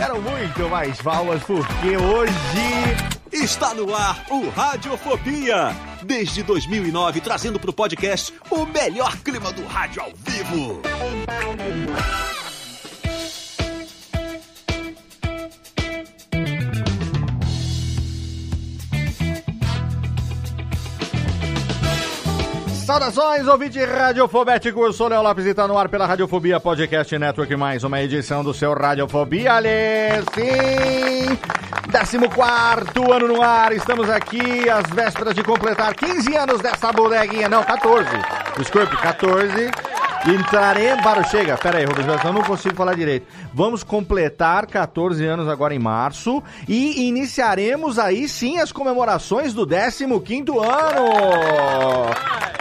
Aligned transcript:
Quero 0.00 0.18
muito 0.22 0.66
mais 0.70 0.98
palmas, 1.02 1.42
porque 1.42 1.94
hoje... 1.94 2.32
Está 3.30 3.74
no 3.74 3.94
ar 3.94 4.24
o 4.30 4.48
Radiofobia. 4.48 5.76
Desde 6.02 6.42
2009, 6.42 7.20
trazendo 7.20 7.60
pro 7.60 7.70
podcast 7.70 8.32
o 8.50 8.64
melhor 8.64 9.14
clima 9.18 9.52
do 9.52 9.62
rádio 9.66 10.00
ao 10.00 10.10
vivo. 10.16 10.80
Saudações, 22.90 23.46
ouvinte 23.46 23.78
radiofobético, 23.84 24.84
eu 24.84 24.92
sou 24.92 25.06
Léo 25.06 25.22
Lopes 25.22 25.46
e 25.46 25.54
tá 25.54 25.68
no 25.68 25.78
ar 25.78 25.88
pela 25.88 26.06
Radiofobia 26.06 26.58
Podcast 26.58 27.16
Network, 27.16 27.54
mais 27.54 27.84
uma 27.84 28.02
edição 28.02 28.42
do 28.42 28.52
seu 28.52 28.74
Radiofobia, 28.74 29.52
Ale, 29.52 29.68
sim! 30.34 31.38
14 31.88 32.18
ano 33.12 33.28
no 33.28 33.42
ar, 33.42 33.70
estamos 33.70 34.10
aqui 34.10 34.68
às 34.68 34.90
vésperas 34.90 35.36
de 35.36 35.44
completar 35.44 35.94
15 35.94 36.34
anos 36.34 36.60
dessa 36.60 36.90
bodeguinha, 36.90 37.48
não, 37.48 37.62
14, 37.62 38.08
desculpe, 38.58 38.96
14, 38.96 39.70
entraremos, 40.26 41.02
para, 41.02 41.24
chega, 41.24 41.56
pera 41.56 41.78
aí, 41.78 41.84
Rubens, 41.84 42.06
eu 42.24 42.32
não 42.32 42.42
consigo 42.42 42.74
falar 42.74 42.94
direito, 42.94 43.26
vamos 43.54 43.82
completar 43.82 44.66
14 44.66 45.24
anos 45.24 45.48
agora 45.48 45.74
em 45.74 45.78
março 45.78 46.42
e 46.68 47.08
iniciaremos 47.08 47.98
aí 47.98 48.28
sim 48.28 48.58
as 48.58 48.72
comemorações 48.72 49.54
do 49.54 49.66
15º 49.66 50.62
ano! 50.62 52.10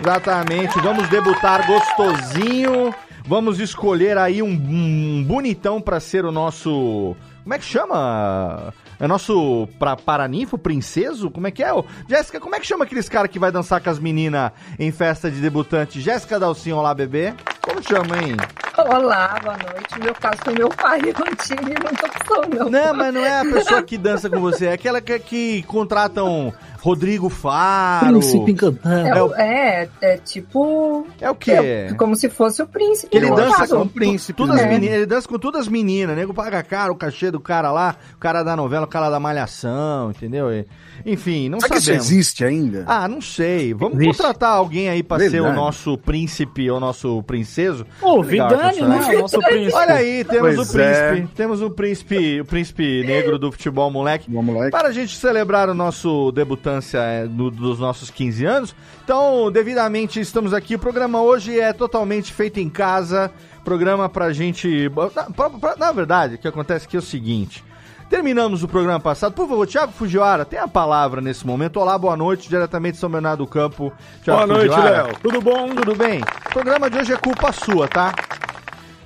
Exatamente, 0.02 0.80
vamos 0.80 1.10
debutar 1.10 1.68
gostosinho. 1.68 2.94
Vamos 3.26 3.60
escolher 3.60 4.18
aí 4.18 4.42
um, 4.42 4.50
um 4.50 5.24
bonitão 5.24 5.80
pra 5.80 6.00
ser 6.00 6.26
o 6.26 6.32
nosso. 6.32 7.16
Como 7.44 7.54
é 7.54 7.60
que 7.60 7.66
chama? 7.66 8.74
É 9.00 9.08
nosso 9.08 9.68
pra, 9.80 9.96
paraninfo, 9.96 10.58
princeso? 10.58 11.32
Como 11.32 11.48
é 11.48 11.52
que 11.52 11.64
é? 11.64 11.70
Jéssica, 12.08 12.38
como 12.38 12.56
é 12.56 12.60
que 12.60 12.68
chama 12.68 12.84
aqueles 12.84 13.08
caras 13.08 13.32
que 13.32 13.40
vai 13.40 13.50
dançar 13.50 13.82
com 13.82 13.90
as 13.90 13.98
meninas 13.98 14.52
em 14.78 14.92
festa 14.92 15.32
de 15.32 15.40
debutante? 15.40 16.02
Jéssica 16.02 16.38
Dalcinho, 16.38 16.76
olá, 16.76 16.94
bebê. 16.94 17.34
Como 17.62 17.82
chama, 17.82 18.18
hein? 18.18 18.36
Olá, 18.78 19.40
boa 19.42 19.56
noite. 19.58 19.98
No 19.98 20.04
meu 20.04 20.16
caso 20.16 20.38
foi 20.44 20.54
meu 20.54 20.70
pai, 20.70 21.00
não 21.18 21.36
tive 21.36 21.76
muita 21.82 22.08
opção, 22.08 22.42
não. 22.54 22.70
Não, 22.70 22.94
mas 22.94 23.14
não 23.14 23.22
é 23.22 23.40
a 23.40 23.46
pessoa 23.46 23.82
que 23.84 23.98
dança 23.98 24.30
com 24.30 24.40
você, 24.42 24.68
é 24.68 24.74
aquela 24.74 25.00
que, 25.00 25.18
que 25.20 25.64
contratam 25.64 26.54
Rodrigo 26.82 27.30
Faro. 27.30 28.08
Príncipe 28.20 28.52
encantado. 28.52 28.96
É, 29.08 29.10
É 29.10 29.22
o- 29.24 29.28
o- 29.28 29.36
é, 29.36 29.90
é 30.02 30.18
tipo. 30.18 31.06
É 31.20 31.30
o 31.30 31.36
quê? 31.36 31.52
é 31.52 31.94
como 31.98 32.16
se 32.16 32.30
fosse 32.30 32.62
o 32.62 32.68
príncipe. 32.68 33.16
Ele 33.16 33.30
no 33.30 33.36
dança 33.36 33.68
com 33.68 33.88
príncipe, 33.88 34.38
todas 34.38 34.56
as 34.56 34.62
né? 34.62 34.70
meninas, 34.70 34.96
ele 34.96 35.06
dança 35.06 35.28
com 35.28 35.38
todas 35.38 35.62
as 35.62 35.68
meninas, 35.68 36.16
nego 36.16 36.34
paga 36.34 36.64
caro 36.64 36.94
o 36.94 36.96
cachê 36.96 37.30
do 37.32 37.40
cara 37.40 37.72
lá, 37.72 37.96
o 38.16 38.18
cara 38.18 38.44
da 38.44 38.56
novela, 38.56 38.86
o 38.86 38.90
cara 38.90 39.10
da 39.10 39.20
malhação, 39.20 40.12
entendeu? 40.12 40.52
E- 40.52 40.66
enfim, 41.06 41.50
não 41.50 41.60
Será 41.60 41.70
que 41.72 41.78
isso 41.78 41.86
sabemos. 41.88 42.06
existe 42.12 42.46
ainda? 42.46 42.84
Ah, 42.88 43.08
não 43.08 43.22
sei. 43.22 43.74
Vamos 43.74 43.96
Existe. 44.00 44.18
contratar 44.18 44.52
alguém 44.52 44.90
aí 44.90 45.02
pra 45.04 45.20
ser 45.20 45.42
o 45.42 45.54
nosso 45.54 45.98
príncipe 45.98 46.70
ou 46.70 46.80
nosso 46.80 47.22
princeso. 47.24 47.86
Ô, 48.02 48.22
Vidani, 48.24 48.82
né? 48.82 49.18
Nosso 49.20 49.40
príncipe. 49.40 49.74
Olha 49.76 49.94
aí, 49.96 50.24
temos 50.24 50.56
Pois 50.56 50.70
o 50.70 50.72
príncipe, 50.74 51.20
é. 51.22 51.28
temos 51.36 51.62
o 51.62 51.70
príncipe, 51.70 52.42
o 52.42 52.46
príncipe 52.46 53.04
negro 53.06 53.38
do 53.40 53.52
futebol 53.52 53.90
moleque. 53.92 54.32
Vamos 54.32 54.56
lá. 54.56 54.70
Para 54.70 54.90
a 54.90 54.92
gente 54.92 55.16
celebrar 55.16 55.70
o 55.70 55.74
nosso 55.74 56.32
debutância 56.32 57.00
é, 57.00 57.26
do- 57.28 57.52
dos 57.52 57.80
nossos 57.80 58.10
15 58.10 58.46
anos. 58.46 58.76
Então, 59.04 59.52
devidamente 59.52 60.20
estamos 60.20 60.54
aqui. 60.54 60.76
O 60.76 60.80
programa 60.80 61.22
hoje 61.22 61.60
é 61.60 61.74
totalmente 61.74 62.32
feito 62.34 62.60
em 62.60 62.70
casa. 62.70 63.32
Programa 63.64 64.08
pra 64.10 64.32
gente. 64.32 64.90
Na, 65.16 65.24
pra- 65.26 65.50
pra- 65.50 65.76
na 65.76 65.92
verdade, 65.92 66.36
o 66.36 66.38
que 66.38 66.48
acontece 66.48 66.86
aqui 66.86 66.96
é 66.96 67.00
o 67.00 67.02
seguinte. 67.04 67.64
Terminamos 68.10 68.64
o 68.64 68.68
programa 68.68 69.00
passado. 69.00 69.34
Por 69.34 69.48
favor, 69.48 69.68
Thiago 69.68 69.92
Fujiwara, 69.92 70.44
tem 70.44 70.58
a 70.58 70.68
palavra 70.68 71.22
nesse 71.22 71.46
momento. 71.46 71.80
Olá, 71.80 71.96
boa 71.98 72.18
noite, 72.18 72.50
diretamente 72.50 72.94
de 72.94 73.00
São 73.00 73.10
Bernardo 73.10 73.44
do 73.44 73.48
Campo. 73.50 73.94
Thiago 74.24 74.48
Boa 74.48 74.58
noite. 74.58 74.76
Léo. 74.76 75.16
Tudo 75.22 75.42
bom? 75.42 75.76
Tudo 75.76 75.96
bem? 75.96 76.20
O 76.22 76.50
programa 76.52 76.90
de 76.90 76.98
hoje 76.98 77.14
é 77.14 77.18
culpa 77.18 77.52
sua, 77.52 77.88
tá? 77.88 78.14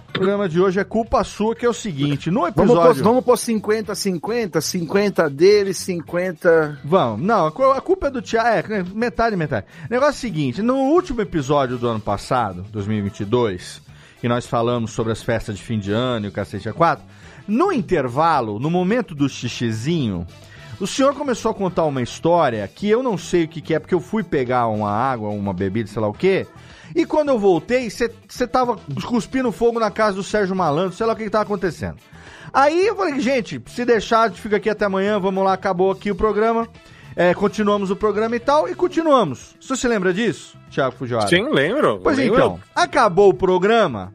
O 0.07 0.13
programa 0.13 0.47
de 0.47 0.61
hoje 0.61 0.79
é 0.79 0.83
culpa 0.85 1.21
sua, 1.25 1.53
que 1.53 1.65
é 1.65 1.69
o 1.69 1.73
seguinte: 1.73 2.31
no 2.31 2.41
Vamos 2.41 2.53
pôr, 2.55 2.63
episódio. 2.65 3.03
vamos 3.03 3.25
pôr 3.25 3.37
50, 3.37 3.93
50, 3.93 4.61
50 4.61 5.29
dele, 5.29 5.73
50. 5.73 6.79
Vamos, 6.85 7.25
não, 7.25 7.47
a 7.47 7.51
cu- 7.51 7.71
a 7.71 7.81
culpa 7.81 8.07
é 8.07 8.11
do 8.11 8.21
Thiago, 8.21 8.71
é, 8.73 8.83
metade, 8.93 9.35
metade. 9.35 9.65
Negócio 9.89 10.11
é 10.13 10.15
o 10.15 10.19
seguinte, 10.21 10.61
no 10.61 10.75
último 10.77 11.19
episódio 11.19 11.77
do 11.77 11.87
ano 11.89 11.99
passado, 11.99 12.63
2022, 12.71 13.81
que 14.21 14.29
nós 14.29 14.45
falamos 14.45 14.91
sobre 14.91 15.11
as 15.11 15.21
festas 15.21 15.57
de 15.57 15.63
fim 15.63 15.77
de 15.77 15.91
ano 15.91 16.27
e 16.27 16.29
o 16.29 16.31
cacete 16.31 16.69
a 16.69 16.73
quatro, 16.73 17.03
no 17.47 17.71
intervalo, 17.71 18.59
no 18.59 18.69
momento 18.69 19.13
do 19.13 19.27
xixizinho, 19.27 20.25
o 20.79 20.87
senhor 20.87 21.13
começou 21.13 21.51
a 21.51 21.53
contar 21.53 21.85
uma 21.85 22.01
história 22.01 22.67
que 22.67 22.89
eu 22.89 23.03
não 23.03 23.17
sei 23.17 23.45
o 23.45 23.47
que, 23.47 23.61
que 23.61 23.73
é, 23.73 23.79
porque 23.79 23.95
eu 23.95 23.99
fui 23.99 24.23
pegar 24.23 24.67
uma 24.67 24.91
água, 24.91 25.29
uma 25.29 25.53
bebida, 25.53 25.89
sei 25.89 26.01
lá 26.01 26.07
o 26.07 26.13
quê, 26.13 26.47
e 26.95 27.05
quando 27.05 27.29
eu 27.29 27.39
voltei, 27.39 27.89
você 27.89 28.47
tava 28.47 28.77
cuspindo 29.05 29.51
fogo 29.51 29.79
na 29.79 29.89
casa 29.89 30.15
do 30.15 30.23
Sérgio 30.23 30.55
Malandro, 30.55 30.95
sei 30.95 31.05
lá 31.05 31.13
o 31.13 31.15
que, 31.15 31.23
que 31.23 31.29
tava 31.29 31.43
acontecendo. 31.43 31.97
Aí 32.53 32.85
eu 32.85 32.95
falei, 32.95 33.19
gente, 33.19 33.61
se 33.67 33.83
deixar, 33.83 34.31
fica 34.31 34.57
aqui 34.57 34.69
até 34.69 34.85
amanhã, 34.85 35.19
vamos 35.19 35.43
lá, 35.43 35.53
acabou 35.53 35.91
aqui 35.91 36.11
o 36.11 36.15
programa. 36.15 36.67
É, 37.15 37.33
continuamos 37.33 37.91
o 37.91 37.95
programa 37.95 38.35
e 38.35 38.39
tal, 38.39 38.67
e 38.67 38.75
continuamos. 38.75 39.55
Você 39.59 39.75
se 39.75 39.87
lembra 39.87 40.13
disso, 40.13 40.57
Thiago 40.69 40.95
Fujiwara? 40.95 41.27
Sim, 41.27 41.49
lembro. 41.49 41.99
Pois 42.03 42.17
lembro. 42.17 42.35
então, 42.35 42.59
acabou 42.75 43.29
o 43.29 43.33
programa. 43.33 44.13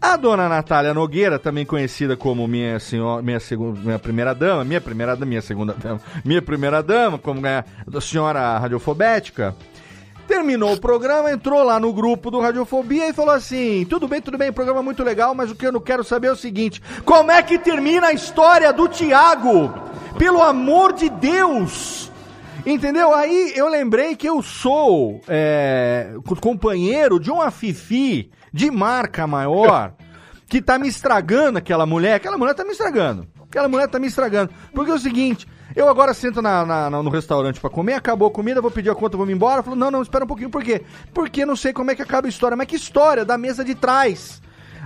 A 0.00 0.16
dona 0.16 0.48
Natália 0.48 0.94
Nogueira, 0.94 1.38
também 1.40 1.66
conhecida 1.66 2.16
como 2.16 2.46
minha 2.46 2.78
senhora, 2.78 3.20
minha 3.20 3.40
segunda, 3.40 3.80
minha 3.80 3.98
primeira 3.98 4.32
dama, 4.32 4.64
minha 4.64 4.80
primeira 4.80 5.16
minha 5.16 5.42
segunda 5.42 5.74
dama, 5.74 6.00
minha 6.24 6.40
primeira 6.40 6.80
dama, 6.82 7.18
como 7.18 7.44
é 7.44 7.64
a 7.92 8.00
senhora 8.00 8.58
radiofobética, 8.58 9.56
terminou 10.28 10.72
o 10.74 10.80
programa, 10.80 11.32
entrou 11.32 11.64
lá 11.64 11.80
no 11.80 11.92
grupo 11.92 12.30
do 12.30 12.38
Radiofobia 12.38 13.08
e 13.08 13.12
falou 13.12 13.34
assim: 13.34 13.84
tudo 13.90 14.06
bem, 14.06 14.20
tudo 14.20 14.38
bem, 14.38 14.52
programa 14.52 14.82
muito 14.84 15.02
legal, 15.02 15.34
mas 15.34 15.50
o 15.50 15.54
que 15.56 15.66
eu 15.66 15.72
não 15.72 15.80
quero 15.80 16.04
saber 16.04 16.28
é 16.28 16.32
o 16.32 16.36
seguinte: 16.36 16.80
como 17.04 17.32
é 17.32 17.42
que 17.42 17.58
termina 17.58 18.06
a 18.08 18.12
história 18.12 18.72
do 18.72 18.86
Tiago? 18.86 19.74
Pelo 20.16 20.42
amor 20.42 20.92
de 20.92 21.08
Deus! 21.08 22.08
Entendeu? 22.64 23.14
Aí 23.14 23.52
eu 23.56 23.68
lembrei 23.68 24.14
que 24.14 24.28
eu 24.28 24.42
sou 24.42 25.20
é, 25.26 26.12
co- 26.26 26.36
companheiro 26.36 27.18
de 27.18 27.30
uma 27.30 27.50
Fifi 27.50 28.30
de 28.52 28.70
marca 28.70 29.26
maior 29.26 29.92
que 30.46 30.62
tá 30.62 30.78
me 30.78 30.88
estragando 30.88 31.58
aquela 31.58 31.84
mulher. 31.86 32.14
Aquela 32.14 32.38
mulher 32.38 32.54
tá 32.54 32.64
me 32.64 32.70
estragando. 32.72 33.26
Aquela 33.48 33.68
mulher 33.68 33.88
tá 33.88 33.98
me 33.98 34.06
estragando. 34.06 34.50
Porque 34.74 34.90
é 34.90 34.94
o 34.94 34.98
seguinte, 34.98 35.46
eu 35.76 35.88
agora 35.88 36.12
sento 36.14 36.40
na, 36.42 36.64
na- 36.64 36.90
na- 36.90 37.02
no 37.02 37.10
restaurante 37.10 37.60
pra 37.60 37.70
comer, 37.70 37.94
acabou 37.94 38.28
a 38.28 38.30
comida, 38.30 38.60
vou 38.60 38.70
pedir 38.70 38.90
a 38.90 38.94
conta, 38.94 39.16
vou 39.16 39.26
me 39.26 39.32
embora. 39.32 39.62
Falou, 39.62 39.78
não, 39.78 39.90
não, 39.90 40.02
espera 40.02 40.24
um 40.24 40.28
pouquinho, 40.28 40.50
por 40.50 40.62
quê? 40.62 40.82
Porque 41.14 41.44
não 41.46 41.56
sei 41.56 41.72
como 41.72 41.90
é 41.90 41.94
que 41.94 42.02
acaba 42.02 42.26
a 42.26 42.30
história. 42.30 42.56
Mas 42.56 42.66
que 42.66 42.76
história? 42.76 43.24
Da 43.24 43.36
mesa 43.38 43.64
de 43.64 43.74
trás. 43.74 44.40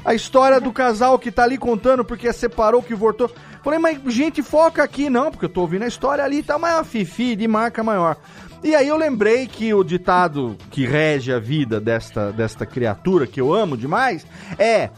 A 0.05 0.15
história 0.15 0.61
do 0.61 0.73
casal 0.73 1.17
que 1.17 1.31
tá 1.31 1.45
ali 1.45 1.57
contando 1.57 2.05
porque 2.05 2.33
separou, 2.33 2.83
que 2.83 2.95
voltou. 2.95 3.31
Falei, 3.63 3.79
mas 3.79 4.01
gente, 4.13 4.43
foca 4.43 4.83
aqui, 4.83 5.09
não, 5.09 5.31
porque 5.31 5.45
eu 5.45 5.49
tô 5.49 5.61
ouvindo 5.61 5.85
a 5.85 5.87
história 5.89 6.25
ali, 6.25 6.43
tá, 6.43 6.59
mas 6.59 6.81
é 6.81 6.83
fifi 6.85 7.37
de 7.37 7.47
marca 7.47 7.85
maior. 7.85 8.17
E 8.65 8.77
aí 8.77 8.87
eu 8.87 8.97
lembrei 8.97 9.47
que 9.47 9.75
o 9.75 9.83
ditado 9.83 10.57
que 10.71 10.87
rege 10.87 11.33
a 11.33 11.39
vida 11.41 11.81
desta, 11.81 12.31
desta 12.31 12.65
criatura 12.65 13.27
que 13.27 13.41
eu 13.41 13.53
amo 13.53 13.77
demais 13.77 14.25
é 14.57 14.89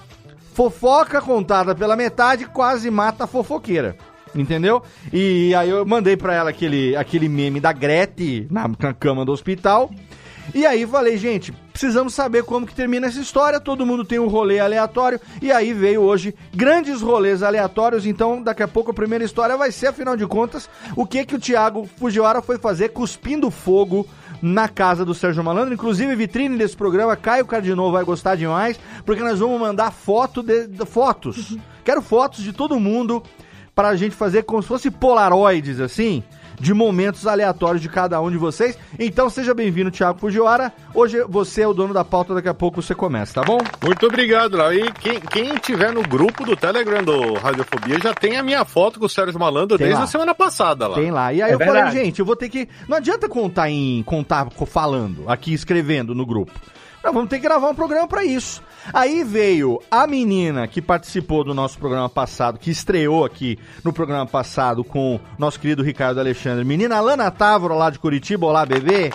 fofoca 0.53 1.21
contada 1.21 1.75
pela 1.75 1.97
metade 1.97 2.45
quase 2.45 2.91
mata 2.91 3.25
a 3.25 3.27
fofoqueira. 3.27 3.97
Entendeu? 4.35 4.83
E 5.13 5.55
aí 5.55 5.71
eu 5.71 5.87
mandei 5.87 6.17
pra 6.17 6.35
ela 6.35 6.51
aquele, 6.51 6.95
aquele 6.97 7.29
meme 7.29 7.61
da 7.61 7.73
Grete 7.73 8.47
na, 8.51 8.69
na 8.69 8.93
cama 8.93 9.25
do 9.25 9.33
hospital. 9.33 9.91
E 10.55 10.65
aí 10.65 10.87
falei, 10.87 11.19
gente, 11.19 11.51
precisamos 11.73 12.15
saber 12.15 12.45
como 12.45 12.65
que 12.65 12.75
termina 12.75 13.09
essa 13.09 13.19
história. 13.21 13.59
Todo 13.59 13.85
mundo 13.85 14.05
tem 14.05 14.21
um 14.21 14.29
rolê 14.29 14.61
aleatório. 14.61 15.21
E 15.43 15.51
aí 15.51 15.73
veio 15.73 16.01
hoje 16.03 16.33
grandes 16.55 17.03
rolês 17.03 17.43
aleatórios. 17.43 18.07
Então, 18.07 18.41
daqui 18.41 18.63
a 18.63 18.69
pouco 18.69 18.93
a 18.93 18.95
primeira 18.95 19.25
história 19.25 19.57
vai 19.57 19.73
ser, 19.73 19.89
afinal 19.89 20.17
de 20.17 20.27
contas, 20.27 20.71
o 20.97 21.05
que 21.05 21.25
que 21.25 21.35
o 21.35 21.41
Thiago 21.41 21.89
Fujiwara 21.99 22.41
foi 22.41 22.57
fazer 22.57 22.91
cuspindo 22.91 23.51
fogo 23.51 24.07
na 24.41 24.69
casa 24.69 25.05
do 25.05 25.13
Sérgio 25.13 25.43
Malandro. 25.43 25.75
Inclusive, 25.75 26.15
vitrine 26.15 26.57
desse 26.57 26.77
programa, 26.77 27.17
Caio 27.17 27.47
Cardinô 27.47 27.91
vai 27.91 28.05
gostar 28.05 28.37
demais, 28.37 28.79
porque 29.05 29.23
nós 29.23 29.41
vamos 29.41 29.61
mandar 29.61 29.91
foto 29.91 30.41
de, 30.41 30.69
de- 30.69 30.87
fotos. 30.87 31.57
Quero 31.85 32.01
fotos 32.01 32.45
de 32.45 32.53
todo 32.53 32.79
mundo 32.79 33.23
pra 33.75 33.97
gente 33.97 34.15
fazer 34.15 34.45
como 34.45 34.63
se 34.63 34.69
fosse 34.69 34.89
polaroids, 34.91 35.81
assim, 35.81 36.23
de 36.59 36.73
momentos 36.75 37.27
aleatórios 37.27 37.81
de 37.83 37.89
cada 37.89 38.21
um 38.21 38.31
de 38.31 38.37
vocês. 38.37 38.79
Então 38.99 39.29
seja 39.31 39.53
bem-vindo, 39.55 39.91
Thiago 39.91 40.19
Fujiwara. 40.19 40.73
Hoje 40.95 41.23
você 41.29 41.63
é 41.63 41.69
o 41.69 41.75
dono 41.75 41.93
da 41.95 42.05
pauta, 42.05 42.35
daqui 42.35 42.49
a 42.49 42.55
pouco 42.55 42.81
você 42.83 42.95
começa, 42.95 43.35
tá 43.35 43.43
bom? 43.43 43.59
Muito 43.83 44.07
obrigado, 44.07 44.57
Léo. 44.57 44.73
E 44.87 44.93
quem, 44.93 45.21
quem 45.21 45.55
tiver 45.57 45.93
no 45.93 46.03
grupo 46.03 46.45
do 46.45 46.57
Telegram 46.57 47.03
do 47.03 47.35
Radiofobia 47.35 47.99
já 48.01 48.15
tem 48.15 48.37
a 48.37 48.43
minha 48.43 48.65
foto 48.65 48.99
com 48.99 49.07
o 49.07 49.09
Sérgio 49.09 49.39
Malandro 49.39 49.77
Tem 49.77 49.87
desde 49.87 49.99
lá. 49.99 50.05
a 50.05 50.09
semana 50.09 50.35
passada 50.35 50.87
lá. 50.87 50.95
Tem 50.95 51.11
lá. 51.11 51.33
E 51.33 51.43
aí 51.43 51.51
É 51.51 51.55
eu 51.55 51.59
falei, 51.59 51.75
verdade. 51.75 51.97
gente, 51.99 52.19
eu 52.21 52.25
vou 52.27 52.37
ter 52.37 52.49
que. 52.49 52.69
Não 52.89 52.97
adianta 52.97 53.29
contar 53.29 53.71
em. 53.71 54.03
contar 54.05 54.47
co- 54.47 54.67
falando, 54.67 55.25
aqui 55.29 55.53
escrevendo 55.53 56.15
no 56.15 56.25
grupo. 56.25 56.53
Nós 57.03 57.13
vamos 57.13 57.29
ter 57.29 57.37
que 57.37 57.43
gravar 57.43 57.69
um 57.69 57.75
programa 57.75 58.09
pra 58.09 58.25
isso. 58.25 58.63
Aí 58.93 59.25
veio 59.25 59.81
a 59.91 60.07
menina 60.07 60.67
que 60.67 60.83
participou 60.83 61.45
do 61.45 61.55
nosso 61.55 61.79
programa 61.79 62.09
passado, 62.09 62.59
que 62.59 62.71
estreou 62.71 63.25
aqui 63.25 63.59
no 63.83 63.93
programa 63.93 64.27
passado 64.27 64.85
com 64.85 65.19
nosso 65.39 65.59
querido 65.59 65.83
Ricardo 65.83 66.21
Alexandre. 66.21 66.65
Menina 66.65 67.01
Lana 67.01 67.31
Távora 67.31 67.75
lá 67.75 67.91
de 67.91 67.99
Curitiba, 67.99 68.47
olá, 68.47 68.67
bebê. 68.67 69.11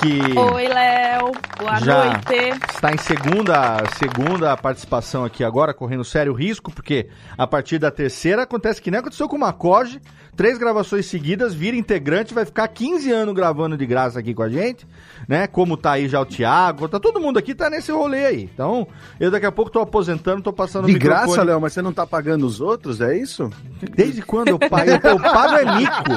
Que 0.00 0.38
Oi, 0.38 0.66
Léo. 0.68 1.30
Boa 1.58 1.78
Já. 1.78 2.04
noite. 2.06 2.58
está 2.72 2.90
em 2.90 2.96
segunda, 2.96 3.84
segunda 3.98 4.56
participação 4.56 5.26
aqui 5.26 5.44
agora, 5.44 5.74
correndo 5.74 6.04
sério 6.04 6.32
risco, 6.32 6.72
porque 6.72 7.08
a 7.36 7.46
partir 7.46 7.78
da 7.78 7.90
terceira 7.90 8.44
acontece 8.44 8.80
que 8.80 8.90
nem 8.90 9.00
aconteceu 9.00 9.28
com 9.28 9.36
o 9.36 9.40
Macoge, 9.40 10.00
três 10.40 10.56
gravações 10.56 11.04
seguidas, 11.04 11.52
vira 11.52 11.76
integrante, 11.76 12.32
vai 12.32 12.46
ficar 12.46 12.66
15 12.66 13.12
anos 13.12 13.34
gravando 13.34 13.76
de 13.76 13.84
graça 13.84 14.20
aqui 14.20 14.32
com 14.32 14.42
a 14.42 14.48
gente, 14.48 14.86
né? 15.28 15.46
Como 15.46 15.76
tá 15.76 15.90
aí 15.92 16.08
já 16.08 16.18
o 16.18 16.24
Thiago, 16.24 16.88
tá 16.88 16.98
todo 16.98 17.20
mundo 17.20 17.38
aqui, 17.38 17.54
tá 17.54 17.68
nesse 17.68 17.92
rolê 17.92 18.24
aí. 18.24 18.48
Então, 18.54 18.86
eu 19.20 19.30
daqui 19.30 19.44
a 19.44 19.52
pouco 19.52 19.70
tô 19.70 19.80
aposentando, 19.80 20.40
tô 20.40 20.50
passando 20.50 20.86
De 20.86 20.98
graça, 20.98 21.42
Léo, 21.42 21.60
mas 21.60 21.74
você 21.74 21.82
não 21.82 21.92
tá 21.92 22.06
pagando 22.06 22.46
os 22.46 22.58
outros, 22.58 23.02
é 23.02 23.18
isso? 23.18 23.50
Desde 23.94 24.22
quando 24.22 24.48
eu 24.48 24.58
pago? 24.58 24.88
Eu, 24.88 25.10
eu 25.10 25.20
pago 25.20 25.56
é 25.56 25.76
mico. 25.76 26.10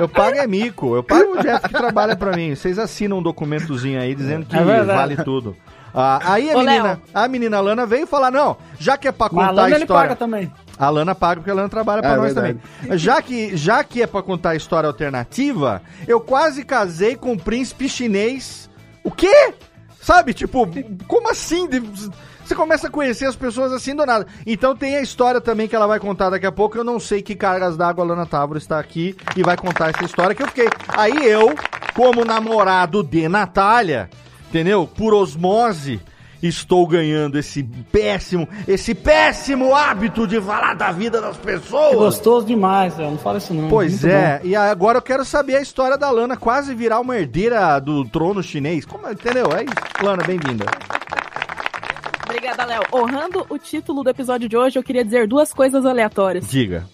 Eu 0.00 0.08
pago 0.08 0.38
é 0.38 0.46
mico. 0.46 0.96
Eu 0.96 1.02
pago 1.02 1.32
o 1.32 1.42
Jeff 1.42 1.68
que 1.68 1.74
trabalha 1.74 2.16
pra 2.16 2.34
mim. 2.34 2.54
Vocês 2.54 2.78
assinam 2.78 3.18
um 3.18 3.22
documentozinho 3.22 4.00
aí 4.00 4.14
dizendo 4.14 4.46
que 4.46 4.56
É 4.56 4.82
vale 4.82 5.16
tudo. 5.16 5.54
Ah, 5.94 6.18
aí 6.24 6.50
a 6.50 6.56
Ô, 6.56 6.58
menina, 6.60 6.82
Léo. 6.82 7.02
a 7.14 7.28
menina 7.28 7.60
Lana 7.60 7.86
veio 7.86 8.04
falar: 8.04 8.30
não, 8.30 8.56
já 8.80 8.96
que 8.98 9.06
é 9.06 9.12
pra 9.12 9.28
contar 9.28 9.64
a 9.64 9.70
ele 9.70 9.82
história. 9.82 10.08
paga 10.08 10.16
também. 10.16 10.50
A 10.78 10.90
Lana 10.90 11.14
paga 11.14 11.40
porque 11.40 11.50
a 11.50 11.54
Lana 11.54 11.68
trabalha 11.68 12.02
pra 12.02 12.12
É 12.12 12.16
nós 12.16 12.34
também. 12.34 12.58
Já 12.92 13.22
que, 13.22 13.56
já 13.56 13.84
que 13.84 14.02
é 14.02 14.06
pra 14.06 14.22
contar 14.22 14.50
a 14.50 14.56
história 14.56 14.86
alternativa, 14.86 15.82
eu 16.06 16.20
quase 16.20 16.64
casei 16.64 17.16
com 17.16 17.32
um 17.32 17.38
príncipe 17.38 17.88
chinês. 17.88 18.68
O 19.02 19.10
quê? 19.10 19.54
Sabe, 20.00 20.34
tipo, 20.34 20.68
como 21.06 21.30
assim? 21.30 21.68
Você 22.44 22.54
começa 22.54 22.88
a 22.88 22.90
conhecer 22.90 23.24
as 23.24 23.36
pessoas 23.36 23.72
assim 23.72 23.94
do 23.94 24.04
nada. 24.04 24.26
Então 24.46 24.76
tem 24.76 24.96
a 24.96 25.00
história 25.00 25.40
também 25.40 25.66
que 25.66 25.74
ela 25.74 25.86
vai 25.86 25.98
contar 25.98 26.28
daqui 26.28 26.44
a 26.44 26.52
pouco. 26.52 26.76
Eu 26.76 26.84
não 26.84 27.00
sei 27.00 27.22
que 27.22 27.34
cargas 27.34 27.76
d'água 27.76 28.04
a 28.04 28.08
Lana 28.08 28.26
Távora 28.26 28.58
está 28.58 28.78
aqui 28.78 29.16
e 29.34 29.42
vai 29.42 29.56
contar 29.56 29.90
essa 29.90 30.04
história 30.04 30.34
que 30.34 30.42
eu 30.42 30.48
fiquei. 30.48 30.68
Aí 30.88 31.26
eu, 31.26 31.54
como 31.94 32.22
namorado 32.22 33.02
de 33.02 33.28
Natália, 33.28 34.10
entendeu? 34.48 34.86
Por 34.86 35.14
osmose, 35.14 36.02
estou 36.48 36.86
ganhando 36.86 37.38
esse 37.38 37.62
péssimo, 37.62 38.48
esse 38.68 38.94
péssimo 38.94 39.74
hábito 39.74 40.26
de 40.26 40.40
falar 40.40 40.74
da 40.74 40.90
vida 40.92 41.20
das 41.20 41.36
É 41.36 41.40
pessoas. 41.40 41.94
gostoso 41.96 42.46
demais, 42.46 42.96
Léo. 42.96 43.10
Não 43.12 43.18
fala 43.18 43.38
isso 43.38 43.52
não. 43.54 43.68
Pois 43.68 44.02
Muito 44.02 44.06
é, 44.14 44.40
e 44.44 44.54
agora 44.54 44.98
eu 44.98 45.02
quero 45.02 45.24
saber 45.24 45.56
a 45.56 45.60
história 45.60 45.96
da 45.96 46.10
Lana 46.10 46.36
quase 46.36 46.74
virar 46.74 47.00
uma 47.00 47.16
herdeira 47.16 47.78
do 47.80 48.04
trono 48.04 48.42
chinês. 48.42 48.84
Como, 48.84 49.08
entendeu? 49.10 49.46
É 49.56 49.64
isso. 49.64 50.04
Lana, 50.04 50.22
bem-vinda. 50.24 50.64
Obrigada, 52.24 52.64
Léo. 52.64 52.82
Honrando 52.92 53.46
o 53.48 53.58
título 53.58 54.02
do 54.02 54.10
episódio 54.10 54.48
de 54.48 54.56
hoje, 54.56 54.78
eu 54.78 54.82
queria 54.82 55.04
dizer 55.04 55.28
duas 55.28 55.52
coisas 55.52 55.84
aleatórias. 55.84 56.48
Diga. 56.48 56.86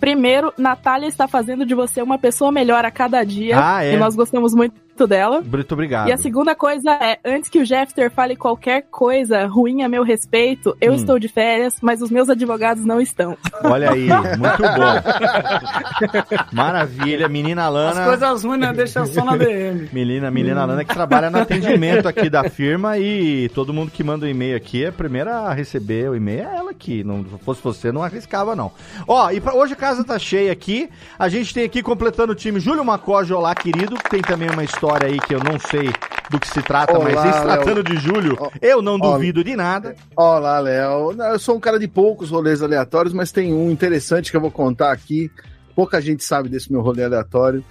Primeiro, 0.00 0.52
Natália 0.58 1.06
está 1.06 1.28
fazendo 1.28 1.64
de 1.64 1.74
você 1.76 2.02
uma 2.02 2.18
pessoa 2.18 2.50
melhor 2.50 2.84
a 2.84 2.90
cada 2.90 3.22
dia. 3.22 3.54
Ah, 3.56 3.84
é? 3.84 3.94
E 3.94 3.96
nós 3.96 4.16
gostamos 4.16 4.52
muito 4.52 4.74
dela. 5.06 5.40
Muito 5.40 5.72
obrigado. 5.72 6.08
E 6.08 6.12
a 6.12 6.16
segunda 6.16 6.54
coisa 6.54 6.90
é, 6.92 7.18
antes 7.24 7.48
que 7.50 7.58
o 7.58 7.64
Jeffter 7.64 8.10
fale 8.10 8.36
qualquer 8.36 8.82
coisa 8.90 9.46
ruim 9.46 9.82
a 9.82 9.88
meu 9.88 10.02
respeito, 10.04 10.76
eu 10.80 10.92
Hum. 10.92 10.96
estou 10.96 11.18
de 11.18 11.28
férias, 11.28 11.76
mas 11.82 12.00
os 12.02 12.10
meus 12.10 12.28
advogados 12.28 12.84
não 12.84 13.00
estão. 13.00 13.36
Olha 13.64 13.90
aí, 13.90 14.06
muito 14.06 14.62
bom. 14.62 16.46
Maravilha, 16.52 17.28
menina 17.28 17.66
As 17.66 17.72
Lana. 17.72 18.04
coisas 18.04 18.44
ruins, 18.44 18.60
né? 18.60 18.72
Deixa 18.72 19.04
só 19.06 19.24
na 19.24 19.36
DM. 19.36 19.88
Menina, 19.92 20.30
menina 20.30 20.64
Lana 20.64 20.84
que 20.84 20.92
trabalha 20.94 21.30
no 21.30 21.38
atendimento 21.38 22.06
aqui 22.06 22.28
da 22.28 22.44
firma 22.48 22.98
e 22.98 23.48
todo 23.54 23.72
mundo 23.72 23.90
que 23.90 24.04
manda 24.04 24.26
o 24.26 24.28
e-mail 24.28 24.56
aqui, 24.56 24.84
a 24.86 24.92
primeira 24.92 25.38
a 25.40 25.52
receber 25.52 26.10
o 26.10 26.14
e-mail 26.14 26.40
é 26.48 26.56
ela 26.56 26.70
aqui. 26.70 27.02
Não 27.02 27.24
se 27.24 27.38
fosse 27.44 27.62
você, 27.62 27.90
não 27.90 28.02
arriscava, 28.02 28.54
não. 28.54 28.70
Ó, 29.08 29.30
e 29.30 29.40
pra, 29.40 29.54
hoje 29.54 29.72
a 29.72 29.76
casa 29.76 30.04
tá 30.04 30.18
cheia 30.18 30.52
aqui. 30.52 30.88
A 31.18 31.28
gente 31.28 31.52
tem 31.54 31.64
aqui 31.64 31.82
completando 31.82 32.32
o 32.32 32.36
time 32.36 32.60
Júlio 32.60 32.84
Macoge, 32.84 33.32
olá, 33.32 33.54
querido. 33.54 33.96
Tem 34.10 34.20
também 34.20 34.50
uma 34.50 34.62
história 34.64 34.81
aí 34.90 35.18
que 35.20 35.34
eu 35.34 35.40
não 35.40 35.58
sei 35.58 35.90
do 36.30 36.40
que 36.40 36.48
se 36.48 36.62
trata, 36.62 36.94
Olá, 36.94 37.04
mas 37.04 37.34
se 37.34 37.42
tratando 37.42 37.74
Léo. 37.74 37.84
de 37.84 37.96
Júlio, 37.96 38.36
Ó, 38.40 38.50
eu 38.60 38.80
não 38.80 38.98
duvido 38.98 39.44
de 39.44 39.54
nada. 39.54 39.94
Olá, 40.16 40.58
Léo. 40.58 41.12
Eu 41.12 41.38
sou 41.38 41.56
um 41.56 41.60
cara 41.60 41.78
de 41.78 41.86
poucos 41.86 42.30
rolês 42.30 42.62
aleatórios, 42.62 43.12
mas 43.12 43.30
tem 43.30 43.52
um 43.52 43.70
interessante 43.70 44.30
que 44.30 44.36
eu 44.36 44.40
vou 44.40 44.50
contar 44.50 44.92
aqui. 44.92 45.30
Pouca 45.74 46.00
gente 46.00 46.24
sabe 46.24 46.48
desse 46.48 46.70
meu 46.72 46.80
rolê 46.80 47.04
aleatório, 47.04 47.64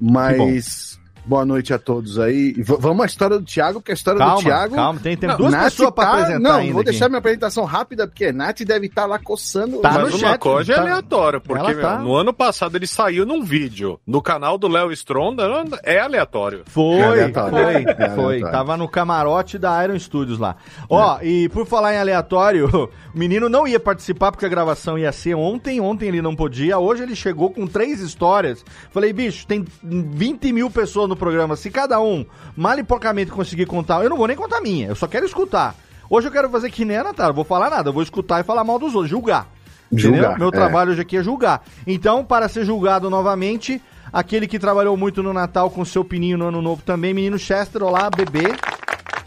mas 0.00 0.93
boa 1.24 1.44
noite 1.44 1.72
a 1.72 1.78
todos 1.78 2.18
aí. 2.18 2.52
V- 2.52 2.76
vamos 2.78 3.02
à 3.02 3.06
história 3.06 3.38
do 3.38 3.44
Thiago, 3.44 3.80
porque 3.80 3.92
a 3.92 3.94
história 3.94 4.18
Calma, 4.18 4.36
do 4.36 4.42
Thiago. 4.42 4.74
calma, 4.74 5.00
tem, 5.00 5.16
tem 5.16 5.28
Não, 5.28 5.36
duas 5.36 5.52
Nath 5.52 5.64
pessoas 5.64 5.90
pra 5.92 6.04
tá- 6.04 6.12
apresentar 6.12 6.38
Não, 6.40 6.56
ainda 6.56 6.72
vou 6.72 6.80
aqui. 6.82 6.90
deixar 6.90 7.08
minha 7.08 7.18
apresentação 7.18 7.64
rápida, 7.64 8.06
porque 8.06 8.32
Nath 8.32 8.60
deve 8.62 8.86
estar 8.86 9.06
lá 9.06 9.18
coçando. 9.18 9.78
Tá 9.80 9.92
Mas 9.92 10.12
chat, 10.14 10.22
Macoge 10.22 10.72
é 10.72 10.74
tá- 10.74 10.80
aleatório, 10.82 11.40
porque 11.40 11.58
Ela 11.72 11.74
tá. 11.74 11.96
meu, 11.98 12.04
no 12.08 12.14
ano 12.16 12.32
passado 12.32 12.76
ele 12.76 12.86
saiu 12.86 13.24
num 13.26 13.42
vídeo 13.42 13.98
no 14.06 14.20
canal 14.22 14.58
do 14.58 14.68
Léo 14.68 14.92
Stronda, 14.92 15.44
é 15.82 15.98
aleatório. 16.00 16.62
Foi, 16.66 16.96
É 16.98 17.04
aleatório. 17.04 17.52
foi, 17.52 17.84
É 18.04 18.10
foi. 18.10 18.40
Tava 18.40 18.76
no 18.76 18.88
camarote 18.88 19.58
da 19.58 19.82
Iron 19.84 19.98
Studios 19.98 20.38
lá. 20.38 20.56
Ó, 20.88 21.18
e 21.22 21.48
por 21.48 21.66
falar 21.66 21.94
em 21.94 21.98
aleatório, 21.98 22.68
o 23.14 23.18
menino 23.18 23.48
não 23.48 23.66
ia 23.66 23.80
participar 23.80 24.30
porque 24.30 24.44
a 24.46 24.48
gravação 24.48 24.98
ia 24.98 25.10
ser 25.12 25.34
ontem. 25.34 25.80
Ontem 25.80 26.08
ele 26.08 26.22
não 26.22 26.34
podia. 26.36 26.78
Hoje 26.78 27.02
ele 27.02 27.16
chegou 27.16 27.50
com 27.50 27.66
três 27.66 28.00
histórias. 28.00 28.64
Falei, 28.90 29.12
bicho, 29.12 29.46
tem 29.46 29.64
20 29.82 30.52
mil 30.52 30.70
pessoas 30.70 31.08
no 31.08 31.13
programa. 31.16 31.56
Se 31.56 31.70
cada 31.70 32.00
um 32.00 32.24
mal 32.56 32.78
e 32.78 32.82
porcamente 32.82 33.30
conseguir 33.30 33.66
contar, 33.66 34.02
eu 34.02 34.10
não 34.10 34.16
vou 34.16 34.26
nem 34.26 34.36
contar 34.36 34.58
a 34.58 34.60
minha. 34.60 34.88
Eu 34.88 34.94
só 34.94 35.06
quero 35.06 35.26
escutar. 35.26 35.74
Hoje 36.08 36.28
eu 36.28 36.32
quero 36.32 36.48
fazer 36.50 36.70
que 36.70 36.84
nem 36.84 36.96
a 36.96 37.04
Natália. 37.04 37.32
Vou 37.32 37.44
falar 37.44 37.70
nada. 37.70 37.88
Eu 37.88 37.92
vou 37.92 38.02
escutar 38.02 38.40
e 38.40 38.44
falar 38.44 38.64
mal 38.64 38.78
dos 38.78 38.94
outros. 38.94 39.10
Julgar. 39.10 39.48
Entendeu? 39.90 40.14
Julgar, 40.14 40.38
Meu 40.38 40.48
é. 40.48 40.50
trabalho 40.50 40.90
hoje 40.92 41.00
aqui 41.00 41.16
é 41.16 41.22
julgar. 41.22 41.62
Então, 41.86 42.24
para 42.24 42.48
ser 42.48 42.64
julgado 42.64 43.08
novamente, 43.08 43.80
aquele 44.12 44.46
que 44.46 44.58
trabalhou 44.58 44.96
muito 44.96 45.22
no 45.22 45.32
Natal 45.32 45.70
com 45.70 45.84
seu 45.84 46.04
pininho 46.04 46.38
no 46.38 46.48
Ano 46.48 46.62
Novo 46.62 46.82
também, 46.82 47.14
menino 47.14 47.38
Chester, 47.38 47.82
olá, 47.82 48.10
bebê. 48.10 48.54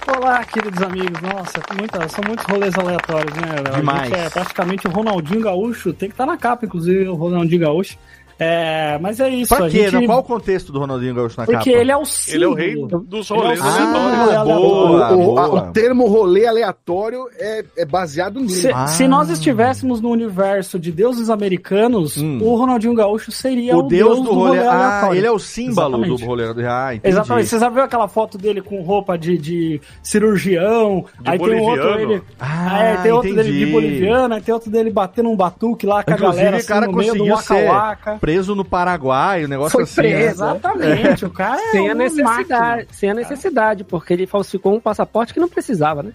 Olá, 0.08 0.44
queridos 0.46 0.82
amigos. 0.82 1.20
Nossa, 1.22 1.62
muita, 1.78 2.08
são 2.08 2.24
muitos 2.26 2.46
rolês 2.46 2.74
aleatórios, 2.76 3.36
né, 3.36 3.76
Demais. 3.76 4.12
é 4.12 4.30
praticamente 4.30 4.88
o 4.88 4.90
Ronaldinho 4.90 5.42
Gaúcho. 5.42 5.92
Tem 5.94 6.08
que 6.08 6.14
estar 6.14 6.26
na 6.26 6.38
capa, 6.38 6.66
inclusive, 6.66 7.08
o 7.10 7.16
Ronaldinho 7.16 7.62
Gaúcho. 7.62 7.98
É, 8.40 8.98
mas 9.02 9.20
é 9.20 9.30
isso. 9.30 9.56
Pra 9.56 9.66
a 9.66 9.70
quê? 9.70 9.90
gente... 9.90 10.06
Qual 10.06 10.20
o 10.20 10.24
contexto 10.24 10.72
do 10.72 10.80
Ronaldinho 10.80 11.16
Gaúcho 11.16 11.36
na 11.40 11.46
Porque 11.46 11.72
capa? 11.72 11.82
ele 11.82 11.92
é 11.92 11.96
o 11.98 12.02
Ele 12.02 12.06
símbolo. 12.08 12.44
é 12.44 12.48
o 12.48 12.54
rei 12.54 12.76
dos 13.06 13.30
rolês 13.30 13.60
Ele 13.60 13.68
é 13.68 13.72
o. 13.72 13.76
Ah, 13.76 13.84
do 13.84 13.98
rolê 13.98 14.18
boa. 14.18 14.38
aleatório. 14.40 15.18
o, 15.30 15.40
a- 15.40 15.48
boa. 15.48 15.70
o 15.70 15.72
termo 15.74 16.08
rolê 16.08 16.46
aleatório 16.46 17.28
é, 17.40 17.66
é 17.78 17.86
baseado 17.86 18.40
nisso. 18.40 18.62
Se, 18.62 18.72
Ah. 18.72 18.88
se 18.88 19.08
nós 19.08 19.30
estivéssemos 19.30 20.02
no 20.02 20.10
universo 20.10 20.78
de 20.80 20.92
deuses 20.92 21.30
americanos, 21.30 22.18
Hum. 22.18 22.40
o 22.42 22.56
Ronaldinho 22.56 22.94
Gaúcho 22.94 23.32
seria 23.32 23.76
o 23.76 23.80
o, 23.80 23.88
Deus 23.88 24.22
do 24.22 24.34
rolê. 24.34 24.60
Ah, 24.60 24.72
aleatório. 25.00 25.18
ele 25.20 25.28
é 25.28 25.32
o 25.32 25.40
símbolo 25.40 25.88
Exatamente. 25.88 26.22
do 26.22 26.26
rolê. 26.28 26.44
Ah, 26.68 26.96
entendi. 26.96 27.14
Exatamente. 27.14 27.48
Você 27.48 27.60
já 27.60 27.70
viu 27.70 27.84
aquela 27.84 28.08
foto 28.08 28.38
dele 28.38 28.62
com 28.62 28.82
roupa 28.82 29.18
de, 29.18 29.38
de 29.38 29.82
cirurgião? 30.04 31.06
De 31.22 31.30
aí 31.30 31.40
tem 31.40 31.56
um 31.56 31.62
outro 31.64 31.84
boliviano. 31.84 32.12
ele. 32.14 32.24
Ah, 32.40 32.84
é, 32.84 32.98
tem 32.98 33.12
outro 33.12 33.34
dele 33.34 33.50
entendi. 33.50 33.66
de 33.66 33.72
boliviano, 33.72 34.34
aí 34.36 34.42
tem 34.42 34.54
outro 34.54 34.70
dele 34.70 34.90
batendo 34.92 35.30
um 35.30 35.36
batuque 35.36 35.86
lá 35.86 36.04
com 36.04 36.12
a 36.12 36.14
Inclusive, 36.14 36.38
galera 36.38 36.56
o 36.56 36.60
assim, 36.60 36.68
cara 36.68 36.88
no 36.88 36.94
meio 36.94 37.16
do 37.16 37.26
Waka 37.28 37.42
ser. 37.42 38.20
Preso 38.28 38.54
no 38.54 38.66
Paraguai, 38.66 39.46
o 39.46 39.48
negócio 39.48 39.72
Foi 39.72 39.84
assim. 39.84 39.96
preso, 39.96 40.44
né? 40.44 40.52
Exatamente, 40.52 41.26
o 41.26 41.30
cara 41.30 41.62
é 41.62 41.72
Sem 41.72 41.90
a 41.90 41.96
necessidade, 41.96 42.50
máquina. 42.50 42.88
sem 42.92 43.10
a 43.10 43.14
necessidade, 43.14 43.84
porque 43.86 44.12
ele 44.12 44.28
falsificou 44.28 44.76
um 44.76 44.82
passaporte 44.82 45.34
que 45.34 45.40
não 45.40 45.48
precisava, 45.48 46.04
né? 46.04 46.12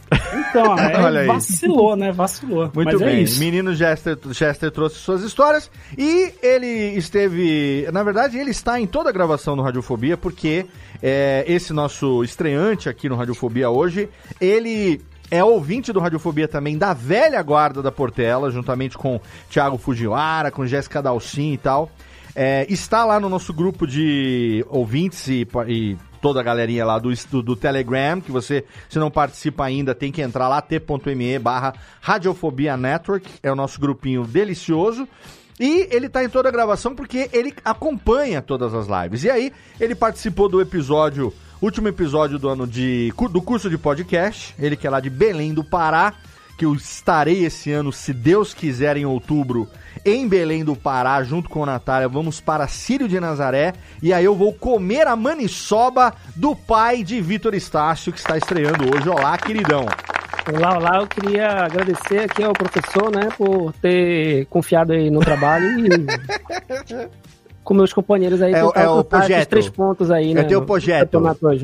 Então, 0.50 0.76
é, 0.78 1.00
Olha 1.00 1.20
aí. 1.20 1.26
vacilou, 1.26 1.96
né? 1.96 2.12
Vacilou. 2.12 2.70
Muito 2.74 2.92
Mas 2.92 3.00
é 3.00 3.04
bem. 3.06 3.22
isso. 3.22 3.40
Menino 3.40 3.74
Chester, 3.74 4.18
Chester 4.34 4.70
trouxe 4.70 4.96
suas 4.96 5.22
histórias 5.22 5.70
e 5.96 6.34
ele 6.42 6.66
esteve. 6.98 7.88
Na 7.90 8.02
verdade, 8.02 8.36
ele 8.36 8.50
está 8.50 8.78
em 8.78 8.86
toda 8.86 9.08
a 9.08 9.12
gravação 9.12 9.56
no 9.56 9.62
Radiofobia, 9.62 10.18
porque 10.18 10.66
é, 11.02 11.46
esse 11.48 11.72
nosso 11.72 12.22
estreante 12.22 12.90
aqui 12.90 13.08
no 13.08 13.16
Radiofobia 13.16 13.70
hoje, 13.70 14.06
ele. 14.38 15.00
É 15.32 15.42
ouvinte 15.42 15.94
do 15.94 15.98
Radiofobia 15.98 16.46
também 16.46 16.76
da 16.76 16.92
velha 16.92 17.42
guarda 17.42 17.80
da 17.80 17.90
Portela, 17.90 18.50
juntamente 18.50 18.98
com 18.98 19.18
Thiago 19.48 19.78
Fujiwara, 19.78 20.50
com 20.50 20.66
Jéssica 20.66 21.00
Dalcin 21.00 21.54
e 21.54 21.56
tal. 21.56 21.90
É, 22.36 22.66
está 22.68 23.02
lá 23.06 23.18
no 23.18 23.30
nosso 23.30 23.50
grupo 23.50 23.86
de 23.86 24.62
ouvintes 24.68 25.26
e, 25.28 25.48
e 25.68 25.96
toda 26.20 26.38
a 26.38 26.42
galerinha 26.42 26.84
lá 26.84 26.98
do, 26.98 27.10
do, 27.30 27.42
do 27.42 27.56
Telegram, 27.56 28.20
que 28.20 28.30
você, 28.30 28.66
se 28.90 28.98
não 28.98 29.10
participa 29.10 29.64
ainda, 29.64 29.94
tem 29.94 30.12
que 30.12 30.20
entrar 30.20 30.48
lá, 30.48 30.60
t.me 30.60 31.38
barra 31.38 31.72
Radiofobia 32.02 32.76
Network, 32.76 33.26
é 33.42 33.50
o 33.50 33.56
nosso 33.56 33.80
grupinho 33.80 34.26
delicioso. 34.26 35.08
E 35.58 35.88
ele 35.90 36.10
tá 36.10 36.22
em 36.22 36.28
toda 36.28 36.50
a 36.50 36.52
gravação 36.52 36.94
porque 36.94 37.30
ele 37.32 37.54
acompanha 37.64 38.42
todas 38.42 38.74
as 38.74 38.86
lives. 38.86 39.24
E 39.24 39.30
aí, 39.30 39.50
ele 39.80 39.94
participou 39.94 40.46
do 40.46 40.60
episódio, 40.60 41.32
último 41.62 41.86
episódio 41.86 42.40
do 42.40 42.48
ano 42.48 42.66
de, 42.66 43.12
do 43.30 43.40
curso 43.40 43.70
de 43.70 43.78
podcast, 43.78 44.52
ele 44.58 44.76
que 44.76 44.84
é 44.84 44.90
lá 44.90 44.98
de 44.98 45.08
Belém 45.08 45.54
do 45.54 45.62
Pará, 45.62 46.12
que 46.58 46.64
eu 46.64 46.74
estarei 46.74 47.44
esse 47.44 47.70
ano, 47.70 47.92
se 47.92 48.12
Deus 48.12 48.52
quiser, 48.52 48.96
em 48.96 49.06
outubro, 49.06 49.68
em 50.04 50.28
Belém 50.28 50.64
do 50.64 50.74
Pará, 50.74 51.22
junto 51.22 51.48
com 51.48 51.62
a 51.62 51.66
Natália. 51.66 52.08
Vamos 52.08 52.40
para 52.40 52.66
Sírio 52.66 53.08
de 53.08 53.20
Nazaré 53.20 53.74
e 54.02 54.12
aí 54.12 54.24
eu 54.24 54.34
vou 54.34 54.52
comer 54.52 55.06
a 55.06 55.14
maniçoba 55.14 56.12
do 56.34 56.56
pai 56.56 57.04
de 57.04 57.20
Vitor 57.20 57.54
Estácio, 57.54 58.12
que 58.12 58.18
está 58.18 58.36
estreando 58.36 58.84
hoje. 58.84 59.08
Olá, 59.08 59.38
queridão. 59.38 59.86
Olá, 60.52 60.76
olá, 60.76 60.98
eu 61.00 61.06
queria 61.06 61.48
agradecer 61.64 62.18
aqui 62.18 62.42
ao 62.42 62.52
professor, 62.52 63.12
né, 63.14 63.28
por 63.38 63.72
ter 63.74 64.46
confiado 64.46 64.92
aí 64.92 65.08
no 65.08 65.20
trabalho 65.20 65.86
e 65.86 65.88
com 67.64 67.74
meus 67.74 67.92
companheiros 67.92 68.42
aí 68.42 68.52
É 68.52 68.58
é 68.58 68.88
o 68.88 69.04
projeto. 69.04 69.48
três 69.48 69.68
pontos 69.68 70.10
aí, 70.10 70.34
né? 70.34 70.40
Eu 70.42 70.46
tenho 70.48 70.60
o 70.60 70.66
projeto. 70.66 71.20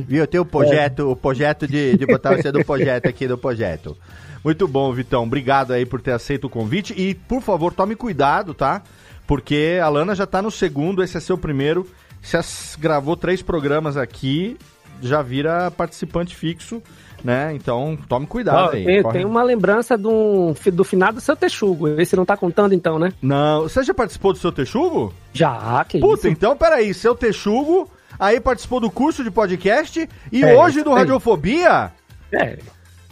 Viu? 0.07 0.23
Eu 0.23 0.27
tenho 0.27 0.43
o 0.43 0.47
projeto, 0.47 1.11
o 1.11 1.17
projeto 1.17 1.67
de, 1.67 1.97
de 1.97 2.07
botar 2.07 2.37
você 2.37 2.53
do 2.53 2.65
projeto 2.65 3.07
aqui 3.07 3.27
do 3.27 3.37
projeto. 3.37 3.97
Muito 4.45 4.69
bom, 4.69 4.93
Vitão. 4.93 5.25
Obrigado 5.25 5.73
aí 5.73 5.85
por 5.85 6.01
ter 6.01 6.13
aceito 6.13 6.45
o 6.47 6.51
convite. 6.51 6.95
E, 6.97 7.15
por 7.15 7.43
favor, 7.43 7.73
tome 7.73 7.97
cuidado, 7.97 8.55
tá? 8.55 8.83
Porque 9.27 9.79
a 9.83 9.89
Lana 9.89 10.15
já 10.15 10.27
tá 10.27 10.41
no 10.41 10.51
segundo, 10.51 11.03
esse 11.03 11.17
é 11.17 11.21
seu 11.21 11.37
primeiro. 11.37 11.87
Você 12.23 12.39
gravou 12.79 13.17
três 13.17 13.43
programas 13.43 13.97
aqui, 13.97 14.57
já 15.03 15.23
vira 15.23 15.71
participante 15.71 16.35
fixo, 16.35 16.83
né? 17.25 17.53
Então, 17.55 17.99
tome 18.09 18.27
cuidado 18.27 18.71
Ó, 18.71 18.77
aí. 18.77 18.85
tem, 18.85 19.03
tem 19.11 19.25
uma 19.25 19.43
lembrança 19.43 19.97
do, 19.97 20.55
do 20.73 20.85
finado 20.85 21.21
seu 21.21 21.37
Texugo. 21.37 21.89
Esse 22.01 22.17
não 22.17 22.25
tá 22.25 22.37
contando 22.37 22.75
então, 22.75 22.99
né? 22.99 23.13
Não, 23.23 23.63
você 23.63 23.83
já 23.83 23.95
participou 23.95 24.33
do 24.33 24.39
seu 24.39 24.53
Texugo? 24.53 25.13
Já, 25.33 25.85
que 25.89 25.99
Puta, 25.99 26.21
isso. 26.21 26.29
então 26.29 26.57
peraí, 26.57 26.93
seu 26.95 27.15
Texugo, 27.15 27.91
aí 28.19 28.41
participou 28.41 28.81
do 28.81 28.91
curso 28.91 29.23
de 29.25 29.31
podcast 29.31 30.09
e 30.33 30.43
É, 30.43 30.57
hoje 30.57 30.83
do. 30.83 30.93
Radiofobia. 30.95 31.93
É. 32.33 32.59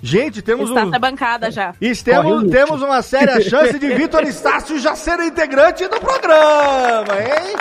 Gente, 0.06 0.40
temos 0.40 0.68
Está 0.68 0.84
um. 0.84 0.90
na 0.90 1.00
bancada 1.00 1.50
já. 1.50 1.74
Temos, 2.48 2.80
uma 2.80 3.02
séria 3.02 3.40
chance 3.42 3.76
de 3.76 3.88
Vitor 3.92 4.22
Estácio 4.22 4.78
já 4.78 4.94
ser 4.94 5.18
integrante 5.18 5.88
do 5.88 5.98
programa, 5.98 7.12
hein? 7.20 7.56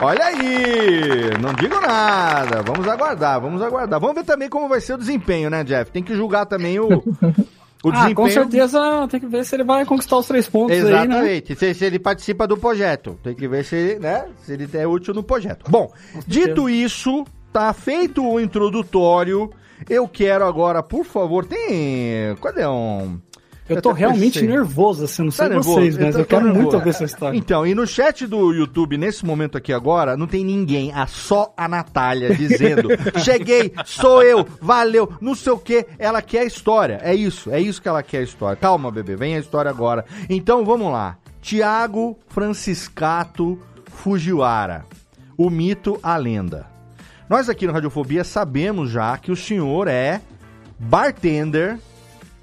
Olha 0.00 0.24
aí, 0.24 1.38
não 1.38 1.52
digo 1.52 1.78
nada. 1.82 2.62
Vamos 2.62 2.88
aguardar, 2.88 3.38
vamos 3.38 3.60
aguardar. 3.60 4.00
Vamos 4.00 4.16
ver 4.16 4.24
também 4.24 4.48
como 4.48 4.70
vai 4.70 4.80
ser 4.80 4.94
o 4.94 4.98
desempenho, 4.98 5.50
né, 5.50 5.62
Jeff? 5.64 5.90
Tem 5.90 6.02
que 6.02 6.14
julgar 6.14 6.46
também 6.46 6.80
o, 6.80 6.86
o 7.84 7.88
ah, 7.90 7.92
desempenho. 7.92 8.14
com 8.14 8.30
certeza 8.30 9.06
tem 9.10 9.20
que 9.20 9.26
ver 9.26 9.44
se 9.44 9.54
ele 9.54 9.64
vai 9.64 9.84
conquistar 9.84 10.16
os 10.16 10.26
três 10.26 10.48
pontos 10.48 10.74
aí, 10.74 10.82
né? 10.82 11.04
Exatamente, 11.04 11.54
se, 11.54 11.74
se 11.74 11.84
ele 11.84 11.98
participa 11.98 12.46
do 12.46 12.56
projeto. 12.56 13.18
Tem 13.22 13.34
que 13.34 13.46
ver 13.46 13.66
se, 13.66 13.98
né, 14.00 14.24
se 14.42 14.54
ele 14.54 14.66
é 14.72 14.86
útil 14.86 15.12
no 15.12 15.22
projeto. 15.22 15.70
Bom, 15.70 15.92
dito 16.26 16.70
isso, 16.70 17.26
tá 17.52 17.70
feito 17.74 18.26
o 18.26 18.40
introdutório. 18.40 19.52
Eu 19.88 20.06
quero 20.08 20.44
agora, 20.44 20.82
por 20.82 21.04
favor, 21.04 21.44
tem. 21.46 22.34
Cadê 22.42 22.66
um. 22.66 23.18
Eu 23.68 23.80
tô 23.80 23.90
até 23.90 24.00
realmente 24.00 24.34
pensei. 24.40 24.48
nervoso, 24.48 25.04
assim, 25.04 25.22
não 25.22 25.30
sei 25.30 25.44
Tá 25.46 25.54
nervoso? 25.54 25.74
vocês, 25.80 25.96
mas 25.96 26.14
tô- 26.14 26.20
eu, 26.20 26.24
tô 26.24 26.28
quero 26.28 26.42
nervoso. 26.44 26.62
muito 26.62 26.74
ouvir 26.76 26.90
essa 26.90 27.04
história. 27.04 27.38
Então, 27.38 27.64
e 27.66 27.74
no 27.74 27.86
chat 27.86 28.26
do 28.26 28.52
YouTube, 28.52 28.98
nesse 28.98 29.24
momento 29.24 29.56
aqui 29.56 29.72
agora, 29.72 30.16
não 30.16 30.26
tem 30.26 30.44
ninguém, 30.44 30.92
a 30.92 31.06
só 31.06 31.54
a 31.56 31.68
Natália 31.68 32.34
dizendo: 32.34 32.88
Cheguei, 33.24 33.72
sou 33.86 34.22
eu, 34.22 34.44
valeu, 34.60 35.12
não 35.20 35.34
sei 35.34 35.52
o 35.52 35.58
que. 35.58 35.86
Ela 35.98 36.20
quer 36.20 36.40
a 36.40 36.44
história. 36.44 36.98
É 37.02 37.14
isso, 37.14 37.50
é 37.50 37.60
isso 37.60 37.80
que 37.80 37.88
ela 37.88 38.02
quer 38.02 38.18
a 38.18 38.22
história. 38.22 38.56
Calma, 38.56 38.90
bebê, 38.90 39.14
vem 39.16 39.36
a 39.36 39.38
história 39.38 39.70
agora. 39.70 40.04
Então 40.28 40.64
vamos 40.64 40.92
lá. 40.92 41.16
Tiago 41.40 42.18
Franciscato 42.28 43.58
Fujiwara. 43.86 44.84
O 45.38 45.48
mito, 45.48 45.98
a 46.02 46.16
lenda. 46.16 46.66
Nós 47.28 47.48
aqui 47.48 47.66
no 47.66 47.72
Radiofobia 47.72 48.24
sabemos 48.24 48.90
já 48.90 49.16
que 49.16 49.30
o 49.32 49.36
senhor 49.36 49.88
é 49.88 50.20
bartender, 50.78 51.78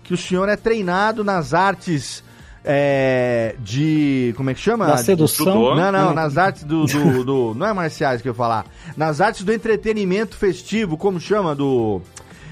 que 0.03 0.13
o 0.13 0.17
senhor 0.17 0.49
é 0.49 0.55
treinado 0.55 1.23
nas 1.23 1.53
artes 1.53 2.23
é, 2.63 3.55
de. 3.59 4.33
Como 4.35 4.49
é 4.49 4.53
que 4.53 4.59
chama? 4.59 4.87
Da 4.87 4.97
sedução? 4.97 5.75
Não, 5.75 5.91
não, 5.91 6.13
nas 6.13 6.37
artes 6.37 6.63
do, 6.63 6.85
do, 6.85 7.23
do- 7.23 7.53
Não 7.55 7.67
é 7.67 7.73
marciais 7.73 8.21
que 8.21 8.27
eu 8.27 8.31
ia 8.31 8.35
falar. 8.37 8.65
Nas 8.97 9.21
artes 9.21 9.43
do 9.43 9.53
entretenimento 9.53 10.35
festivo, 10.35 10.97
como 10.97 11.19
chama? 11.19 11.55
Do. 11.55 12.01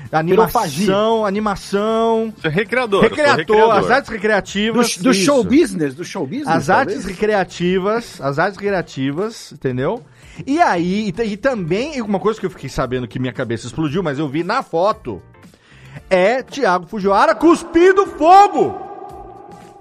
Animação, 0.09 1.25
animação. 1.25 2.33
Você 2.37 2.47
é 2.47 2.49
recreador. 2.49 3.03
recreador. 3.03 3.71
as 3.71 3.91
artes 3.91 4.09
recreativas. 4.09 4.95
Do, 4.97 5.03
do 5.03 5.13
show 5.13 5.43
business? 5.43 5.93
Do 5.95 6.05
show 6.05 6.25
business? 6.25 6.47
As 6.47 6.67
talvez? 6.67 6.97
artes 6.97 7.05
recreativas, 7.05 8.21
as 8.21 8.39
artes 8.39 8.57
recreativas, 8.57 9.51
entendeu? 9.51 10.01
E 10.45 10.61
aí, 10.61 11.13
e, 11.17 11.21
e 11.23 11.37
também, 11.37 12.01
uma 12.01 12.19
coisa 12.19 12.39
que 12.39 12.45
eu 12.45 12.49
fiquei 12.49 12.69
sabendo 12.69 13.07
que 13.07 13.19
minha 13.19 13.33
cabeça 13.33 13.67
explodiu, 13.67 14.03
mas 14.03 14.19
eu 14.19 14.27
vi 14.27 14.43
na 14.43 14.61
foto, 14.61 15.21
é 16.09 16.43
Thiago 16.43 16.87
Fujiwara 16.87 17.33
cuspindo 17.35 18.05
fogo! 18.05 18.85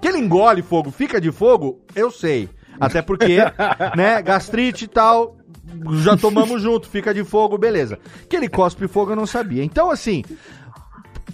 Que 0.01 0.09
ele 0.09 0.19
engole 0.19 0.63
fogo, 0.63 0.91
fica 0.91 1.21
de 1.21 1.33
fogo, 1.33 1.81
eu 1.95 2.11
sei. 2.11 2.49
Até 2.79 3.03
porque, 3.03 3.39
né, 3.97 4.21
gastrite 4.23 4.85
e 4.85 4.89
tal, 4.89 5.37
já 6.03 6.17
tomamos 6.17 6.63
junto, 6.63 6.89
fica 6.89 7.13
de 7.13 7.25
fogo, 7.25 7.59
beleza. 7.59 7.99
Que 8.29 8.37
ele 8.37 8.49
cospe 8.49 8.87
fogo 8.87 9.13
eu 9.13 9.17
não 9.17 9.27
sabia. 9.27 9.65
Então, 9.65 9.91
assim, 9.91 10.23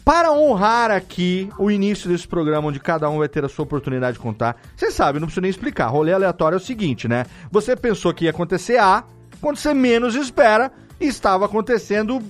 para 0.04 0.32
honrar 0.32 0.90
aqui 0.90 1.48
o 1.58 1.70
início 1.70 2.08
desse 2.08 2.26
programa, 2.26 2.68
onde 2.68 2.80
cada 2.80 3.08
um 3.08 3.18
vai 3.18 3.28
ter 3.28 3.44
a 3.44 3.48
sua 3.48 3.62
oportunidade 3.62 4.14
de 4.14 4.22
contar, 4.22 4.56
você 4.76 4.90
sabe, 4.90 5.20
não 5.20 5.26
preciso 5.26 5.42
nem 5.42 5.50
explicar. 5.50 5.86
Rolê 5.88 6.12
aleatório 6.12 6.56
é 6.56 6.58
o 6.58 6.60
seguinte, 6.60 7.06
né? 7.06 7.24
Você 7.50 7.76
pensou 7.76 8.12
que 8.12 8.24
ia 8.24 8.30
acontecer 8.30 8.78
A, 8.78 9.04
quando 9.40 9.56
você 9.56 9.72
menos 9.72 10.14
espera, 10.14 10.72
estava 11.00 11.46
acontecendo 11.46 12.22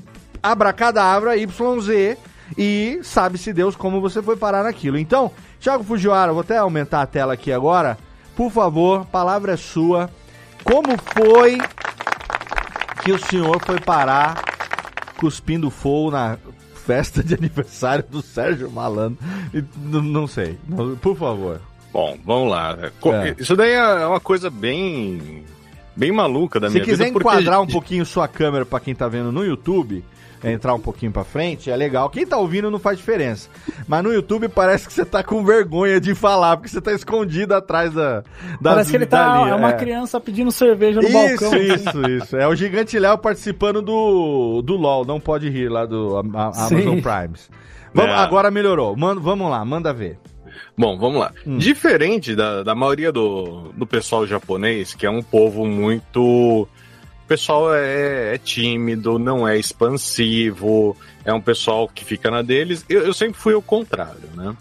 abracadabra 0.42 1.36
YZ 1.36 2.18
e 2.58 3.00
sabe-se 3.02 3.52
Deus 3.52 3.76
como 3.76 4.00
você 4.00 4.22
foi 4.22 4.36
parar 4.36 4.64
naquilo. 4.64 4.98
Então, 4.98 5.30
Thiago 5.60 5.84
Fujiwara, 5.84 6.32
vou 6.32 6.42
até 6.42 6.58
aumentar 6.58 7.02
a 7.02 7.06
tela 7.06 7.34
aqui 7.34 7.52
agora. 7.52 7.96
Por 8.36 8.50
favor, 8.50 9.06
palavra 9.06 9.52
é 9.52 9.56
sua. 9.56 10.10
Como 10.64 10.96
foi 11.14 11.58
que 13.02 13.12
o 13.12 13.18
senhor 13.18 13.60
foi 13.64 13.80
parar 13.80 14.42
cuspindo 15.18 15.70
fogo 15.70 16.10
na 16.10 16.36
festa 16.84 17.22
de 17.22 17.34
aniversário 17.34 18.04
do 18.08 18.22
Sérgio 18.22 18.70
Malandro? 18.70 19.18
E, 19.54 19.62
não 19.84 20.26
sei. 20.26 20.58
Por 21.00 21.16
favor. 21.16 21.60
Bom, 21.92 22.16
vamos 22.24 22.50
lá. 22.50 22.76
É. 22.80 23.34
Isso 23.38 23.54
daí 23.54 23.72
é 23.72 24.06
uma 24.06 24.20
coisa 24.20 24.48
bem. 24.48 25.44
bem 25.94 26.10
maluca 26.10 26.58
da 26.58 26.68
Se 26.68 26.74
minha 26.74 26.84
quiser 26.84 27.04
vida. 27.04 27.12
porque- 27.12 27.28
enquadrar 27.28 27.60
um 27.60 27.66
pouquinho 27.66 28.04
sua 28.06 28.26
câmera 28.26 28.64
pra 28.64 28.80
quem 28.80 28.94
tá 28.94 29.06
vendo 29.08 29.30
no 29.30 29.44
YouTube, 29.44 30.02
entrar 30.44 30.74
um 30.74 30.80
pouquinho 30.80 31.12
pra 31.12 31.24
frente, 31.24 31.70
é 31.70 31.76
legal. 31.76 32.08
Quem 32.10 32.26
tá 32.26 32.36
ouvindo 32.38 32.70
não 32.70 32.78
faz 32.78 32.98
diferença. 32.98 33.48
Mas 33.86 34.02
no 34.02 34.12
YouTube 34.12 34.48
parece 34.48 34.86
que 34.86 34.92
você 34.92 35.04
tá 35.04 35.22
com 35.22 35.44
vergonha 35.44 36.00
de 36.00 36.14
falar, 36.14 36.56
porque 36.56 36.68
você 36.68 36.80
tá 36.80 36.92
escondido 36.92 37.54
atrás 37.54 37.92
da. 37.92 38.20
da 38.60 38.70
Parece 38.72 38.90
que 38.90 38.96
ele 38.96 39.06
tá. 39.06 39.46
é 39.48 39.54
uma 39.54 39.70
é. 39.70 39.72
criança 39.76 40.20
pedindo 40.20 40.50
cerveja 40.50 41.00
no 41.00 41.06
Isso, 41.08 41.12
balcão. 41.12 41.56
isso, 41.58 42.08
isso. 42.10 42.36
É 42.36 42.46
o 42.48 42.54
Gigante 42.54 42.98
Léo 42.98 43.18
participando 43.18 43.80
do, 43.82 44.62
do 44.62 44.76
LOL, 44.76 45.04
não 45.04 45.20
pode 45.20 45.48
rir 45.48 45.68
lá 45.68 45.86
do 45.86 46.16
a- 46.16 46.20
a-. 46.20 46.66
Amazon 46.66 47.00
Primes. 47.00 47.50
Vamos, 47.94 48.10
É. 48.12 48.14
Agora 48.16 48.50
melhorou. 48.50 48.96
Manda, 48.96 49.20
vamos 49.20 49.50
lá, 49.50 49.64
manda 49.64 49.92
ver. 49.92 50.18
Bom, 50.76 50.98
vamos 50.98 51.20
lá. 51.20 51.32
Hum. 51.46 51.58
Diferente 51.58 52.34
da, 52.34 52.62
da 52.62 52.74
maioria 52.74 53.12
do, 53.12 53.70
do 53.76 53.86
pessoal 53.86 54.26
japonês, 54.26 54.94
que 54.94 55.04
é 55.06 55.10
um 55.10 55.22
povo 55.22 55.66
muito. 55.66 56.66
O 57.24 57.28
pessoal 57.28 57.74
é, 57.74 58.34
é 58.34 58.38
tímido, 58.38 59.18
não 59.18 59.46
é 59.46 59.58
expansivo, 59.58 60.96
é 61.24 61.32
um 61.32 61.40
pessoal 61.40 61.88
que 61.88 62.04
fica 62.04 62.30
na 62.30 62.42
deles. 62.42 62.84
Eu, 62.88 63.02
eu 63.02 63.14
sempre 63.14 63.40
fui 63.40 63.54
o 63.54 63.62
contrário, 63.62 64.28
né? 64.34 64.54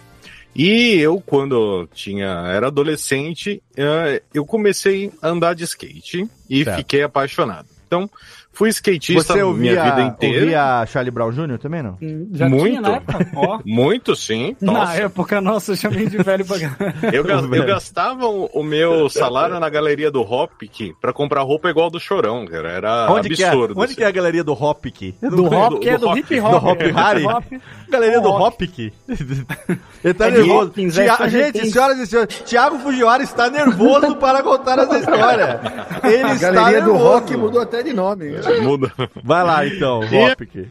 E 0.56 0.98
eu, 1.00 1.22
quando 1.22 1.88
tinha 1.94 2.28
era 2.48 2.68
adolescente, 2.68 3.64
eh, 3.76 4.22
eu 4.34 4.46
comecei 4.46 5.12
a 5.22 5.30
andar 5.30 5.56
de 5.56 5.64
skate 5.64 6.28
e 6.50 6.64
Certo. 6.64 6.78
fiquei 6.78 7.04
apaixonado. 7.04 7.68
Então, 7.88 8.10
fui 8.54 8.70
skatista 8.70 9.24
Você 9.24 9.32
a 9.32 9.36
minha 9.36 9.46
ouvia, 9.48 9.84
vida 9.84 10.02
inteira. 10.04 10.40
ouvia 10.42 10.86
Charlie 10.88 11.12
Brown 11.12 11.32
Jr. 11.32 11.58
também, 11.58 11.82
não? 11.82 11.98
Já 12.34 12.48
Muito. 12.50 12.66
tinha 12.68 12.82
na 12.82 12.92
época? 12.96 13.28
Ó. 13.36 13.60
Muito, 13.66 14.16
sim. 14.16 14.56
Na 14.62 14.74
Nossa. 14.74 14.94
época, 14.98 15.42
nossa, 15.42 15.72
eu 15.72 15.76
chamei 15.76 16.06
de 16.08 16.18
velho 16.18 16.46
pra 16.46 16.58
Eu, 17.14 17.26
eu 17.26 17.66
gastava 17.66 18.26
o, 18.28 18.62
meu 18.64 19.10
salário 19.10 19.60
na 19.60 19.70
galeria 19.70 20.12
do 20.12 20.22
Hoppick 20.22 20.94
pra 21.02 21.12
comprar 21.14 21.42
roupa 21.42 21.70
igual 21.70 21.90
do 21.90 22.00
Chorão, 22.00 22.46
cara. 22.46 22.70
Era 22.72 23.08
Onde, 23.12 23.30
que 23.30 23.44
é, 23.44 23.48
absurdo. 23.48 23.74
onde 23.78 23.96
que 23.96 24.04
é 24.04 24.08
a 24.08 24.12
galeria 24.12 24.44
do 24.44 24.54
Hoppick? 24.54 25.16
Do 25.22 25.46
Hop, 25.46 25.80
que 25.80 25.90
é 25.90 25.98
do 25.98 26.16
hip 26.18 26.40
hop. 26.40 26.52
Do 26.52 26.68
Hop 26.68 26.82
Harry? 26.96 27.26
Hop. 27.26 27.44
Galeria 27.90 28.22
do 28.22 28.30
Hop. 28.30 28.42
Hoppick? 28.54 28.94
Ele 30.04 30.14
tá 30.14 30.28
É 30.28 30.32
nervoso. 30.32 30.68
Hopkins, 30.68 30.94
Tia- 30.94 31.30
gente, 31.30 31.70
senhoras 31.70 31.98
e 32.00 32.08
senhores, 32.08 32.40
Thiago 32.46 32.80
Fujiwara 32.80 33.24
está 33.24 33.50
nervoso 33.50 34.16
para 34.16 34.42
contar 34.44 34.80
essa 34.80 34.98
história. 35.00 35.60
Ele 36.04 36.24
A 36.24 36.34
está 36.34 36.52
galeria 36.52 36.82
do 36.82 36.88
nervoso. 36.94 37.04
rock 37.12 37.38
mudou 37.38 37.62
até 37.62 37.84
de 37.84 37.94
nome. 37.94 38.41
Muda. 38.62 38.92
Vai 39.24 39.44
lá, 39.44 39.66
então, 39.66 40.02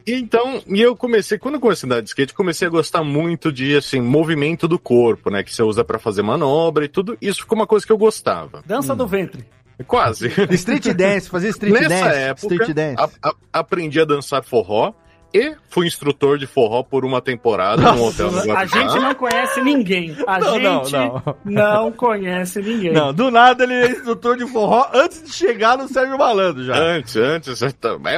E-. 0.06 0.12
Então, 0.14 0.62
e 0.66 0.80
eu 0.80 0.94
comecei, 0.96 1.38
quando 1.38 1.54
eu 1.56 1.60
comecei 1.60 1.86
a 1.86 1.92
andar 1.92 2.00
de 2.02 2.08
skate, 2.08 2.34
comecei 2.34 2.66
a 2.68 2.70
gostar 2.70 3.02
muito 3.02 3.52
de, 3.52 3.76
assim, 3.76 4.00
movimento 4.00 4.66
do 4.68 4.78
corpo, 4.78 5.30
né? 5.30 5.42
Que 5.42 5.54
você 5.54 5.62
usa 5.62 5.84
pra 5.84 5.98
fazer 5.98 6.22
manobra 6.22 6.84
e 6.84 6.88
tudo. 6.88 7.16
Isso 7.20 7.40
ficou 7.40 7.56
uma 7.56 7.66
coisa 7.66 7.84
que 7.86 7.92
eu 7.92 7.98
gostava. 7.98 8.62
Dança 8.66 8.94
do 8.94 9.06
ventre. 9.06 9.44
Quase. 9.86 10.30
Street 10.50 10.88
dance, 10.88 11.28
fazer 11.30 11.48
street 11.48 11.72
Nessa 11.72 11.88
dance. 11.88 12.16
época, 12.18 12.54
Street 12.54 12.74
dance. 12.74 13.02
a- 13.22 13.28
a- 13.30 13.34
aprendi 13.60 13.98
a 14.00 14.04
dançar 14.04 14.44
forró 14.44 14.92
e 15.32 15.54
fui 15.68 15.86
instrutor 15.86 16.38
de 16.38 16.46
forró 16.46 16.82
por 16.82 17.04
uma 17.04 17.20
temporada 17.20 17.92
num 17.92 18.04
hotel 18.04 18.30
no 18.30 18.56
A 18.56 18.64
gente 18.66 18.98
não 18.98 19.14
conhece 19.14 19.60
ninguém. 19.62 20.16
A 20.26 20.38
Não, 20.38 20.58
não, 20.58 20.84
gente 20.84 20.92
não. 20.92 21.22
não 21.44 21.92
conhece 21.92 22.60
ninguém. 22.60 22.92
Não, 22.92 23.12
do 23.14 23.30
nada 23.30 23.64
ele 23.64 23.74
é 23.74 23.90
instrutor 23.92 24.36
de 24.36 24.46
forró 24.46 24.88
antes 24.92 25.22
de 25.24 25.32
chegar 25.32 25.78
no 25.78 25.86
Sérgio 25.88 26.18
Malandro 26.18 26.64
já. 26.64 26.76
Antes, 26.76 27.16
antes. 27.16 27.62
É, 27.62 27.68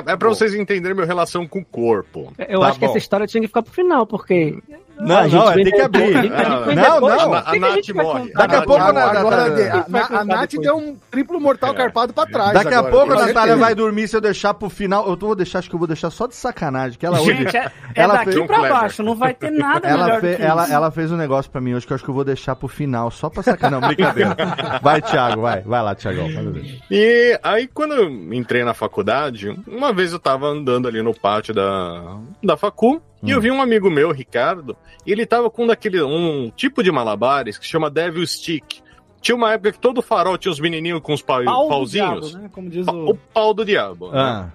é 0.07 0.17
pra 0.17 0.29
vocês 0.29 0.55
entenderem 0.55 0.95
minha 0.95 1.07
relação 1.07 1.47
com 1.47 1.61
o 1.61 1.65
corpo. 1.65 2.33
Eu 2.49 2.61
Tá 2.61 2.69
acho 2.69 2.79
que 2.79 2.85
bom. 2.87 2.91
essa 2.91 2.99
história 2.99 3.27
tinha 3.27 3.41
que 3.41 3.49
ficar 3.49 3.63
pro 3.63 3.73
final, 3.73 4.07
porque. 4.07 4.59
Não, 4.99 5.19
a 5.19 5.27
não, 5.29 5.53
vem 5.55 5.65
tem 5.65 5.73
que 5.73 5.81
abrir. 5.81 6.17
a 6.17 6.23
gente- 6.23 6.33
a 6.35 6.45
gente 6.45 6.65
vem 6.67 6.75
Não, 6.77 7.01
não, 7.01 7.35
a, 7.35 7.43
Nath 7.59 7.89
morre. 7.95 8.33
Daqui 8.35 8.55
a 8.57 8.63
pouco, 8.63 8.83
a, 8.83 10.25
Nath 10.25 10.53
deu 10.61 10.77
um 10.77 10.97
triplo 11.11 11.41
mortal 11.41 11.75
carpado 11.75 12.13
pra 12.13 12.27
trás. 12.27 12.53
Daqui 12.53 12.75
a 12.75 12.83
pouco 12.83 13.13
a 13.13 13.27
Natália 13.27 13.57
vai 13.57 13.75
dormir 13.75 14.07
se 14.09 14.17
eu 14.17 14.21
deixar 14.21 14.55
pro 14.55 14.69
final. 14.69 15.09
Eu 15.09 15.17
vou 15.17 15.35
deixar, 15.35 15.59
acho 15.59 15.69
que 15.69 15.75
eu 15.75 15.79
vou 15.79 15.89
deixar 15.89 16.11
só 16.11 16.27
de 16.27 16.35
sacanagem. 16.37 16.99
Que 16.99 17.07
ela 17.07 17.21
hoje. 17.21 17.35
Gente, 17.37 17.57
é, 17.57 17.65
é 17.65 17.71
ela 17.95 18.15
daqui 18.15 18.45
pra 18.47 18.61
baixo, 18.69 19.03
não 19.03 19.15
vai 19.17 19.35
ter 19.35 19.51
nada 19.51 19.89
Ela, 19.89 20.05
melhor 20.05 20.21
fe- 20.21 20.31
do 20.33 20.37
que 20.37 20.43
ela, 20.43 20.65
isso. 20.65 20.73
ela 20.73 20.91
fez 20.91 21.13
um 21.13 21.17
negócio 21.17 21.51
pra 21.51 21.61
mim 21.61 21.75
hoje 21.75 21.87
que 21.87 21.93
eu 21.93 21.95
acho 21.95 22.05
que 22.05 22.11
eu 22.11 22.15
vou 22.15 22.25
deixar 22.25 22.55
pro 22.55 22.69
final, 22.69 23.11
só 23.11 23.29
pra 23.29 23.43
sacanagem. 23.43 23.81
Não, 23.81 23.89
brincadeira. 23.89 24.37
Vai, 24.83 25.01
Thiago, 25.01 25.41
vai. 25.43 25.63
Vai 25.63 25.83
lá, 25.83 25.95
Thiagão. 25.95 26.29
ver. 26.53 26.79
E 26.91 27.39
aí, 27.43 27.67
quando 27.67 27.95
eu 27.95 28.09
entrei 28.33 28.65
na 28.65 28.75
faculdade, 28.75 29.49
uma 29.67 29.93
vez 29.93 30.13
eu 30.13 30.19
tava 30.19 30.47
andando 30.47 30.87
ali 30.89 31.03
no 31.03 31.15
pátio 31.15 31.55
da, 31.55 32.17
da 32.43 32.57
facu, 32.57 33.01
e 33.23 33.31
eu 33.31 33.41
vi 33.41 33.51
um 33.51 33.63
amigo 33.63 33.91
meu, 33.91 34.11
Ricardo, 34.13 34.77
e 35.07 35.13
ele 35.13 35.25
tava 35.27 35.49
com 35.51 35.67
daquele, 35.67 36.03
um 36.03 36.51
tipo 36.57 36.83
de 36.83 36.91
malabares 36.91 37.57
que 37.59 37.67
chama 37.67 37.91
Devil 37.91 38.27
Stick. 38.27 38.81
Tinha 39.21 39.37
uma 39.37 39.53
época 39.53 39.73
que 39.73 39.79
todo 39.79 40.03
farol 40.03 40.37
tinha 40.37 40.51
os 40.51 40.59
menininhos 40.59 41.01
com 41.01 41.13
os 41.13 41.23
pau, 41.23 41.45
Pau 41.45 41.63
do 41.65 41.69
pauzinhos. 41.69 42.31
diabo, 42.31 42.43
né? 42.43 42.51
Como 42.53 42.69
diz 42.69 42.85
Pa- 42.87 42.93
o... 42.93 43.11
O 43.11 43.15
pau 43.15 43.55
do 43.55 43.65
diabo. 43.65 44.11
né? 44.11 44.19
Ah, 44.21 44.51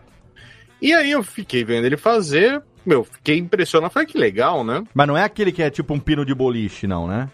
E 0.82 0.94
aí 0.94 1.12
eu 1.12 1.24
fiquei 1.24 1.64
vendo 1.64 1.86
ele 1.86 1.96
fazer, 1.98 2.62
meu, 2.86 3.04
fiquei 3.06 3.38
impressionado. 3.38 3.94
Falei, 3.94 4.08
que 4.08 4.18
legal, 4.18 4.64
né? 4.66 4.84
mas 4.94 5.08
não 5.08 5.16
é 5.18 5.24
aquele 5.24 5.52
que 5.54 5.64
é 5.64 5.70
tipo 5.70 5.94
um 5.94 6.00
pino 6.00 6.26
de 6.26 6.34
boliche, 6.36 6.86
não, 6.86 7.08
né? 7.08 7.30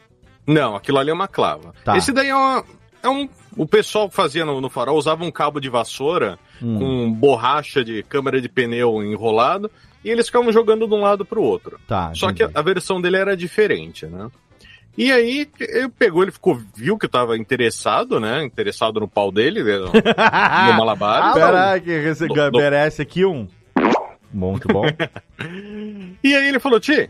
Não, 0.45 0.75
aquilo 0.75 0.99
ali 0.99 1.09
é 1.09 1.13
uma 1.13 1.27
clava. 1.27 1.73
Tá. 1.83 1.97
Esse 1.97 2.11
daí 2.11 2.27
é, 2.27 2.35
uma, 2.35 2.63
é 3.01 3.09
um. 3.09 3.27
O 3.57 3.65
pessoal 3.65 4.09
que 4.09 4.15
fazia 4.15 4.45
no, 4.45 4.59
no 4.61 4.69
farol 4.69 4.97
usava 4.97 5.23
um 5.23 5.31
cabo 5.31 5.59
de 5.59 5.69
vassoura 5.69 6.37
Hum. 6.61 6.77
com 6.79 7.11
borracha 7.13 7.83
de 7.83 8.03
câmara 8.03 8.39
de 8.39 8.47
pneu 8.47 9.03
enrolado 9.03 9.69
e 10.03 10.09
eles 10.09 10.27
ficavam 10.27 10.51
jogando 10.51 10.87
de 10.87 10.93
um 10.93 11.01
lado 11.01 11.23
pro 11.25 11.41
outro. 11.41 11.79
Tá. 11.87 12.11
Só 12.15 12.31
que 12.33 12.43
a, 12.43 12.61
versão 12.61 13.01
dele 13.01 13.17
era 13.17 13.35
diferente, 13.37 14.05
né? 14.05 14.29
E 14.97 15.11
aí 15.11 15.49
ele 15.59 15.89
pegou, 15.89 16.21
ele 16.21 16.31
ficou, 16.31 16.61
viu 16.75 16.97
que 16.99 17.05
eu 17.05 17.09
tava 17.09 17.35
interessado, 17.37 18.19
né? 18.19 18.43
Interessado 18.43 18.99
no 18.99 19.07
pau 19.07 19.31
dele, 19.31 19.63
né, 19.63 19.77
no, 19.79 19.85
no 19.87 20.77
malabar. 20.77 21.33
Peraí, 21.33 21.81
que 21.81 21.89
esse 21.89 22.27
Do- 22.27 22.51
do- 22.51 22.57
merece 22.59 23.01
aqui 23.01 23.25
um. 23.25 23.47
Muito 24.31 24.67
bom. 24.67 24.83
E 26.23 26.33
aí 26.35 26.47
ele 26.47 26.59
falou, 26.59 26.79
Ti, 26.79 27.09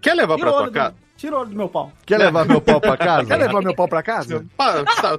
quer 0.00 0.14
levar 0.14 0.36
Tira 0.36 0.50
pra 0.50 0.60
o 0.60 0.62
tua 0.64 0.70
casa? 0.72 0.94
o 1.24 1.34
olho 1.34 1.48
do 1.50 1.56
meu 1.56 1.68
pau. 1.68 1.90
Quer 2.04 2.18
levar 2.18 2.44
meu 2.44 2.60
pau 2.60 2.80
pra 2.80 2.96
casa? 2.96 3.26
Quer 3.26 3.36
levar 3.36 3.62
meu 3.62 3.74
pau 3.74 3.88
pra 3.88 4.02
casa? 4.02 4.44
Pá, 4.56 4.84
tá... 5.00 5.18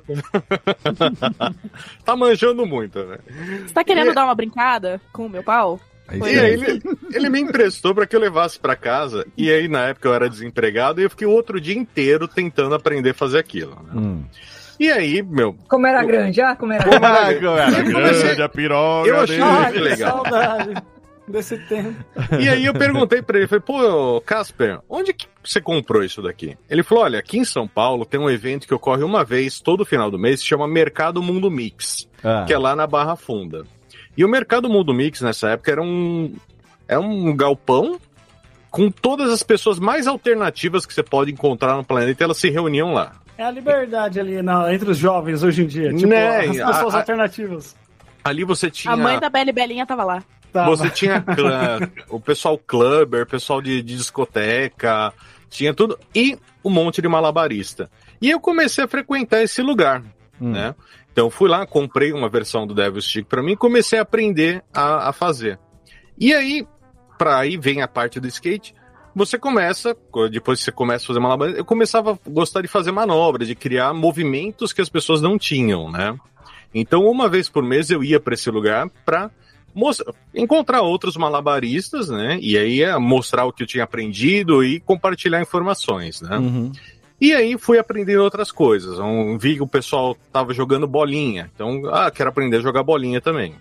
tá 2.05 2.15
manjando 2.15 2.65
muito, 2.65 3.03
né? 3.03 3.17
Você 3.65 3.73
tá 3.73 3.83
querendo 3.83 4.11
E- 4.11 4.13
dar 4.13 4.25
uma 4.25 4.35
brincada 4.35 5.01
com 5.11 5.25
o 5.25 5.29
meu 5.29 5.43
pau? 5.43 5.79
Aí 6.07 6.19
Foi 6.19 6.33
E 6.35 6.39
aí 6.39 6.53
ele, 6.53 6.81
ele 7.13 7.29
me 7.29 7.39
emprestou 7.41 7.93
pra 7.95 8.05
que 8.05 8.15
eu 8.15 8.19
levasse 8.19 8.59
pra 8.59 8.75
casa. 8.75 9.25
E 9.37 9.51
aí, 9.51 9.67
na 9.67 9.87
época, 9.87 10.07
eu 10.07 10.13
era 10.13 10.29
desempregado 10.29 11.01
e 11.01 11.03
eu 11.03 11.09
fiquei 11.09 11.25
o 11.27 11.31
outro 11.31 11.59
dia 11.59 11.75
inteiro 11.75 12.27
tentando 12.27 12.75
aprender 12.75 13.09
a 13.11 13.13
fazer 13.15 13.39
aquilo. 13.39 13.71
né? 13.83 13.91
Hum. 13.95 14.23
E 14.79 14.91
aí, 14.91 15.23
meu, 15.23 15.55
Como 15.69 15.87
era 15.87 16.03
grande, 16.03 16.41
ah, 16.41 16.55
como 16.55 16.73
era 16.73 16.83
Como 16.83 16.99
grande. 16.99 17.47
Ah, 17.47 17.67
era 17.69 17.81
grande 17.83 18.41
a 18.41 18.49
piroga 18.49 19.07
Eu 19.09 19.19
achei 19.21 19.37
dele. 19.39 19.49
muito 19.51 19.79
legal. 19.79 20.11
saudade 20.23 20.73
desse 21.27 21.57
tempo. 21.57 21.95
E 22.39 22.47
aí 22.49 22.65
eu 22.65 22.73
perguntei 22.73 23.19
pra 23.21 23.37
ele, 23.39 23.47
falei, 23.47 23.63
pô, 23.65 24.21
Casper, 24.21 24.79
onde 24.87 25.11
que 25.13 25.25
você 25.43 25.59
comprou 25.59 26.03
isso 26.03 26.21
daqui? 26.21 26.55
Ele 26.69 26.83
falou, 26.83 27.05
olha, 27.05 27.17
aqui 27.17 27.39
em 27.39 27.45
São 27.45 27.67
Paulo 27.67 28.05
tem 28.05 28.19
um 28.19 28.29
evento 28.29 28.67
que 28.67 28.73
ocorre 28.75 29.01
uma 29.03 29.23
vez 29.23 29.59
todo 29.59 29.85
final 29.85 30.11
do 30.11 30.19
mês, 30.19 30.41
se 30.41 30.45
chama 30.45 30.67
Mercado 30.67 31.23
Mundo 31.23 31.49
Mix, 31.49 32.07
Ah. 32.23 32.43
que 32.45 32.53
é 32.53 32.57
lá 32.59 32.75
na 32.75 32.85
Barra 32.85 33.15
Funda. 33.15 33.65
E 34.17 34.23
o 34.23 34.29
Mercado 34.29 34.69
Mundo 34.69 34.93
Mix 34.93 35.21
nessa 35.21 35.49
época 35.49 35.71
era 35.71 35.81
um, 35.81 36.33
é 36.87 36.97
um 36.97 37.35
galpão 37.35 37.99
com 38.71 38.89
todas 38.91 39.31
as 39.31 39.43
pessoas 39.43 39.79
mais 39.79 40.07
alternativas 40.07 40.85
que 40.85 40.93
você 40.93 41.03
pode 41.03 41.31
encontrar 41.31 41.75
no 41.77 41.83
planeta, 41.83 42.23
elas 42.23 42.37
se 42.37 42.49
reuniam 42.49 42.93
lá. 42.93 43.13
É 43.37 43.43
a 43.43 43.51
liberdade 43.51 44.19
ali 44.19 44.41
na- 44.41 44.73
entre 44.73 44.89
os 44.91 44.97
jovens 44.97 45.43
hoje 45.43 45.63
em 45.63 45.67
dia. 45.67 45.93
Tipo, 45.93 46.07
Né, 46.07 46.39
as 46.39 46.57
pessoas 46.57 46.93
a- 46.93 46.97
a- 46.97 46.99
alternativas. 47.01 47.75
Ali 48.23 48.43
você 48.43 48.69
tinha 48.71 48.93
A 48.93 48.97
mãe 48.97 49.19
da 49.19 49.29
Bela 49.29 49.49
e 49.49 49.53
Belinha 49.53 49.85
tava 49.85 50.03
lá. 50.03 50.23
Tá, 50.51 50.65
Você 50.67 50.89
tinha 50.89 51.21
clã- 51.21 51.79
o 52.09 52.17
pessoal 52.19 52.57
clubber, 52.57 53.23
o 53.23 53.25
pessoal 53.25 53.61
de, 53.61 53.81
de 53.81 53.97
discoteca, 53.97 55.13
tinha 55.49 55.73
tudo, 55.73 55.99
e 56.13 56.37
um 56.63 56.69
monte 56.69 57.01
de 57.01 57.07
malabarista. 57.09 57.89
E 58.21 58.29
eu 58.29 58.39
comecei 58.39 58.83
a 58.83 58.87
frequentar 58.87 59.41
esse 59.43 59.61
lugar, 59.61 60.01
Hum. 60.39 60.51
né? 60.51 60.73
Então 61.15 61.29
fui 61.29 61.47
lá, 61.49 61.65
comprei 61.65 62.11
uma 62.11 62.27
versão 62.27 62.67
do 62.67 62.73
Devil 62.73 63.01
Stick 63.01 63.25
pra 63.25 63.41
mim 63.41 63.53
e 63.53 63.55
comecei 63.55 63.97
a 63.97 64.01
aprender 64.01 64.61
a, 64.73 65.07
a 65.07 65.13
fazer. 65.13 65.57
E 66.19 66.33
aí, 66.33 66.67
pra 67.17 67.37
aí 67.39 67.55
vem 67.55 67.81
a 67.81 67.87
parte 67.87 68.19
do 68.19 68.27
skate, 68.27 68.75
você 69.15 69.39
começa, 69.39 69.95
depois 70.29 70.59
você 70.59 70.73
começa 70.73 71.05
a 71.05 71.07
fazer 71.07 71.21
malabarismo, 71.21 71.57
eu 71.61 71.63
começava 71.63 72.11
a 72.11 72.29
gostar 72.29 72.61
de 72.63 72.67
fazer 72.67 72.91
manobras, 72.91 73.47
de 73.47 73.55
criar 73.55 73.93
movimentos 73.93 74.73
que 74.73 74.81
as 74.81 74.89
pessoas 74.89 75.21
não 75.21 75.37
tinham, 75.37 75.89
né? 75.89 76.17
Então, 76.73 77.05
uma 77.05 77.29
vez 77.29 77.47
por 77.47 77.63
mês 77.63 77.89
eu 77.89 78.03
ia 78.03 78.19
pra 78.19 78.33
esse 78.33 78.51
lugar 78.51 78.89
mostra- 79.73 80.13
encontrar 80.33 80.81
outros 80.81 81.15
malabaristas, 81.15 82.09
né? 82.09 82.37
E 82.41 82.57
aí 82.57 82.81
é 82.81 82.97
mostrar 82.97 83.45
o 83.45 83.53
que 83.53 83.63
eu 83.63 83.67
tinha 83.67 83.85
aprendido 83.85 84.61
e 84.65 84.81
compartilhar 84.81 85.41
informações, 85.41 86.21
né? 86.21 86.37
Uhum. 86.37 86.71
E 87.19 87.33
aí 87.33 87.57
fui 87.57 87.77
aprendendo 87.79 88.23
outras 88.23 88.51
coisas. 88.51 88.99
Um, 88.99 89.37
vi 89.37 89.55
que 89.55 89.63
o 89.63 89.67
pessoal 89.67 90.17
tava 90.33 90.53
jogando 90.53 90.85
bolinha. 90.87 91.49
Então, 91.55 91.81
ah, 91.91 92.11
quero 92.11 92.29
aprender 92.29 92.57
a 92.57 92.61
jogar 92.61 92.83
bolinha 92.83 93.21
também. 93.21 93.55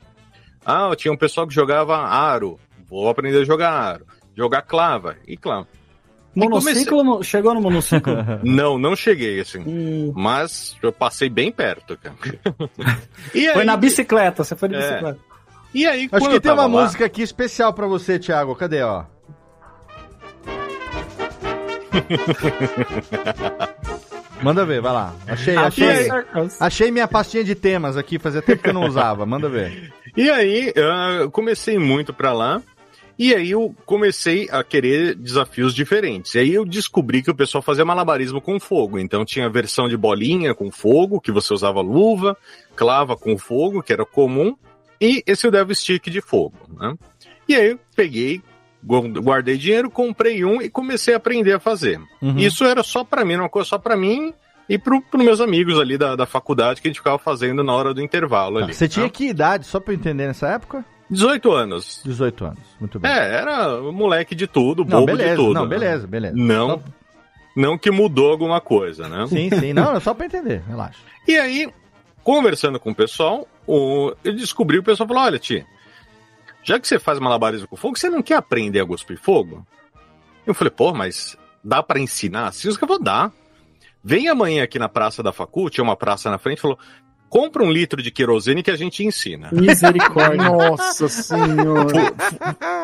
Ah, 0.66 0.90
tinha 0.96 1.12
um 1.12 1.16
pessoal 1.16 1.46
que 1.46 1.54
jogava 1.54 1.96
aro. 1.98 2.58
Vou 2.88 3.08
aprender 3.08 3.38
a 3.42 3.44
jogar 3.44 3.70
aro. 3.70 4.06
Jogar 4.36 4.62
clava. 4.62 5.16
E 5.26 5.36
clava. 5.36 5.68
Monociclo, 6.34 7.04
no- 7.04 7.22
chegou 7.22 7.54
no 7.54 7.60
monociclo? 7.60 8.12
Não, 8.42 8.76
não 8.76 8.96
cheguei 8.96 9.38
assim. 9.38 9.60
Hum, 9.60 10.12
Mas 10.16 10.76
eu 10.82 10.92
passei 10.92 11.28
bem 11.28 11.52
perto, 11.52 11.96
cara. 11.96 12.16
E 13.32 13.48
foi 13.52 13.60
aí- 13.60 13.64
na 13.64 13.76
bicicleta, 13.76 14.42
você 14.42 14.56
foi 14.56 14.68
de 14.68 14.74
É. 14.74 14.80
bicicleta. 14.80 15.18
E 15.72 15.86
aí, 15.86 16.00
Acho 16.02 16.10
quando 16.10 16.30
que 16.30 16.36
eu 16.36 16.40
tem 16.40 16.50
uma 16.52 16.62
lá- 16.62 16.68
música 16.68 17.04
aqui 17.04 17.22
especial 17.22 17.72
pra 17.72 17.86
você, 17.86 18.18
Thiago. 18.18 18.54
Cadê, 18.56 18.82
ó? 18.82 19.04
Manda 24.42 24.64
ver, 24.66 24.80
vai 24.80 24.92
lá. 24.92 25.14
Achei, 25.26 25.57
achei. 25.57 25.87
aí? 25.88 26.09
Achei 26.61 26.90
minha 26.90 27.09
pastinha 27.09 27.42
de 27.44 27.54
temas 27.54 27.96
aqui, 27.96 28.18
fazia 28.18 28.42
tempo 28.42 28.62
que 28.62 28.68
eu 28.68 28.74
não 28.74 28.87
usava. 28.87 29.24
Manda 29.24 29.48
ver. 29.48 29.92
E 30.16 30.28
aí, 30.30 30.72
eu 31.20 31.30
comecei 31.30 31.78
muito 31.78 32.12
pra 32.12 32.33
lá. 32.33 32.61
E 33.16 33.33
aí 33.33 33.52
eu 33.52 33.72
comecei 33.87 34.48
a 34.50 34.64
querer 34.64 35.14
desafios 35.14 35.72
diferentes. 35.72 36.35
E 36.35 36.40
aí 36.40 36.52
eu 36.52 36.64
descobri 36.64 37.22
que 37.22 37.30
o 37.30 37.35
pessoal 37.35 37.62
fazia 37.62 37.85
malabarismo 37.85 38.40
com 38.40 38.59
fogo. 38.59 38.98
Então 38.98 39.24
tinha 39.24 39.46
a 39.46 39.48
versão 39.50 39.88
de 39.88 39.96
bolinha 39.96 40.52
com 40.52 40.68
fogo, 40.70 41.20
que 41.20 41.30
você 41.30 41.54
usava 41.54 41.80
luva, 41.80 42.37
clava 42.74 43.16
com 43.16 43.38
fogo, 43.38 43.85
que 43.85 43.92
era 43.92 44.04
comum, 44.04 44.57
e 45.00 45.22
esse 45.28 45.46
o 45.46 45.50
Devil 45.50 45.76
Stick 45.76 46.11
de 46.11 46.20
fogo. 46.20 46.57
Né? 46.76 46.94
E 47.48 47.54
aí 47.54 47.70
eu 47.70 47.78
peguei, 47.94 48.38
gu- 48.38 48.44
guardei 48.84 49.56
dinheiro, 49.56 49.90
comprei 49.90 50.44
um 50.44 50.60
e 50.60 50.68
comecei 50.68 51.14
a 51.14 51.16
aprender 51.16 51.52
a 51.52 51.60
fazer. 51.60 52.00
Uhum. 52.20 52.36
Isso 52.36 52.64
era 52.64 52.82
só 52.82 53.02
pra 53.02 53.24
mim, 53.24 53.36
uma 53.36 53.48
coisa 53.48 53.68
só 53.68 53.78
pra 53.78 53.96
mim 53.96 54.32
e 54.68 54.78
pro, 54.78 55.00
pros 55.02 55.24
meus 55.24 55.40
amigos 55.40 55.78
ali 55.78 55.98
da, 55.98 56.16
da 56.16 56.26
faculdade 56.26 56.80
que 56.80 56.88
a 56.88 56.90
gente 56.90 57.00
ficava 57.00 57.18
fazendo 57.18 57.62
na 57.62 57.72
hora 57.72 57.94
do 57.94 58.02
intervalo 58.02 58.58
ali. 58.58 58.74
Você 58.74 58.88
tinha 58.88 59.06
né? 59.06 59.10
que 59.10 59.26
idade, 59.26 59.66
só 59.66 59.80
pra 59.80 59.92
eu 59.92 59.96
entender 59.98 60.26
nessa 60.26 60.48
época? 60.48 60.84
18 61.10 61.52
anos. 61.52 62.00
18 62.04 62.44
anos, 62.44 62.58
muito 62.80 62.98
bem. 62.98 63.10
É, 63.10 63.34
era 63.36 63.80
moleque 63.92 64.34
de 64.34 64.46
tudo, 64.46 64.84
Não, 64.84 65.00
bobo 65.00 65.06
beleza, 65.06 65.30
de 65.30 65.36
tudo. 65.36 65.54
não, 65.54 65.62
né? 65.64 65.68
beleza, 65.68 66.06
beleza. 66.06 66.34
Não, 66.36 66.82
não 67.56 67.78
que 67.78 67.90
mudou 67.90 68.30
alguma 68.30 68.60
coisa, 68.60 69.08
né? 69.08 69.26
Sim, 69.28 69.50
sim, 69.50 69.72
não, 69.72 69.94
é 69.96 70.00
só 70.00 70.14
pra 70.14 70.26
entender, 70.26 70.62
relaxa. 70.66 70.98
E 71.26 71.38
aí, 71.38 71.72
conversando 72.22 72.78
com 72.78 72.90
o 72.90 72.94
pessoal, 72.94 73.48
o... 73.66 74.12
eu 74.22 74.34
descobri, 74.34 74.78
o 74.78 74.82
pessoal 74.82 75.08
falou, 75.08 75.22
olha, 75.22 75.38
Ti, 75.38 75.64
já 76.64 76.81
que 76.81 76.88
você 76.88 76.98
faz 76.98 77.18
malabarismo 77.20 77.68
com 77.68 77.77
fogo, 77.77 77.98
você 77.98 78.09
não 78.11 78.22
quer 78.22 78.37
aprender 78.37 78.81
a 78.81 78.87
cuspir 78.87 79.18
fogo? 79.20 79.64
Eu 80.46 80.55
falei, 80.55 80.70
pô, 80.70 80.92
mas 80.92 81.37
dá 81.62 81.83
pra 81.83 82.00
ensinar? 82.00 82.53
Sim, 82.53 82.68
os 82.68 82.77
que 82.77 82.85
eu 82.85 82.88
vou 82.88 83.03
dar. 83.03 83.31
Vem 84.03 84.29
amanhã 84.29 84.64
aqui 84.64 84.79
na 84.79 84.88
Praça 84.88 85.22
da 85.22 85.33
Facu, 85.33 85.70
tinha 85.70 85.85
uma 85.85 85.96
praça 85.96 86.31
na 86.31 86.37
frente, 86.37 86.61
falou, 86.61 86.79
compra 87.31 87.62
um 87.64 87.70
litro 87.72 88.03
de 88.03 88.11
querosene 88.11 88.62
que 88.62 88.70
a 88.70 88.77
gente 88.77 89.03
ensina. 89.03 89.48
Misericórdia. 89.50 90.37
Nossa 90.50 91.09
senhora. 91.09 92.12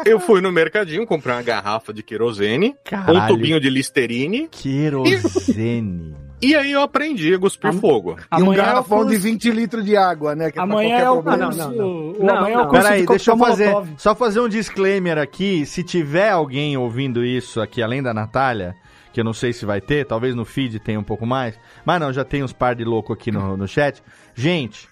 Eu 0.06 0.18
fui 0.18 0.40
no 0.40 0.50
mercadinho, 0.50 1.06
comprei 1.06 1.34
uma 1.34 1.42
garrafa 1.42 1.92
de 1.92 2.02
querosene, 2.02 2.70
um 2.70 2.74
Caralho. 2.84 3.34
tubinho 3.34 3.60
de 3.60 3.68
listerine, 3.68 4.48
Querosene. 4.48 6.16
e 6.16 6.29
aí 6.54 6.72
eu 6.72 6.80
aprendi 6.82 7.34
a 7.34 7.38
cuspir 7.38 7.72
fogo. 7.74 8.16
E 8.38 8.42
um 8.42 8.52
é 8.52 8.56
garrafão 8.56 8.98
curso- 8.98 9.12
de 9.12 9.18
20 9.18 9.50
litros 9.50 9.84
de 9.84 9.96
água, 9.96 10.34
né? 10.34 10.50
Que 10.50 10.58
é 10.58 10.62
Amanhã 10.62 10.88
qualquer 10.90 11.04
é 11.06 11.10
o 11.10 11.22
problema. 11.22 11.44
curso. 11.52 11.58
não, 11.58 11.76
não. 11.76 11.86
o- 12.12 12.24
Não, 12.24 12.36
amanhã 12.36 12.54
é 12.54 12.58
o 12.62 12.66
curso 12.68 12.82
Peraí, 12.82 13.00
de 13.02 13.06
deixa 13.06 13.30
eu 13.30 13.36
fazer, 13.36 13.66
Molotov. 13.70 13.88
só 13.98 14.14
fazer 14.14 14.40
um 14.40 14.48
disclaimer 14.48 15.18
aqui. 15.18 15.66
Se 15.66 15.82
tiver 15.82 16.30
alguém 16.30 16.76
ouvindo 16.76 17.24
isso 17.24 17.60
aqui, 17.60 17.82
além 17.82 18.02
da 18.02 18.14
Natália, 18.14 18.74
que 19.12 19.20
eu 19.20 19.24
não 19.24 19.32
sei 19.34 19.52
se 19.52 19.66
vai 19.66 19.80
ter, 19.80 20.06
talvez 20.06 20.34
no 20.34 20.44
feed 20.44 20.78
tenha 20.78 20.98
um 20.98 21.04
pouco 21.04 21.26
mais, 21.26 21.58
mas 21.84 22.00
não, 22.00 22.12
já 22.12 22.24
tem 22.24 22.42
uns 22.44 22.52
par 22.52 22.74
de 22.74 22.84
louco 22.84 23.12
aqui 23.12 23.30
no, 23.30 23.56
no 23.56 23.66
chat. 23.68 24.02
Gente, 24.34 24.88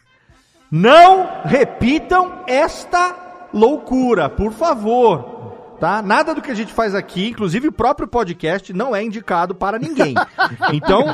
não 0.70 1.28
repitam 1.44 2.42
esta 2.46 3.48
loucura, 3.54 4.28
por 4.28 4.52
favor. 4.52 5.47
Tá? 5.80 6.02
Nada 6.02 6.34
do 6.34 6.42
que 6.42 6.50
a 6.50 6.54
gente 6.54 6.72
faz 6.72 6.92
aqui, 6.94 7.28
inclusive 7.28 7.68
o 7.68 7.72
próprio 7.72 8.08
podcast, 8.08 8.72
não 8.72 8.96
é 8.96 9.02
indicado 9.02 9.54
para 9.54 9.78
ninguém. 9.78 10.14
Então, 10.72 11.04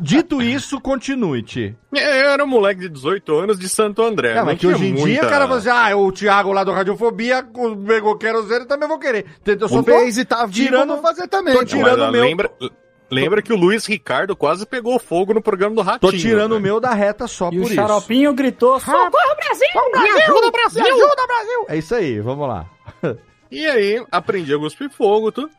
dito 0.00 0.42
isso, 0.42 0.80
continue, 0.80 1.42
Ti. 1.42 1.76
Eu 1.92 2.00
era 2.30 2.44
um 2.44 2.46
moleque 2.46 2.80
de 2.80 2.88
18 2.88 3.34
anos 3.38 3.58
de 3.58 3.68
Santo 3.68 4.02
André. 4.02 4.32
É, 4.32 4.34
não 4.36 4.46
mas 4.46 4.58
que 4.58 4.66
hoje 4.66 4.86
em 4.86 4.94
dia 4.94 5.04
muita- 5.04 5.26
o 5.26 5.30
cara 5.30 5.44
assim, 5.54 5.68
ah, 5.68 5.96
o 5.96 6.10
Thiago 6.12 6.52
lá 6.52 6.64
do 6.64 6.72
Radiofobia 6.72 7.46
pegou 7.86 8.16
querosene, 8.18 8.66
também 8.66 8.88
vou 8.88 8.98
querer. 8.98 9.26
Eu 9.46 9.68
só 9.68 9.78
O 9.78 9.82
Base 9.82 10.24
tá 10.24 10.46
tirando- 10.48 10.96
fazer 11.00 11.28
também. 11.28 11.54
tô 11.54 11.64
tirando 11.64 11.98
mas, 12.00 12.08
o 12.08 12.12
meu- 12.12 12.24
Lembra, 12.24 12.50
lembra 13.10 13.42
que 13.42 13.52
o 13.52 13.56
Luiz 13.56 13.86
Ricardo 13.86 14.34
quase 14.36 14.66
pegou 14.66 14.98
fogo 14.98 15.32
no 15.34 15.42
programa 15.42 15.74
do 15.76 15.82
Ratinho. 15.82 16.12
Tô 16.12 16.16
tirando 16.18 16.52
o 16.52 16.56
né? 16.56 16.60
meu 16.62 16.80
da 16.80 16.92
reta 16.92 17.26
só 17.26 17.48
E 17.48 17.56
por 17.56 17.60
o 17.60 17.62
isso. 17.66 17.74
xaropinho 17.74 18.32
gritou: 18.34 18.78
Socorro, 18.80 19.10
Brasil! 19.10 20.02
Me 20.02 20.22
ajuda, 20.22 20.50
Brasil! 20.50 20.82
Me 20.82 20.90
ajuda, 20.90 21.26
Brasil! 21.26 21.64
É 21.68 21.76
isso 21.78 21.94
aí, 21.94 22.20
vamos 22.20 22.48
lá. 22.48 22.66
E 23.54 23.66
aí, 23.66 24.04
aprendi 24.10 24.52
a 24.54 24.58
cuspir 24.58 24.90
fogo, 24.90 25.30
tudo. 25.30 25.50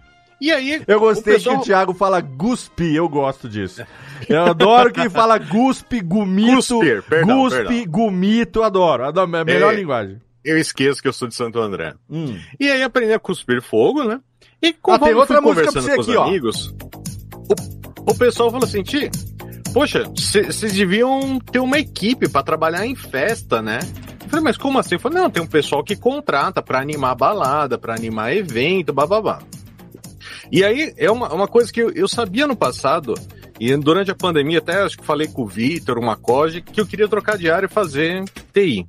E 0.42 0.52
aí, 0.52 0.82
Eu 0.86 1.00
gostei 1.00 1.36
o 1.36 1.38
pessoal... 1.38 1.56
que 1.56 1.62
o 1.62 1.66
Thiago 1.66 1.94
fala 1.94 2.20
guspe, 2.20 2.94
eu 2.94 3.08
gosto 3.08 3.48
disso. 3.48 3.84
Eu 4.28 4.44
adoro 4.44 4.92
quem 4.92 5.10
fala 5.10 5.38
guspe, 5.38 6.02
gumito, 6.02 6.56
Cuspir, 6.78 7.02
perdão, 7.04 7.38
guspe, 7.40 7.64
perdão. 7.64 7.86
gumito, 7.88 8.62
adoro. 8.64 9.06
adoro 9.06 9.34
é 9.36 9.40
a 9.40 9.46
melhor 9.46 9.74
É. 9.74 9.78
linguagem. 9.78 10.22
Eu 10.44 10.58
esqueço 10.58 11.02
que 11.02 11.08
eu 11.08 11.14
sou 11.14 11.28
de 11.28 11.34
Santo 11.36 11.58
André. 11.60 11.94
Hum. 12.10 12.38
E 12.60 12.70
aí 12.70 12.84
aprendi 12.84 13.14
a 13.14 13.20
cuspir 13.20 13.62
fogo, 13.62 14.04
né? 14.04 14.20
E 14.62 14.76
Ah, 14.90 15.00
tem 15.00 15.10
eu 15.10 15.18
outra 15.20 15.40
música 15.42 15.72
pra 15.72 15.72
conversando 15.82 15.84
você 15.84 15.96
com 15.96 16.02
os 16.02 16.10
aqui, 16.10 16.18
ó. 16.18 16.24
amigos, 16.26 16.76
o, 18.06 18.12
o 18.12 18.16
pessoal 18.18 18.52
falou 18.52 18.66
assim, 18.66 18.84
Ti, 18.84 19.10
poxa, 19.74 20.04
vocês 20.16 20.74
deviam 20.74 21.40
ter 21.40 21.60
uma 21.60 21.80
equipe 21.80 22.28
pra 22.30 22.44
trabalhar 22.44 22.86
em 22.86 22.96
festa, 22.96 23.62
né? 23.62 23.80
Falei, 24.36 24.43
mas 24.43 24.58
como 24.58 24.80
assim? 24.80 24.95
Eu 24.95 25.00
falei, 25.00 25.21
não, 25.21 25.30
tem 25.30 25.41
um 25.41 25.48
pessoal 25.48 25.82
que 25.82 25.95
contrata 25.95 26.62
pra 26.62 26.82
animar 26.82 27.15
balada, 27.15 27.78
pra 27.78 27.95
animar 27.95 28.36
evento, 28.36 28.91
bababá. 28.91 29.39
E 30.52 30.62
aí, 30.62 30.93
é 30.98 31.10
uma, 31.10 31.34
uma 31.34 31.48
coisa 31.48 31.71
que 31.71 31.82
eu, 31.82 31.89
eu 31.91 32.06
sabia 32.06 32.45
no 32.45 32.56
passado, 32.56 33.13
e 33.58 33.74
durante 33.78 34.12
a 34.12 34.15
pandemia 34.15 34.58
até 34.58 34.82
acho 34.82 34.98
que 34.98 35.06
falei 35.06 35.30
com 35.30 35.43
o 35.43 35.48
Vitor, 35.48 35.98
uma 35.98 36.08
Macoge, 36.08 36.62
que 36.62 36.82
eu 36.82 36.86
queria 36.86 37.08
trocar 37.08 37.38
de 37.38 37.50
área 37.50 37.67
e 37.67 37.69
fazer 37.69 38.26
TI. 38.54 38.86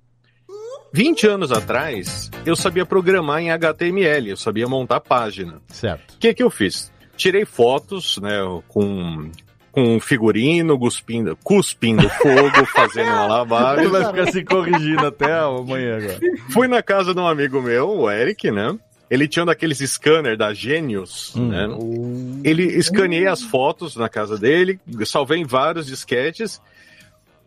20 0.93 1.29
anos 1.29 1.53
atrás, 1.53 2.29
eu 2.45 2.57
sabia 2.57 2.85
programar 2.85 3.41
em 3.41 3.53
HTML, 3.53 4.31
eu 4.31 4.37
sabia 4.37 4.67
montar 4.67 4.99
página. 4.99 5.61
Certo. 5.69 6.15
O 6.15 6.19
que 6.19 6.35
que 6.35 6.43
eu 6.43 6.51
fiz? 6.51 6.91
Tirei 7.17 7.45
fotos, 7.45 8.19
né, 8.19 8.41
com, 8.67 9.31
com 9.77 10.01
figurino, 10.01 10.79
cuspindo, 10.79 11.37
cuspindo 11.45 12.09
fogo, 12.09 12.65
fazendo 12.75 13.09
uma 13.11 13.25
Ele 13.25 13.29
lavagem. 13.29 13.89
vai 13.89 14.05
ficar 14.07 14.33
se 14.33 14.43
corrigindo 14.43 15.05
até 15.07 15.31
amanhã 15.35 15.99
agora. 15.99 16.19
Fui 16.51 16.67
na 16.67 16.83
casa 16.83 17.13
de 17.13 17.21
um 17.21 17.27
amigo 17.29 17.61
meu, 17.61 17.91
o 17.91 18.11
Eric, 18.11 18.51
né? 18.51 18.75
Ele 19.11 19.29
tinha 19.29 19.43
um 19.43 19.47
daqueles 19.47 19.77
scanner 19.81 20.35
da 20.35 20.55
Genius, 20.55 21.37
Hum. 21.37 21.49
né? 21.49 21.69
Ele 22.43 22.63
escaneei 22.65 23.27
as 23.27 23.43
fotos 23.43 23.97
na 23.97 24.09
casa 24.09 24.39
dele, 24.39 24.81
salvei 25.05 25.45
vários 25.45 25.87
disquetes. 25.87 26.59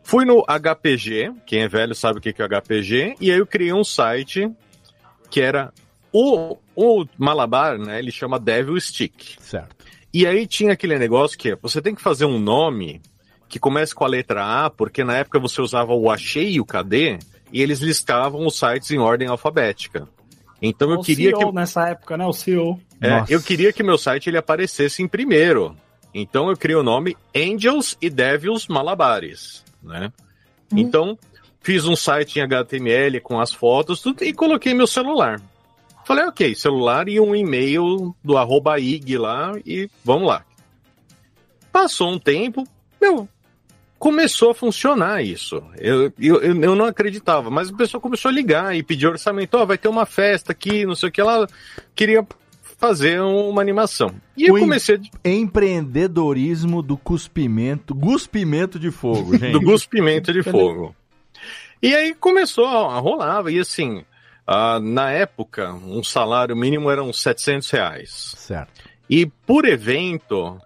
Fui 0.04 0.24
no 0.24 0.46
HPG, 0.46 1.32
quem 1.48 1.64
é 1.64 1.68
velho 1.68 1.96
sabe 1.96 2.20
o 2.20 2.22
que 2.22 2.32
que 2.32 2.44
é 2.44 2.46
o 2.46 2.48
HPG, 2.48 3.16
e 3.20 3.32
aí 3.32 3.40
eu 3.40 3.48
criei 3.48 3.74
um 3.74 3.84
site 3.84 4.52
que 5.32 5.42
era 5.42 5.74
o, 6.14 6.58
o 6.76 7.06
Malabar, 7.18 7.80
né? 7.80 7.98
Ele 7.98 8.12
chama 8.12 8.40
Devil 8.40 8.80
Stick. 8.80 9.36
Certo. 9.42 9.76
E 10.14 10.26
aí 10.26 10.48
tinha 10.48 10.74
aquele 10.74 10.98
negócio 10.98 11.38
que 11.38 11.52
é, 11.52 11.56
você 11.56 11.82
tem 11.82 11.94
que 11.94 12.02
fazer 12.02 12.26
um 12.26 12.40
nome 12.40 13.02
que 13.48 13.60
comece 13.60 13.94
com 13.94 14.06
a 14.06 14.08
letra 14.08 14.66
A, 14.66 14.70
porque 14.70 15.04
na 15.04 15.18
época 15.18 15.40
você 15.40 15.62
usava 15.62 15.94
o 15.94 16.10
Achei 16.10 16.52
e 16.52 16.62
o 16.62 16.66
Cadê, 16.66 17.18
e 17.52 17.62
eles 17.62 17.80
listavam 17.80 18.46
os 18.46 18.58
sites 18.58 18.92
em 18.92 19.00
ordem 19.00 19.28
alfabética. 19.28 20.08
Então 20.62 20.92
eu 20.92 21.00
O 21.00 21.04
queria 21.04 21.32
CEO 21.32 21.50
que 21.50 21.56
nessa 21.56 21.90
época, 21.90 22.18
né? 22.18 22.26
O 22.26 22.34
CEO. 22.34 22.80
é, 23.02 23.24
eu 23.30 23.42
queria 23.42 23.72
que 23.72 23.82
meu 23.82 23.98
site 23.98 24.30
ele 24.30 24.38
aparecesse 24.38 25.02
em 25.02 25.08
primeiro. 25.08 25.76
Então 26.14 26.50
eu 26.50 26.58
criei 26.58 26.76
o 26.76 26.84
nome 26.84 27.16
Angels 27.36 27.98
e 28.02 28.10
Devils 28.10 28.68
Malabares, 28.68 29.64
né? 29.82 30.12
Então 30.72 31.18
fiz 31.62 31.86
um 31.86 31.96
site 31.96 32.40
em 32.40 32.42
HTML 32.44 33.20
com 33.22 33.40
as 33.40 33.54
fotos 33.54 34.02
tudo, 34.02 34.24
e 34.24 34.34
coloquei 34.34 34.74
meu 34.74 34.88
celular. 34.88 35.42
Falei, 36.10 36.26
ok, 36.26 36.56
celular 36.56 37.08
e 37.08 37.20
um 37.20 37.36
e-mail 37.36 38.16
do 38.24 38.36
arroba 38.36 38.80
IG 38.80 39.16
lá 39.18 39.52
e 39.64 39.88
vamos 40.04 40.28
lá. 40.28 40.44
Passou 41.72 42.12
um 42.12 42.18
tempo, 42.18 42.68
meu, 43.00 43.30
começou 44.00 44.50
a 44.50 44.56
funcionar 44.56 45.22
isso. 45.24 45.62
Eu, 45.78 46.12
eu, 46.20 46.42
eu 46.42 46.62
eu 46.64 46.76
não 46.76 46.86
acreditava, 46.86 47.52
mas 47.52 47.70
o 47.70 47.78
pessoal 47.78 48.02
começou 48.02 48.30
a 48.30 48.34
ligar 48.34 48.76
e 48.76 48.82
pedir 48.82 49.06
orçamento. 49.06 49.56
Ó, 49.56 49.66
vai 49.68 49.78
ter 49.78 49.88
uma 49.88 50.08
festa 50.08 50.52
aqui, 50.52 50.84
não 50.84 50.96
sei 50.96 51.10
o 51.10 51.12
que 51.12 51.22
lá. 51.22 51.46
Queria 51.94 52.26
fazer 52.80 53.22
uma 53.22 53.62
animação. 53.62 54.16
E 54.36 54.46
eu 54.48 54.56
O 54.56 54.58
em- 54.58 54.62
comecei 54.62 54.96
a- 54.96 55.30
Empreendedorismo 55.30 56.82
do 56.82 56.98
cuspimento, 56.98 57.94
guspimento 57.94 58.80
de 58.80 58.90
fogo, 58.90 59.34
gente. 59.38 59.52
do 59.52 59.62
cuspimento 59.62 60.34
de 60.34 60.42
fogo. 60.42 60.96
E 61.84 61.96
aí 61.96 62.16
começou 62.16 62.66
a 62.66 62.98
rolar, 63.00 63.48
e 63.50 63.60
assim, 63.60 64.04
ah, 64.52 64.80
na 64.80 65.12
época, 65.12 65.72
um 65.74 66.04
salário 66.04 66.56
mínimo 66.56 66.90
era 66.90 67.04
uns 67.04 67.22
700 67.22 67.70
reais. 67.70 68.34
Certo. 68.36 68.90
E 69.08 69.28
por 69.28 69.64
evento, 69.68 70.60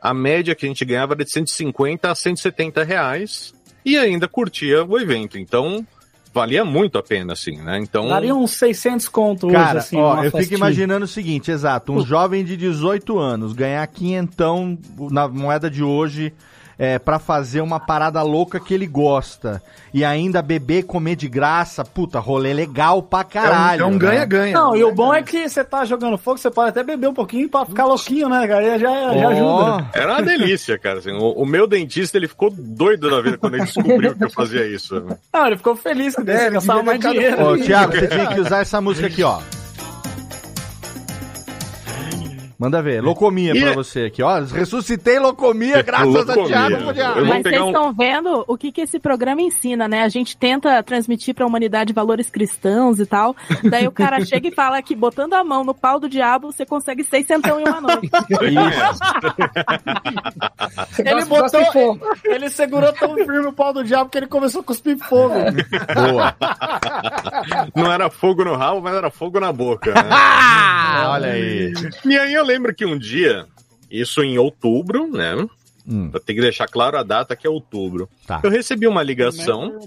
a 0.00 0.14
média 0.14 0.54
que 0.54 0.64
a 0.64 0.68
gente 0.68 0.82
ganhava 0.82 1.12
era 1.12 1.22
de 1.26 1.30
150 1.30 2.10
a 2.10 2.14
170 2.14 2.82
reais 2.84 3.52
e 3.84 3.98
ainda 3.98 4.26
curtia 4.26 4.82
o 4.82 4.98
evento. 4.98 5.38
Então, 5.38 5.86
valia 6.32 6.64
muito 6.64 6.96
a 6.96 7.02
pena, 7.02 7.34
assim, 7.34 7.58
né? 7.58 7.78
Então, 7.78 8.08
Daria 8.08 8.34
uns 8.34 8.52
600 8.52 9.06
conto 9.08 9.48
hoje, 9.48 9.56
Cara, 9.56 9.80
assim, 9.80 9.98
ó, 9.98 10.16
eu 10.16 10.24
fico 10.24 10.38
festinha. 10.38 10.56
imaginando 10.56 11.04
o 11.04 11.08
seguinte, 11.08 11.50
exato, 11.50 11.92
um 11.92 12.00
jovem 12.06 12.42
de 12.42 12.56
18 12.56 13.18
anos 13.18 13.52
ganhar 13.52 13.86
quinhentão 13.88 14.78
na 15.10 15.28
moeda 15.28 15.70
de 15.70 15.82
hoje 15.82 16.32
é, 16.78 16.98
para 16.98 17.18
fazer 17.18 17.60
uma 17.60 17.80
parada 17.80 18.22
louca 18.22 18.60
que 18.60 18.72
ele 18.72 18.86
gosta 18.86 19.60
e 19.92 20.04
ainda 20.04 20.40
beber, 20.40 20.84
comer 20.84 21.16
de 21.16 21.28
graça, 21.28 21.84
puta, 21.84 22.20
rolê 22.20 22.52
legal 22.52 23.02
pra 23.02 23.24
caralho. 23.24 23.82
é 23.82 23.86
um 23.86 23.92
né? 23.92 23.98
ganha-ganha. 23.98 24.54
Não, 24.54 24.76
e 24.76 24.84
o 24.84 24.94
bom 24.94 25.12
é 25.12 25.22
que 25.22 25.48
você 25.48 25.64
tá 25.64 25.84
jogando 25.84 26.16
fogo, 26.16 26.38
você 26.38 26.50
pode 26.50 26.68
até 26.70 26.82
beber 26.84 27.08
um 27.08 27.14
pouquinho 27.14 27.48
pra 27.48 27.64
ficar 27.64 27.84
louquinho, 27.86 28.28
né, 28.28 28.46
cara? 28.46 28.76
E 28.76 28.78
Já, 28.78 29.12
já 29.14 29.28
ajuda. 29.28 29.90
era 29.94 30.12
uma 30.12 30.22
delícia, 30.22 30.78
cara. 30.78 30.98
assim. 30.98 31.12
o, 31.12 31.32
o 31.32 31.46
meu 31.46 31.66
dentista, 31.66 32.16
ele 32.16 32.28
ficou 32.28 32.50
doido 32.50 33.10
da 33.10 33.20
vida 33.20 33.38
quando 33.38 33.54
ele 33.54 33.64
descobriu 33.64 34.14
que 34.14 34.24
eu 34.24 34.30
fazia 34.30 34.66
isso. 34.66 35.02
Não, 35.32 35.46
ele 35.46 35.56
ficou 35.56 35.74
feliz 35.74 36.14
que 36.14 36.20
É, 36.22 36.24
você 36.36 36.42
ele 36.44 36.50
gastava 36.50 36.82
mais 36.82 37.00
dinheiro. 37.00 37.42
Ô, 37.44 37.56
Thiago, 37.58 37.92
você 37.96 38.06
tinha 38.06 38.26
que 38.28 38.40
usar 38.40 38.60
essa 38.60 38.80
música 38.80 39.06
aqui, 39.08 39.22
ó. 39.22 39.40
Manda 42.58 42.82
ver. 42.82 43.00
Locomia 43.02 43.56
E 43.56 43.60
pra 43.60 43.72
você 43.72 44.06
aqui, 44.06 44.20
ó. 44.20 44.40
Ressuscitei 44.40 45.20
locomia 45.20 45.80
graças 45.86 46.28
a 46.28 46.34
Locomia. 46.34 46.70
Eu 46.70 47.24
vou 47.24 47.26
Mas 47.26 47.42
vocês 47.42 47.60
um- 47.62 47.66
estão 47.68 47.92
vendo 47.92 48.44
o 48.48 48.58
que, 48.58 48.72
que 48.72 48.80
esse 48.80 48.98
programa 48.98 49.40
ensina, 49.40 49.86
né? 49.86 50.02
A 50.02 50.08
gente 50.08 50.36
tenta 50.36 50.82
transmitir 50.82 51.36
pra 51.36 51.46
humanidade 51.46 51.92
valores 51.92 52.28
cristãos 52.28 52.98
e 52.98 53.06
tal. 53.06 53.36
Daí 53.70 53.86
o 53.86 53.92
cara 53.92 54.20
chega 54.26 54.48
e 54.48 54.54
fala 54.54 54.82
que 54.82 54.96
botando 54.96 55.34
a 55.34 55.44
mão 55.44 55.62
no 55.62 55.72
pau 55.72 56.00
do 56.00 56.08
diabo, 56.08 56.50
você 56.50 56.66
consegue 56.66 57.04
seiscentão 57.04 57.60
em 57.60 57.64
uma 57.68 57.80
noite. 57.80 58.10
Ele 60.98 61.24
botou. 61.26 61.64
fogo. 61.72 62.00
Ele 62.24 62.50
segurou 62.50 62.92
tão 62.92 63.14
firme 63.14 63.46
o 63.46 63.52
pau 63.52 63.72
do 63.72 63.84
diabo 63.84 64.10
que 64.10 64.18
ele 64.18 64.26
começou 64.26 64.62
a 64.62 64.64
cuspir 64.64 64.98
fogo. 64.98 65.34
Boa. 65.94 66.34
Não 67.74 67.90
era 67.92 68.10
fogo 68.10 68.44
no 68.44 68.56
rabo, 68.56 68.80
mas 68.80 68.94
era 68.94 69.10
fogo 69.10 69.38
na 69.40 69.52
boca. 69.52 69.92
né? 69.94 70.00
Ah, 70.10 71.10
olha 71.12 71.32
aí. 71.32 71.72
E 72.04 72.18
aí 72.18 72.34
eu 72.34 72.44
lembro 72.48 72.74
que 72.74 72.84
um 72.86 72.98
dia, 72.98 73.46
isso 73.90 74.22
em 74.22 74.38
outubro, 74.38 75.06
né? 75.06 75.34
Hum. 75.86 76.10
Eu 76.12 76.20
tenho 76.20 76.38
que 76.38 76.42
deixar 76.42 76.66
claro 76.68 76.98
a 76.98 77.02
data 77.02 77.34
que 77.34 77.46
é 77.46 77.50
outubro. 77.50 78.08
Tá. 78.26 78.40
Eu 78.42 78.50
recebi 78.50 78.86
uma 78.86 79.02
ligação 79.02 79.78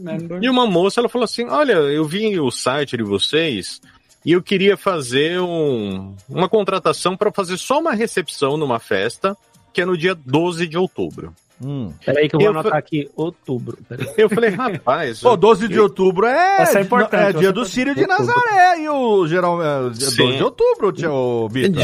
e 0.41 0.50
uma 0.50 0.65
moça 0.65 1.00
ela 1.00 1.10
falou 1.10 1.26
assim: 1.26 1.45
Olha, 1.47 1.74
eu 1.74 2.06
vi 2.06 2.39
o 2.39 2.50
site 2.50 2.97
de 2.97 3.04
vocês 3.04 3.80
e 4.26 4.32
eu 4.32 4.41
queria 4.41 4.76
fazer 4.76 5.39
um- 5.39 6.15
uma 6.28 6.50
contratação 6.50 7.15
para 7.15 7.32
fazer 7.32 7.58
só 7.58 7.80
uma 7.80 7.93
recepção 7.93 8.58
numa 8.58 8.80
festa 8.80 9.38
que 9.74 9.82
é 9.82 9.86
no 9.86 9.95
dia 9.97 10.15
12 10.15 10.65
de 10.67 10.78
outubro. 10.78 11.34
Hum. 11.63 11.93
Peraí 12.04 12.28
que 12.28 12.36
eu 12.36 12.39
vou 12.39 12.47
Eu 12.47 12.52
anotar 12.54 12.71
fa- 12.71 12.78
aqui, 12.80 13.08
outubro. 13.15 13.78
Peraí. 13.88 14.08
Eu 14.17 14.28
falei, 14.28 14.50
rapaz. 14.50 15.19
Pô, 15.21 15.38
12 15.38 15.67
de 15.67 15.80
outubro 15.80 16.26
é, 16.26 16.62
Essa 16.63 16.80
é 16.80 16.82
importante, 16.82 17.38
é 17.38 17.39
dia 17.39 17.50
é 17.50 17.52
do. 17.52 17.63
Sírio 17.63 17.93
de 17.93 18.08
Nazaré 18.08 18.80
e 18.82 18.89
o 18.89 19.28
geral 19.28 19.62
é, 19.62 19.82
12 19.89 20.10
Sim. 20.15 20.38
de 20.38 20.43
outubro, 20.43 20.91
tia- 20.91 21.12
o 21.12 21.47
Bito. 21.47 21.80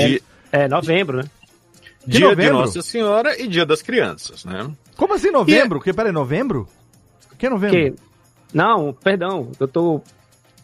É, 0.52 0.68
novembro, 0.68 1.18
né? 1.18 1.24
De 2.06 2.18
dia 2.18 2.20
de 2.20 2.26
novembro? 2.26 2.60
Nossa 2.60 2.82
Senhora 2.82 3.40
e 3.42 3.48
dia 3.48 3.66
das 3.66 3.82
crianças, 3.82 4.46
né? 4.46 4.72
Como 4.96 5.14
assim 5.14 5.32
novembro? 5.32 5.80
Que, 5.80 5.94
peraí, 5.94 6.12
novembro? 6.12 6.68
Que 7.38 7.48
é 7.48 7.50
novembro? 7.50 7.78
Que... 7.78 7.94
Não, 8.54 8.94
perdão, 8.94 9.52
eu 9.60 9.68
tô 9.68 10.02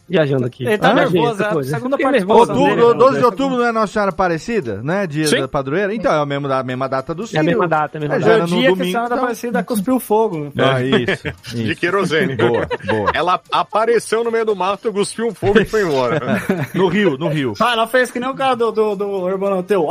viajando 0.08 0.46
aqui. 0.46 0.64
Ele 0.66 0.78
tá 0.78 0.90
Ah, 0.90 0.94
nervoso, 0.94 1.42
é 1.42 1.46
a 1.46 1.62
segunda 1.64 1.96
né? 1.96 2.24
Outubro, 2.28 2.94
12 2.94 3.18
de 3.18 3.24
outubro 3.24 3.58
não 3.58 3.64
é 3.66 3.72
Nossa 3.72 3.92
Senhora 3.92 4.10
Aparecida, 4.10 4.82
né? 4.82 5.06
Dia 5.06 5.26
Sim. 5.26 5.40
da 5.40 5.48
padroeira? 5.48 5.94
Então, 5.94 6.12
é 6.12 6.18
a 6.18 6.26
mesma, 6.26 6.54
a 6.56 6.62
mesma 6.62 6.88
data 6.88 7.14
do 7.14 7.24
É 7.32 7.38
a 7.38 7.42
mesma 7.42 7.66
data, 7.68 7.96
é 7.96 7.98
a 7.98 8.00
mesma 8.00 8.16
É, 8.16 8.18
data. 8.18 8.32
É 8.32 8.42
o 8.42 8.46
dia 8.46 8.56
que 8.60 8.66
a 8.66 8.68
domingo, 8.70 8.84
senhora 8.84 9.06
então. 9.06 9.18
Aparecida 9.18 9.62
cuspiu 9.62 10.00
fogo. 10.00 10.52
Ah, 10.58 10.82
isso. 10.82 11.24
De 11.56 11.70
isso. 11.72 11.80
querosene. 11.80 12.36
Boa, 12.36 12.66
boa. 12.86 13.10
Ela 13.14 13.40
apareceu 13.50 14.22
no 14.24 14.30
meio 14.30 14.44
do 14.44 14.54
mato, 14.56 14.92
cuspiu 14.92 15.26
um 15.28 15.34
fogo 15.34 15.58
e 15.60 15.64
foi 15.64 15.82
embora. 15.82 16.20
No 16.74 16.88
Rio, 16.88 17.16
no 17.16 17.28
Rio. 17.28 17.54
Ah, 17.60 17.72
ela 17.72 17.86
fez 17.86 18.10
que 18.10 18.18
nem 18.20 18.28
o 18.28 18.34
cara 18.34 18.54
do, 18.54 18.70
do, 18.72 18.94
do 18.96 19.08
Urbano 19.08 19.62
Teu. 19.62 19.88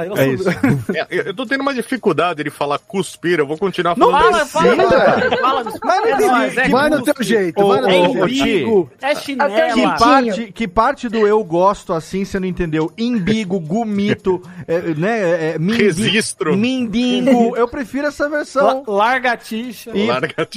Aí 0.00 0.10
É 0.16 0.26
isso. 0.28 0.44
É, 0.94 1.06
eu 1.10 1.22
eu 1.30 1.34
tô 1.34 1.46
tendo 1.46 1.60
uma 1.60 1.72
dificuldade 1.74 2.42
de 2.42 2.50
falar 2.50 2.78
cuspir, 2.78 3.38
eu 3.38 3.46
vou 3.46 3.56
continuar 3.58 3.96
Não 3.96 4.10
falando. 4.10 4.46
fala, 4.46 4.72
isso. 4.74 4.86
fala, 4.88 5.30
Fala, 5.40 5.64
Mas 5.84 6.00
não 6.20 6.36
é 6.40 6.46
entendi. 6.46 6.60
é 6.60 6.68
Vai 6.68 6.90
no 6.90 6.98
cuspe, 7.00 7.14
teu 7.14 7.24
jeito, 7.24 7.60
Ô, 7.62 7.68
vai 7.68 7.80
no 7.80 8.12
teu 8.12 8.28
jeito. 8.28 8.90
É 9.00 9.14
Que 9.14 9.20
chinela. 9.20 9.96
parte, 9.98 10.52
que 10.52 10.68
parte 10.68 11.08
do 11.08 11.26
eu 11.26 11.42
gosto 11.44 11.92
assim 11.92 12.24
você 12.24 12.38
não 12.40 12.46
entendeu? 12.46 12.92
Imbigo, 12.98 13.60
gumito, 13.60 14.42
é, 14.66 14.78
né? 14.94 15.20
É, 15.20 15.52
é, 15.54 15.58
mindi- 15.58 15.84
Registro. 15.84 16.56
Mindingo. 16.56 17.56
Eu 17.56 17.68
prefiro 17.68 18.06
essa 18.08 18.28
versão. 18.28 18.84
La- 18.86 18.94
Larga 19.00 19.32
a 19.32 19.36
tixa. 19.36 19.90
E- 19.94 20.06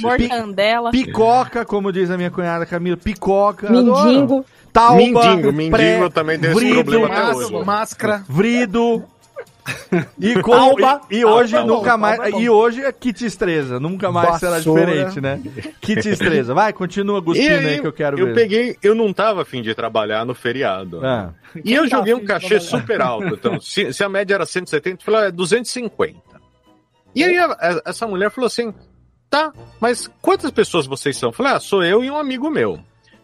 Mortandela. 0.02 0.90
Picoca, 0.90 1.64
como 1.64 1.92
diz 1.92 2.10
a 2.10 2.16
minha 2.16 2.30
cunhada 2.30 2.66
Camila, 2.66 2.96
picoca. 2.96 3.68
adoro. 3.68 4.04
Mindingo. 4.08 4.44
Tauba, 4.72 4.96
Mindingo, 4.96 5.52
mindingo 5.52 5.76
pré, 5.76 6.08
também 6.10 6.36
tem 6.36 6.50
esse 6.50 6.58
vrido, 6.58 6.74
problema 6.82 7.06
até 7.06 7.32
hoje. 7.36 7.64
Máscara. 7.64 8.24
Vrido. 8.28 9.04
E, 10.20 10.40
com, 10.42 10.52
Alba. 10.52 11.00
e, 11.10 11.18
e 11.18 11.24
hoje 11.24 11.56
Alba 11.56 11.66
é 11.66 11.70
bom, 11.72 11.78
nunca 11.78 11.96
mais. 11.96 12.18
Alba 12.18 12.28
é 12.28 12.32
bom. 12.32 12.40
e 12.40 12.50
hoje 12.50 12.82
é 12.82 12.92
kit 12.92 13.24
estreza. 13.24 13.80
Nunca 13.80 14.12
mais 14.12 14.38
será 14.38 14.58
diferente, 14.60 15.20
né? 15.20 15.40
Kit 15.80 16.06
estreza. 16.08 16.52
Vai, 16.54 16.72
continua 16.72 17.20
Guspino 17.20 17.56
aí, 17.56 17.66
aí, 17.66 17.80
que 17.80 17.86
eu 17.86 17.92
quero 17.92 18.18
eu 18.18 18.26
ver. 18.26 18.34
peguei, 18.34 18.76
eu 18.82 18.94
não 18.94 19.12
tava 19.12 19.42
afim 19.42 19.62
de 19.62 19.74
trabalhar 19.74 20.24
no 20.26 20.34
feriado. 20.34 21.00
Ah. 21.04 21.32
E 21.64 21.72
eu 21.72 21.88
tá 21.88 21.96
joguei 21.98 22.14
um 22.14 22.24
cachê 22.24 22.60
super 22.60 23.00
alto. 23.00 23.34
Então, 23.34 23.60
se, 23.60 23.92
se 23.92 24.04
a 24.04 24.08
média 24.08 24.34
era 24.34 24.44
170, 24.46 25.00
eu 25.00 25.04
falei, 25.04 25.20
ah, 25.22 25.28
é 25.28 25.30
250. 25.30 26.18
E 27.14 27.22
aí 27.24 27.38
a- 27.38 27.46
a- 27.46 27.82
essa 27.86 28.06
mulher 28.06 28.30
falou 28.30 28.46
assim: 28.48 28.74
tá, 29.30 29.52
mas 29.80 30.10
quantas 30.20 30.50
pessoas 30.50 30.86
vocês 30.86 31.16
são? 31.16 31.30
Eu 31.30 31.32
falei, 31.32 31.52
ah, 31.52 31.60
sou 31.60 31.82
eu 31.82 32.04
e 32.04 32.10
um 32.10 32.16
amigo 32.18 32.50
meu. 32.50 32.78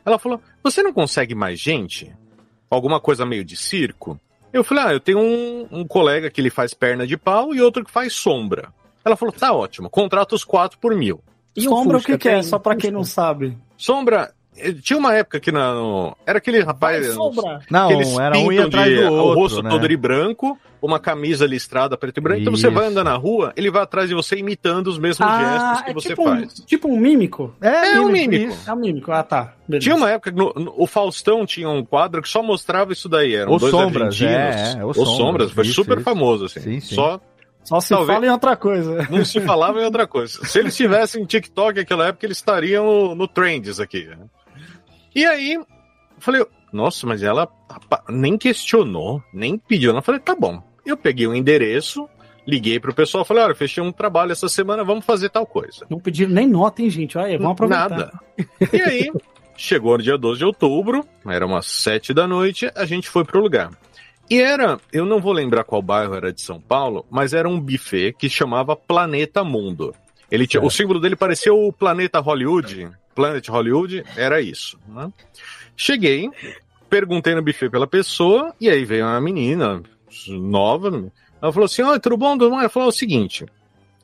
Ela 0.07 0.18
falou: 0.18 0.40
você 0.62 0.83
não 0.83 0.92
consegue 0.92 1.35
mais 1.35 1.61
gente? 1.61 2.11
Alguma 2.70 3.00
coisa 3.00 3.26
meio 3.26 3.44
de 3.44 3.57
circo? 3.57 4.18
Eu 4.52 4.64
falei, 4.64 4.84
ah, 4.84 4.92
eu 4.92 5.00
tenho 5.00 5.18
um, 5.18 5.68
um 5.70 5.86
colega 5.86 6.30
que 6.30 6.40
ele 6.40 6.50
faz 6.50 6.74
perna 6.74 7.06
de 7.06 7.16
pau 7.16 7.54
e 7.54 7.60
outro 7.60 7.84
que 7.84 7.90
faz 7.90 8.12
sombra. 8.12 8.72
Ela 9.04 9.16
falou, 9.16 9.32
tá 9.32 9.52
ótimo, 9.52 9.88
contrata 9.88 10.34
os 10.34 10.44
quatro 10.44 10.78
por 10.78 10.94
mil. 10.94 11.22
E 11.56 11.66
um 11.68 11.70
Sombra 11.70 11.98
o 11.98 12.02
que, 12.02 12.18
que 12.18 12.28
é? 12.28 12.42
Só 12.42 12.58
pra 12.58 12.76
quem 12.76 12.90
não 12.90 13.04
sabe. 13.04 13.56
Sombra, 13.76 14.32
tinha 14.82 14.98
uma 14.98 15.14
época 15.14 15.40
que 15.40 15.50
na, 15.52 15.72
no- 15.74 16.16
era 16.26 16.38
aquele 16.38 16.60
rapaz. 16.60 17.06
Sombra. 17.14 17.60
Não, 17.70 17.90
era 18.20 18.36
um 18.38 18.52
ia 18.52 18.66
atrás 18.66 18.88
de- 18.88 18.96
do 19.04 19.10
o 19.10 19.14
outro, 19.14 19.34
rosto 19.40 19.62
né? 19.62 19.70
todo 19.70 19.88
de 19.88 19.96
branco, 19.96 20.58
uma 20.82 20.98
camisa 20.98 21.46
listrada 21.46 21.96
preto 21.96 22.18
e 22.18 22.20
branco. 22.20 22.40
Então 22.40 22.54
você 22.56 22.68
vai 22.68 22.84
Isso. 22.84 22.92
andando 22.92 23.06
na 23.06 23.16
rua, 23.16 23.52
ele 23.56 23.70
vai 23.70 23.82
atrás 23.82 24.08
de 24.08 24.14
você 24.14 24.36
imitando 24.36 24.88
os 24.88 24.98
mesmos 24.98 25.26
gestos 25.28 25.82
que 25.82 25.90
é 25.90 25.94
você 25.94 26.08
tipo, 26.10 26.24
faz. 26.24 26.42
Um, 26.60 26.64
tipo 26.66 26.88
um 26.88 26.98
mímico. 26.98 27.54
É, 27.60 27.94
É 27.96 28.00
um 28.00 28.08
mímico, 28.10 28.52
isso. 28.52 28.70
É 28.70 28.72
um 28.72 28.76
mímico. 28.76 29.12
Ah, 29.12 29.22
tá. 29.22 29.54
Beleza. 29.68 29.84
Tinha 29.84 29.96
uma 29.96 30.10
época 30.10 30.30
que 30.32 30.36
no- 30.38 30.52
no- 30.54 30.74
o 30.76 30.86
Faustão 30.86 31.46
tinha 31.46 31.68
um 31.68 31.84
quadro 31.84 32.20
que 32.20 32.28
só 32.28 32.42
mostrava 32.42 32.92
isso 32.92 33.08
daí. 33.08 33.34
Eram 33.34 33.52
O 33.52 33.58
dois 33.58 33.70
Sombras, 33.70 34.02
argentinos. 34.20 34.56
é, 34.56 34.78
é, 34.80 34.84
o 34.84 34.88
o 34.88 34.94
Sombras, 34.94 35.16
Sombras, 35.16 35.50
foi 35.52 35.64
isso, 35.64 35.74
super 35.74 35.96
isso. 35.98 36.04
famoso, 36.04 36.44
assim. 36.46 36.60
Sim, 36.60 36.80
sim. 36.80 36.94
Só 36.94 37.20
Só 37.62 37.78
se 37.78 37.90
Talvez- 37.90 38.14
fala 38.14 38.26
em 38.26 38.30
outra 38.30 38.56
coisa. 38.56 39.06
não 39.10 39.22
se 39.24 39.38
falava 39.42 39.80
em 39.80 39.84
outra 39.84 40.06
coisa. 40.06 40.44
Se 40.46 40.58
eles 40.58 40.74
tivessem 40.74 41.24
TikTok 41.26 41.78
naquela 41.78 42.08
época, 42.08 42.24
eles 42.26 42.38
estariam 42.38 42.84
no, 42.86 43.14
no 43.14 43.28
Trends 43.28 43.78
aqui. 43.78 44.08
E 45.14 45.24
aí, 45.26 45.54
eu 45.54 45.66
falei, 46.18 46.44
nossa, 46.72 47.06
mas 47.06 47.22
ela 47.22 47.48
nem 48.08 48.38
questionou, 48.38 49.22
nem 49.32 49.58
pediu. 49.58 49.94
Eu 49.94 50.02
falei, 50.02 50.20
tá 50.20 50.34
bom. 50.34 50.62
Eu 50.84 50.96
peguei 50.96 51.26
o 51.26 51.34
endereço, 51.34 52.08
liguei 52.46 52.80
pro 52.80 52.94
pessoal, 52.94 53.24
falei, 53.24 53.44
olha, 53.44 53.54
fechei 53.54 53.82
um 53.82 53.92
trabalho 53.92 54.32
essa 54.32 54.48
semana, 54.48 54.84
vamos 54.84 55.04
fazer 55.04 55.28
tal 55.30 55.46
coisa. 55.46 55.86
Não 55.90 55.98
pediram 55.98 56.32
nem 56.32 56.46
nota, 56.46 56.82
hein, 56.82 56.90
gente? 56.90 57.18
Olha, 57.18 57.38
vamos 57.38 57.52
aproveitar. 57.52 57.88
Nada. 57.88 58.20
E 58.72 58.80
aí, 58.80 59.12
chegou 59.56 59.96
no 59.96 60.02
dia 60.02 60.16
12 60.16 60.38
de 60.38 60.44
outubro, 60.44 61.04
era 61.26 61.46
umas 61.46 61.66
7 61.66 62.14
da 62.14 62.26
noite, 62.26 62.70
a 62.74 62.84
gente 62.84 63.08
foi 63.08 63.24
pro 63.24 63.40
lugar. 63.40 63.70
E 64.28 64.40
era, 64.40 64.78
eu 64.92 65.04
não 65.04 65.20
vou 65.20 65.32
lembrar 65.32 65.64
qual 65.64 65.82
bairro 65.82 66.14
era 66.14 66.32
de 66.32 66.40
São 66.40 66.60
Paulo, 66.60 67.04
mas 67.10 67.34
era 67.34 67.48
um 67.48 67.60
buffet 67.60 68.12
que 68.12 68.28
chamava 68.28 68.76
Planeta 68.76 69.42
Mundo. 69.42 69.92
Ele 70.30 70.46
tinha, 70.46 70.62
o 70.62 70.70
símbolo 70.70 71.00
dele 71.00 71.16
parecia 71.16 71.52
o 71.52 71.72
Planeta 71.72 72.20
Hollywood, 72.20 72.90
Planet 73.14 73.46
Hollywood, 73.48 74.04
era 74.16 74.40
isso. 74.40 74.78
né? 74.88 75.12
Cheguei, 75.76 76.30
perguntei 76.88 77.34
no 77.34 77.42
buffet 77.42 77.70
pela 77.70 77.86
pessoa, 77.86 78.54
e 78.60 78.68
aí 78.68 78.84
veio 78.84 79.04
uma 79.04 79.20
menina 79.20 79.82
nova, 80.28 81.10
ela 81.40 81.52
falou 81.52 81.66
assim, 81.66 81.82
oi, 81.82 81.98
tudo 81.98 82.16
bom? 82.16 82.36
Ela 82.40 82.68
falou 82.68 82.88
o 82.88 82.92
seguinte, 82.92 83.46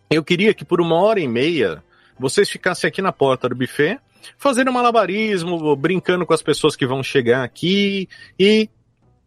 eu 0.09 0.25
queria 0.25 0.55
que 0.55 0.65
por 0.65 0.81
uma 0.81 0.97
hora 0.97 1.21
e 1.21 1.29
meia 1.29 1.83
vocês 2.19 2.49
ficassem 2.49 2.89
aqui 2.89 3.03
na 3.03 3.13
porta 3.13 3.49
do 3.49 3.55
buffet, 3.55 3.99
fazendo 4.39 4.73
malabarismo, 4.73 5.77
brincando 5.77 6.25
com 6.25 6.33
as 6.33 6.43
pessoas 6.43 6.75
que 6.75 6.87
vão 6.87 7.03
chegar 7.03 7.45
aqui 7.45 8.09
e 8.39 8.69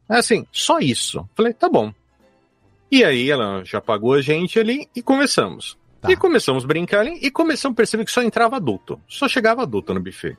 assim, 0.08 0.46
só 0.52 0.80
isso. 0.80 1.28
Falei, 1.36 1.54
tá 1.54 1.70
bom. 1.70 1.94
E 2.92 3.04
aí 3.04 3.30
ela 3.30 3.64
já 3.64 3.80
pagou 3.80 4.14
a 4.14 4.22
gente 4.22 4.60
ali 4.60 4.90
e 4.96 5.02
começamos. 5.02 5.78
Tá. 6.02 6.12
E 6.12 6.16
começamos 6.16 6.64
a 6.64 6.68
brincar 6.68 7.02
ali 7.02 7.20
e 7.22 7.30
começamos 7.30 7.76
a 7.76 7.78
perceber 7.78 8.06
que 8.06 8.12
só 8.12 8.22
entrava 8.22 8.56
adulto. 8.56 9.00
Só 9.08 9.28
chegava 9.28 9.64
adulto 9.64 9.94
no 9.94 10.00
buffet. 10.00 10.38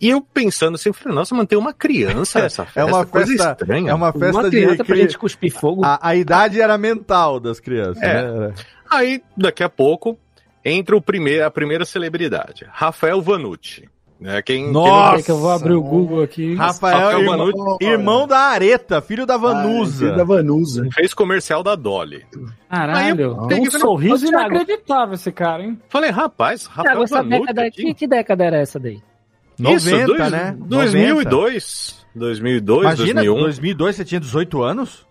E 0.00 0.08
eu 0.08 0.22
pensando 0.22 0.76
assim, 0.76 0.92
falei, 0.92 1.14
nossa, 1.14 1.34
manter 1.34 1.56
uma 1.56 1.72
criança 1.74 2.40
nessa 2.42 2.64
festa, 2.64 2.80
É 2.80 2.84
uma 2.84 3.04
coisa 3.04 3.26
festa, 3.32 3.50
estranha. 3.60 3.90
é 3.90 3.94
uma 3.94 4.12
festa 4.12 4.38
Uma 4.40 4.44
de 4.44 4.56
criança 4.56 4.84
pra 4.84 4.96
que 4.96 5.02
gente 5.02 5.18
cuspir 5.18 5.52
fogo. 5.52 5.84
a, 5.84 5.98
a 6.08 6.16
idade 6.16 6.60
era 6.60 6.76
mental 6.78 7.38
das 7.38 7.60
crianças. 7.60 8.02
É. 8.02 8.22
né? 8.22 8.54
Aí, 8.90 9.22
daqui 9.36 9.62
a 9.62 9.68
pouco, 9.68 10.18
entra 10.64 10.96
o 10.96 11.02
primeiro, 11.02 11.44
a 11.44 11.50
primeira 11.50 11.84
celebridade, 11.84 12.66
Rafael 12.72 13.20
Vanucci. 13.20 13.88
Né? 14.20 14.42
Quem, 14.42 14.70
Nossa! 14.70 15.10
Peraí 15.10 15.22
que 15.22 15.30
eu 15.30 15.38
vou 15.38 15.50
abrir 15.50 15.72
o 15.72 15.82
Google 15.82 16.22
aqui. 16.22 16.54
Rafael, 16.54 16.98
Rafael 16.98 17.20
irmão, 17.20 17.76
irmão 17.80 18.26
da 18.26 18.38
Areta, 18.38 19.00
filho 19.00 19.24
da 19.24 19.38
Vanusa. 19.38 20.04
Ah, 20.04 20.08
filho 20.08 20.16
da 20.18 20.24
Vanusa. 20.24 20.82
quem 20.82 20.92
fez 20.92 21.14
comercial 21.14 21.62
da 21.62 21.74
Dolly. 21.74 22.24
Caralho. 22.68 23.36
Peguei 23.48 23.64
um 23.64 23.66
e 23.66 23.70
falei, 23.70 23.80
sorriso 23.80 24.26
"Ô, 24.26 24.28
Thiago." 24.30 24.54
inacreditável 24.54 25.14
esse 25.14 25.32
cara, 25.32 25.62
hein? 25.62 25.80
Falei, 25.88 26.10
rapaz, 26.10 26.62
Thiago, 26.64 26.76
Rafael 26.76 27.02
essa 27.04 27.16
Vanucci 27.16 27.40
década, 27.40 27.62
aqui. 27.66 27.82
que, 27.84 27.94
que 27.94 28.06
década 28.06 28.44
era 28.44 28.56
essa 28.58 28.78
daí? 28.78 29.00
90, 29.58 29.76
Isso, 29.96 30.06
dois- 30.06 30.30
né? 30.30 30.56
2002. 30.58 32.06
2002, 32.14 32.82
Imagina, 32.82 33.14
2001. 33.22 33.40
2002 33.42 33.96
você 33.96 34.04
tinha 34.04 34.20
18 34.20 34.62
anos? 34.62 35.06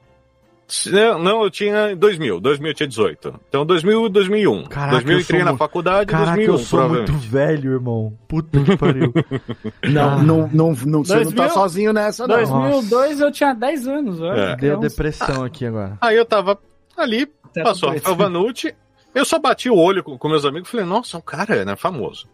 Não, 0.91 1.19
não, 1.19 1.43
eu 1.43 1.49
tinha 1.49 1.95
2000. 1.95 2.39
2000 2.39 2.69
eu 2.69 2.73
tinha 2.75 2.87
18. 2.87 3.39
Então 3.47 3.65
2000 3.65 4.05
e 4.05 4.09
2001. 4.09 4.63
Caraca, 4.65 4.91
2000 4.91 5.11
eu 5.11 5.17
eu 5.17 5.21
entrei 5.21 5.43
na 5.43 5.57
faculdade, 5.57 6.05
Caraca, 6.07 6.35
2001, 6.35 6.51
eu 6.53 6.57
sou 6.59 6.89
muito 6.89 7.13
velho, 7.13 7.73
irmão. 7.73 8.13
Puta 8.27 8.59
que 8.63 8.77
pariu. 8.77 9.13
Não, 9.83 10.21
não, 10.21 10.49
não, 10.53 10.67
não, 10.69 10.75
você 10.75 10.85
não 10.85 11.01
2000? 11.03 11.35
tá 11.35 11.49
sozinho 11.49 11.93
nessa, 11.93 12.27
não. 12.27 12.35
2002 12.35 13.21
eu 13.21 13.31
tinha 13.31 13.53
10 13.53 13.87
anos. 13.87 14.21
olha. 14.21 14.39
É. 14.39 14.55
Deu 14.55 14.77
depressão 14.79 15.43
aqui 15.43 15.65
agora. 15.65 15.97
Aí 15.99 16.15
eu 16.15 16.25
tava 16.25 16.59
ali, 16.95 17.25
Teto 17.53 17.63
passou 17.63 17.89
preto. 17.89 18.03
Rafael 18.03 18.17
Vanucci, 18.17 18.75
eu 19.15 19.25
só 19.25 19.39
bati 19.39 19.69
o 19.69 19.75
olho 19.75 20.03
com, 20.03 20.17
com 20.17 20.29
meus 20.29 20.45
amigos 20.45 20.67
e 20.69 20.71
falei, 20.71 20.85
nossa, 20.85 21.17
o 21.17 21.21
cara 21.21 21.55
é 21.55 21.65
né, 21.65 21.75
famoso. 21.75 22.27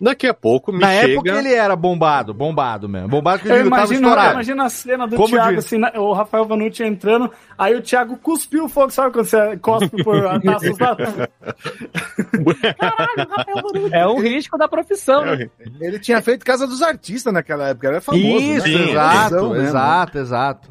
Daqui 0.00 0.26
a 0.26 0.34
pouco 0.34 0.72
me 0.72 0.78
Na 0.78 0.92
chega... 0.92 1.12
época 1.12 1.30
ele 1.38 1.52
era 1.52 1.76
bombado, 1.76 2.32
bombado 2.32 2.88
mesmo. 2.88 3.08
Bombado 3.08 3.42
que 3.42 3.48
eu 3.48 3.54
tava 3.56 3.66
imagino, 3.66 4.08
eu 4.08 4.30
imagino 4.32 4.62
a 4.62 4.68
cena 4.68 5.06
do 5.06 5.16
Como 5.16 5.28
Thiago, 5.28 5.56
diz? 5.56 5.66
assim, 5.66 5.80
o 5.98 6.12
Rafael 6.12 6.46
Vanucci 6.46 6.82
entrando, 6.82 7.30
aí 7.58 7.74
o 7.74 7.82
Thiago 7.82 8.16
cuspiu 8.16 8.64
o 8.64 8.68
fogo, 8.68 8.90
sabe 8.90 9.12
quando 9.12 9.26
você 9.26 9.56
cospe 9.58 10.02
por 10.02 10.22
tá 10.40 10.56
assustado? 10.56 11.28
Caralho, 12.78 13.28
Rafael 13.30 13.62
Vanucci. 13.62 13.94
É 13.94 14.06
um 14.06 14.20
risco 14.20 14.56
da 14.56 14.68
profissão, 14.68 15.24
né? 15.24 15.50
Ele 15.80 15.98
tinha 15.98 16.22
feito 16.22 16.44
Casa 16.44 16.66
dos 16.66 16.82
Artistas 16.82 17.32
naquela 17.32 17.68
época, 17.68 17.88
era 17.88 18.00
famoso. 18.00 18.24
Isso, 18.26 18.66
né? 18.66 18.72
Sim, 18.78 18.90
exato, 18.90 19.34
mesmo. 19.34 19.56
exato, 19.56 20.18
exato. 20.18 20.70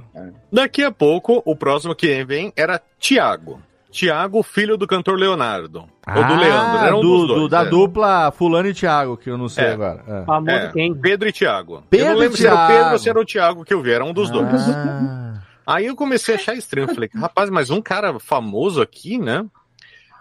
Daqui 0.52 0.84
a 0.84 0.92
pouco, 0.92 1.42
o 1.46 1.56
próximo 1.56 1.96
que 1.96 2.24
vem 2.26 2.52
era 2.56 2.82
Tiago. 2.98 3.62
Tiago, 3.92 4.44
filho 4.44 4.78
do 4.78 4.86
cantor 4.86 5.18
Leonardo. 5.18 5.86
Ou 6.18 6.24
do 6.26 6.36
Leandro, 6.36 6.78
era 6.78 6.96
um 6.96 7.00
Ah, 7.00 7.02
do, 7.02 7.18
dos 7.18 7.28
do- 7.28 7.36
dois. 7.36 7.50
da 7.50 7.62
é. 7.62 7.66
dupla 7.66 8.32
Fulano 8.32 8.68
e 8.70 8.74
Thiago, 8.74 9.18
que 9.18 9.30
eu 9.30 9.38
não 9.38 9.50
sei 9.50 9.66
É. 9.66 9.72
agora. 9.74 10.04
É. 10.08 10.26
Famoso 10.26 10.52
É, 10.58 10.72
quem? 10.72 10.94
Pedro 10.96 11.28
e 11.30 11.32
Tiago. 11.32 11.84
Pedro 11.90 12.06
eu 12.08 12.12
não 12.14 12.20
lembro 12.20 12.38
se 12.38 12.46
era 12.48 12.56
o 12.56 12.58
Thiago. 12.58 12.74
Pedro 12.74 12.92
ou 12.94 13.00
se 13.00 13.10
era 13.10 13.20
o 13.20 13.26
Tiago 13.26 13.66
que 13.66 13.74
eu 13.74 13.82
vi, 13.82 13.92
era 13.92 14.04
um 14.06 14.14
dos 14.14 14.30
dois. 14.30 14.48
Ah, 14.70 15.34
Aí 15.68 15.86
eu 15.86 15.96
comecei 15.96 16.34
a 16.36 16.38
achar 16.38 16.56
estranho. 16.56 16.90
Eu 16.90 16.94
falei, 16.96 17.10
rapaz, 17.16 17.50
mas 17.50 17.70
um 17.70 17.80
cara 17.82 18.20
famoso 18.20 18.82
aqui, 18.82 19.18
né? 19.20 19.46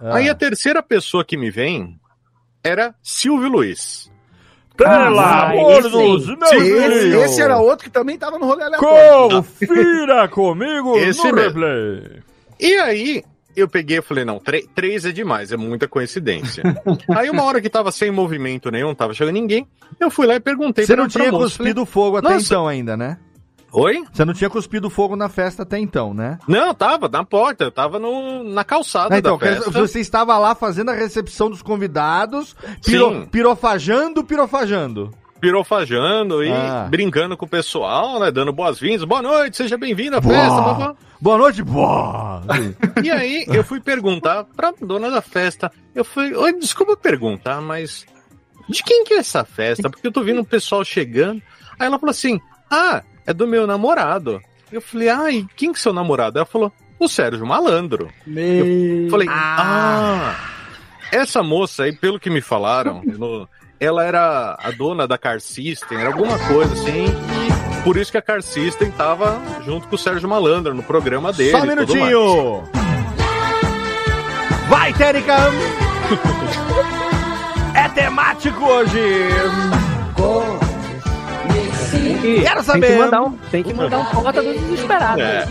ah. 0.01 0.17
Aí 0.17 0.29
a 0.29 0.35
terceira 0.35 0.83
pessoa 0.83 1.25
que 1.25 1.37
me 1.37 1.51
vem 1.51 1.99
era 2.63 2.95
Silvio 3.03 3.49
Luiz. 3.49 4.11
Pelo 4.77 4.91
Ah, 5.19 5.49
amor 5.51 5.73
esse 5.81 5.91
dos 5.91 6.27
meus 6.27 6.53
Esse, 6.53 6.61
filhos. 6.61 7.23
esse 7.25 7.43
era 7.43 7.57
outro 7.59 7.85
que 7.85 7.91
também 7.91 8.17
tava 8.17 8.39
no 8.39 8.47
rolê 8.47 8.63
aleatório. 8.63 9.37
Confira 9.43 10.29
comigo 10.29 10.97
Esse 10.99 11.27
no 11.27 11.35
mesmo. 11.35 11.61
replay. 11.61 12.23
E 12.61 12.75
aí 12.77 13.25
eu 13.61 13.69
peguei 13.69 13.99
e 13.99 14.03
falei, 14.03 14.25
não, 14.25 14.39
trê- 14.39 14.67
três 14.75 15.05
é 15.05 15.13
demais, 15.13 15.53
é 15.53 15.57
muita 15.57 15.87
coincidência. 15.89 16.63
aí 17.17 17.29
uma 17.31 17.43
hora 17.45 17.61
que 17.61 17.69
tava 17.69 17.91
sem 17.93 18.11
movimento 18.11 18.71
nenhum, 18.71 18.95
tava 18.95 19.15
chegando 19.15 19.35
ninguém, 19.35 19.67
eu 20.01 20.11
fui 20.11 20.27
lá 20.27 20.35
e 20.37 20.41
perguntei 20.41 20.85
Você 20.87 20.97
não 20.97 21.09
tinha 21.09 21.31
moça, 21.33 21.45
cuspido 21.57 21.85
fogo 21.87 22.17
até 22.19 22.31
Nossa. 22.31 22.45
então 22.47 22.67
ainda, 22.69 22.97
né? 22.97 23.19
falei, 23.71 23.85
Oi? 23.85 24.05
Você 24.11 24.25
não 24.25 24.33
tinha 24.33 24.49
cuspido 24.49 24.89
fogo 24.89 25.15
na 25.15 25.29
festa 25.29 25.63
até 25.63 25.79
então, 25.79 26.15
né? 26.15 26.39
Não, 26.49 26.73
tava 26.75 27.07
na 27.07 27.23
porta, 27.23 27.65
eu 27.65 27.71
tava 27.71 27.99
no, 27.99 28.43
na 28.45 28.65
calçada 28.65 29.15
Ah, 29.15 29.19
então, 29.19 29.37
da 29.37 29.47
festa. 29.47 29.71
você 29.71 30.01
estava 30.01 30.39
lá 30.39 30.55
fazendo 30.55 30.91
a 30.91 30.95
recepção 30.95 31.51
dos 31.51 31.61
convidados, 31.61 32.57
piro- 32.83 33.27
pirofajando, 33.31 34.25
pirofajando. 34.25 35.13
Pirofajando 35.41 36.43
e 36.45 36.51
Ah. 36.53 36.87
brincando 36.91 37.37
com 37.37 37.47
o 37.47 37.49
pessoal, 37.49 38.19
né? 38.21 38.31
Dando 38.31 38.53
boas-vindas. 38.53 39.05
Boa 39.05 39.23
noite, 39.23 39.57
seja 39.57 39.77
bem-vindo 39.79 40.17
à 40.17 40.23
festa. 40.23 40.61
Boa. 40.61 40.97
Boa 41.21 41.39
noite, 41.39 41.63
boa! 41.63 42.43
E 43.03 43.11
aí 43.11 43.45
eu 43.49 43.63
fui 43.65 43.81
perguntar 43.81 44.45
pra 44.57 44.73
dona 44.81 45.11
da 45.11 45.21
festa. 45.23 45.71
Eu 45.95 46.05
fui, 46.05 46.35
oi, 46.35 46.53
desculpa 46.59 46.97
perguntar, 46.97 47.61
mas 47.61 48.05
de 48.69 48.83
quem 48.83 49.05
que 49.05 49.15
é 49.15 49.19
essa 49.19 49.45
festa? 49.45 49.89
Porque 49.89 50.07
eu 50.07 50.13
tô 50.13 50.23
vendo 50.23 50.41
o 50.41 50.45
pessoal 50.45 50.85
chegando. 50.85 51.41
Aí 51.79 51.87
ela 51.87 51.99
falou 51.99 52.11
assim: 52.11 52.41
Ah, 52.71 53.03
é 53.27 53.33
do 53.33 53.47
meu 53.47 53.67
namorado. 53.67 54.41
Eu 54.71 54.81
falei, 54.83 55.09
ah, 55.09 55.31
e 55.31 55.47
quem 55.57 55.73
que 55.73 55.79
é 55.79 55.83
seu 55.83 55.93
namorado? 55.95 56.39
Ela 56.39 56.45
falou, 56.45 56.71
o 57.01 57.09
Sérgio 57.09 57.47
Malandro. 57.47 58.11
Eu 58.27 59.09
falei, 59.11 59.27
ah. 59.31 60.35
Essa 61.11 61.43
moça 61.43 61.85
aí, 61.85 61.93
pelo 61.97 62.21
que 62.21 62.29
me 62.29 62.43
falaram, 62.43 63.01
no- 63.07 63.49
ela 63.81 64.05
era 64.05 64.59
a 64.61 64.71
dona 64.71 65.07
da 65.07 65.17
Car 65.17 65.41
System, 65.41 65.99
era 65.99 66.09
alguma 66.09 66.39
coisa 66.39 66.73
assim. 66.73 67.07
E 67.07 67.83
por 67.83 67.97
isso 67.97 68.11
que 68.11 68.19
a 68.19 68.23
Car 68.23 68.43
System 68.43 68.91
tava 68.91 69.41
junto 69.65 69.89
com 69.89 69.95
o 69.95 69.99
Sérgio 69.99 70.29
Malandro 70.29 70.75
no 70.75 70.83
programa 70.83 71.33
dele. 71.33 71.53
Só 71.53 71.63
um 71.63 71.67
minutinho! 71.67 72.65
Vai, 74.69 74.93
Térica! 74.93 75.35
é 77.75 77.89
temático 77.89 78.65
hoje! 78.65 79.29
Que, 81.91 82.43
Quero 82.43 82.55
Tem 82.55 82.63
saber. 82.63 82.87
que 82.87 82.99
mandar 82.99 83.23
um, 83.23 83.33
tem 83.51 83.63
que 83.63 83.75
mandar 83.75 83.99
um 83.99 84.05
porta 84.07 84.43
do 84.43 84.53
desesperado. 84.55 85.21
É. 85.21 85.47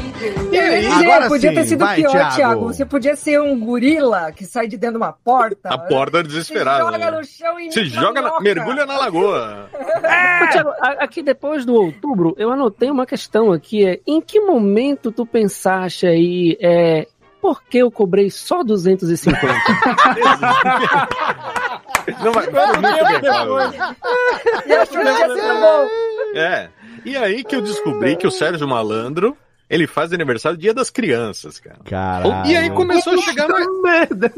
E 0.52 0.60
aí, 0.60 0.86
Agora 0.88 1.28
podia 1.28 1.50
sim, 1.50 1.56
ter 1.56 1.66
sido 1.66 1.80
vai, 1.86 1.96
pior, 1.98 2.12
Thiago. 2.12 2.36
Thiago. 2.36 2.66
Você 2.68 2.86
podia 2.86 3.16
ser 3.16 3.42
um 3.42 3.60
gorila 3.60 4.32
que 4.32 4.46
sai 4.46 4.68
de 4.68 4.78
dentro 4.78 4.98
de 5.00 5.04
uma 5.04 5.14
porta. 5.14 5.70
A 5.70 5.78
porta 5.78 6.18
Se 6.20 6.24
desesperada. 6.24 6.84
joga 6.84 6.98
né? 6.98 7.12
no 7.12 7.24
chão 7.24 7.60
e 7.60 7.72
Se 7.72 7.86
joga, 7.86 8.22
na, 8.22 8.40
mergulha 8.40 8.86
na 8.86 8.98
lagoa. 8.98 9.70
Ô, 9.74 10.52
Thiago, 10.52 10.72
aqui 11.00 11.22
depois 11.24 11.66
do 11.66 11.74
outubro, 11.74 12.36
eu 12.38 12.52
anotei 12.52 12.90
uma 12.90 13.06
questão 13.06 13.52
aqui. 13.52 13.86
É, 13.88 14.00
em 14.06 14.22
que 14.22 14.40
momento 14.40 15.12
tu 15.12 15.26
pensaste 15.26 16.06
aí, 16.08 16.58
é, 16.62 17.08
por 17.42 17.64
que 17.64 17.78
eu 17.78 17.92
cobrei 17.92 18.30
só 18.30 18.64
250? 18.64 19.40
Não 22.24 22.32
vai. 22.32 22.46
muito 22.46 23.22
depois. 23.22 23.76
E 24.66 24.74
achou 24.74 25.02
que 25.02 25.08
ia 25.08 25.36
ser 25.36 25.54
bom. 25.54 26.07
É. 26.38 26.70
E 27.04 27.16
aí 27.16 27.44
que 27.44 27.56
eu 27.56 27.62
descobri 27.62 28.16
que 28.16 28.28
o 28.28 28.32
Sérgio 28.32 28.68
Malandro, 28.68 29.38
ele 29.70 29.88
faz 29.88 30.12
aniversário 30.14 30.58
dia 30.58 30.74
das 30.74 30.90
crianças, 30.90 31.60
cara. 31.60 31.80
Caralho. 31.86 32.50
E 32.50 32.56
aí 32.56 32.70
começou 32.70 33.14
a 33.14 33.18
chegar 33.18 33.48
mais. 33.48 33.68
merda. 33.82 34.32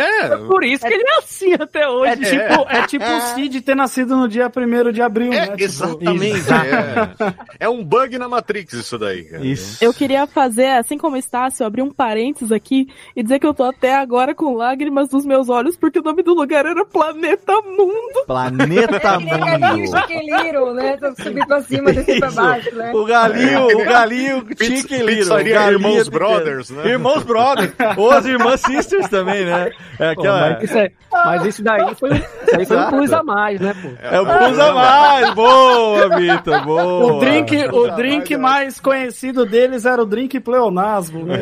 É, 0.00 0.36
Por 0.36 0.64
isso 0.64 0.86
que 0.86 0.92
ele 0.92 1.04
é 1.06 1.18
assim 1.18 1.54
até 1.54 1.88
hoje. 1.88 2.12
É 2.12 2.16
tipo, 2.16 2.68
é 2.70 2.86
tipo 2.86 3.04
o 3.04 3.20
Cid 3.34 3.60
ter 3.60 3.74
nascido 3.74 4.16
no 4.16 4.28
dia 4.28 4.50
1 4.54 4.92
de 4.92 5.02
abril, 5.02 5.32
é 5.32 5.36
né? 5.40 5.46
Tipo, 5.48 5.62
exatamente. 5.62 6.50
É. 6.50 7.66
É 7.66 7.68
um 7.68 7.84
bug 7.84 8.18
na 8.18 8.28
Matrix 8.28 8.72
isso 8.72 8.98
daí, 8.98 9.24
cara. 9.24 9.44
Isso. 9.44 9.82
Eu 9.84 9.92
queria 9.92 10.26
fazer, 10.26 10.68
assim 10.78 10.96
como 10.98 11.16
o 11.16 11.18
Estácio, 11.18 11.64
abrir 11.66 11.82
um 11.82 11.90
parênteses 11.90 12.52
aqui 12.52 12.88
e 13.14 13.22
dizer 13.22 13.38
que 13.38 13.46
eu 13.46 13.54
tô 13.54 13.64
até 13.64 13.94
agora 13.96 14.34
com 14.34 14.54
lágrimas 14.54 15.10
nos 15.10 15.24
meus 15.24 15.48
olhos 15.48 15.76
porque 15.76 15.98
o 15.98 16.02
nome 16.02 16.22
do 16.22 16.34
lugar 16.34 16.64
era 16.66 16.84
Planeta 16.84 17.52
Mundo. 17.62 18.24
Planeta 18.26 18.98
galinho 18.98 19.84
Mundo. 19.86 19.98
chiqueliro, 20.00 20.74
né? 20.74 20.98
Subir 21.22 21.46
pra 21.46 21.62
cima, 21.62 21.92
descer 21.92 22.18
pra 22.18 22.28
Isso. 22.28 22.36
baixo, 22.36 22.74
né? 22.74 22.92
O 22.94 23.04
galinho, 23.04 23.66
o 23.80 23.84
galinho 23.84 24.44
Pizza- 24.44 24.64
Chique 24.64 24.94
Little. 24.96 25.06
pizzaria 25.16 25.52
o 25.52 25.54
galinho 25.58 25.78
Irmãos. 25.88 26.08
Brothers, 26.08 26.70
né? 26.70 26.88
Irmãos 26.88 27.22
Brothers. 27.22 27.72
Ou 27.96 28.10
as 28.10 28.24
Irmãs 28.26 28.60
Sisters 28.60 29.08
também, 29.08 29.44
né? 29.44 29.70
É 29.98 30.14
Pô, 30.14 30.20
aquela... 30.20 30.40
mas, 30.50 30.62
isso 30.62 30.78
é- 30.78 30.90
mas 31.12 31.44
isso 31.46 31.62
daí 31.62 31.94
foi, 31.94 32.10
um- 32.10 32.14
isso 32.14 32.56
aí 32.56 32.66
foi 32.66 32.76
um 32.78 32.88
plus 32.90 33.12
a 33.12 33.22
mais, 33.22 33.60
né, 33.60 33.74
pô? 33.82 33.88
É 34.02 34.20
o 34.20 34.24
Plus 34.26 34.58
a 34.58 34.72
mais. 34.74 35.34
Boa, 35.34 36.08
Vitor. 36.16 36.64
Boa. 36.64 37.12
O 37.16 37.20
drink, 37.20 37.56
o 37.72 37.88
drink 37.96 38.36
mais 38.36 38.80
conhecido 38.80 39.44
deles 39.44 39.84
era 39.84 40.02
o 40.02 40.06
drink 40.06 40.38
pleonasmo, 40.40 41.24
né? 41.24 41.38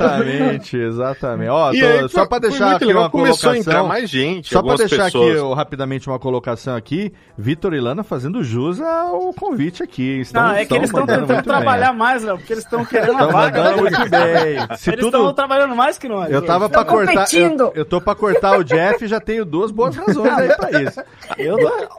Exatamente, 0.00 0.76
exatamente. 0.76 1.48
Ó, 1.48 1.72
E 1.72 1.80
tô- 1.80 1.86
aí 1.86 2.08
só 2.08 2.26
foi 2.26 2.40
deixar 2.40 2.76
aqui 2.76 2.84
legal, 2.84 3.02
uma 3.04 3.10
começou 3.10 3.50
a 3.50 3.52
colocação. 3.54 3.72
entrar 3.72 3.82
mais 3.88 4.10
gente, 4.10 4.48
Só 4.48 4.60
pra 4.62 4.72
algumas 4.72 4.78
deixar 4.88 5.04
pessoas. 5.06 5.30
aqui 5.30 5.38
ó, 5.40 5.54
rapidamente 5.54 6.08
uma 6.08 6.18
colocação 6.18 6.76
aqui, 6.76 7.12
Vitor 7.36 7.74
e 7.74 7.80
Lana 7.80 8.02
fazendo 8.02 8.42
jus 8.42 8.80
ao 8.80 9.32
convite 9.34 9.82
aqui. 9.82 10.20
Estão, 10.20 10.42
Não, 10.42 10.52
é 10.54 10.64
que 10.64 10.74
eles 10.74 10.88
estão 10.90 11.06
tentando 11.06 11.42
trabalhar 11.42 11.88
bem. 11.90 11.98
mais, 11.98 12.22
Léo, 12.24 12.38
porque 12.38 12.52
eles 12.52 12.64
estão 12.64 12.84
querendo 12.84 13.16
a 13.18 13.26
vaga. 13.26 13.62
né? 13.62 13.76
muito 13.76 14.10
bem. 14.10 14.76
Se 14.76 14.90
Eles 14.90 15.04
estão 15.04 15.20
tudo... 15.22 15.32
trabalhando 15.34 15.74
mais 15.74 15.98
que 15.98 16.08
nós. 16.08 16.30
Eu 16.30 16.42
tava 16.42 16.68
pra 16.68 16.82
Estão 16.82 16.96
cortar. 16.96 17.26
Eu, 17.34 17.65
competindo. 17.66 17.78
eu 17.78 17.84
tô 17.84 18.00
pra 18.00 18.14
cortar 18.14 18.58
o 18.58 18.64
Jeff 18.64 19.04
e 19.04 19.08
já 19.08 19.20
tenho 19.20 19.44
duas 19.44 19.70
boas 19.70 19.94
razões 19.96 20.32
aí 20.38 20.48
pra 20.56 20.82
isso. 20.82 21.00
Eu, 21.38 21.56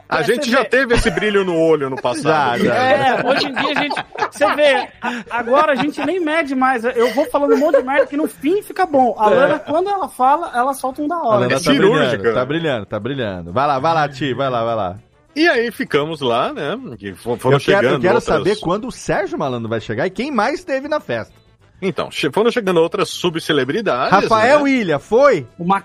A 0.08 0.22
gente 0.22 0.50
já 0.50 0.64
teve 0.64 0.94
esse 0.94 1.10
brilho 1.10 1.44
no 1.44 1.56
olho 1.58 1.88
no 1.90 1.96
Já, 1.96 2.02
passado. 2.02 2.64
já. 2.64 2.74
É, 2.74 3.26
hoje 3.26 3.46
em 3.46 3.52
dia 3.54 3.70
a 3.70 3.74
gente. 3.82 4.04
Você 4.30 4.54
vê, 4.54 4.88
agora 5.30 5.72
a 5.72 5.76
gente 5.76 6.04
nem 6.04 6.20
mede 6.20 6.54
mais. 6.54 6.84
Eu 6.84 7.12
vou 7.14 7.24
falando 7.30 7.54
um 7.54 7.58
monte 7.58 7.76
de 7.78 7.82
merda 7.82 8.06
que 8.06 8.16
no 8.16 8.26
fim 8.28 8.62
fica 8.62 8.84
bom. 8.86 9.14
A 9.18 9.28
Lana, 9.28 9.58
quando 9.58 9.88
ela 9.88 10.08
fala, 10.08 10.50
ela 10.54 10.74
solta 10.74 11.02
um 11.02 11.08
da 11.08 11.16
A 11.16 11.22
hora. 11.22 11.40
Lana 11.40 11.46
É 11.46 11.54
tá 11.54 11.60
cirúrgica. 11.60 12.16
brilhando, 12.18 12.34
tá 12.34 12.44
brilhando, 12.44 12.86
tá 12.86 13.00
brilhando. 13.00 13.52
Vai 13.52 13.66
lá, 13.66 13.78
vai 13.78 13.94
lá, 13.94 14.08
Ti, 14.08 14.34
vai 14.34 14.50
lá, 14.50 14.64
vai 14.64 14.74
lá. 14.74 14.96
E 15.36 15.46
aí 15.48 15.70
ficamos 15.70 16.20
lá, 16.20 16.52
né? 16.52 16.76
Que 16.98 17.14
fo- 17.14 17.36
foram 17.36 17.56
Eu 17.58 17.60
quero, 17.60 17.78
chegando 17.78 17.94
eu 17.94 18.00
quero 18.00 18.14
outras... 18.16 18.24
saber 18.36 18.56
quando 18.56 18.88
o 18.88 18.92
Sérgio 18.92 19.38
Malandro 19.38 19.68
vai 19.68 19.80
chegar 19.80 20.06
e 20.06 20.10
quem 20.10 20.30
mais 20.32 20.54
esteve 20.60 20.88
na 20.88 20.98
festa. 20.98 21.32
Então, 21.80 22.08
foram 22.32 22.50
chegando 22.50 22.80
outras 22.80 23.08
subcelebridades. 23.10 24.10
Rafael 24.10 24.64
né? 24.64 24.70
Ilha, 24.70 24.98
foi? 24.98 25.46
Uma 25.58 25.84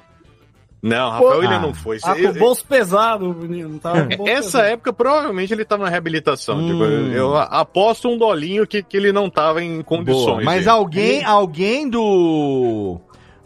Não, 0.81 1.11
Rafael 1.11 1.41
Ah. 1.41 1.45
Ilha 1.45 1.59
não 1.59 1.73
foi. 1.73 1.97
Ah, 2.03 2.13
com 2.13 2.27
o 2.27 2.33
bolso 2.33 2.65
pesado, 2.65 3.29
o 3.31 3.33
menino. 3.33 3.79
Tava 3.79 4.03
bolso 4.03 4.29
Essa 4.31 4.41
pesado. 4.57 4.65
época, 4.65 4.91
provavelmente, 4.91 5.53
ele 5.53 5.63
tava 5.63 5.83
na 5.83 5.89
reabilitação. 5.89 6.57
Hum. 6.57 6.67
Tipo, 6.71 6.83
eu 6.83 7.35
a- 7.37 7.43
aposto 7.43 8.09
um 8.09 8.17
dolinho 8.17 8.67
que, 8.67 8.83
que 8.83 8.97
ele 8.97 9.11
não 9.13 9.29
tava 9.29 9.63
em 9.63 9.81
condições. 9.81 10.25
Boa. 10.25 10.43
Mas 10.43 10.63
de- 10.63 10.69
alguém, 10.69 11.23
alguém 11.23 11.89
do. 11.89 12.99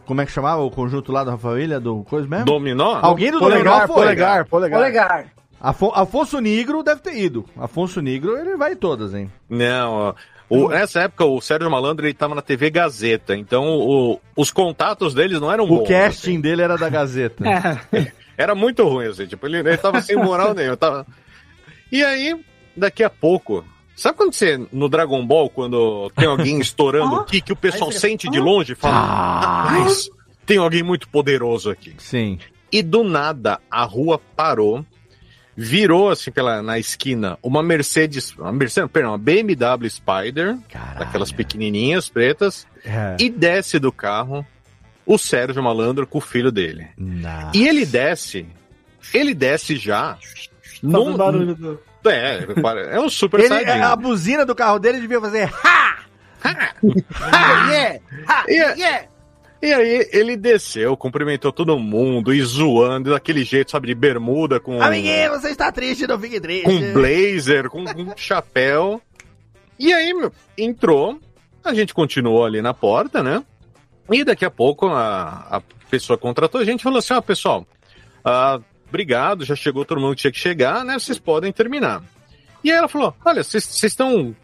Como 0.06 0.22
é 0.22 0.26
que 0.26 0.32
chamava 0.32 0.62
o 0.64 0.72
conjunto 0.72 1.12
lá 1.12 1.24
do 1.24 1.32
Rafael 1.32 1.60
Ilha? 1.60 1.80
Do 1.80 2.04
coisa 2.06 2.28
mesmo? 2.28 2.46
Dominó? 2.46 2.98
Alguém 3.02 3.30
do 3.30 3.40
Dominó 3.40 3.58
Polegar, 3.60 3.88
foi. 3.88 3.96
polegar, 3.96 4.46
polegar. 4.46 4.80
Polegar. 4.80 5.26
Afo- 5.60 5.92
Afonso 5.94 6.40
Negro 6.40 6.82
deve 6.82 7.02
ter 7.02 7.18
ido. 7.18 7.44
Afonso 7.60 8.00
Negro, 8.02 8.38
ele 8.38 8.56
vai 8.56 8.74
em 8.74 8.76
todas, 8.76 9.14
hein? 9.14 9.30
Não, 9.50 9.92
ó. 9.92 10.14
O, 10.50 10.70
nessa 10.70 11.02
época, 11.02 11.26
o 11.26 11.42
Sérgio 11.42 11.70
Malandro 11.70 12.06
ele 12.06 12.14
tava 12.14 12.34
na 12.34 12.42
TV 12.42 12.70
Gazeta, 12.70 13.36
então 13.36 13.66
o- 13.66 14.20
os 14.36 14.50
contatos 14.50 15.14
deles 15.14 15.42
não 15.42 15.52
eram 15.52 15.66
O 15.66 15.68
bons. 15.68 15.82
assim. 15.84 15.94
casting 15.94 16.42
dele 16.42 16.62
era 16.62 16.78
da 16.78 16.88
Gazeta. 16.90 17.44
Era 18.38 18.54
muito 18.54 18.88
ruim, 18.88 19.08
assim, 19.08 19.26
tipo, 19.26 19.48
ele, 19.48 19.58
ele 19.58 19.78
tava 19.78 20.00
sem 20.00 20.16
moral 20.16 20.54
nenhum. 20.54 20.76
Tava... 20.76 21.08
E 21.92 22.04
aí, 22.04 22.40
daqui 22.76 23.04
a 23.04 23.10
pouco. 23.10 23.66
Sabe 23.96 24.16
quando 24.16 24.32
você, 24.34 24.64
no 24.72 24.88
Dragon 24.88 25.26
Ball, 25.26 25.50
quando 25.50 26.12
tem 26.16 26.28
alguém 26.28 26.60
estourando 26.60 27.16
o 27.22 27.24
que, 27.26 27.42
que 27.42 27.52
o 27.52 27.56
pessoal 27.56 27.92
sente 27.92 28.30
de 28.30 28.40
longe 28.40 28.74
e 28.74 28.76
fala: 28.76 28.96
Rapaz, 29.00 30.08
tem 30.46 30.58
alguém 30.60 30.84
muito 30.84 31.10
poderoso 31.10 31.72
aqui. 31.72 31.96
Sim. 31.98 32.38
E 32.72 32.84
do 32.84 33.04
nada, 33.04 33.60
a 33.72 33.84
rua 33.84 34.22
parou, 34.36 34.86
virou 35.58 36.10
assim 36.12 36.30
pela, 36.32 36.62
na 36.62 36.78
esquina 36.78 37.38
uma 37.42 37.64
Mercedes, 37.64 38.32
uma 38.38 38.52
Mercedes, 38.52 38.92
perdão, 38.92 39.12
uma 39.12 39.18
BMW 39.18 39.90
Spider, 39.90 40.56
daquelas 41.00 41.32
pequenininhas 41.32 42.08
pretas, 42.08 42.68
É. 42.86 43.18
e 43.20 43.28
desce 43.30 43.80
do 43.80 43.92
carro 43.92 44.46
o 45.06 45.18
Sérgio 45.18 45.64
Malandro 45.64 46.06
com 46.06 46.20
o 46.20 46.22
filho 46.22 46.52
dele. 46.52 46.88
E 47.54 47.68
ele 47.68 47.86
desce, 47.86 48.46
ele 49.14 49.34
desce 49.34 49.78
já. 49.78 50.18
Um 50.84 51.18
barulho 51.18 51.56
do- 51.56 51.80
É, 52.06 52.46
é 52.96 53.00
um 53.00 53.10
super 53.10 53.40
Ele, 53.40 53.50
saiyajin. 53.50 53.82
a 53.82 53.96
buzina 53.96 54.46
do 54.46 54.54
carro 54.56 54.78
dele 54.80 55.02
devia 55.02 55.20
fazer. 55.20 55.52
Ha! 55.66 55.98
yeah! 57.70 58.00
E, 58.48 59.07
e 59.62 59.74
aí 59.74 60.10
ele 60.12 60.38
desceu, 60.38 60.96
cumprimentou 60.96 61.52
todo 61.52 61.78
mundo 61.80 62.34
e 62.34 62.42
zoando 62.42 63.12
daquele 63.12 63.44
jeito, 63.44 63.72
sabe, 63.72 63.88
de 63.88 63.96
bermuda 63.96 64.60
com 64.60 64.82
Amiguinho, 64.82 65.32
você 65.32 65.50
está 65.50 65.72
triste, 65.72 66.06
não 66.06 66.20
fique 66.20 66.40
triste. 66.40 66.64
com 66.64 66.94
blazer, 66.94 67.70
com 67.70 67.82
um 67.82 68.14
chapéu. 68.16 69.02
E 69.80 69.92
aí, 69.94 70.14
meu, 70.14 70.32
entrou, 70.58 71.20
a 71.64 71.74
gente 71.74 71.94
continuou 71.94 72.46
ali 72.46 72.62
na 72.62 72.74
porta, 72.74 73.24
né? 73.24 73.44
E 74.12 74.24
daqui 74.24 74.46
a 74.46 74.52
pouco 74.52 74.88
a, 74.88 75.48
a 75.58 75.62
pessoa 75.90 76.18
contratou 76.18 76.62
a 76.62 76.66
gente 76.66 76.82
e 76.82 76.84
falou 76.84 77.00
assim: 77.00 77.14
ó, 77.14 77.22
pessoal, 77.22 77.66
ah, 78.24 78.60
obrigado, 78.88 79.44
já 79.44 79.56
chegou 79.56 79.86
todo 79.86 80.00
mundo 80.00 80.16
que 80.16 80.22
tinha 80.22 80.32
que 80.32 80.40
chegar, 80.40 80.86
né? 80.86 80.98
Vocês 81.00 81.20
podem 81.20 81.52
terminar. 81.52 82.04
E 82.64 82.72
aí 82.72 82.78
ela 82.78 82.88
falou: 82.88 83.14
olha, 83.26 83.44
vocês 83.44 83.84
estão 83.84 84.36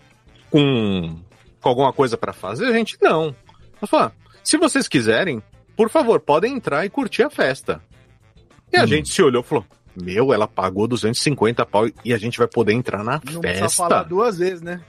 com, 0.49 1.19
com 1.61 1.69
alguma 1.69 1.93
coisa 1.93 2.17
pra 2.17 2.33
fazer? 2.33 2.67
A 2.67 2.73
gente 2.73 2.97
não. 3.01 3.35
Ela 3.79 3.87
falou: 3.87 4.05
ah, 4.07 4.11
se 4.43 4.57
vocês 4.57 4.87
quiserem, 4.87 5.41
por 5.75 5.89
favor, 5.89 6.19
podem 6.19 6.53
entrar 6.53 6.85
e 6.85 6.89
curtir 6.89 7.23
a 7.23 7.29
festa. 7.29 7.81
E 8.71 8.77
a 8.77 8.85
gente 8.85 9.09
se 9.09 9.21
olhou 9.21 9.41
e 9.41 9.45
falou: 9.45 9.65
Meu, 9.95 10.33
ela 10.33 10.47
pagou 10.47 10.87
250 10.87 11.65
pau 11.65 11.87
e 12.03 12.13
a 12.13 12.17
gente 12.17 12.37
vai 12.37 12.47
poder 12.47 12.73
entrar 12.73 13.03
na 13.03 13.21
Não 13.31 13.41
festa. 13.41 13.69
falar 13.69 14.03
duas 14.03 14.37
vezes, 14.37 14.61
né? 14.61 14.81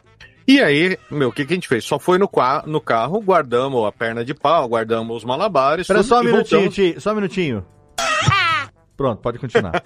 E 0.46 0.61
aí, 0.61 0.98
meu, 1.11 1.30
o 1.30 1.32
que, 1.32 1.46
que 1.46 1.55
a 1.55 1.57
gente 1.57 1.68
fez? 1.68 1.84
Só 1.84 1.98
foi 1.98 2.18
no, 2.18 2.30
no 2.66 2.80
carro, 2.80 3.20
guardamos 3.20 3.86
a 3.86 3.92
perna 3.92 4.22
de 4.24 4.34
pau, 4.34 4.68
guardamos 4.68 5.18
os 5.18 5.24
malabares. 5.24 5.84
Espera 5.84 6.02
só 6.02 6.20
um 6.20 6.24
minutinho, 6.24 6.61
voltamos. 6.61 6.74
Ti, 6.74 7.00
só 7.00 7.12
um 7.12 7.14
minutinho. 7.14 7.66
Pronto, 8.96 9.20
pode 9.22 9.38
continuar. 9.38 9.82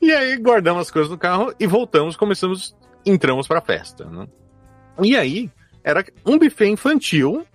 E 0.00 0.12
aí, 0.12 0.36
guardamos 0.36 0.82
as 0.82 0.90
coisas 0.90 1.10
no 1.10 1.16
carro 1.16 1.54
e 1.58 1.66
voltamos, 1.66 2.16
começamos, 2.16 2.76
entramos 3.04 3.46
pra 3.48 3.60
festa, 3.60 4.04
né? 4.04 4.26
E 5.02 5.16
aí, 5.16 5.50
era 5.82 6.04
um 6.24 6.38
buffet 6.38 6.68
infantil, 6.68 7.46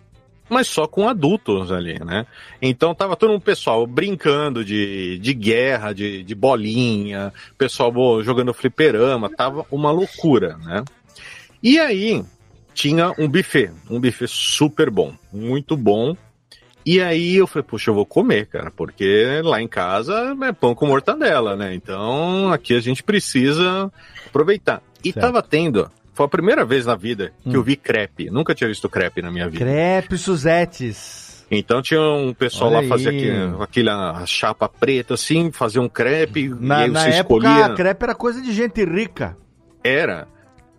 mas 0.51 0.67
só 0.67 0.85
com 0.85 1.07
adultos 1.07 1.71
ali, 1.71 1.97
né? 2.03 2.27
Então 2.61 2.93
tava 2.93 3.15
todo 3.15 3.33
um 3.33 3.39
pessoal 3.39 3.87
brincando 3.87 4.65
de, 4.65 5.17
de 5.19 5.33
guerra, 5.33 5.93
de, 5.93 6.21
de 6.23 6.35
bolinha, 6.35 7.33
pessoal 7.57 8.21
jogando 8.21 8.53
fliperama, 8.53 9.29
tava 9.29 9.65
uma 9.71 9.91
loucura, 9.91 10.57
né? 10.57 10.83
E 11.63 11.79
aí, 11.79 12.21
tinha 12.73 13.13
um 13.17 13.29
buffet, 13.29 13.71
um 13.89 13.99
buffet 13.99 14.27
super 14.27 14.89
bom, 14.89 15.13
muito 15.31 15.77
bom. 15.77 16.17
E 16.85 16.99
aí 16.99 17.35
eu 17.35 17.47
falei, 17.47 17.63
puxa, 17.63 17.91
eu 17.91 17.95
vou 17.95 18.05
comer, 18.05 18.47
cara, 18.47 18.71
porque 18.71 19.39
lá 19.43 19.61
em 19.61 19.67
casa 19.67 20.35
é 20.43 20.51
pão 20.51 20.75
com 20.75 20.87
mortadela, 20.87 21.55
né? 21.55 21.73
Então 21.73 22.51
aqui 22.51 22.75
a 22.75 22.81
gente 22.81 23.03
precisa 23.03 23.89
aproveitar. 24.25 24.81
E 25.03 25.13
Certo. 25.13 25.25
tava 25.25 25.41
tendo, 25.41 25.89
foi 26.21 26.25
a 26.25 26.29
primeira 26.29 26.63
vez 26.63 26.85
na 26.85 26.95
vida 26.95 27.33
que 27.43 27.55
eu 27.55 27.63
vi 27.63 27.75
crepe. 27.75 28.29
Nunca 28.29 28.53
tinha 28.53 28.67
visto 28.67 28.87
crepe 28.87 29.23
na 29.23 29.31
minha 29.31 29.49
vida. 29.49 29.65
Crepe 29.65 30.17
Suzetes. 30.19 31.43
Então 31.49 31.81
tinha 31.81 31.99
um 31.99 32.31
pessoal 32.33 32.71
Olha 32.71 32.87
lá 32.87 32.95
aqui, 32.95 33.29
aquela 33.59 34.25
chapa 34.27 34.69
preta 34.69 35.15
assim, 35.15 35.51
fazia 35.51 35.81
um 35.81 35.89
crepe, 35.89 36.41
e 36.41 36.49
Na, 36.49 36.77
aí 36.77 36.91
na 36.91 37.01
você 37.01 37.09
época, 37.09 37.47
escolhia. 37.47 37.73
crepe 37.75 38.03
era 38.03 38.15
coisa 38.15 38.41
de 38.41 38.53
gente 38.53 38.85
rica. 38.85 39.35
Era. 39.83 40.27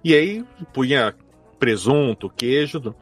E 0.04 0.14
aí 0.14 0.44
punha 0.72 1.12
presunto, 1.58 2.30
queijo. 2.30 2.94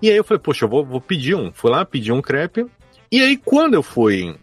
E 0.00 0.08
aí 0.08 0.16
eu 0.16 0.24
falei, 0.24 0.40
poxa, 0.40 0.64
eu 0.64 0.68
vou, 0.68 0.84
vou 0.84 1.00
pedir 1.00 1.34
um. 1.34 1.52
Fui 1.52 1.70
lá, 1.70 1.84
pedi 1.84 2.12
um 2.12 2.22
crepe. 2.22 2.64
E 3.10 3.20
aí 3.20 3.36
quando 3.36 3.74
eu 3.74 3.82
fui 3.82 4.36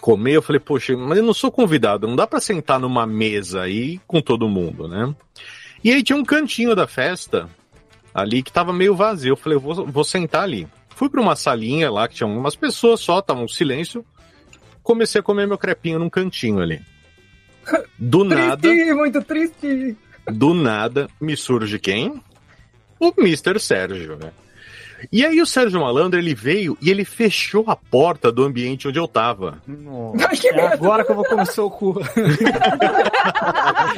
comer, 0.00 0.36
eu 0.36 0.42
falei, 0.42 0.60
poxa, 0.60 0.96
mas 0.96 1.18
eu 1.18 1.24
não 1.24 1.34
sou 1.34 1.50
convidado, 1.50 2.06
não 2.06 2.16
dá 2.16 2.26
pra 2.28 2.40
sentar 2.40 2.78
numa 2.78 3.06
mesa 3.06 3.62
aí 3.62 4.00
com 4.06 4.22
todo 4.22 4.48
mundo, 4.48 4.86
né? 4.88 5.12
E 5.82 5.92
aí 5.92 6.02
tinha 6.02 6.16
um 6.16 6.24
cantinho 6.24 6.74
da 6.74 6.86
festa 6.86 7.48
ali 8.14 8.42
que 8.42 8.52
tava 8.52 8.72
meio 8.72 8.94
vazio. 8.94 9.32
Eu 9.32 9.36
falei, 9.36 9.56
eu 9.56 9.60
vou, 9.60 9.86
vou 9.86 10.04
sentar 10.04 10.42
ali. 10.42 10.68
Fui 10.90 11.08
pra 11.08 11.20
uma 11.20 11.34
salinha 11.34 11.90
lá 11.90 12.06
que 12.06 12.16
tinha 12.16 12.26
umas 12.26 12.54
pessoas 12.54 13.00
só, 13.00 13.22
tava 13.22 13.40
um 13.40 13.48
silêncio. 13.48 14.04
Comecei 14.82 15.20
a 15.20 15.24
comer 15.24 15.46
meu 15.46 15.56
crepinho 15.56 15.98
num 15.98 16.10
cantinho 16.10 16.60
ali. 16.60 16.82
Do 17.98 18.24
nada. 18.24 18.56
Triste, 18.56 18.92
muito 18.92 19.22
triste. 19.22 19.96
Do 20.26 20.52
nada 20.54 21.08
me 21.20 21.36
surge 21.36 21.78
quem? 21.78 22.22
O 22.98 23.12
Mr. 23.16 23.58
Sérgio, 23.58 24.16
né? 24.16 24.30
E 25.12 25.24
aí 25.24 25.40
o 25.40 25.46
Sérgio 25.46 25.80
Malandro, 25.80 26.18
ele 26.18 26.34
veio 26.34 26.76
e 26.80 26.90
ele 26.90 27.04
fechou 27.04 27.64
a 27.66 27.76
porta 27.76 28.30
do 28.30 28.44
ambiente 28.44 28.88
onde 28.88 28.98
eu 28.98 29.08
tava. 29.08 29.62
É 30.52 30.66
agora 30.66 31.04
que 31.04 31.12
eu 31.12 31.16
vou 31.16 31.24
comer 31.24 31.46
seu 31.46 31.70
cu. 31.70 32.00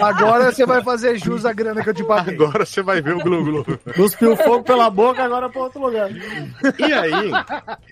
Agora 0.00 0.50
você 0.50 0.66
vai 0.66 0.82
fazer 0.82 1.18
jus 1.18 1.44
à 1.44 1.52
grana 1.52 1.82
que 1.82 1.90
eu 1.90 1.94
te 1.94 2.04
paguei. 2.04 2.34
Agora 2.34 2.64
você 2.64 2.82
vai 2.82 3.00
ver 3.00 3.14
o 3.14 3.18
glu-glu. 3.18 3.64
Cuspiu 3.94 4.36
fogo 4.36 4.64
pela 4.64 4.90
boca, 4.90 5.22
agora 5.22 5.48
pra 5.48 5.62
outro 5.62 5.80
lugar. 5.80 6.10
E 6.10 6.92
aí, 6.92 7.30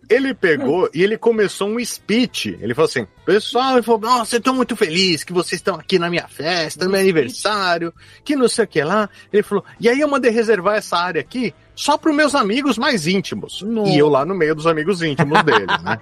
ele 0.09 0.35
pegou 0.35 0.89
e 0.93 1.03
ele 1.03 1.17
começou 1.17 1.69
um 1.69 1.85
speech. 1.85 2.59
Ele 2.61 2.75
falou 2.75 2.89
assim: 2.89 3.07
Pessoal, 3.25 3.75
ele 3.75 3.83
falou: 3.83 4.01
Nossa, 4.01 4.37
eu 4.37 4.41
tô 4.41 4.53
muito 4.53 4.75
feliz 4.77 5.23
que 5.23 5.33
vocês 5.33 5.61
estão 5.61 5.77
aqui 5.77 5.99
na 5.99 6.11
minha 6.11 6.27
festa, 6.27 6.85
no 6.85 6.91
meu 6.91 7.01
aniversário, 7.01 7.93
que 8.25 8.35
não 8.35 8.49
sei 8.49 8.65
o 8.65 8.69
que 8.69 8.83
lá. 8.83 9.09
Ele 9.33 9.43
falou: 9.43 9.65
E 9.79 9.89
aí 9.89 10.01
eu 10.01 10.09
mandei 10.09 10.31
reservar 10.31 10.77
essa 10.77 10.97
área 10.97 11.21
aqui 11.21 11.55
só 11.81 11.97
para 11.97 12.13
meus 12.13 12.35
amigos 12.35 12.77
mais 12.77 13.07
íntimos. 13.07 13.65
E 13.87 13.97
eu 13.97 14.07
lá 14.11 14.23
no 14.27 14.35
meio 14.35 14.55
dos 14.55 14.67
amigos 14.67 15.01
íntimos 15.01 15.43
dele, 15.43 15.65
né? 15.67 15.99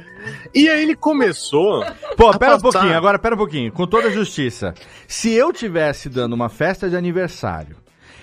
E 0.54 0.66
aí 0.66 0.82
ele 0.82 0.96
começou. 0.96 1.84
Pô, 2.16 2.36
pera 2.38 2.56
um 2.56 2.60
passar- 2.60 2.80
pouquinho, 2.80 2.96
agora 2.96 3.18
pera 3.18 3.34
um 3.34 3.38
pouquinho, 3.38 3.70
com 3.70 3.86
toda 3.86 4.08
a 4.08 4.10
justiça. 4.10 4.72
Se 5.06 5.30
eu 5.32 5.52
tivesse 5.52 6.08
dando 6.08 6.32
uma 6.32 6.48
festa 6.48 6.88
de 6.88 6.96
aniversário 6.96 7.76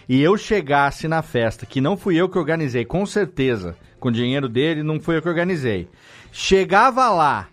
e 0.09 0.19
eu 0.21 0.35
chegasse 0.37 1.07
na 1.07 1.21
festa, 1.21 1.67
que 1.67 1.79
não 1.79 1.95
fui 1.95 2.15
eu 2.15 2.27
que 2.27 2.39
organizei, 2.39 2.83
com 2.83 3.05
certeza, 3.05 3.75
com 3.99 4.09
o 4.09 4.11
dinheiro 4.11 4.49
dele, 4.49 4.81
não 4.81 4.99
fui 4.99 5.17
eu 5.17 5.21
que 5.21 5.29
organizei. 5.29 5.87
Chegava 6.31 7.09
lá 7.11 7.47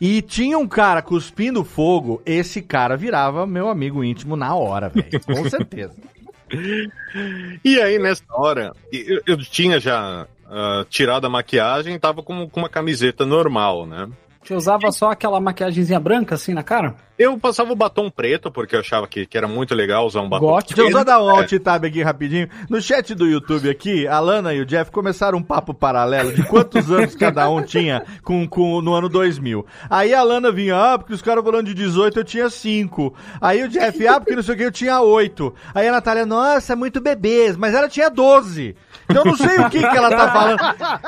e 0.00 0.22
tinha 0.22 0.56
um 0.58 0.66
cara 0.66 1.02
cuspindo 1.02 1.62
fogo, 1.64 2.22
esse 2.24 2.62
cara 2.62 2.96
virava 2.96 3.46
meu 3.46 3.68
amigo 3.68 4.02
íntimo 4.02 4.36
na 4.36 4.54
hora, 4.54 4.88
velho. 4.88 5.20
Com 5.26 5.48
certeza. 5.50 5.94
E 7.64 7.80
aí, 7.80 7.98
nessa 7.98 8.24
hora, 8.30 8.72
eu, 8.92 9.20
eu 9.26 9.36
tinha 9.38 9.80
já 9.80 10.26
ah, 10.48 10.84
tirado 10.88 11.26
a 11.26 11.30
maquiagem 11.30 11.98
tava 11.98 12.22
com, 12.22 12.48
com 12.48 12.60
uma 12.60 12.68
camiseta 12.68 13.26
normal, 13.26 13.86
né? 13.86 14.08
Você 14.42 14.54
usava 14.54 14.92
só 14.92 15.10
aquela 15.10 15.40
maquiagemzinha 15.40 15.98
branca 15.98 16.36
assim 16.36 16.54
na 16.54 16.62
cara? 16.62 16.94
Eu 17.18 17.38
passava 17.38 17.72
o 17.72 17.76
batom 17.76 18.10
preto, 18.10 18.50
porque 18.50 18.76
eu 18.76 18.80
achava 18.80 19.06
que, 19.06 19.24
que 19.24 19.38
era 19.38 19.48
muito 19.48 19.74
legal 19.74 20.06
usar 20.06 20.20
um 20.20 20.28
batom 20.28 20.58
Deixa 20.66 20.82
eu 20.82 20.92
só 20.92 21.02
dar 21.04 21.22
um 21.22 21.30
É. 21.30 21.38
alt 21.38 21.52
tab 21.62 21.84
aqui 21.84 22.02
rapidinho. 22.02 22.48
No 22.68 22.80
chat 22.80 23.14
do 23.14 23.26
YouTube 23.26 23.70
aqui, 23.70 24.06
a 24.06 24.20
Lana 24.20 24.52
e 24.52 24.60
o 24.60 24.66
Jeff 24.66 24.90
começaram 24.90 25.38
um 25.38 25.42
papo 25.42 25.72
paralelo 25.72 26.32
de 26.34 26.42
quantos 26.44 26.90
anos 26.90 27.14
cada 27.14 27.48
um 27.48 27.62
tinha 27.62 28.02
com, 28.22 28.46
com, 28.46 28.82
no 28.82 28.92
ano 28.92 29.08
2000. 29.08 29.64
Aí 29.88 30.12
a 30.14 30.22
Lana 30.22 30.52
vinha, 30.52 30.76
ah, 30.76 30.98
porque 30.98 31.14
os 31.14 31.22
caras 31.22 31.42
falando 31.42 31.66
de 31.66 31.74
18 31.74 32.20
eu 32.20 32.24
tinha 32.24 32.50
5. 32.50 33.14
Aí 33.40 33.62
o 33.62 33.68
Jeff, 33.68 34.06
ah, 34.06 34.20
porque 34.20 34.36
não 34.36 34.42
sei 34.42 34.54
o 34.54 34.58
que 34.58 34.64
eu 34.64 34.72
tinha 34.72 35.00
8. 35.00 35.54
Aí 35.74 35.88
a 35.88 35.92
Natália, 35.92 36.26
nossa, 36.26 36.74
é 36.74 36.76
muito 36.76 37.00
bebês, 37.00 37.56
mas 37.56 37.74
ela 37.74 37.88
tinha 37.88 38.10
12. 38.10 38.76
Então 39.08 39.22
eu 39.22 39.30
não 39.30 39.36
sei 39.36 39.58
o 39.58 39.70
que, 39.70 39.78
que 39.78 39.96
ela 39.96 40.10
tá 40.10 40.32
falando. 40.32 40.58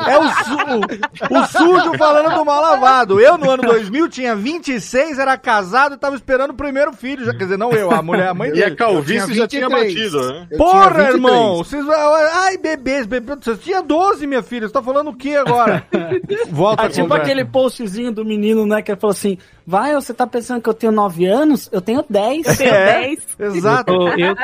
É 0.09 0.19
o, 0.19 0.29
su 0.45 1.35
o 1.35 1.47
sujo 1.47 1.99
falando 1.99 2.35
do 2.35 2.45
mal 2.45 2.63
lavado. 2.63 3.21
Eu 3.21 3.37
no 3.37 3.51
ano 3.51 3.63
2000 3.65 4.09
tinha 4.09 4.37
26, 4.37 5.19
era 5.19 5.37
casado 5.37 5.98
tava 5.99 6.17
esperando 6.17 6.51
o 6.53 6.55
primeiro 6.55 6.93
filho. 6.93 7.25
Já, 7.25 7.33
quer 7.33 7.45
dizer, 7.45 7.59
não 7.59 7.71
eu, 7.73 7.91
a 7.91 8.03
mulher, 8.03 8.29
a 8.29 8.35
mãe 8.35 8.49
E 8.51 8.53
dele. 8.53 8.65
a 8.65 8.75
calvície 8.77 9.35
já 9.35 9.47
tinha 9.47 9.69
batido, 9.69 10.21
né? 10.33 10.47
Porra, 10.57 11.03
irmão! 11.11 11.57
Vocês, 11.59 11.85
ai, 11.89 12.57
bebês, 12.57 13.07
bebês. 13.07 13.39
Você 13.43 13.57
tinha 13.57 13.83
12, 13.83 14.27
minha 14.27 14.43
filha. 14.43 14.67
Você 14.67 14.73
tá 14.73 14.83
falando 14.83 15.11
o 15.11 15.15
que 15.17 15.37
agora? 15.37 15.85
Volta 16.51 16.85
Ah, 16.85 16.87
a 16.87 16.91
tipo 16.91 17.13
aquele 17.13 17.45
postzinho 17.45 18.13
do 18.13 18.25
menino, 18.25 18.65
né? 18.67 18.81
Que 18.81 18.93
ele 18.93 19.01
falou 19.01 19.13
assim: 19.13 19.37
Vai, 19.67 19.95
você 19.95 20.15
tá 20.15 20.27
pensando 20.27 20.63
que 20.63 20.69
eu 20.69 20.75
tenho 20.75 20.93
9 20.93 21.27
anos? 21.27 21.69
Eu 21.73 21.81
tenho 21.81 22.05
10. 22.09 22.61
É, 22.61 23.13
exato. 23.41 23.93
Eu, 23.93 24.09
eu, 24.19 24.37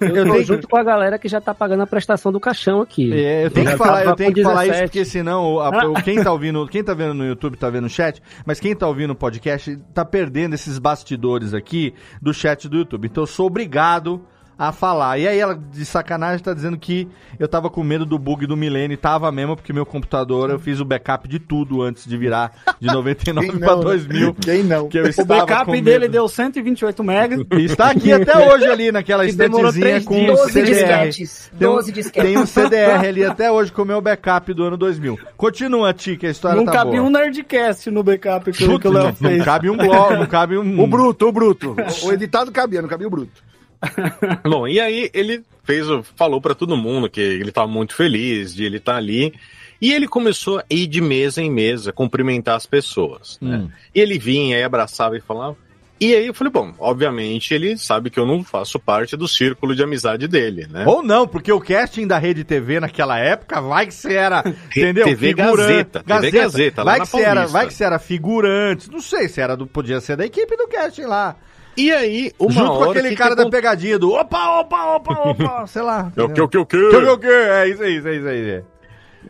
Eu, 0.00 0.08
Eu 0.08 0.26
tô 0.26 0.32
tenho 0.32 0.44
junto 0.44 0.68
com 0.68 0.76
a 0.76 0.82
galera 0.82 1.18
que 1.18 1.28
já 1.28 1.40
tá 1.40 1.54
pagando 1.54 1.82
a 1.82 1.86
prestação 1.86 2.32
do 2.32 2.40
caixão 2.40 2.80
aqui. 2.80 3.12
É, 3.12 3.46
eu 3.46 3.50
tenho 3.50 3.66
que 3.66 3.72
Já 3.72 3.78
falar, 3.78 4.04
eu 4.04 4.14
tenho 4.16 4.32
que 4.34 4.42
falar 4.42 4.64
isso 4.64 4.72
17. 4.72 4.90
porque 4.90 5.04
senão 5.04 5.60
a- 5.60 5.86
o- 5.86 6.02
quem 6.02 6.22
tá 6.22 6.32
ouvindo, 6.32 6.66
quem 6.66 6.82
tá 6.82 6.94
vendo 6.94 7.14
no 7.14 7.24
YouTube 7.24 7.56
tá 7.56 7.70
vendo 7.70 7.84
no 7.84 7.88
chat, 7.90 8.20
mas 8.44 8.58
quem 8.58 8.74
tá 8.74 8.86
ouvindo 8.88 9.12
o 9.12 9.16
podcast 9.16 9.76
tá 9.94 10.04
perdendo 10.04 10.54
esses 10.54 10.78
bastidores 10.78 11.54
aqui 11.54 11.94
do 12.20 12.34
chat 12.34 12.68
do 12.68 12.78
YouTube. 12.78 13.06
Então 13.06 13.22
eu 13.22 13.26
sou 13.28 13.46
obrigado 13.46 14.24
a 14.58 14.72
falar. 14.72 15.18
E 15.18 15.28
aí 15.28 15.38
ela 15.38 15.54
de 15.54 15.84
sacanagem 15.86 16.42
tá 16.42 16.52
dizendo 16.52 16.76
que 16.76 17.06
eu 17.38 17.46
tava 17.46 17.70
com 17.70 17.84
medo 17.84 18.04
do 18.04 18.18
bug 18.18 18.44
do 18.46 18.56
milênio, 18.56 18.94
e 18.94 18.96
tava 18.96 19.30
mesmo 19.30 19.54
porque 19.54 19.72
meu 19.72 19.86
computador 19.86 20.50
eu 20.50 20.58
fiz 20.58 20.80
o 20.80 20.84
backup 20.84 21.28
de 21.28 21.38
tudo 21.38 21.80
antes 21.80 22.04
de 22.06 22.16
virar 22.16 22.50
de 22.80 22.88
99 22.92 23.48
Quem 23.48 23.58
pra 23.58 23.68
não, 23.68 23.78
né? 23.78 23.84
2000. 23.84 24.34
Quem 24.34 24.62
não? 24.64 24.88
Que 24.88 24.98
eu 24.98 25.04
O 25.04 25.08
estava 25.08 25.46
backup 25.46 25.66
com 25.66 25.80
dele 25.82 26.08
deu 26.08 26.28
128 26.28 27.04
megas. 27.04 27.40
E 27.52 27.64
está 27.64 27.90
aqui 27.90 28.12
até 28.12 28.36
hoje 28.52 28.66
ali 28.66 28.90
naquela 28.90 29.24
estantezinha 29.24 30.02
com 30.02 30.14
dias. 30.14 30.30
um 30.30 30.34
12 30.36 30.52
CDR. 30.52 30.64
disquetes. 30.66 31.52
Tem 31.56 31.68
um, 31.68 31.74
12 31.74 31.92
disquetes. 31.92 32.28
tem 32.30 32.38
um 32.38 32.46
CDR 32.46 33.06
ali 33.06 33.22
até 33.24 33.52
hoje 33.52 33.70
com 33.70 33.82
o 33.82 33.86
meu 33.86 34.00
backup 34.00 34.52
do 34.52 34.64
ano 34.64 34.76
2000. 34.76 35.18
Continua, 35.36 35.92
Ti, 35.94 36.16
que 36.16 36.26
a 36.26 36.30
história 36.30 36.56
Não 36.56 36.64
tá 36.64 36.84
boa. 36.84 37.00
um 37.00 37.10
Nerdcast 37.10 37.90
no 37.92 38.02
backup 38.02 38.50
que, 38.50 38.66
Puta, 38.66 38.80
que 38.80 38.88
o 38.88 38.90
Léo 38.92 39.02
não, 39.04 39.08
não 39.10 39.30
fez. 39.30 39.44
cabe 39.44 39.70
um 39.70 39.76
bloco, 39.76 40.14
não 40.14 40.26
cabe 40.26 40.58
um... 40.58 40.80
O 40.82 40.86
bruto, 40.88 41.28
o 41.28 41.32
bruto. 41.32 41.76
O 42.02 42.12
editado 42.12 42.50
cabia, 42.50 42.82
não 42.82 42.88
cabia 42.88 43.06
o 43.06 43.10
bruto. 43.10 43.46
Bom, 44.44 44.66
e 44.66 44.80
aí 44.80 45.10
ele 45.12 45.42
fez, 45.64 45.86
falou 46.16 46.40
pra 46.40 46.54
todo 46.54 46.76
mundo 46.76 47.08
que 47.08 47.20
ele 47.20 47.52
tava 47.52 47.68
muito 47.68 47.94
feliz 47.94 48.54
de 48.54 48.64
ele 48.64 48.78
estar 48.78 48.96
ali. 48.96 49.34
E 49.80 49.92
ele 49.92 50.08
começou 50.08 50.58
a 50.58 50.64
ir 50.68 50.88
de 50.88 51.00
mesa 51.00 51.40
em 51.40 51.50
mesa, 51.50 51.92
cumprimentar 51.92 52.56
as 52.56 52.66
pessoas. 52.66 53.38
Né? 53.40 53.58
Hum. 53.58 53.70
E 53.94 54.00
ele 54.00 54.18
vinha 54.18 54.58
e 54.58 54.62
abraçava 54.62 55.16
e 55.16 55.20
falava. 55.20 55.56
E 56.00 56.14
aí 56.14 56.28
eu 56.28 56.34
falei, 56.34 56.52
bom, 56.52 56.72
obviamente 56.78 57.52
ele 57.52 57.76
sabe 57.76 58.08
que 58.08 58.20
eu 58.20 58.26
não 58.26 58.44
faço 58.44 58.78
parte 58.78 59.16
do 59.16 59.26
círculo 59.26 59.74
de 59.74 59.82
amizade 59.82 60.28
dele, 60.28 60.68
né? 60.70 60.84
Ou 60.86 61.02
não, 61.02 61.26
porque 61.26 61.50
o 61.50 61.60
casting 61.60 62.06
da 62.06 62.18
Rede 62.18 62.44
TV 62.44 62.78
naquela 62.78 63.18
época, 63.18 63.60
vai 63.60 63.86
que 63.86 63.94
você 63.94 64.14
era, 64.14 64.44
entendeu? 64.70 65.06
TV 65.06 65.34
Gazeta, 65.34 66.04
TV 66.04 66.30
Gazeta, 66.30 66.84
lá 66.84 66.92
vai 66.92 67.00
que 67.00 67.08
você 67.08 67.22
era, 67.22 67.46
vai 67.46 67.66
que 67.66 67.74
você 67.74 67.84
era 67.84 67.98
figurante, 67.98 68.88
não 68.88 69.00
sei 69.00 69.28
se 69.28 69.40
era 69.40 69.56
do, 69.56 69.66
podia 69.66 70.00
ser 70.00 70.16
da 70.16 70.24
equipe 70.24 70.56
do 70.56 70.68
casting 70.68 71.02
lá. 71.02 71.34
E 71.78 71.92
aí, 71.92 72.32
uma 72.40 72.50
Junto 72.50 72.66
com 72.66 72.72
hora, 72.78 72.90
aquele 72.90 73.10
que 73.10 73.14
cara 73.14 73.36
da 73.36 73.48
pegadinha 73.48 74.00
do 74.00 74.12
opa, 74.12 74.58
opa, 74.58 74.96
opa, 74.96 75.12
opa, 75.30 75.66
sei 75.68 75.82
lá. 75.82 76.12
É 76.16 76.22
o 76.22 76.28
que, 76.28 76.40
o 76.40 76.48
que, 76.48 76.58
o 76.58 76.66
que? 76.66 76.76
Que, 76.76 77.00
que, 77.00 77.18
que, 77.18 77.26
é 77.28 77.68
isso 77.68 77.82
aí, 77.84 77.96
isso 77.96 78.08
aí, 78.08 78.18
isso 78.18 78.28
aí. 78.28 78.64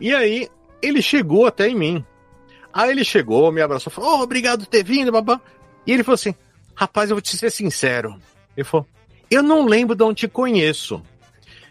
E 0.01 0.15
aí, 0.15 0.49
ele 0.81 0.99
chegou 0.99 1.45
até 1.45 1.67
em 1.67 1.75
mim. 1.75 2.05
Aí 2.73 2.89
ele 2.89 3.03
chegou, 3.03 3.51
me 3.51 3.61
abraçou, 3.61 3.93
falou, 3.93 4.17
oh, 4.17 4.23
obrigado 4.23 4.61
por 4.61 4.65
ter 4.65 4.83
vindo, 4.83 5.11
babá. 5.11 5.39
E 5.85 5.91
ele 5.91 6.03
falou 6.03 6.15
assim, 6.15 6.33
rapaz, 6.73 7.11
eu 7.11 7.15
vou 7.15 7.21
te 7.21 7.37
ser 7.37 7.51
sincero. 7.51 8.15
Ele 8.57 8.63
falou, 8.63 8.87
eu 9.29 9.43
não 9.43 9.67
lembro 9.67 9.95
de 9.95 10.03
onde 10.03 10.21
te 10.21 10.27
conheço. 10.27 11.03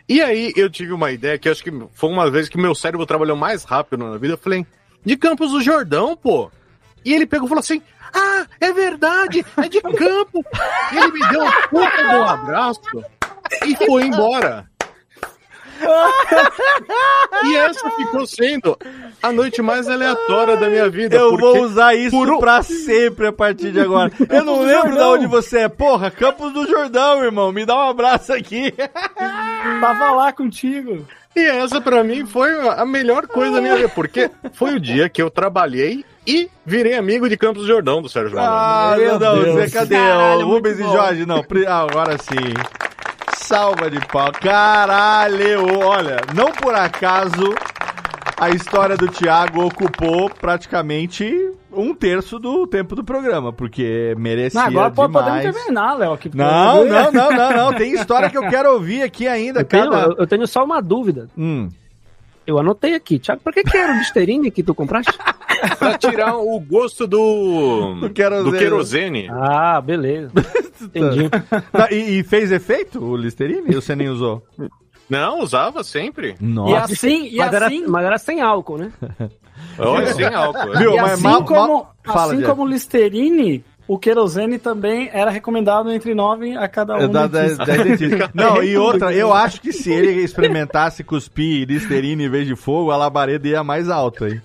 E 0.08 0.22
aí 0.22 0.52
eu 0.54 0.70
tive 0.70 0.92
uma 0.92 1.10
ideia 1.10 1.36
que 1.38 1.48
acho 1.48 1.64
que 1.64 1.72
foi 1.92 2.08
uma 2.08 2.30
vez 2.30 2.48
que 2.48 2.56
meu 2.56 2.74
cérebro 2.74 3.04
trabalhou 3.04 3.36
mais 3.36 3.64
rápido 3.64 4.04
na 4.04 4.16
vida. 4.16 4.34
Eu 4.34 4.38
falei, 4.38 4.64
de 5.04 5.16
Campos 5.16 5.50
do 5.50 5.60
Jordão, 5.60 6.16
pô. 6.16 6.52
E 7.04 7.14
ele 7.14 7.26
pegou 7.26 7.46
e 7.46 7.48
falou 7.48 7.60
assim, 7.60 7.82
ah, 8.14 8.46
é 8.60 8.72
verdade, 8.72 9.44
é 9.56 9.68
de 9.68 9.80
campo. 9.80 10.44
E 10.92 10.96
ele 10.96 11.12
me 11.12 11.28
deu 11.28 11.44
um 11.44 11.50
puta 11.70 11.96
de 11.96 12.16
um 12.16 12.24
abraço 12.24 12.80
e 13.66 13.76
foi 13.76 14.04
embora. 14.04 14.66
E 17.44 17.56
essa 17.56 17.88
ficou 17.90 18.26
sendo 18.26 18.76
a 19.22 19.30
noite 19.30 19.62
mais 19.62 19.88
aleatória 19.88 20.56
da 20.56 20.68
minha 20.68 20.88
vida. 20.88 21.16
Eu 21.16 21.36
vou 21.36 21.62
usar 21.62 21.94
isso 21.94 22.10
por 22.10 22.38
pra 22.40 22.62
sempre 22.62 23.28
a 23.28 23.32
partir 23.32 23.72
de 23.72 23.80
agora. 23.80 24.10
Eu 24.28 24.44
não 24.44 24.62
lembro 24.62 24.92
de 24.92 25.02
onde 25.02 25.26
você 25.26 25.60
é. 25.60 25.68
Porra, 25.68 26.10
Campos 26.10 26.52
do 26.52 26.66
Jordão, 26.66 27.22
irmão. 27.22 27.52
Me 27.52 27.64
dá 27.64 27.76
um 27.76 27.90
abraço 27.90 28.32
aqui. 28.32 28.74
Tava 29.80 30.10
lá 30.12 30.32
contigo. 30.32 31.06
E 31.36 31.40
essa 31.44 31.80
pra 31.80 32.02
mim 32.02 32.26
foi 32.26 32.50
a 32.68 32.84
melhor 32.84 33.28
coisa 33.28 33.52
da 33.52 33.60
minha 33.60 33.76
vida, 33.76 33.88
porque 33.90 34.28
foi 34.54 34.74
o 34.74 34.80
dia 34.80 35.08
que 35.08 35.22
eu 35.22 35.30
trabalhei 35.30 36.04
e 36.28 36.50
virei 36.64 36.94
amigo 36.94 37.28
de 37.28 37.36
Campos 37.36 37.62
do 37.62 37.66
Jordão 37.68 38.02
do 38.02 38.08
Sérgio 38.08 38.36
Malandro. 38.36 38.54
Ah, 38.58 38.94
meu 38.96 39.18
Meu 39.18 39.54
Deus. 39.54 39.72
Cadê? 39.72 39.94
Caralho, 39.96 40.46
o 40.46 40.50
Rubens 40.50 40.78
e. 40.78 40.82
Jorge? 40.82 41.24
Não, 41.26 41.42
ah, 41.66 41.78
agora 41.90 42.18
sim. 42.18 42.54
Salva 43.38 43.90
de 43.90 43.98
pau. 44.08 44.30
Caralho. 44.32 45.78
Olha, 45.84 46.18
não 46.34 46.52
por 46.52 46.74
acaso 46.74 47.54
a 48.36 48.50
história 48.50 48.96
do 48.96 49.08
Thiago 49.08 49.64
ocupou 49.66 50.30
praticamente 50.30 51.50
um 51.72 51.94
terço 51.94 52.38
do 52.38 52.66
tempo 52.66 52.94
do 52.94 53.02
programa, 53.02 53.52
porque 53.52 54.14
merecia 54.18 54.60
Não, 54.60 54.68
agora 54.68 54.90
pô, 54.90 55.08
podemos 55.08 55.24
demais. 55.24 55.54
terminar, 55.54 55.94
Léo. 55.98 56.18
Não, 56.34 56.84
não, 56.84 57.12
não, 57.12 57.30
não, 57.32 57.52
não. 57.56 57.74
Tem 57.74 57.92
história 57.94 58.28
que 58.30 58.38
eu 58.38 58.48
quero 58.48 58.72
ouvir 58.72 59.02
aqui 59.02 59.26
ainda. 59.26 59.60
Eu 59.60 59.64
tenho, 59.64 59.90
Cada... 59.90 60.02
eu- 60.06 60.14
eu 60.18 60.26
tenho 60.26 60.46
só 60.46 60.64
uma 60.64 60.80
dúvida. 60.80 61.28
Hum. 61.36 61.68
Eu 62.48 62.58
anotei 62.58 62.94
aqui, 62.94 63.18
Thiago, 63.18 63.42
por 63.42 63.52
que, 63.52 63.62
que 63.62 63.76
era 63.76 63.92
o 63.92 63.98
Listerine 63.98 64.50
que 64.50 64.62
tu 64.62 64.74
compraste? 64.74 65.12
Pra 65.78 65.98
tirar 65.98 66.34
o 66.38 66.58
gosto 66.58 67.06
do, 67.06 67.94
Do 68.00 68.08
querosene. 68.10 68.50
do 68.50 68.56
querosene. 68.58 69.28
Ah, 69.30 69.78
beleza. 69.82 70.32
Entendi. 70.80 71.28
Tá, 71.70 71.88
e, 71.92 72.20
e 72.20 72.24
fez 72.24 72.50
efeito 72.50 73.04
o 73.04 73.14
Listerine? 73.16 73.74
Ou 73.76 73.82
você 73.82 73.94
nem 73.94 74.08
usou? 74.08 74.42
Não, 75.10 75.40
usava 75.40 75.84
sempre. 75.84 76.36
E 76.40 76.44
Nossa. 76.44 76.92
assim, 76.94 77.26
e 77.26 77.36
mas, 77.36 77.52
era, 77.52 77.66
assim, 77.66 77.86
mas 77.86 78.04
era 78.06 78.18
sem 78.18 78.40
álcool, 78.40 78.78
né? 78.78 78.92
Olha, 79.78 80.14
sem 80.14 80.24
álcool. 80.26 80.78
Viu? 80.78 80.92
e 80.94 80.96
mas 80.96 81.12
assim 81.12 81.22
mal- 81.24 81.44
como, 81.44 81.60
mal- 81.68 81.94
Fala, 82.04 82.26
assim 82.32 82.36
Jeff. 82.36 82.48
como 82.50 82.62
o 82.62 82.66
Listerine, 82.66 83.64
o 83.88 83.98
querosene 83.98 84.58
também 84.58 85.08
era 85.10 85.30
recomendado 85.30 85.90
entre 85.90 86.14
9 86.14 86.54
a 86.58 86.68
cada 86.68 86.94
um. 86.96 87.00
É 87.00 87.08
da, 87.08 87.26
da, 87.26 87.46
da. 87.54 87.64
Não, 88.34 88.62
e 88.62 88.76
outra, 88.76 89.14
eu 89.14 89.32
acho 89.34 89.62
que 89.62 89.72
se 89.72 89.90
ele 89.90 90.22
experimentasse 90.22 91.02
cuspir 91.02 91.66
Listerine 91.66 92.24
em 92.24 92.28
vez 92.28 92.46
de 92.46 92.54
fogo, 92.54 92.90
a 92.90 92.96
labareda 92.98 93.48
ia 93.48 93.64
mais 93.64 93.88
alta, 93.88 94.28
hein? 94.28 94.42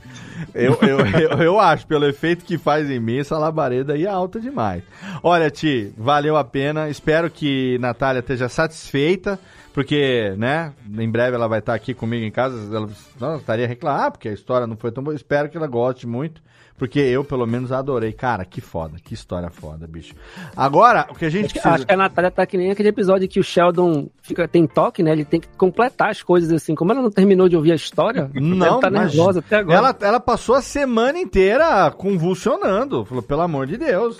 Eu, 0.56 0.78
eu, 0.82 1.06
eu, 1.06 1.30
eu 1.44 1.60
acho, 1.60 1.86
pelo 1.86 2.06
efeito 2.06 2.46
que 2.46 2.58
faz 2.58 2.90
em 2.90 3.00
mim, 3.00 3.20
essa 3.20 3.38
labareda 3.38 3.98
ia 3.98 4.12
alta 4.12 4.40
demais. 4.40 4.82
Olha, 5.22 5.52
Ti, 5.52 5.94
valeu 5.98 6.38
a 6.38 6.44
pena. 6.44 6.90
Espero 6.90 7.30
que 7.30 7.78
Natália 7.80 8.22
esteja 8.22 8.48
satisfeita, 8.48 9.38
porque, 9.74 10.34
né, 10.38 10.72
em 10.98 11.10
breve 11.10 11.36
ela 11.36 11.48
vai 11.48 11.60
estar 11.60 11.74
aqui 11.74 11.94
comigo 11.94 12.26
em 12.26 12.32
casa. 12.32 12.76
Ela 12.76 12.90
não, 13.20 13.38
estaria 13.38 13.68
reclamando, 13.68 14.04
ah, 14.04 14.12
porque 14.12 14.30
a 14.30 14.34
história 14.34 14.66
não 14.66 14.78
foi 14.78 14.92
tão 14.92 15.04
boa. 15.04 15.16
Espero 15.16 15.50
que 15.50 15.58
ela 15.58 15.68
goste 15.68 16.08
muito. 16.08 16.42
Porque 16.78 17.00
eu, 17.00 17.24
pelo 17.24 17.46
menos, 17.46 17.72
adorei. 17.72 18.12
Cara, 18.12 18.44
que 18.44 18.60
foda, 18.60 18.98
que 19.02 19.14
história 19.14 19.50
foda, 19.50 19.88
bicho. 19.88 20.16
Agora, 20.58 21.08
o 21.10 21.14
que 21.14 21.24
a 21.24 21.30
gente 21.30 21.52
precisa... 21.54 21.76
Acho 21.76 21.86
que 21.86 21.94
a 21.94 21.98
Natália 21.98 22.32
tá 22.32 22.46
que 22.46 22.58
nem 22.58 22.72
aquele 22.72 22.90
episódio 22.90 23.28
que 23.28 23.40
o 23.40 23.44
Sheldon 23.44 24.10
fica, 24.22 24.48
tem 24.48 24.66
toque, 24.66 25.04
né? 25.04 25.12
Ele 25.12 25.24
tem 25.24 25.40
que 25.40 25.48
completar 25.50 26.10
as 26.10 26.22
coisas 26.24 26.52
assim. 26.52 26.74
Como 26.74 26.92
ela 26.92 27.02
não 27.02 27.12
terminou 27.12 27.48
de 27.48 27.56
ouvir 27.56 27.72
a 27.74 27.76
história, 27.76 28.30
Não, 28.34 28.66
ela 28.66 28.80
tá 28.80 28.90
mas 28.90 29.14
nervosa 29.14 29.40
até 29.40 29.58
agora. 29.58 29.78
Ela, 29.78 29.98
ela 30.02 30.20
passou 30.20 30.56
a 30.56 30.62
semana 30.62 31.20
inteira 31.20 31.92
convulsionando. 31.92 33.06
Falou, 33.06 33.22
pelo 33.24 33.42
amor 33.42 33.68
de 33.68 33.78
Deus. 33.78 34.20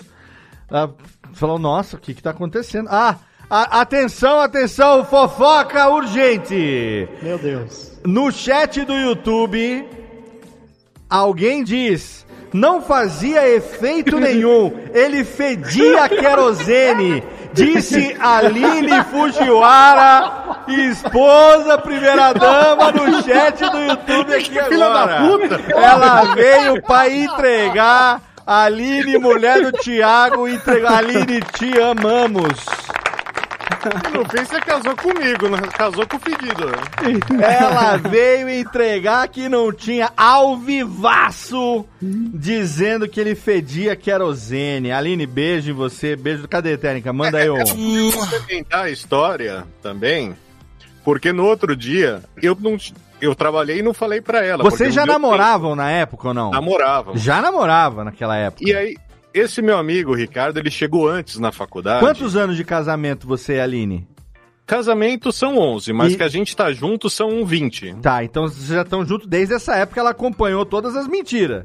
Ela 0.70 0.94
falou, 1.32 1.58
nossa, 1.58 1.96
o 1.96 2.00
que 2.00 2.14
que 2.14 2.22
tá 2.22 2.30
acontecendo? 2.30 2.88
Ah, 2.88 3.16
a- 3.50 3.80
atenção, 3.80 4.40
atenção, 4.40 5.04
fofoca 5.04 5.88
urgente. 5.90 7.08
Meu 7.20 7.36
Deus. 7.36 7.98
No 8.06 8.30
chat 8.30 8.84
do 8.84 8.94
YouTube, 8.94 9.84
alguém 11.10 11.64
diz... 11.64 12.23
Não 12.54 12.80
fazia 12.80 13.48
efeito 13.48 14.20
nenhum. 14.20 14.72
Ele 14.94 15.24
fedia 15.24 16.08
querosene. 16.08 17.20
Disse 17.52 18.16
Aline 18.20 19.02
Fujiwara, 19.10 20.64
esposa, 20.68 21.78
primeira-dama, 21.78 22.92
no 22.92 23.22
chat 23.24 23.58
do 23.58 23.78
YouTube 23.78 24.34
aqui 24.34 24.58
agora. 24.58 25.20
Ela 25.68 26.34
veio 26.34 26.80
pra 26.82 27.10
entregar. 27.10 28.20
Aline, 28.46 29.18
mulher 29.18 29.60
do 29.62 29.72
Thiago, 29.72 30.46
entregou. 30.46 30.90
Aline, 30.90 31.40
te 31.40 31.80
amamos. 31.80 32.54
No 34.12 34.24
fim, 34.28 34.44
você 34.44 34.60
casou 34.60 34.96
comigo, 34.96 35.48
né? 35.48 35.58
Casou 35.72 36.06
com 36.06 36.16
o 36.16 36.20
fedido. 36.20 36.66
né? 36.66 37.56
Ela 37.60 37.96
veio 37.96 38.48
entregar 38.48 39.26
que 39.28 39.48
não 39.48 39.72
tinha 39.72 40.10
ao 40.16 40.56
vivaço, 40.56 41.84
dizendo 42.00 43.08
que 43.08 43.20
ele 43.20 43.34
fedia 43.34 43.94
querosene. 43.96 44.92
Aline, 44.92 45.26
beijo 45.26 45.70
em 45.70 45.74
você. 45.74 46.16
Beijo. 46.16 46.48
Cadê, 46.48 46.76
Técnica? 46.76 47.12
Manda 47.12 47.38
aí 47.38 47.50
um. 47.50 48.12
complementar 48.12 48.84
a 48.84 48.90
história 48.90 49.64
também, 49.82 50.34
porque 51.04 51.32
no 51.32 51.44
outro 51.44 51.76
dia 51.76 52.22
eu 52.42 52.56
não 52.58 52.76
eu 53.20 53.34
trabalhei 53.34 53.78
e 53.78 53.82
não 53.82 53.94
falei 53.94 54.20
pra 54.20 54.44
ela. 54.44 54.62
Vocês 54.62 54.92
já 54.92 55.06
namoravam 55.06 55.74
na 55.74 55.90
época 55.90 56.28
ou 56.28 56.34
não? 56.34 56.50
tempo. 56.50 56.60
Namoravam. 56.62 57.16
Já 57.16 57.40
namorava 57.40 58.04
naquela 58.04 58.36
época. 58.36 58.68
E 58.68 58.74
aí, 58.74 58.96
esse 59.34 59.60
meu 59.60 59.76
amigo, 59.76 60.14
Ricardo, 60.14 60.58
ele 60.58 60.70
chegou 60.70 61.08
antes 61.08 61.38
na 61.38 61.50
faculdade. 61.52 62.00
Quantos 62.00 62.36
anos 62.36 62.56
de 62.56 62.64
casamento 62.64 63.26
você 63.26 63.56
e 63.56 63.60
a 63.60 63.64
Aline? 63.64 64.06
Casamentos 64.66 65.36
são 65.36 65.58
11, 65.58 65.92
mas 65.92 66.14
E- 66.14 66.16
que 66.16 66.22
a 66.22 66.28
gente 66.28 66.56
tá 66.56 66.72
junto 66.72 67.10
são 67.10 67.44
20. 67.44 67.94
Tá, 68.00 68.24
então 68.24 68.48
vocês 68.48 68.66
já 68.68 68.80
estão 68.82 69.04
juntos 69.04 69.26
desde 69.26 69.54
essa 69.54 69.76
época. 69.76 70.00
Ela 70.00 70.10
acompanhou 70.10 70.64
todas 70.64 70.96
as 70.96 71.06
mentiras. 71.06 71.64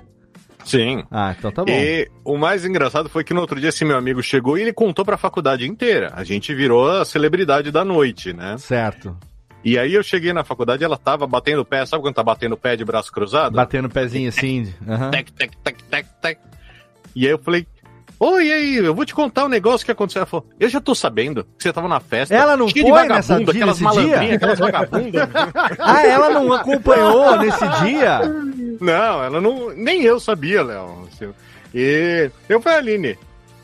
Sim. 0.65 1.03
Ah, 1.09 1.33
então 1.37 1.49
tá 1.49 1.63
bom. 1.63 1.71
E 1.71 2.09
o 2.25 2.37
mais 2.37 2.65
engraçado 2.65 3.07
foi 3.07 3.23
que 3.23 3.33
no 3.33 3.39
outro 3.39 3.57
dia 3.59 3.69
esse 3.69 3.85
meu 3.85 3.95
amigo 3.97 4.21
chegou 4.21 4.57
e 4.57 4.61
ele 4.61 4.73
contou 4.73 5.05
pra 5.05 5.15
faculdade 5.17 5.65
inteira. 5.65 6.11
A 6.13 6.25
gente 6.25 6.53
virou 6.53 6.91
a 6.91 7.05
celebridade 7.05 7.71
da 7.71 7.85
noite, 7.85 8.33
né? 8.33 8.57
Certo. 8.57 9.15
E 9.63 9.79
aí 9.79 9.93
eu 9.93 10.03
cheguei 10.03 10.33
na 10.33 10.43
faculdade 10.43 10.83
ela 10.83 10.97
tava 10.97 11.25
batendo 11.25 11.61
o 11.61 11.65
pé, 11.65 11.85
sabe 11.85 12.03
quando 12.03 12.15
tá 12.15 12.23
batendo 12.23 12.53
o 12.53 12.57
pé 12.57 12.75
de 12.75 12.83
braço 12.83 13.11
cruzado? 13.11 13.55
Batendo 13.55 13.85
o 13.87 13.89
pezinho 13.89 14.27
assim. 14.29 14.73
aham. 14.87 15.09
Tec, 15.11 15.31
tec, 15.31 15.51
tec, 15.63 15.81
tec, 15.83 16.05
tec. 16.21 16.39
E 17.15 17.25
aí 17.25 17.31
eu 17.31 17.39
falei, 17.39 17.67
oi, 18.19 18.47
e 18.47 18.53
aí, 18.53 18.75
eu 18.77 18.93
vou 18.93 19.05
te 19.05 19.13
contar 19.13 19.45
um 19.45 19.49
negócio 19.49 19.85
que 19.85 19.91
aconteceu. 19.91 20.19
Ela 20.19 20.25
falou, 20.25 20.45
eu 20.59 20.69
já 20.69 20.81
tô 20.81 20.93
sabendo 20.93 21.43
que 21.57 21.63
você 21.63 21.73
tava 21.73 21.87
na 21.87 21.99
festa. 21.99 22.35
Ela 22.35 22.57
não 22.57 22.67
foi 22.67 23.07
nessa 23.07 23.37
dia, 23.37 23.49
aquelas 23.49 23.79
nesse 23.79 23.93
dia? 23.95 24.03
malandrinhas, 24.07 24.35
aquelas 24.35 24.59
vagabundas. 24.59 25.29
Ah, 25.79 26.05
ela 26.05 26.29
não 26.29 26.53
acompanhou 26.53 27.37
nesse 27.37 27.67
dia? 27.83 28.19
Não, 28.79 29.23
ela 29.23 29.41
não. 29.41 29.71
Nem 29.71 30.03
eu 30.03 30.19
sabia, 30.19 30.63
Léo. 30.63 31.07
E 31.73 32.29
eu 32.47 32.61
falei, 32.61 32.79
Aline, 32.79 33.17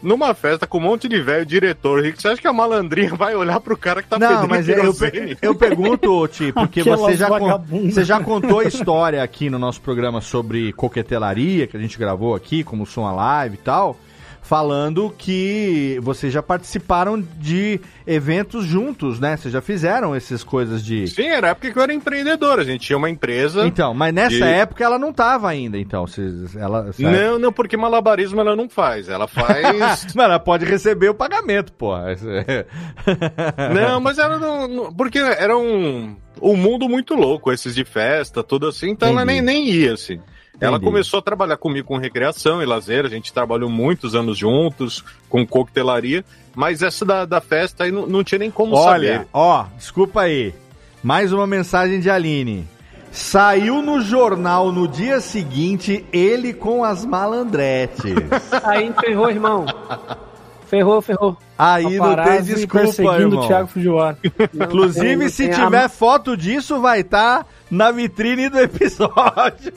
numa 0.05 0.33
festa 0.33 0.65
com 0.67 0.77
um 0.77 0.81
monte 0.81 1.07
de 1.09 1.19
velho 1.21 1.45
diretor 1.45 2.03
rico, 2.03 2.21
você 2.21 2.27
acha 2.29 2.41
que 2.41 2.47
a 2.47 2.53
malandrinha 2.53 3.13
vai 3.15 3.35
olhar 3.35 3.59
pro 3.59 3.75
cara 3.77 4.01
que 4.01 4.07
tá 4.07 4.17
Não, 4.19 4.27
pedindo 4.27 4.49
mas 4.49 4.69
eu, 4.69 4.75
querosene? 4.75 5.37
eu 5.41 5.55
pergunto, 5.55 6.27
Ti, 6.27 6.51
porque 6.55 6.83
você 6.83 7.15
já, 7.17 7.27
con- 7.27 7.63
você 7.89 8.03
já 8.03 8.19
contou 8.19 8.59
a 8.59 8.65
história 8.65 9.21
aqui 9.23 9.49
no 9.49 9.57
nosso 9.59 9.81
programa 9.81 10.21
sobre 10.21 10.71
coquetelaria, 10.73 11.67
que 11.67 11.75
a 11.75 11.79
gente 11.79 11.97
gravou 11.97 12.35
aqui, 12.35 12.63
como 12.63 12.85
som 12.85 13.05
a 13.05 13.11
live 13.11 13.55
e 13.55 13.57
tal, 13.59 13.97
falando 14.45 15.13
que 15.17 15.99
vocês 16.03 16.31
já 16.31 16.41
participaram 16.41 17.19
de 17.39 17.81
eventos 18.05 18.63
juntos, 18.65 19.19
né? 19.19 19.35
Vocês 19.35 19.51
já 19.51 19.61
fizeram 19.61 20.13
essas 20.13 20.43
coisas 20.43 20.85
de... 20.85 21.07
Sim, 21.07 21.27
era 21.27 21.47
a 21.47 21.49
época 21.49 21.71
que 21.71 21.77
eu 21.77 21.81
era 21.81 21.91
empreendedor. 21.93 22.59
A 22.59 22.63
gente 22.63 22.81
tinha 22.85 22.97
uma 22.97 23.09
empresa. 23.09 23.65
Então, 23.65 23.93
mas 23.93 24.13
nessa 24.13 24.35
de- 24.35 24.43
época 24.43 24.83
ela 24.83 24.99
não 24.99 25.11
tava 25.11 25.49
ainda, 25.49 25.79
então. 25.79 26.05
Vocês, 26.05 26.55
ela? 26.55 26.91
Não, 26.99 27.39
não, 27.39 27.51
porque 27.51 27.75
malabarismo 27.75 28.39
ela 28.39 28.55
não 28.55 28.69
faz. 28.69 29.09
Ela 29.09 29.27
faz. 29.27 30.05
Mas 30.15 30.25
ela 30.25 30.39
pode 30.39 30.63
receber 30.65 31.09
o 31.09 31.15
pagamento, 31.15 31.73
porra. 31.73 32.15
não, 33.73 33.99
mas 33.99 34.17
ela 34.17 34.37
não, 34.37 34.93
Porque 34.93 35.17
era 35.17 35.57
um. 35.57 36.15
Um 36.41 36.55
mundo 36.57 36.89
muito 36.89 37.15
louco, 37.15 37.51
esses 37.51 37.73
de 37.73 37.85
festa, 37.85 38.43
tudo 38.43 38.67
assim, 38.67 38.89
então 38.89 39.07
ela 39.07 39.23
nem, 39.23 39.37
Entendi. 39.37 39.53
nem 39.61 39.69
ia, 39.69 39.93
assim. 39.93 40.19
Ela 40.59 40.79
começou 40.79 41.19
a 41.19 41.21
trabalhar 41.21 41.57
comigo 41.57 41.87
com 41.87 41.97
recreação 41.97 42.61
e 42.61 42.65
lazer, 42.65 43.05
a 43.05 43.09
gente 43.09 43.33
trabalhou 43.33 43.69
muitos 43.69 44.15
anos 44.15 44.37
juntos, 44.37 45.03
com 45.29 45.45
coquetelaria, 45.45 46.23
mas 46.55 46.81
essa 46.81 47.03
da, 47.03 47.25
da 47.25 47.41
festa 47.41 47.83
aí 47.83 47.91
não, 47.91 48.07
não 48.07 48.23
tinha 48.23 48.39
nem 48.39 48.49
como 48.51 48.75
Olha, 48.75 49.13
saber. 49.13 49.27
ó, 49.33 49.65
desculpa 49.77 50.21
aí. 50.21 50.53
Mais 51.03 51.31
uma 51.33 51.45
mensagem 51.45 51.99
de 51.99 52.09
Aline. 52.09 52.67
Saiu 53.11 53.81
no 53.81 54.01
jornal 54.01 54.71
no 54.73 54.87
dia 54.87 55.21
seguinte 55.21 56.05
ele 56.11 56.53
com 56.53 56.83
as 56.83 57.05
malandretes. 57.05 58.13
Aí 58.61 58.91
ferrou, 58.99 59.29
irmão. 59.29 59.65
Ferrou, 60.67 61.01
ferrou. 61.01 61.37
Aí 61.57 61.97
não 61.97 62.15
tem 62.15 62.41
desculpa, 62.43 62.79
perseguindo 62.79 63.21
irmão. 63.21 63.43
o 63.43 63.47
Thiago 63.47 63.67
Fujiwara. 63.67 64.17
Não 64.53 64.65
Inclusive, 64.65 65.17
tem, 65.17 65.29
se 65.29 65.47
tem. 65.47 65.63
tiver 65.63 65.87
foto 65.89 66.35
disso, 66.35 66.81
vai 66.81 66.99
estar 66.99 67.47
na 67.69 67.91
vitrine 67.91 68.49
do 68.49 68.59
episódio. 68.59 69.73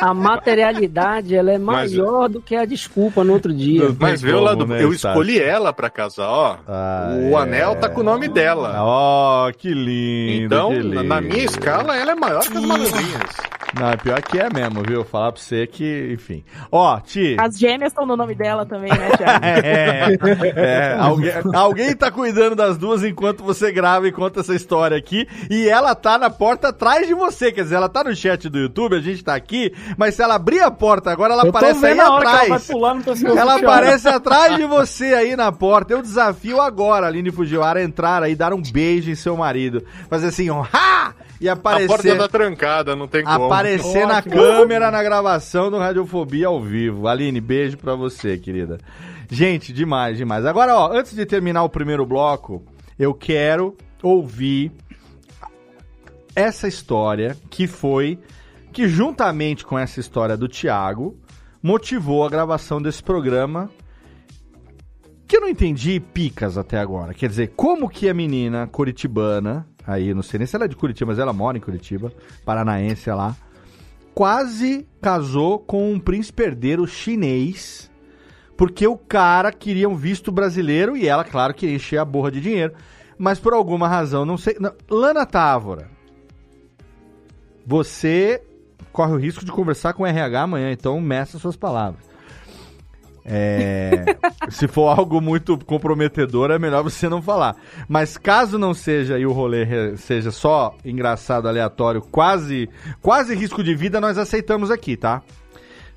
A, 0.00 0.12
materialidade, 0.14 1.34
ela 1.34 1.52
é 1.52 1.58
Mas- 1.58 1.92
maior 1.94 2.28
do 2.28 2.40
que 2.40 2.54
a 2.56 2.64
desculpa 2.64 3.22
no 3.24 3.32
outro 3.32 3.52
dia. 3.52 3.94
Mas 3.98 4.20
vê 4.22 4.32
o 4.32 4.40
lado. 4.40 4.66
né, 4.66 4.82
eu 4.82 4.92
escolhi 4.92 5.40
ela 5.40 5.72
pra 5.72 5.90
casar, 5.90 6.28
ó. 6.28 6.56
Ah, 6.66 7.10
o 7.30 7.38
é. 7.38 7.42
anel 7.42 7.76
tá 7.76 7.88
com 7.88 8.00
o 8.00 8.04
nome 8.04 8.28
dela. 8.28 8.74
Ó, 8.78 9.50
que 9.52 9.68
lindo. 9.72 10.46
Então, 10.54 10.70
que 10.70 10.82
na- 10.82 11.02
na 11.02 11.20
lindo. 11.20 11.32
minha 11.34 11.44
escala, 11.44 11.96
ela 11.96 12.12
é 12.12 12.14
maior 12.14 12.40
que 12.42 12.56
as 12.56 12.64
malandrinhas. 12.64 13.56
Não, 13.78 13.90
é 13.90 13.96
pior 13.96 14.22
que 14.22 14.38
é 14.38 14.48
mesmo, 14.48 14.82
viu? 14.86 15.04
Falar 15.04 15.32
pra 15.32 15.42
você 15.42 15.66
que, 15.66 16.10
enfim. 16.14 16.42
Ó, 16.72 16.98
Ti. 17.00 17.36
As 17.38 17.58
gêmeas 17.58 17.92
estão 17.92 18.06
no 18.06 18.16
nome 18.16 18.34
dela 18.34 18.64
também, 18.64 18.90
né, 18.90 19.10
Thiago? 19.16 19.44
É, 20.56 20.92
é, 20.92 20.96
alguém, 20.98 21.32
alguém 21.52 21.94
tá 21.96 22.10
cuidando 22.10 22.54
das 22.56 22.78
duas 22.78 23.02
enquanto 23.04 23.42
você 23.44 23.70
grava 23.72 24.06
e 24.08 24.12
conta 24.12 24.40
essa 24.40 24.54
história 24.54 24.96
aqui. 24.96 25.26
E 25.50 25.68
ela 25.68 25.94
tá 25.94 26.16
na 26.16 26.30
porta 26.30 26.68
atrás 26.68 27.06
de 27.06 27.12
você. 27.12 27.25
Quer 27.52 27.62
dizer, 27.62 27.74
ela 27.76 27.88
tá 27.88 28.04
no 28.04 28.14
chat 28.14 28.48
do 28.48 28.58
YouTube, 28.58 28.96
a 28.96 29.00
gente 29.00 29.22
tá 29.24 29.34
aqui. 29.34 29.72
Mas 29.96 30.14
se 30.14 30.22
ela 30.22 30.34
abrir 30.34 30.60
a 30.60 30.70
porta 30.70 31.10
agora, 31.10 31.32
ela 31.34 31.48
aparece 31.48 31.84
aí 31.86 31.98
ela 31.98 32.16
atrás. 32.18 32.70
Ela 32.70 33.54
Thiago. 33.56 33.58
aparece 33.58 34.08
atrás 34.08 34.56
de 34.56 34.64
você 34.64 35.14
aí 35.14 35.36
na 35.36 35.50
porta. 35.52 35.92
Eu 35.92 36.02
desafio 36.02 36.60
agora, 36.60 37.06
Aline 37.06 37.30
Fujiwara, 37.30 37.80
a 37.80 37.82
entrar 37.82 38.22
aí, 38.22 38.34
dar 38.34 38.52
um 38.54 38.62
beijo 38.62 39.10
em 39.10 39.14
seu 39.14 39.36
marido. 39.36 39.84
Fazer 40.08 40.28
assim, 40.28 40.48
ó, 40.50 40.64
ha! 40.72 41.14
E 41.38 41.48
A 41.50 41.54
porta 41.54 41.84
aparecer. 41.84 42.16
tá 42.16 42.28
trancada, 42.28 42.96
não 42.96 43.06
tem 43.06 43.22
como. 43.22 43.44
Aparecer 43.44 44.06
na 44.06 44.18
Ótimo. 44.18 44.34
câmera 44.36 44.90
na 44.90 45.02
gravação 45.02 45.70
do 45.70 45.78
Radiofobia 45.78 46.46
ao 46.46 46.60
vivo. 46.62 47.06
Aline, 47.06 47.40
beijo 47.42 47.76
pra 47.76 47.94
você, 47.94 48.38
querida. 48.38 48.78
Gente, 49.30 49.70
demais, 49.72 50.16
demais. 50.16 50.46
Agora, 50.46 50.74
ó, 50.74 50.90
antes 50.92 51.14
de 51.14 51.26
terminar 51.26 51.62
o 51.64 51.68
primeiro 51.68 52.06
bloco, 52.06 52.62
eu 52.98 53.12
quero 53.12 53.76
ouvir 54.02 54.72
essa 56.36 56.68
história 56.68 57.36
que 57.50 57.66
foi 57.66 58.18
que 58.72 58.86
juntamente 58.86 59.64
com 59.64 59.78
essa 59.78 59.98
história 59.98 60.36
do 60.36 60.46
Thiago 60.46 61.18
motivou 61.62 62.24
a 62.24 62.28
gravação 62.28 62.80
desse 62.80 63.02
programa 63.02 63.70
que 65.26 65.36
eu 65.36 65.40
não 65.40 65.48
entendi 65.48 65.98
picas 65.98 66.56
até 66.56 66.78
agora. 66.78 67.12
Quer 67.14 67.28
dizer, 67.28 67.52
como 67.56 67.88
que 67.88 68.08
a 68.08 68.14
menina 68.14 68.66
curitibana, 68.68 69.66
aí 69.84 70.14
não 70.14 70.22
sei 70.22 70.38
nem 70.38 70.46
se 70.46 70.54
ela 70.54 70.66
é 70.66 70.68
de 70.68 70.76
Curitiba, 70.76 71.10
mas 71.10 71.18
ela 71.18 71.32
mora 71.32 71.58
em 71.58 71.60
Curitiba, 71.60 72.12
paranaense 72.44 73.10
lá, 73.10 73.34
quase 74.14 74.86
casou 75.00 75.58
com 75.58 75.90
um 75.92 75.98
príncipe 75.98 76.42
herdeiro 76.44 76.86
chinês, 76.86 77.90
porque 78.56 78.86
o 78.86 78.96
cara 78.96 79.50
queria 79.50 79.88
um 79.88 79.96
visto 79.96 80.30
brasileiro 80.30 80.96
e 80.96 81.08
ela, 81.08 81.24
claro, 81.24 81.54
queria 81.54 81.74
encher 81.74 81.98
a 81.98 82.04
borra 82.04 82.30
de 82.30 82.40
dinheiro. 82.40 82.74
Mas 83.18 83.40
por 83.40 83.52
alguma 83.52 83.88
razão, 83.88 84.24
não 84.24 84.36
sei. 84.36 84.56
não- 84.60 84.74
Lana 84.88 85.26
Távora, 85.26 85.90
você 87.66 88.42
corre 88.92 89.12
o 89.12 89.18
risco 89.18 89.44
de 89.44 89.52
conversar 89.52 89.92
com 89.92 90.04
o 90.04 90.06
RH 90.06 90.42
amanhã, 90.42 90.72
então 90.72 91.00
meça 91.00 91.38
suas 91.38 91.56
palavras. 91.56 92.06
É, 93.28 94.16
se 94.48 94.68
for 94.68 94.88
algo 94.88 95.20
muito 95.20 95.58
comprometedor, 95.64 96.52
é 96.52 96.58
melhor 96.58 96.84
você 96.84 97.08
não 97.08 97.20
falar. 97.20 97.56
Mas 97.88 98.16
caso 98.16 98.56
não 98.56 98.72
seja 98.72 99.18
e 99.18 99.26
o 99.26 99.32
rolê 99.32 99.96
seja 99.96 100.30
só 100.30 100.74
engraçado, 100.84 101.48
aleatório, 101.48 102.00
quase, 102.00 102.70
quase 103.02 103.34
risco 103.34 103.64
de 103.64 103.74
vida, 103.74 104.00
nós 104.00 104.16
aceitamos 104.16 104.70
aqui, 104.70 104.96
tá? 104.96 105.22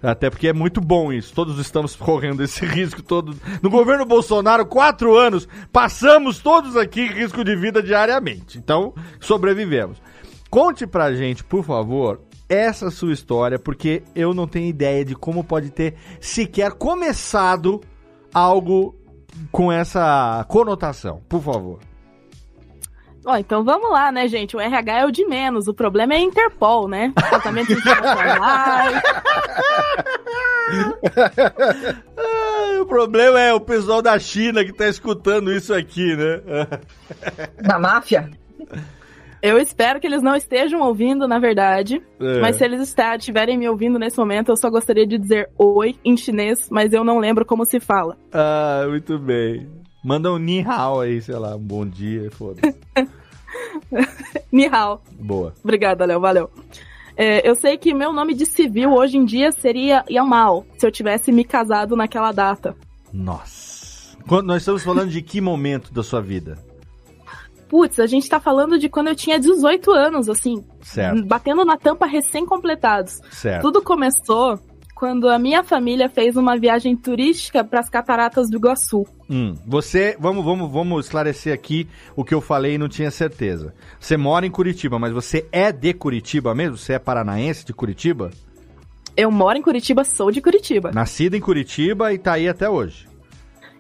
Até 0.02 0.30
porque 0.30 0.48
é 0.48 0.54
muito 0.54 0.80
bom 0.80 1.12
isso. 1.12 1.34
Todos 1.34 1.60
estamos 1.60 1.96
correndo 1.96 2.42
esse 2.42 2.64
risco 2.68 3.04
todo. 3.04 3.36
No 3.62 3.70
governo 3.70 4.06
Bolsonaro, 4.06 4.66
quatro 4.66 5.16
anos, 5.16 5.48
passamos 5.72 6.40
todos 6.40 6.78
aqui 6.78 7.06
risco 7.06 7.44
de 7.44 7.56
vida 7.56 7.84
diariamente. 7.84 8.58
Então, 8.58 8.94
sobrevivemos. 9.20 10.02
Conte 10.50 10.88
pra 10.88 11.14
gente, 11.14 11.44
por 11.44 11.64
favor, 11.64 12.22
essa 12.50 12.90
sua 12.90 13.14
história, 13.14 13.60
porque 13.60 14.02
eu 14.16 14.34
não 14.34 14.48
tenho 14.48 14.68
ideia 14.68 15.06
de 15.06 15.16
como 15.16 15.44
pode 15.44 15.70
ter 15.70 15.94
sequer 16.20 16.72
começado 16.72 17.80
algo 18.34 18.96
com 19.52 19.72
essa 19.72 20.44
conotação. 20.50 21.22
Por 21.30 21.42
favor. 21.42 21.80
Ó, 23.26 23.36
então 23.38 23.64
vamos 23.64 23.92
lá, 23.92 24.12
né, 24.12 24.28
gente? 24.28 24.56
O 24.56 24.60
RH 24.60 25.00
é 25.00 25.06
o 25.06 25.12
de 25.12 25.26
menos. 25.26 25.68
O 25.68 25.74
problema 25.74 26.14
é 26.14 26.18
a 26.18 26.22
Interpol, 26.22 26.88
né? 26.88 27.14
Tratamento. 27.30 27.74
Ah, 28.42 28.92
o 32.82 32.86
problema 32.86 33.40
é 33.40 33.54
o 33.54 33.60
pessoal 33.60 34.02
da 34.02 34.18
China 34.18 34.64
que 34.66 34.74
tá 34.74 34.88
escutando 34.88 35.52
isso 35.52 35.74
aqui, 35.74 36.16
né? 36.16 36.42
Da 37.62 37.78
máfia? 37.78 38.32
Eu 39.42 39.58
espero 39.58 40.00
que 40.00 40.08
eles 40.08 40.22
não 40.22 40.36
estejam 40.36 40.82
ouvindo, 40.82 41.28
na 41.28 41.40
verdade. 41.40 42.02
É. 42.20 42.42
Mas 42.42 42.58
se 42.58 42.66
eles 42.66 42.94
estiverem 43.16 43.58
me 43.58 43.70
ouvindo 43.70 43.98
nesse 43.98 44.18
momento, 44.18 44.50
eu 44.50 44.58
só 44.58 44.70
gostaria 44.70 45.08
de 45.08 45.18
dizer 45.18 45.50
oi 45.58 45.96
em 46.04 46.18
chinês, 46.18 46.68
mas 46.70 46.92
eu 46.92 47.04
não 47.04 47.20
lembro 47.20 47.46
como 47.46 47.66
se 47.66 47.80
fala. 47.80 48.18
Ah, 48.34 48.86
muito 48.88 49.18
bem. 49.18 49.68
Manda 50.04 50.32
um 50.32 50.38
ni 50.38 50.62
hao 50.62 51.02
aí, 51.02 51.22
sei 51.22 51.36
lá, 51.36 51.56
um 51.56 51.60
bom 51.60 51.86
dia, 51.86 52.30
foda-se. 52.32 52.76
Ni 54.52 54.66
hao. 54.68 55.02
Boa. 55.20 55.54
Obrigada, 55.64 56.06
Léo, 56.06 56.20
valeu. 56.20 56.50
É, 57.18 57.48
eu 57.48 57.54
sei 57.56 57.78
que 57.78 57.94
meu 57.94 58.14
nome 58.14 58.34
de 58.34 58.46
civil 58.46 58.94
hoje 58.94 59.18
em 59.18 59.26
dia 59.26 59.52
seria 59.52 60.06
Yamal, 60.10 60.66
se 60.78 60.86
eu 60.86 60.92
tivesse 60.92 61.32
me 61.32 61.44
casado 61.44 61.96
naquela 61.96 62.32
data. 62.32 62.76
Nossa. 63.12 64.16
Quando 64.28 64.48
nós 64.48 64.62
estamos 64.62 64.84
falando 64.84 65.10
de 65.10 65.22
que 65.22 65.42
momento 65.42 65.94
da 65.94 66.04
sua 66.04 66.22
vida? 66.22 66.58
Putz, 67.70 68.00
a 68.00 68.08
gente 68.08 68.28
tá 68.28 68.40
falando 68.40 68.78
de 68.80 68.90
quando 68.90 69.08
eu 69.08 69.16
tinha 69.16 69.40
18 69.40 69.92
anos, 69.92 70.28
assim, 70.28 70.64
Certo, 70.82 71.24
batendo 71.26 71.64
na 71.64 71.78
tampa 71.78 72.06
recém-completados. 72.08 73.20
certo. 73.32 73.62
Tudo 73.62 73.82
começou 73.82 74.60
quando 74.96 75.30
a 75.30 75.40
minha 75.40 75.64
família 75.64 76.10
fez 76.10 76.36
uma 76.36 76.58
viagem 76.58 76.94
turística 76.98 77.64
para 77.64 77.80
as 77.80 77.90
cataratas 77.90 78.50
do 78.50 78.58
Iguaçu. 78.58 79.06
Hum, 79.30 79.54
você, 79.66 80.18
vamos, 80.20 80.44
vamos, 80.44 80.70
vamos 80.70 81.06
esclarecer 81.06 81.54
aqui 81.54 81.88
o 82.18 82.26
que 82.26 82.34
eu 82.34 82.42
falei 82.42 82.74
e 82.74 82.78
não 82.78 82.90
tinha 82.90 83.10
certeza. 83.10 83.74
Você 83.98 84.18
mora 84.18 84.46
em 84.46 84.52
Curitiba, 84.52 85.00
mas 85.00 85.14
você 85.14 85.48
é 85.52 85.72
de 85.72 85.94
Curitiba 85.94 86.54
mesmo? 86.54 86.76
Você 86.76 86.94
é 86.94 87.00
paranaense 87.00 87.66
de 87.66 87.72
Curitiba? 87.72 88.32
Eu 89.16 89.32
moro 89.32 89.58
em 89.58 89.62
Curitiba, 89.62 90.04
sou 90.04 90.32
de 90.32 90.42
Curitiba. 90.42 90.92
Nascida 90.92 91.38
em 91.38 91.42
Curitiba 91.42 92.12
e 92.12 92.18
tá 92.18 92.34
aí 92.34 92.50
até 92.50 92.70
hoje. 92.70 93.09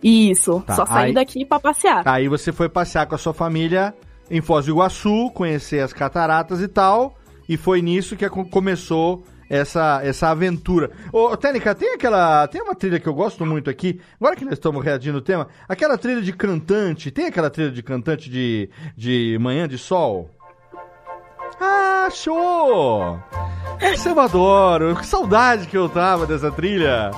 Isso, 0.03 0.61
Tá, 0.65 0.75
só 0.75 0.85
saí 0.85 1.07
aí- 1.07 1.13
daqui 1.13 1.45
pra 1.45 1.59
passear. 1.59 2.07
Aí 2.07 2.27
você 2.27 2.51
foi 2.51 2.69
passear 2.69 3.05
com 3.05 3.15
a 3.15 3.17
sua 3.17 3.33
família 3.33 3.93
em 4.31 4.41
Foz 4.41 4.65
do 4.65 4.71
Iguaçu, 4.71 5.29
conhecer 5.33 5.79
as 5.81 5.91
cataratas 5.91 6.61
e 6.61 6.67
tal, 6.67 7.15
e 7.47 7.57
foi 7.57 7.81
nisso 7.81 8.15
que 8.15 8.27
começou 8.29 9.23
essa, 9.49 9.99
essa 10.03 10.29
aventura. 10.29 10.91
Ô, 11.11 11.35
Tênica, 11.35 11.73
tem 11.73 11.95
aquela. 11.95 12.47
Tem 12.47 12.61
uma 12.61 12.75
trilha 12.75 12.99
que 12.99 13.07
eu 13.09 13.13
gosto 13.15 13.43
muito 13.45 13.69
aqui, 13.69 13.99
agora 14.21 14.35
que 14.35 14.45
nós 14.45 14.53
estamos 14.53 14.83
reagindo 14.85 15.15
no 15.15 15.21
tema, 15.21 15.47
aquela 15.67 15.97
trilha 15.97 16.21
de 16.21 16.31
cantante, 16.31 17.09
tem 17.09 17.25
aquela 17.25 17.49
trilha 17.49 17.71
de 17.71 17.81
cantante 17.81 18.29
de, 18.29 18.69
de 18.95 19.37
Manhã 19.41 19.67
de 19.67 19.77
Sol? 19.79 20.29
Ah, 21.59 22.09
show! 22.11 23.19
Essa 23.79 24.09
eu 24.09 24.19
adoro, 24.19 24.95
que 24.95 25.05
saudade 25.05 25.67
que 25.67 25.77
eu 25.77 25.89
tava 25.89 26.25
dessa 26.25 26.51
trilha. 26.51 27.11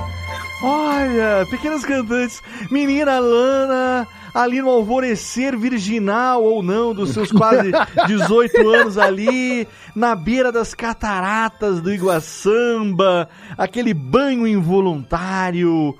Olha, 0.63 1.45
pequenas 1.49 1.83
cantantes, 1.83 2.41
menina 2.69 3.19
Lana, 3.19 4.07
ali 4.33 4.61
no 4.61 4.69
alvorecer 4.69 5.57
virginal 5.57 6.43
ou 6.43 6.61
não 6.61 6.93
dos 6.93 7.11
seus 7.11 7.31
quase 7.31 7.71
18 8.05 8.69
anos 8.69 8.97
ali, 8.97 9.67
na 9.95 10.15
beira 10.15 10.51
das 10.51 10.73
cataratas 10.73 11.81
do 11.81 11.91
Iguaçamba, 11.91 13.27
aquele 13.57 13.93
banho 13.93 14.45
involuntário. 14.47 15.95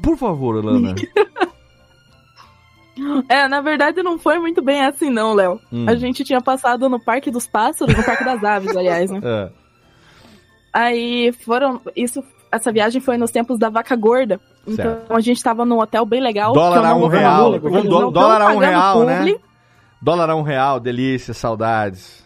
Por 0.00 0.16
favor, 0.16 0.64
Lana. 0.64 0.94
É, 3.28 3.48
na 3.48 3.60
verdade 3.60 4.02
não 4.02 4.18
foi 4.18 4.38
muito 4.38 4.62
bem 4.62 4.84
assim 4.84 5.10
não, 5.10 5.34
Léo. 5.34 5.60
Hum. 5.72 5.86
A 5.88 5.94
gente 5.94 6.24
tinha 6.24 6.40
passado 6.40 6.88
no 6.88 7.00
Parque 7.00 7.30
dos 7.30 7.46
Pássaros, 7.46 7.96
no 7.96 8.04
Parque 8.04 8.24
das 8.24 8.42
Aves, 8.42 8.76
aliás, 8.76 9.10
né? 9.10 9.20
É. 9.24 9.62
Aí 10.72 11.32
foram. 11.32 11.80
Isso, 11.94 12.22
essa 12.50 12.72
viagem 12.72 13.00
foi 13.00 13.18
nos 13.18 13.30
tempos 13.30 13.58
da 13.58 13.68
vaca 13.68 13.94
gorda. 13.94 14.40
Então 14.66 14.76
Certo. 14.84 15.14
a 15.14 15.20
gente 15.20 15.42
tava 15.42 15.64
num 15.64 15.78
hotel 15.78 16.06
bem 16.06 16.20
legal. 16.20 16.52
Dólar 16.54 16.86
a 16.86 16.94
um 16.94 17.06
real. 17.08 17.54
Um 17.54 17.60
tão 17.60 18.12
dólar 18.12 18.40
a 18.40 18.52
um 18.54 18.58
real, 18.58 19.04
né? 19.04 19.18
publi. 19.18 19.40
Dólar 20.00 20.30
a 20.30 20.36
um 20.36 20.42
real, 20.42 20.80
delícia, 20.80 21.34
saudades. 21.34 22.22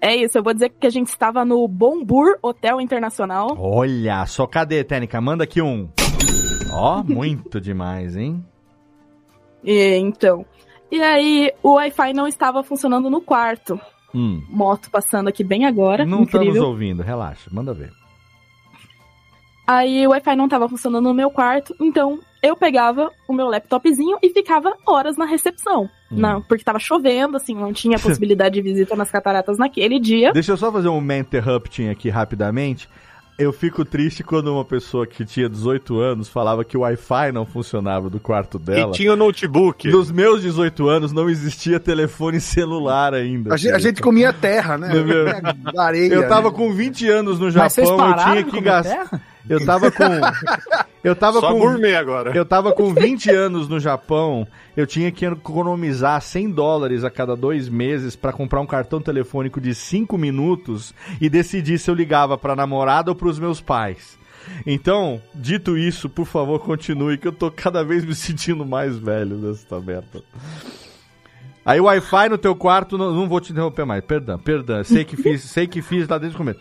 É 0.00 0.14
isso, 0.14 0.36
eu 0.36 0.42
vou 0.42 0.52
dizer 0.52 0.68
que 0.68 0.86
a 0.86 0.90
gente 0.90 1.08
estava 1.08 1.44
no 1.44 1.66
Bombur 1.66 2.36
Hotel 2.42 2.80
Internacional. 2.80 3.56
Olha, 3.58 4.24
só 4.26 4.46
cadê, 4.46 4.84
Técnica? 4.84 5.20
Manda 5.20 5.44
aqui 5.44 5.62
um. 5.62 5.88
Ó, 6.70 7.02
muito 7.08 7.60
demais, 7.60 8.16
hein? 8.16 8.44
E, 9.64 9.96
então. 9.96 10.44
E 10.90 11.02
aí 11.02 11.50
o 11.62 11.74
Wi-Fi 11.74 12.12
não 12.12 12.28
estava 12.28 12.62
funcionando 12.62 13.10
no 13.10 13.20
quarto. 13.20 13.80
Hum. 14.14 14.42
Moto 14.48 14.90
passando 14.90 15.28
aqui 15.28 15.42
bem 15.42 15.64
agora. 15.64 16.04
Não 16.04 16.22
estamos 16.22 16.48
incrível. 16.48 16.68
ouvindo, 16.68 17.02
relaxa, 17.02 17.50
manda 17.52 17.74
ver. 17.74 17.90
Aí 19.66 20.06
o 20.06 20.10
Wi-Fi 20.10 20.36
não 20.36 20.44
estava 20.44 20.68
funcionando 20.68 21.04
no 21.04 21.14
meu 21.14 21.30
quarto, 21.30 21.74
então 21.80 22.20
eu 22.42 22.54
pegava 22.54 23.10
o 23.26 23.32
meu 23.32 23.46
laptopzinho 23.46 24.18
e 24.22 24.28
ficava 24.28 24.74
horas 24.86 25.16
na 25.16 25.24
recepção. 25.24 25.84
Hum. 26.12 26.16
Não, 26.16 26.42
porque 26.42 26.62
tava 26.62 26.78
chovendo, 26.78 27.38
assim, 27.38 27.54
não 27.54 27.72
tinha 27.72 27.98
possibilidade 27.98 28.54
de 28.54 28.60
visita 28.60 28.94
nas 28.94 29.10
cataratas 29.10 29.56
naquele 29.56 29.98
dia. 29.98 30.32
Deixa 30.32 30.52
eu 30.52 30.56
só 30.56 30.70
fazer 30.70 30.88
um 30.88 31.00
man 31.00 31.20
interrupting 31.20 31.88
aqui 31.88 32.10
rapidamente. 32.10 32.88
Eu 33.36 33.52
fico 33.52 33.84
triste 33.84 34.22
quando 34.22 34.52
uma 34.52 34.64
pessoa 34.64 35.06
que 35.06 35.24
tinha 35.24 35.48
18 35.48 35.98
anos 35.98 36.28
falava 36.28 36.64
que 36.64 36.76
o 36.76 36.80
Wi-Fi 36.80 37.32
não 37.32 37.44
funcionava 37.44 38.08
do 38.08 38.20
quarto 38.20 38.60
dela. 38.60 38.90
E 38.90 38.92
tinha 38.92 39.12
o 39.12 39.16
notebook. 39.16 39.88
Nos 39.88 40.10
meus 40.12 40.42
18 40.42 40.88
anos 40.88 41.12
não 41.12 41.28
existia 41.28 41.80
telefone 41.80 42.40
celular 42.40 43.12
ainda. 43.12 43.52
A 43.52 43.56
gente, 43.56 43.72
a 43.72 43.78
gente 43.78 44.00
comia 44.00 44.32
terra, 44.32 44.78
né? 44.78 44.88
Meu. 44.94 45.26
Areia. 45.80 46.14
Eu 46.14 46.28
tava 46.28 46.50
né? 46.50 46.56
com 46.56 46.72
20 46.72 47.08
anos 47.08 47.40
no 47.40 47.52
Mas 47.52 47.72
vocês 47.72 47.88
Japão, 47.88 48.10
eu 48.10 48.16
tinha 48.16 48.44
que 48.44 48.60
gastar. 48.60 49.33
Eu 49.48 49.64
tava 49.64 49.90
com. 49.90 50.04
Eu 51.04 51.14
tava 51.14 51.38
Só 51.38 51.52
com. 51.52 51.58
gourmet 51.58 51.94
agora. 51.96 52.34
Eu 52.34 52.46
tava 52.46 52.72
com 52.72 52.94
20 52.94 53.30
anos 53.30 53.68
no 53.68 53.78
Japão, 53.78 54.48
eu 54.74 54.86
tinha 54.86 55.12
que 55.12 55.26
economizar 55.26 56.18
100 56.18 56.50
dólares 56.52 57.04
a 57.04 57.10
cada 57.10 57.36
dois 57.36 57.68
meses 57.68 58.16
pra 58.16 58.32
comprar 58.32 58.62
um 58.62 58.66
cartão 58.66 59.02
telefônico 59.02 59.60
de 59.60 59.74
5 59.74 60.16
minutos 60.16 60.94
e 61.20 61.28
decidir 61.28 61.78
se 61.78 61.90
eu 61.90 61.94
ligava 61.94 62.38
pra 62.38 62.56
namorada 62.56 63.10
ou 63.10 63.14
pros 63.14 63.38
meus 63.38 63.60
pais. 63.60 64.18
Então, 64.66 65.20
dito 65.34 65.76
isso, 65.76 66.08
por 66.08 66.24
favor, 66.24 66.58
continue, 66.60 67.18
que 67.18 67.28
eu 67.28 67.32
tô 67.32 67.50
cada 67.50 67.84
vez 67.84 68.02
me 68.02 68.14
sentindo 68.14 68.64
mais 68.64 68.96
velho 68.96 69.36
nessa 69.36 69.78
merda. 69.80 70.22
Aí 71.66 71.80
o 71.80 71.84
Wi-Fi 71.84 72.28
no 72.30 72.38
teu 72.38 72.54
quarto, 72.56 72.96
não, 72.96 73.12
não 73.12 73.28
vou 73.28 73.40
te 73.40 73.52
interromper 73.52 73.84
mais, 73.84 74.02
perdão, 74.04 74.38
perdão, 74.38 74.82
sei 74.84 75.04
que 75.04 75.16
fiz, 75.16 75.42
sei 75.42 75.66
que 75.66 75.82
fiz 75.82 76.08
lá 76.08 76.16
desde 76.16 76.34
o 76.34 76.38
começo. 76.38 76.60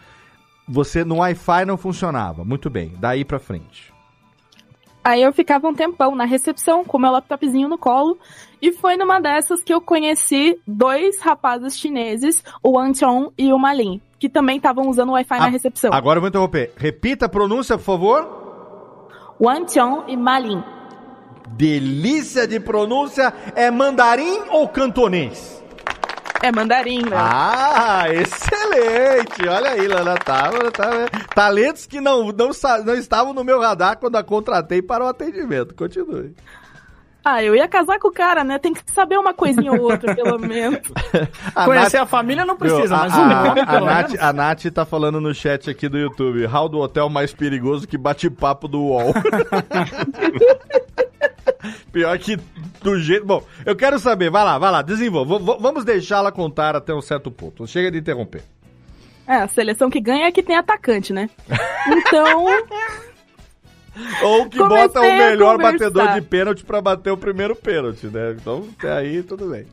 Você 0.68 1.04
no 1.04 1.18
Wi-Fi 1.18 1.66
não 1.66 1.78
funcionava, 1.78 2.44
muito 2.46 2.70
bem, 2.70 2.94
daí 3.00 3.26
pra 3.26 3.40
frente. 3.40 3.94
Aí 5.04 5.22
eu 5.22 5.34
ficava 5.34 5.68
um 5.68 5.74
tempão 5.74 6.16
na 6.16 6.24
recepção 6.24 6.86
com 6.86 6.98
meu 6.98 7.12
laptopzinho 7.12 7.68
no 7.68 7.78
colo. 7.78 8.18
E 8.62 8.72
foi 8.72 8.96
numa 8.96 9.20
dessas 9.20 9.62
que 9.62 9.74
eu 9.74 9.82
conheci 9.82 10.58
dois 10.66 11.20
rapazes 11.20 11.78
chineses, 11.78 12.42
o 12.64 12.80
Antion 12.80 13.30
e 13.38 13.52
o 13.52 13.60
Malin, 13.60 14.00
que 14.18 14.30
também 14.30 14.56
estavam 14.56 14.88
usando 14.88 15.10
o 15.10 15.14
Wi-Fi 15.14 15.40
na 15.40 15.46
Ah, 15.46 15.50
recepção. 15.50 15.94
Agora 15.94 16.18
eu 16.18 16.22
vou 16.22 16.30
interromper. 16.30 16.72
Repita 16.78 17.26
a 17.26 17.30
pronúncia, 17.30 17.78
por 17.78 17.84
favor. 17.84 19.04
O 19.38 19.50
Antion 19.50 20.06
e 20.08 20.16
Malin. 20.16 20.64
Delícia 21.50 22.48
de 22.48 22.62
pronúncia. 22.62 23.34
É 23.54 23.70
mandarim 23.70 24.40
ou 24.50 24.70
cantonês? 24.70 25.62
É 26.42 26.52
mandarim, 26.52 27.02
né? 27.04 27.16
Ah, 27.16 28.06
excelente! 28.10 29.48
Olha 29.48 29.72
aí, 29.72 29.88
Lana, 29.88 30.18
tá, 30.18 30.50
tá, 30.72 31.08
talentos 31.34 31.86
que 31.86 32.02
não, 32.02 32.32
não, 32.32 32.52
não 32.86 32.96
estavam 32.96 33.34
no 33.34 33.44
meu 33.44 33.60
radar 33.62 33.98
quando 33.98 34.18
a 34.18 34.24
contratei 34.24 34.82
para 34.82 35.06
o 35.06 35.08
atendimento. 35.08 35.74
Continue. 35.74 36.36
Ah, 37.26 37.42
eu 37.42 37.56
ia 37.56 37.70
casar 37.70 37.98
com 38.00 38.10
o 38.10 38.12
cara, 38.12 38.44
né? 38.44 38.60
Tem 38.60 38.74
que 38.74 38.82
saber 38.92 39.18
uma 39.18 39.34
coisinha 39.34 39.72
ou 39.72 39.80
outra, 39.80 40.14
pelo 40.14 40.38
menos. 40.46 40.82
A 41.56 41.64
Conhecer 41.64 41.98
Nath- 41.98 42.04
a 42.04 42.06
família 42.06 42.46
não 42.46 42.58
precisa, 42.58 42.98
Meu, 42.98 42.98
mas 42.98 43.14
a, 43.14 43.18
o 43.18 43.22
a, 43.22 43.28
nome, 43.46 43.60
a, 43.62 43.80
Nath, 43.80 44.16
a 44.20 44.34
Nath 44.34 44.66
tá 44.74 44.84
falando 44.86 45.22
no 45.22 45.34
chat 45.34 45.70
aqui 45.70 45.88
do 45.88 45.98
YouTube. 45.98 46.46
Hall 46.46 46.68
do 46.68 46.80
hotel 46.80 47.08
mais 47.08 47.34
perigoso 47.34 47.88
que 47.88 47.98
bate-papo 47.98 48.68
do 48.68 48.82
UOL. 48.82 49.14
Pior 51.92 52.18
que 52.20 52.38
do 52.82 53.00
jeito. 53.00 53.26
Bom, 53.26 53.44
eu 53.66 53.76
quero 53.76 53.98
saber, 54.00 54.30
vai 54.30 54.44
lá, 54.44 54.58
vai 54.58 54.72
lá, 54.72 54.82
desenvolva. 54.82 55.40
V- 55.40 55.58
vamos 55.60 55.86
deixá-la 55.86 56.32
contar 56.32 56.76
até 56.76 56.94
um 56.94 57.02
certo 57.02 57.30
ponto. 57.32 57.66
Chega 57.68 57.90
de 57.92 57.98
interromper. 58.00 58.44
É, 59.28 59.36
a 59.38 59.48
seleção 59.48 59.90
que 59.90 60.02
ganha 60.02 60.28
é 60.28 60.32
que 60.32 60.44
tem 60.44 60.56
atacante, 60.58 61.14
né? 61.14 61.30
Então, 61.88 62.46
Ou 64.24 64.50
que 64.50 64.58
Comecei 64.58 64.88
bota 64.88 65.00
o 65.02 65.04
melhor 65.04 65.58
batedor 65.58 66.14
de 66.16 66.22
pênalti 66.22 66.64
pra 66.64 66.82
bater 66.82 67.12
o 67.12 67.18
primeiro 67.18 67.56
pênalti, 67.56 68.08
né? 68.08 68.36
Então, 68.40 68.68
até 68.78 68.92
aí 68.92 69.22
tudo 69.22 69.48
bem. 69.52 69.66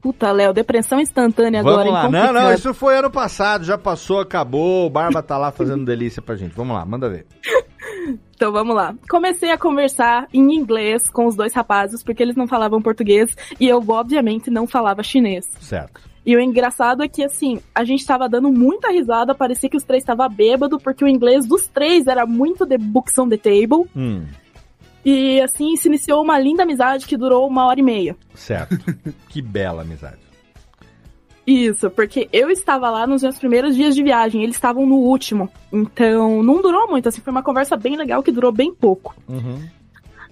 puta, 0.00 0.30
Léo, 0.30 0.52
depressão 0.54 1.00
instantânea 1.00 1.60
Vamos 1.62 1.80
agora, 1.80 1.90
lá. 1.90 2.04
hein? 2.06 2.10
Não, 2.12 2.20
não, 2.20 2.26
Complicado. 2.28 2.58
isso 2.58 2.72
foi 2.72 2.96
ano 2.96 3.10
passado, 3.10 3.64
já 3.64 3.76
passou, 3.76 4.20
acabou. 4.20 4.86
O 4.86 4.90
Barba 4.90 5.22
tá 5.22 5.36
lá 5.36 5.50
fazendo 5.50 5.84
delícia 5.84 6.22
pra 6.22 6.36
gente. 6.36 6.54
Vamos 6.54 6.74
lá, 6.76 6.84
manda 6.86 7.08
ver. 7.08 7.26
Então 8.34 8.50
vamos 8.52 8.74
lá. 8.74 8.94
Comecei 9.08 9.50
a 9.50 9.58
conversar 9.58 10.26
em 10.32 10.54
inglês 10.54 11.08
com 11.10 11.26
os 11.26 11.34
dois 11.36 11.52
rapazes, 11.52 12.02
porque 12.02 12.22
eles 12.22 12.36
não 12.36 12.46
falavam 12.48 12.80
português 12.80 13.36
e 13.58 13.68
eu, 13.68 13.82
obviamente, 13.88 14.50
não 14.50 14.66
falava 14.66 15.02
chinês. 15.02 15.46
Certo. 15.60 16.00
E 16.24 16.36
o 16.36 16.40
engraçado 16.40 17.02
é 17.02 17.08
que, 17.08 17.24
assim, 17.24 17.60
a 17.74 17.82
gente 17.82 18.04
tava 18.06 18.28
dando 18.28 18.52
muita 18.52 18.90
risada, 18.90 19.34
parecia 19.34 19.70
que 19.70 19.76
os 19.76 19.82
três 19.84 20.02
estavam 20.02 20.28
bêbado, 20.28 20.78
porque 20.78 21.04
o 21.04 21.08
inglês 21.08 21.46
dos 21.46 21.66
três 21.68 22.06
era 22.06 22.26
muito 22.26 22.66
The 22.66 22.76
Books 22.78 23.16
on 23.18 23.28
the 23.28 23.38
Table. 23.38 23.88
Hum, 23.96 24.26
E, 25.04 25.40
assim, 25.40 25.76
se 25.76 25.88
iniciou 25.88 26.22
uma 26.22 26.38
linda 26.38 26.62
amizade 26.62 27.06
que 27.06 27.16
durou 27.16 27.46
uma 27.48 27.64
hora 27.66 27.80
e 27.80 27.82
meia. 27.82 28.16
certo. 28.34 28.76
que 29.30 29.40
bela 29.40 29.80
amizade. 29.82 30.18
Isso, 31.50 31.90
porque 31.90 32.28
eu 32.32 32.48
estava 32.50 32.88
lá 32.90 33.06
nos 33.06 33.22
meus 33.22 33.38
primeiros 33.38 33.74
dias 33.74 33.94
de 33.94 34.02
viagem, 34.02 34.42
eles 34.42 34.54
estavam 34.56 34.86
no 34.86 34.96
último. 34.96 35.50
Então, 35.72 36.42
não 36.42 36.62
durou 36.62 36.88
muito, 36.88 37.08
assim, 37.08 37.20
foi 37.20 37.30
uma 37.32 37.42
conversa 37.42 37.76
bem 37.76 37.96
legal 37.96 38.22
que 38.22 38.30
durou 38.30 38.52
bem 38.52 38.72
pouco. 38.72 39.14
Uhum. 39.28 39.60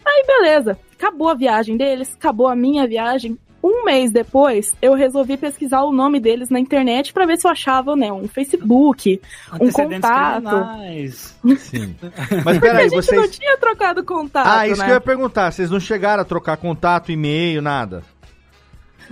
Aí, 0.06 0.24
beleza. 0.26 0.78
Acabou 0.98 1.28
a 1.28 1.34
viagem 1.34 1.76
deles, 1.76 2.14
acabou 2.14 2.46
a 2.48 2.54
minha 2.56 2.86
viagem. 2.86 3.36
Um 3.62 3.84
mês 3.84 4.12
depois, 4.12 4.72
eu 4.80 4.94
resolvi 4.94 5.36
pesquisar 5.36 5.82
o 5.82 5.90
nome 5.92 6.20
deles 6.20 6.48
na 6.48 6.60
internet 6.60 7.12
pra 7.12 7.26
ver 7.26 7.36
se 7.38 7.46
eu 7.46 7.50
achava, 7.50 7.96
né, 7.96 8.12
um 8.12 8.28
Facebook, 8.28 9.20
um 9.50 9.54
Antecedentes 9.66 9.96
contato. 10.00 10.42
criminais. 10.44 11.36
Sim. 11.58 11.96
Mas 12.00 12.44
Porque 12.44 12.60
peraí, 12.60 12.86
a 12.86 12.88
gente 12.88 13.12
não 13.12 13.22
vocês. 13.24 13.36
tinha 13.36 13.56
trocado 13.58 14.04
contato, 14.04 14.46
Ah, 14.46 14.68
isso 14.68 14.78
né? 14.78 14.84
que 14.84 14.90
eu 14.92 14.94
ia 14.94 15.00
perguntar. 15.00 15.50
Vocês 15.50 15.68
não 15.70 15.80
chegaram 15.80 16.22
a 16.22 16.24
trocar 16.24 16.56
contato, 16.56 17.10
e-mail, 17.10 17.60
nada? 17.60 18.04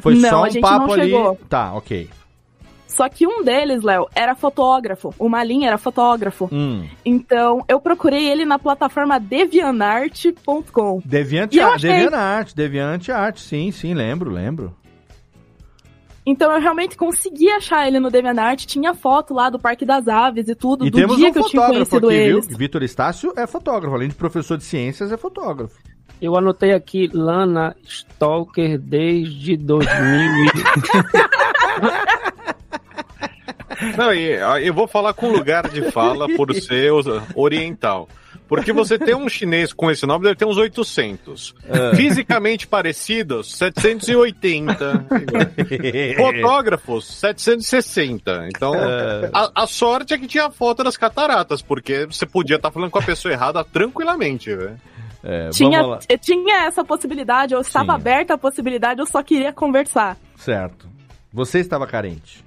Foi 0.00 0.14
Não, 0.14 0.28
só 0.30 0.44
um 0.44 0.60
papo 0.60 0.92
ali. 0.92 1.12
Tá, 1.48 1.72
ok. 1.74 2.08
Só 2.88 3.08
que 3.08 3.26
um 3.26 3.42
deles, 3.42 3.82
Léo, 3.82 4.06
era 4.14 4.34
fotógrafo. 4.34 5.12
O 5.18 5.28
Malin 5.28 5.66
era 5.66 5.76
fotógrafo. 5.76 6.48
Hum. 6.50 6.86
Então, 7.04 7.62
eu 7.68 7.78
procurei 7.80 8.26
ele 8.30 8.44
na 8.44 8.58
plataforma 8.58 9.18
devianart.com. 9.20 11.02
Deviante, 11.04 11.60
Ar- 11.60 11.74
achei. 11.74 11.90
Deviante 11.90 12.14
Arte, 12.14 12.56
Deviante 12.56 13.12
Arte, 13.12 13.40
sim, 13.40 13.70
sim, 13.70 13.92
lembro, 13.94 14.30
lembro. 14.30 14.74
Então 16.28 16.50
eu 16.50 16.60
realmente 16.60 16.96
consegui 16.96 17.48
achar 17.50 17.86
ele 17.86 18.00
no 18.00 18.10
DeviantArt, 18.10 18.64
tinha 18.66 18.92
foto 18.94 19.32
lá 19.32 19.48
do 19.48 19.60
Parque 19.60 19.84
das 19.84 20.08
Aves 20.08 20.48
e 20.48 20.56
tudo, 20.56 20.84
E 20.84 20.90
do 20.90 20.98
temos 20.98 21.16
dia 21.16 21.28
um 21.28 21.32
que 21.32 21.38
eu 21.38 21.44
tinha 21.44 21.62
fotógrafo 21.62 21.90
conhecido 22.00 22.08
aqui, 22.08 22.16
eles. 22.16 22.48
viu? 22.48 22.58
Vitor 22.58 22.82
Estácio 22.82 23.32
é 23.36 23.46
fotógrafo, 23.46 23.94
além 23.94 24.08
de 24.08 24.16
professor 24.16 24.58
de 24.58 24.64
ciências, 24.64 25.12
é 25.12 25.16
fotógrafo. 25.16 25.76
Eu 26.20 26.36
anotei 26.36 26.72
aqui 26.72 27.08
Lana 27.12 27.76
Stalker 27.84 28.78
desde 28.78 29.56
2000. 29.56 29.90
Não, 33.96 34.12
eu 34.58 34.72
vou 34.72 34.88
falar 34.88 35.12
com 35.12 35.30
lugar 35.30 35.68
de 35.68 35.90
fala 35.90 36.26
por 36.34 36.52
ser 36.54 36.90
oriental. 37.34 38.08
Porque 38.48 38.72
você 38.72 38.96
tem 38.96 39.14
um 39.14 39.28
chinês 39.28 39.72
com 39.72 39.90
esse 39.90 40.06
nome, 40.06 40.22
deve 40.24 40.36
ter 40.36 40.44
uns 40.44 40.56
800. 40.56 41.54
É. 41.68 41.96
Fisicamente 41.96 42.66
parecidos, 42.66 43.52
780. 43.56 45.04
Fotógrafos, 46.16 47.06
760. 47.06 48.48
Então, 48.48 48.72
É. 48.74 49.30
a, 49.32 49.50
a 49.62 49.66
sorte 49.66 50.14
é 50.14 50.18
que 50.18 50.28
tinha 50.28 50.46
a 50.46 50.50
foto 50.50 50.84
das 50.84 50.96
cataratas, 50.96 51.60
porque 51.60 52.06
você 52.06 52.24
podia 52.24 52.56
estar 52.56 52.70
falando 52.70 52.90
com 52.90 53.00
a 53.00 53.02
pessoa 53.02 53.32
errada 53.32 53.64
tranquilamente, 53.64 54.54
velho. 54.54 54.78
É, 55.28 55.48
Tinha, 55.50 55.80
vamos 55.82 55.96
lá. 55.96 55.98
eh, 56.08 56.16
tinha 56.16 56.66
essa 56.66 56.84
possibilidade, 56.84 57.52
eu 57.52 57.60
estava 57.60 57.84
Tinha. 57.86 57.94
aberta 57.96 58.34
a 58.34 58.38
possibilidade, 58.38 59.00
eu 59.00 59.06
só 59.06 59.22
queria 59.22 59.52
conversar. 59.52 60.16
Certo. 60.36 60.88
Você 61.32 61.58
estava 61.58 61.84
carente. 61.86 62.44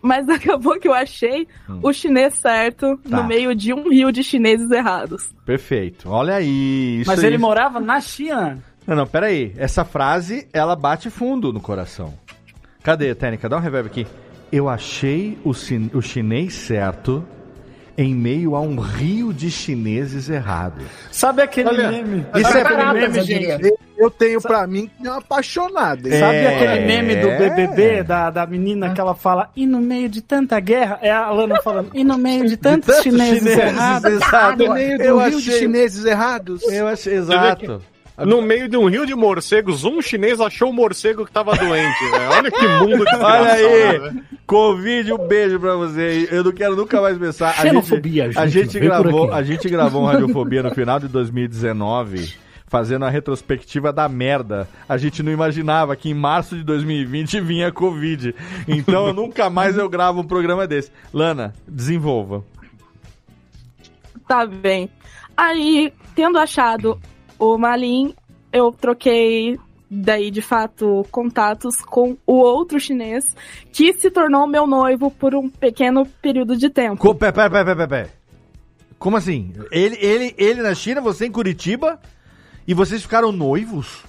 Mas 0.00 0.28
acabou 0.30 0.78
que 0.78 0.86
eu 0.86 0.94
achei 0.94 1.46
o 1.82 1.92
chinês 1.92 2.34
certo 2.34 2.86
Hum. 2.86 2.96
Tá. 3.10 3.16
no 3.18 3.24
meio 3.24 3.54
de 3.54 3.72
um 3.74 3.88
rio 3.90 4.12
de 4.12 4.22
chineses 4.22 4.70
errados. 4.70 5.30
Perfeito. 5.44 6.08
Olha 6.08 6.36
aí. 6.36 7.00
Isso 7.00 7.10
Mas 7.10 7.18
aí. 7.20 7.26
ele 7.26 7.38
morava 7.38 7.80
na 7.80 8.00
China. 8.00 8.58
Não, 8.86 8.96
não, 8.96 9.06
peraí. 9.06 9.52
Essa 9.56 9.84
frase, 9.84 10.48
ela 10.52 10.74
bate 10.76 11.10
fundo 11.10 11.52
no 11.52 11.60
coração. 11.60 12.14
Cadê, 12.82 13.14
Técnica? 13.14 13.48
Dá 13.48 13.56
um 13.56 13.60
reverb 13.60 13.86
aqui. 13.86 14.06
Eu 14.50 14.68
achei 14.68 15.38
o, 15.44 15.54
chin- 15.54 15.90
o 15.94 16.00
chinês 16.02 16.52
certo 16.54 17.24
em 17.96 18.14
meio 18.14 18.54
a 18.56 18.60
um 18.60 18.76
rio 18.76 19.32
de 19.32 19.50
chineses 19.50 20.28
errados. 20.30 20.84
Sabe 21.10 21.42
aquele 21.42 21.68
Olha, 21.68 21.90
meme? 21.90 22.26
isso 22.34 22.50
Sabe 22.50 22.58
é 22.58 22.62
aquele 22.62 22.92
meme, 23.00 23.18
eu 23.18 23.22
gente? 23.24 23.74
Eu 23.98 24.10
tenho 24.10 24.40
pra 24.40 24.66
mim 24.66 24.90
que 25.00 25.06
é 25.06 25.10
uma 25.10 25.18
apaixonada. 25.18 26.08
hein? 26.08 26.18
Sabe 26.18 26.36
É. 26.36 26.48
aquele 26.56 26.86
meme 26.86 27.16
do 27.16 27.28
BBB, 27.28 28.02
da, 28.02 28.30
da 28.30 28.46
menina 28.46 28.92
que 28.94 29.00
ela 29.00 29.14
fala, 29.14 29.50
e 29.54 29.66
no 29.66 29.78
meio 29.80 30.08
de 30.08 30.20
tanta 30.20 30.58
guerra, 30.58 30.98
é 31.02 31.10
a 31.10 31.30
Lana 31.30 31.60
falando, 31.62 31.90
e 31.94 32.02
no 32.02 32.18
meio 32.18 32.48
de 32.48 32.56
tantos 32.58 32.86
Tantos 32.86 33.02
chineses, 33.02 33.46
errados. 33.46 34.10
exato. 34.12 34.64
No 34.66 34.74
meio 34.74 34.98
do 34.98 35.04
Eu 35.04 35.18
rio 35.18 35.30
de 35.40 35.48
achei- 35.50 35.58
chineses 35.60 36.04
errados. 36.04 36.62
Eu 36.64 36.88
achei, 36.88 37.14
exato. 37.14 37.82
No 38.18 38.42
meio 38.42 38.68
de 38.68 38.76
um 38.76 38.88
rio 38.88 39.06
de 39.06 39.14
morcegos, 39.14 39.84
um 39.84 40.02
chinês 40.02 40.40
achou 40.40 40.68
o 40.70 40.72
morcego 40.72 41.24
que 41.24 41.32
tava 41.32 41.56
doente, 41.56 42.10
velho. 42.10 42.30
Olha 42.30 42.50
que 42.50 42.68
mundo 42.68 43.04
desgraçado, 43.04 43.24
Olha 43.24 43.52
aí, 43.52 43.98
velho. 43.98 44.24
Covid, 44.46 45.12
um 45.14 45.26
beijo 45.26 45.58
pra 45.58 45.74
você. 45.76 46.28
Eu 46.30 46.44
não 46.44 46.52
quero 46.52 46.76
nunca 46.76 47.00
mais 47.00 47.16
pensar. 47.16 47.50
A 47.50 47.62
Xenofobia, 47.62 48.26
gente, 48.26 48.38
a 48.38 48.46
gente, 48.46 48.64
gente 48.64 48.80
vem 48.80 48.90
por 48.90 49.02
gravou, 49.02 49.32
a 49.32 49.42
gente 49.42 49.68
gravou 49.68 50.02
um 50.02 50.06
Radiofobia 50.06 50.62
no 50.62 50.74
final 50.74 51.00
de 51.00 51.08
2019, 51.08 52.34
fazendo 52.66 53.06
a 53.06 53.08
retrospectiva 53.08 53.90
da 53.94 54.06
merda. 54.10 54.68
A 54.86 54.98
gente 54.98 55.22
não 55.22 55.32
imaginava 55.32 55.96
que 55.96 56.10
em 56.10 56.14
março 56.14 56.54
de 56.54 56.62
2020 56.64 57.40
vinha 57.40 57.72
Covid. 57.72 58.34
Então 58.68 59.06
eu 59.06 59.14
nunca 59.14 59.48
mais 59.48 59.78
eu 59.78 59.88
gravo 59.88 60.20
um 60.20 60.26
programa 60.26 60.66
desse. 60.66 60.92
Lana, 61.14 61.54
desenvolva. 61.66 62.44
Tá 64.28 64.44
bem. 64.44 64.90
Aí, 65.34 65.92
tendo 66.14 66.38
achado 66.38 67.00
o 67.42 67.58
Malin, 67.58 68.14
eu 68.52 68.70
troquei 68.70 69.58
daí 69.90 70.30
de 70.30 70.40
fato 70.40 71.04
contatos 71.10 71.82
com 71.82 72.16
o 72.24 72.34
outro 72.34 72.78
chinês 72.78 73.24
que 73.72 73.92
se 73.94 74.12
tornou 74.12 74.46
meu 74.46 74.64
noivo 74.64 75.10
por 75.10 75.34
um 75.34 75.50
pequeno 75.50 76.06
período 76.22 76.56
de 76.56 76.70
tempo. 76.70 76.98
Co 76.98 77.14
pé, 77.16 77.32
pé, 77.32 77.50
pé, 77.50 77.64
pé, 77.64 77.86
pé. 77.86 78.10
Como 78.96 79.16
assim? 79.16 79.52
Ele, 79.72 79.96
ele, 80.00 80.34
ele 80.38 80.62
na 80.62 80.72
China, 80.72 81.00
você 81.00 81.26
em 81.26 81.32
Curitiba 81.32 81.98
e 82.64 82.72
vocês 82.74 83.02
ficaram 83.02 83.32
noivos? 83.32 84.04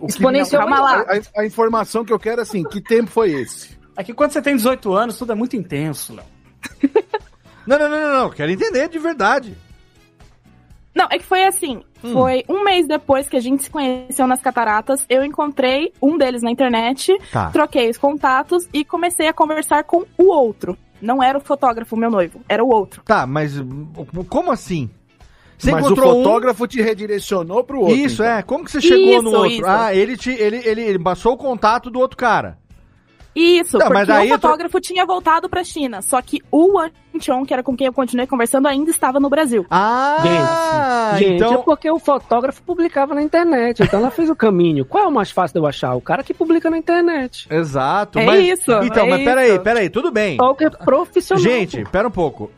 O 0.00 0.08
que 0.08 0.20
Calma 0.50 0.80
lá. 0.80 1.04
A, 1.36 1.42
a 1.42 1.46
informação 1.46 2.04
que 2.04 2.12
eu 2.12 2.18
quero 2.18 2.40
é 2.40 2.42
assim, 2.42 2.64
que 2.64 2.80
tempo 2.80 3.08
foi 3.08 3.30
esse? 3.30 3.78
É 3.96 4.02
que 4.02 4.12
quando 4.12 4.32
você 4.32 4.42
tem 4.42 4.56
18 4.56 4.92
anos, 4.92 5.16
tudo 5.16 5.30
é 5.30 5.34
muito 5.36 5.56
intenso, 5.56 6.12
Léo. 6.12 6.26
Não, 7.68 7.78
não, 7.78 7.90
não, 7.90 8.00
não, 8.00 8.20
não. 8.22 8.30
Quero 8.30 8.50
entender 8.50 8.88
de 8.88 8.98
verdade. 8.98 9.54
Não, 10.98 11.06
é 11.10 11.16
que 11.18 11.24
foi 11.24 11.44
assim. 11.44 11.80
Hum. 12.02 12.12
Foi 12.12 12.44
um 12.48 12.64
mês 12.64 12.86
depois 12.88 13.28
que 13.28 13.36
a 13.36 13.40
gente 13.40 13.62
se 13.62 13.70
conheceu 13.70 14.26
nas 14.26 14.40
cataratas. 14.42 15.06
Eu 15.08 15.24
encontrei 15.24 15.92
um 16.02 16.18
deles 16.18 16.42
na 16.42 16.50
internet, 16.50 17.16
Tá. 17.32 17.50
troquei 17.50 17.88
os 17.88 17.96
contatos 17.96 18.68
e 18.72 18.84
comecei 18.84 19.28
a 19.28 19.32
conversar 19.32 19.84
com 19.84 20.04
o 20.18 20.24
outro. 20.32 20.76
Não 21.00 21.22
era 21.22 21.38
o 21.38 21.40
fotógrafo, 21.40 21.96
meu 21.96 22.10
noivo, 22.10 22.40
era 22.48 22.64
o 22.64 22.68
outro. 22.68 23.02
Tá, 23.04 23.24
mas 23.26 23.52
como 24.28 24.50
assim? 24.50 24.90
Você 25.56 25.70
Mas 25.72 25.82
o 25.84 25.86
encontrou 25.86 26.20
um- 26.20 26.22
fotógrafo 26.24 26.66
te 26.68 26.80
redirecionou 26.82 27.64
pro 27.64 27.80
outro. 27.80 27.96
Isso, 27.96 28.22
então. 28.22 28.34
é. 28.36 28.42
Como 28.42 28.64
que 28.64 28.70
você 28.70 28.80
chegou 28.80 29.12
Isso, 29.14 29.22
no 29.22 29.30
outro? 29.30 29.50
isso. 29.52 29.66
Ah, 29.66 29.92
ele, 29.94 30.16
te, 30.16 30.30
ele, 30.30 30.56
ele, 30.64 30.82
ele 30.82 30.98
passou 31.00 31.32
o 31.32 31.36
contato 31.36 31.90
do 31.90 31.98
outro 31.98 32.16
cara. 32.16 32.58
Isso, 33.34 33.78
Não, 33.78 33.86
porque 33.88 34.10
o 34.12 34.28
fotógrafo 34.28 34.80
tinha 34.80 35.06
voltado 35.06 35.48
pra 35.48 35.62
China, 35.62 36.02
só 36.02 36.20
que 36.20 36.40
o 36.50 36.78
Antion, 37.14 37.44
que 37.44 37.52
era 37.52 37.62
com 37.62 37.76
quem 37.76 37.86
eu 37.86 37.92
continuei 37.92 38.26
conversando, 38.26 38.66
ainda 38.66 38.90
estava 38.90 39.20
no 39.20 39.28
Brasil. 39.28 39.64
Ah, 39.70 41.14
Gente, 41.18 41.34
então... 41.34 41.54
é 41.54 41.58
porque 41.58 41.90
o 41.90 41.98
fotógrafo 41.98 42.62
publicava 42.62 43.14
na 43.14 43.22
internet, 43.22 43.82
então 43.82 44.00
ela 44.00 44.10
fez 44.10 44.28
o 44.28 44.34
caminho. 44.36 44.84
Qual 44.84 45.04
é 45.04 45.06
o 45.06 45.12
mais 45.12 45.30
fácil 45.30 45.54
de 45.54 45.60
eu 45.60 45.66
achar? 45.66 45.94
O 45.94 46.00
cara 46.00 46.22
que 46.24 46.34
publica 46.34 46.68
na 46.70 46.78
internet. 46.78 47.46
Exato. 47.50 48.18
É 48.18 48.24
mas... 48.26 48.44
isso, 48.44 48.72
Então, 48.82 49.06
é 49.06 49.10
mas 49.10 49.24
peraí, 49.24 49.50
isso. 49.52 49.60
peraí, 49.60 49.90
tudo 49.90 50.10
bem. 50.10 50.32
Stalker 50.32 50.70
profissional. 50.78 51.42
Gente, 51.42 51.84
pera 51.90 52.08
um 52.08 52.12
pouco. 52.12 52.50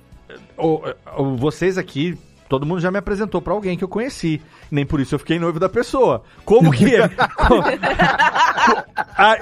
O- 0.57 0.81
o- 1.17 1.37
vocês 1.37 1.77
aqui, 1.79 2.17
todo 2.51 2.67
mundo 2.67 2.81
já 2.81 2.91
me 2.91 2.99
apresentou 2.99 3.41
pra 3.41 3.55
alguém 3.55 3.79
que 3.79 3.85
eu 3.85 3.89
conheci. 3.89 4.43
Nem 4.71 4.85
por 4.85 4.99
isso 4.99 5.15
eu 5.15 5.21
fiquei 5.21 5.39
noivo 5.39 5.61
da 5.61 5.69
pessoa. 5.69 6.25
Como 6.45 6.73
que 6.73 6.97
é? 6.97 7.09
Ah, 9.23 9.37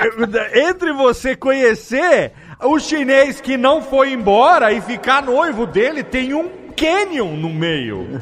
entre 0.54 0.92
você 0.92 1.36
conhecer 1.36 2.32
o 2.60 2.80
chinês 2.80 3.40
que 3.40 3.56
não 3.56 3.80
foi 3.80 4.12
embora 4.12 4.72
e 4.72 4.80
ficar 4.80 5.22
noivo 5.22 5.66
dele, 5.66 6.02
tem 6.02 6.34
um 6.34 6.50
canyon 6.76 7.36
no 7.36 7.48
meio. 7.48 8.20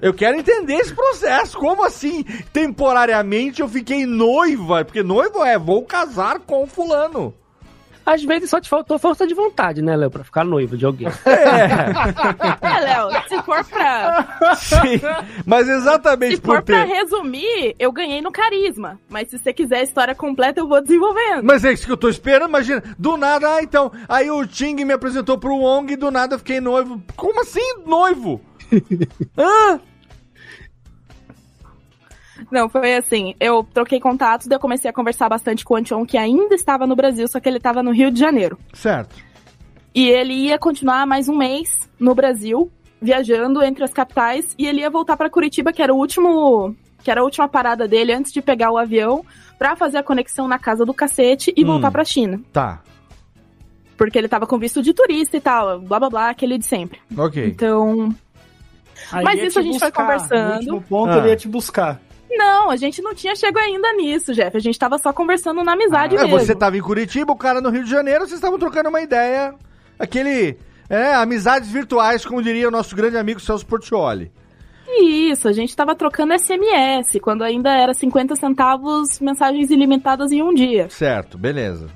Eu 0.00 0.14
quero 0.14 0.38
entender 0.38 0.74
esse 0.74 0.94
processo. 0.94 1.58
Como 1.58 1.84
assim? 1.84 2.24
Temporariamente 2.52 3.60
eu 3.60 3.68
fiquei 3.68 4.06
noiva. 4.06 4.84
Porque 4.84 5.02
noivo 5.02 5.44
é, 5.44 5.58
vou 5.58 5.82
casar 5.82 6.38
com 6.40 6.66
fulano. 6.66 7.34
Às 8.04 8.22
vezes 8.24 8.50
só 8.50 8.60
te 8.60 8.68
faltou 8.68 8.98
força 8.98 9.26
de 9.26 9.34
vontade, 9.34 9.82
né, 9.82 9.96
Léo, 9.96 10.10
pra 10.10 10.24
ficar 10.24 10.44
noivo 10.44 10.76
de 10.76 10.84
alguém. 10.84 11.08
É, 11.24 12.80
Léo, 12.80 13.10
se 13.28 13.42
for 13.42 13.64
pra, 13.64 14.56
Sim, 14.56 15.00
mas 15.46 15.68
exatamente 15.68 16.36
se 16.36 16.40
por 16.40 16.56
for 16.56 16.62
pra 16.62 16.84
resumir, 16.84 17.74
eu 17.78 17.92
ganhei 17.92 18.20
no 18.20 18.32
carisma. 18.32 18.98
Mas 19.08 19.28
se 19.28 19.38
você 19.38 19.52
quiser 19.52 19.78
a 19.78 19.82
história 19.82 20.14
completa, 20.14 20.60
eu 20.60 20.68
vou 20.68 20.80
desenvolvendo. 20.80 21.42
Mas 21.44 21.64
é 21.64 21.72
isso 21.72 21.86
que 21.86 21.92
eu 21.92 21.96
tô 21.96 22.08
esperando, 22.08 22.48
imagina. 22.48 22.82
Do 22.98 23.16
nada, 23.16 23.54
ah, 23.54 23.62
então. 23.62 23.92
Aí 24.08 24.30
o 24.30 24.46
Ting 24.46 24.84
me 24.84 24.92
apresentou 24.92 25.38
pro 25.38 25.56
Wong 25.56 25.92
e 25.92 25.96
do 25.96 26.10
nada 26.10 26.34
eu 26.34 26.38
fiquei 26.38 26.60
noivo. 26.60 27.02
Como 27.16 27.40
assim, 27.40 27.84
noivo? 27.86 28.40
Hã? 29.36 29.80
Não, 32.50 32.68
foi 32.68 32.96
assim, 32.96 33.34
eu 33.38 33.62
troquei 33.72 34.00
contatos, 34.00 34.46
daí 34.46 34.56
eu 34.56 34.60
comecei 34.60 34.90
a 34.90 34.92
conversar 34.92 35.28
bastante 35.28 35.64
com 35.64 35.74
o 35.74 35.76
Antion, 35.76 36.04
que 36.04 36.18
ainda 36.18 36.54
estava 36.54 36.86
no 36.86 36.96
Brasil, 36.96 37.26
só 37.28 37.38
que 37.38 37.48
ele 37.48 37.58
estava 37.58 37.82
no 37.82 37.92
Rio 37.92 38.10
de 38.10 38.18
Janeiro. 38.18 38.58
Certo. 38.72 39.14
E 39.94 40.08
ele 40.08 40.32
ia 40.34 40.58
continuar 40.58 41.06
mais 41.06 41.28
um 41.28 41.36
mês 41.36 41.68
no 41.98 42.14
Brasil, 42.14 42.70
viajando 43.00 43.62
entre 43.62 43.84
as 43.84 43.92
capitais, 43.92 44.54
e 44.58 44.66
ele 44.66 44.80
ia 44.80 44.90
voltar 44.90 45.16
para 45.16 45.30
Curitiba, 45.30 45.72
que 45.72 45.82
era 45.82 45.92
o 45.94 45.96
último, 45.96 46.74
que 47.02 47.10
era 47.10 47.20
a 47.20 47.24
última 47.24 47.48
parada 47.48 47.86
dele 47.88 48.12
antes 48.12 48.32
de 48.32 48.42
pegar 48.42 48.70
o 48.72 48.78
avião, 48.78 49.24
pra 49.58 49.76
fazer 49.76 49.98
a 49.98 50.02
conexão 50.02 50.48
na 50.48 50.58
casa 50.58 50.84
do 50.84 50.92
cacete 50.94 51.52
e 51.56 51.62
Hum. 51.64 51.66
voltar 51.68 51.90
pra 51.90 52.04
China, 52.04 52.40
Tá. 52.52 52.80
porque 53.96 54.18
ele 54.18 54.28
tava 54.28 54.46
com 54.46 54.58
visto 54.58 54.82
de 54.82 54.92
turista 54.94 55.36
e 55.36 55.40
tal, 55.40 55.80
blá 55.80 55.98
blá 56.00 56.10
blá, 56.10 56.30
aquele 56.30 56.56
de 56.58 56.64
sempre. 56.66 56.98
Ok. 57.16 57.46
Então, 57.46 58.14
Aí 59.12 59.24
Mas 59.24 59.40
isso 59.42 59.58
a 59.58 59.62
gente 59.62 59.78
foi 59.78 59.88
buscar. 59.90 60.02
conversando. 60.06 60.48
No 60.50 60.54
último 60.74 60.82
ponto 60.82 61.10
Ah. 61.12 61.18
ele 61.18 61.28
ia 61.30 61.36
te 61.36 61.48
buscar. 61.48 62.00
Não, 62.30 62.70
a 62.70 62.76
gente 62.76 63.02
não 63.02 63.14
tinha 63.14 63.34
chegado 63.36 63.64
ainda 63.64 63.92
nisso, 63.94 64.32
Jeff. 64.32 64.56
A 64.56 64.60
gente 64.60 64.78
tava 64.78 64.98
só 64.98 65.12
conversando 65.12 65.62
na 65.62 65.72
amizade 65.72 66.16
É, 66.16 66.22
mesmo. 66.22 66.38
você 66.38 66.54
tava 66.54 66.76
em 66.76 66.80
Curitiba, 66.82 67.32
o 67.32 67.36
cara 67.36 67.60
no 67.60 67.70
Rio 67.70 67.84
de 67.84 67.90
Janeiro, 67.90 68.20
vocês 68.20 68.34
estavam 68.34 68.58
trocando 68.58 68.88
uma 68.88 69.00
ideia. 69.00 69.54
Aquele. 69.98 70.56
É, 70.88 71.14
amizades 71.14 71.70
virtuais, 71.70 72.24
como 72.24 72.42
diria 72.42 72.66
o 72.66 72.70
nosso 72.70 72.96
grande 72.96 73.16
amigo 73.16 73.38
Celso 73.38 73.64
Portioli. 73.66 74.32
Isso, 75.00 75.46
a 75.46 75.52
gente 75.52 75.74
tava 75.76 75.94
trocando 75.94 76.32
SMS, 76.36 77.20
quando 77.22 77.42
ainda 77.44 77.70
era 77.70 77.94
50 77.94 78.34
centavos, 78.34 79.20
mensagens 79.20 79.70
ilimitadas 79.70 80.32
em 80.32 80.42
um 80.42 80.52
dia. 80.52 80.90
Certo, 80.90 81.38
beleza. 81.38 81.86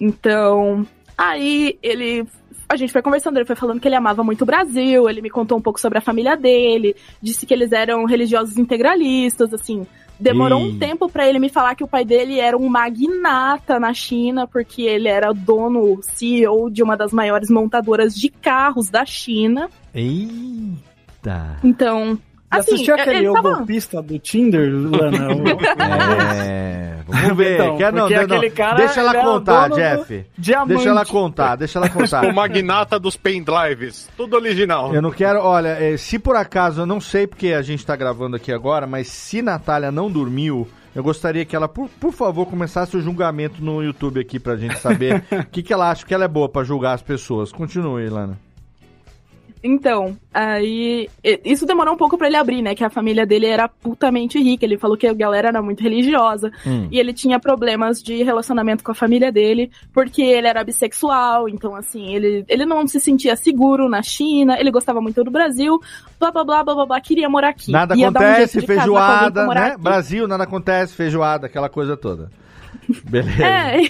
Então, 0.00 0.86
aí 1.16 1.78
ele. 1.82 2.26
A 2.68 2.76
gente 2.76 2.92
foi 2.92 3.00
conversando, 3.00 3.38
ele 3.38 3.46
foi 3.46 3.56
falando 3.56 3.80
que 3.80 3.88
ele 3.88 3.94
amava 3.94 4.22
muito 4.22 4.42
o 4.42 4.46
Brasil, 4.46 5.08
ele 5.08 5.22
me 5.22 5.30
contou 5.30 5.56
um 5.56 5.62
pouco 5.62 5.80
sobre 5.80 5.98
a 5.98 6.02
família 6.02 6.36
dele, 6.36 6.94
disse 7.20 7.46
que 7.46 7.54
eles 7.54 7.72
eram 7.72 8.04
religiosos 8.04 8.58
integralistas, 8.58 9.54
assim, 9.54 9.86
Demorou 10.20 10.60
Ih. 10.60 10.72
um 10.72 10.78
tempo 10.78 11.08
pra 11.08 11.28
ele 11.28 11.38
me 11.38 11.48
falar 11.48 11.76
que 11.76 11.84
o 11.84 11.88
pai 11.88 12.04
dele 12.04 12.40
era 12.40 12.56
um 12.56 12.68
magnata 12.68 13.78
na 13.78 13.94
China, 13.94 14.48
porque 14.48 14.82
ele 14.82 15.08
era 15.08 15.32
dono, 15.32 16.00
CEO 16.02 16.68
de 16.68 16.82
uma 16.82 16.96
das 16.96 17.12
maiores 17.12 17.48
montadoras 17.48 18.14
de 18.14 18.28
carros 18.28 18.90
da 18.90 19.04
China. 19.04 19.70
Eita. 19.94 21.58
Então, 21.62 22.18
assim, 22.50 22.74
assistiu 22.74 22.94
aquele 22.94 23.18
ele 23.18 23.28
O 23.28 23.32
tava... 23.34 23.54
golpista 23.56 24.02
do 24.02 24.18
Tinder, 24.18 24.70
Lana? 24.72 25.28
É, 26.44 26.96
vamos 27.06 27.36
ver. 27.36 27.54
Então, 27.54 27.76
Quer, 27.76 27.92
não, 27.92 28.08
não, 28.08 28.16
não. 28.16 28.22
aquele 28.22 28.50
cara, 28.50 28.76
Deixa 28.76 29.00
ela 29.00 29.10
era 29.10 29.22
contar, 29.22 29.70
Jeff. 29.70 30.26
diamante. 30.36 30.68
Deixa 30.74 30.88
ela 30.88 31.04
contar, 31.04 31.56
deixa 31.56 31.78
ela 31.78 31.88
contar. 31.88 32.24
O 32.28 32.34
magnata 32.34 32.98
dos 32.98 33.16
pendrives. 33.16 34.08
Tudo 34.16 34.36
original. 34.36 34.94
Eu 34.94 35.00
não 35.02 35.10
quero, 35.10 35.40
olha, 35.40 35.76
eh, 35.80 35.96
se 35.96 36.18
por 36.18 36.36
acaso, 36.36 36.82
eu 36.82 36.86
não 36.86 37.00
sei 37.00 37.26
porque 37.26 37.52
a 37.52 37.62
gente 37.62 37.84
tá 37.84 37.96
gravando 37.96 38.36
aqui 38.36 38.52
agora, 38.52 38.86
mas 38.86 39.08
se 39.08 39.40
Natália 39.42 39.90
não 39.90 40.10
dormiu, 40.10 40.68
eu 40.94 41.02
gostaria 41.02 41.44
que 41.44 41.54
ela, 41.54 41.68
por, 41.68 41.88
por 42.00 42.12
favor, 42.12 42.46
começasse 42.46 42.96
o 42.96 43.00
julgamento 43.00 43.62
no 43.64 43.82
YouTube 43.82 44.20
aqui 44.20 44.38
pra 44.38 44.56
gente 44.56 44.78
saber 44.78 45.22
o 45.30 45.46
que, 45.46 45.62
que 45.62 45.72
ela 45.72 45.90
acha 45.90 46.04
que 46.04 46.12
ela 46.14 46.24
é 46.24 46.28
boa 46.28 46.48
pra 46.48 46.64
julgar 46.64 46.94
as 46.94 47.02
pessoas. 47.02 47.52
Continue, 47.52 48.08
Lana. 48.08 48.38
Então, 49.62 50.16
aí. 50.32 51.08
Isso 51.44 51.66
demorou 51.66 51.94
um 51.94 51.96
pouco 51.96 52.16
pra 52.16 52.26
ele 52.26 52.36
abrir, 52.36 52.62
né? 52.62 52.74
Que 52.74 52.84
a 52.84 52.90
família 52.90 53.26
dele 53.26 53.46
era 53.46 53.68
putamente 53.68 54.38
rica. 54.38 54.64
Ele 54.64 54.78
falou 54.78 54.96
que 54.96 55.06
a 55.06 55.12
galera 55.12 55.48
era 55.48 55.62
muito 55.62 55.82
religiosa. 55.82 56.50
Hum. 56.66 56.88
E 56.90 56.98
ele 56.98 57.12
tinha 57.12 57.38
problemas 57.38 58.02
de 58.02 58.22
relacionamento 58.22 58.84
com 58.84 58.92
a 58.92 58.94
família 58.94 59.32
dele, 59.32 59.70
porque 59.92 60.22
ele 60.22 60.46
era 60.46 60.64
bissexual. 60.64 61.48
Então, 61.48 61.74
assim, 61.74 62.14
ele, 62.14 62.44
ele 62.48 62.64
não 62.64 62.86
se 62.86 63.00
sentia 63.00 63.36
seguro 63.36 63.88
na 63.88 64.02
China. 64.02 64.58
Ele 64.58 64.70
gostava 64.70 65.00
muito 65.00 65.22
do 65.24 65.30
Brasil. 65.30 65.80
Blá, 66.18 66.30
blá, 66.30 66.44
blá, 66.44 66.64
blá, 66.64 66.74
blá, 66.74 66.86
blá 66.86 67.00
queria 67.00 67.28
morar 67.28 67.50
aqui. 67.50 67.70
Nada 67.70 67.96
Ia 67.96 68.06
um 68.06 68.10
acontece, 68.10 68.62
pra 68.62 68.76
feijoada, 68.76 69.46
né? 69.46 69.60
aqui. 69.68 69.82
Brasil, 69.82 70.28
nada 70.28 70.44
acontece, 70.44 70.94
feijoada, 70.94 71.46
aquela 71.46 71.68
coisa 71.68 71.96
toda. 71.96 72.30
Beleza. 73.04 73.44
É, 73.44 73.80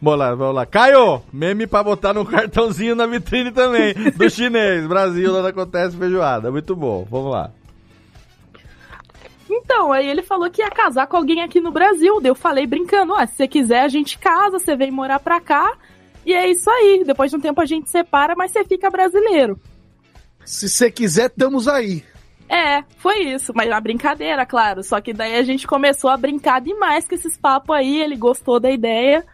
Vamos 0.00 0.18
lá, 0.18 0.34
vamos 0.34 0.54
lá. 0.54 0.66
Caio, 0.66 1.22
meme 1.32 1.66
pra 1.66 1.82
botar 1.82 2.12
no 2.12 2.24
cartãozinho 2.24 2.94
na 2.94 3.06
vitrine 3.06 3.50
também, 3.50 3.94
do 3.94 4.28
chinês. 4.30 4.86
Brasil, 4.86 5.32
nada 5.32 5.48
acontece, 5.48 5.96
feijoada. 5.96 6.50
Muito 6.50 6.76
bom, 6.76 7.06
vamos 7.10 7.32
lá. 7.32 7.50
Então, 9.48 9.92
aí 9.92 10.08
ele 10.08 10.22
falou 10.22 10.50
que 10.50 10.60
ia 10.60 10.70
casar 10.70 11.06
com 11.06 11.16
alguém 11.16 11.40
aqui 11.42 11.60
no 11.60 11.70
Brasil. 11.70 12.20
Daí 12.20 12.30
eu 12.30 12.34
falei 12.34 12.66
brincando, 12.66 13.12
ó, 13.14 13.24
se 13.26 13.34
você 13.34 13.48
quiser 13.48 13.80
a 13.82 13.88
gente 13.88 14.18
casa, 14.18 14.58
você 14.58 14.76
vem 14.76 14.90
morar 14.90 15.20
pra 15.20 15.40
cá. 15.40 15.72
E 16.24 16.32
é 16.32 16.50
isso 16.50 16.68
aí. 16.68 17.04
Depois 17.06 17.30
de 17.30 17.36
um 17.36 17.40
tempo 17.40 17.60
a 17.60 17.66
gente 17.66 17.88
separa, 17.88 18.34
mas 18.36 18.50
você 18.50 18.64
fica 18.64 18.90
brasileiro. 18.90 19.58
Se 20.44 20.68
você 20.68 20.90
quiser, 20.90 21.26
estamos 21.26 21.66
aí. 21.68 22.04
É, 22.48 22.82
foi 22.98 23.20
isso. 23.24 23.52
Mas 23.54 23.68
na 23.68 23.80
brincadeira, 23.80 24.46
claro. 24.46 24.82
Só 24.82 25.00
que 25.00 25.12
daí 25.12 25.36
a 25.36 25.42
gente 25.42 25.66
começou 25.66 26.10
a 26.10 26.16
brincar 26.16 26.60
demais 26.60 27.06
com 27.06 27.14
esses 27.14 27.36
papos 27.36 27.76
aí. 27.76 28.00
Ele 28.00 28.16
gostou 28.16 28.60
da 28.60 28.70
ideia. 28.70 29.24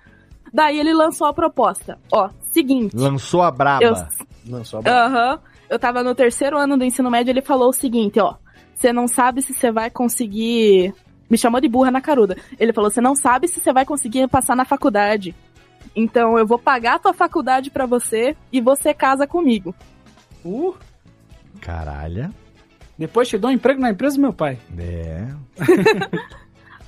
Daí 0.52 0.78
ele 0.78 0.92
lançou 0.92 1.26
a 1.26 1.32
proposta. 1.32 1.98
Ó, 2.12 2.28
seguinte. 2.50 2.96
Lançou 2.96 3.42
a 3.42 3.50
braba. 3.50 3.84
Eu, 3.84 3.94
Não, 4.44 4.64
só 4.64 4.80
Aham. 4.84 5.38
Eu 5.68 5.78
tava 5.78 6.02
no 6.02 6.14
terceiro 6.14 6.58
ano 6.58 6.76
do 6.76 6.84
ensino 6.84 7.10
médio, 7.10 7.30
ele 7.30 7.40
falou 7.40 7.70
o 7.70 7.72
seguinte, 7.72 8.20
ó. 8.20 8.34
Você 8.74 8.92
não 8.92 9.08
sabe 9.08 9.40
se 9.40 9.54
você 9.54 9.70
vai 9.70 9.88
conseguir. 9.88 10.92
Me 11.30 11.38
chamou 11.38 11.60
de 11.60 11.68
burra 11.68 11.90
na 11.90 12.00
caruda. 12.00 12.36
Ele 12.58 12.72
falou: 12.72 12.90
você 12.90 13.00
não 13.00 13.14
sabe 13.14 13.48
se 13.48 13.60
você 13.60 13.72
vai 13.72 13.86
conseguir 13.86 14.28
passar 14.28 14.54
na 14.54 14.64
faculdade. 14.64 15.34
Então 15.94 16.36
eu 16.36 16.46
vou 16.46 16.58
pagar 16.58 16.96
a 16.96 16.98
tua 16.98 17.14
faculdade 17.14 17.70
pra 17.70 17.86
você 17.86 18.36
e 18.52 18.60
você 18.60 18.92
casa 18.92 19.26
comigo. 19.26 19.74
Uh, 20.44 20.74
Caralho. 21.60 22.34
Depois 22.98 23.28
te 23.28 23.38
dou 23.38 23.50
um 23.50 23.54
emprego 23.54 23.80
na 23.80 23.90
empresa 23.90 24.16
do 24.16 24.22
meu 24.22 24.32
pai. 24.32 24.58
É. 24.78 25.26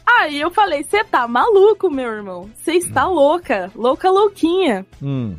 Aí 0.07 0.41
eu 0.41 0.51
falei: 0.51 0.83
você 0.83 1.03
tá 1.03 1.27
maluco, 1.27 1.91
meu 1.91 2.11
irmão. 2.11 2.51
Você 2.55 2.73
está 2.73 3.07
louca. 3.07 3.71
Louca, 3.75 4.11
louquinha. 4.11 4.87
Hum. 5.03 5.37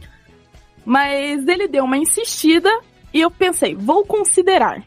Mas 0.84 1.48
ele 1.48 1.68
deu 1.68 1.84
uma 1.84 1.98
insistida 1.98 2.70
e 3.14 3.22
eu 3.22 3.32
pensei: 3.32 3.76
vou 3.76 4.06
considerar. 4.06 4.84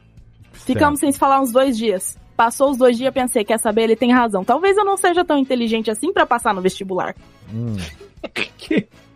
Ficamos 0.53 1.01
sem 1.01 1.11
se 1.11 1.19
falar 1.19 1.41
uns 1.41 1.53
dois 1.53 1.77
dias. 1.77 2.19
Passou 2.37 2.71
os 2.71 2.77
dois 2.77 2.97
dias, 2.97 3.13
pensei, 3.13 3.45
quer 3.45 3.59
saber, 3.59 3.83
ele 3.83 3.97
tem 3.97 4.13
razão. 4.13 4.45
Talvez 4.45 4.77
eu 4.77 4.85
não 4.85 4.97
seja 4.97 5.25
tão 5.25 5.39
inteligente 5.39 5.91
assim 5.91 6.13
pra 6.13 6.25
passar 6.27 6.55
no 6.55 6.61
vestibular. 6.61 7.15
Hum. 7.53 7.77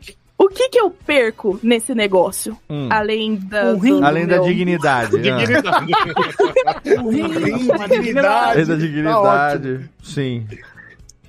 O 0.45 0.49
que 0.49 0.68
que 0.70 0.80
eu 0.80 0.90
perco 0.90 1.59
nesse 1.62 1.95
negócio? 1.95 2.57
Hum. 2.68 2.88
Além 2.90 3.36
da, 3.36 3.72
Um 3.72 3.78
rim. 3.78 4.03
Além 4.03 4.26
da 4.26 4.36
meu- 4.36 4.45
dignidade. 4.45 5.16
né? 5.18 5.22
Dignidade. 5.22 5.86
dignidade. 7.88 8.51
Além 8.53 8.66
da 8.66 8.74
dignidade. 8.76 9.90
Sim. 10.03 10.47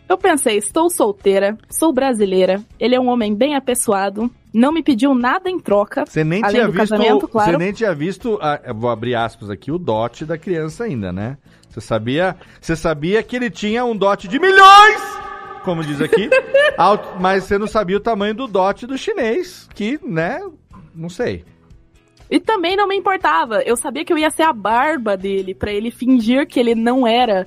Eu 0.09 0.18
pensei, 0.18 0.57
estou 0.57 0.89
solteira, 0.89 1.57
sou 1.70 1.93
brasileira, 1.93 2.61
ele 2.80 2.93
é 2.95 2.99
um 2.99 3.07
homem 3.07 3.34
bem 3.34 3.55
apessoado, 3.55 4.30
não 4.53 4.72
me 4.72 4.84
pediu 4.84 5.16
nada 5.16 5.49
em 5.49 5.59
troca. 5.59 6.05
Você 6.05 6.24
nem 6.24 6.43
Além 6.43 6.55
tinha 6.55 6.66
do 6.68 6.72
visto. 6.74 6.89
casamento, 6.89 7.28
claro. 7.28 7.51
Você 7.51 7.57
nem 7.57 7.72
tinha 7.74 7.95
visto. 7.95 8.39
vou 8.76 8.89
abrir 8.89 9.16
aspas 9.16 9.49
aqui, 9.49 9.72
o 9.72 9.78
dote 9.78 10.26
da 10.26 10.38
criança 10.38 10.84
ainda, 10.84 11.11
né? 11.11 11.38
Você 11.70 11.82
sabia. 11.82 12.36
Você 12.61 12.76
sabia 12.76 13.24
que 13.24 13.36
ele 13.36 13.49
tinha 13.49 13.84
um 13.86 13.95
dote 13.95 14.28
de 14.28 14.39
milhões! 14.39 15.23
Como 15.64 15.84
diz 15.84 16.01
aqui. 16.01 16.30
alto- 16.78 17.20
mas 17.20 17.43
você 17.45 17.57
não 17.57 17.68
sabia 17.68 17.97
o 17.97 18.01
tamanho 18.01 18.34
do 18.34 18.47
dote 18.47 18.86
do 18.86 18.97
chinês. 18.97 19.68
Que, 19.74 19.99
né? 20.03 20.39
Não 20.95 21.09
sei. 21.09 21.43
E 22.30 22.39
também 22.39 22.76
não 22.76 22.88
me 22.88 22.95
importava, 22.95 23.61
eu 23.64 23.76
sabia 23.76 24.03
que 24.03 24.11
eu 24.11 24.18
ia 24.18 24.30
ser 24.32 24.43
a 24.43 24.51
barba 24.53 25.16
dele, 25.16 25.53
pra 25.53 25.72
ele 25.72 25.91
fingir 25.91 26.47
que 26.47 26.59
ele 26.59 26.74
não 26.74 27.05
era 27.05 27.45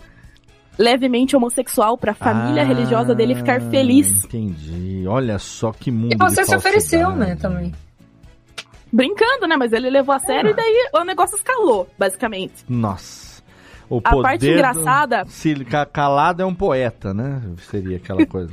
levemente 0.79 1.35
homossexual, 1.35 1.97
pra 1.99 2.15
família 2.15 2.63
Ah, 2.63 2.67
religiosa 2.67 3.15
dele 3.15 3.35
ficar 3.35 3.61
feliz. 3.63 4.25
Entendi. 4.25 5.05
Olha 5.09 5.39
só 5.39 5.73
que 5.73 5.91
mundo. 5.91 6.13
E 6.13 6.17
você 6.17 6.43
de 6.43 6.49
se 6.49 6.55
ofereceu, 6.57 7.11
né, 7.17 7.35
também. 7.37 7.73
Brincando, 8.93 9.47
né? 9.49 9.57
Mas 9.57 9.73
ele 9.73 9.91
levou 9.91 10.15
a 10.15 10.19
sério 10.21 10.51
e 10.51 10.55
daí 10.55 10.89
o 10.95 11.03
negócio 11.05 11.37
escalou, 11.37 11.89
basicamente. 11.99 12.65
Nossa. 12.69 13.36
O 13.89 14.01
A 14.05 14.21
parte 14.21 14.41
do- 14.47 14.53
engraçada- 14.53 15.25
Se 15.29 15.55
ca- 15.65 15.87
calado 15.87 16.43
é 16.43 16.47
um 16.47 16.55
poeta, 16.55 17.15
né? 17.15 17.41
Seria 17.71 17.97
aquela 17.99 18.25
coisa. 18.27 18.53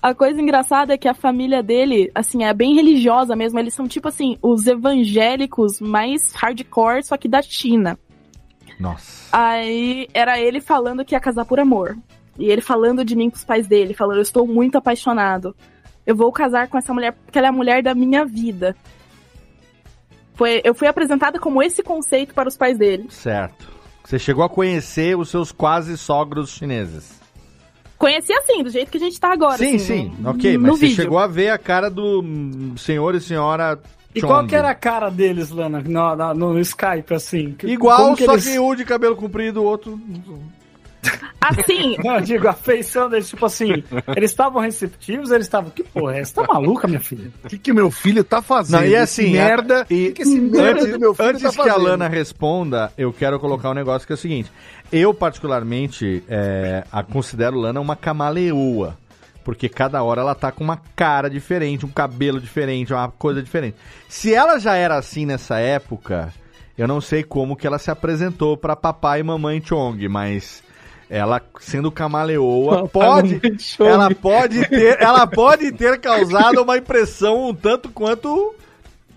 A 0.00 0.14
coisa 0.14 0.40
engraçada 0.40 0.94
é 0.94 0.98
que 0.98 1.08
a 1.08 1.14
família 1.14 1.60
dele, 1.62 2.08
assim, 2.14 2.44
é 2.44 2.54
bem 2.54 2.74
religiosa 2.76 3.34
mesmo. 3.34 3.58
Eles 3.58 3.74
são 3.74 3.88
tipo 3.88 4.06
assim, 4.06 4.38
os 4.40 4.66
evangélicos 4.66 5.80
mais 5.80 6.32
hardcore, 6.34 7.02
só 7.02 7.16
que 7.16 7.26
da 7.28 7.42
China. 7.42 7.98
Nossa. 8.78 9.28
Aí 9.36 10.06
era 10.14 10.38
ele 10.38 10.60
falando 10.60 11.04
que 11.04 11.16
ia 11.16 11.20
casar 11.20 11.44
por 11.44 11.58
amor. 11.58 11.96
E 12.38 12.44
ele 12.48 12.60
falando 12.60 13.04
de 13.04 13.16
mim 13.16 13.28
pros 13.28 13.44
pais 13.44 13.66
dele, 13.66 13.92
falando, 13.92 14.18
eu 14.18 14.22
estou 14.22 14.46
muito 14.46 14.78
apaixonado. 14.78 15.56
Eu 16.06 16.14
vou 16.14 16.30
casar 16.30 16.68
com 16.68 16.78
essa 16.78 16.94
mulher 16.94 17.12
porque 17.12 17.36
ela 17.36 17.48
é 17.48 17.50
a 17.50 17.52
mulher 17.52 17.82
da 17.82 17.92
minha 17.92 18.24
vida. 18.24 18.76
Foi, 20.34 20.60
eu 20.62 20.72
fui 20.74 20.86
apresentada 20.86 21.40
como 21.40 21.60
esse 21.60 21.82
conceito 21.82 22.32
para 22.32 22.48
os 22.48 22.56
pais 22.56 22.78
dele. 22.78 23.06
Certo. 23.10 23.68
Você 24.08 24.18
chegou 24.18 24.42
a 24.42 24.48
conhecer 24.48 25.18
os 25.18 25.28
seus 25.28 25.52
quase 25.52 25.98
sogros 25.98 26.48
chineses. 26.48 27.20
Conheci 27.98 28.32
assim, 28.32 28.62
do 28.62 28.70
jeito 28.70 28.90
que 28.90 28.96
a 28.96 29.00
gente 29.00 29.20
tá 29.20 29.30
agora. 29.32 29.58
sim, 29.58 29.74
assim, 29.76 29.78
sim. 30.08 30.12
no- 30.18 30.30
ok, 30.30 30.54
no 30.56 30.62
mas 30.62 30.70
você 30.78 30.86
vídeo. 30.86 30.96
chegou 31.02 31.18
a 31.18 31.26
ver 31.26 31.50
a 31.50 31.58
cara 31.58 31.90
do 31.90 32.24
senhor 32.78 33.14
e 33.14 33.20
senhora 33.20 33.78
E 34.14 34.20
Chong. 34.20 34.32
qual 34.32 34.46
que 34.46 34.56
era 34.56 34.70
a 34.70 34.74
cara 34.74 35.10
deles, 35.10 35.50
Lana, 35.50 35.82
no, 35.82 36.16
no- 36.16 36.54
no 36.54 36.60
Skype, 36.60 37.12
assim? 37.12 37.54
Igual, 37.64 38.14
que 38.16 38.24
só 38.24 38.32
eles- 38.32 38.46
que 38.48 38.58
um 38.58 38.74
de 38.74 38.86
cabelo 38.86 39.14
comprido, 39.14 39.60
o 39.60 39.64
outro... 39.64 40.00
Assim, 41.40 41.96
Não, 42.04 42.16
eu 42.16 42.20
digo, 42.20 42.48
a 42.48 42.52
feição 42.52 43.08
deles, 43.08 43.28
tipo 43.28 43.46
assim, 43.46 43.82
eles 44.16 44.30
estavam 44.30 44.60
receptivos, 44.60 45.30
eles 45.30 45.46
estavam, 45.46 45.70
que 45.70 45.82
porra 45.84 46.16
é 46.16 46.20
essa? 46.20 46.42
Tá 46.42 46.52
maluca, 46.52 46.86
minha 46.88 47.00
filha? 47.00 47.30
O 47.44 47.48
que, 47.48 47.56
que 47.58 47.72
meu 47.72 47.90
filho 47.90 48.22
tá 48.24 48.42
fazendo? 48.42 48.80
Não, 48.80 48.86
e 48.86 48.94
Esse 48.94 49.22
assim, 49.22 49.32
merda. 49.32 49.82
a- 49.82 49.86
e 49.88 50.08
O 50.08 50.12
que, 50.14 50.22
esse 50.22 50.40
merda 50.40 50.80
antes, 50.80 50.92
do 50.92 50.98
meu 51.00 51.14
filho 51.14 51.28
antes 51.28 51.42
tá 51.42 51.50
que 51.50 51.60
a 51.60 51.64
fazendo? 51.72 51.82
Lana 51.84 52.08
responda, 52.08 52.92
eu 52.98 53.12
quero 53.12 53.38
colocar 53.38 53.70
um 53.70 53.74
negócio 53.74 54.06
que 54.06 54.12
é 54.12 54.14
o 54.14 54.18
seguinte. 54.18 54.50
Eu, 54.90 55.14
particularmente, 55.14 56.22
é, 56.28 56.84
a 56.92 57.02
considero 57.02 57.56
Lana 57.58 57.80
uma 57.80 57.96
camaleoa. 57.96 58.96
Porque 59.44 59.66
cada 59.68 60.02
hora 60.02 60.20
ela 60.20 60.34
tá 60.34 60.52
com 60.52 60.62
uma 60.62 60.76
cara 60.94 61.30
diferente, 61.30 61.86
um 61.86 61.90
cabelo 61.90 62.38
diferente, 62.38 62.92
uma 62.92 63.08
coisa 63.10 63.42
diferente. 63.42 63.76
Se 64.06 64.34
ela 64.34 64.58
já 64.58 64.74
era 64.74 64.96
assim 64.98 65.24
nessa 65.24 65.58
época, 65.58 66.34
eu 66.76 66.86
não 66.86 67.00
sei 67.00 67.22
como 67.22 67.56
que 67.56 67.66
ela 67.66 67.78
se 67.78 67.90
apresentou 67.90 68.58
pra 68.58 68.76
papai 68.76 69.20
e 69.20 69.22
mamãe 69.22 69.62
Chong, 69.64 70.06
mas 70.06 70.62
ela 71.10 71.40
sendo 71.58 71.90
camaleoa 71.90 72.86
pode, 72.88 73.40
ela 73.80 74.14
pode 74.14 74.68
ter, 74.68 75.00
ela 75.00 75.26
pode 75.26 75.72
ter 75.72 75.98
causado 76.00 76.62
uma 76.62 76.76
impressão 76.76 77.48
um 77.48 77.54
tanto 77.54 77.88
quanto 77.88 78.54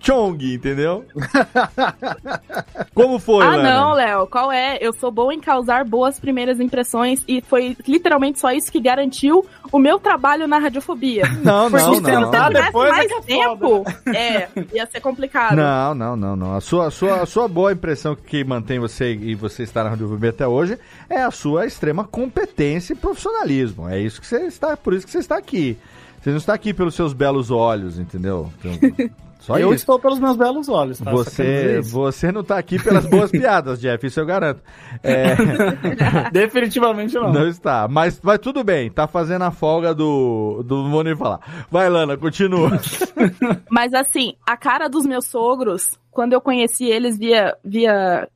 Chong, 0.01 0.53
entendeu? 0.53 1.05
Como 2.93 3.19
foi, 3.19 3.45
ah, 3.45 3.51
Lana? 3.51 3.73
não, 3.73 3.93
Léo, 3.93 4.27
qual 4.27 4.51
é? 4.51 4.77
Eu 4.81 4.91
sou 4.93 5.11
boa 5.11 5.33
em 5.33 5.39
causar 5.39 5.85
boas 5.85 6.19
primeiras 6.19 6.59
impressões 6.59 7.23
e 7.27 7.41
foi 7.41 7.77
literalmente 7.87 8.39
só 8.39 8.51
isso 8.51 8.71
que 8.71 8.79
garantiu 8.81 9.45
o 9.71 9.79
meu 9.79 9.99
trabalho 9.99 10.47
na 10.47 10.57
radiofobia. 10.57 11.23
Não, 11.43 11.69
Porque 11.69 11.85
não, 11.85 11.95
se 11.95 12.01
não. 12.01 12.21
eu 12.21 12.31
tivesse 12.31 12.65
Depois 12.65 12.89
é 12.89 12.91
mais 12.91 13.11
é 13.11 13.21
tempo, 13.21 13.83
é, 14.07 14.49
ia 14.73 14.85
ser 14.85 14.99
complicado. 14.99 15.55
Não, 15.55 15.95
não, 15.95 16.15
não, 16.15 16.35
não. 16.35 16.55
A 16.55 16.61
sua, 16.61 16.87
a 16.87 16.91
sua, 16.91 17.21
a 17.21 17.25
sua 17.25 17.47
boa 17.47 17.71
impressão 17.71 18.15
que 18.15 18.43
mantém 18.43 18.79
você 18.79 19.13
e 19.13 19.33
você 19.33 19.63
estar 19.63 19.83
na 19.83 19.91
Rádio 19.91 20.07
Rubi 20.07 20.27
até 20.27 20.47
hoje 20.47 20.77
é 21.09 21.21
a 21.21 21.31
sua 21.31 21.65
extrema 21.65 22.03
competência 22.03 22.93
e 22.93 22.95
profissionalismo. 22.95 23.89
É 23.89 23.99
isso 23.99 24.19
que 24.21 24.27
você 24.27 24.41
está, 24.45 24.75
por 24.77 24.93
isso 24.93 25.05
que 25.05 25.11
você 25.11 25.19
está 25.19 25.37
aqui. 25.37 25.77
Você 26.21 26.29
não 26.29 26.37
está 26.37 26.53
aqui 26.53 26.73
pelos 26.73 26.93
seus 26.93 27.13
belos 27.13 27.49
olhos, 27.49 27.97
entendeu? 27.97 28.51
Então, 28.59 29.09
só 29.41 29.57
eu 29.57 29.69
isso. 29.69 29.77
estou 29.77 29.99
pelos 29.99 30.19
meus 30.19 30.37
belos 30.37 30.69
olhos, 30.69 30.99
tá? 30.99 31.09
Você, 31.09 31.81
você 31.81 32.31
não 32.31 32.43
tá 32.43 32.59
aqui 32.59 32.81
pelas 32.81 33.07
boas 33.07 33.31
piadas, 33.33 33.81
Jeff, 33.81 34.05
isso 34.05 34.19
eu 34.19 34.25
garanto. 34.25 34.61
É, 35.01 35.35
Definitivamente 36.31 37.15
não. 37.15 37.33
não 37.33 37.47
está. 37.47 37.87
Mas, 37.87 38.21
mas 38.21 38.37
tudo 38.37 38.63
bem, 38.63 38.91
tá 38.91 39.07
fazendo 39.07 39.41
a 39.41 39.49
folga 39.49 39.95
do. 39.95 40.61
do 40.63 40.83
não 40.83 40.91
vou 40.91 41.03
nem 41.03 41.15
falar. 41.15 41.39
Vai, 41.71 41.89
Lana, 41.89 42.15
continua. 42.17 42.69
Mas 43.67 43.93
assim, 43.93 44.35
a 44.45 44.55
cara 44.55 44.87
dos 44.87 45.05
meus 45.07 45.25
sogros, 45.25 45.99
quando 46.11 46.33
eu 46.33 46.41
conheci 46.41 46.85
eles 46.85 47.17
via, 47.17 47.57
via 47.63 48.29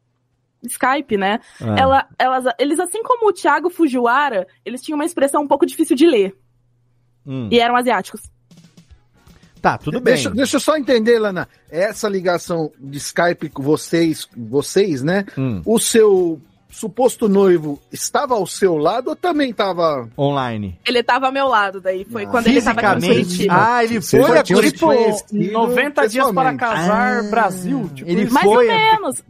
Skype, 0.63 1.17
né? 1.17 1.39
Ah. 1.61 1.75
Ela, 1.77 2.07
elas, 2.17 2.45
eles, 2.57 2.79
assim 2.79 3.03
como 3.03 3.29
o 3.29 3.33
Thiago 3.33 3.69
Fujiwara, 3.69 4.47
eles 4.65 4.81
tinham 4.81 4.97
uma 4.97 5.05
expressão 5.05 5.43
um 5.43 5.47
pouco 5.47 5.67
difícil 5.67 5.95
de 5.95 6.07
ler. 6.07 6.35
Hum. 7.25 7.47
E 7.51 7.59
eram 7.59 7.75
asiáticos. 7.75 8.21
Tá, 9.65 9.79
tudo 9.79 9.99
bem. 9.99 10.13
Deixa, 10.13 10.29
deixa 10.29 10.57
eu 10.57 10.59
só 10.59 10.77
entender, 10.77 11.17
Lana. 11.17 11.49
Essa 11.71 12.07
ligação 12.07 12.71
de 12.79 12.99
Skype 12.99 13.49
com 13.49 13.63
vocês, 13.63 14.27
vocês, 14.37 15.01
né? 15.01 15.25
Hum. 15.35 15.59
O 15.65 15.79
seu 15.79 16.39
suposto 16.69 17.27
noivo 17.27 17.81
estava 17.91 18.35
ao 18.35 18.45
seu 18.45 18.77
lado 18.77 19.09
ou 19.09 19.15
também 19.15 19.49
estava. 19.49 20.07
Online. 20.15 20.77
Ele 20.85 21.01
tava 21.01 21.25
ao 21.25 21.31
meu 21.31 21.47
lado, 21.47 21.81
daí 21.81 22.05
foi 22.05 22.27
quando 22.27 22.45
ele 22.45 22.61
tava 22.61 22.79
aqui 22.79 23.05
em. 23.07 23.09
Curitiba. 23.09 23.53
Ah, 23.57 23.83
ele 23.83 24.01
foi 24.01 24.37
a 24.37 24.43
Tipo, 24.43 24.85
conhecido 24.85 25.51
90 25.53 26.07
dias 26.09 26.31
para 26.31 26.53
casar, 26.55 27.19
Ah, 27.19 27.23
Brasil. 27.31 27.89
Tipo, 27.95 28.07
ele. 28.11 28.29
Mais 28.29 28.45
foi- 28.45 28.67
ou 28.67 28.71
menos. 28.71 29.23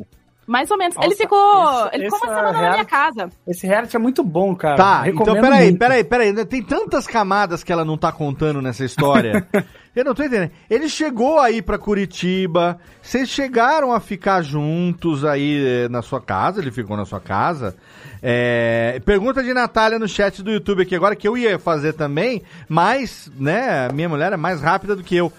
Mais 0.48 0.70
ou 0.70 0.78
menos. 0.78 0.96
ele 0.98 1.06
Nossa, 1.06 1.18
ficou. 1.18 1.64
esse- 1.88 1.96
ele 1.96 2.04
ficou 2.06 2.20
uma 2.20 2.28
semana 2.28 2.52
na 2.52 2.60
reality- 2.60 2.74
minha 2.76 2.86
casa. 2.86 3.30
Esse 3.48 3.66
reality 3.66 3.96
é 3.96 4.00
muito 4.00 4.22
bom, 4.24 4.54
cara. 4.54 4.76
Tá, 4.76 5.02
Recomendo 5.02 5.38
então 5.38 5.42
peraí, 5.50 5.64
muito. 5.66 5.80
peraí, 5.80 6.04
peraí. 6.04 6.46
Tem 6.46 6.62
tantas 6.62 7.08
camadas 7.08 7.64
que 7.64 7.72
ela 7.72 7.86
não 7.86 7.98
tá 7.98 8.12
contando 8.12 8.62
nessa 8.62 8.84
história. 8.84 9.48
Eu 9.96 10.04
não 10.04 10.14
tô 10.14 10.24
entendendo. 10.24 10.52
Ele 10.70 10.90
chegou 10.90 11.40
aí 11.40 11.62
pra 11.62 11.78
Curitiba, 11.78 12.78
vocês 13.02 13.30
chegaram 13.30 13.94
a 13.94 14.00
ficar 14.02 14.42
juntos 14.42 15.24
aí 15.24 15.64
eh, 15.66 15.90
na 15.90 16.02
sua 16.02 16.20
casa, 16.20 16.60
ele 16.60 16.70
ficou 16.70 16.98
na 16.98 17.06
sua 17.06 17.22
casa. 17.22 17.76
É, 18.22 19.02
pergunta 19.06 19.42
de 19.42 19.54
Natália 19.54 19.98
no 19.98 20.08
chat 20.08 20.44
do 20.44 20.52
YouTube 20.52 20.82
aqui 20.82 20.96
agora, 20.96 21.16
que 21.16 21.28
eu 21.28 21.38
ia 21.38 21.58
fazer 21.58 21.94
também, 21.94 22.42
mas, 22.68 23.32
né, 23.38 23.88
minha 23.94 24.10
mulher 24.10 24.34
é 24.34 24.38
mais 24.38 24.62
rápida 24.62 24.96
do 24.96 25.04
que 25.04 25.16
eu. 25.16 25.32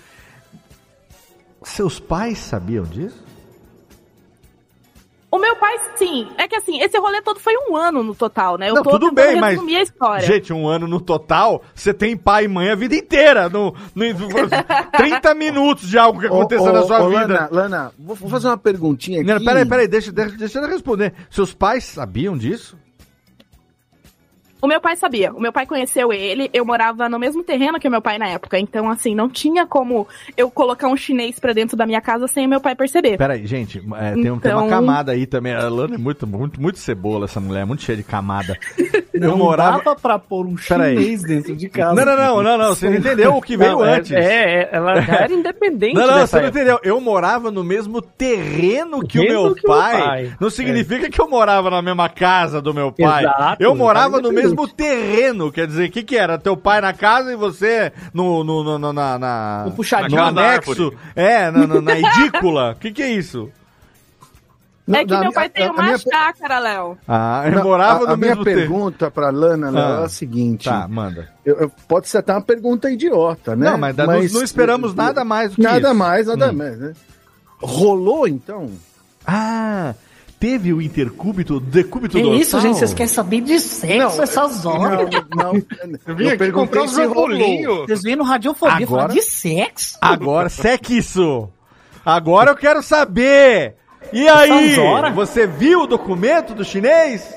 Seus 1.63 1.99
pais 1.99 2.39
sabiam 2.39 2.85
disso? 2.85 3.26
O 5.37 5.39
meu 5.39 5.55
pai, 5.57 5.77
sim. 5.97 6.29
É 6.39 6.49
que 6.49 6.57
assim, 6.57 6.81
esse 6.81 6.99
rolê 6.99 7.21
todo 7.21 7.39
foi 7.39 7.53
um 7.69 7.77
ano 7.77 8.03
no 8.03 8.15
total, 8.15 8.57
né? 8.57 8.71
Eu 8.71 8.75
Não, 8.75 8.83
tô 8.83 8.91
tudo 8.91 9.13
bem, 9.13 9.37
mas- 9.37 9.59
a 9.59 9.83
história. 9.83 10.27
Gente, 10.27 10.53
um 10.53 10.67
ano 10.67 10.87
no 10.87 11.01
total, 11.01 11.63
você 11.75 11.93
tem 11.93 12.17
pai 12.17 12.45
e 12.45 12.49
mãe 12.49 12.71
a 12.71 12.75
vida 12.75 12.95
inteira. 12.95 13.49
No, 13.49 13.75
no, 13.95 14.05
30 14.97 15.35
minutos 15.37 15.89
de 15.89 15.99
algo 15.99 16.19
que 16.21 16.27
aconteceu 16.27 16.71
Ô, 16.71 16.73
na 16.73 16.83
sua 16.85 17.03
ô, 17.03 17.11
vida. 17.11 17.21
Lana, 17.27 17.49
Lana, 17.51 17.93
vou 17.99 18.17
vou 18.17 18.31
fazer 18.31 18.49
uma 18.49 18.57
perguntinha 18.57 19.21
aqui. 19.21 19.31
Não, 19.31 19.45
peraí, 19.45 19.67
peraí, 19.67 19.87
deixa, 19.87 20.11
deixa, 20.11 20.37
deixa 20.37 20.59
eu 20.59 20.69
responder. 20.69 21.13
Seus 21.31 21.53
pais 21.53 21.85
sabiam 21.85 22.37
disso? 22.37 22.79
O 24.61 24.67
meu 24.67 24.81
pai 24.81 24.97
sabia. 24.97 25.33
O 25.33 25.41
meu 25.41 25.53
pai 25.53 25.67
conheceu 25.67 26.13
ele. 26.13 26.49
Eu 26.53 26.65
morava 26.65 27.09
no 27.09 27.19
mesmo 27.19 27.45
terreno 27.45 27.79
que 27.79 27.87
o 27.87 27.91
meu 27.91 28.01
pai 28.01 28.19
na 28.19 28.27
época. 28.29 28.59
Então, 28.59 28.91
assim, 28.91 29.15
não 29.15 29.29
tinha 29.29 29.67
como 29.67 30.07
eu 30.37 30.51
colocar 30.51 30.89
um 30.89 30.97
chinês 30.97 31.39
pra 31.39 31.53
dentro 31.53 31.77
da 31.77 31.85
minha 31.87 32.01
casa 32.01 32.27
sem 32.27 32.47
o 32.47 32.49
meu 32.49 32.61
pai 32.61 32.75
perceber. 32.75 33.17
Peraí, 33.19 33.47
gente, 33.47 33.83
é, 33.97 34.13
tem, 34.15 34.31
um- 34.31 34.39
tem 34.39 34.53
uma 34.53 34.65
Então- 34.65 34.69
camada 34.69 35.13
aí 35.13 35.27
também. 35.27 35.53
A 35.55 35.69
Lana 35.69 35.95
é 35.97 35.99
muito, 35.99 36.27
muito, 36.27 36.61
muito 36.61 36.79
cebola, 36.79 37.27
essa 37.27 37.39
mulher, 37.41 37.63
é 37.63 37.65
muito 37.65 37.83
cheia 37.83 37.97
de 37.97 38.03
camada. 38.03 38.57
Não 39.17 39.31
eu 39.31 39.37
morava. 39.39 39.79
dava 39.83 39.97
pra 39.97 40.19
pôr 40.19 40.45
um 40.47 40.59
chinês 40.59 41.23
dentro 41.23 41.57
de 41.57 41.71
casa. 41.71 41.95
Não, 41.95 42.05
não, 42.05 42.17
não, 42.17 42.43
não, 42.43 42.59
não, 42.59 42.69
você 42.75 42.91
não 42.91 42.97
entendeu 42.99 43.35
o 43.35 43.41
que 43.41 43.57
veio 43.57 43.73
Não, 43.73 43.85
é- 43.85 43.95
antes. 43.97 44.11
É, 44.13 44.19
é, 44.63 44.69
ela 44.73 45.01
já 45.01 45.15
era 45.15 45.33
independente. 45.33 45.95
Não, 45.95 46.07
não, 46.07 46.27
você 46.27 46.37
não 46.37 46.45
época. 46.45 46.61
entendeu. 46.61 46.81
Eu 46.83 47.01
morava 47.01 47.51
no 47.51 47.65
mesmo 47.65 48.03
terreno 48.03 49.07
que 49.07 49.19
o 49.19 49.23
meu 49.23 49.55
que 49.55 49.67
o 49.67 49.71
meu 49.71 49.79
pai. 49.81 50.03
pai. 50.03 50.33
Não 50.39 50.51
significa 50.51 51.09
que 51.09 51.19
eu 51.19 51.29
morava 51.31 51.71
na 51.71 51.81
mesma 51.81 52.11
casa 52.11 52.61
do 52.61 52.75
meu 52.75 52.93
pai. 52.93 53.25
Exato, 53.25 53.63
eu 53.63 53.75
morava 53.75 54.21
no 54.21 54.29
independente. 54.29 54.47
Mesmo 54.57 54.69
terreno. 54.75 55.53
Quer 55.53 55.67
dizer, 55.67 55.89
o 55.89 55.93
que, 55.93 56.03
que 56.03 56.17
era? 56.17 56.39
Teu 56.39 56.57
pai 56.57 56.81
na 56.81 56.93
casa 56.93 57.33
e 57.33 57.37
você 57.37 57.93
no, 58.13 58.43
no, 58.43 58.65
no, 58.65 58.79
no- 58.79 58.93
na, 58.93 59.19
na, 59.19 59.63
No 59.67 59.73
puxadinho 59.73 60.21
no 60.21 60.27
anexo. 60.29 60.93
É, 61.15 61.51
na, 61.51 61.67
na, 61.67 61.81
na 61.81 61.99
edícula. 61.99 62.73
O 62.73 62.75
que, 62.81 62.93
que 62.93 63.03
é 63.03 63.11
isso? 63.11 63.51
Não, 64.87 65.01
é 65.01 65.05
que 65.05 65.11
da- 65.11 65.21
meu 65.21 65.33
pai 65.33 65.47
a- 65.47 65.51
tem 65.51 65.67
a 65.67 65.73
uma 65.73 65.83
minha- 65.83 65.99
chácara, 65.99 66.59
Léo. 66.61 66.97
Ah, 67.09 67.43
eu 67.53 67.63
morava 67.65 68.05
a, 68.05 68.07
no 68.07 68.13
a 68.13 68.17
minha 68.17 68.37
pergunta 68.37 69.11
pra 69.11 69.31
Lana 69.31 69.69
Léo, 69.69 69.85
Ah. 69.99 70.01
é 70.03 70.05
a 70.05 70.09
seguinte: 70.09 70.69
Tá, 70.69 70.87
manda. 70.87 71.29
eu- 71.45 71.57
eu- 71.57 71.73
pode 71.89 72.09
ser 72.09 72.19
até 72.19 72.33
uma 72.33 72.41
pergunta 72.43 72.89
idiota, 72.89 73.57
né? 73.57 73.71
Não, 73.71 73.79
mas, 73.79 73.97
não- 73.97 74.07
não, 74.07 74.45
esperamos 74.45 74.95
nada 74.95 75.25
mais 75.25 75.51
do 75.51 75.57
que 75.57 75.63
Nada 75.63 75.89
isso. 75.89 75.95
mais, 75.99 76.27
nada 76.29 76.51
Hum. 76.53 76.57
mais, 76.57 76.79
né? 76.79 76.93
Rolou 77.61 78.29
então? 78.29 78.71
Ah, 79.27 79.93
teve 80.39 80.73
o 80.73 80.81
intercúbito, 80.83 81.59
decúbito 81.61 82.17
Que 82.17 82.23
dorsal? 82.23 82.41
isso, 82.41 82.61
gente? 82.61 82.79
Vocês 82.79 82.95
querem 82.95 83.13
saber 83.13 83.41
de 83.41 83.59
sexo 83.61 84.23
essas 84.23 84.65
horas? 84.67 85.09
Não, 85.35 85.53
não. 85.53 85.63
Eu 86.07 86.15
vim 86.17 86.29
aqui 86.29 86.37
perguntei 86.39 86.81
comprar 86.83 87.05
rolou. 87.09 87.15
bolinhos. 87.29 87.79
Vocês 87.87 88.03
viram 88.03 88.25
radiofobia 88.25 88.87
Agora- 88.87 89.03
falar 89.09 89.15
de 89.15 89.23
sexo? 89.23 89.99
Agora, 90.01 90.49
sexo. 90.49 91.49
Agora 92.05 92.51
eu 92.53 92.57
quero 92.57 92.83
saber. 92.83 93.75
E 94.13 94.29
aí, 94.29 94.77
você 95.15 95.47
viu 95.47 95.81
o 95.83 95.87
documento 95.87 96.55
do 96.55 96.65
chinês? 96.65 97.35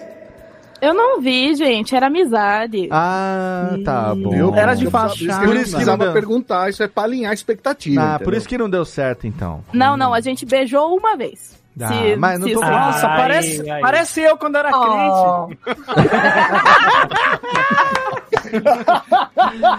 Eu 0.81 0.93
não 0.93 1.19
vi, 1.19 1.55
gente. 1.55 1.93
Era 1.93 2.07
amizade. 2.07 2.87
Ah, 2.89 3.75
tá 3.83 4.15
bom. 4.15 4.29
Viu? 4.29 4.55
Era 4.55 4.75
de 4.75 4.85
Por 4.85 4.91
fachada. 4.91 5.35
a 5.43 5.45
Por 5.45 5.55
isso 5.57 5.77
que 5.77 5.83
não 5.83 5.97
deu. 5.97 6.13
perguntar, 6.13 6.69
isso 6.69 6.81
é 6.81 6.87
pra 6.87 7.03
alinhar 7.03 7.31
a 7.31 7.33
expectativa. 7.33 8.01
Ah, 8.01 8.05
por 8.13 8.21
entendeu? 8.23 8.37
isso 8.37 8.47
que 8.47 8.57
não 8.57 8.69
deu 8.69 8.85
certo, 8.85 9.27
então. 9.27 9.61
Não, 9.73 9.97
não. 9.97 10.13
A 10.13 10.21
gente 10.21 10.45
beijou 10.45 10.95
uma 10.95 11.17
vez. 11.17 11.58
Ah, 11.81 12.15
mas 12.17 12.39
não 12.39 12.49
tô 12.51 12.59
Nossa, 12.61 13.07
Ai, 13.07 13.17
parece, 13.17 13.69
ai. 13.69 13.81
parece 13.81 14.21
eu 14.21 14.37
quando 14.37 14.55
era 14.57 14.69
Oh. 14.73 15.47
crente. 15.47 15.59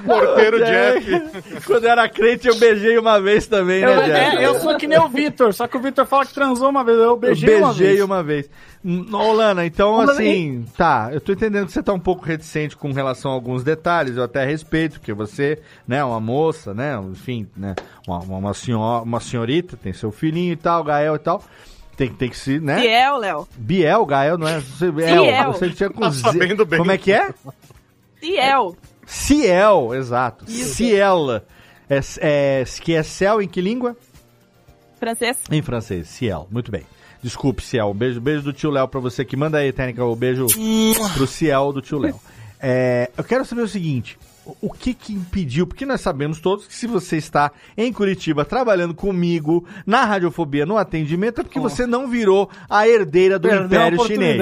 Porteiro 0.06 0.64
Jeff. 0.64 1.60
Quando 1.66 1.84
eu 1.84 1.90
era 1.90 2.08
crente, 2.08 2.48
eu 2.48 2.54
beijei 2.56 2.98
uma 2.98 3.20
vez 3.20 3.46
também, 3.46 3.84
né, 3.84 3.92
Eu, 3.96 4.02
Jeff? 4.04 4.36
é, 4.36 4.46
eu 4.46 4.60
sou 4.60 4.76
que 4.76 4.86
nem 4.86 4.98
o 4.98 5.08
Vitor, 5.08 5.52
só 5.52 5.66
que 5.66 5.76
o 5.76 5.80
Vitor 5.80 6.06
fala 6.06 6.24
que 6.26 6.34
transou 6.34 6.68
uma 6.68 6.84
vez, 6.84 6.98
eu 6.98 7.04
Eu 7.04 7.16
beijei, 7.16 7.56
uma 7.56 7.68
beijei 7.68 7.86
vez. 7.88 8.00
uma 8.04 8.22
vez. 8.22 8.50
Ô, 9.12 9.32
Lana, 9.32 9.66
então 9.66 10.00
assim, 10.00 10.64
tá, 10.76 11.10
eu 11.12 11.20
tô 11.20 11.32
entendendo 11.32 11.66
que 11.66 11.72
você 11.72 11.82
tá 11.82 11.92
um 11.92 12.00
pouco 12.00 12.24
reticente 12.24 12.76
com 12.76 12.92
relação 12.92 13.30
a 13.30 13.34
alguns 13.34 13.62
detalhes, 13.62 14.16
eu 14.16 14.24
até 14.24 14.44
respeito, 14.44 14.98
porque 14.98 15.12
você, 15.12 15.60
né, 15.86 15.98
é 15.98 16.04
uma 16.04 16.20
moça, 16.20 16.72
né, 16.72 16.98
enfim, 17.10 17.46
né, 17.56 17.74
uma, 18.08 18.18
uma, 18.20 18.54
senhora, 18.54 19.02
uma 19.02 19.20
senhorita, 19.20 19.76
tem 19.76 19.92
seu 19.92 20.10
filhinho 20.10 20.52
e 20.52 20.56
tal, 20.56 20.82
Gael 20.82 21.16
e 21.16 21.18
tal, 21.18 21.42
tem, 22.00 22.08
tem 22.08 22.30
que 22.30 22.38
se, 22.38 22.58
né? 22.58 22.80
Fiel, 22.80 23.18
Léo. 23.18 23.48
Biel, 23.58 24.06
Gael, 24.06 24.38
não 24.38 24.48
é? 24.48 24.58
Você, 24.58 24.90
Fiel. 24.90 25.24
El, 25.26 25.52
você 25.52 25.68
tinha 25.68 25.90
com 25.90 26.00
Tá 26.00 26.08
Z. 26.10 26.22
sabendo 26.22 26.64
bem. 26.64 26.78
Como 26.78 26.90
é 26.90 26.96
que 26.96 27.12
é? 27.12 27.28
Fiel. 28.16 28.74
Ciel, 29.04 29.94
exato. 29.94 30.50
Ciel. 30.50 31.42
É, 31.90 32.00
é, 32.20 32.64
que 32.80 32.94
é 32.94 33.02
céu 33.02 33.42
em 33.42 33.48
que 33.48 33.60
língua? 33.60 33.94
Francês. 34.98 35.36
Em 35.50 35.60
francês, 35.60 36.08
Ciel. 36.08 36.48
Muito 36.50 36.70
bem. 36.70 36.86
Desculpe, 37.22 37.62
Ciel. 37.62 37.90
Um 37.90 37.94
beijo, 37.94 38.18
beijo 38.18 38.42
do 38.44 38.52
tio 38.52 38.70
Léo 38.70 38.88
pra 38.88 39.00
você 39.00 39.22
que 39.22 39.36
manda 39.36 39.58
aí, 39.58 39.70
técnica, 39.70 40.02
o 40.02 40.16
beijo 40.16 40.46
pro 41.14 41.26
Ciel 41.26 41.70
do 41.70 41.82
tio 41.82 41.98
Léo. 41.98 42.18
É, 42.58 43.10
eu 43.14 43.24
quero 43.24 43.44
saber 43.44 43.60
o 43.62 43.68
seguinte. 43.68 44.18
O- 44.60 44.72
que 44.72 44.94
que 44.94 45.12
impediu? 45.12 45.66
Porque 45.66 45.84
nós 45.86 46.00
sabemos 46.00 46.40
todos 46.40 46.66
que 46.66 46.74
se 46.74 46.86
você 46.86 47.16
está 47.16 47.50
em 47.76 47.92
Curitiba 47.92 48.44
trabalhando 48.44 48.94
comigo 48.94 49.66
na 49.86 50.04
radiofobia 50.04 50.64
no 50.66 50.76
atendimento 50.78 51.40
é 51.40 51.44
porque 51.44 51.60
você 51.60 51.86
não 51.86 52.08
virou 52.08 52.48
a 52.68 52.88
herdeira 52.88 53.38
do 53.38 53.48
Perdeu 53.48 53.66
Império 53.66 53.98
Chinês. 54.06 54.38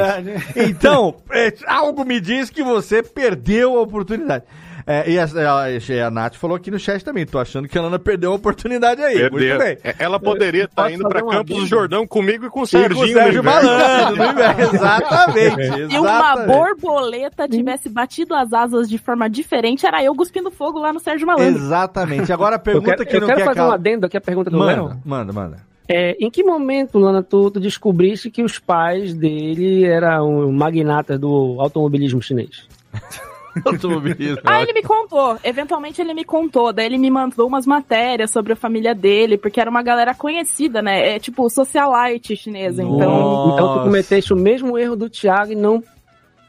Então, 0.56 1.14
é, 1.30 1.52
algo 1.66 2.04
me 2.04 2.20
diz 2.20 2.50
que 2.50 2.62
você 2.62 3.02
perdeu 3.02 3.76
a 3.78 3.82
oportunidade. 3.82 4.44
É, 4.90 5.10
e 5.10 5.18
a, 5.18 5.24
a, 5.24 6.06
a 6.06 6.10
Nath 6.10 6.36
falou 6.36 6.56
aqui 6.56 6.70
no 6.70 6.78
chat 6.78 7.04
também. 7.04 7.26
Tô 7.26 7.38
achando 7.38 7.68
que 7.68 7.76
a 7.76 7.82
Lana 7.82 7.98
perdeu 7.98 8.32
a 8.32 8.36
oportunidade 8.36 9.02
aí. 9.02 9.28
Bem. 9.28 9.76
É, 9.84 9.94
Ela 9.98 10.18
poderia 10.18 10.64
estar 10.64 10.84
Posso 10.84 10.94
indo 10.94 11.06
uma 11.06 11.30
Campos 11.30 11.56
do? 11.58 11.66
Jordão 11.66 12.06
comigo 12.06 12.46
e 12.46 12.48
com 12.48 12.60
o 12.60 12.62
E 12.62 12.66
com 12.66 12.66
Serginho. 12.68 13.04
o 13.04 13.08
Sérgio. 13.12 13.44
Malandro. 13.44 14.22
Exatamente. 14.74 15.90
Se 15.90 15.98
uma 15.98 16.36
borboleta 16.46 17.46
tivesse 17.46 17.90
batido 17.90 18.34
as 18.34 18.50
asas 18.54 18.88
de 18.88 18.96
forma 18.96 19.28
diferente, 19.28 19.84
era 19.84 20.02
eu 20.02 20.14
cuspindo 20.14 20.50
fogo 20.50 20.78
lá 20.78 20.90
no 20.90 21.00
Sérgio 21.00 21.26
Malandro. 21.26 21.62
Exatamente. 21.62 22.32
Agora 22.32 22.56
a 22.56 22.58
Eu 22.58 22.60
pergunta 22.62 22.96
quero, 22.96 23.06
que 23.10 23.16
eu 23.16 23.20
não 23.20 23.26
quero 23.28 23.40
quer 23.40 23.44
fazer 23.44 23.60
um 23.60 23.70
adendo 23.70 24.06
aqui 24.06 24.16
a 24.16 24.20
pergunta 24.22 24.50
do 24.50 24.58
Léo. 24.58 24.84
Manda, 24.84 25.00
manda, 25.04 25.32
manda. 25.34 25.56
É, 25.86 26.16
em 26.18 26.30
que 26.30 26.42
momento, 26.42 26.98
Lana, 26.98 27.22
tu, 27.22 27.50
tu 27.50 27.60
descobriste 27.60 28.30
que 28.30 28.42
os 28.42 28.58
pais 28.58 29.12
dele 29.12 29.84
eram 29.84 30.50
magnatas 30.50 31.20
do 31.20 31.56
automobilismo 31.58 32.22
chinês? 32.22 32.66
Automobilismo. 33.64 34.42
Ah, 34.44 34.62
ele 34.62 34.72
me 34.72 34.82
contou. 34.82 35.38
Eventualmente 35.42 36.00
ele 36.00 36.14
me 36.14 36.24
contou. 36.24 36.72
Daí 36.72 36.86
ele 36.86 36.98
me 36.98 37.10
mandou 37.10 37.46
umas 37.46 37.66
matérias 37.66 38.30
sobre 38.30 38.52
a 38.52 38.56
família 38.56 38.94
dele, 38.94 39.38
porque 39.38 39.60
era 39.60 39.70
uma 39.70 39.82
galera 39.82 40.14
conhecida, 40.14 40.82
né? 40.82 41.16
É 41.16 41.18
tipo 41.18 41.48
socialite 41.48 42.36
chinesa. 42.36 42.82
Então. 42.82 43.52
Então 43.52 43.78
tu 43.78 43.84
cometeste 43.84 44.32
o 44.32 44.36
mesmo 44.36 44.78
erro 44.78 44.96
do 44.96 45.08
Thiago 45.10 45.52
e 45.52 45.56
não, 45.56 45.82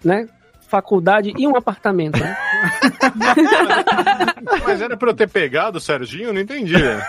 né? 0.03 0.27
Faculdade 0.69 1.33
e 1.37 1.47
um 1.47 1.55
apartamento. 1.57 2.19
Né? 2.19 2.37
Mas 4.65 4.81
era 4.81 4.95
pra 4.95 5.09
eu 5.09 5.13
ter 5.15 5.27
pegado 5.27 5.77
o 5.77 5.81
Serginho? 5.81 6.31
Não 6.33 6.41
entendi. 6.41 6.73
né? 6.77 7.01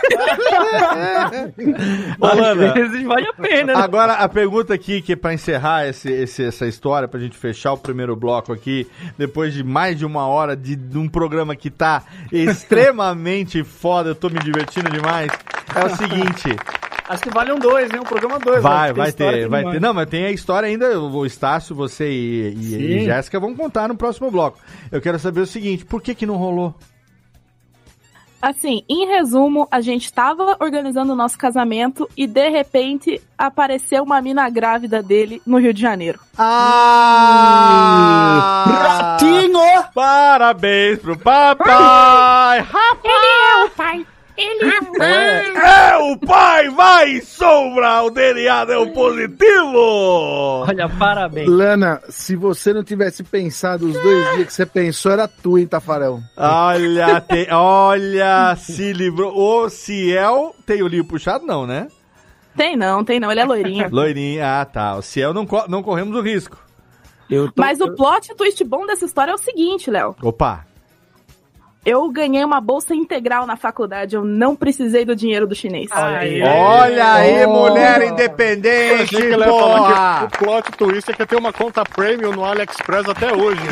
Vezes 2.75 3.03
vale 3.05 3.29
a 3.29 3.33
pena, 3.35 3.75
né? 3.75 3.81
Agora, 3.83 4.15
a 4.15 4.29
pergunta 4.29 4.73
aqui, 4.75 5.03
que 5.03 5.13
é 5.13 5.17
pra 5.17 5.35
encerrar 5.35 5.87
esse, 5.87 6.11
esse- 6.11 6.45
essa 6.45 6.67
história, 6.67 7.07
pra 7.09 7.21
gente 7.21 7.37
fechar 7.37 7.73
o 7.73 7.79
primeiro 7.79 8.17
bloco 8.17 8.53
aqui, 8.53 8.87
depois 9.19 9.53
de 9.53 9.63
mais 9.63 9.99
de 9.99 10.07
uma 10.07 10.27
hora 10.27 10.57
de, 10.57 10.75
de 10.77 10.99
um 10.99 11.09
programa 11.09 11.55
que 11.55 11.71
tá 11.71 12.03
extremamente 12.33 13.63
foda, 13.65 14.11
eu 14.11 14.15
tô 14.15 14.29
me 14.29 14.39
divertindo 14.39 14.91
demais, 14.91 15.31
é 15.75 15.85
o 15.85 15.97
seguinte, 15.97 16.57
Acho 17.11 17.23
que 17.25 17.31
vale 17.31 17.53
um 17.53 17.59
dois, 17.59 17.93
hein? 17.93 17.99
Um 17.99 18.05
programa 18.05 18.39
dois. 18.39 18.63
vai, 18.63 18.91
né? 18.91 18.95
vai 18.95 19.09
história, 19.09 19.39
ter, 19.41 19.49
vai 19.49 19.61
demais. 19.63 19.75
ter, 19.75 19.81
não, 19.81 19.93
mas 19.93 20.09
tem 20.09 20.27
a 20.27 20.31
história 20.31 20.69
ainda, 20.69 20.97
o 21.01 21.27
Estácio, 21.27 21.75
você 21.75 22.09
e, 22.09 22.55
e, 22.55 22.75
e 22.77 23.05
Jéssica 23.05 23.41
vão 23.41 23.53
contar 23.53 23.89
no 23.89 23.97
próximo 23.97 24.31
bloco. 24.31 24.61
Eu 24.93 25.01
quero 25.01 25.19
saber 25.19 25.41
o 25.41 25.47
seguinte, 25.47 25.85
por 25.85 26.01
que 26.01 26.15
que 26.15 26.25
não 26.25 26.37
rolou? 26.37 26.73
Assim, 28.41 28.85
em 28.89 29.09
resumo, 29.09 29.67
a 29.73 29.81
gente 29.81 30.13
tava 30.13 30.57
organizando 30.61 31.13
o 31.13 31.17
nosso 31.17 31.37
casamento 31.37 32.09
e 32.17 32.29
de 32.29 32.49
repente 32.49 33.21
apareceu 33.37 34.05
uma 34.05 34.23
mina 34.23 34.49
grávida 34.49 35.03
dele 35.03 35.43
no 35.45 35.59
Rio 35.59 35.75
de 35.75 35.81
Janeiro. 35.83 36.21
Ah! 36.39 37.65
Ratinho! 39.19 39.59
Parabéns 39.93 41.01
pro 41.01 41.19
papai! 41.19 42.61
Ele 43.03 43.27
é 43.53 43.65
o 43.65 43.71
pai! 43.71 44.07
Ele 44.43 44.73
é 44.75 44.79
o 44.81 44.93
pai! 44.93 45.57
É 45.57 45.97
o 45.99 46.19
pai, 46.19 46.69
vai, 46.71 47.21
sombra, 47.21 48.03
o 48.03 48.11
DNA 48.11 48.63
é 48.69 48.77
o 48.79 48.91
positivo! 48.93 50.65
Olha, 50.67 50.89
parabéns. 50.89 51.49
Lana, 51.49 52.01
se 52.09 52.35
você 52.37 52.73
não 52.73 52.83
tivesse 52.83 53.23
pensado 53.23 53.87
os 53.87 53.93
dois 54.01 54.33
dias 54.35 54.47
que 54.47 54.53
você 54.55 54.67
pensou, 54.67 55.13
era 55.13 55.29
tu, 55.29 55.59
hein, 55.59 55.67
Tafarel? 55.67 56.21
Olha, 56.37 57.21
tem, 57.21 57.47
olha, 57.53 58.57
se 58.57 58.93
livrou. 58.93 59.33
O 59.37 59.69
Ciel 59.69 60.55
tem 60.67 60.83
o 60.83 60.89
livro 60.89 61.09
puxado, 61.09 61.45
não, 61.47 61.67
né? 61.67 61.89
Tem 62.57 62.77
não, 62.77 63.05
tem 63.05 63.21
não, 63.21 63.31
ele 63.31 63.41
é 63.41 63.45
loirinho. 63.45 63.89
Loirinho, 63.93 64.43
ah 64.45 64.65
tá. 64.65 64.97
O 64.97 65.03
Ciel 65.03 65.33
não, 65.33 65.47
co- 65.47 65.67
não 65.69 65.83
corremos 65.83 66.17
o 66.17 66.21
risco. 66.21 66.59
Eu 67.29 67.47
tô- 67.53 67.63
Mas 67.63 67.81
o 67.81 67.95
plot 67.95 68.35
twist 68.35 68.63
bom 68.65 68.85
dessa 68.87 69.05
história 69.05 69.31
é 69.31 69.35
o 69.35 69.39
seguinte, 69.39 69.89
Léo. 69.91 70.17
Opa, 70.23 70.65
Eu 71.85 72.11
ganhei 72.11 72.45
uma 72.45 72.61
bolsa 72.61 72.95
integral 72.95 73.47
na 73.47 73.57
faculdade, 73.57 74.15
eu 74.15 74.23
não 74.23 74.55
precisei 74.55 75.03
do 75.05 75.17
dinheiro 75.17 75.47
do 75.47 75.55
chinês. 75.55 75.89
Aí. 75.91 76.43
olha 76.43 77.13
aí, 77.15 77.47
Oh. 77.47 77.51
mulher 77.71 78.03
independente, 78.03 79.17
que 79.17 79.37
porra! 79.37 80.29
que 80.29 80.37
o 80.37 80.39
plot 80.45 80.71
twist 80.73 81.11
é 81.11 81.15
que 81.15 81.23
eu 81.23 81.27
tenho 81.27 81.41
uma 81.41 81.55
conta 81.55 81.83
premium 81.85 82.33
no 82.33 82.45
AliExpress 82.45 83.09
até 83.09 83.33
hoje. 83.35 83.63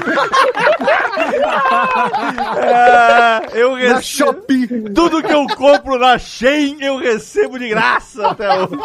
É, 2.56 3.60
eu 3.60 3.76
Na. 3.76 4.00
Shopee! 4.00 4.66
Tudo 4.94 5.22
que 5.22 5.32
eu 5.32 5.46
compro 5.48 5.98
na 5.98 6.18
Shein, 6.18 6.78
eu 6.80 6.96
recebo 6.96 7.58
de 7.58 7.68
graça 7.68 8.28
até 8.28 8.48
hoje. 8.54 8.78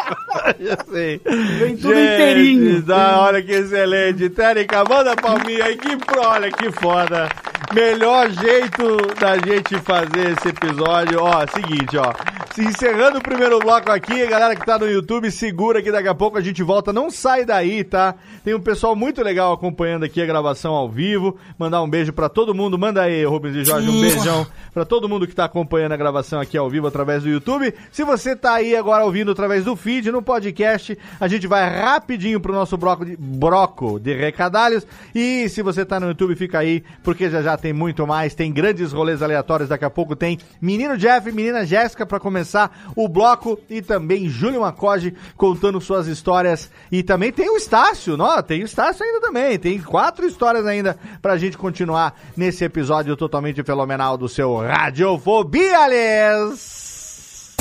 Vem 1.58 1.76
tudo 1.76 1.92
inteirinho. 1.98 2.82
Da, 2.82 3.20
olha 3.22 3.42
que 3.42 3.52
excelente. 3.52 4.28
Térica, 4.28 4.84
manda 4.84 5.16
palminha 5.16 5.64
aí. 5.64 5.76
Que, 5.76 5.96
pro- 5.96 6.26
olha 6.26 6.50
que 6.50 6.70
foda. 6.72 7.28
Melhor 7.74 8.30
jeito 8.30 8.96
da 9.18 9.36
gente 9.36 9.76
fazer 9.80 10.30
esse 10.30 10.48
episódio. 10.48 11.20
Ó, 11.20 11.44
seguinte, 11.48 11.98
ó. 11.98 12.12
Se 12.54 12.62
encerrando 12.62 13.18
o 13.18 13.20
primeiro 13.20 13.58
bloco 13.58 13.90
aqui, 13.90 14.24
galera 14.28 14.54
que 14.54 14.64
tá 14.64 14.78
no 14.78 14.88
YouTube, 14.88 15.28
segura 15.28 15.82
que 15.82 15.90
daqui 15.90 16.06
a 16.06 16.14
pouco 16.14 16.38
a 16.38 16.40
gente 16.40 16.62
volta. 16.62 16.92
Não 16.92 17.10
sai 17.10 17.44
daí, 17.44 17.82
tá? 17.82 18.14
Tem 18.44 18.54
um 18.54 18.60
pessoal 18.60 18.94
muito 18.94 19.20
legal 19.24 19.52
acompanhando 19.52 20.04
aqui 20.04 20.22
a 20.22 20.26
gravação 20.26 20.72
ao 20.72 20.88
vivo. 20.88 21.36
Mandar 21.58 21.82
um 21.82 21.90
beijo 21.90 22.12
pra 22.12 22.28
todo 22.28 22.54
mundo. 22.54 22.78
Manda 22.78 23.02
aí, 23.02 23.24
Rubens 23.24 23.56
e 23.56 23.64
Jorge, 23.64 23.88
um 23.88 24.00
beijão 24.00 24.46
pra 24.72 24.84
todo 24.84 25.08
mundo 25.08 25.26
que 25.26 25.34
tá 25.34 25.46
acompanhando 25.46 25.92
a 25.92 25.96
gravação 25.96 26.40
aqui 26.40 26.56
ao 26.56 26.70
vivo 26.70 26.86
através 26.86 27.24
do 27.24 27.28
YouTube. 27.28 27.74
Se 27.90 28.04
você 28.04 28.36
tá 28.36 28.54
aí 28.54 28.76
agora 28.76 29.04
ouvindo 29.04 29.32
através 29.32 29.64
do 29.64 29.74
feed, 29.74 30.12
no 30.12 30.22
podcast, 30.22 30.96
a 31.18 31.26
gente 31.26 31.48
vai 31.48 31.68
rapidinho 31.68 32.38
pro 32.38 32.52
nosso 32.52 32.76
bloco 32.76 33.04
de, 33.04 33.16
broco 33.16 33.98
de 33.98 34.14
recadalhos. 34.14 34.86
E 35.12 35.48
se 35.48 35.60
você 35.60 35.84
tá 35.84 35.98
no 35.98 36.06
YouTube, 36.06 36.36
fica 36.36 36.60
aí, 36.60 36.84
porque 37.02 37.28
já 37.28 37.42
já 37.42 37.63
tem 37.64 37.72
muito 37.72 38.06
mais. 38.06 38.34
Tem 38.34 38.52
grandes 38.52 38.92
rolês 38.92 39.22
aleatórios. 39.22 39.70
Daqui 39.70 39.86
a 39.86 39.90
pouco 39.90 40.14
tem 40.14 40.38
Menino 40.60 40.98
Jeff 40.98 41.26
e 41.26 41.32
Menina 41.32 41.64
Jéssica 41.64 42.04
pra 42.04 42.20
começar 42.20 42.92
o 42.94 43.08
bloco. 43.08 43.58
E 43.70 43.80
também 43.80 44.28
Júlio 44.28 44.60
Macoge 44.60 45.14
contando 45.34 45.80
suas 45.80 46.06
histórias. 46.06 46.70
E 46.92 47.02
também 47.02 47.32
tem 47.32 47.48
o 47.48 47.56
Estácio, 47.56 48.18
não? 48.18 48.42
Tem 48.42 48.60
o 48.60 48.66
Estácio 48.66 49.02
ainda 49.02 49.18
também. 49.18 49.58
Tem 49.58 49.80
quatro 49.80 50.26
histórias 50.26 50.66
ainda 50.66 50.98
pra 51.22 51.38
gente 51.38 51.56
continuar 51.56 52.14
nesse 52.36 52.62
episódio 52.66 53.16
totalmente 53.16 53.62
fenomenal 53.62 54.18
do 54.18 54.28
seu 54.28 54.58
Radiofobia, 54.58 55.86
Les! 55.86 57.54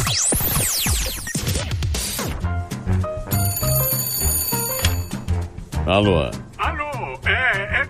Alô, 5.86 6.30
Alô, 6.58 7.20
é 7.26 7.73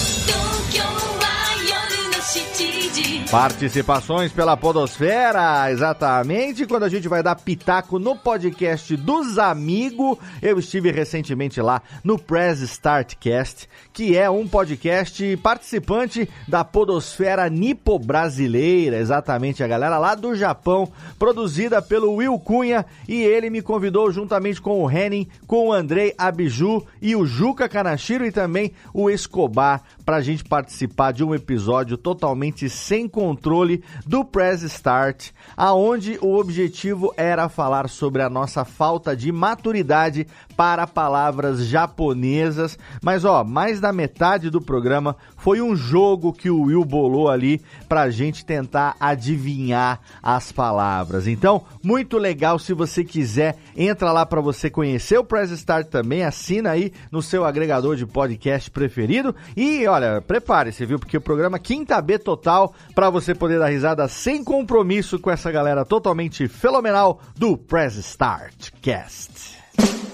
Participações 3.32 4.32
pela 4.32 4.56
Podosfera, 4.56 5.72
exatamente. 5.72 6.68
Quando 6.68 6.84
a 6.84 6.90
gente 6.90 7.08
vai 7.08 7.24
dar 7.24 7.36
pitaco 7.36 7.98
no 7.98 8.16
podcast 8.16 8.96
dos 8.96 9.40
amigos, 9.40 10.20
eu 10.40 10.60
estive 10.60 10.92
recentemente 10.92 11.60
lá 11.60 11.82
no 12.04 12.20
Press 12.20 12.62
Start 12.62 13.16
Cast, 13.20 13.68
que 13.92 14.16
é 14.16 14.30
um 14.30 14.48
podcast 14.48 15.36
participante 15.38 16.30
da 16.48 16.64
Podosfera 16.64 17.50
Nipo 17.50 17.98
Brasileira, 17.98 18.98
exatamente 18.98 19.64
a 19.64 19.68
galera 19.68 19.98
lá 19.98 20.14
do 20.14 20.36
Japão, 20.36 20.92
produzida 21.18 21.82
pelo 21.82 22.14
Will 22.14 22.38
Cunha, 22.38 22.86
e 23.08 23.24
ele 23.24 23.50
me 23.50 23.64
convidou 23.64 24.12
juntamente 24.12 24.62
com 24.62 24.84
o 24.84 24.92
Henning, 24.92 25.28
com 25.48 25.70
o 25.70 25.74
Andrei 25.74 26.14
Abiju 26.16 26.86
e 27.02 27.16
o 27.16 27.26
Juca 27.26 27.68
Kanashiro 27.68 28.24
e 28.26 28.32
também 28.32 28.72
o 28.94 29.10
Escobar 29.10 29.82
para 30.06 30.18
a 30.18 30.22
gente 30.22 30.44
participar 30.44 31.12
de 31.12 31.24
um 31.24 31.34
episódio 31.34 31.98
totalmente 31.98 32.70
sem 32.84 33.08
controle 33.08 33.82
do 34.06 34.26
Press 34.26 34.62
Start, 34.64 35.32
aonde 35.56 36.20
o 36.22 36.38
objetivo 36.38 37.14
era 37.16 37.48
falar 37.48 37.88
sobre 37.88 38.22
a 38.22 38.30
nossa 38.30 38.66
falta 38.66 39.16
de 39.16 39.32
maturidade 39.32 40.28
para 40.56 40.88
palavras 40.88 41.66
japonesas. 41.66 42.78
Mas 43.02 43.26
ó, 43.26 43.44
mais 43.44 43.80
da 43.80 43.92
metade 43.92 44.50
do 44.50 44.62
programa 44.62 45.16
foi 45.38 45.62
um 45.62 45.76
jogo 45.76 46.34
que 46.34 46.50
o 46.50 46.64
Will 46.64 46.86
bolou 46.86 47.30
ali 47.30 47.62
para 47.88 48.04
a 48.04 48.10
gente 48.10 48.46
tentar 48.46 48.96
adivinhar 49.00 50.00
as 50.22 50.52
palavras. 50.52 51.28
Então, 51.28 51.64
muito 51.84 52.18
legal 52.18 52.58
se 52.58 52.74
você 52.74 53.04
quiser, 53.04 53.58
entra 53.76 54.12
lá 54.12 54.26
para 54.26 54.42
você 54.42 54.70
conhecer 54.70 55.18
o 55.18 55.24
Press 55.24 55.52
Start 55.52 55.88
também, 55.88 56.24
assina 56.24 56.72
aí 56.72 56.92
no 57.12 57.22
seu 57.22 57.46
agregador 57.46 57.96
de 57.96 58.06
podcast 58.06 58.70
preferido 58.72 59.36
e 59.56 59.86
olha, 59.88 60.22
prepare-se, 60.22 60.86
viu? 60.86 61.00
Porque 61.00 61.18
o 61.18 61.22
programa 61.22 61.60
Quinta 61.60 62.02
B 62.02 62.18
total 62.18 62.74
para 62.96 63.10
você 63.10 63.36
poder 63.36 63.60
dar 63.60 63.68
risada 63.68 64.08
sem 64.08 64.44
compromisso 64.44 65.20
com 65.20 65.30
essa 65.30 65.52
galera 65.52 65.86
totalmente 65.86 66.48
fenomenal 66.48 67.20
do 67.36 67.58
Press 67.58 67.96
Start 67.96 68.70
Cast. 68.82 70.13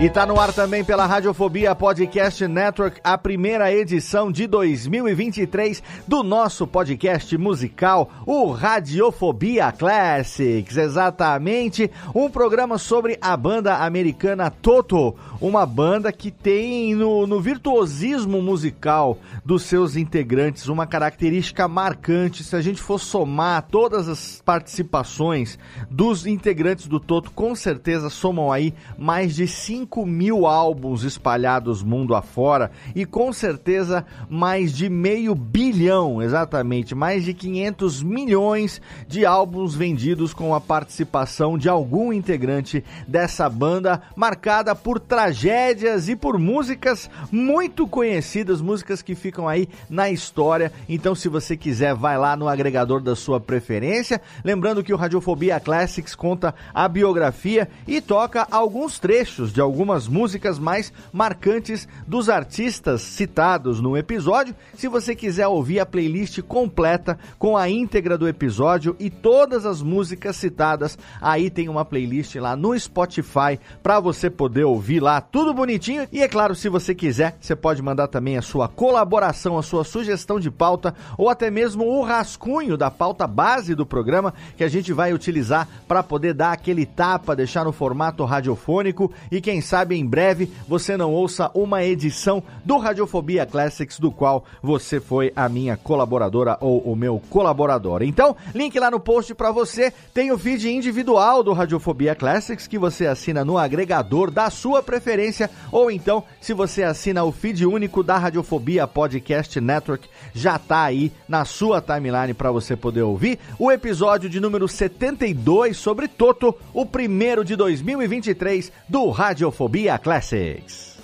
E 0.00 0.08
tá 0.08 0.24
no 0.24 0.38
ar 0.38 0.52
também 0.52 0.84
pela 0.84 1.06
Radiofobia 1.06 1.74
Podcast 1.74 2.46
Network, 2.46 3.00
a 3.02 3.18
primeira 3.18 3.72
edição 3.72 4.30
de 4.30 4.46
2023 4.46 5.82
do 6.06 6.22
nosso 6.22 6.68
podcast 6.68 7.36
musical, 7.36 8.08
o 8.24 8.52
Radiofobia 8.52 9.72
Classics. 9.72 10.76
Exatamente, 10.76 11.90
um 12.14 12.30
programa 12.30 12.78
sobre 12.78 13.18
a 13.20 13.36
banda 13.36 13.78
americana 13.78 14.52
Toto, 14.52 15.16
uma 15.40 15.66
banda 15.66 16.12
que 16.12 16.30
tem 16.30 16.94
no, 16.94 17.26
no 17.26 17.40
virtuosismo 17.40 18.40
musical 18.40 19.18
dos 19.44 19.64
seus 19.64 19.96
integrantes 19.96 20.68
uma 20.68 20.86
característica 20.86 21.66
marcante. 21.66 22.44
Se 22.44 22.54
a 22.54 22.60
gente 22.60 22.80
for 22.80 23.00
somar 23.00 23.66
todas 23.68 24.08
as 24.08 24.40
participações 24.44 25.58
dos 25.90 26.24
integrantes 26.24 26.86
do 26.86 27.00
Toto, 27.00 27.32
com 27.32 27.52
certeza 27.56 28.08
somam 28.08 28.52
aí 28.52 28.72
mais 28.96 29.34
de 29.34 29.48
5 29.48 29.87
mil 30.06 30.46
álbuns 30.46 31.02
espalhados 31.02 31.82
mundo 31.82 32.14
afora 32.14 32.70
e 32.94 33.04
com 33.04 33.32
certeza 33.32 34.04
mais 34.28 34.72
de 34.72 34.88
meio 34.88 35.34
bilhão, 35.34 36.22
exatamente, 36.22 36.94
mais 36.94 37.24
de 37.24 37.34
500 37.34 38.02
milhões 38.02 38.80
de 39.06 39.24
álbuns 39.24 39.74
vendidos 39.74 40.32
com 40.32 40.54
a 40.54 40.60
participação 40.60 41.58
de 41.58 41.68
algum 41.68 42.12
integrante 42.12 42.84
dessa 43.06 43.48
banda, 43.48 44.02
marcada 44.14 44.74
por 44.74 45.00
tragédias 45.00 46.08
e 46.08 46.16
por 46.16 46.38
músicas 46.38 47.10
muito 47.30 47.86
conhecidas, 47.86 48.60
músicas 48.60 49.02
que 49.02 49.14
ficam 49.14 49.48
aí 49.48 49.68
na 49.88 50.10
história. 50.10 50.72
Então, 50.88 51.14
se 51.14 51.28
você 51.28 51.56
quiser, 51.56 51.94
vai 51.94 52.18
lá 52.18 52.36
no 52.36 52.48
agregador 52.48 53.00
da 53.00 53.16
sua 53.16 53.40
preferência. 53.40 54.20
Lembrando 54.44 54.82
que 54.82 54.92
o 54.92 54.96
Radiofobia 54.96 55.60
Classics 55.60 56.14
conta 56.14 56.54
a 56.72 56.88
biografia 56.88 57.68
e 57.86 58.00
toca 58.00 58.46
alguns 58.50 58.98
trechos 58.98 59.52
de 59.52 59.60
algumas 59.78 60.08
músicas 60.08 60.58
mais 60.58 60.92
marcantes 61.12 61.86
dos 62.04 62.28
artistas 62.28 63.00
citados 63.00 63.80
no 63.80 63.96
episódio. 63.96 64.52
Se 64.74 64.88
você 64.88 65.14
quiser 65.14 65.46
ouvir 65.46 65.78
a 65.78 65.86
playlist 65.86 66.42
completa 66.42 67.16
com 67.38 67.56
a 67.56 67.70
íntegra 67.70 68.18
do 68.18 68.26
episódio 68.26 68.96
e 68.98 69.08
todas 69.08 69.64
as 69.64 69.80
músicas 69.80 70.34
citadas, 70.34 70.98
aí 71.20 71.48
tem 71.48 71.68
uma 71.68 71.84
playlist 71.84 72.34
lá 72.34 72.56
no 72.56 72.76
Spotify 72.76 73.60
para 73.80 74.00
você 74.00 74.28
poder 74.28 74.64
ouvir 74.64 74.98
lá 74.98 75.20
tudo 75.20 75.54
bonitinho. 75.54 76.08
E 76.10 76.22
é 76.22 76.28
claro, 76.28 76.56
se 76.56 76.68
você 76.68 76.92
quiser, 76.92 77.36
você 77.40 77.54
pode 77.54 77.80
mandar 77.80 78.08
também 78.08 78.36
a 78.36 78.42
sua 78.42 78.66
colaboração, 78.66 79.56
a 79.56 79.62
sua 79.62 79.84
sugestão 79.84 80.40
de 80.40 80.50
pauta 80.50 80.92
ou 81.16 81.28
até 81.28 81.52
mesmo 81.52 81.84
o 81.84 82.02
rascunho 82.02 82.76
da 82.76 82.90
pauta 82.90 83.28
base 83.28 83.76
do 83.76 83.86
programa 83.86 84.34
que 84.56 84.64
a 84.64 84.68
gente 84.68 84.92
vai 84.92 85.12
utilizar 85.12 85.68
para 85.86 86.02
poder 86.02 86.34
dar 86.34 86.50
aquele 86.50 86.84
tapa, 86.84 87.36
deixar 87.36 87.64
no 87.64 87.70
formato 87.70 88.24
radiofônico 88.24 89.12
e 89.30 89.40
quem 89.40 89.60
sabe 89.68 89.96
em 89.96 90.06
breve 90.06 90.50
você 90.66 90.96
não 90.96 91.12
ouça 91.12 91.50
uma 91.52 91.84
edição 91.84 92.42
do 92.64 92.78
Radiofobia 92.78 93.44
Classics 93.44 94.00
do 94.00 94.10
qual 94.10 94.44
você 94.62 94.98
foi 94.98 95.30
a 95.36 95.46
minha 95.46 95.76
colaboradora 95.76 96.56
ou 96.60 96.80
o 96.80 96.96
meu 96.96 97.20
colaborador. 97.28 98.02
Então, 98.02 98.34
link 98.54 98.78
lá 98.78 98.90
no 98.90 98.98
post 98.98 99.34
para 99.34 99.50
você, 99.50 99.92
tem 100.14 100.32
o 100.32 100.38
feed 100.38 100.70
individual 100.70 101.42
do 101.42 101.52
Radiofobia 101.52 102.14
Classics 102.14 102.66
que 102.66 102.78
você 102.78 103.06
assina 103.06 103.44
no 103.44 103.58
agregador 103.58 104.30
da 104.30 104.48
sua 104.48 104.82
preferência 104.82 105.50
ou 105.70 105.90
então, 105.90 106.24
se 106.40 106.54
você 106.54 106.82
assina 106.82 107.22
o 107.24 107.30
feed 107.30 107.66
único 107.66 108.02
da 108.02 108.16
Radiofobia 108.16 108.86
Podcast 108.86 109.60
Network, 109.60 110.08
já 110.32 110.58
tá 110.58 110.84
aí 110.84 111.12
na 111.28 111.44
sua 111.44 111.82
timeline 111.82 112.32
para 112.32 112.50
você 112.50 112.74
poder 112.74 113.02
ouvir 113.02 113.38
o 113.58 113.70
episódio 113.70 114.30
de 114.30 114.40
número 114.40 114.66
72 114.66 115.76
sobre 115.76 116.08
Toto, 116.08 116.54
o 116.72 116.86
primeiro 116.86 117.44
de 117.44 117.54
2023 117.54 118.72
do 118.88 119.10
Radiofobia 119.10 119.57
Classics. 119.98 120.97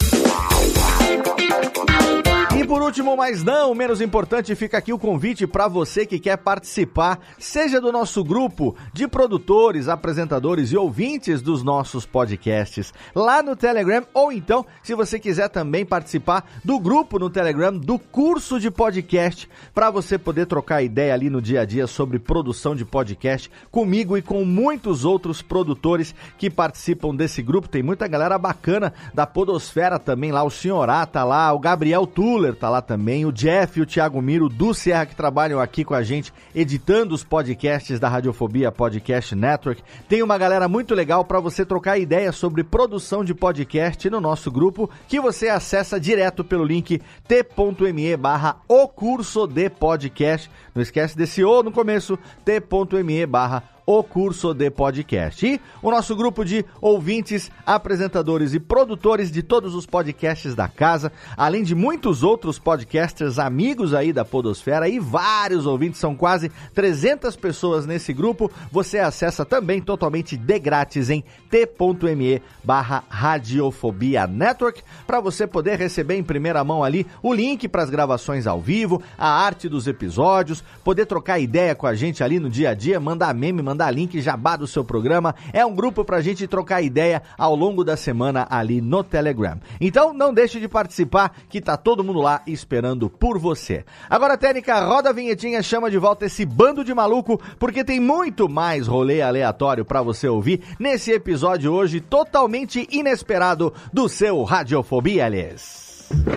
E 2.64 2.66
por 2.66 2.80
último, 2.80 3.14
mas 3.14 3.44
não 3.44 3.74
menos 3.74 4.00
importante, 4.00 4.54
fica 4.54 4.78
aqui 4.78 4.90
o 4.90 4.98
convite 4.98 5.46
para 5.46 5.68
você 5.68 6.06
que 6.06 6.18
quer 6.18 6.38
participar, 6.38 7.20
seja 7.38 7.78
do 7.78 7.92
nosso 7.92 8.24
grupo 8.24 8.74
de 8.90 9.06
produtores, 9.06 9.86
apresentadores 9.86 10.72
e 10.72 10.76
ouvintes 10.78 11.42
dos 11.42 11.62
nossos 11.62 12.06
podcasts 12.06 12.94
lá 13.14 13.42
no 13.42 13.54
Telegram, 13.54 14.06
ou 14.14 14.32
então, 14.32 14.64
se 14.82 14.94
você 14.94 15.18
quiser 15.18 15.50
também 15.50 15.84
participar 15.84 16.50
do 16.64 16.80
grupo 16.80 17.18
no 17.18 17.28
Telegram 17.28 17.70
do 17.70 17.98
curso 17.98 18.58
de 18.58 18.70
podcast, 18.70 19.46
para 19.74 19.90
você 19.90 20.16
poder 20.16 20.46
trocar 20.46 20.82
ideia 20.82 21.12
ali 21.12 21.28
no 21.28 21.42
dia 21.42 21.60
a 21.60 21.64
dia 21.66 21.86
sobre 21.86 22.18
produção 22.18 22.74
de 22.74 22.86
podcast 22.86 23.50
comigo 23.70 24.16
e 24.16 24.22
com 24.22 24.42
muitos 24.42 25.04
outros 25.04 25.42
produtores 25.42 26.14
que 26.38 26.48
participam 26.48 27.14
desse 27.14 27.42
grupo. 27.42 27.68
Tem 27.68 27.82
muita 27.82 28.08
galera 28.08 28.38
bacana 28.38 28.94
da 29.12 29.26
Podosfera 29.26 29.98
também 29.98 30.32
lá, 30.32 30.42
o 30.42 30.50
Senhorá 30.50 31.04
tá 31.04 31.24
lá, 31.24 31.52
o 31.52 31.58
Gabriel 31.58 32.06
Tuller 32.06 32.53
tá 32.54 32.70
lá 32.70 32.80
também, 32.80 33.26
o 33.26 33.32
Jeff 33.32 33.78
e 33.78 33.82
o 33.82 33.86
Thiago 33.86 34.20
Miro 34.22 34.48
do 34.48 34.72
Serra 34.72 35.06
que 35.06 35.16
trabalham 35.16 35.60
aqui 35.60 35.84
com 35.84 35.94
a 35.94 36.02
gente 36.02 36.32
editando 36.54 37.14
os 37.14 37.24
podcasts 37.24 37.98
da 37.98 38.08
Radiofobia 38.08 38.70
Podcast 38.70 39.34
Network. 39.34 39.82
Tem 40.08 40.22
uma 40.22 40.38
galera 40.38 40.68
muito 40.68 40.94
legal 40.94 41.24
para 41.24 41.40
você 41.40 41.64
trocar 41.64 41.98
ideia 41.98 42.32
sobre 42.32 42.64
produção 42.64 43.24
de 43.24 43.34
podcast 43.34 44.08
no 44.08 44.20
nosso 44.20 44.50
grupo, 44.50 44.88
que 45.08 45.20
você 45.20 45.48
acessa 45.48 45.98
direto 45.98 46.44
pelo 46.44 46.64
link 46.64 47.00
t.me 47.26 48.16
barra 48.16 48.56
o 48.68 48.88
curso 48.88 49.46
de 49.46 49.68
podcast. 49.68 50.50
Não 50.74 50.82
esquece 50.82 51.16
desse 51.16 51.44
O 51.44 51.62
no 51.62 51.72
começo, 51.72 52.18
t.me 52.44 53.26
barra 53.26 53.73
o 53.86 54.02
curso 54.02 54.54
de 54.54 54.70
podcast. 54.70 55.46
E 55.46 55.60
o 55.82 55.90
nosso 55.90 56.16
grupo 56.16 56.44
de 56.44 56.64
ouvintes, 56.80 57.50
apresentadores 57.66 58.54
e 58.54 58.60
produtores 58.60 59.30
de 59.30 59.42
todos 59.42 59.74
os 59.74 59.86
podcasts 59.86 60.54
da 60.54 60.68
casa, 60.68 61.12
além 61.36 61.62
de 61.62 61.74
muitos 61.74 62.22
outros 62.22 62.58
podcasters 62.58 63.38
amigos 63.38 63.92
aí 63.92 64.12
da 64.12 64.24
Podosfera 64.24 64.88
e 64.88 64.98
vários 64.98 65.66
ouvintes, 65.66 66.00
são 66.00 66.14
quase 66.14 66.50
300 66.72 67.36
pessoas 67.36 67.86
nesse 67.86 68.12
grupo. 68.12 68.50
Você 68.72 68.98
acessa 68.98 69.44
também 69.44 69.80
totalmente 69.80 70.36
de 70.36 70.58
grátis 70.58 71.10
em 71.10 71.22
t.me 71.50 72.42
barra 72.62 73.04
Radiofobia 73.08 74.26
Network 74.26 74.82
para 75.06 75.20
você 75.20 75.46
poder 75.46 75.78
receber 75.78 76.16
em 76.16 76.22
primeira 76.22 76.64
mão 76.64 76.82
ali 76.82 77.06
o 77.22 77.32
link 77.32 77.68
para 77.68 77.82
as 77.82 77.90
gravações 77.90 78.46
ao 78.46 78.60
vivo, 78.60 79.02
a 79.18 79.28
arte 79.28 79.68
dos 79.68 79.86
episódios, 79.86 80.64
poder 80.82 81.06
trocar 81.06 81.38
ideia 81.38 81.74
com 81.74 81.86
a 81.86 81.94
gente 81.94 82.22
ali 82.22 82.40
no 82.40 82.48
dia 82.48 82.70
a 82.70 82.74
dia, 82.74 82.98
mandar 82.98 83.34
meme, 83.34 83.62
mandar 83.62 83.73
link, 83.90 84.20
jabá 84.20 84.56
do 84.56 84.66
seu 84.66 84.84
programa. 84.84 85.34
É 85.52 85.64
um 85.64 85.74
grupo 85.74 86.04
pra 86.04 86.20
gente 86.20 86.46
trocar 86.46 86.82
ideia 86.82 87.22
ao 87.38 87.54
longo 87.54 87.84
da 87.84 87.96
semana 87.96 88.46
ali 88.50 88.80
no 88.80 89.02
Telegram. 89.02 89.58
Então 89.80 90.12
não 90.12 90.32
deixe 90.32 90.60
de 90.60 90.68
participar, 90.68 91.34
que 91.48 91.60
tá 91.60 91.76
todo 91.76 92.04
mundo 92.04 92.20
lá 92.20 92.42
esperando 92.46 93.08
por 93.10 93.38
você. 93.38 93.84
Agora, 94.08 94.36
Técnica, 94.38 94.80
roda 94.84 95.10
a 95.10 95.12
vinhetinha, 95.12 95.62
chama 95.62 95.90
de 95.90 95.98
volta 95.98 96.26
esse 96.26 96.44
bando 96.44 96.84
de 96.84 96.94
maluco, 96.94 97.40
porque 97.58 97.84
tem 97.84 98.00
muito 98.00 98.48
mais 98.48 98.86
rolê 98.86 99.22
aleatório 99.22 99.84
pra 99.84 100.02
você 100.02 100.28
ouvir 100.28 100.62
nesse 100.78 101.12
episódio 101.12 101.72
hoje 101.72 102.00
totalmente 102.00 102.86
inesperado 102.90 103.72
do 103.92 104.08
seu 104.08 104.42
Radiofobia, 104.42 105.26
aliás. 105.26 105.84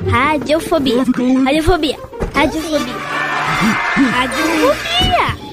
Radiofobia. 0.09 0.97
Radiofobia. 0.97 1.43
Radiofobia. 1.43 1.97
Radiofobia. 2.33 2.95
Radiofobia. 4.11 5.46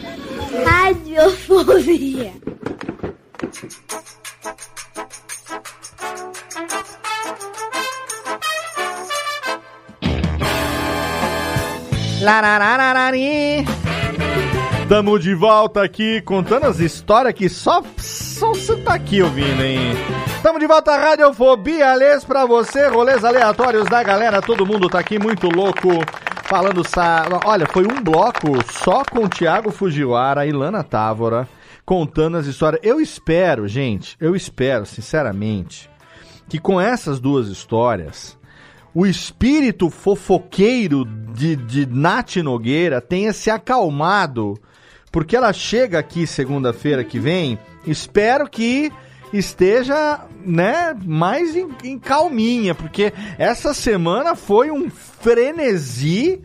Lararararari. 12.24 13.64
Tamo 14.88 15.18
de 15.18 15.34
volta 15.34 15.82
aqui 15.82 16.22
contando 16.22 16.64
as 16.64 16.78
histórias 16.78 17.34
que 17.34 17.48
só, 17.48 17.82
você 17.82 18.76
tá 18.76 18.94
aqui 18.94 19.22
ouvindo, 19.22 19.62
hein? 19.62 19.94
Tamo 20.42 20.58
de 20.58 20.66
volta 20.66 20.92
à 20.92 20.96
Radiofobia, 20.96 21.92
aliás, 21.92 22.24
pra 22.24 22.46
você, 22.46 22.88
rolês 22.88 23.24
aleatórios 23.24 23.86
da 23.86 24.02
galera, 24.02 24.42
todo 24.42 24.66
mundo 24.66 24.88
tá 24.88 24.98
aqui 24.98 25.18
muito 25.18 25.48
louco, 25.48 25.88
falando, 26.54 26.88
sa... 26.88 27.26
olha, 27.46 27.66
foi 27.66 27.84
um 27.84 28.00
bloco 28.00 28.62
só 28.72 29.02
com 29.04 29.24
o 29.24 29.28
Thiago 29.28 29.72
Fujiwara 29.72 30.46
e 30.46 30.52
Lana 30.52 30.84
Távora, 30.84 31.48
contando 31.84 32.36
as 32.36 32.46
histórias. 32.46 32.80
Eu 32.84 33.00
espero, 33.00 33.66
gente, 33.66 34.16
eu 34.20 34.36
espero, 34.36 34.86
sinceramente, 34.86 35.90
que 36.48 36.60
com 36.60 36.80
essas 36.80 37.18
duas 37.18 37.48
histórias, 37.48 38.38
o 38.94 39.04
espírito 39.04 39.90
fofoqueiro 39.90 41.04
de, 41.04 41.56
de 41.56 41.86
Nath 41.86 42.36
Nogueira 42.36 43.00
tenha 43.00 43.32
se 43.32 43.50
acalmado, 43.50 44.56
porque 45.10 45.34
ela 45.34 45.52
chega 45.52 45.98
aqui 45.98 46.24
segunda-feira 46.24 47.02
que 47.02 47.18
vem, 47.18 47.58
espero 47.84 48.48
que 48.48 48.92
esteja, 49.38 50.20
né, 50.44 50.96
mais 51.04 51.56
em, 51.56 51.68
em 51.82 51.98
calminha, 51.98 52.74
porque 52.74 53.12
essa 53.38 53.74
semana 53.74 54.34
foi 54.34 54.70
um 54.70 54.88
frenesi. 54.90 56.40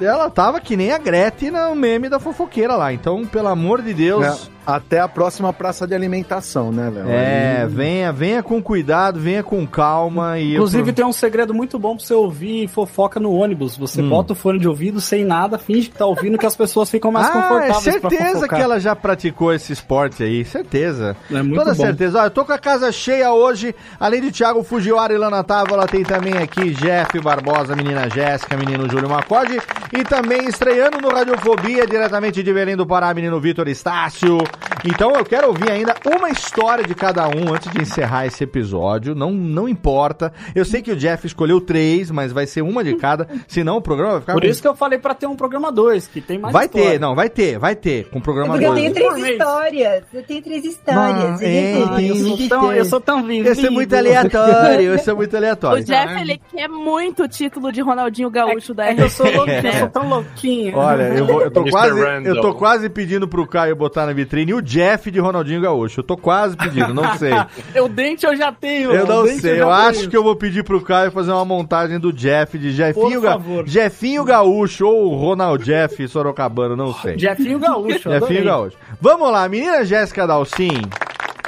Ela 0.00 0.28
tava 0.30 0.60
que 0.60 0.76
nem 0.76 0.92
a 0.92 0.98
Gretchen 0.98 1.50
no 1.50 1.74
meme 1.74 2.08
da 2.08 2.20
fofoqueira 2.20 2.76
lá. 2.76 2.92
Então, 2.92 3.26
pelo 3.26 3.48
amor 3.48 3.82
de 3.82 3.94
Deus. 3.94 4.24
É, 4.24 4.55
até 4.66 4.98
a 5.00 5.06
próxima 5.08 5.52
praça 5.52 5.86
de 5.86 5.94
alimentação, 5.94 6.72
né, 6.72 6.90
Léo? 6.92 7.08
É, 7.08 7.60
Aí- 7.62 7.68
venha, 7.68 8.12
venha 8.12 8.42
com 8.42 8.60
cuidado, 8.62 9.20
venha 9.20 9.42
com 9.42 9.66
calma 9.66 10.38
e 10.38 10.54
Inclusive, 10.54 10.92
tem 10.92 11.04
um 11.04 11.12
segredo 11.12 11.54
muito 11.54 11.78
bom 11.78 11.96
pra 11.96 12.04
você 12.04 12.14
ouvir 12.14 12.66
fofoca 12.68 13.20
no 13.20 13.32
ônibus. 13.32 13.76
Você 13.76 14.02
Hum. 14.02 14.08
bota 14.08 14.32
o 14.32 14.36
fone 14.36 14.58
de 14.58 14.68
ouvido 14.68 15.00
sem 15.00 15.24
nada, 15.24 15.58
finge 15.58 15.88
que 15.88 15.96
tá 15.96 16.06
ouvindo 16.06 16.36
que 16.38 16.46
as 16.46 16.56
pessoas 16.56 16.90
ficam 16.90 17.12
mais 17.12 17.26
ah, 17.26 17.30
é 17.30 17.32
confortáveis 17.34 17.98
pra 18.00 18.10
certeza 18.10 18.48
que 18.48 18.54
ela 18.54 18.80
já 18.80 18.96
praticou 18.96 19.52
esse 19.52 19.72
esporte 19.72 20.22
aí, 20.22 20.44
certeza. 20.44 21.16
É 21.30 21.42
muito 21.42 21.54
Toda 21.58 21.74
bom. 21.74 21.84
certeza. 21.84 22.18
Olha, 22.18 22.26
eu 22.26 22.30
tô 22.30 22.44
com 22.44 22.52
a 22.52 22.58
casa 22.58 22.90
cheia 22.90 23.32
hoje, 23.32 23.74
além 24.00 24.20
de 24.20 24.30
Thiago 24.32 24.62
Fujiwara 24.64 25.12
e 25.12 25.18
Lana 25.18 25.44
Távola, 25.44 25.86
tem 25.86 26.02
também 26.02 26.34
aqui 26.38 26.70
Jeff 26.70 27.20
Barbosa, 27.20 27.76
menina 27.76 28.08
Jéssica, 28.10 28.56
menino 28.56 28.88
Júlio 28.90 29.08
Macode, 29.08 29.58
e 29.92 30.02
também 30.04 30.48
estreando 30.48 31.00
no 31.00 31.08
Radiofobia, 31.10 31.86
diretamente 31.86 32.42
de 32.42 32.52
Belém 32.52 32.76
do 32.76 32.86
Pará, 32.86 33.12
menino 33.14 33.40
Vitor 33.40 33.68
Estácio. 33.68 34.38
Então 34.84 35.12
eu 35.16 35.24
quero 35.24 35.48
ouvir 35.48 35.70
ainda 35.70 35.94
uma 36.04 36.30
história 36.30 36.84
de 36.84 36.94
cada 36.94 37.26
um 37.28 37.52
antes 37.52 37.70
de 37.72 37.80
encerrar 37.82 38.26
esse 38.26 38.44
episódio, 38.44 39.14
não, 39.14 39.32
não 39.32 39.68
importa. 39.68 40.32
Eu 40.54 40.64
sei 40.64 40.80
que 40.82 40.92
o 40.92 40.96
Jeff 40.96 41.26
escolheu 41.26 41.60
três, 41.60 42.10
mas 42.10 42.32
vai 42.32 42.46
ser 42.46 42.62
uma 42.62 42.84
de 42.84 42.94
cada, 42.94 43.26
senão 43.48 43.76
o 43.78 43.82
programa 43.82 44.12
vai 44.12 44.20
ficar 44.20 44.32
Por 44.34 44.42
com- 44.42 44.48
isso 44.48 44.62
que 44.62 44.68
eu 44.68 44.76
falei 44.76 44.98
pra 44.98 45.14
ter 45.14 45.26
um 45.26 45.34
programa 45.34 45.72
2, 45.72 46.06
que 46.06 46.20
tem 46.20 46.38
mais 46.38 46.52
Vai 46.52 46.66
história. 46.66 46.90
ter, 46.92 47.00
não, 47.00 47.14
vai 47.14 47.28
ter, 47.28 47.58
vai 47.58 47.74
ter, 47.74 48.08
com 48.10 48.18
o 48.18 48.22
programa 48.22 48.52
Porque 48.54 48.64
eu 48.66 48.70
dois. 48.74 48.92
tenho 48.92 48.94
três 48.94 49.26
histórias. 49.32 50.02
Eu 50.12 50.22
tenho 50.22 50.42
três 50.42 50.64
histórias. 50.64 51.40
Ah, 51.40 51.44
é, 51.44 51.74
Gente, 51.74 51.96
tem 51.96 52.06
eu 52.08 52.16
sou 52.16 52.28
muita 52.36 52.48
tão- 52.48 52.72
eu 52.72 52.84
sou 52.84 53.00
tão 53.00 53.22
vivido. 53.24 53.48
Esse 53.50 53.66
é 53.66 53.70
muito 53.70 53.94
aleatório, 53.96 54.94
esse 54.94 55.10
é 55.10 55.14
muito 55.14 55.36
aleatório. 55.36 55.82
O 55.82 55.86
Jeff, 55.86 56.20
ele 56.20 56.40
quer 56.54 56.68
muito 56.68 57.22
o 57.24 57.28
título 57.28 57.72
de 57.72 57.80
Ronaldinho 57.80 58.30
Gaúcho 58.30 58.72
da 58.74 58.86
É 58.86 58.94
que 58.94 59.02
eu 59.02 59.10
sou 59.10 59.26
louquinho, 59.30 59.66
eu 59.66 59.72
sou 59.72 59.88
tão 59.88 60.08
louquinho. 60.08 60.76
Olha, 60.76 61.02
eu, 61.14 61.26
vou- 61.26 61.42
eu 61.42 61.50
tô 61.50 61.64
quase, 61.64 62.00
eu 62.24 62.40
tô 62.40 62.54
quase 62.54 62.88
pedindo 62.88 63.26
pro 63.26 63.46
Caio 63.46 63.74
botar 63.76 64.06
na 64.06 64.12
vitrine 64.12 64.45
o 64.54 64.60
Jeff 64.62 65.10
de 65.10 65.18
Ronaldinho 65.18 65.60
Gaúcho. 65.60 66.00
Eu 66.00 66.04
tô 66.04 66.16
quase 66.16 66.56
pedindo, 66.56 66.92
não 66.94 67.16
sei. 67.16 67.32
O 67.82 67.88
dente 67.88 68.26
eu 68.26 68.36
já 68.36 68.50
tenho. 68.52 68.92
Eu 68.92 69.06
não 69.06 69.26
sei, 69.26 69.56
já 69.56 69.62
eu 69.62 69.70
acho 69.70 69.98
tenho. 70.00 70.10
que 70.10 70.16
eu 70.16 70.22
vou 70.22 70.34
pedir 70.36 70.64
pro 70.64 70.80
Caio 70.80 71.10
fazer 71.10 71.32
uma 71.32 71.44
montagem 71.44 71.98
do 71.98 72.12
Jeff, 72.12 72.58
de 72.58 72.70
Jeffinho, 72.72 73.20
Por 73.20 73.20
Ga... 73.22 73.32
favor. 73.32 73.66
Jeffinho 73.68 74.24
Gaúcho 74.24 74.86
ou 74.86 75.14
Ronald 75.16 75.64
Jeff 75.64 76.06
Sorocabano, 76.08 76.74
não 76.76 76.92
sei. 76.94 77.18
Jeffinho 77.18 77.58
Gaúcho, 77.58 78.08
eu 78.08 78.20
Jeffinho. 78.20 78.44
Gaúcho. 78.44 78.76
Vamos 79.00 79.30
lá, 79.30 79.48
menina 79.48 79.84
Jéssica 79.84 80.26
Dalcin, 80.26 80.82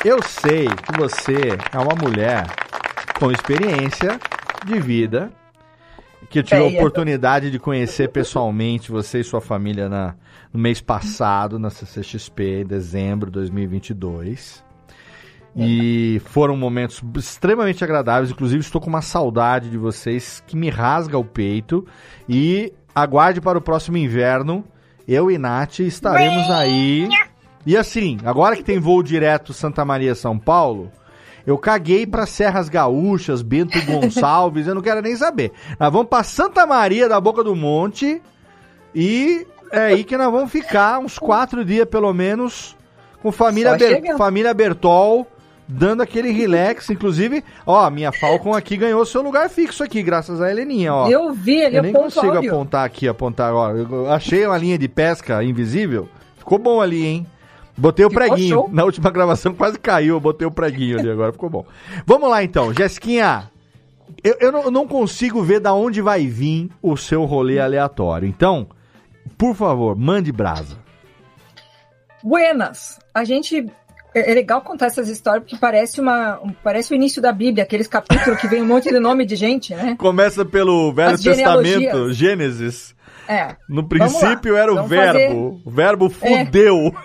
eu 0.04 0.22
sei 0.22 0.66
que 0.68 0.98
você 0.98 1.56
é 1.72 1.78
uma 1.78 1.94
mulher 1.94 2.46
com 3.18 3.30
experiência 3.32 4.18
de 4.64 4.78
vida, 4.78 5.30
que 6.30 6.38
eu 6.40 6.42
tive 6.42 6.60
a 6.60 6.64
Feia. 6.68 6.78
oportunidade 6.78 7.50
de 7.50 7.58
conhecer 7.58 8.08
pessoalmente 8.08 8.90
você 8.90 9.20
e 9.20 9.24
sua 9.24 9.40
família 9.40 9.88
na, 9.88 10.14
no 10.52 10.60
mês 10.60 10.80
passado, 10.80 11.58
na 11.58 11.70
CCXP, 11.70 12.62
em 12.62 12.66
dezembro 12.66 13.30
de 13.30 13.34
2022. 13.34 14.64
E 15.56 16.20
foram 16.26 16.56
momentos 16.56 17.02
extremamente 17.16 17.82
agradáveis. 17.82 18.30
Inclusive, 18.30 18.60
estou 18.60 18.80
com 18.80 18.88
uma 18.88 19.02
saudade 19.02 19.68
de 19.68 19.76
vocês 19.76 20.42
que 20.46 20.56
me 20.56 20.70
rasga 20.70 21.18
o 21.18 21.24
peito. 21.24 21.84
E 22.28 22.72
aguarde 22.94 23.40
para 23.40 23.58
o 23.58 23.60
próximo 23.60 23.96
inverno. 23.96 24.64
Eu 25.06 25.30
e 25.30 25.38
Nath 25.38 25.80
estaremos 25.80 26.48
aí. 26.50 27.08
E 27.66 27.76
assim, 27.76 28.18
agora 28.24 28.56
que 28.56 28.62
tem 28.62 28.78
voo 28.78 29.02
direto 29.02 29.52
Santa 29.52 29.84
Maria 29.84 30.14
São 30.14 30.38
Paulo, 30.38 30.92
eu 31.46 31.58
caguei 31.58 32.06
para 32.06 32.26
Serras 32.26 32.68
Gaúchas, 32.68 33.42
Bento 33.42 33.78
Gonçalves, 33.84 34.66
eu 34.66 34.74
não 34.74 34.82
quero 34.82 35.02
nem 35.02 35.16
saber. 35.16 35.52
Nós 35.78 35.92
vamos 35.92 36.08
para 36.08 36.22
Santa 36.22 36.66
Maria 36.66 37.08
da 37.08 37.20
Boca 37.20 37.42
do 37.42 37.56
Monte 37.56 38.22
e 38.94 39.46
é 39.72 39.80
aí 39.86 40.04
que 40.04 40.16
nós 40.16 40.30
vamos 40.32 40.50
ficar 40.50 40.98
uns 40.98 41.18
quatro 41.18 41.64
dias 41.64 41.86
pelo 41.86 42.12
menos 42.12 42.76
com 43.22 43.30
família, 43.32 43.76
Ber- 43.76 44.16
família 44.16 44.54
Bertol 44.54 45.26
dando 45.66 46.02
aquele 46.02 46.30
relax. 46.30 46.88
Inclusive, 46.90 47.44
ó, 47.66 47.88
minha 47.90 48.10
Falcon 48.12 48.54
aqui 48.54 48.76
ganhou 48.76 49.04
seu 49.04 49.20
lugar 49.22 49.50
fixo 49.50 49.82
aqui, 49.84 50.02
graças 50.02 50.40
a 50.40 50.50
Heleninha, 50.50 50.94
ó. 50.94 51.08
Eu 51.08 51.32
vi, 51.32 51.56
ele 51.60 51.78
Eu 51.78 51.82
nem 51.82 51.92
consigo 51.92 52.26
áudio. 52.34 52.50
apontar 52.50 52.84
aqui, 52.86 53.06
apontar 53.08 53.50
agora. 53.50 53.76
Eu 53.78 54.10
achei 54.10 54.46
uma 54.46 54.56
linha 54.56 54.78
de 54.78 54.88
pesca 54.88 55.42
invisível. 55.44 56.08
Ficou 56.38 56.58
bom 56.58 56.80
ali, 56.80 57.04
hein? 57.04 57.26
Botei 57.76 58.04
o 58.04 58.10
Ficou 58.10 58.26
preguinho. 58.26 58.54
show. 58.54 58.70
Na 58.72 58.82
última 58.84 59.10
gravação 59.10 59.54
quase 59.54 59.78
caiu, 59.78 60.16
eu 60.16 60.20
botei 60.20 60.46
o 60.46 60.50
preguinho 60.50 60.98
ali 60.98 61.10
agora, 61.10 61.30
ficou 61.32 61.48
bom. 61.50 61.64
Vamos 62.06 62.28
lá 62.30 62.42
então, 62.42 62.72
Jessiquinha. 62.72 63.50
Eu, 64.24 64.36
eu 64.40 64.50
não, 64.50 64.62
eu 64.64 64.70
não 64.70 64.88
consigo 64.88 65.42
ver 65.42 65.60
da 65.60 65.72
onde 65.74 66.00
vai 66.00 66.26
vir 66.26 66.70
o 66.82 66.96
seu 66.96 67.24
rolê 67.24 67.60
aleatório. 67.60 68.26
Então, 68.26 68.66
por 69.36 69.54
favor, 69.54 69.96
mande 69.96 70.32
brasa. 70.32 70.76
Buenas. 72.22 72.98
A 73.14 73.24
gente. 73.24 73.66
É 74.14 74.30
é 74.30 74.34
legal 74.34 74.62
contar 74.62 74.86
essas 74.86 75.08
histórias 75.08 75.44
porque 75.44 75.56
parece 75.60 76.00
uma. 76.00 76.40
um- 76.42 76.52
Parece 76.64 76.92
o 76.92 76.96
início 76.96 77.20
da 77.20 77.30
Bíblia, 77.30 77.62
aqueles 77.64 77.86
capítulos 77.86 78.40
que 78.40 78.48
vem 78.48 78.62
um 78.62 78.66
monte 78.66 78.88
de 78.88 78.98
nome 78.98 79.24
de 79.26 79.36
gente, 79.36 79.74
né? 79.74 79.94
Começa 79.98 80.44
pelo 80.44 80.92
Velho 80.92 81.14
As. 81.14 81.20
Testamento, 81.22 82.12
Gênesis. 82.12 82.94
É. 83.28 83.54
No 83.68 83.86
princípio 83.86 84.56
era 84.56 84.72
o 84.72 84.76
Vamos 84.76 84.90
verbo. 84.90 85.12
fazer- 85.12 85.32
O 85.64 85.70
verbo 85.70 86.06
É. 86.22 86.44
fudeu. 86.46 86.94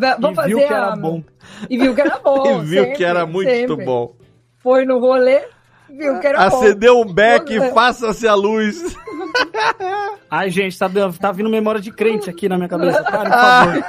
Va- 0.00 0.16
Vamos 0.20 0.32
E 0.32 0.34
fazer 0.36 0.48
viu 0.48 0.58
que 0.58 0.72
era 0.72 0.96
bom. 0.96 1.22
E 1.70 1.78
viu 1.78 1.94
que 1.94 2.00
era 2.00 2.18
bom. 2.18 2.42
e 2.62 2.64
viu 2.64 2.82
sempre, 2.82 2.96
que 2.96 3.04
era 3.04 3.26
muito 3.26 3.50
sempre. 3.50 3.84
bom. 3.84 4.14
Foi 4.58 4.84
no 4.84 4.98
rolê, 4.98 5.42
viu 5.90 6.18
que 6.20 6.26
era 6.26 6.48
bom. 6.50 6.56
Acendeu 6.56 7.00
um 7.00 7.04
beck 7.12 7.50
e 7.52 7.70
faça-se 7.72 8.26
a 8.26 8.34
luz. 8.34 8.96
Ai, 10.30 10.50
gente, 10.50 10.78
tá, 10.78 10.88
tá 11.20 11.32
vindo 11.32 11.48
memória 11.48 11.80
de 11.80 11.90
crente 11.90 12.28
aqui 12.28 12.48
na 12.48 12.56
minha 12.56 12.68
cabeça. 12.68 13.02
Para, 13.02 13.18
por 13.24 13.32
Ah. 13.32 13.64
favor. 13.64 13.84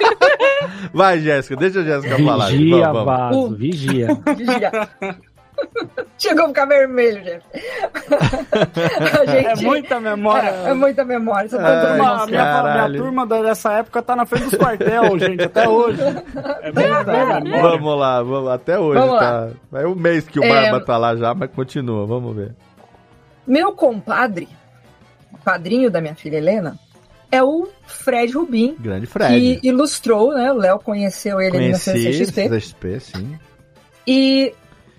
Vai, 0.94 1.20
Jéssica, 1.20 1.56
deixa 1.56 1.80
a 1.82 1.84
Jéssica 1.84 2.18
falar. 2.24 2.50
Vigia, 2.52 2.92
Vamos, 2.92 3.06
vamos. 3.06 3.06
vaso, 3.50 3.56
vigia. 3.56 4.08
Vigia. 4.38 4.72
Chegou 6.18 6.46
a 6.46 6.48
ficar 6.50 6.66
vermelho, 6.66 7.24
gente. 7.24 7.44
A 8.52 9.32
É 9.32 9.56
gente- 9.56 9.64
muita 9.66 10.00
memória. 10.00 10.50
É, 10.50 10.70
é 10.70 10.74
muita 10.74 11.06
memória. 11.06 11.50
Você 11.50 11.56
Ai, 11.58 11.62
tá 11.64 11.88
Turma, 11.88 12.26
minha, 12.26 12.88
minha 12.88 13.00
turma 13.02 13.26
dessa 13.26 13.74
época 13.74 14.02
tá 14.02 14.16
na 14.16 14.26
frente 14.26 14.46
dos 14.50 14.56
quartel, 14.56 15.18
gente, 15.20 15.44
até 15.44 15.68
hoje. 15.68 16.02
É 16.62 16.72
verdade. 16.72 17.50
Vamos 17.62 18.00
lá, 18.00 18.22
vamos, 18.22 18.50
até 18.50 18.78
hoje 18.78 19.00
Vamos 19.00 19.20
tá. 19.20 19.50
É 19.74 19.88
um 19.88 19.96
mês 19.96 20.28
que 20.28 20.40
o 20.40 20.44
É. 20.44 20.50
Barba 20.50 20.86
tá 20.86 20.98
lá 20.98 21.16
já, 21.16 21.34
mas 21.34 21.50
continua, 21.52 22.06
vamos 22.06 22.36
ver. 22.36 22.54
Meu 23.48 23.72
compadre, 23.72 24.48
padrinho 25.44 25.90
da 25.90 26.02
minha 26.02 26.16
filha 26.16 26.38
Helena, 26.38 26.78
é 27.32 27.42
o 27.42 27.68
Fred 27.86 28.34
Rubin. 28.34 28.76
Grande 28.80 29.06
Fred. 29.06 29.34
Que 29.60 29.68
ilustrou, 29.68 30.34
né? 30.34 30.52
O 30.52 30.56
Léo 30.58 30.80
conheceu 30.80 31.40
ele 31.40 31.58
ali 31.58 31.72
na 31.72 31.80
Conheci 31.80 31.92
CCXP. 31.92 32.42
CCXP, 32.50 33.00
sim. 33.00 33.40
E 34.06 34.54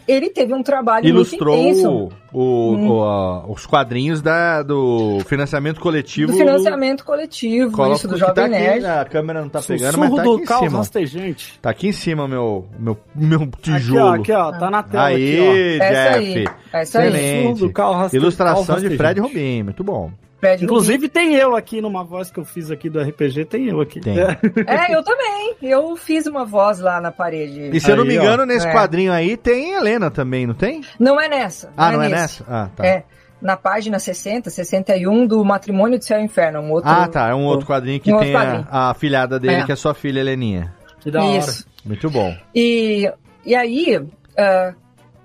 ele 0.07 0.31
teve 0.31 0.53
um 0.55 0.63
trabalho 0.63 1.07
Ilustrou 1.07 1.57
muito 1.57 1.79
intenso 1.79 2.09
o, 2.33 2.39
o- 2.41 2.75
Hum. 2.77 2.89
o, 2.91 3.03
a- 3.05 3.47
os 3.51 3.67
quadrinhos 3.67 4.21
da, 4.23 4.63
do 4.63 5.19
financiamento 5.27 5.81
coletivo. 5.81 6.33
do 6.33 6.39
financiamento 6.39 7.05
coletivo, 7.05 7.73
Coloca 7.73 7.97
isso 7.97 8.09
do 8.09 8.19
tá 8.19 8.27
Jovem 8.29 8.45
aqui, 8.45 8.53
Nerd. 8.55 8.87
A 8.87 9.05
câmera 9.05 9.41
não 9.43 9.49
tá 9.49 9.61
pegando, 9.61 9.99
mas 9.99 10.11
Sussurro 10.11 10.17
tá 10.17 10.23
do 10.23 10.35
aqui 10.35 10.43
em 10.43 10.59
cima. 10.69 10.79
rastejante. 10.79 11.59
Tá 11.61 11.71
aqui 11.71 11.89
em 11.89 11.93
cima 11.93 12.29
meu 12.29 12.67
meu 12.79 12.97
meu 13.15 13.43
Aqui, 13.43 13.51
ó, 13.53 13.61
tijolo. 13.79 14.21
aqui, 14.23 14.33
ó, 14.33 14.53
tá 14.53 14.71
na 14.71 14.83
tela 14.83 15.05
Aí, 15.07 15.39
aqui, 15.39 15.41
ó. 15.81 15.85
Essa 15.85 16.17
aí, 16.17 16.25
Jeff. 16.35 16.55
essa 16.73 16.99
aí. 17.01 17.09
Excelente. 17.09 17.59
Sussurro 17.61 17.93
raste- 17.93 18.17
Ilustração 18.17 18.81
de 18.81 18.97
Fred. 18.97 19.21
Rubin, 19.21 19.63
muito 19.65 19.83
bom. 19.85 20.11
Fred 20.41 20.65
Inclusive 20.65 21.09
tem 21.09 21.35
eu 21.35 21.55
aqui 21.55 21.81
numa 21.81 22.03
voz 22.03 22.31
que 22.31 22.41
eu 22.41 22.45
fiz 22.45 22.71
aqui 22.71 22.89
do 22.89 22.99
RPG, 23.01 23.45
tem 23.45 23.69
eu 23.69 23.81
aqui. 23.81 24.01
Tem. 24.01 24.15
Rubin. 24.19 24.65
É, 24.67 24.95
eu 24.95 25.03
também. 25.05 25.55
Eu 25.63 25.95
fiz 25.97 26.27
uma 26.27 26.45
voz 26.47 26.81
lá 26.81 27.01
na 27.01 27.13
parede. 27.13 27.71
E 27.77 27.79
se 27.81 27.91
eu 27.91 27.97
não 27.97 28.05
me 28.05 28.13
Aí, 28.13 28.19
ó. 28.19 28.23
engano, 28.23 28.47
nesse 28.47 28.67
É. 28.67 28.73
quadrinho 28.73 29.13
aí 29.13 29.37
tem 29.37 29.75
Helena 29.75 30.11
também, 30.11 30.47
não 30.47 30.55
tem? 30.55 30.81
Não 30.99 31.21
é 31.21 31.29
nessa. 31.29 31.71
Ah, 31.77 31.93
não 31.93 32.01
é 32.03 32.09
nesse. 32.09 32.21
nessa? 32.43 32.45
Ah, 32.49 32.69
tá. 32.75 32.87
É, 32.87 33.05
na 33.41 33.57
página 33.57 33.99
60, 33.99 34.49
61 34.51 35.27
do 35.27 35.45
Matrimônio 35.45 35.99
do 35.99 36.05
Céu 36.05 36.19
e 36.21 36.25
Inferno. 36.25 36.61
Um 36.61 36.71
outro... 36.73 36.91
Ah, 36.91 37.07
tá. 37.07 37.29
É 37.29 37.35
um 37.35 37.45
outro 37.45 37.67
quadrinho 37.67 38.01
que 38.01 38.13
Um 38.13 38.19
tem 38.19 38.29
outro 38.35 38.39
a, 38.39 38.47
quadrinho. 38.47 38.69
a 38.71 38.95
filhada 38.95 39.39
dele, 39.39 39.55
É. 39.57 39.65
que 39.67 39.73
é 39.73 39.77
sua 39.77 39.93
filha, 39.95 40.21
Heleninha. 40.21 40.75
Que 41.01 41.11
da 41.11 41.23
hora. 41.23 41.39
Isso. 41.39 41.67
Muito 41.85 42.11
bom. 42.11 42.35
E, 42.55 43.11
e 43.45 43.55
aí, 43.55 44.03
ah, 44.39 44.75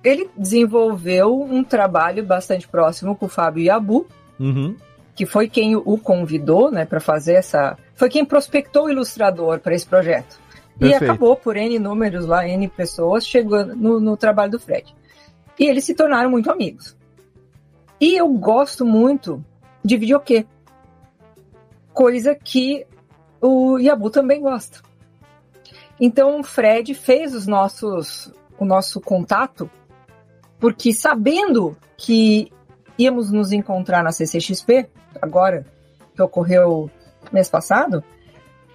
ele 0.04 0.30
desenvolveu 0.38 1.42
um 1.42 1.64
trabalho 1.64 2.24
bastante 2.26 2.68
próximo 2.68 3.16
com 3.16 3.26
o 3.28 3.30
Fábio 3.30 3.64
Yabu, 3.64 4.08
Uhum. 4.40 4.76
Que 5.16 5.26
foi 5.26 5.48
quem 5.48 5.76
o 5.78 5.98
convidou 5.98 6.70
né, 6.70 6.86
para 6.86 7.00
fazer 7.00 7.34
essa. 7.34 7.78
Foi 7.96 8.10
quem 8.10 8.26
prospectou 8.26 8.86
o 8.86 8.90
ilustrador 8.90 9.60
para 9.60 9.74
esse 9.74 9.86
projeto. 9.86 10.38
E 10.76 10.80
Perfeito. 10.80 11.04
acabou 11.06 11.38
por 11.38 11.56
N 11.56 11.80
números 11.80 12.26
lá, 12.26 12.46
N 12.46 12.68
pessoas, 12.68 13.26
chegando 13.26 13.76
no, 13.76 14.00
no 14.00 14.18
trabalho 14.18 14.52
do 14.52 14.60
Fred. 14.60 14.94
E 15.58 15.66
eles 15.66 15.86
se 15.86 15.94
tornaram 15.94 16.30
muito 16.30 16.52
amigos. 16.52 16.98
E 18.00 18.18
eu 18.18 18.28
gosto 18.28 18.86
muito 18.86 19.44
de 19.82 19.96
videokê. 19.96 20.46
Coisa 21.94 22.36
que 22.36 22.86
o 23.40 23.78
Yabu 23.78 24.10
também 24.10 24.42
gosta. 24.42 24.82
Então 25.98 26.42
o 26.42 26.44
Fred 26.44 26.94
fez 26.94 27.34
os 27.34 27.48
nossos, 27.48 28.34
o 28.60 28.66
nosso 28.66 29.00
contato, 29.00 29.70
porque 30.60 30.94
sabendo 30.94 31.78
que 31.96 32.52
íamos 32.98 33.32
nos 33.32 33.54
encontrar 33.54 34.04
na 34.04 34.12
CCXP, 34.12 34.90
agora, 35.22 35.66
que 36.16 36.22
ocorreu 36.22 36.90
mês 37.32 37.50
passado, 37.50 38.04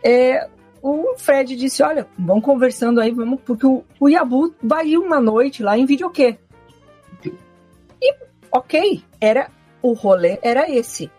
é, 0.02 0.48
o 0.82 1.14
Fred 1.16 1.56
disse, 1.56 1.82
olha, 1.82 2.06
vamos 2.18 2.44
conversando 2.44 3.00
aí, 3.00 3.10
vamos, 3.10 3.40
porque 3.42 3.66
o, 3.66 3.84
o 3.98 4.08
Yabu 4.08 4.54
vai 4.62 4.96
uma 4.96 5.20
noite 5.20 5.62
lá 5.62 5.76
em 5.76 5.86
videokê. 5.86 6.38
E, 8.00 8.14
ok, 8.50 9.02
era 9.20 9.50
o 9.82 9.92
rolê 9.92 10.38
era 10.42 10.70
esse. 10.70 11.10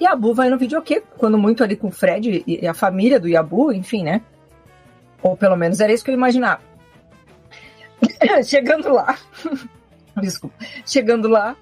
Yabu 0.00 0.34
vai 0.34 0.48
no 0.48 0.58
videokê, 0.58 1.02
quando 1.18 1.36
muito 1.36 1.62
ali 1.62 1.76
com 1.76 1.88
o 1.88 1.92
Fred 1.92 2.42
e 2.46 2.66
a 2.66 2.72
família 2.72 3.20
do 3.20 3.28
Yabu, 3.28 3.72
enfim, 3.72 4.02
né? 4.02 4.22
Ou 5.22 5.36
pelo 5.36 5.56
menos 5.56 5.80
era 5.80 5.92
isso 5.92 6.02
que 6.02 6.10
eu 6.10 6.14
imaginava. 6.14 6.62
Chegando 8.44 8.90
lá, 8.90 9.18
desculpa, 10.16 10.56
chegando 10.86 11.28
lá, 11.28 11.54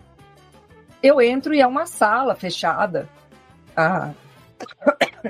eu 1.03 1.21
entro 1.21 1.55
e 1.55 1.61
é 1.61 1.67
uma 1.67 1.87
sala 1.87 2.35
fechada. 2.35 3.09
Ah. 3.77 4.11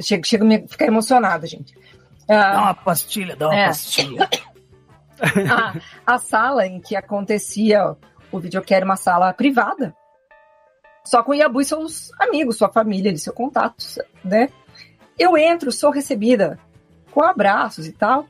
Chega, 0.00 0.22
chega 0.24 0.44
a 0.44 0.46
me 0.46 0.66
ficar 0.66 0.86
emocionada, 0.86 1.46
gente. 1.46 1.74
Ah, 2.26 2.52
Dá 2.52 2.62
uma 2.62 2.74
pastilha, 2.74 3.36
dá 3.36 3.48
uma 3.48 3.54
É. 3.56 3.66
pastilha. 3.66 4.28
a, 5.52 6.14
a 6.14 6.18
sala 6.18 6.66
em 6.66 6.80
que 6.80 6.96
acontecia 6.96 7.94
o 8.32 8.40
videokê 8.40 8.74
era 8.74 8.84
uma 8.84 8.96
sala 8.96 9.34
privada. 9.34 9.94
Só 11.04 11.22
com 11.22 11.32
o 11.32 11.34
Yabu 11.34 11.60
e 11.60 11.64
seus 11.66 12.10
amigos, 12.18 12.56
sua 12.56 12.70
família, 12.70 13.14
seu 13.18 13.32
contato, 13.34 13.84
né? 14.24 14.48
Eu 15.18 15.36
entro, 15.36 15.70
sou 15.70 15.90
recebida 15.90 16.58
com 17.10 17.22
abraços 17.22 17.86
e 17.86 17.92
tal. 17.92 18.26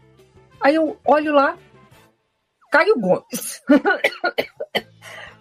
Aí 0.61 0.75
eu 0.75 0.99
olho 1.05 1.33
lá, 1.33 1.57
Caio 2.73 2.99
Gomes. 2.99 3.63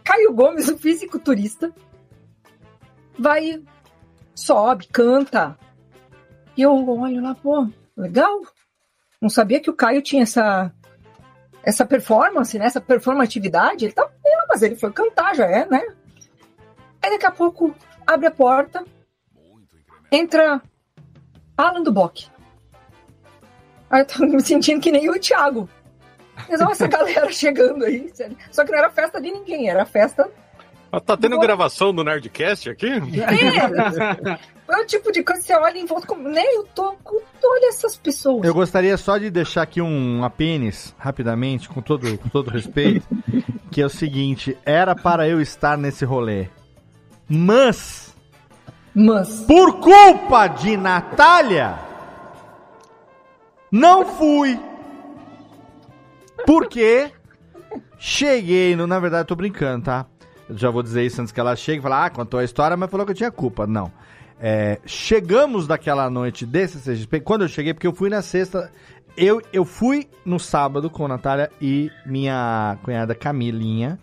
Caio 0.10 0.34
Gomes, 0.34 0.68
o 0.68 0.76
fisiculturista, 0.76 1.72
vai, 3.18 3.62
sobe, 4.34 4.88
canta. 4.88 5.56
E 6.58 6.64
eu 6.64 6.72
olho 6.72 7.22
lá, 7.22 7.36
pô, 7.36 7.70
legal. 7.96 8.42
Não 9.22 9.30
sabia 9.30 9.60
que 9.60 9.70
o 9.70 9.76
Caio 9.76 10.02
tinha 10.02 10.24
essa 10.24 10.74
essa 11.62 11.86
performance, 11.86 12.58
né? 12.58 12.66
Essa 12.66 12.82
performatividade. 12.82 13.86
Ele 13.86 13.94
tá 13.94 14.04
vendo, 14.04 14.48
mas 14.50 14.64
ele 14.64 14.76
foi 14.76 14.92
cantar, 14.92 15.36
já 15.36 15.46
é, 15.46 15.68
né? 15.68 15.86
Aí 17.04 17.12
daqui 17.12 17.28
a 17.28 17.32
pouco 17.32 17.76
abre 18.08 18.26
a 18.26 18.32
porta, 18.32 18.84
entra 20.12 20.60
Alan 21.56 21.84
do. 21.84 21.94
Aí 23.92 24.02
eu 24.02 24.06
tô 24.08 24.26
me 24.26 24.42
sentindo 24.42 24.82
que 24.82 24.92
nem 24.92 25.08
o 25.08 25.20
Thiago. 25.20 25.70
Mas 26.48 26.62
olha 26.62 26.72
essa 26.72 26.88
galera 26.90 27.32
chegando 27.32 27.86
aí. 27.86 28.10
sério. 28.14 28.38
Só 28.52 28.64
que 28.64 28.72
não 28.72 28.80
era 28.80 28.90
festa 28.90 29.20
de 29.20 29.32
ninguém, 29.32 29.70
era 29.70 29.86
festa. 29.86 30.30
Ah, 30.92 31.00
Tá 31.00 31.16
tendo 31.16 31.40
gravação 31.40 31.94
do 31.94 32.04
Nerdcast 32.04 32.70
aqui? 32.70 32.88
É, 32.88 34.74
é 34.74 34.82
o 34.82 34.86
tipo 34.86 35.12
de 35.12 35.24
coisa 35.24 35.40
que 35.42 35.48
você 35.48 35.54
olha 35.54 35.78
em 35.78 35.86
volta, 35.86 36.08
como, 36.08 36.28
né? 36.28 36.44
Eu 36.52 36.64
tô 36.64 36.94
com. 37.04 37.22
Olha 37.44 37.70
essas 37.70 37.96
pessoas. 37.96 38.44
Eu 38.44 38.54
gostaria 38.54 38.98
só 38.98 39.18
de 39.18 39.30
deixar 39.30 39.62
aqui 39.62 39.82
um 39.82 40.24
apênis, 40.24 40.96
rapidamente, 40.98 41.70
com 41.70 41.82
todo, 41.82 42.18
com 42.18 42.30
todo 42.30 42.50
respeito, 42.50 43.08
que 43.72 43.82
é 43.82 43.86
o 43.86 43.90
seguinte, 43.90 44.58
era 44.66 44.96
para 44.96 45.28
eu 45.28 45.40
estar 45.40 45.78
nesse 45.78 46.06
rolê. 46.06 46.48
Mas, 47.28 48.16
Mas, 48.96 49.42
por 49.42 49.80
culpa 49.80 50.48
de 50.48 50.76
Natália, 50.76 51.78
não 53.72 54.06
fui. 54.06 54.60
Porque 56.46 57.12
cheguei 57.98 58.76
no... 58.76 58.88
Na 58.88 59.00
verdade, 59.00 59.24
eu 59.24 59.28
tô 59.28 59.36
brincando, 59.36 59.86
tá? 59.86 60.06
Eu 60.50 60.58
já 60.58 60.70
vou 60.70 60.82
dizer 60.82 61.06
isso 61.06 61.22
antes 61.22 61.32
que 61.32 61.40
ela 61.40 61.56
chegue 61.56 61.80
e 61.80 61.82
falar, 61.82 62.06
ah, 62.06 62.10
contou 62.10 62.40
a 62.40 62.44
história, 62.44 62.76
mas 62.76 62.90
falou 62.90 63.06
que 63.06 63.12
eu 63.12 63.16
tinha 63.16 63.32
culpa. 63.32 63.68
Não. 63.68 63.92
É, 64.40 64.80
chegamos 64.86 65.68
daquela 65.68 66.10
noite 66.10 66.46
desse 66.46 66.80
CGP, 66.80 67.20
quando 67.20 67.42
eu 67.42 67.48
cheguei, 67.50 67.74
porque 67.74 67.86
eu 67.86 67.94
fui 67.94 68.10
na 68.10 68.22
sexta, 68.22 68.72
eu, 69.18 69.42
eu 69.52 69.66
fui 69.66 70.08
no 70.26 70.40
sábado 70.40 70.90
com 70.90 71.06
a 71.06 71.10
Natália 71.10 71.52
e 71.62 71.92
minha 72.06 72.78
cunhada 72.84 73.14
Camilinha, 73.14 74.00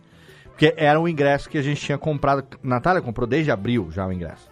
porque 0.48 0.74
era 0.76 1.00
um 1.00 1.08
ingresso 1.08 1.48
que 1.48 1.58
a 1.58 1.62
gente 1.62 1.80
tinha 1.80 1.98
comprado. 1.98 2.44
Natália 2.62 3.00
comprou 3.00 3.26
desde 3.26 3.50
abril 3.50 3.88
já 3.90 4.06
o 4.06 4.12
ingresso. 4.12 4.50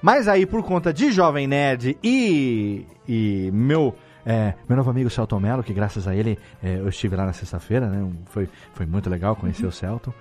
Mas 0.00 0.28
aí, 0.28 0.46
por 0.46 0.62
conta 0.62 0.92
de 0.92 1.10
Jovem 1.10 1.46
Nerd 1.46 1.98
e, 2.02 2.86
e 3.06 3.50
meu, 3.52 3.94
é, 4.30 4.52
meu 4.68 4.76
novo 4.76 4.90
amigo 4.90 5.08
Celton 5.08 5.40
Mello, 5.40 5.62
que 5.62 5.72
graças 5.72 6.06
a 6.06 6.14
ele 6.14 6.38
é, 6.62 6.74
eu 6.74 6.88
estive 6.90 7.16
lá 7.16 7.24
na 7.24 7.32
sexta-feira, 7.32 7.86
né? 7.86 8.12
Foi, 8.26 8.46
foi 8.74 8.84
muito 8.84 9.08
legal 9.08 9.34
conhecer 9.34 9.64
o 9.64 9.72
Celton. 9.72 10.12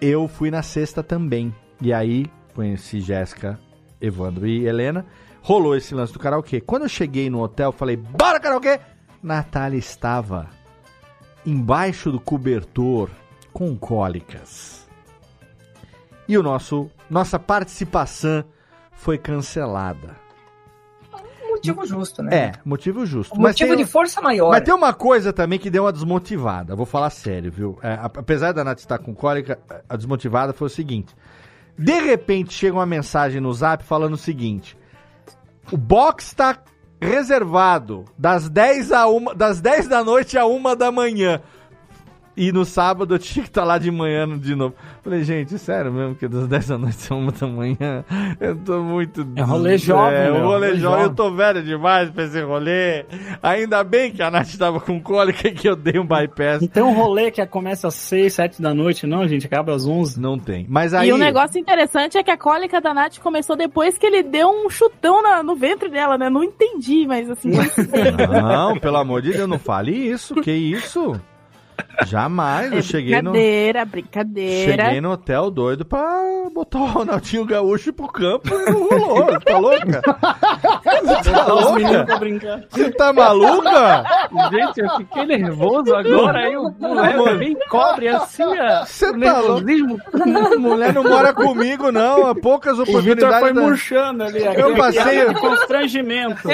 Eu 0.00 0.28
fui 0.28 0.48
na 0.48 0.62
sexta 0.62 1.02
também. 1.02 1.52
E 1.80 1.92
aí 1.92 2.30
conheci 2.54 3.00
Jéssica, 3.00 3.58
Evandro 4.00 4.46
e 4.46 4.64
Helena. 4.64 5.04
Rolou 5.40 5.74
esse 5.74 5.92
lance 5.92 6.12
do 6.12 6.20
karaokê. 6.20 6.60
Quando 6.60 6.82
eu 6.82 6.88
cheguei 6.88 7.28
no 7.28 7.42
hotel, 7.42 7.72
falei, 7.72 7.96
bora 7.96 8.38
karaokê! 8.38 8.78
Natália 9.20 9.76
estava 9.76 10.48
embaixo 11.44 12.12
do 12.12 12.20
cobertor 12.20 13.10
com 13.52 13.76
cólicas. 13.76 14.88
E 16.28 16.38
o 16.38 16.44
nosso 16.44 16.88
nossa 17.10 17.40
participação 17.40 18.44
foi 18.92 19.18
cancelada. 19.18 20.21
Motivo 21.70 21.86
justo, 21.86 22.22
né? 22.22 22.36
É, 22.36 22.52
motivo 22.64 23.06
justo. 23.06 23.38
Um 23.38 23.42
motivo 23.42 23.76
de 23.76 23.84
força 23.84 24.20
maior. 24.20 24.50
Mas 24.50 24.62
tem 24.62 24.74
uma 24.74 24.92
coisa 24.92 25.32
também 25.32 25.58
que 25.58 25.70
deu 25.70 25.84
uma 25.84 25.92
desmotivada. 25.92 26.74
Vou 26.74 26.86
falar 26.86 27.10
sério, 27.10 27.52
viu? 27.52 27.78
É, 27.82 27.98
apesar 28.02 28.52
da 28.52 28.64
Nath 28.64 28.80
estar 28.80 28.98
com 28.98 29.14
cólica, 29.14 29.58
a 29.88 29.96
desmotivada 29.96 30.52
foi 30.52 30.66
o 30.66 30.70
seguinte. 30.70 31.14
De 31.78 32.00
repente 32.00 32.52
chega 32.52 32.76
uma 32.76 32.86
mensagem 32.86 33.40
no 33.40 33.52
zap 33.52 33.84
falando 33.84 34.14
o 34.14 34.18
seguinte: 34.18 34.76
o 35.70 35.76
box 35.76 36.26
está 36.26 36.58
reservado 37.00 38.04
das 38.16 38.48
10, 38.48 38.92
a 38.92 39.06
uma, 39.06 39.34
das 39.34 39.60
10 39.60 39.88
da 39.88 40.04
noite 40.04 40.38
a 40.38 40.46
1 40.46 40.76
da 40.76 40.92
manhã. 40.92 41.40
E 42.34 42.50
no 42.50 42.64
sábado 42.64 43.14
eu 43.14 43.18
tinha 43.18 43.42
que 43.42 43.50
estar 43.50 43.62
lá 43.62 43.76
de 43.76 43.90
manhã 43.90 44.26
de 44.38 44.54
novo. 44.54 44.74
Falei, 45.04 45.22
gente, 45.22 45.58
sério 45.58 45.92
mesmo 45.92 46.14
que 46.14 46.26
das 46.26 46.46
10 46.48 46.68
da 46.68 46.78
noite 46.78 47.12
a 47.12 47.14
1 47.14 47.26
da 47.26 47.46
manhã 47.46 48.04
eu 48.40 48.56
tô 48.56 48.80
muito. 48.82 49.26
É 49.36 49.42
rolê 49.42 49.76
jovem, 49.76 50.18
É, 50.18 50.24
meu, 50.30 50.36
um 50.40 50.44
rolê 50.46 50.68
rolê 50.68 50.78
jovem. 50.78 51.02
Eu 51.04 51.14
tô 51.14 51.30
velho 51.30 51.62
demais 51.62 52.08
pra 52.10 52.24
esse 52.24 52.40
rolê. 52.40 53.04
Ainda 53.42 53.84
bem 53.84 54.10
que 54.12 54.22
a 54.22 54.30
Nath 54.30 54.56
tava 54.56 54.80
com 54.80 54.98
cólica 55.00 55.48
e 55.48 55.52
que 55.52 55.68
eu 55.68 55.76
dei 55.76 56.00
um 56.00 56.06
bypass. 56.06 56.62
Não 56.62 56.68
tem 56.68 56.82
um 56.82 56.94
rolê 56.94 57.30
que 57.30 57.44
começa 57.46 57.88
às 57.88 57.94
6, 57.94 58.32
7 58.32 58.62
da 58.62 58.72
noite, 58.72 59.06
não, 59.06 59.28
gente? 59.28 59.46
Acaba 59.46 59.74
às 59.74 59.86
11. 59.86 60.18
Não 60.18 60.38
tem. 60.38 60.64
Mas 60.68 60.94
aí. 60.94 61.08
E 61.08 61.12
o 61.12 61.18
negócio 61.18 61.58
interessante 61.60 62.16
é 62.16 62.22
que 62.22 62.30
a 62.30 62.36
cólica 62.38 62.80
da 62.80 62.94
Nath 62.94 63.18
começou 63.18 63.56
depois 63.56 63.98
que 63.98 64.06
ele 64.06 64.22
deu 64.22 64.48
um 64.48 64.70
chutão 64.70 65.22
na- 65.22 65.42
no 65.42 65.54
ventre 65.54 65.90
dela, 65.90 66.16
né? 66.16 66.30
Não 66.30 66.42
entendi, 66.42 67.06
mas 67.06 67.28
assim. 67.28 67.50
Não, 68.42 68.78
pelo 68.78 68.96
amor 68.96 69.20
de 69.22 69.32
Deus, 69.32 69.48
não 69.48 69.58
fale 69.58 69.92
isso. 69.92 70.34
Que 70.36 70.50
isso? 70.52 71.20
Jamais. 72.06 72.72
é 72.72 72.78
eu 72.78 72.82
cheguei 72.82 73.20
no. 73.22 73.30
brincadeira, 73.32 73.84
brincadeira. 73.84 74.84
Cheguei 74.84 75.00
no 75.00 75.12
hotel 75.12 75.50
doido 75.50 75.84
pra 75.84 76.20
botar 76.52 76.78
o 76.78 76.86
Ronaldinho 76.86 77.44
Gaúcho 77.44 77.92
pro 77.92 78.08
campo 78.08 78.48
e 78.54 78.70
não 78.70 78.88
rolou. 78.88 79.40
Tá 79.40 79.58
louca? 79.58 80.02
Você 81.02 81.30
tá 81.30 81.42
Botar 81.44 81.54
os 81.54 81.72
meninos 81.72 82.06
louca? 82.20 82.66
Você 82.70 82.90
tá 82.92 83.12
maluca? 83.12 84.04
Gente, 84.50 84.80
eu 84.80 84.90
fiquei 84.98 85.26
nervoso 85.26 85.94
agora. 85.94 86.38
Aí 86.40 86.56
o 86.56 86.70
moleque 86.80 87.38
bem 87.38 87.56
cobre 87.68 88.08
assim, 88.08 88.42
ó. 88.44 88.84
Você 88.84 89.06
o 89.10 89.20
tá 89.20 89.40
louco? 89.40 89.64
Mulher 90.58 90.92
não 90.94 91.04
mora 91.04 91.32
comigo, 91.32 91.90
não. 91.92 92.26
Há 92.26 92.34
poucas 92.34 92.78
O 92.78 92.84
Vitor 92.84 93.00
oportunidades. 93.00 93.40
foi 93.40 93.52
da- 93.52 93.60
murchando 93.60 94.24
ali. 94.24 94.42
Eu 94.44 94.74
passei- 94.76 95.34
constrangimento. 95.34 96.48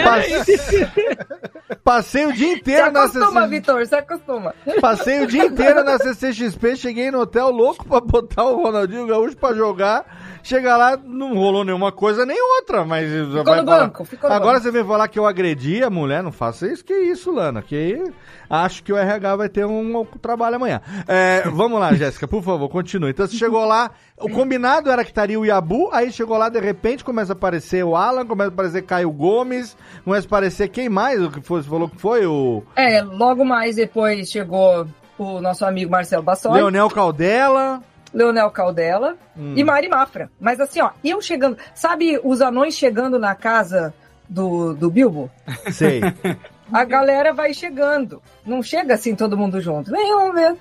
Passei 1.84 2.26
o 2.26 2.32
dia 2.32 2.48
Se 2.48 2.58
inteiro 2.60 2.90
na 2.90 3.04
acostuma. 3.04 3.46
Vitor, 3.46 3.86
se 3.86 3.94
acostuma. 3.94 4.54
Passei 4.80 5.17
o 5.22 5.26
dia 5.26 5.44
inteiro 5.46 5.84
na 5.84 5.98
CCXP, 5.98 6.76
cheguei 6.76 7.10
no 7.10 7.20
hotel 7.20 7.50
louco 7.50 7.84
pra 7.86 8.00
botar 8.00 8.44
o 8.44 8.62
Ronaldinho 8.62 9.06
Gaúcho 9.06 9.36
pra 9.36 9.54
jogar. 9.54 10.04
Chega 10.42 10.76
lá, 10.76 10.96
não 10.96 11.34
rolou 11.34 11.62
nenhuma 11.64 11.92
coisa 11.92 12.24
nem 12.24 12.40
outra, 12.58 12.84
mas. 12.84 13.10
Ficou 13.10 13.44
vai 13.44 13.60
no 13.60 13.66
falar- 13.66 13.78
banco, 13.80 14.04
ficou 14.04 14.30
no 14.30 14.36
Agora 14.36 14.52
banco. 14.54 14.62
você 14.64 14.70
vem 14.70 14.84
falar 14.84 15.08
que 15.08 15.18
eu 15.18 15.26
agredi 15.26 15.82
a 15.82 15.90
mulher, 15.90 16.22
não 16.22 16.32
faça 16.32 16.66
isso, 16.66 16.82
que 16.84 16.94
isso, 16.94 17.30
Lana, 17.32 17.60
que 17.60 18.02
acho 18.48 18.82
que 18.82 18.92
o 18.92 18.96
RH 18.96 19.36
vai 19.36 19.48
ter 19.48 19.66
um 19.66 20.06
trabalho 20.22 20.56
amanhã. 20.56 20.80
É, 21.06 21.42
vamos 21.50 21.78
lá, 21.78 21.92
Jéssica, 21.92 22.26
por 22.26 22.42
favor, 22.42 22.68
continue. 22.70 23.10
Então 23.10 23.26
você 23.26 23.36
chegou 23.36 23.64
lá, 23.66 23.90
o 24.18 24.30
combinado 24.30 24.90
era 24.90 25.04
que 25.04 25.10
estaria 25.10 25.38
o 25.38 25.44
Yabu, 25.44 25.90
aí 25.92 26.10
chegou 26.10 26.38
lá, 26.38 26.48
de 26.48 26.60
repente 26.60 27.04
começa 27.04 27.32
a 27.32 27.36
aparecer 27.36 27.84
o 27.84 27.94
Alan, 27.96 28.24
começa 28.24 28.48
a 28.50 28.52
aparecer 28.54 28.82
Caio 28.82 29.10
Gomes, 29.10 29.76
começa 30.04 30.24
a 30.26 30.28
aparecer 30.28 30.68
quem 30.68 30.88
mais? 30.88 31.20
O 31.22 31.30
que 31.30 31.42
foi, 31.42 31.62
você 31.62 31.68
falou 31.68 31.88
que 31.90 32.00
foi? 32.00 32.24
O 32.26 32.62
É, 32.74 33.02
logo 33.02 33.44
mais 33.44 33.76
depois 33.76 34.30
chegou 34.30 34.86
o 35.18 35.40
nosso 35.40 35.64
amigo 35.64 35.90
Marcelo 35.90 36.22
Bassoli, 36.22 36.56
Leonel 36.56 36.88
Caldela. 36.88 37.82
Leonel 38.12 38.50
Caldela 38.50 39.16
Hum. 39.36 39.52
e 39.56 39.62
Mari 39.62 39.88
Mafra. 39.88 40.30
Mas 40.40 40.60
assim, 40.60 40.80
ó, 40.80 40.90
eu 41.04 41.20
chegando. 41.20 41.58
Sabe 41.74 42.18
os 42.24 42.40
anões 42.40 42.74
chegando 42.74 43.18
na 43.18 43.34
casa 43.34 43.92
do, 44.28 44.72
do 44.74 44.90
Bilbo? 44.90 45.30
Sei. 45.70 46.00
A 46.72 46.84
galera 46.84 47.32
vai 47.32 47.52
chegando. 47.54 48.22
Não 48.46 48.62
chega 48.62 48.94
assim 48.94 49.14
todo 49.14 49.36
mundo 49.36 49.60
junto. 49.60 49.90
Vem, 49.90 50.10
vamos 50.10 50.34
ver. 50.34 50.56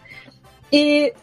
E, 0.71 1.13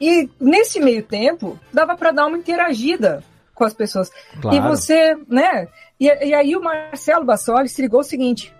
e 0.00 0.28
nesse 0.40 0.80
meio 0.80 1.02
tempo, 1.02 1.58
dava 1.72 1.96
pra 1.96 2.10
dar 2.10 2.26
uma 2.26 2.36
interagida 2.38 3.22
com 3.54 3.64
as 3.64 3.72
pessoas. 3.74 4.10
Claro. 4.40 4.56
E 4.56 4.60
você, 4.60 5.16
né? 5.28 5.66
E, 5.98 6.06
e 6.06 6.34
aí 6.34 6.54
o 6.56 6.62
Marcelo 6.62 7.24
Bassoli 7.24 7.68
se 7.68 7.80
ligou 7.82 8.00
o 8.00 8.04
seguinte: 8.04 8.54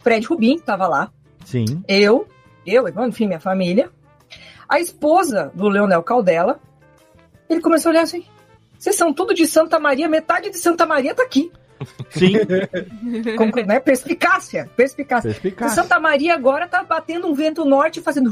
Fred 0.00 0.26
Rubim 0.26 0.58
tava 0.58 0.86
lá, 0.86 1.10
Sim. 1.44 1.82
eu, 1.88 2.26
eu, 2.66 2.88
enfim, 3.06 3.26
minha 3.26 3.40
família, 3.40 3.90
a 4.68 4.80
esposa 4.80 5.52
do 5.54 5.68
Leonel 5.68 6.02
Caldela. 6.02 6.60
Ele 7.48 7.60
começou 7.60 7.90
a 7.90 7.92
olhar 7.92 8.02
assim: 8.02 8.24
vocês 8.78 8.96
são 8.96 9.12
tudo 9.12 9.32
de 9.32 9.46
Santa 9.46 9.78
Maria, 9.78 10.08
metade 10.08 10.50
de 10.50 10.58
Santa 10.58 10.84
Maria 10.84 11.14
tá 11.14 11.22
aqui. 11.22 11.50
Sim. 12.10 12.34
Com, 13.36 13.46
né, 13.66 13.78
perspicácia, 13.80 14.68
perspicácia. 14.76 15.30
Perspicácia. 15.30 15.82
Santa 15.82 15.98
Maria 16.00 16.34
agora 16.34 16.66
tá 16.66 16.82
batendo 16.82 17.26
um 17.28 17.34
vento 17.34 17.64
norte 17.64 18.00
fazendo 18.00 18.30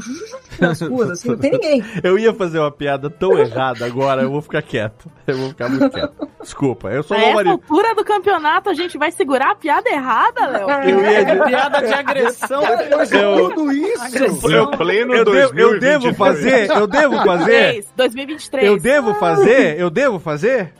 nas 0.59 0.81
ruas, 0.81 1.11
assim, 1.11 1.29
não 1.29 1.37
tem 1.37 1.51
ninguém. 1.51 1.83
Eu 2.03 2.17
ia 2.17 2.33
fazer 2.33 2.59
uma 2.59 2.71
piada 2.71 3.09
tão 3.09 3.37
errada 3.37 3.85
agora, 3.85 4.21
eu 4.23 4.31
vou 4.31 4.41
ficar 4.41 4.61
quieto. 4.61 5.09
Eu 5.27 5.37
vou 5.37 5.49
ficar 5.49 5.69
muito 5.69 5.89
quieto. 5.89 6.27
Desculpa, 6.41 6.89
eu 6.89 7.01
sou 7.03 7.17
A 7.17 7.19
o 7.19 7.23
essa 7.23 7.33
marido. 7.35 7.51
altura 7.51 7.95
do 7.95 8.03
campeonato, 8.05 8.69
a 8.69 8.73
gente 8.73 8.97
vai 8.97 9.11
segurar 9.11 9.51
a 9.51 9.55
piada 9.55 9.89
errada, 9.89 10.45
Léo? 10.47 10.69
Eu 10.85 10.99
ia 11.01 11.23
de- 11.25 11.43
Piada 11.45 11.81
de 11.87 11.93
agressão. 11.93 12.61
Depois 12.77 13.09
de 13.09 13.15
Eu- 13.17 13.49
tudo 13.49 13.71
isso. 13.71 14.47
Eu 14.51 14.71
pleno 14.71 15.13
Eu 15.15 15.25
devo, 15.25 15.37
eu 15.59 15.79
2022. 15.79 15.79
devo 15.79 16.13
fazer, 16.15 16.69
eu 16.71 16.87
devo 16.87 17.15
fazer, 17.23 17.83
2023, 17.95 17.95
2023. 17.95 18.65
eu 18.67 18.77
devo 18.79 19.13
fazer, 19.15 19.79
eu 19.79 19.89
devo 19.89 20.19
fazer. 20.19 20.73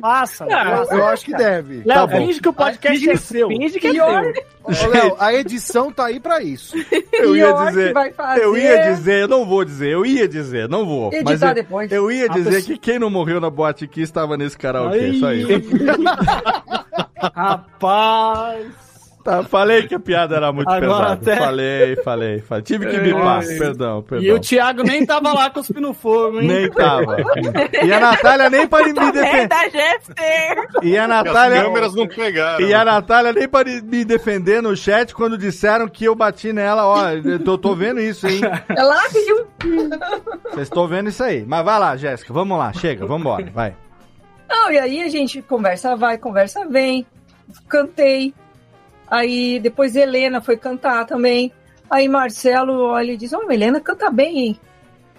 Passa. 0.00 0.46
Eu 0.90 1.06
acho 1.06 1.24
que 1.24 1.32
deve. 1.36 1.82
Léo, 1.84 1.98
Tá 2.00 2.06
bom. 2.06 2.16
finge 2.26 2.40
que 2.40 2.48
o 2.48 2.52
podcast 2.52 3.10
é 3.10 3.16
seu. 3.16 3.48
Finge 3.48 3.78
que 3.80 3.86
é 3.88 3.90
Pior, 3.92 4.22
Léo, 4.90 5.16
a 5.18 5.34
edição 5.34 5.90
tá 5.92 6.06
aí 6.06 6.18
pra 6.20 6.42
isso. 6.42 6.74
Eu 7.12 7.36
ia 7.36 7.52
dizer, 7.52 7.92
vai 7.92 8.10
fazer. 8.12 8.42
eu 8.42 8.56
ia 8.56 8.90
dizer, 8.92 9.22
eu 9.22 9.28
não 9.28 9.46
vou 9.46 9.64
dizer, 9.64 9.88
eu 9.92 10.04
ia 10.04 10.26
dizer, 10.28 10.68
não 10.68 10.84
vou. 10.84 11.12
Editar 11.12 11.30
Mas 11.30 11.42
eu, 11.42 11.54
depois. 11.54 11.92
eu 11.92 12.10
ia 12.10 12.28
dizer 12.28 12.50
pessoa- 12.50 12.62
que 12.74 12.78
quem 12.78 12.98
não 12.98 13.08
morreu 13.08 13.40
na 13.40 13.48
boate 13.50 13.84
aqui 13.84 14.02
estava 14.02 14.36
nesse 14.36 14.58
karaokê, 14.58 15.14
só 15.20 15.32
isso. 15.32 15.48
Rapaz. 17.34 18.66
Tá, 19.24 19.42
falei 19.42 19.88
que 19.88 19.94
a 19.94 19.98
piada 19.98 20.36
era 20.36 20.52
muito 20.52 20.68
Agora 20.70 21.16
pesada. 21.16 21.32
até- 21.32 21.36
Falei, 21.36 21.96
falei, 21.96 22.38
falei. 22.40 22.62
Tive 22.62 22.86
que 22.90 22.98
bipar, 22.98 23.40
perdão, 23.58 24.02
perdão. 24.02 24.28
E 24.28 24.30
o 24.30 24.38
Thiago 24.38 24.82
nem 24.82 25.06
tava 25.06 25.32
lá 25.32 25.48
cuspindo 25.48 25.94
fogo, 25.94 26.42
hein? 26.42 26.46
Nem 26.46 26.70
tava. 26.70 27.16
E 27.82 27.90
a 27.90 28.00
Natália 28.00 28.50
nem 28.50 28.66
para 28.68 28.84
me 28.86 28.92
defender. 28.92 29.48
E 30.82 30.98
a 30.98 31.04
As 31.04 31.08
Natália. 31.08 31.62
câmeras 31.62 31.94
não 31.94 32.06
pegaram. 32.06 32.64
E 32.66 32.74
a 32.74 32.84
Natália 32.84 33.32
nem 33.32 33.48
para 33.48 33.66
me 33.82 34.04
defender 34.04 34.62
no 34.62 34.76
chat 34.76 35.14
quando 35.14 35.38
disseram 35.38 35.88
que 35.88 36.04
eu 36.04 36.14
bati 36.14 36.52
nela. 36.52 36.84
Ó, 36.86 37.08
eu 37.10 37.38
tô, 37.42 37.56
tô 37.56 37.74
vendo 37.74 38.00
isso, 38.00 38.26
hein? 38.26 38.42
Ela 38.76 39.08
viu. 39.08 39.46
Vocês 40.50 40.68
estão 40.68 40.86
vendo 40.86 41.08
isso 41.08 41.22
aí. 41.24 41.44
Mas 41.46 41.64
vai 41.64 41.78
lá, 41.78 41.96
Jéssica, 41.96 42.30
vamos 42.32 42.58
lá, 42.58 42.72
chega, 42.74 43.06
vamos 43.06 43.22
embora, 43.22 43.46
vai. 43.54 43.74
Não, 44.48 44.70
e 44.70 44.78
aí 44.78 45.02
a 45.02 45.08
gente 45.08 45.40
conversa 45.40 45.96
vai, 45.96 46.18
conversa 46.18 46.66
vem. 46.68 47.06
Cantei. 47.68 48.34
Aí 49.14 49.60
depois 49.60 49.94
Helena 49.94 50.40
foi 50.40 50.56
cantar 50.56 51.06
também. 51.06 51.52
Aí 51.88 52.08
Marcelo 52.08 52.72
olha 52.82 53.12
e 53.12 53.16
diz: 53.16 53.32
Olha, 53.32 53.52
Helena 53.54 53.80
canta 53.80 54.10
bem, 54.10 54.38
hein? 54.40 54.60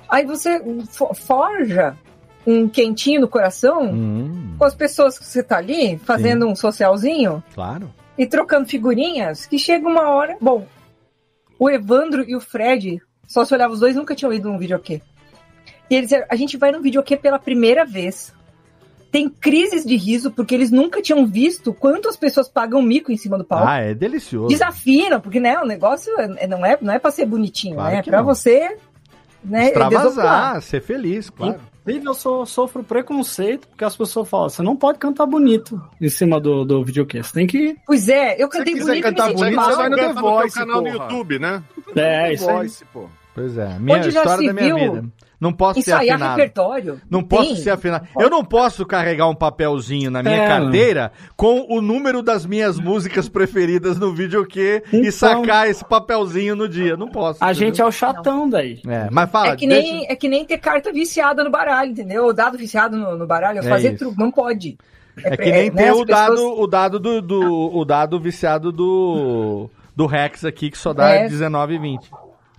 Aí 0.10 0.26
você 0.26 0.62
fo- 0.90 1.14
forja 1.14 1.96
um 2.46 2.68
quentinho 2.68 3.22
no 3.22 3.28
coração 3.28 3.84
Hum, 3.92 4.56
com 4.58 4.66
as 4.66 4.76
pessoas 4.76 5.18
que 5.18 5.26
você 5.26 5.42
tá 5.42 5.58
ali, 5.58 5.98
fazendo 6.00 6.46
um 6.46 6.56
socialzinho 6.56 7.44
claro. 7.54 7.92
e 8.18 8.26
trocando 8.28 8.68
figurinhas, 8.68 9.46
que 9.46 9.58
chega 9.58 9.88
uma 9.88 10.10
hora. 10.10 10.38
Bom, 10.42 10.68
o 11.58 11.70
Evandro 11.70 12.24
e 12.28 12.36
o 12.36 12.42
Fred, 12.42 13.02
só 13.26 13.46
se 13.46 13.54
olhava 13.54 13.74
os 13.74 13.80
dois, 13.80 13.96
nunca 13.96 14.14
tinham 14.14 14.34
ido 14.34 14.50
num 14.52 14.58
videokê. 14.60 15.02
E 15.90 15.96
eles 15.96 16.10
disseram, 16.10 16.28
a 16.30 16.36
gente 16.36 16.58
vai 16.58 16.72
num 16.72 16.82
videokê 16.82 17.16
pela 17.16 17.40
primeira 17.40 17.86
vez. 17.86 18.34
Tem 19.16 19.30
crises 19.30 19.86
de 19.86 19.96
riso 19.96 20.30
porque 20.30 20.54
eles 20.54 20.72
nunca 20.72 21.02
tinham 21.02 21.26
visto 21.26 21.74
quanto 21.74 22.10
as 22.10 22.18
pessoas 22.18 22.50
pagam 22.50 22.82
mico 22.82 23.14
em 23.14 23.16
cima 23.18 23.38
do 23.38 23.46
palco. 23.46 23.66
Ah, 23.66 23.78
é 23.80 23.94
delicioso. 23.94 24.50
Desafinam, 24.50 25.22
porque 25.22 25.40
né, 25.40 25.58
o 25.58 25.66
negócio 25.66 26.12
é- 26.20 26.46
não 26.48 26.66
é, 26.66 26.78
não 26.82 26.94
é 26.94 27.00
pra 27.00 27.12
ser 27.12 27.26
bonitinho, 27.26 27.76
Claro 27.76 27.94
né? 27.94 28.00
É 28.00 28.02
que 28.04 28.10
pra 28.10 28.20
não. 28.20 28.26
você 28.26 28.76
né, 29.42 29.72
desoplar. 29.72 29.88
Extravasar, 29.94 30.62
ser 30.62 30.82
feliz, 30.82 31.30
claro. 31.30 31.60
Inclusive, 31.82 32.08
eu 32.08 32.14
sou- 32.14 32.46
sofro 32.46 32.84
preconceito 32.84 33.68
porque 33.70 33.86
as 33.86 33.96
pessoas 33.96 34.28
falam: 34.28 34.50
você 34.50 34.62
não 34.62 34.76
pode 34.76 34.98
cantar 35.00 35.26
bonito 35.26 35.82
em 36.02 36.10
cima 36.10 36.38
do, 36.40 36.66
do 36.66 36.84
videocast. 36.84 37.32
Tem 37.32 37.48
que. 37.48 37.78
Pois 37.88 38.10
é, 38.10 38.36
eu 38.38 38.50
cantei 38.50 38.76
bonito 38.78 39.02
cantar 39.04 39.32
bonito, 39.34 39.56
mal. 39.56 39.70
você 39.70 39.76
vai 39.78 39.90
no 39.90 39.96
The 39.96 40.14
Voice, 40.14 40.56
teu 40.56 40.66
canal 40.68 40.82
no 40.82 40.92
porra. 40.92 41.04
YouTube, 41.06 41.40
né? 41.40 41.64
É, 41.96 42.34
isso 42.34 42.50
aí. 42.50 42.56
Voice, 42.58 42.84
pô. 42.92 43.06
Pois 43.34 43.58
é, 43.58 43.78
minha 43.80 43.98
Onde 43.98 44.10
história 44.10 44.38
se 44.40 44.48
da 44.48 44.54
minha 44.54 44.76
viu 44.76 44.78
vida. 44.94 45.06
Não 45.40 45.52
posso 45.52 45.82
ser 45.82 45.92
Ensaiar 45.92 46.16
afinado. 46.16 46.38
repertório. 46.38 47.02
Não 47.10 47.22
posso 47.24 47.54
Tem. 47.54 47.56
ser 47.58 47.70
afinado. 47.72 48.08
Eu 48.20 48.30
não 48.30 48.44
posso 48.44 48.86
carregar 48.86 49.28
um 49.28 49.36
papelzinho 49.36 50.10
na 50.10 50.24
minha 50.24 50.36
É, 50.44 50.48
carteira 50.48 51.12
com 51.36 51.66
o 51.70 51.82
número 51.82 52.22
das 52.24 52.46
minhas 52.46 52.80
músicas 52.80 53.28
preferidas 53.28 54.00
no 54.00 54.14
videokê 54.14 54.84
e 54.94 54.98
Então- 54.98 55.12
sacar 55.12 55.68
esse 55.70 55.84
papelzinho 55.84 56.56
no 56.56 56.68
dia. 56.70 56.96
Não 56.96 57.08
posso. 57.10 57.44
A 57.44 57.52
entendeu? 57.52 57.68
gente 57.68 57.82
é 57.82 57.86
o 57.86 57.92
chatão 57.92 58.50
daí. 58.50 58.80
É, 58.88 59.10
mas 59.12 59.30
fala, 59.30 59.50
É 59.54 59.56
que, 59.56 59.68
deixa- 59.68 59.92
nem, 59.92 60.06
é 60.10 60.16
que 60.16 60.28
nem 60.30 60.46
ter 60.46 60.58
carta 60.58 60.92
viciada 60.94 61.44
no 61.44 61.50
baralho, 61.52 61.92
entendeu? 61.92 62.26
O 62.28 62.34
dado 62.34 62.58
viciado 62.58 62.96
no, 62.98 63.18
no 63.18 63.28
baralho, 63.28 63.60
É 63.60 63.64
fazer 63.64 63.90
isso. 63.90 63.98
truque, 64.06 64.18
não 64.20 64.32
pode. 64.32 64.78
É 65.24 65.38
que 65.38 65.50
nem 65.52 65.70
né, 65.70 65.84
ter 65.84 65.90
as 65.90 65.98
o 65.98 66.06
dado, 66.06 66.32
pessoas- 66.32 66.60
o 66.60 66.68
dado 66.68 67.00
do, 67.00 67.22
do- 67.22 67.78
o 67.78 67.86
dado 67.86 68.20
viciado 68.20 68.72
do 68.72 69.70
do 69.96 70.06
Rex 70.06 70.44
aqui 70.44 70.70
que 70.70 70.78
só 70.78 70.94
dá 70.94 71.10
É. 71.10 71.28
19 71.28 71.76
e 71.76 71.78
20. 71.78 72.10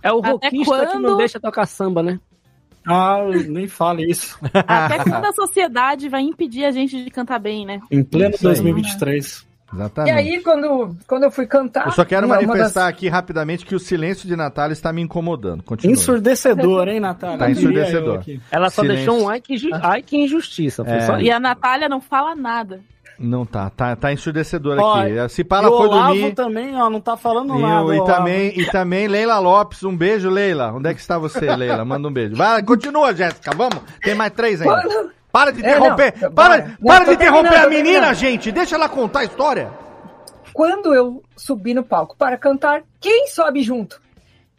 É 0.01 0.11
o 0.11 0.19
Até 0.19 0.29
rockista 0.31 0.85
que 0.87 0.93
não 0.95 1.01
quando? 1.03 1.17
deixa 1.17 1.39
tocar 1.39 1.65
samba, 1.67 2.01
né? 2.01 2.19
Ah, 2.87 3.19
nem 3.47 3.67
fale 3.67 4.09
isso. 4.09 4.37
Até 4.67 5.03
quando 5.03 5.25
a 5.25 5.33
sociedade 5.33 6.07
vai 6.09 6.21
impedir 6.21 6.65
a 6.65 6.71
gente 6.71 7.03
de 7.03 7.09
cantar 7.11 7.39
bem, 7.39 7.65
né? 7.65 7.79
Em 7.91 8.03
pleno 8.03 8.35
Isso 8.35 8.47
aí. 8.47 8.53
2023. 8.55 9.47
E 9.69 9.75
Exatamente. 9.75 10.13
aí, 10.17 10.39
quando, 10.41 10.95
quando 11.05 11.23
eu 11.23 11.31
fui 11.31 11.45
cantar. 11.45 11.87
Eu 11.87 11.91
só 11.91 12.05
quero 12.05 12.25
manifestar 12.25 12.85
das- 12.85 12.89
aqui 12.89 13.09
rapidamente 13.09 13.65
que 13.65 13.75
o 13.75 13.79
silêncio 13.79 14.25
de 14.25 14.33
Natália 14.33 14.71
está 14.71 14.93
me 14.93 15.01
incomodando. 15.01 15.61
Continua. 15.61 15.91
Ensurdecedor, 15.93 16.87
hein, 16.87 17.01
Natália? 17.01 17.37
Tá 17.37 17.47
Diria 17.47 17.81
ensurdecedor. 17.83 18.23
Ela 18.49 18.69
só 18.69 18.81
Silêncio. 18.81 19.05
deixou 19.05 19.25
um 19.25 19.29
ai 19.29 19.41
que, 19.41 19.55
ai 19.73 20.01
que 20.01 20.15
injustiça. 20.17 20.83
É. 20.87 21.01
só 21.01 21.19
E 21.19 21.29
a 21.29 21.37
Natália 21.37 21.89
não 21.89 21.99
fala 21.99 22.33
nada. 22.33 22.79
Não 23.19 23.45
tá, 23.45 23.69
tá, 23.69 23.95
tá 23.95 24.13
ensurdecedor 24.13 24.77
Ó, 24.79 24.99
aqui. 25.01 25.29
Se 25.29 25.41
E 25.41 25.45
o 25.45 25.47
foi 25.47 25.87
Olavo 25.87 26.13
dormir. 26.13 26.33
também, 26.35 26.75
ó, 26.79 26.87
não 26.89 27.01
tá 27.01 27.17
falando 27.17 27.55
E, 27.57 27.61
nada. 27.61 27.95
e 27.95 27.99
Olavo. 27.99 28.05
também, 28.05 28.59
e 28.59 28.65
também 28.69 29.07
Leila 29.07 29.39
Lopes, 29.39 29.83
um 29.83 29.95
beijo, 29.97 30.29
Leila. 30.29 30.71
Onde 30.73 30.89
é 30.89 30.93
que 30.93 30.99
está 30.99 31.17
você, 31.17 31.55
Leila? 31.55 31.83
Manda 31.83 32.07
um 32.07 32.13
beijo. 32.13 32.35
Vai, 32.35 32.61
continua, 32.63 33.15
Jéssica, 33.15 33.51
vamos. 33.55 33.79
Tem 34.03 34.13
mais 34.13 34.31
três 34.33 34.61
ainda. 34.61 34.81
Quando- 34.81 35.11
Para 35.31 35.51
de 35.51 35.65
É, 35.65 35.69
interromper. 35.71 36.13
não, 36.21 36.31
para 36.31 36.63
para 36.85 36.99
Não, 36.99 37.05
de 37.05 37.11
interromper 37.13 37.55
a 37.57 37.67
menina, 37.69 38.13
gente. 38.13 38.51
Deixa 38.51 38.75
ela 38.75 38.87
contar 38.87 39.19
a 39.19 39.23
história. 39.25 39.71
Quando 40.53 40.93
eu 40.93 41.21
subi 41.35 41.73
no 41.73 41.83
palco 41.83 42.15
para 42.17 42.37
cantar, 42.37 42.81
quem 42.99 43.27
sobe 43.27 43.61
junto? 43.61 43.99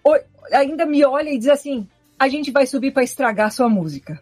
O- 0.05 0.19
ainda 0.53 0.85
me 0.87 1.05
olha 1.05 1.31
e 1.31 1.39
diz 1.39 1.49
assim: 1.49 1.89
a 2.19 2.29
gente 2.29 2.51
vai 2.51 2.67
subir 2.67 2.93
para 2.93 3.03
estragar 3.03 3.51
sua 3.51 3.69
música. 3.69 4.21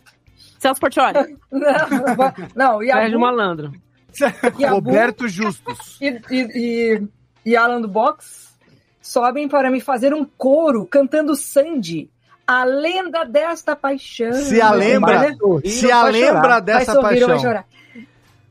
Celso 0.58 0.80
Portioli. 0.80 1.36
Não, 1.50 2.32
não 2.54 2.82
e 2.82 2.90
a 2.90 2.96
Sérgio 2.96 3.20
Malandro. 3.20 3.72
Roberto 4.70 5.28
Justus. 5.28 5.98
e, 6.00 6.20
e, 6.30 6.40
e, 6.54 7.02
e 7.50 7.56
Alan 7.56 7.80
do 7.80 7.88
Box 7.88 8.54
sobem 9.00 9.48
para 9.48 9.70
me 9.70 9.80
fazer 9.80 10.12
um 10.14 10.24
coro 10.24 10.84
cantando 10.86 11.34
Sandy, 11.36 12.10
a 12.46 12.64
lenda 12.64 13.24
desta 13.24 13.74
paixão. 13.76 14.32
Se 14.32 14.60
a 14.60 14.70
lembra, 14.72 15.34
sorrir 15.36 15.68
se 15.70 15.90
a 15.92 16.02
lembra 16.04 16.40
chorar? 16.42 16.60
dessa 16.60 16.84
vai 16.94 17.02
sorrir 17.02 17.02
vai 17.20 17.28
paixão. 17.28 17.40
chorar. 17.40 17.66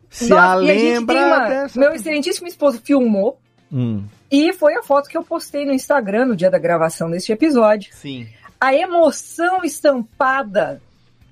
Se 0.10 0.30
Nossa, 0.30 0.60
a 0.60 0.64
e 0.64 0.72
a 0.72 0.74
gente 0.74 0.82
tem 0.84 0.94
lembra 1.00 1.26
uma- 1.28 1.50
dessa. 1.50 1.80
Meu 1.80 1.94
excelentíssimo 1.94 2.48
esposo 2.48 2.80
filmou 2.84 3.40
Hum, 3.72 4.06
e 4.32 4.54
foi 4.54 4.76
a 4.76 4.84
foto 4.84 5.10
que 5.10 5.18
eu 5.18 5.24
postei 5.24 5.66
no 5.66 5.74
Instagram 5.74 6.26
no 6.28 6.36
dia 6.36 6.50
da 6.50 6.58
gravação 6.60 7.10
deste 7.10 7.32
episódio. 7.32 7.92
sim. 7.94 8.28
A 8.62 8.74
emoção 8.74 9.64
estampada, 9.66 10.82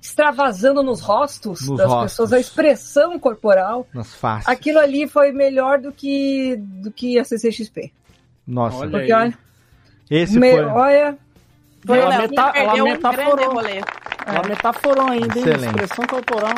extravasando 0.08 0.82
nos 0.82 1.00
rostos 1.00 1.66
Nos 1.66 1.78
das 1.78 1.88
rostos. 1.88 2.10
pessoas, 2.12 2.32
a 2.34 2.38
expressão 2.38 3.18
corporal. 3.18 3.86
Nas 3.94 4.14
faces. 4.14 4.46
Aquilo 4.48 4.78
ali 4.78 5.08
foi 5.08 5.32
melhor 5.32 5.78
do 5.80 5.90
que, 5.90 6.56
do 6.58 6.90
que 6.90 7.18
a 7.18 7.24
CCXP. 7.24 7.90
Nossa. 8.46 8.76
Olha 8.76 8.90
Porque, 8.90 9.12
aí. 9.12 9.22
olha, 9.22 9.38
Esse 10.10 10.38
me- 10.38 10.50
foi. 10.52 10.64
olha, 10.64 11.18
Ela, 11.88 12.08
Léo, 12.08 12.18
meta, 12.30 12.52
perdeu 12.52 12.70
ela 12.70 12.82
um 12.82 12.84
metaforou. 12.84 13.36
grande 13.36 13.54
rolê. 13.54 13.80
Ela 14.26 14.42
metaforou 14.48 15.06
ainda, 15.06 15.38
hein? 15.38 15.44
Excelente. 15.44 15.64
Expressão 15.66 16.06
corporal. 16.06 16.54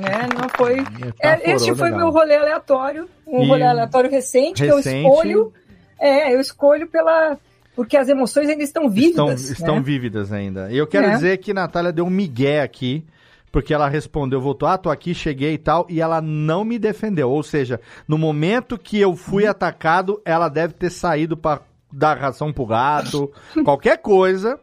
né, 0.00 0.26
não 0.40 0.48
foi. 0.50 0.78
É, 1.20 1.52
este 1.52 1.74
foi 1.74 1.84
legal. 1.90 1.98
meu 2.00 2.10
rolê 2.10 2.34
aleatório, 2.36 3.08
um 3.26 3.42
E- 3.42 3.48
rolê 3.48 3.62
aleatório 3.64 4.10
recente, 4.10 4.64
Recente. 4.64 4.82
que 4.82 4.88
eu 4.88 5.02
escolho. 5.02 5.52
É, 5.98 6.34
eu 6.34 6.40
escolho 6.40 6.86
pela. 6.88 7.38
Porque 7.74 7.96
as 7.96 8.08
emoções 8.08 8.48
ainda 8.48 8.62
estão 8.62 8.84
Estão, 8.84 9.26
vívidas. 9.28 9.50
estão 9.50 9.74
né? 9.76 9.80
vívidas 9.82 10.32
ainda. 10.32 10.70
E 10.70 10.76
eu 10.76 10.86
quero 10.86 11.06
É. 11.06 11.14
dizer 11.14 11.38
que 11.38 11.54
Natália 11.54 11.92
deu 11.92 12.04
um 12.04 12.10
migué 12.10 12.60
aqui, 12.60 13.04
porque 13.50 13.72
ela 13.72 13.88
respondeu, 13.88 14.40
voltou, 14.40 14.68
ah, 14.68 14.76
tô 14.78 14.90
aqui, 14.90 15.14
cheguei 15.14 15.54
e 15.54 15.58
tal, 15.58 15.86
e 15.88 16.00
ela 16.00 16.20
não 16.20 16.64
me 16.64 16.78
defendeu. 16.78 17.30
Ou 17.30 17.42
seja, 17.42 17.80
no 18.06 18.18
momento 18.18 18.78
que 18.78 18.98
eu 19.00 19.16
fui 19.16 19.46
atacado, 19.46 20.20
ela 20.24 20.48
deve 20.48 20.74
ter 20.74 20.90
saído 20.90 21.36
pra 21.36 21.60
dar 21.92 22.18
ração 22.18 22.52
pro 22.52 22.66
gato, 22.66 23.30
qualquer 23.64 23.98
coisa. 23.98 24.58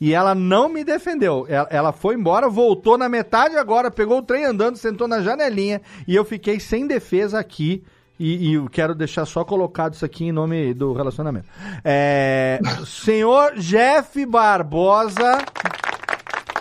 E 0.00 0.14
ela 0.14 0.34
não 0.34 0.66
me 0.68 0.82
defendeu. 0.82 1.44
Ela, 1.46 1.68
ela 1.70 1.92
foi 1.92 2.14
embora, 2.14 2.48
voltou 2.48 2.96
na 2.96 3.06
metade 3.08 3.56
agora, 3.58 3.90
pegou 3.90 4.18
o 4.18 4.22
trem 4.22 4.46
andando, 4.46 4.76
sentou 4.76 5.06
na 5.06 5.20
janelinha 5.20 5.82
e 6.08 6.16
eu 6.16 6.24
fiquei 6.24 6.58
sem 6.58 6.86
defesa 6.86 7.38
aqui. 7.38 7.84
E, 8.20 8.50
e 8.50 8.54
eu 8.54 8.68
quero 8.68 8.94
deixar 8.94 9.24
só 9.24 9.42
colocado 9.42 9.94
isso 9.94 10.04
aqui 10.04 10.26
em 10.26 10.32
nome 10.32 10.74
do 10.74 10.92
relacionamento. 10.92 11.46
É, 11.82 12.60
senhor 12.84 13.54
Jeff 13.56 14.26
Barbosa, 14.26 15.38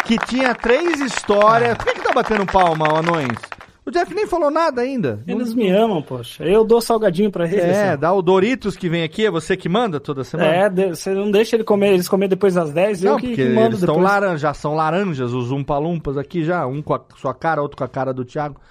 que 0.06 0.18
tinha 0.19 0.56
três 0.56 1.02
histórias. 1.02 1.76
Por 1.76 1.88
que, 1.88 1.95
que 1.95 2.02
tá 2.02 2.14
batendo 2.14 2.45
palma, 2.45 2.98
anões? 2.98 3.38
O 3.86 3.91
Jeff 3.91 4.14
nem 4.14 4.26
falou 4.26 4.49
nada 4.49 4.81
ainda. 4.81 5.22
Eles 5.27 5.53
me 5.53 5.69
amam, 5.69 6.02
poxa. 6.02 6.45
Eu 6.45 6.64
dou 6.64 6.80
salgadinho 6.80 7.30
pra 7.30 7.45
eles. 7.45 7.60
É, 7.60 7.90
assim. 7.90 7.99
dá 7.99 8.14
o 8.14 8.22
Doritos 8.22 8.77
que 8.77 8.88
vem 8.88 9.03
aqui, 9.03 9.26
é 9.26 9.31
você 9.31 9.57
que 9.57 9.68
manda 9.68 9.99
toda 9.99 10.23
semana? 10.23 10.49
É, 10.49 10.69
você 10.69 11.10
não 11.10 11.30
deixa 11.30 11.57
ele 11.57 11.65
comer, 11.65 11.94
eles 11.94 12.07
comer 12.07 12.30
depois 12.30 12.53
das 12.53 12.72
10, 12.72 13.03
eu 13.03 13.11
Não, 13.11 13.19
que, 13.19 13.27
porque 13.27 13.44
que 13.44 13.49
mando 13.49 13.69
eles 13.69 13.81
depois. 13.81 13.99
laranja, 13.99 14.38
já 14.38 14.53
são 14.53 14.76
laranjas, 14.76 15.34
os 15.34 15.52
umpalumpas 15.52 16.18
aqui 16.18 16.41
já, 16.45 16.65
um 16.65 16.81
com 16.81 16.94
a 16.94 17.02
sua 17.18 17.34
cara, 17.34 17.61
outro 17.61 17.76
com 17.76 17.84
a 17.84 17.88
cara 17.90 18.14
do 18.14 18.23
Thiago. 18.23 18.61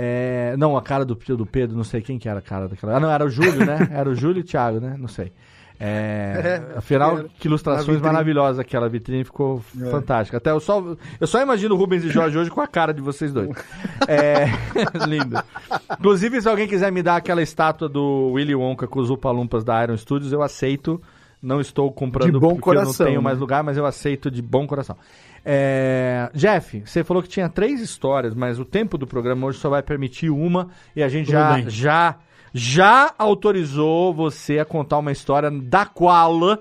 É, 0.00 0.54
não, 0.56 0.76
a 0.76 0.82
cara 0.82 1.04
do, 1.04 1.16
do 1.16 1.44
Pedro, 1.44 1.76
não 1.76 1.82
sei 1.82 2.00
quem 2.00 2.18
que 2.20 2.28
era 2.28 2.38
a 2.38 2.42
cara 2.42 2.68
daquela. 2.68 2.96
Ah, 2.96 3.00
não, 3.00 3.10
era 3.10 3.24
o 3.24 3.28
Júlio, 3.28 3.66
né? 3.66 3.88
Era 3.90 4.08
o 4.08 4.14
Júlio 4.14 4.38
e 4.38 4.42
o 4.42 4.44
Thiago, 4.44 4.78
né? 4.78 4.94
Não 4.96 5.08
sei. 5.08 5.32
É, 5.80 6.60
É, 6.74 6.78
afinal, 6.78 7.24
que 7.38 7.46
ilustrações 7.48 7.86
Na 7.86 7.92
vitrine. 7.94 8.12
maravilhosas 8.12 8.58
aquela 8.60 8.88
vitrine, 8.88 9.24
ficou 9.24 9.60
É. 9.80 9.90
fantástica. 9.90 10.36
Até 10.38 10.50
eu 10.50 10.60
só, 10.60 10.84
eu 11.20 11.26
só 11.26 11.40
imagino 11.42 11.74
o 11.74 11.78
Rubens 11.78 12.04
e 12.04 12.10
Jorge 12.10 12.38
hoje 12.38 12.48
com 12.50 12.60
a 12.60 12.66
cara 12.68 12.92
de 12.94 13.00
vocês 13.00 13.32
dois. 13.32 13.50
É, 14.06 14.46
lindo. 15.08 15.36
Inclusive, 15.98 16.40
se 16.42 16.48
alguém 16.48 16.68
quiser 16.68 16.92
me 16.92 17.02
dar 17.02 17.16
aquela 17.16 17.42
estátua 17.42 17.88
do 17.88 18.30
Willy 18.34 18.54
Wonka 18.54 18.86
com 18.86 19.00
os 19.00 19.10
Upalumpas 19.10 19.64
da 19.64 19.82
Iron 19.82 19.96
Studios, 19.96 20.32
eu 20.32 20.42
aceito. 20.42 21.00
Não 21.40 21.60
estou 21.60 21.92
comprando 21.92 22.32
De 22.32 22.38
bom 22.38 22.56
porque 22.56 22.70
eu 22.70 22.74
não 22.74 22.82
coração, 22.82 23.06
tenho 23.06 23.18
né? 23.20 23.24
mais 23.24 23.38
lugar, 23.38 23.62
mas 23.62 23.76
eu 23.76 23.86
aceito 23.86 24.28
de 24.28 24.42
bom 24.42 24.66
coração. 24.66 24.96
É, 25.50 26.30
Jeff, 26.34 26.82
você 26.84 27.02
falou 27.02 27.22
que 27.22 27.28
tinha 27.30 27.48
três 27.48 27.80
histórias, 27.80 28.34
mas 28.34 28.58
o 28.58 28.66
tempo 28.66 28.98
do 28.98 29.06
programa 29.06 29.46
hoje 29.46 29.58
só 29.58 29.70
vai 29.70 29.82
permitir 29.82 30.28
uma 30.28 30.68
e 30.94 31.02
a 31.02 31.08
gente 31.08 31.24
Tudo 31.24 31.32
já, 31.32 31.54
bem. 31.54 31.70
já, 31.70 32.16
já 32.52 33.14
autorizou 33.16 34.12
você 34.12 34.58
a 34.58 34.64
contar 34.66 34.98
uma 34.98 35.10
história 35.10 35.50
da 35.50 35.86
qual 35.86 36.58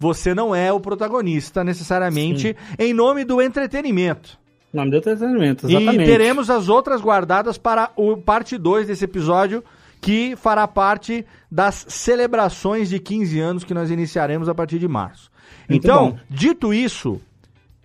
você 0.00 0.34
não 0.34 0.52
é 0.52 0.72
o 0.72 0.80
protagonista 0.80 1.62
necessariamente 1.62 2.56
em 2.76 2.92
nome 2.92 3.24
do 3.24 3.40
entretenimento. 3.40 4.36
Nome 4.72 4.90
do 4.90 4.96
entretenimento, 4.96 5.68
exatamente. 5.68 6.02
E 6.02 6.04
teremos 6.04 6.50
as 6.50 6.68
outras 6.68 7.00
guardadas 7.00 7.56
para 7.56 7.92
o 7.94 8.16
parte 8.16 8.58
2 8.58 8.88
desse 8.88 9.04
episódio, 9.04 9.62
que 10.00 10.34
fará 10.34 10.66
parte 10.66 11.24
das 11.48 11.86
celebrações 11.88 12.88
de 12.88 12.98
15 12.98 13.38
anos 13.38 13.62
que 13.62 13.72
nós 13.72 13.92
iniciaremos 13.92 14.48
a 14.48 14.54
partir 14.56 14.80
de 14.80 14.88
março. 14.88 15.30
Muito 15.68 15.84
então, 15.84 16.10
bom. 16.10 16.18
dito 16.28 16.74
isso, 16.74 17.20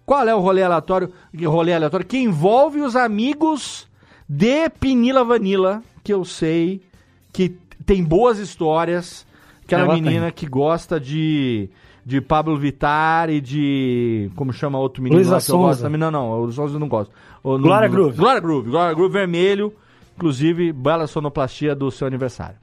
qual 0.10 0.28
é 0.28 0.34
o 0.34 0.40
rolê 0.40 0.64
aleatório, 0.64 1.12
rolê 1.46 1.72
aleatório 1.72 2.04
que 2.04 2.18
envolve 2.18 2.82
os 2.82 2.96
amigos 2.96 3.88
de 4.28 4.68
Pinila 4.70 5.24
Vanilla, 5.24 5.84
que 6.04 6.12
eu 6.12 6.26
sei 6.26 6.82
que 7.32 7.50
tem 7.86 8.04
boas 8.04 8.40
histórias, 8.40 9.24
aquela 9.64 9.84
Ela 9.84 9.94
menina 9.94 10.26
tem. 10.26 10.32
que 10.34 10.48
gosta 10.48 11.00
de 11.00 11.70
de 12.04 12.20
Pablo 12.20 12.58
Vittar 12.58 13.30
e 13.30 13.40
de 13.40 14.32
como 14.36 14.52
chama 14.52 14.80
outro 14.80 15.04
menino 15.04 15.18
Luísa 15.20 15.36
lá 15.36 15.42
que 15.42 15.52
eu 15.52 15.58
gosto 15.58 15.70
Sonza. 15.76 15.84
também? 15.84 16.00
Não, 16.00 16.10
não, 16.10 16.42
o 16.42 16.52
Sonza 16.52 16.74
eu 16.76 16.80
não 16.80 16.88
gosto. 16.88 17.12
O- 17.44 17.60
Glória 17.60 17.88
no- 17.88 17.94
Groove. 17.94 18.18
Glória 18.18 18.42
Groove, 18.42 18.70
Glória 18.72 18.96
Groove 18.96 19.14
vermelho, 19.14 19.72
inclusive 20.18 20.74
bela 20.74 21.06
sonoplastia 21.06 21.76
do 21.76 21.92
seu 21.92 22.08
aniversário. 22.08 22.56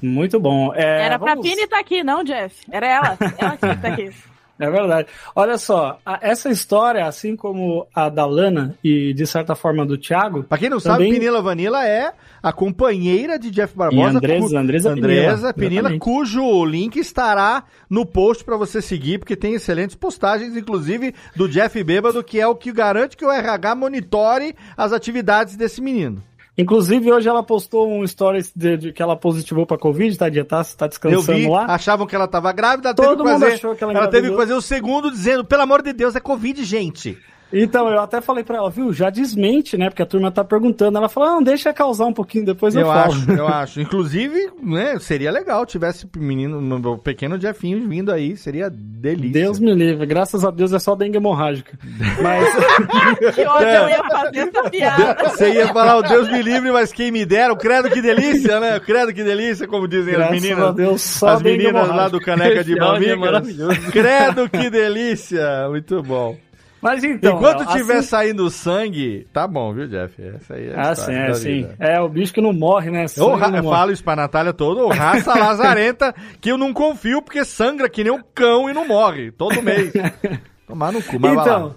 Muito 0.00 0.38
bom. 0.38 0.72
É, 0.74 1.06
Era 1.06 1.18
pra 1.18 1.34
vamos- 1.34 1.48
Pini 1.48 1.62
estar 1.62 1.80
aqui, 1.80 2.04
não, 2.04 2.22
Jeff. 2.22 2.54
Era 2.70 2.86
ela. 2.86 3.18
Ela 3.36 3.56
tinha 3.56 3.58
que 3.58 3.66
estar 3.86 3.88
aqui. 3.88 4.10
É 4.60 4.68
verdade. 4.70 5.08
Olha 5.36 5.56
só, 5.56 5.98
a- 6.04 6.18
essa 6.20 6.48
história, 6.50 7.06
assim 7.06 7.36
como 7.36 7.86
a 7.94 8.08
da 8.08 8.26
Lana 8.26 8.76
e 8.82 9.12
de 9.14 9.26
certa 9.26 9.54
forma 9.54 9.86
do 9.86 9.96
Thiago. 9.96 10.42
Pra 10.42 10.58
quem 10.58 10.68
não 10.68 10.80
sabe, 10.80 11.04
Penila 11.12 11.40
Vanilla 11.40 11.86
é 11.86 12.12
a 12.42 12.52
companheira 12.52 13.38
de 13.38 13.50
Jeff 13.50 13.76
Barbosa. 13.76 14.00
E 14.14 14.16
Andresa- 14.16 14.48
cu- 14.48 14.56
Andresa 14.56 15.52
Andresa 15.82 15.98
cujo 15.98 16.64
link 16.64 16.96
estará 16.98 17.64
no 17.88 18.04
post 18.04 18.44
pra 18.44 18.56
você 18.56 18.82
seguir, 18.82 19.18
porque 19.18 19.36
tem 19.36 19.54
excelentes 19.54 19.94
postagens, 19.96 20.56
inclusive 20.56 21.14
do 21.36 21.48
Jeff 21.48 21.82
Bêbado, 21.84 22.22
que 22.24 22.40
é 22.40 22.46
o 22.46 22.54
que 22.56 22.72
garante 22.72 23.16
que 23.16 23.24
o 23.24 23.30
RH 23.30 23.74
monitore 23.76 24.54
as 24.76 24.92
atividades 24.92 25.56
desse 25.56 25.80
menino. 25.80 26.22
Inclusive, 26.58 27.12
hoje 27.12 27.28
ela 27.28 27.40
postou 27.40 27.88
um 27.88 28.04
stories 28.04 28.52
de, 28.54 28.76
de 28.76 28.92
que 28.92 29.00
ela 29.00 29.14
positivou 29.14 29.64
pra 29.64 29.78
Covid, 29.78 30.18
tá? 30.18 30.26
Tá, 30.28 30.64
tá 30.64 30.84
Eu 30.84 30.88
descansando 30.88 31.38
vi, 31.38 31.48
lá. 31.48 31.66
achavam 31.66 32.04
que 32.04 32.16
ela 32.16 32.26
tava 32.26 32.52
grávida, 32.52 32.88
ela 32.88 32.94
Todo 32.96 33.22
teve 33.22 33.22
que 33.22 33.40
fazer, 33.40 33.54
achou 33.54 33.76
que 33.76 33.84
ela 33.84 33.92
ela 33.92 34.08
teve 34.08 34.30
que 34.30 34.36
fazer 34.36 34.54
o 34.54 34.60
segundo 34.60 35.08
dizendo, 35.08 35.44
pelo 35.44 35.62
amor 35.62 35.82
de 35.82 35.92
Deus, 35.92 36.16
é 36.16 36.20
Covid, 36.20 36.64
gente. 36.64 37.16
Então, 37.52 37.88
eu 37.88 38.00
até 38.00 38.20
falei 38.20 38.44
pra 38.44 38.58
ela, 38.58 38.70
viu, 38.70 38.92
já 38.92 39.08
desmente, 39.08 39.76
né? 39.76 39.88
Porque 39.88 40.02
a 40.02 40.06
turma 40.06 40.30
tá 40.30 40.44
perguntando. 40.44 40.98
Ela 40.98 41.08
falou, 41.08 41.30
não, 41.30 41.42
deixa 41.42 41.72
causar 41.72 42.06
um 42.06 42.12
pouquinho, 42.12 42.44
depois 42.44 42.74
eu, 42.74 42.82
eu 42.82 42.86
falo. 42.86 43.12
acho, 43.12 43.32
eu 43.32 43.48
acho. 43.48 43.80
Inclusive, 43.80 44.50
né, 44.62 44.98
seria 44.98 45.30
legal 45.30 45.64
tivesse 45.64 46.06
o 46.06 46.18
menino, 46.18 46.58
o 46.92 46.98
pequeno 46.98 47.40
Jeffinho 47.40 47.88
vindo 47.88 48.12
aí, 48.12 48.36
seria 48.36 48.70
delícia. 48.70 49.32
Deus 49.32 49.58
me 49.58 49.74
livre, 49.74 50.04
graças 50.06 50.44
a 50.44 50.50
Deus 50.50 50.72
é 50.72 50.78
só 50.78 50.94
dengue 50.94 51.16
hemorrágica. 51.16 51.78
Mas. 52.22 52.48
Que 53.34 53.44
ódio 53.44 53.68
eu 53.68 53.88
ia 53.88 54.04
fazer 54.04 54.38
essa 54.38 54.62
piada. 54.70 55.28
Você 55.28 55.52
ia 55.52 55.68
falar, 55.68 55.96
o 55.98 56.02
Deus 56.02 56.30
me 56.30 56.42
livre, 56.42 56.70
mas 56.70 56.92
quem 56.92 57.10
me 57.10 57.24
dera, 57.24 57.52
o 57.52 57.56
credo 57.56 57.90
que 57.90 58.00
delícia, 58.00 58.58
né? 58.60 58.76
O 58.76 58.80
credo 58.80 59.12
que 59.12 59.22
delícia, 59.22 59.66
como 59.66 59.86
dizem 59.86 60.14
Graças 60.14 60.36
as 60.36 60.42
meninas. 60.42 60.64
a 60.64 60.72
Deus, 60.72 61.02
só 61.02 61.28
as 61.28 61.42
meninas 61.42 61.88
lá 61.88 62.08
do 62.08 62.20
Caneca 62.20 62.64
de 62.64 62.78
áudio 62.78 63.12
é 63.12 63.90
credo 63.90 64.48
que 64.48 64.70
delícia, 64.70 65.68
muito 65.68 66.02
bom. 66.02 66.36
Mas 66.80 67.02
então. 67.02 67.36
Enquanto 67.36 67.66
tiver 67.72 67.98
assim- 67.98 68.08
saindo 68.08 68.48
sangue, 68.50 69.26
tá 69.32 69.46
bom, 69.46 69.72
viu, 69.72 69.88
Jeff? 69.88 70.14
Essa 70.22 70.54
aí 70.54 70.68
é 70.68 70.74
a 70.76 70.90
Ah, 70.90 70.94
sim, 70.94 71.12
é 71.12 71.34
sim. 71.34 71.68
É 71.78 72.00
o 72.00 72.08
bicho 72.08 72.32
que 72.32 72.40
não 72.40 72.52
morre, 72.52 72.90
né? 72.90 73.06
Ra- 73.36 73.48
eu 73.56 73.62
morre. 73.62 73.76
falo 73.76 73.92
isso 73.92 74.04
pra 74.04 74.14
Natália 74.14 74.52
toda, 74.52 74.82
ô, 74.82 74.88
raça 74.88 75.34
lazarenta, 75.34 76.14
que 76.40 76.50
eu 76.50 76.56
não 76.58 76.72
confio 76.72 77.20
porque 77.20 77.44
sangra 77.44 77.88
que 77.88 78.04
nem 78.04 78.12
um 78.12 78.22
cão 78.34 78.70
e 78.70 78.72
não 78.72 78.86
morre, 78.86 79.30
todo 79.32 79.60
mês. 79.62 79.92
Tomar 80.68 80.92
no 80.92 81.02
cu, 81.02 81.18
mas. 81.18 81.32
Então, 81.32 81.74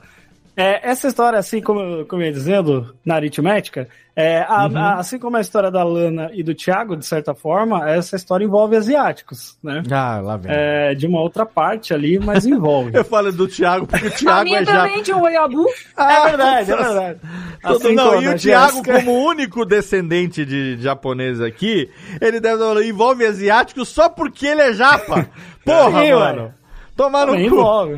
é, 0.61 0.79
essa 0.89 1.07
história, 1.07 1.39
assim 1.39 1.61
como, 1.61 1.79
eu- 1.79 2.05
como 2.05 2.21
eu 2.21 2.27
ia 2.27 2.31
dizendo, 2.31 2.95
na 3.05 3.15
aritmética, 3.15 3.87
é, 4.15 4.41
a- 4.47 4.67
Uhum. 4.67 4.77
a- 4.77 4.93
assim 4.95 5.17
como 5.17 5.37
a 5.37 5.41
história 5.41 5.71
da 5.71 5.83
Lana 5.83 6.29
e 6.33 6.43
do 6.43 6.53
Thiago, 6.53 6.95
de 6.97 7.05
certa 7.05 7.33
forma, 7.33 7.89
essa 7.89 8.15
história 8.15 8.43
envolve 8.43 8.75
asiáticos, 8.75 9.57
né? 9.63 9.81
Ah, 9.89 10.19
lá 10.21 10.37
vem. 10.37 10.51
É, 10.53 10.93
de 10.93 11.07
uma 11.07 11.21
outra 11.21 11.45
parte 11.45 11.93
ali, 11.93 12.19
mas 12.19 12.45
envolve. 12.45 12.91
Eu 12.97 13.05
falo 13.05 13.31
do 13.31 13.47
Thiago 13.47 13.87
porque 13.87 14.05
o 14.05 14.09
A 14.09 14.11
Thiago 14.11 14.43
minha 14.43 14.59
é 14.59 14.65
já... 14.65 14.81
também 14.83 15.01
de 15.01 15.13
um 15.13 15.21
Oiabu. 15.21 15.65
é 15.97 16.23
verdade, 16.29 16.71
é 16.71 16.75
verdade. 16.75 17.19
Todo- 17.61 17.75
Assim 17.85 17.95
não, 17.95 18.09
como 18.11 18.21
e 18.21 18.27
a 18.27 18.31
o 18.31 18.37
Thiago, 18.37 18.71
Jéssica- 18.73 18.93
como 18.99 19.25
único 19.25 19.65
descendente 19.65 20.45
de 20.45 20.77
japonês 20.81 21.39
aqui, 21.41 21.89
ele 22.19 22.39
deve 22.39 22.57
falar, 22.59 22.83
envolve 22.83 23.25
asiático 23.25 23.83
só 23.85 24.09
porque 24.09 24.45
ele 24.45 24.61
é 24.61 24.73
japa. 24.73 25.27
Porra, 25.65 26.01
Sim, 26.03 26.13
mano. 26.13 26.53
Tomar 26.95 27.25
no 27.27 27.33
cu. 27.33 27.39
envolve. 27.39 27.95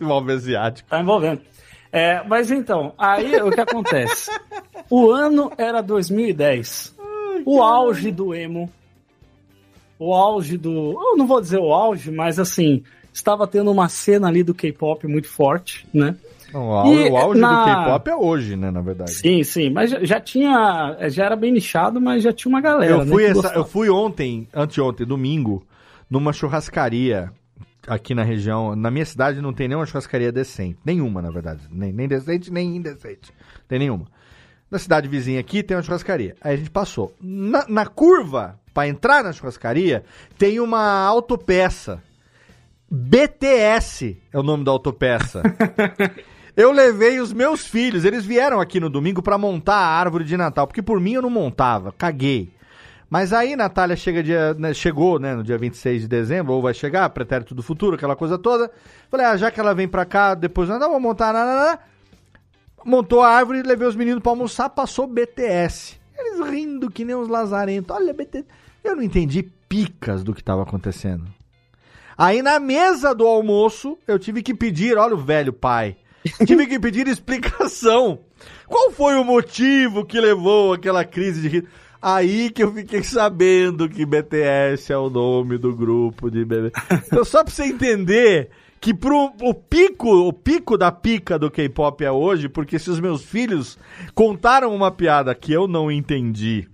envolve 0.00 0.32
asiático. 0.32 0.88
Tá 0.88 1.00
envolvendo. 1.00 1.40
É, 1.92 2.22
mas 2.26 2.50
então, 2.50 2.92
aí 2.98 3.36
o 3.42 3.50
que 3.50 3.60
acontece? 3.60 4.30
O 4.90 5.10
ano 5.10 5.50
era 5.56 5.80
2010. 5.82 6.94
o 7.44 7.62
auge 7.62 8.10
do 8.10 8.34
emo. 8.34 8.70
O 9.98 10.12
auge 10.14 10.58
do. 10.58 10.92
Eu 10.92 11.16
não 11.16 11.26
vou 11.26 11.40
dizer 11.40 11.58
o 11.58 11.72
auge, 11.72 12.10
mas 12.10 12.38
assim, 12.38 12.82
estava 13.12 13.46
tendo 13.46 13.70
uma 13.70 13.88
cena 13.88 14.28
ali 14.28 14.42
do 14.42 14.54
K-pop 14.54 15.06
muito 15.06 15.28
forte, 15.28 15.86
né? 15.92 16.14
Não, 16.52 16.68
o 16.68 16.72
auge, 16.72 16.92
E 16.94 17.10
o 17.10 17.16
auge 17.16 17.40
na- 17.40 17.48
do 17.58 17.64
K-pop 17.64 18.10
é 18.10 18.16
hoje, 18.16 18.56
né, 18.56 18.70
na 18.70 18.80
verdade. 18.80 19.12
Sim, 19.12 19.42
sim, 19.42 19.70
mas 19.70 19.90
já, 19.90 20.04
já 20.04 20.20
tinha. 20.20 20.96
Já 21.08 21.24
era 21.24 21.36
bem 21.36 21.50
nichado, 21.52 22.00
mas 22.00 22.22
já 22.22 22.32
tinha 22.32 22.50
uma 22.50 22.60
galera. 22.60 22.92
Eu 22.92 23.04
né, 23.04 23.10
fui, 23.12 23.24
que 23.24 23.30
essa- 23.38 23.54
eu 23.54 23.64
fui 23.64 23.88
ontem, 23.88 24.46
anteontem, 24.54 25.06
domingo, 25.06 25.66
numa 26.10 26.32
churrascaria 26.32 27.32
aqui 27.86 28.14
na 28.14 28.22
região. 28.22 28.74
Na 28.74 28.90
minha 28.90 29.04
cidade 29.04 29.40
não 29.40 29.52
tem 29.52 29.68
nenhuma 29.68 29.86
churrascaria 29.86 30.32
decente. 30.32 30.78
Nenhuma, 30.84 31.22
na 31.22 31.30
verdade. 31.30 31.62
Nem, 31.70 31.92
nem 31.92 32.08
decente, 32.08 32.52
nem 32.52 32.76
indecente. 32.76 33.32
Tem 33.68 33.78
nenhuma. 33.78 34.06
Na 34.70 34.78
cidade 34.78 35.08
vizinha 35.08 35.40
aqui 35.40 35.62
tem 35.62 35.76
uma 35.76 35.82
churrascaria. 35.82 36.36
Aí 36.40 36.54
a 36.54 36.56
gente 36.56 36.70
passou. 36.70 37.14
Na, 37.20 37.66
na 37.68 37.86
curva, 37.86 38.58
pra 38.74 38.88
entrar 38.88 39.22
na 39.22 39.32
churrascaria, 39.32 40.04
tem 40.36 40.60
uma 40.60 41.04
autopeça. 41.04 42.02
BTS 42.90 44.16
é 44.32 44.38
o 44.38 44.42
nome 44.42 44.64
da 44.64 44.70
autopeça. 44.70 45.42
Eu 46.56 46.72
levei 46.72 47.20
os 47.20 47.34
meus 47.34 47.66
filhos, 47.66 48.06
eles 48.06 48.24
vieram 48.24 48.60
aqui 48.60 48.80
no 48.80 48.88
domingo 48.88 49.20
pra 49.20 49.36
montar 49.36 49.76
a 49.76 49.98
árvore 49.98 50.24
de 50.24 50.38
Natal, 50.38 50.66
porque 50.66 50.80
por 50.80 50.98
mim 50.98 51.12
eu 51.12 51.20
não 51.20 51.28
montava, 51.28 51.92
caguei. 51.92 52.55
Mas 53.08 53.32
aí 53.32 53.54
Natália 53.54 53.96
chega 53.96 54.22
dia, 54.22 54.54
né, 54.54 54.74
chegou 54.74 55.18
né, 55.18 55.34
no 55.34 55.44
dia 55.44 55.56
26 55.56 56.02
de 56.02 56.08
dezembro, 56.08 56.52
ou 56.52 56.62
vai 56.62 56.74
chegar, 56.74 57.08
pretérito 57.10 57.54
do 57.54 57.62
futuro, 57.62 57.94
aquela 57.94 58.16
coisa 58.16 58.36
toda. 58.36 58.70
Falei, 59.08 59.26
ah, 59.26 59.36
já 59.36 59.50
que 59.50 59.60
ela 59.60 59.74
vem 59.74 59.86
pra 59.86 60.04
cá, 60.04 60.34
depois 60.34 60.68
não, 60.68 60.78
vou 60.78 61.00
montar, 61.00 61.32
nada, 61.32 61.78
montou 62.84 63.22
a 63.22 63.28
árvore, 63.28 63.62
levei 63.62 63.86
os 63.86 63.96
meninos 63.96 64.22
pra 64.22 64.32
almoçar, 64.32 64.68
passou 64.70 65.06
BTS. 65.06 66.00
Eles 66.18 66.48
rindo 66.48 66.90
que 66.90 67.04
nem 67.04 67.14
uns 67.14 67.28
lazarentos. 67.28 67.94
Olha, 67.94 68.12
BTS. 68.12 68.46
Eu 68.82 68.96
não 68.96 69.02
entendi 69.02 69.42
picas 69.68 70.24
do 70.24 70.34
que 70.34 70.42
tava 70.42 70.62
acontecendo. 70.62 71.24
Aí 72.16 72.40
na 72.40 72.58
mesa 72.58 73.14
do 73.14 73.26
almoço, 73.26 73.98
eu 74.08 74.18
tive 74.18 74.42
que 74.42 74.54
pedir, 74.54 74.96
olha 74.96 75.14
o 75.14 75.18
velho 75.18 75.52
pai, 75.52 75.96
tive 76.46 76.66
que 76.66 76.78
pedir 76.78 77.06
explicação. 77.08 78.20
Qual 78.66 78.90
foi 78.90 79.16
o 79.16 79.24
motivo 79.24 80.04
que 80.04 80.18
levou 80.18 80.72
aquela 80.72 81.04
crise 81.04 81.42
de 81.42 81.48
rir? 81.48 81.68
Aí 82.00 82.50
que 82.50 82.62
eu 82.62 82.72
fiquei 82.72 83.02
sabendo 83.02 83.88
que 83.88 84.04
BTS 84.06 84.92
é 84.92 84.96
o 84.98 85.08
nome 85.10 85.58
do 85.58 85.74
grupo 85.74 86.30
de 86.30 86.44
bebê. 86.44 86.70
Então 87.06 87.24
só 87.24 87.42
pra 87.42 87.52
você 87.52 87.64
entender 87.64 88.50
que 88.80 88.92
pro, 88.94 89.32
o 89.42 89.54
pico, 89.54 90.08
o 90.28 90.32
pico 90.32 90.76
da 90.78 90.92
pica 90.92 91.38
do 91.38 91.50
K-pop 91.50 92.04
é 92.04 92.10
hoje, 92.12 92.48
porque 92.48 92.78
se 92.78 92.90
os 92.90 93.00
meus 93.00 93.24
filhos 93.24 93.78
contaram 94.14 94.74
uma 94.74 94.90
piada 94.90 95.34
que 95.34 95.52
eu 95.52 95.66
não 95.66 95.90
entendi, 95.90 96.68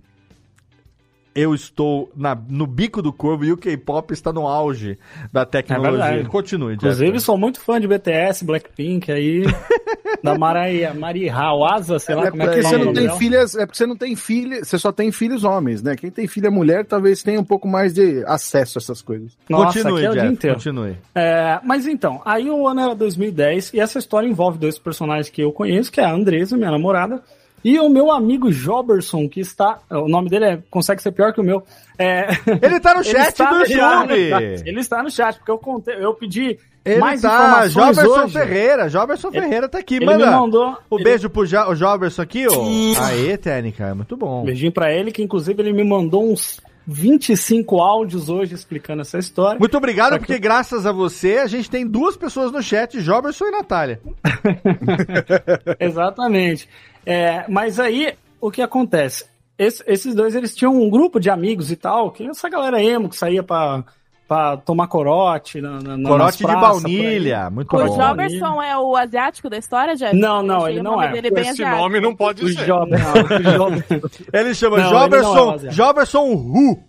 eu 1.33 1.55
estou 1.55 2.11
na- 2.15 2.37
no 2.47 2.67
bico 2.67 3.01
do 3.01 3.11
corvo 3.11 3.43
e 3.45 3.51
o 3.51 3.57
K-pop 3.57 4.13
está 4.13 4.31
no 4.31 4.45
auge 4.47 4.99
da 5.31 5.41
É 5.41 5.45
tecnologia. 5.45 5.91
verdade. 5.97 6.29
Continue, 6.29 6.73
Jeff. 6.75 6.85
Inclusive, 6.85 7.19
sou 7.21 7.37
muito 7.37 7.59
fã 7.59 7.79
de 7.81 7.87
BTS, 7.87 8.45
Blackpink 8.45 9.11
aí. 9.11 9.43
da 10.21 10.37
Maria, 10.37 10.93
Maria 10.93 11.33
Asa, 11.35 11.99
sei 11.99 12.15
lá 12.15 12.27
É 12.27 12.31
como 12.31 12.43
é 12.43 12.45
porque 12.45 12.61
que 12.61 12.65
é 12.65 12.69
o 12.69 12.71
você 12.71 12.85
não 12.85 12.93
tem 12.93 13.17
filhas, 13.17 13.55
é 13.55 13.65
porque 13.65 13.77
você 13.77 13.85
não 13.85 13.95
tem 13.95 14.15
filha, 14.15 14.63
você 14.63 14.77
só 14.77 14.91
tem 14.91 15.11
filhos 15.11 15.43
homens, 15.43 15.81
né? 15.81 15.95
Quem 15.95 16.11
tem 16.11 16.27
filha 16.27 16.51
mulher 16.51 16.85
talvez 16.85 17.23
tenha 17.23 17.39
um 17.39 17.43
pouco 17.43 17.67
mais 17.67 17.93
de 17.93 18.23
acesso 18.25 18.77
a 18.77 18.81
essas 18.81 19.01
coisas. 19.01 19.37
Nossa, 19.49 19.79
continue, 19.79 19.97
aqui 19.97 20.05
é 20.05 20.09
o 20.09 20.13
dia 20.13 20.21
Jeff, 20.21 20.33
inteiro. 20.33 20.55
continue. 20.55 20.97
É, 21.15 21.59
mas 21.63 21.87
então, 21.87 22.21
aí 22.25 22.49
o 22.49 22.67
ano 22.67 22.81
era 22.81 22.95
2010 22.95 23.73
e 23.73 23.79
essa 23.79 23.99
história 23.99 24.27
envolve 24.27 24.57
dois 24.57 24.77
personagens 24.77 25.29
que 25.29 25.41
eu 25.41 25.51
conheço, 25.51 25.91
que 25.91 26.01
é 26.01 26.05
a 26.05 26.11
Andresa, 26.11 26.57
minha 26.57 26.71
namorada, 26.71 27.21
e 27.63 27.79
o 27.79 27.87
meu 27.89 28.11
amigo 28.11 28.51
Joberson, 28.51 29.27
que 29.29 29.39
está. 29.39 29.79
O 29.89 30.07
nome 30.07 30.29
dele 30.29 30.45
é, 30.45 30.59
consegue 30.69 31.01
ser 31.01 31.11
pior 31.11 31.31
que 31.33 31.39
o 31.39 31.43
meu. 31.43 31.63
É, 31.97 32.27
Ele 32.61 32.79
tá 32.79 32.93
no 32.95 33.03
chat 33.05 33.29
está- 33.29 33.49
do 33.49 33.55
ele 33.63 33.73
está 33.73 33.99
no 34.03 34.07
filme. 34.09 34.29
chat, 34.29 34.63
Ele 34.67 34.79
está 34.79 35.03
no 35.03 35.11
chat, 35.11 35.37
porque 35.37 35.51
eu, 35.51 35.57
contei, 35.57 35.95
eu 36.03 36.13
pedi 36.13 36.57
Ele 36.83 36.99
mais 36.99 37.21
tá, 37.21 37.27
informações 37.29 37.95
Joberson 37.95 38.23
hoje. 38.25 38.33
Ferreira, 38.33 38.89
Joberson 38.89 39.27
Ele- 39.29 39.41
Ferreira 39.41 39.69
tá 39.69 39.77
aqui, 39.77 39.95
ele 39.95 40.05
manda. 40.05 40.25
me 40.25 40.31
mandou- 40.31 40.77
O 40.89 40.95
ele- 40.97 41.03
beijo 41.03 41.29
pro 41.29 41.45
jo 41.45 41.57
o 41.69 41.75
Joberson 41.75 42.21
aqui, 42.23 42.45
ó. 42.47 43.03
Aê, 43.05 43.37
técnica, 43.37 43.85
é 43.85 43.93
muito 43.93 44.17
bom. 44.17 44.41
Um 44.41 44.45
beijinho 44.45 44.71
pra 44.71 44.91
ele, 44.93 45.11
que 45.11 45.21
inclusive 45.23 45.61
ele 45.61 45.71
me 45.71 45.83
mandou 45.83 46.29
uns 46.29 46.59
25 46.85 47.79
áudios 47.79 48.27
hoje 48.27 48.53
explicando 48.55 49.03
essa 49.03 49.17
história. 49.17 49.57
Muito 49.57 49.77
obrigado, 49.77 50.09
Só 50.13 50.17
que- 50.19 50.25
porque 50.25 50.37
graças 50.39 50.85
a 50.85 50.91
você 50.91 51.37
a 51.37 51.47
gente 51.47 51.69
tem 51.69 51.87
duas 51.87 52.17
pessoas 52.17 52.51
no 52.51 52.61
chat, 52.61 52.99
Joberson 52.99 53.45
e 53.45 53.51
Natália. 53.51 54.01
Exatamente. 55.79 56.67
É, 57.05 57.45
mas 57.49 57.79
aí, 57.79 58.13
o 58.39 58.49
que 58.51 58.61
acontece? 58.61 59.25
Esse- 59.57 59.83
esses 59.87 60.15
dois, 60.15 60.35
eles 60.35 60.55
tinham 60.55 60.73
um 60.75 60.89
grupo 60.89 61.19
de 61.19 61.29
amigos 61.29 61.71
e 61.71 61.75
tal, 61.75 62.11
que 62.11 62.25
essa 62.27 62.49
galera 62.49 62.81
emo 62.83 63.07
que 63.09 63.15
saía 63.15 63.43
pra, 63.43 63.83
pra 64.27 64.57
tomar 64.57 64.87
corote. 64.87 65.61
Na, 65.61 65.79
na, 65.79 66.09
Corote 66.09 66.37
de 66.39 66.43
praças, 66.43 66.81
baunilha, 66.81 67.49
muito 67.51 67.67
Corote 67.67 67.89
O 67.89 67.93
bom. 67.93 67.97
baunilha. 67.99 68.29
Joberson 68.39 68.61
é 68.63 68.77
o 68.77 68.95
asiático 68.95 69.49
da 69.49 69.57
história, 69.57 69.95
Jeff? 69.95 70.15
Não, 70.15 70.41
não, 70.41 70.67
ele 70.67 70.79
o 70.79 70.83
não 70.83 71.01
é. 71.01 71.11
Bem 71.21 71.31
Esse 71.41 71.49
asiático. 71.51 71.81
nome 71.81 71.99
não 71.99 72.15
pode 72.15 72.43
O 72.43 72.47
ser. 72.47 72.65
Joberson, 72.65 73.11
o 73.13 73.43
Joberson. 73.53 74.09
Ele 74.33 74.55
chama 74.55 74.77
Não, 74.77 74.83
ele 74.85 74.91
não 74.93 74.99
é 74.99 75.03
Joberson, 75.03 75.51
asiático. 75.51 75.71
Joberson 75.73 76.31
Hu, 76.33 76.83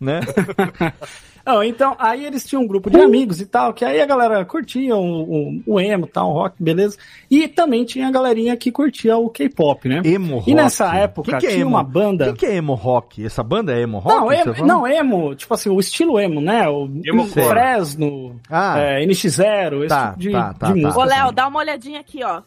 né? 0.00 0.20
Não, 1.46 1.62
então, 1.62 1.94
aí 1.98 2.24
eles 2.24 2.46
tinham 2.46 2.62
um 2.62 2.66
grupo 2.66 2.88
de 2.88 2.98
amigos 2.98 3.38
e 3.40 3.44
tal, 3.46 3.74
que 3.74 3.84
aí 3.84 4.00
a 4.00 4.06
galera 4.06 4.42
curtia 4.46 4.96
o, 4.96 5.22
o, 5.58 5.62
o 5.66 5.80
emo, 5.80 6.06
tal, 6.06 6.30
o 6.30 6.32
rock, 6.32 6.56
beleza. 6.58 6.96
E 7.30 7.46
também 7.46 7.84
tinha 7.84 8.08
a 8.08 8.10
galerinha 8.10 8.56
que 8.56 8.72
curtia 8.72 9.16
o 9.18 9.28
K-pop, 9.28 9.86
né? 9.88 10.00
Emo 10.04 10.36
rock. 10.38 10.50
E 10.50 10.54
nessa 10.54 10.94
época 10.96 11.30
Quem 11.32 11.40
que 11.40 11.46
é 11.46 11.50
tinha 11.50 11.60
emo? 11.62 11.70
uma 11.70 11.82
banda. 11.84 12.24
Quem 12.26 12.34
que 12.34 12.46
é 12.46 12.54
emo 12.56 12.72
rock? 12.74 13.26
Essa 13.26 13.42
banda 13.42 13.72
é 13.74 13.82
emo 13.82 13.98
rock? 13.98 14.16
Não, 14.16 14.32
emo, 14.32 14.54
fala? 14.54 14.66
não, 14.66 14.86
emo, 14.86 15.34
tipo 15.34 15.52
assim, 15.52 15.68
o 15.68 15.78
estilo 15.78 16.18
emo, 16.18 16.40
né? 16.40 16.66
O 16.68 16.88
Emo 17.04 17.24
o. 17.24 17.26
Fresno, 17.26 18.40
Ah. 18.50 18.78
é, 18.78 19.04
NX0, 19.04 19.78
esse 19.80 19.88
Tá, 19.88 20.08
tipo 20.08 20.18
de, 20.20 20.30
tá, 20.32 20.54
tá, 20.54 20.66
de 20.72 20.80
tá. 20.80 20.86
música. 20.88 20.98
Ô, 20.98 21.04
Léo, 21.04 21.32
dá 21.32 21.46
uma 21.46 21.58
olhadinha 21.60 22.00
aqui, 22.00 22.24
ó. 22.24 22.40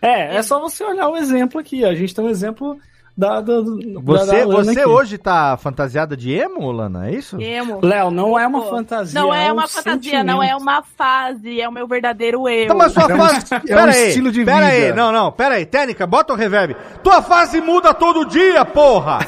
É, 0.00 0.36
é 0.36 0.42
só 0.42 0.60
você 0.60 0.84
olhar 0.84 1.08
o 1.08 1.16
exemplo 1.16 1.58
aqui. 1.60 1.84
A 1.84 1.92
gente 1.92 2.14
tem 2.14 2.24
um 2.24 2.28
exemplo 2.28 2.78
da. 3.18 3.40
da, 3.40 3.54
Você, 4.02 4.46
da 4.46 4.46
você 4.46 4.80
aqui. 4.80 4.88
hoje 4.88 5.18
tá 5.18 5.56
fantasiada 5.56 6.16
de 6.16 6.32
emo, 6.32 6.70
Lana? 6.70 7.08
É 7.08 7.14
isso? 7.14 7.40
Emo. 7.40 7.80
Léo, 7.82 8.12
não 8.12 8.38
é 8.38 8.46
uma 8.46 8.62
fantasia. 8.62 9.20
Não 9.20 9.34
é 9.34 9.50
um 9.50 9.56
uma 9.56 9.66
fantasia, 9.66 10.22
não 10.22 10.40
é 10.40 10.46
sentimento. 10.46 10.62
uma 10.62 10.82
fase, 10.82 11.60
é 11.60 11.68
o 11.68 11.72
meu 11.72 11.88
verdadeiro 11.88 12.48
eu. 12.48 12.64
Então, 12.64 12.76
mas 12.78 12.92
sua 12.92 13.02
É 13.10 13.14
um 13.14 13.18
fase. 13.18 13.46
é 13.52 13.56
um 13.56 13.60
pera 13.60 13.92
aí, 13.92 14.08
estilo 14.08 14.30
de 14.30 14.44
pera 14.44 14.70
vida. 14.70 14.86
aí, 14.86 14.92
não, 14.92 15.10
não, 15.10 15.32
pera 15.32 15.56
aí, 15.56 15.66
técnica, 15.66 16.06
bota 16.06 16.32
o 16.32 16.36
reverb. 16.36 16.76
Tua 17.02 17.20
fase 17.20 17.60
muda 17.60 17.92
todo 17.92 18.24
dia, 18.24 18.64
porra! 18.64 19.18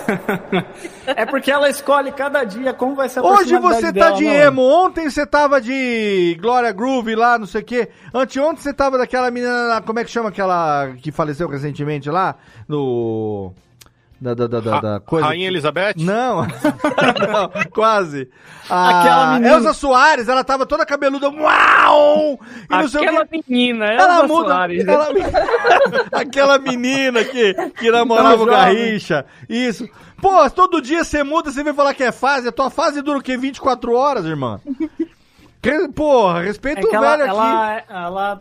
É 1.06 1.26
porque 1.26 1.50
ela 1.50 1.68
escolhe 1.68 2.12
cada 2.12 2.44
dia 2.44 2.72
como 2.72 2.94
vai 2.94 3.08
ser 3.08 3.18
a 3.18 3.22
Hoje 3.24 3.58
você 3.58 3.86
tá 3.86 3.90
dela, 3.90 4.16
de 4.16 4.24
não. 4.24 4.32
emo, 4.32 4.62
ontem 4.62 5.10
você 5.10 5.26
tava 5.26 5.60
de 5.60 6.38
Glória 6.40 6.70
Groove 6.70 7.16
lá, 7.16 7.36
não 7.38 7.46
sei 7.46 7.62
o 7.62 7.64
quê. 7.64 7.88
Anteontem 8.14 8.62
você 8.62 8.72
tava 8.72 8.96
daquela 8.98 9.30
menina 9.32 9.82
como 9.84 9.98
é 9.98 10.04
que 10.04 10.10
chama 10.10 10.28
aquela 10.28 10.92
que 11.02 11.10
faleceu 11.10 11.48
recentemente 11.48 12.08
lá? 12.08 12.36
No. 12.68 13.52
Da, 14.20 14.34
da, 14.34 14.46
da, 14.46 14.60
da, 14.60 14.80
da 14.80 15.00
coisa. 15.00 15.26
Rainha 15.28 15.46
Elizabeth? 15.48 15.94
Não, 15.96 16.42
não, 16.44 17.50
quase. 17.72 18.28
A 18.68 19.00
Aquela 19.00 19.26
menina- 19.32 19.54
Elza 19.54 19.72
Soares, 19.72 20.28
ela 20.28 20.44
tava 20.44 20.66
toda 20.66 20.84
cabeluda, 20.84 21.30
uau! 21.30 22.38
E 22.70 22.74
não 22.76 22.86
sei 22.86 23.00
o 23.00 23.04
Aquela 23.04 23.26
menina, 23.32 23.86
Ela 23.86 24.14
Elza 24.16 24.26
muda. 24.26 24.48
Soares, 24.48 24.86
ela- 24.86 25.08
aquela 26.12 26.58
menina 26.58 27.24
que, 27.24 27.54
que 27.78 27.90
namorava 27.90 28.44
o 28.44 28.48
Ela. 28.48 28.58
Garrincha. 28.66 29.24
Isso. 29.48 29.88
Pô, 30.20 30.50
todo 30.50 30.82
dia 30.82 31.02
você 31.02 31.22
muda, 31.22 31.50
você 31.50 31.64
vem 31.64 31.72
falar 31.72 31.94
que 31.94 32.04
é 32.04 32.12
fase. 32.12 32.46
A 32.46 32.52
tua 32.52 32.68
fase 32.68 33.00
dura 33.00 33.18
o 33.18 33.22
quê? 33.22 33.38
24 33.38 33.94
horas, 33.94 34.26
irmã? 34.26 34.60
Que- 35.62 35.88
Porra, 35.88 36.40
respeita 36.42 36.80
É 36.80 36.84
o 36.84 36.88
que 36.90 36.96
ela, 36.96 37.16
velho 37.16 37.22
aqui. 37.22 37.30
ela, 37.38 37.82
ela, 37.88 38.40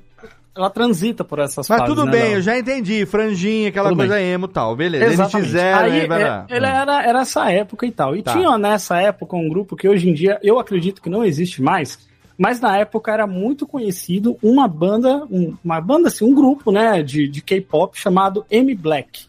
ela 0.55 0.69
transita 0.69 1.23
por 1.23 1.39
essas 1.39 1.67
Mas 1.69 1.79
fases, 1.79 1.95
tudo 1.95 2.05
né, 2.05 2.11
bem, 2.11 2.33
eu 2.33 2.41
já 2.41 2.57
entendi. 2.57 3.05
Franjinha, 3.05 3.69
aquela 3.69 3.89
Tudo 3.89 3.97
coisa 3.99 4.15
bem. 4.15 4.31
emo 4.31 4.45
e 4.45 4.49
tal. 4.49 4.75
Beleza. 4.75 5.05
Eles 5.05 5.31
fizeram 5.31 5.79
Aí, 5.85 6.01
aí, 6.01 6.07
vai 6.07 6.23
lá. 6.23 6.45
é- 6.49 6.55
ele 6.57 6.65
era, 6.65 7.03
era 7.03 7.21
essa 7.21 7.51
época 7.51 7.85
e 7.85 7.91
tal. 7.91 8.15
E 8.15 8.23
Tá. 8.23 8.33
tinha 8.33 8.57
nessa 8.57 9.01
época 9.01 9.35
um 9.37 9.47
grupo 9.47 9.75
que 9.75 9.87
hoje 9.87 10.09
em 10.09 10.13
dia 10.13 10.39
eu 10.43 10.59
acredito 10.59 11.01
que 11.01 11.09
não 11.09 11.23
existe 11.23 11.61
mais, 11.61 11.99
mas 12.37 12.59
na 12.59 12.77
época 12.77 13.11
era 13.11 13.25
muito 13.27 13.65
conhecido 13.67 14.37
uma 14.41 14.67
banda, 14.67 15.23
um- 15.29 15.55
uma 15.63 15.79
banda 15.79 16.07
assim, 16.07 16.25
um 16.25 16.33
grupo, 16.33 16.71
né, 16.71 17.01
de, 17.03 17.27
de 17.27 17.41
K-pop 17.41 17.97
chamado 17.99 18.45
M 18.49 18.73
Black, 18.75 19.25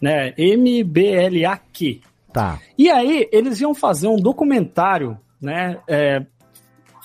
né, 0.00 0.34
M-B-L-A-Q. 0.36 2.00
Tá. 2.32 2.58
E 2.76 2.90
aí 2.90 3.28
eles 3.32 3.60
iam 3.60 3.74
fazer 3.74 4.08
um 4.08 4.16
documentário, 4.16 5.16
né, 5.40 5.78
é, 5.88 6.22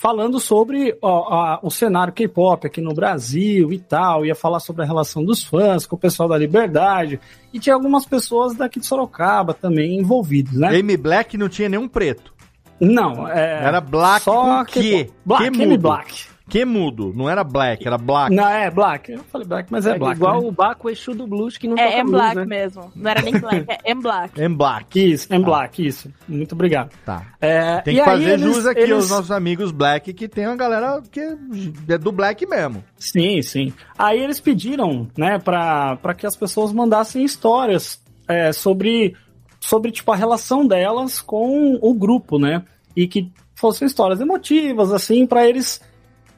falando 0.02 0.40
sobre 0.40 0.98
ó, 0.99 1.32
a- 1.32 1.60
o 1.61 1.69
cenário 1.69 2.11
K-pop 2.11 2.65
aqui 2.65 2.82
no 2.82 2.91
Brasil 2.91 3.72
e 3.72 3.78
tal, 3.78 4.26
ia 4.26 4.34
falar 4.34 4.60
sobre 4.60 4.82
a 4.82 4.86
relação 4.86 5.23
dos 5.23 5.44
fãs 5.44 5.86
com 5.86 5.95
o 5.95 5.99
pessoal 5.99 6.28
da 6.28 6.36
Liberdade, 6.40 7.19
e 7.53 7.60
tinha 7.60 7.76
algumas 7.76 8.03
pessoas 8.03 8.56
daqui 8.56 8.80
de 8.80 8.86
Sorocaba 8.88 9.53
também 9.53 9.99
envolvidas, 9.99 10.56
né? 10.56 10.76
M 10.80 10.98
Black 10.98 11.38
não 11.38 11.48
tinha 11.48 11.69
nenhum 11.69 11.88
preto. 11.88 12.34
Não, 12.80 13.28
é, 13.28 13.64
Era 13.64 13.80
Black 13.80 14.23
só 14.23 14.65
com 14.65 14.65
que? 14.65 15.07
Black, 15.23 15.52
que 15.52 15.61
M 15.61 15.68
mudo. 15.68 15.82
Black. 15.84 16.31
Que 16.52 16.65
mudo. 16.65 17.14
Não 17.15 17.30
era 17.30 17.44
Black, 17.45 17.88
era 17.88 17.98
Black. 17.98 18.36
Não, 18.36 18.45
é 18.48 18.69
Black. 18.69 19.10
Eu 19.14 19.23
falei 19.32 19.48
Black, 19.48 19.72
mas 19.72 19.86
é, 19.86 19.91
É 19.91 19.98
Black. 19.98 20.18
igual 20.18 20.41
né? 20.41 20.48
o 20.48 20.52
Baco 20.52 20.90
Exu 20.90 21.15
do 21.15 21.26
Blues 21.26 21.57
que 21.57 21.65
não 21.68 21.78
É 21.78 21.86
toca 21.88 21.98
M 21.99 22.03
blues, 22.11 22.22
Black 22.22 22.36
né? 22.36 22.45
mesmo. 22.45 22.91
Não 22.94 23.10
era 23.11 23.22
nem 23.22 23.40
Black, 23.40 23.65
é 23.69 23.91
M 23.91 24.02
Black. 24.02 24.41
M 24.41 24.56
Black. 24.56 25.11
Isso, 25.14 25.34
M 25.34 25.45
Black, 25.45 25.88
isso. 25.88 26.14
Muito 26.28 26.52
obrigado. 26.53 26.91
Tá. 27.06 27.26
É, 27.40 27.80
Tem 27.82 27.95
que 27.95 28.03
fazer 28.03 28.32
eles- 28.32 28.41
jus 28.41 28.65
aqui 28.65 28.82
eles- 28.82 28.91
aos 28.94 29.10
nossos 29.10 29.32
amigos 29.32 29.72
Black, 29.72 30.11
que 30.14 30.28
tem 30.28 30.45
uma 30.45 30.57
galera 30.57 31.02
que 31.10 31.22
é 31.22 31.98
do 31.98 32.11
Black 32.11 32.45
mesmo. 32.45 32.84
Sim, 32.98 33.41
sim. 33.41 33.73
Aí 33.98 34.19
eles 34.19 34.40
pediram, 34.41 35.07
né, 35.18 35.40
pra, 35.40 35.95
pra 35.95 36.14
que 36.14 36.28
as 36.28 36.36
pessoas 36.36 36.73
mandassem 36.73 37.23
histórias 37.23 38.02
é, 38.28 38.52
sobre, 38.52 39.15
sobre, 39.60 39.90
tipo, 39.91 40.11
a 40.11 40.15
relação 40.18 40.68
delas 40.68 41.22
com 41.22 41.80
o 41.82 41.94
grupo, 41.94 42.38
né? 42.38 42.64
E 42.94 43.07
que 43.07 43.32
fossem 43.56 43.86
histórias 43.86 44.19
emotivas, 44.19 44.91
assim, 44.91 45.26
pra 45.26 45.48
eles 45.48 45.80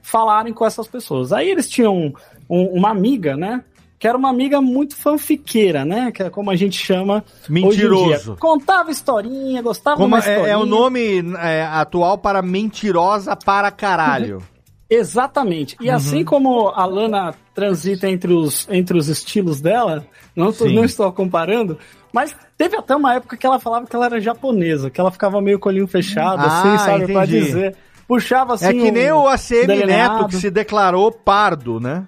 falarem 0.03 0.53
com 0.53 0.63
essas 0.65 0.87
pessoas. 0.87 1.33
Aí 1.33 1.49
eles 1.49 1.67
tinham 1.67 2.13
um- 2.49 2.65
uma 2.77 2.89
amiga, 2.91 3.35
né? 3.35 3.63
Que 3.97 4.07
era 4.07 4.17
uma 4.17 4.29
amiga 4.29 4.59
muito 4.59 4.95
fanfiqueira, 4.97 5.85
né? 5.85 6.11
Que 6.11 6.23
é 6.23 6.29
como 6.29 6.51
a 6.51 6.55
gente 6.57 6.77
chama. 6.77 7.23
Mentiroso. 7.49 8.35
Contava 8.37 8.91
historinha, 8.91 9.61
gostava 9.61 9.95
Como 9.95 10.07
uma 10.15 10.19
é, 10.19 10.27
é 10.27 10.37
o 10.37 10.41
historinha. 10.41 10.65
nome 10.65 11.23
é, 11.39 11.63
atual 11.63 12.17
para 12.17 12.41
mentirosa 12.41 13.33
para 13.35 13.71
caralho. 13.71 14.43
Exatamente. 14.89 15.75
E 15.81 15.89
Uhum. 15.89 15.95
assim 15.95 16.23
como 16.23 16.67
a 16.69 16.85
Lana 16.85 17.33
transita 17.55 18.07
entre 18.09 18.33
os, 18.33 18.67
entre 18.69 18.97
os 18.97 19.07
estilos 19.07 19.59
dela, 19.61 20.05
não, 20.35 20.51
tô- 20.51 20.65
não 20.67 20.83
estou 20.83 21.11
comparando, 21.11 21.77
mas 22.11 22.35
teve 22.57 22.75
até 22.75 22.95
uma 22.95 23.15
época 23.15 23.35
que 23.37 23.45
ela 23.45 23.59
falava 23.59 23.87
que 23.87 23.95
ela 23.95 24.05
era 24.05 24.19
japonesa, 24.21 24.89
que 24.89 24.99
ela 24.99 25.09
ficava 25.11 25.41
meio 25.41 25.57
com 25.59 25.69
o 25.69 25.71
olhinho 25.71 25.87
fechado, 25.87 26.41
Ah, 26.41 26.45
assim, 26.59 26.77
sabe, 26.85 27.05
pra 27.11 27.23
entendi. 27.25 27.39
dizer. 27.45 27.75
Puxava 28.07 28.53
assim. 28.55 28.65
é 28.65 28.73
que 28.73 28.91
nem 28.91 29.11
o 29.11 29.27
ACM 29.27 29.67
delineado. 29.67 30.15
Neto 30.15 30.27
que 30.29 30.35
se 30.35 30.49
declarou 30.49 31.11
pardo, 31.11 31.79
né? 31.79 32.05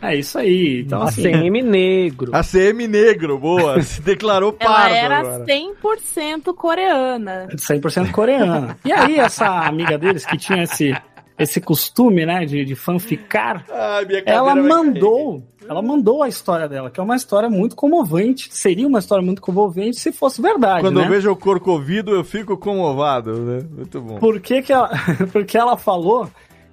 É 0.00 0.14
isso 0.14 0.38
aí. 0.38 0.82
Então, 0.82 1.02
assim, 1.02 1.26
ACM 1.26 1.62
negro. 1.62 2.30
ACM 2.34 2.86
negro, 2.86 3.38
boa. 3.38 3.80
se 3.82 4.00
declarou 4.00 4.56
Ela 4.58 4.72
pardo 4.72 4.94
era 4.94 5.18
agora. 5.18 5.44
100% 5.44 6.54
coreana. 6.54 7.48
100% 7.52 8.10
coreana. 8.12 8.78
E 8.84 8.92
aí, 8.92 9.18
essa 9.18 9.46
amiga 9.66 9.98
deles, 9.98 10.24
que 10.24 10.36
tinha 10.36 10.62
esse, 10.62 10.94
esse 11.38 11.60
costume, 11.60 12.24
né, 12.24 12.44
de, 12.44 12.64
de 12.64 12.74
fanficar, 12.76 13.64
Ai, 13.70 14.04
minha 14.04 14.22
ela 14.24 14.54
mandou, 14.54 15.42
ela 15.68 15.82
mandou 15.82 16.22
a 16.22 16.28
história 16.28 16.66
dela, 16.66 16.90
que 16.90 16.98
é 16.98 17.02
uma 17.02 17.14
história 17.14 17.50
muito 17.50 17.76
comovente. 17.76 18.48
Seria 18.50 18.86
uma 18.86 18.98
história 18.98 19.24
muito 19.24 19.42
comovente 19.42 20.00
se 20.00 20.10
fosse 20.10 20.40
verdade, 20.40 20.80
Quando 20.80 20.98
né? 20.98 21.04
eu 21.04 21.10
vejo 21.10 21.30
o 21.30 21.36
corcovido, 21.36 22.12
eu 22.12 22.24
fico 22.24 22.56
comovado, 22.56 23.34
né? 23.34 23.64
Muito 23.70 24.00
bom. 24.00 24.18
Por 24.18 24.40
que 24.40 24.62
que 24.62 24.72
ela, 24.72 24.90
porque 25.30 25.58
ela 25.58 25.76
falou 25.76 26.28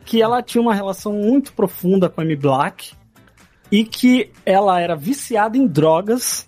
que 0.06 0.22
ela 0.22 0.42
tinha 0.42 0.62
uma 0.62 0.74
relação 0.74 1.12
muito 1.12 1.52
profunda 1.52 2.08
com 2.08 2.22
a 2.22 2.24
M 2.24 2.36
Black 2.36 2.94
e 3.72 3.84
que 3.84 4.32
ela 4.46 4.80
era 4.80 4.96
viciada 4.96 5.58
em 5.58 5.68
drogas 5.68 6.48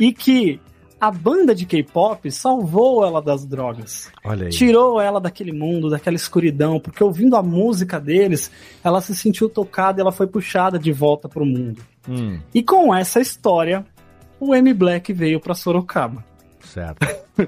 e 0.00 0.12
que 0.12 0.60
a 1.00 1.10
banda 1.10 1.54
de 1.54 1.66
K-pop 1.66 2.30
salvou 2.30 3.04
ela 3.04 3.20
das 3.20 3.44
drogas. 3.44 4.10
Tirou 4.50 5.00
ela 5.00 5.20
daquele 5.20 5.52
mundo, 5.52 5.90
daquela 5.90 6.16
escuridão, 6.16 6.80
porque 6.80 7.04
ouvindo 7.04 7.36
a 7.36 7.42
música 7.42 8.00
deles, 8.00 8.50
ela 8.82 9.00
se 9.00 9.14
sentiu 9.14 9.48
tocada 9.48 10.00
e 10.00 10.02
ela 10.02 10.12
foi 10.12 10.26
puxada 10.26 10.78
de 10.78 10.92
volta 10.92 11.28
pro 11.28 11.44
mundo. 11.44 11.82
Hum, 12.08 12.38
E 12.54 12.62
com 12.62 12.94
essa 12.94 13.20
história, 13.20 13.84
o 14.40 14.54
M 14.54 14.72
Black 14.72 15.12
veio 15.12 15.38
pra 15.40 15.54
Sorocaba. 15.54 16.24
certo. 16.60 17.06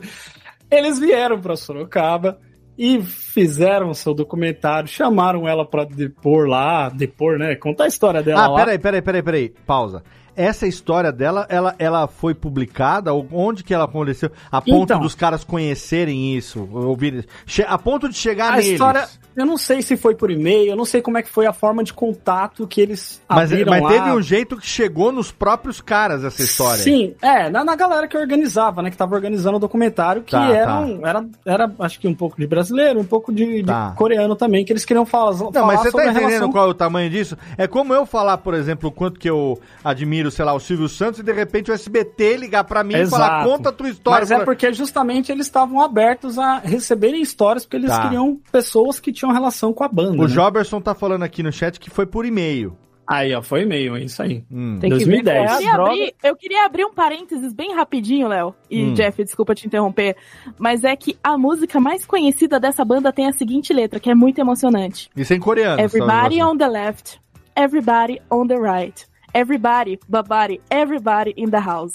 Eles 0.71 0.99
vieram 0.99 1.41
pra 1.41 1.57
Sorocaba 1.57 2.39
e 2.77 3.03
fizeram 3.03 3.93
seu 3.95 4.13
documentário, 4.15 4.87
chamaram 4.89 5.49
ela 5.49 5.65
pra 5.65 5.85
depor 5.85 6.47
lá, 6.47 6.89
depor, 6.91 7.39
né? 7.39 7.57
Contar 7.57 7.85
a 7.85 7.89
história 7.89 8.23
dela 8.23 8.45
Ah, 8.45 8.49
lá. 8.49 8.59
peraí, 8.61 8.79
peraí, 8.79 9.03
peraí, 9.03 9.23
peraí. 9.23 9.55
Pausa. 9.67 10.03
Essa 10.41 10.69
história 10.69 11.11
dela, 11.11 11.47
ela, 11.49 11.75
ela 11.81 12.07
foi 12.07 12.33
publicada? 12.33 13.13
Onde 13.13 13.65
que 13.65 13.75
ela 13.75 13.85
aconteceu? 13.87 14.31
A 14.53 14.63
ponto 14.63 14.85
Então. 14.85 15.01
dos 15.01 15.15
caras 15.15 15.43
conhecerem 15.43 16.37
isso, 16.37 16.69
ouvirem. 16.73 17.25
che- 17.45 17.67
A 17.69 17.77
ponto 17.77 18.09
de 18.09 18.15
chegar 18.17 18.53
A 18.53 18.57
neles. 18.57 18.69
história, 18.73 19.09
eu 19.37 19.45
não 19.45 19.57
sei 19.57 19.83
se 19.83 19.97
foi 19.97 20.15
por 20.15 20.31
e-mail, 20.31 20.71
eu 20.71 20.77
não 20.77 20.85
sei 20.85 21.03
como 21.03 21.19
é 21.19 21.23
que 21.23 21.29
foi 21.31 21.47
a 21.47 21.53
forma 21.53 21.83
de 21.83 21.93
contato 21.93 22.67
que 22.69 22.81
eles 22.81 23.21
Mas, 23.29 23.51
abriram 23.53 23.71
mas 23.71 23.83
lá. 23.83 23.89
teve 23.89 24.11
um 24.13 24.23
jeito 24.23 24.57
que 24.57 24.67
chegou 24.67 25.11
nos 25.11 25.33
próprios 25.33 25.81
caras 25.81 26.23
essa 26.23 26.41
história. 26.43 26.83
Sim, 26.85 27.15
é, 27.21 27.51
na, 27.51 27.65
na 27.65 27.75
galera 27.75 28.07
que 28.07 28.17
organizava, 28.17 28.81
né? 28.81 28.91
Que 28.91 28.97
tava 28.97 29.17
organizando 29.17 29.57
o 29.57 29.61
documentário, 29.61 30.23
que 30.23 30.31
Tá, 30.33 30.49
era, 30.51 30.67
tá. 30.67 30.81
um- 30.81 31.05
era, 31.07 31.27
era, 31.45 31.75
acho 31.81 31.99
que 31.99 32.07
um 32.07 32.15
pouco 32.15 32.37
de 32.41 32.47
brasileiro, 32.47 33.01
um 33.01 33.05
pouco 33.05 33.33
de, 33.33 33.45
de 33.63 33.65
Tá. 33.65 33.93
coreano 33.97 34.37
também, 34.37 34.65
que 34.65 34.73
eles 34.73 34.85
queriam 34.85 35.05
falar, 35.05 35.33
Não, 35.53 35.67
mas 35.67 35.81
você 35.81 35.91
tá 35.91 36.05
entendendo 36.05 36.29
relação- 36.29 36.53
qual 36.53 36.67
é 36.67 36.71
o 36.71 36.75
tamanho 36.75 37.11
disso? 37.11 37.37
É 37.57 37.67
como 37.67 37.93
eu 37.93 38.07
falar, 38.07 38.39
por 38.39 38.55
exemplo, 38.55 38.89
o 38.89 38.93
quanto 38.93 39.19
que 39.19 39.29
eu 39.29 39.59
admiro, 39.83 40.28
sei 40.31 40.45
lá, 40.45 40.53
o 40.55 40.61
Silvio 40.61 40.89
Santos 40.89 41.21
e 41.21 41.23
de 41.23 41.33
repente 41.33 41.71
o 41.71 41.75
SBT 41.75 42.37
ligar 42.37 42.65
pra 42.65 42.83
mim 42.85 42.95
e 42.95 43.07
falar, 43.07 43.41
Exato. 43.41 43.49
conta 43.51 43.69
a 43.69 43.73
tua 43.73 43.89
história. 43.89 44.21
Mas 44.21 44.31
é 44.31 44.45
porque 44.45 44.73
justamente 44.73 45.31
eles 45.33 45.47
estavam 45.47 45.81
abertos 45.81 46.39
a 46.39 46.59
receberem 46.59 47.21
histórias, 47.23 47.65
porque 47.65 47.77
eles 47.77 47.91
Tá. 47.91 48.03
queriam 48.03 48.41
pessoas 48.53 49.01
que 49.01 49.13
tinham 49.13 49.33
relação 49.33 49.73
com 49.73 49.85
a 49.85 49.89
banda. 49.89 50.19
O 50.19 50.23
né? 50.23 50.29
Joberson 50.29 50.81
tá 50.81 50.95
falando 50.95 51.23
aqui 51.23 51.43
no 51.43 51.53
chat 51.53 51.79
que 51.81 51.91
foi 51.91 52.07
por 52.07 52.25
e-mail. 52.27 52.77
Aí, 53.11 53.35
ó, 53.35 53.41
foi 53.41 53.63
e-mail, 53.63 53.97
é 53.97 54.03
isso 54.03 54.23
aí. 54.23 54.45
Hum. 54.53 54.77
Tem 54.79 54.91
que 54.91 54.99
ver 54.99 55.23
2010. 55.23 55.47
qual 55.47 55.49
é 55.49 55.55
Eu 55.55 55.57
queria, 55.59 55.73
abrir, 55.83 56.15
eu 56.25 56.37
queria 56.37 56.67
abrir 56.67 56.85
um 56.85 56.93
parênteses 56.93 57.55
bem 57.55 57.75
rapidinho, 57.75 58.29
Léo. 58.29 58.55
E 58.71 58.85
Hum. 58.85 58.93
Jeff, 58.93 59.25
desculpa 59.25 59.55
te 59.55 59.67
interromper. 59.67 60.15
Mas 60.59 60.85
é 60.85 60.95
que 60.95 61.17
a 61.25 61.39
música 61.39 61.81
mais 61.81 62.05
conhecida 62.05 62.61
dessa 62.61 62.85
banda 62.85 63.11
tem 63.11 63.27
a 63.27 63.33
seguinte 63.33 63.73
letra, 63.73 63.99
que 63.99 64.11
é 64.11 64.15
muito 64.15 64.39
emocionante. 64.41 65.09
Isso 65.17 65.33
é 65.33 65.37
em 65.37 65.41
coreano. 65.41 65.81
Everybody 65.81 66.43
on 66.43 66.59
the 66.59 66.69
left, 66.69 67.19
everybody 67.57 68.21
on 68.31 68.47
the 68.47 68.57
right. 68.57 69.07
Everybody, 69.35 69.99
babari, 70.09 70.61
everybody 70.71 71.33
in 71.37 71.51
the 71.51 71.59
house. 71.61 71.95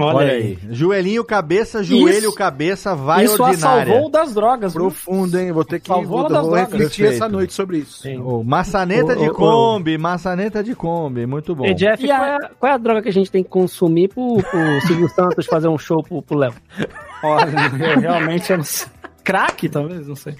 Olha, 0.00 0.30
aí. 0.32 0.56
Joelhinho, 0.70 1.24
cabeça, 1.24 1.82
joelho, 1.82 2.28
Isso- 2.28 2.34
cabeça, 2.36 2.94
vai 2.94 3.24
Isso 3.24 3.42
ordinária. 3.42 3.92
salvou 3.92 4.08
das 4.08 4.32
drogas? 4.32 4.72
Profundo, 4.72 5.36
hein? 5.36 5.50
Vou 5.50 5.64
ter 5.64 5.80
que 5.80 5.88
Salvou 5.88 6.20
vou, 6.20 6.28
das 6.28 6.40
vou 6.42 6.50
drogas. 6.52 6.70
refletir 6.70 7.02
Perfeito. 7.02 7.14
essa 7.24 7.28
noite 7.28 7.52
sobre 7.52 7.78
isso. 7.78 8.08
Ô, 8.22 8.44
maçaneta 8.44 9.14
Ô, 9.14 9.16
de 9.16 9.28
ô, 9.28 9.32
ô. 9.32 9.34
Kombi, 9.34 9.98
maçaneta 9.98 10.62
de 10.62 10.76
Kombi, 10.76 11.26
muito 11.26 11.52
bom. 11.52 11.64
E 11.66 11.74
Jeff, 11.74 12.00
E 12.04 12.06
qual, 12.06 12.20
a- 12.22 12.26
é, 12.28 12.34
a- 12.36 12.50
qual 12.60 12.72
é 12.72 12.74
a 12.76 12.78
droga 12.78 13.02
que 13.02 13.08
a 13.08 13.12
gente 13.12 13.28
tem 13.28 13.42
que 13.42 13.48
consumir 13.50 14.06
pro, 14.08 14.36
pro 14.36 14.80
Silvio 14.86 15.08
Santos 15.08 15.46
fazer 15.46 15.66
um 15.66 15.78
show 15.78 16.00
pro 16.00 16.22
pro 16.22 16.38
Léo? 16.38 16.52
Olha, 17.24 17.50
eu 17.94 18.00
realmente 18.00 18.52
eu 18.52 18.58
não 18.58 18.64
sei. 18.64 18.86
Crack, 19.28 19.68
talvez, 19.68 20.08
não 20.08 20.16
sei. 20.16 20.34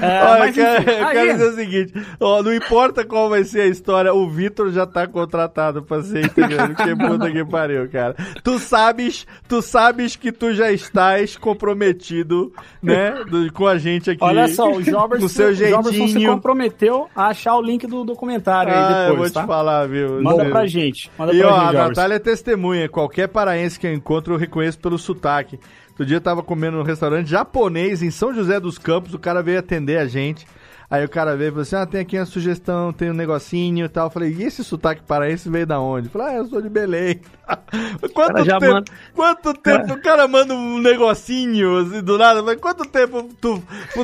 É, 0.00 0.22
Olha, 0.24 0.38
mas, 0.38 0.56
eu 0.56 0.64
quero, 0.64 0.80
enfim, 0.82 0.90
eu 0.90 1.06
aí- 1.06 1.12
quero 1.14 1.32
dizer 1.32 1.46
o 1.50 1.54
seguinte: 1.54 1.92
ó, 2.18 2.42
não 2.42 2.54
importa 2.54 3.04
qual 3.04 3.28
vai 3.28 3.44
ser 3.44 3.60
a 3.60 3.66
história, 3.66 4.14
o 4.14 4.28
Vitor 4.30 4.70
já 4.70 4.86
tá 4.86 5.06
contratado 5.06 5.82
pra 5.82 6.02
ser 6.02 6.24
integrante. 6.24 6.74
que 6.82 6.96
puta 6.96 7.30
que 7.30 7.44
pariu, 7.44 7.86
cara. 7.90 8.16
Tu 8.42 8.58
sabes, 8.58 9.26
tu 9.46 9.60
sabes 9.60 10.16
que 10.16 10.32
tu 10.32 10.54
já 10.54 10.72
estás 10.72 11.36
comprometido, 11.36 12.52
né, 12.82 13.12
do- 13.28 13.52
com 13.52 13.66
a 13.66 13.76
gente 13.78 14.10
aqui. 14.10 14.22
Olha 14.24 14.48
só, 14.48 14.70
o 14.70 14.82
Joberson, 14.82 15.20
com 15.22 15.28
seu 15.28 15.48
o 15.48 15.54
Joberson 15.54 15.90
se 15.92 15.96
jeitinho. 15.98 16.32
comprometeu 16.32 17.08
a 17.14 17.26
achar 17.26 17.54
o 17.56 17.62
link 17.62 17.86
do 17.86 18.04
documentário 18.04 18.72
Ah, 18.72 18.86
aí 18.86 19.02
eu 19.02 19.06
vou 19.08 19.10
depois, 19.16 19.32
te 19.32 19.34
tá? 19.34 19.46
falar, 19.46 19.86
viu? 19.86 20.22
Manda 20.22 20.44
Eu- 20.44 20.50
pra 20.50 20.66
gente. 20.66 21.10
Manda 21.18 21.34
E 21.34 21.38
pra 21.40 21.48
ó, 21.48 21.50
gente, 21.52 21.60
a 21.60 21.66
Joberson. 21.66 21.88
Natália 21.88 22.14
é 22.14 22.18
testemunha. 22.18 22.88
Qualquer 22.88 23.28
paraense 23.28 23.78
que 23.78 23.86
eu 23.86 23.92
encontro, 23.92 24.34
eu 24.34 24.38
reconheço 24.38 24.78
pelo 24.78 24.98
sotaque. 24.98 25.58
Outro 26.00 26.06
dia 26.06 26.16
eu 26.16 26.20
tava 26.22 26.42
comendo 26.42 26.78
num 26.78 26.82
restaurante 26.82 27.28
japonês 27.28 28.02
em 28.02 28.10
São 28.10 28.32
José 28.32 28.58
dos 28.58 28.78
Campos, 28.78 29.12
o 29.12 29.18
cara 29.18 29.42
veio 29.42 29.58
atender 29.58 29.98
a 29.98 30.06
gente. 30.06 30.46
Aí 30.90 31.04
o 31.04 31.08
cara 31.10 31.36
veio 31.36 31.48
e 31.48 31.50
falou 31.50 31.62
assim: 31.62 31.76
Ah, 31.76 31.84
tem 31.84 32.00
aqui 32.00 32.18
uma 32.18 32.24
sugestão, 32.24 32.90
tem 32.90 33.10
um 33.10 33.14
negocinho 33.14 33.84
e 33.84 33.88
tal. 33.88 34.06
Eu 34.06 34.10
falei, 34.10 34.32
e 34.32 34.42
esse 34.42 34.64
sotaque 34.64 35.02
paraense 35.02 35.48
veio 35.50 35.66
da 35.66 35.78
onde? 35.78 36.06
Eu 36.06 36.10
falei, 36.10 36.28
ah, 36.28 36.36
eu 36.38 36.46
sou 36.46 36.62
de 36.62 36.70
Belém. 36.70 37.20
Quanto 38.14 38.32
cara 38.32 38.44
tempo, 38.44 38.72
manda- 38.72 38.92
quanto 39.14 39.54
tempo 39.54 39.92
o 39.92 40.00
cara 40.00 40.26
manda 40.26 40.54
um 40.54 40.78
negocinho 40.78 41.78
assim, 41.78 42.02
do 42.02 42.16
nada? 42.16 42.40
Eu 42.40 42.44
falei, 42.44 42.58
quanto 42.58 42.84
tempo 42.88 43.28
tu, 43.40 43.62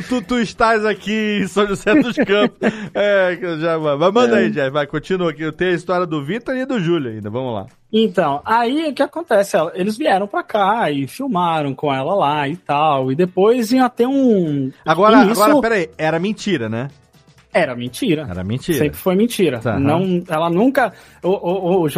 tu, 0.08 0.20
tu 0.22 0.38
estás 0.38 0.84
aqui 0.84 1.40
em 1.42 1.46
São 1.46 1.66
José 1.66 1.94
dos 1.94 2.16
Campos? 2.16 2.58
é, 2.92 3.38
já. 3.58 3.78
Mas 3.78 4.12
manda 4.12 4.36
aí, 4.36 4.50
Jeff, 4.50 4.70
vai, 4.70 4.86
continua 4.86 5.30
aqui. 5.30 5.42
Eu 5.42 5.52
tenho 5.52 5.72
a 5.72 5.74
história 5.74 6.04
do 6.06 6.22
Vitor 6.22 6.56
e 6.56 6.66
do 6.66 6.78
Júlio 6.78 7.10
ainda, 7.10 7.30
vamos 7.30 7.54
lá. 7.54 7.66
Então, 8.04 8.40
aí 8.44 8.90
o 8.90 8.94
que 8.94 9.02
acontece? 9.02 9.56
Eles 9.74 9.96
vieram 9.96 10.26
pra 10.26 10.42
cá 10.42 10.90
e 10.90 11.06
filmaram 11.06 11.74
com 11.74 11.92
ela 11.92 12.14
lá 12.14 12.48
e 12.48 12.56
tal. 12.56 13.10
E 13.10 13.14
depois 13.14 13.72
ia 13.72 13.88
ter 13.88 14.06
um. 14.06 14.70
Agora, 14.84 15.24
nisso- 15.24 15.42
agora, 15.42 15.60
peraí, 15.62 15.90
era 15.96 16.18
mentira, 16.18 16.68
né? 16.68 16.88
Era 17.54 17.74
mentira. 17.74 18.26
Era 18.28 18.44
mentira. 18.44 18.76
Sempre 18.78 18.98
foi 18.98 19.14
mentira. 19.14 19.60
Tá. 19.60 19.78
Não, 19.80 20.22
ela 20.28 20.50
nunca. 20.50 20.92
O, 21.22 21.30
o, 21.30 21.86
o 21.86 21.88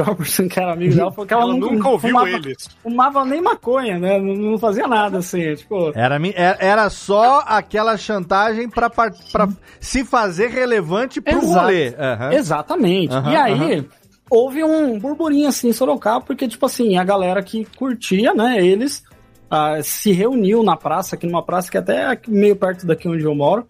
que 0.49 0.61
era 0.61 0.73
amigo 0.73 0.95
dela, 0.95 1.11
falou 1.11 1.27
que 1.27 1.35
ela, 1.35 1.43
Ela 1.43 1.53
nunca, 1.55 1.73
nunca 1.75 1.89
ouviu 1.89 2.11
fumava, 2.11 2.29
eles. 2.29 2.69
fumava 2.81 3.25
nem 3.25 3.41
maconha, 3.43 3.99
né? 3.99 4.21
Não, 4.21 4.35
não 4.37 4.59
fazia 4.59 4.87
nada 4.87 5.19
assim. 5.19 5.53
Tipo, 5.57 5.91
Era, 5.97 6.17
mi- 6.17 6.33
era 6.37 6.89
só 6.91 7.43
aquela 7.45 7.97
chantagem 7.97 8.69
pra, 8.69 8.89
pra 8.89 9.49
se 9.81 10.05
fazer 10.05 10.49
relevante 10.51 11.21
pro 11.21 11.39
Exato. 11.39 11.61
rolê. 11.61 11.93
Aham. 11.99 12.33
Exatamente. 12.35 13.13
Aham, 13.13 13.33
e 13.33 13.37
aí. 13.37 13.89
Houve 14.31 14.63
um 14.65 14.99
burburinho 14.99 15.49
assim 15.49 15.69
em 15.69 15.73
Sorocaba, 15.73 16.21
porque, 16.25 16.47
tipo 16.49 16.65
assim, 16.67 16.97
a 16.97 17.05
galera 17.05 17.43
que 17.43 17.65
curtia, 17.77 18.35
né, 18.35 18.65
eles 18.65 19.03
ah, 19.51 19.83
se 19.83 20.13
reuniu 20.13 20.63
na 20.63 20.77
praça, 20.77 21.17
aqui 21.17 21.27
numa 21.27 21.43
praça 21.43 21.71
que 21.71 21.77
é 21.77 21.81
até 21.81 22.21
meio 22.29 22.57
perto 22.57 22.87
daqui 22.87 23.09
onde 23.09 23.25
eu 23.25 23.35
moro. 23.35 23.67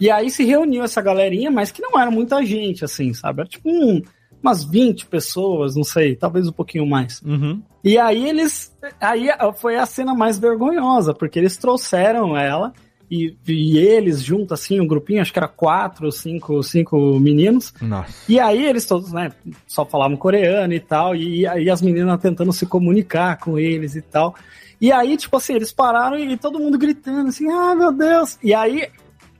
E 0.00 0.10
aí 0.10 0.28
se 0.30 0.44
reuniu 0.44 0.82
essa 0.82 1.00
galerinha, 1.00 1.50
mas 1.50 1.70
que 1.70 1.80
não 1.80 1.98
era 1.98 2.10
muita 2.10 2.44
gente, 2.44 2.84
assim, 2.84 3.14
sabe? 3.14 3.40
Era 3.40 3.48
tipo 3.48 3.68
um- 3.70 4.02
umas 4.42 4.64
20 4.64 5.06
pessoas, 5.06 5.74
não 5.76 5.84
sei, 5.84 6.14
talvez 6.16 6.46
um 6.46 6.52
pouquinho 6.52 6.84
mais. 6.86 7.22
Uhum. 7.22 7.62
E 7.82 7.96
aí 7.96 8.28
eles. 8.28 8.76
Aí 9.00 9.28
foi 9.56 9.76
a 9.76 9.86
cena 9.86 10.14
mais 10.14 10.38
vergonhosa, 10.38 11.14
porque 11.14 11.38
eles 11.38 11.56
trouxeram 11.56 12.36
ela 12.36 12.72
e, 13.10 13.36
e 13.46 13.78
eles 13.78 14.22
junto, 14.22 14.54
assim, 14.54 14.80
um 14.80 14.86
grupinho, 14.86 15.20
acho 15.20 15.32
que 15.32 15.38
era 15.38 15.48
quatro, 15.48 16.10
cinco, 16.10 16.62
cinco 16.62 17.18
meninos. 17.18 17.72
Nossa. 17.80 18.12
E 18.28 18.40
aí 18.40 18.64
eles 18.64 18.86
todos, 18.86 19.12
né, 19.12 19.32
só 19.66 19.84
falavam 19.84 20.16
coreano 20.16 20.72
e 20.72 20.80
tal, 20.80 21.14
e 21.14 21.46
aí 21.46 21.70
as 21.70 21.82
meninas 21.82 22.20
tentando 22.20 22.52
se 22.52 22.66
comunicar 22.66 23.38
com 23.38 23.58
eles 23.58 23.94
e 23.94 24.02
tal. 24.02 24.34
E 24.80 24.92
aí, 24.92 25.16
tipo 25.16 25.36
assim, 25.36 25.54
eles 25.54 25.72
pararam 25.72 26.18
e 26.18 26.36
todo 26.36 26.58
mundo 26.58 26.76
gritando 26.76 27.28
assim, 27.28 27.50
ah, 27.50 27.74
meu 27.74 27.92
Deus! 27.92 28.38
E 28.42 28.52
aí 28.52 28.88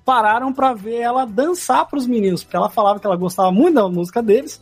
pararam 0.05 0.53
pra 0.53 0.75
ver 0.75 1.01
ela 1.01 1.25
dançar 1.25 1.87
pros 1.87 2.07
meninos, 2.07 2.45
porque 2.45 2.57
ela 2.57 2.69
falava 2.69 3.01
que 3.01 3.07
ela 3.07 3.17
gostava 3.17 3.51
muito 3.51 3.75
da 3.75 3.89
música 3.89 4.23
deles 4.23 4.61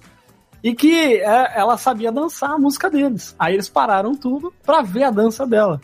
e 0.63 0.75
que 0.75 1.17
é, 1.17 1.59
ela 1.59 1.77
sabia 1.77 2.13
dançar 2.13 2.53
a 2.53 2.59
música 2.59 2.89
deles. 2.89 3.35
Aí 3.39 3.55
eles 3.55 3.69
pararam 3.69 4.15
tudo 4.15 4.53
pra 4.65 4.83
ver 4.83 5.05
a 5.05 5.11
dança 5.11 5.47
dela. 5.47 5.81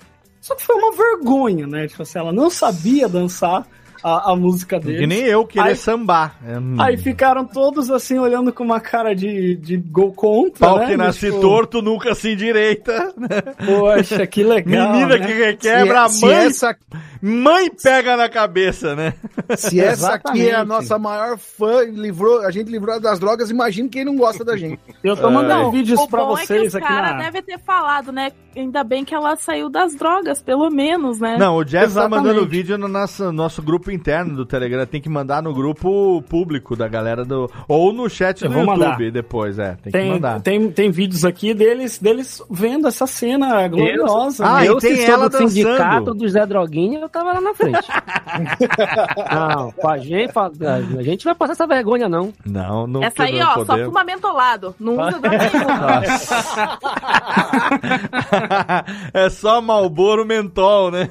Só 0.49 0.55
que 0.55 0.65
foi 0.65 0.77
uma 0.77 0.93
vergonha, 0.93 1.67
né? 1.67 1.87
Tipo 1.87 2.05
assim, 2.05 2.19
ela 2.19 2.33
não 2.33 2.49
sabia 2.49 3.07
dançar 3.07 3.67
a, 4.03 4.33
a 4.33 4.37
música 4.37 4.79
deles. 4.79 5.01
Que 5.01 5.07
nem 5.07 5.21
eu 5.23 5.45
querer 5.47 5.71
Aí- 5.71 5.77
sambar. 5.77 6.37
É, 6.47 6.59
hum. 6.59 6.77
Aí 6.79 6.97
ficaram 6.97 7.45
todos 7.45 7.91
assim, 7.91 8.19
olhando 8.19 8.53
com 8.53 8.65
uma 8.65 8.81
cara 8.81 9.15
de, 9.15 9.57
de 9.57 9.77
gol 9.77 10.13
contra. 10.13 10.67
Pau 10.67 10.79
né? 10.79 10.87
que 10.87 10.97
nasce 10.97 11.27
Tipo, 11.27 11.41
torto, 11.41 11.83
nunca 11.83 12.15
se 12.15 12.33
endireita. 12.33 13.13
Poxa, 13.65 14.27
que 14.27 14.43
legal. 14.43 14.93
Menina 14.93 15.19
né? 15.19 15.27
que 15.27 15.33
requebra, 15.33 16.05
a 16.05 16.09
Se- 16.09 16.19
se 16.21 16.27
mãe, 16.27 16.35
essa- 16.47 16.77
mãe 17.21 17.71
pega 17.83 18.17
na 18.17 18.29
cabeça, 18.29 18.95
né? 18.95 19.15
Se 19.57 19.81
essa 19.81 20.15
aqui 20.15 20.49
é 20.49 20.55
a 20.55 20.65
nossa 20.65 20.99
maior 20.99 21.37
fã, 21.39 21.83
e 21.85 21.91
livrou, 21.91 22.41
a 22.47 22.51
gente 22.51 22.71
livrou 22.71 23.01
das 23.01 23.19
drogas, 23.19 23.51
imagina 23.51 23.89
quem 23.89 24.05
não 24.05 24.17
gosta 24.17 24.45
da 24.45 24.57
gente. 24.57 24.79
Eu 25.03 25.17
tô 25.17 25.31
mandando 25.31 25.69
O 25.69 25.71
vídeos 25.71 26.05
pra 26.07 26.23
é 26.23 26.25
que 26.27 26.31
vocês 26.47 26.69
os 26.69 26.75
aqui 26.75 26.87
cara 26.87 27.13
na. 27.15 27.19
deve 27.25 27.43
ter 27.43 27.59
falado, 27.59 28.13
né? 28.13 28.31
Ainda 28.57 28.83
bem 28.83 29.05
que 29.05 29.15
ela 29.15 29.37
saiu 29.37 29.69
das 29.71 29.95
drogas, 29.95 30.43
pelo 30.43 30.69
menos, 30.71 31.21
né? 31.21 31.37
Não, 31.39 31.57
o 31.57 31.65
Jeff 31.65 31.85
tá 31.85 31.91
Exatamente. 31.91 32.27
mandando 32.27 32.47
vídeo 32.47 32.77
no 32.77 32.89
nosso, 32.89 33.31
nosso 33.31 33.63
grupo 33.63 33.88
interno 33.91 34.37
do 34.37 34.47
Telegram. 34.47 34.87
Tem 34.87 35.01
que 35.01 35.09
mandar 35.09 35.43
no 35.43 35.53
grupo 35.53 36.23
público 36.23 36.77
da 36.77 36.89
galera 36.89 37.25
do. 37.25 37.51
Ou 37.67 37.93
no 37.93 38.09
chat 38.09 38.43
Eu 38.43 38.51
do 38.51 38.59
YouTube 38.59 38.79
mandar. 38.79 39.11
depois, 39.11 39.59
é. 39.59 39.77
Tem, 39.83 39.93
que 39.93 39.99
Tem, 39.99 40.11
mandar. 40.11 40.41
tem, 40.41 40.71
tem 40.71 40.91
vídeos 40.91 41.25
aqui 41.25 41.53
deles, 41.55 41.99
deles 41.99 42.43
vendo 42.51 42.87
essa 42.89 43.07
cena 43.07 43.67
gloriosa. 43.69 44.45
Ah, 44.47 44.59
né? 44.61 44.65
e 44.65 44.67
eu, 44.69 44.79
tem 44.79 44.97
se 44.97 45.11
ela 45.11 45.29
do 45.29 45.37
sindicato 45.37 46.05
dançando. 46.05 46.15
do 46.15 46.29
Zé 46.29 46.47
Droguinha, 46.47 47.01
eu 47.01 47.09
tava 47.09 47.33
lá 47.33 47.41
na 47.41 47.55
frente. 47.55 47.79
não, 49.31 49.71
com 49.73 49.89
a 49.89 49.99
gente, 49.99 50.33
a 50.39 51.03
gente 51.03 51.25
vai 51.25 51.35
passar 51.35 51.53
essa 51.53 51.67
vergonha, 51.67 52.09
não. 52.09 52.33
Não, 52.45 52.87
não 52.87 53.03
Essa 53.03 53.25
aí, 53.25 53.41
ó, 53.41 53.55
só 53.55 53.65
podemos. 53.65 53.87
fuma 53.87 54.05
mentolado. 54.05 54.75
Não 54.79 54.93
usa 54.95 55.13
droga 55.21 55.39
nenhuma. 55.39 56.03
é 59.13 59.31
só 59.31 59.61
Malboro 59.61 60.25
Mentol, 60.25 60.91
né? 60.91 61.11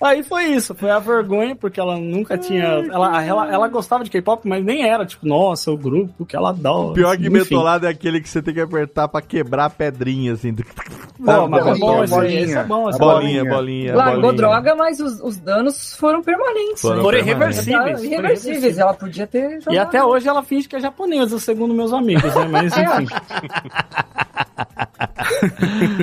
Aí 0.00 0.22
foi 0.24 0.46
isso, 0.46 0.74
foi 0.74 0.90
a 0.92 0.98
vergonha, 0.98 1.54
porque 1.56 1.80
ela 1.80 1.96
nunca 1.98 2.36
tinha. 2.38 2.62
Ela, 2.64 3.24
ela, 3.24 3.52
ela 3.52 3.68
gostava 3.68 4.04
de 4.04 4.10
K-pop, 4.10 4.46
mas 4.48 4.64
nem 4.64 4.88
era, 4.88 5.04
tipo, 5.06 5.26
nossa, 5.26 5.70
o 5.70 5.76
grupo 5.76 6.24
que 6.26 6.36
ela 6.36 6.50
adora. 6.50 6.94
Pior 6.94 7.16
que 7.16 7.22
enfim. 7.22 7.30
mentolado 7.32 7.86
é 7.86 7.90
aquele 7.90 8.20
que 8.20 8.28
você 8.28 8.40
tem 8.42 8.54
que 8.54 8.60
apertar 8.60 9.08
pra 9.08 9.20
quebrar 9.22 9.70
pedrinha, 9.70 10.32
assim. 10.34 10.54
Pô, 10.54 11.48
mas 11.48 11.66
é 11.66 11.74
bom 11.76 12.04
esse 12.04 12.14
aí, 12.14 12.36
esse 12.38 12.56
é 12.56 12.64
bom. 12.64 12.88
Esse 12.88 12.96
é 12.96 13.00
bom. 13.00 13.12
Bolinha, 13.12 13.44
bolinha, 13.44 13.96
Largou 13.96 14.20
bolinha. 14.22 14.36
droga, 14.36 14.74
mas 14.74 15.00
os, 15.00 15.20
os 15.20 15.36
danos 15.38 15.94
foram 15.94 16.22
permanentes. 16.22 16.82
Foram 16.82 16.96
né? 16.96 17.02
Foram 17.02 17.18
irreversíveis. 17.18 18.02
Irreversíveis. 18.02 18.78
Ela 18.78 18.94
podia 18.94 19.26
ter 19.26 19.58
E 19.58 19.60
jogado. 19.60 19.78
até 19.88 20.04
hoje 20.04 20.28
ela 20.28 20.42
finge 20.42 20.68
que 20.68 20.76
é 20.76 20.80
japonesa, 20.80 21.38
segundo 21.38 21.72
meus 21.74 21.92
amigos, 21.92 22.34
né? 22.34 22.48
Mas 22.50 22.72
enfim. 22.76 23.06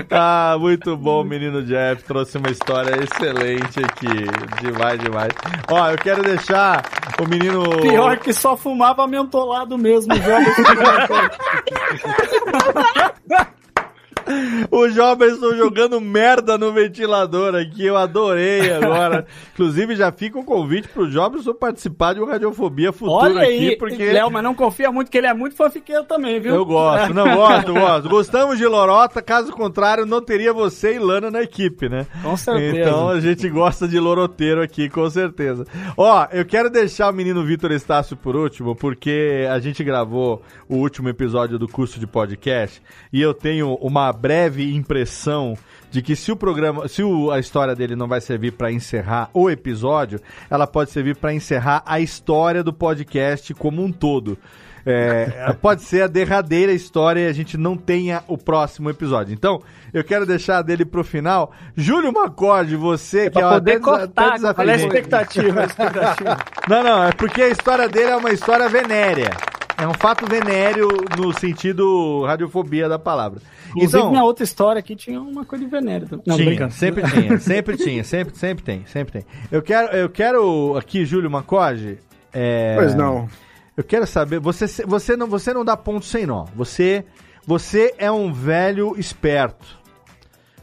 Ah, 0.09 0.55
muito 0.59 0.95
bom, 0.97 1.23
menino 1.23 1.63
Jeff. 1.63 2.03
Trouxe 2.03 2.37
uma 2.37 2.49
história 2.49 2.95
excelente 3.03 3.79
aqui. 3.79 4.07
Demais, 4.79 4.99
demais. 4.99 5.31
Ó, 5.69 5.89
eu 5.89 5.97
quero 5.97 6.23
deixar 6.23 6.85
o 7.21 7.27
menino. 7.27 7.81
Pior 7.81 8.17
que 8.17 8.31
só 8.31 8.55
fumava 8.55 9.05
mentolado 9.05 9.77
mesmo, 9.77 10.13
joga 14.29 14.67
O 14.71 14.87
Jobson 14.89 15.55
jogando 15.55 15.99
merda 15.99 16.57
no 16.57 16.71
ventilador 16.71 17.55
aqui, 17.55 17.85
eu 17.85 17.97
adorei 17.97 18.71
agora. 18.71 19.25
Inclusive, 19.53 19.95
já 19.95 20.11
fica 20.11 20.39
o 20.39 20.43
convite 20.43 20.87
pro 20.87 21.09
Jobson 21.09 21.53
participar 21.53 22.13
de 22.13 22.19
uma 22.19 22.31
Radiofobia 22.31 22.91
Futura 22.91 23.25
Olha 23.25 23.41
aí, 23.41 23.67
aqui, 23.67 23.75
porque... 23.77 24.11
Léo, 24.11 24.31
mas 24.31 24.43
não 24.43 24.53
confia 24.53 24.91
muito 24.91 25.09
que 25.09 25.17
ele 25.17 25.27
é 25.27 25.33
muito 25.33 25.55
fanfiqueiro 25.55 26.03
também, 26.03 26.39
viu? 26.39 26.55
Eu 26.55 26.65
gosto, 26.65 27.13
não 27.13 27.35
gosto, 27.35 27.73
gosto. 27.73 28.09
Gostamos 28.09 28.57
de 28.57 28.65
Lorota, 28.65 29.21
caso 29.21 29.51
contrário, 29.51 30.05
não 30.05 30.21
teria 30.21 30.53
você 30.53 30.95
e 30.95 30.99
Lana 30.99 31.31
na 31.31 31.41
equipe, 31.41 31.89
né? 31.89 32.05
Com 32.21 32.35
certeza. 32.37 32.79
Então 32.79 33.09
a 33.09 33.19
gente 33.19 33.49
gosta 33.49 33.87
de 33.87 33.99
loroteiro 33.99 34.61
aqui, 34.61 34.89
com 34.89 35.09
certeza. 35.09 35.65
Ó, 35.97 36.27
eu 36.31 36.45
quero 36.45 36.69
deixar 36.69 37.09
o 37.09 37.13
menino 37.13 37.43
Vitor 37.43 37.71
Estácio 37.71 38.15
por 38.15 38.35
último, 38.35 38.75
porque 38.75 39.47
a 39.49 39.59
gente 39.59 39.83
gravou 39.83 40.41
o 40.67 40.75
último 40.75 41.09
episódio 41.09 41.57
do 41.57 41.67
curso 41.67 41.99
de 41.99 42.07
podcast 42.07 42.81
e 43.11 43.21
eu 43.21 43.33
tenho 43.33 43.73
uma 43.75 44.11
breve 44.19 44.75
impressão 44.75 45.57
de 45.91 46.01
que 46.01 46.15
se 46.15 46.31
o 46.31 46.35
programa, 46.35 46.87
se 46.87 47.01
o- 47.01 47.31
a 47.31 47.39
história 47.39 47.75
dele 47.75 47.95
não 47.95 48.07
vai 48.07 48.21
servir 48.21 48.51
para 48.51 48.71
encerrar 48.71 49.29
o 49.33 49.49
episódio, 49.49 50.19
ela 50.49 50.67
pode 50.67 50.91
servir 50.91 51.15
para 51.15 51.33
encerrar 51.33 51.81
a 51.85 51.99
história 51.99 52.63
do 52.63 52.71
podcast 52.73 53.53
como 53.55 53.83
um 53.83 53.91
todo. 53.91 54.37
É, 54.85 55.51
pode 55.61 55.81
ser 55.81 56.03
a 56.03 56.07
derradeira 56.07 56.71
história 56.71 57.21
e 57.21 57.27
a 57.27 57.33
gente 57.33 57.57
não 57.57 57.75
tenha 57.75 58.23
o 58.27 58.37
próximo 58.37 58.89
episódio. 58.89 59.33
Então, 59.33 59.61
eu 59.93 60.03
quero 60.03 60.25
deixar 60.25 60.61
dele 60.61 60.85
pro 60.85 61.03
final. 61.03 61.51
Júlio 61.75 62.13
Macorde, 62.13 62.75
você 62.75 63.25
que 63.25 63.31
pra 63.31 63.47
ó, 63.49 63.53
poder 63.55 63.79
desa- 63.79 63.83
cortar, 63.83 64.35
olha 64.57 64.73
a 64.73 64.75
expectativa, 64.77 65.61
a 65.61 65.65
expectativa. 65.65 66.37
Não, 66.67 66.83
não, 66.83 67.03
é 67.03 67.11
porque 67.11 67.41
a 67.41 67.49
história 67.49 67.89
dele 67.89 68.11
é 68.11 68.15
uma 68.15 68.31
história 68.31 68.69
venérea. 68.69 69.31
É 69.81 69.87
um 69.87 69.93
fato 69.93 70.25
venéreo 70.27 70.89
no 71.17 71.31
sentido 71.33 72.23
radiofobia 72.25 72.89
da 72.89 72.99
palavra. 72.99 73.41
Inclusive, 73.69 73.97
Então, 73.97 74.11
minha 74.11 74.23
outra 74.23 74.43
história 74.43 74.79
aqui 74.79 74.95
tinha 74.95 75.21
uma 75.21 75.45
coisa 75.45 75.63
de 75.63 75.71
venéreo. 75.71 76.07
também. 76.07 76.23
Não, 76.27 76.35
tinha, 76.35 76.69
sempre 76.69 77.03
tinha, 77.09 77.39
sempre 77.39 77.77
tinha, 77.77 78.03
sempre, 78.03 78.35
sempre 78.35 78.63
tem, 78.63 78.85
sempre 78.85 79.13
tem. 79.13 79.25
Eu 79.49 79.61
quero, 79.61 79.95
eu 79.95 80.09
quero 80.09 80.75
aqui, 80.77 81.05
Júlio 81.05 81.31
Macorde. 81.31 81.97
é, 82.33 82.75
Pois 82.75 82.93
não. 82.93 83.29
Eu 83.77 83.83
quero 83.83 84.05
saber, 84.05 84.39
você, 84.41 84.65
você 84.85 85.15
não, 85.15 85.27
você 85.27 85.53
não 85.53 85.63
dá 85.63 85.77
ponto 85.77 86.05
sem 86.05 86.25
nó. 86.25 86.43
Você, 86.53 87.05
você 87.47 87.95
é 87.97 88.11
um 88.11 88.33
velho 88.33 88.95
esperto. 88.99 89.79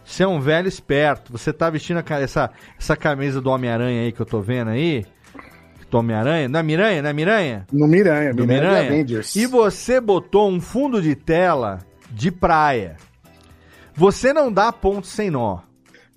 Você 0.04 0.22
é 0.22 0.28
um 0.28 0.38
velho 0.38 0.68
esperto. 0.68 1.32
Você 1.32 1.52
tá 1.52 1.70
vestindo 1.70 1.98
a 1.98 2.20
essa, 2.20 2.50
essa 2.78 2.94
camisa 2.94 3.40
do 3.40 3.48
Homem-Aranha 3.50 4.02
aí 4.02 4.12
que 4.12 4.20
eu 4.20 4.26
tô 4.26 4.42
vendo 4.42 4.68
aí. 4.68 5.06
Homem-Aranha? 5.94 6.48
Não 6.48 6.60
é 6.60 6.62
Miranha? 6.62 7.02
Não 7.02 7.10
é 7.10 7.12
Miranha? 7.12 7.66
No 7.72 7.86
Miranha, 7.86 8.34
Do 8.34 8.46
Miranha, 8.46 8.60
Miranha? 8.70 8.88
Avengers. 8.88 9.36
E 9.36 9.46
você 9.46 10.00
botou 10.00 10.48
um 10.50 10.60
fundo 10.60 11.00
de 11.00 11.14
tela 11.14 11.78
de 12.10 12.30
praia. 12.30 12.96
Você 13.94 14.32
não 14.32 14.52
dá 14.52 14.72
ponto 14.72 15.06
sem 15.06 15.30
nó. 15.30 15.58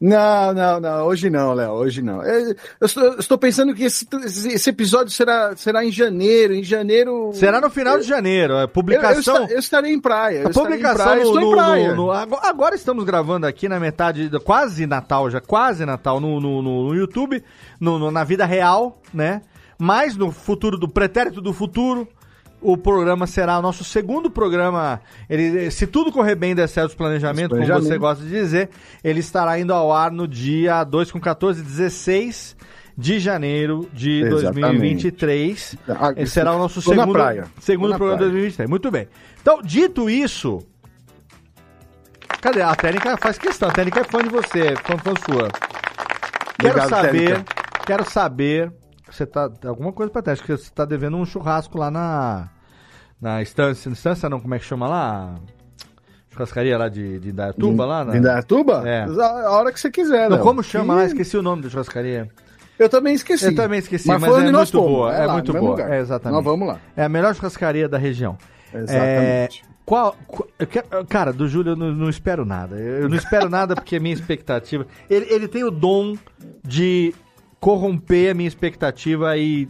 Não, 0.02 0.54
não, 0.54 0.80
não, 0.80 1.06
hoje 1.08 1.30
não, 1.30 1.54
Léo, 1.54 1.72
hoje 1.72 2.02
não. 2.02 2.24
É, 2.24 2.52
Eu 2.80 2.86
estou, 2.86 3.04
eu 3.04 3.20
estou 3.20 3.38
pensando 3.38 3.76
que 3.76 3.84
esse, 3.84 4.08
esse 4.48 4.70
episódio 4.70 5.12
será, 5.12 5.54
será 5.58 5.84
em 5.84 5.92
janeiro. 5.92 6.54
Em 6.54 6.64
janeiro. 6.64 7.32
Será 7.34 7.60
no 7.60 7.70
final 7.70 8.00
de 8.00 8.06
janeiro. 8.08 8.58
A 8.58 8.66
publicação. 8.66 9.36
Eu, 9.36 9.42
eu, 9.44 9.50
eu 9.50 9.60
estarei 9.60 9.92
em 9.94 10.00
praia. 10.00 10.40
eu 10.44 10.48
A 10.48 10.52
publicação 10.52 11.06
praia, 11.06 11.24
no, 11.24 11.26
estou 11.26 11.42
em 11.42 11.46
no- 11.46 11.52
praia. 11.52 11.96
no- 11.96 12.06
no- 12.06 12.40
agora, 12.42 12.76
estamos 12.76 13.04
gravando 13.04 13.46
aqui 13.46 13.68
na 13.68 13.78
metade, 13.78 14.30
quase 14.46 14.86
Natal 14.88 15.30
já, 15.30 15.42
quase 15.42 15.86
Natal 15.86 16.22
no, 16.22 16.40
no, 16.40 16.62
no- 16.62 16.88
no 16.88 16.96
YouTube, 16.96 17.44
no- 17.78 18.00
no- 18.00 18.10
na 18.10 18.24
vida 18.24 18.46
real, 18.46 19.02
né? 19.14 19.42
Mas 19.80 20.18
no 20.18 20.30
futuro 20.30 20.78
do 20.78 20.90
pretérito 20.90 21.40
do 21.40 21.54
futuro, 21.54 22.06
o 22.62 22.78
programa 22.78 23.26
será 23.26 23.58
o 23.58 23.62
nosso 23.62 23.84
segundo 23.86 24.30
programa. 24.30 25.00
Ele, 25.30 25.72
se 25.72 25.88
tudo 25.88 26.12
correr 26.12 26.36
bem 26.36 26.54
der 26.54 26.68
certo 26.68 26.90
os 26.90 26.96
planejamentos, 26.96 27.58
como 27.58 27.82
você 27.82 27.98
gosta 27.98 28.24
de 28.24 28.30
dizer, 28.30 28.70
ele 29.02 29.22
estará 29.22 29.58
indo 29.58 29.74
ao 29.74 29.94
ar 29.94 30.12
no 30.12 30.28
dia 30.28 30.84
2 30.84 31.12
com 31.12 31.20
14, 31.20 31.64
16 31.64 32.58
de 32.98 33.18
janeiro 33.18 33.90
de 33.94 34.24
Exatamente. 34.24 34.60
2023. 34.60 35.76
Ah, 35.88 36.14
Esse 36.18 36.34
será 36.34 36.54
o 36.54 36.60
nosso 36.60 36.82
segundo, 36.82 37.14
segundo 37.62 37.96
programa 37.96 38.18
de 38.18 38.18
praia. 38.18 38.32
2023. 38.32 38.70
Muito 38.70 38.92
bem. 38.92 39.08
Então, 39.42 39.62
dito 39.62 40.10
isso. 40.10 40.60
Cadê? 42.42 42.62
A 42.62 42.76
técnica 42.76 43.16
faz 43.16 43.38
questão. 43.38 43.70
A 43.70 43.72
técnica 43.72 44.02
é 44.02 44.04
fã 44.04 44.22
de 44.22 44.28
você, 44.30 44.76
fã, 44.84 44.98
fã 44.98 45.14
sua. 45.26 45.48
Quero 46.60 46.78
Obrigado, 46.78 46.90
saber. 46.90 47.12
Técnica. 47.12 47.46
Quero 47.86 48.10
saber. 48.10 48.74
Você 49.12 49.26
tá. 49.26 49.50
Alguma 49.66 49.92
coisa 49.92 50.12
pra 50.12 50.22
teste, 50.22 50.46
que 50.46 50.56
você 50.56 50.70
tá 50.74 50.86
devendo 50.86 51.18
um 51.18 51.26
churrasco 51.26 51.78
lá 51.78 51.90
na. 51.92 52.50
Na 53.22 53.42
estância. 53.42 53.90
Estância 53.90 54.30
não, 54.30 54.40
como 54.40 54.56
é 54.56 54.60
que 54.60 54.66
chama 54.66 54.88
lá? 54.88 55.36
Churrascaria 56.32 56.78
lá 56.78 56.88
de, 56.88 57.20
de 57.20 57.30
Indaiatuba 57.30 57.86
lá? 57.86 58.06
Na... 58.06 58.16
Em 58.16 58.20
Indaiatuba? 58.20 58.84
É. 58.88 59.04
A 59.04 59.52
hora 59.52 59.72
que 59.74 59.80
você 59.80 59.90
quiser, 59.92 60.30
Não, 60.30 60.40
como 60.40 60.64
chama 60.64 60.96
lá? 60.96 61.06
Esqueci 61.06 61.36
o 61.36 61.42
nome 61.42 61.64
da 61.64 61.70
churrascaria. 61.70 62.30
Eu 62.78 62.88
também 62.88 63.14
esqueci. 63.14 63.46
Eu 63.46 63.56
também 63.56 63.80
esqueci, 63.80 64.08
mas, 64.08 64.24
foi 64.24 64.30
é 64.40 64.44
muito 64.44 64.52
nós 64.54 64.72
boa. 64.72 65.14
É, 65.14 65.26
lá, 65.26 65.34
muito 65.34 65.52
boa. 65.52 65.72
lugar. 65.72 65.92
É, 65.92 66.00
exatamente. 66.00 66.36
Nós 66.36 66.46
vamos 66.46 66.68
lá. 66.68 66.80
É 66.96 67.04
a 67.04 67.10
melhor 67.10 67.36
churrascaria 67.36 67.90
da 67.90 67.98
região. 67.98 68.38
Exatamente. 68.74 69.64
É, 69.66 69.70
qual, 69.86 70.16
qu- 70.28 70.48
eu 70.58 70.68
quero- 70.68 71.06
cara, 71.08 71.34
do 71.34 71.46
Júlio 71.48 71.72
eu 71.72 71.76
não, 71.76 71.92
não 71.92 72.10
espero 72.10 72.46
nada. 72.46 72.78
Eu 72.78 73.10
não 73.10 73.18
espero 73.18 73.50
nada 73.50 73.76
porque 73.76 73.98
a 73.98 74.00
minha 74.00 74.14
expectativa. 74.14 74.86
Ele, 75.10 75.26
ele 75.30 75.48
tem 75.50 75.64
o 75.66 75.72
dom 75.72 76.16
de 76.64 77.14
corromper 77.60 78.32
a 78.32 78.34
minha 78.34 78.48
expectativa 78.48 79.38
e 79.38 79.68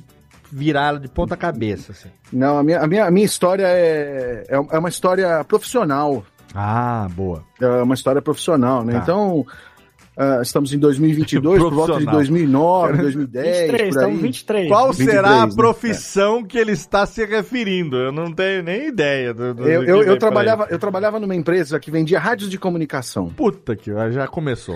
virá-la 0.51 0.99
de 0.99 1.07
ponta 1.07 1.35
cabeça. 1.37 1.91
Assim. 1.91 2.09
Não, 2.31 2.57
a 2.57 2.63
minha, 2.63 2.79
a 2.79 2.87
minha, 2.87 3.05
a 3.05 3.11
minha 3.11 3.25
história 3.25 3.65
é, 3.67 4.45
é 4.47 4.55
é 4.55 4.79
uma 4.79 4.89
história 4.89 5.43
profissional. 5.43 6.23
Ah, 6.53 7.07
boa. 7.11 7.43
É 7.61 7.67
uma 7.83 7.93
história 7.93 8.21
profissional, 8.21 8.83
né? 8.83 8.93
Tá. 8.93 8.99
Então, 8.99 9.45
ah, 10.17 10.39
estamos 10.41 10.73
em 10.73 10.79
2022, 10.79 11.61
por 11.61 11.71
volta 11.73 11.99
de 11.99 12.05
Profissional. 12.05 12.15
2009, 12.15 12.97
2010, 13.03 13.45
23, 13.45 13.69
por 13.71 13.81
aí. 13.81 13.89
estamos 13.89 14.21
23. 14.21 14.67
Qual 14.67 14.91
23, 14.91 15.11
será 15.11 15.41
a 15.43 15.47
né? 15.47 15.53
profissão 15.55 16.43
que 16.43 16.57
ele 16.57 16.71
está 16.71 17.05
se 17.05 17.23
referindo? 17.25 17.95
Eu 17.95 18.11
não 18.11 18.31
tenho 18.33 18.63
nem 18.63 18.87
ideia. 18.87 19.33
Do, 19.33 19.53
do- 19.53 19.67
Eu, 19.69 19.83
eu, 19.83 20.03
eu, 20.03 20.17
trabalhava, 20.17 20.67
eu 20.69 20.79
trabalhava 20.79 21.19
numa 21.19 21.35
empresa 21.35 21.79
que 21.79 21.91
vendia 21.91 22.19
rádios 22.19 22.49
de 22.49 22.57
comunicação. 22.57 23.29
Puta 23.29 23.75
que 23.75 23.91
já 24.11 24.27
começou. 24.27 24.75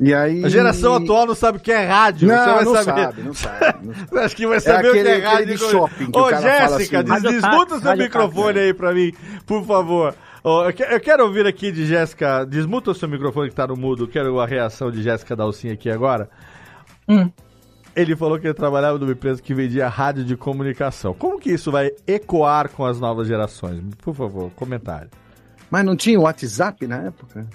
E 0.00 0.14
aí... 0.14 0.42
A 0.44 0.48
geração 0.48 0.94
atual 0.94 1.26
não 1.26 1.34
sabe 1.34 1.58
o 1.58 1.60
que 1.60 1.70
é 1.70 1.84
rádio. 1.84 2.26
Não, 2.26 2.36
você 2.36 2.50
vai 2.50 2.64
não 2.64 2.74
saber. 2.74 3.02
sabe, 3.02 3.22
não 3.22 3.34
sabe. 3.34 3.78
não 3.86 3.94
sabe. 3.94 4.18
Acha 4.24 4.34
que 4.34 4.46
vai 4.46 4.60
saber 4.60 4.88
o 4.88 4.92
que 4.92 4.98
aquele- 5.00 5.08
é 5.10 5.18
rádio? 5.18 5.38
aquele 5.38 5.52
de 5.52 5.58
shopping 5.58 6.10
que 6.10 6.18
Ô, 6.18 6.22
o 6.22 6.30
cara 6.30 6.40
fala 6.42 6.78
Jéssica, 6.78 7.00
assim, 7.00 7.22
desmuta 7.22 7.74
o 7.74 7.80
seu 7.80 7.96
microfone 7.96 8.58
aí 8.58 8.74
pra 8.74 8.94
mim, 8.94 9.12
por 9.46 9.64
favor. 9.66 10.14
Eu 10.42 11.00
quero 11.00 11.24
ouvir 11.24 11.46
aqui 11.46 11.70
de 11.70 11.84
Jéssica. 11.84 12.46
Desmuta 12.46 12.92
o 12.92 12.94
seu 12.94 13.06
microfone 13.08 13.50
que 13.50 13.54
tá 13.54 13.66
no 13.66 13.76
mudo. 13.76 14.08
Quero 14.08 14.40
a 14.40 14.46
reação 14.46 14.90
de 14.90 15.02
Jéssica 15.02 15.36
Dalcinha 15.36 15.74
aqui 15.74 15.90
agora. 15.90 16.30
Hum. 17.06 17.30
Ele 17.94 18.16
falou 18.16 18.38
que 18.38 18.46
ele 18.46 18.54
trabalhava 18.54 18.98
numa 18.98 19.12
empresa 19.12 19.42
que 19.42 19.52
vendia 19.52 19.86
rádio 19.88 20.24
de 20.24 20.36
comunicação. 20.36 21.12
Como 21.12 21.38
que 21.38 21.50
isso 21.50 21.70
vai 21.70 21.90
ecoar 22.06 22.70
com 22.70 22.86
as 22.86 22.98
novas 22.98 23.28
gerações? 23.28 23.82
Por 24.02 24.14
favor, 24.14 24.50
comentário. 24.56 25.10
Mas 25.70 25.84
não 25.84 25.94
tinha 25.94 26.18
WhatsApp 26.18 26.86
na 26.86 26.96
época? 27.04 27.46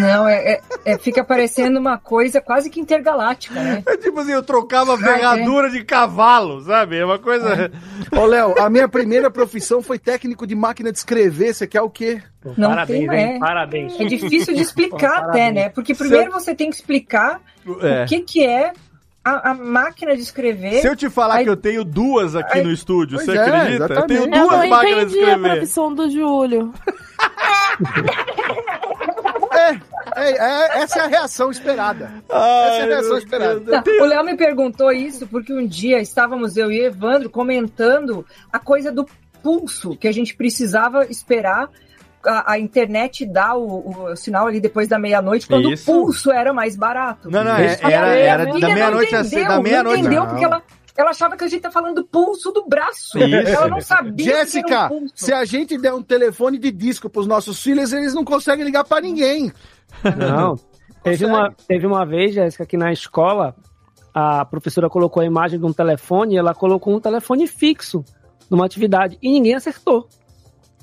Não, 0.00 0.28
é, 0.28 0.52
é- 0.54 0.60
é- 0.84 0.98
fica 0.98 1.24
parecendo 1.24 1.78
uma 1.80 1.98
coisa 1.98 2.40
quase 2.40 2.70
que 2.70 2.78
intergaláctica, 2.80 3.54
né? 3.60 3.82
É 3.86 3.96
tipo 3.96 4.20
assim, 4.20 4.32
eu 4.32 4.42
trocava 4.42 4.94
Ah, 4.94 4.98
ferradura 4.98 5.68
de 5.68 5.82
cavalo, 5.84 6.60
sabe? 6.62 6.96
É 6.98 7.04
uma 7.04 7.18
coisa. 7.18 7.70
Ô, 8.16 8.24
Léo, 8.26 8.54
a 8.60 8.70
minha 8.70 8.88
primeira 8.88 9.28
profissão 9.30 9.82
foi 9.82 9.98
técnico 9.98 10.46
de 10.46 10.54
máquina 10.54 10.92
de 10.92 10.98
escrever. 10.98 11.52
Você 11.52 11.66
quer 11.66 11.82
o 11.82 11.90
quê? 11.90 12.22
Não 12.56 12.70
parabéns, 12.70 13.08
tem, 13.08 13.18
hein? 13.18 13.36
é. 13.36 13.38
Parabéns. 13.40 14.00
É 14.00 14.04
difícil 14.04 14.54
de 14.54 14.62
explicar 14.62 15.24
até, 15.28 15.50
né? 15.50 15.68
Porque 15.68 15.94
primeiro 15.94 16.30
você 16.30 16.54
tem 16.54 16.70
que 16.70 16.76
explicar 16.76 17.40
É. 17.82 18.04
o 18.04 18.06
que, 18.06 18.20
que 18.20 18.46
é 18.46 18.72
a, 19.28 19.50
a 19.50 19.54
máquina 19.54 20.14
de 20.16 20.22
escrever. 20.22 20.80
Se 20.80 20.86
eu 20.88 20.96
te 20.96 21.08
falar 21.10 21.36
Aí- 21.36 21.44
que 21.44 21.50
eu 21.50 21.56
tenho 21.56 21.84
duas 21.84 22.34
aqui 22.36 22.58
Aí- 22.58 22.64
no 22.64 22.70
estúdio, 22.72 23.18
você 23.18 23.32
é, 23.32 23.38
acredita? 23.40 23.94
Eu 23.94 24.06
tenho 24.06 24.22
exatamente. 24.24 24.38
Eu 24.38 24.46
duas 24.46 24.60
não 24.60 24.68
máquinas 24.68 24.96
de 24.98 25.02
entendi 25.02 25.18
a 25.18 25.22
escrever. 25.34 25.50
profissão 25.56 25.94
do 25.94 26.10
Júlio. 26.10 26.74
É, 29.52 29.70
é, 30.16 30.30
é, 30.30 30.82
essa 30.82 31.00
é 31.00 31.02
a 31.02 31.06
reação 31.06 31.50
esperada. 31.50 32.10
essa 32.28 32.36
é 32.36 32.82
a 32.82 32.86
reação 32.86 33.18
esperada. 33.18 33.60
Não, 33.86 34.02
o 34.02 34.06
Léo 34.06 34.24
me 34.24 34.36
perguntou 34.36 34.90
isso 34.92 35.26
porque 35.26 35.52
um 35.52 35.66
dia 35.66 36.00
estávamos 36.00 36.56
eu 36.56 36.70
e 36.70 36.80
Evandro 36.84 37.28
comentando 37.30 38.24
a 38.52 38.58
coisa 38.58 38.90
do 38.92 39.06
pulso, 39.42 39.96
que 39.96 40.08
a 40.08 40.12
gente 40.12 40.34
precisava 40.34 41.04
esperar 41.06 41.68
a, 42.24 42.52
a 42.52 42.58
internet 42.58 43.24
dar 43.26 43.56
o, 43.56 44.10
o 44.12 44.16
sinal 44.16 44.46
ali 44.46 44.60
depois 44.60 44.88
da 44.88 44.98
meia-noite, 44.98 45.46
quando 45.46 45.72
Isso. 45.72 45.90
o 45.90 45.94
pulso 46.04 46.30
era 46.30 46.52
mais 46.52 46.76
barato. 46.76 47.30
Não, 47.30 47.42
não, 47.44 47.56
é- 47.56 47.78
era- 47.82 48.14
era 48.16 48.52
filha 48.52 48.68
da 48.68 48.74
meia-noite 48.74 49.14
a 49.14 49.20
entendeu, 49.20 49.40
se- 49.42 49.48
da 49.48 49.60
meia-noite. 49.60 50.02
Não 50.02 50.06
entendeu, 50.08 50.22
Não. 50.22 50.28
porque 50.30 50.44
ela, 50.44 50.62
ela 50.96 51.10
achava 51.10 51.36
que 51.36 51.44
a 51.44 51.48
gente 51.48 51.60
tá 51.62 51.70
falando 51.70 51.96
do 51.96 52.04
pulso 52.04 52.50
do 52.52 52.66
braço. 52.66 53.18
Isso. 53.18 53.48
Ela 53.50 53.68
não 53.68 53.80
sabia 53.80 54.24
que 54.26 54.30
era 54.30 54.38
Jéssica, 54.40 54.92
um 54.92 55.06
se 55.14 55.32
a 55.32 55.44
gente 55.44 55.78
der 55.78 55.94
um 55.94 56.02
telefone 56.02 56.58
de 56.58 56.70
disco 56.70 57.08
pros 57.08 57.26
nossos 57.26 57.62
filhos, 57.62 57.92
eles 57.92 58.14
não 58.14 58.24
conseguem 58.24 58.64
ligar 58.64 58.84
pra 58.84 59.00
ninguém. 59.00 59.52
Não. 60.16 60.56
Teve 61.02 61.24
uma, 61.24 61.54
teve 61.68 61.86
uma 61.86 62.04
vez, 62.04 62.34
Jéssica, 62.34 62.66
que 62.66 62.76
na 62.76 62.92
escola 62.92 63.54
a 64.12 64.44
professora 64.44 64.90
colocou 64.90 65.22
a 65.22 65.24
imagem 65.26 65.58
de 65.58 65.64
um 65.64 65.72
telefone 65.72 66.34
e 66.34 66.36
ela 66.38 66.52
colocou 66.52 66.94
um 66.94 67.00
telefone 67.00 67.46
fixo 67.46 68.04
numa 68.50 68.66
atividade 68.66 69.16
e 69.22 69.30
ninguém 69.30 69.54
acertou. 69.54 70.08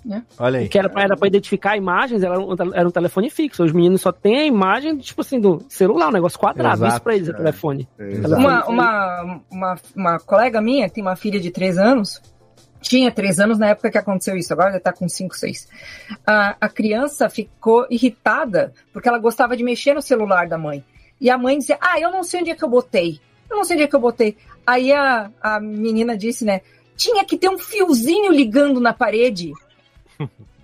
Né? 0.05 0.23
Olha 0.37 0.59
aí. 0.59 0.69
Que 0.69 0.77
era 0.77 0.87
pra, 0.87 1.01
era 1.03 1.17
pra 1.17 1.27
identificar 1.27 1.75
imagens, 1.75 2.21
era 2.23 2.39
um, 2.39 2.53
era 2.73 2.87
um 2.87 2.91
telefone 2.91 3.29
fixo. 3.29 3.63
Os 3.63 3.71
meninos 3.71 4.01
só 4.01 4.11
têm 4.11 4.37
a 4.37 4.45
imagem, 4.45 4.97
tipo 4.97 5.21
assim, 5.21 5.39
do 5.39 5.63
celular, 5.67 6.09
um 6.09 6.13
negócio 6.13 6.37
quadrado. 6.39 6.75
Exato. 6.75 6.93
Isso 6.93 7.01
pra 7.01 7.15
eles 7.15 7.27
é 7.27 7.31
É. 7.31 7.35
telefone. 7.35 7.87
Exato. 7.99 8.35
Uma, 8.41 8.65
uma, 8.65 9.41
uma, 9.49 9.75
uma 9.95 10.19
colega 10.19 10.61
minha 10.61 10.89
tem 10.89 11.03
uma 11.03 11.15
filha 11.15 11.39
de 11.39 11.49
três 11.51 11.77
anos. 11.77 12.21
Tinha 12.81 13.11
três 13.11 13.39
anos 13.39 13.57
na 13.57 13.69
época 13.69 13.89
que 13.89 13.97
aconteceu 13.97 14.37
isso, 14.37 14.53
agora 14.53 14.73
já 14.73 14.79
tá 14.79 14.93
com 14.93 15.09
cinco, 15.09 15.35
seis. 15.35 15.67
A, 16.25 16.55
a 16.61 16.69
criança 16.69 17.27
ficou 17.31 17.87
irritada 17.89 18.73
porque 18.93 19.09
ela 19.09 19.17
gostava 19.17 19.57
de 19.57 19.63
mexer 19.63 19.95
no 19.95 20.03
celular 20.03 20.47
da 20.47 20.55
mãe. 20.57 20.83
E 21.19 21.29
a 21.31 21.37
mãe 21.37 21.57
dizia: 21.57 21.79
Ah, 21.81 21.99
eu 21.99 22.11
não 22.11 22.21
sei 22.23 22.41
onde 22.41 22.51
é 22.51 22.55
que 22.55 22.63
eu 22.63 22.69
botei. 22.69 23.19
Eu 23.49 23.57
não 23.57 23.63
sei 23.63 23.75
onde 23.75 23.83
é 23.85 23.87
que 23.87 23.95
eu 23.95 23.99
botei. 23.99 24.37
Aí 24.67 24.91
a, 24.91 25.31
a 25.41 25.59
menina 25.59 26.15
disse, 26.15 26.45
né? 26.45 26.61
Tinha 26.95 27.25
que 27.25 27.37
ter 27.37 27.49
um 27.49 27.57
fiozinho 27.57 28.31
ligando 28.31 28.79
na 28.79 28.93
parede 28.93 29.51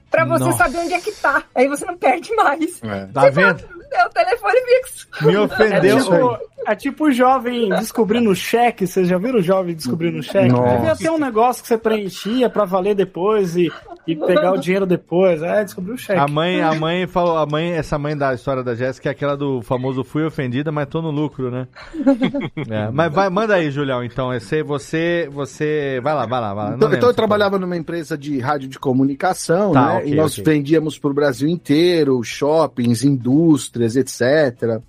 pra 0.10 0.26
você 0.26 0.44
Nossa. 0.46 0.58
saber 0.58 0.78
onde 0.80 0.94
é 0.94 1.02
que 1.02 1.12
tá. 1.14 1.44
Aí 1.56 1.68
você 1.68 1.86
não 1.86 1.98
perde 1.98 2.34
mais. 2.36 2.80
Tá 3.14 3.30
vendo? 3.30 3.81
É 3.92 4.06
o 4.06 4.10
telefone 4.10 4.56
fixo. 4.62 5.08
Me 5.22 5.38
ofendeu. 5.38 5.98
É 5.98 6.02
tipo, 6.02 6.38
é 6.68 6.76
tipo 6.76 7.06
o 7.08 7.12
jovem 7.12 7.70
descobrindo 7.70 8.30
o 8.30 8.36
cheque. 8.36 8.88
Vocês 8.88 9.08
já 9.08 9.18
viram 9.18 9.40
o 9.40 9.42
jovem 9.42 9.76
descobrindo 9.76 10.20
o 10.20 10.24
cheque? 10.24 10.48
Devia 10.54 10.96
ter 10.96 11.10
um 11.10 11.18
negócio 11.18 11.62
que 11.62 11.68
você 11.68 11.78
preenchia 11.78 12.50
pra 12.50 12.64
valer 12.66 12.96
depois 12.96 13.56
e, 13.58 13.72
e 14.08 14.16
pegar 14.16 14.54
o 14.54 14.58
dinheiro 14.58 14.86
depois. 14.86 15.42
É, 15.42 15.64
descobriu 15.64 15.96
o 15.96 15.98
cheque. 15.98 16.20
A 16.20 16.28
mãe, 16.28 16.62
a 16.62 16.74
mãe 16.76 17.06
falou, 17.08 17.38
a 17.38 17.46
mãe, 17.46 17.72
essa 17.74 17.98
mãe 17.98 18.16
da 18.16 18.34
história 18.34 18.64
da 18.64 18.76
Jéssica 18.76 19.10
é 19.10 19.12
aquela 19.12 19.36
do 19.36 19.62
famoso 19.62 20.04
fui 20.04 20.24
ofendida, 20.24 20.72
mas 20.72 20.88
tô 20.88 21.02
no 21.02 21.12
lucro, 21.12 21.50
né? 21.52 21.68
É, 22.70 22.90
mas 22.92 23.12
vai, 23.12 23.30
manda 23.30 23.56
aí, 23.56 23.70
Julião, 23.72 24.04
então. 24.04 24.34
Esse, 24.34 24.64
você, 24.64 25.28
você, 25.32 26.00
vai 26.04 26.14
lá, 26.14 26.26
vai 26.26 26.40
lá, 26.40 26.54
vai 26.54 26.70
lá. 26.70 26.76
Então, 26.76 26.94
então 26.94 27.10
eu 27.10 27.14
trabalhava 27.14 27.58
numa 27.60 27.76
empresa 27.76 28.18
de 28.18 28.40
rádio 28.40 28.70
de 28.70 28.80
comunicação, 28.80 29.72
Tá, 29.74 29.86
né? 29.88 29.98
ok, 29.98 30.12
e 30.12 30.16
nós 30.16 30.38
ok. 30.38 30.44
vendíamos 30.54 30.98
para 30.98 31.10
o 31.12 31.14
Brasil 31.14 31.50
inteiro, 31.50 32.22
shoppings, 32.24 33.04
indústrias, 33.04 33.81
etc. 33.96 34.82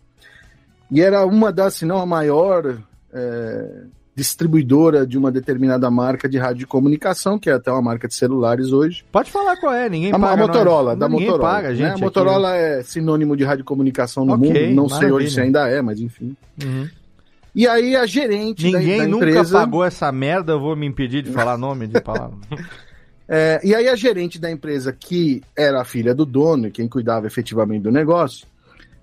E 0.91 1.01
era 1.01 1.25
uma 1.27 1.51
das, 1.53 1.75
se 1.75 1.85
não 1.87 1.99
a 2.01 2.07
maior 2.07 2.79
é, 3.13 3.83
distribuidora 4.15 5.07
de 5.07 5.17
uma 5.17 5.31
determinada 5.33 5.91
marca 5.91 6.29
de 6.29 6.37
rádio 6.39 6.59
de 6.59 6.67
comunicação, 6.67 7.39
que 7.39 7.49
é 7.49 7.55
até 7.55 7.71
uma 7.73 7.81
marca 7.83 8.07
de 8.07 8.15
celulares 8.15 8.73
hoje. 8.73 9.05
Pode 9.11 9.31
falar 9.31 9.57
qual 9.57 9.73
é, 9.73 9.89
ninguém 9.89 10.13
A, 10.13 10.19
paga 10.19 10.35
a 10.45 10.47
Motorola, 10.47 10.91
nós. 10.91 10.99
da 10.99 11.09
Ninguém 11.09 11.27
Motorola. 11.29 11.51
paga, 11.55 11.69
né? 11.71 11.75
gente. 11.75 11.87
A 11.89 11.93
aqui, 11.93 12.01
Motorola 12.03 12.57
é 12.57 12.83
sinônimo 12.83 13.37
de 13.37 13.45
radiocomunicação 13.45 14.25
no 14.25 14.35
Ok, 14.35 14.49
mundo. 14.49 14.75
Não 14.75 14.89
sei 14.89 14.97
maravilha. 14.97 15.15
hoje 15.17 15.31
se 15.31 15.41
ainda 15.41 15.69
é, 15.69 15.81
mas 15.81 15.99
enfim. 16.01 16.37
Uhum. 16.63 16.89
E 17.55 17.67
aí 17.69 17.97
a 17.97 18.07
gerente 18.07 18.71
da- 18.71 18.79
Ninguém 18.79 18.99
da, 18.99 19.07
nunca 19.09 19.27
empresa... 19.29 19.59
pagou 19.59 19.85
essa 19.85 20.11
merda, 20.13 20.53
eu 20.53 20.61
vou 20.61 20.75
me 20.77 20.87
impedir 20.87 21.23
de 21.23 21.31
falar 21.31 21.57
nome 21.59 21.87
de 21.87 22.01
palavra. 22.01 22.37
É, 23.35 23.61
e 23.65 23.75
aí 23.75 23.89
a 23.89 23.95
gerente 23.95 24.39
da 24.39 24.51
empresa, 24.51 24.93
que 24.93 25.43
era 25.57 25.81
a 25.81 25.85
filha 25.85 26.15
do 26.15 26.27
dono 26.27 26.67
e 26.67 26.71
quem 26.71 26.87
cuidava 26.87 27.27
efetivamente 27.27 27.83
do 27.85 27.91
negócio, 27.91 28.47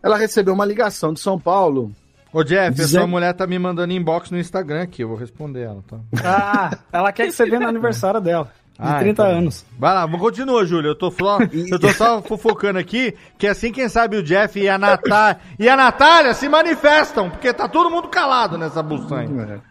ela 0.02 0.18
recebeu 0.18 0.54
uma 0.54 0.66
ligação 0.66 1.14
de 1.14 1.20
São 1.20 1.40
Paulo. 1.40 1.92
Ô 2.32 2.44
Jeff, 2.44 2.76
Dizendo- 2.76 3.00
essa 3.04 3.08
mulher 3.08 3.34
tá 3.34 3.48
me 3.48 3.58
mandando 3.58 3.92
inbox 3.92 4.30
no 4.30 4.38
Instagram 4.38 4.84
aqui, 4.84 5.02
eu 5.04 5.08
vou 5.08 5.18
responder 5.18 5.62
ela, 5.62 5.84
tá? 5.88 5.98
Ah, 6.24 6.78
ela 6.92 7.12
quer 7.12 7.26
que 7.26 7.32
você 7.32 7.46
venha 7.46 7.62
no 7.62 7.68
aniversário 7.70 8.22
dela. 8.22 8.52
De 8.80 8.86
Ah, 8.88 9.00
30 9.00 9.24
então. 9.24 9.38
anos. 9.40 9.66
Vai 9.78 9.94
lá, 9.94 10.08
continua, 10.08 10.66
Júlio. 10.66 10.92
Eu 10.92 10.96
tô 10.96 11.12
só, 11.12 11.40
eu 11.42 11.78
tô 11.80 11.90
só 11.90 12.22
fofocando 12.22 12.80
aqui, 12.80 13.14
que 13.38 13.46
assim, 13.46 13.72
quem 13.74 13.90
sabe 13.90 14.16
o 14.16 14.24
Jeff 14.24 14.58
e 14.58 14.70
a 14.70 14.78
Natália 14.78 15.40
e 15.58 15.68
a 15.68 15.76
Natália 15.76 16.34
se 16.34 16.48
manifestam, 16.48 17.30
porque 17.30 17.52
tá 17.52 17.68
todo 17.68 17.90
mundo 17.90 18.08
calado 18.08 18.58
nessa 18.58 18.82
buçanha. 18.82 19.62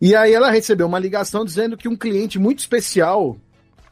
E 0.00 0.16
aí 0.16 0.32
ela 0.32 0.50
recebeu 0.50 0.86
uma 0.86 0.98
ligação 0.98 1.44
dizendo 1.44 1.76
que 1.76 1.86
um 1.88 1.94
cliente 1.96 2.38
muito 2.40 2.58
especial 2.60 3.36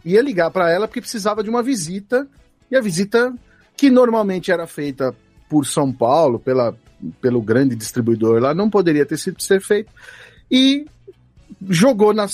ia 0.05 0.23
ligar 0.23 0.51
para 0.51 0.71
ela 0.73 0.89
porque 0.89 1.01
precisava 1.01 1.43
de 1.43 1.51
uma 1.51 1.63
visita. 1.63 2.27
E 2.71 2.75
a 2.77 2.81
visita, 2.81 3.33
que 3.77 3.91
normalmente 3.91 4.51
era 4.51 4.67
feita 4.67 5.15
por 5.49 5.67
São 5.67 5.93
Paulo, 5.93 6.39
pela, 6.39 6.77
pelo 7.21 7.41
grande 7.41 7.75
distribuidor 7.75 8.41
lá, 8.41 8.55
não 8.55 8.71
poderia 8.71 9.07
ter 9.07 9.19
sido 9.19 9.43
ser 9.43 9.61
feito. 9.61 9.91
E 10.51 10.87
jogou 11.69 12.13
na, 12.13 12.27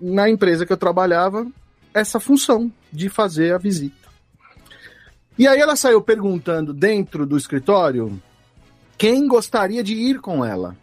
na 0.00 0.28
empresa 0.28 0.66
que 0.66 0.72
eu 0.72 0.76
trabalhava 0.76 1.46
essa 1.94 2.20
função 2.20 2.70
de 2.92 3.08
fazer 3.08 3.54
a 3.54 3.58
visita. 3.58 4.06
E 5.38 5.46
aí 5.46 5.60
ela 5.60 5.76
saiu 5.76 6.00
perguntando 6.00 6.72
dentro 6.72 7.26
do 7.26 7.36
escritório 7.36 8.20
quem 8.96 9.26
gostaria 9.26 9.82
de 9.82 9.94
ir 9.94 10.20
com 10.20 10.44
ela. 10.44 10.76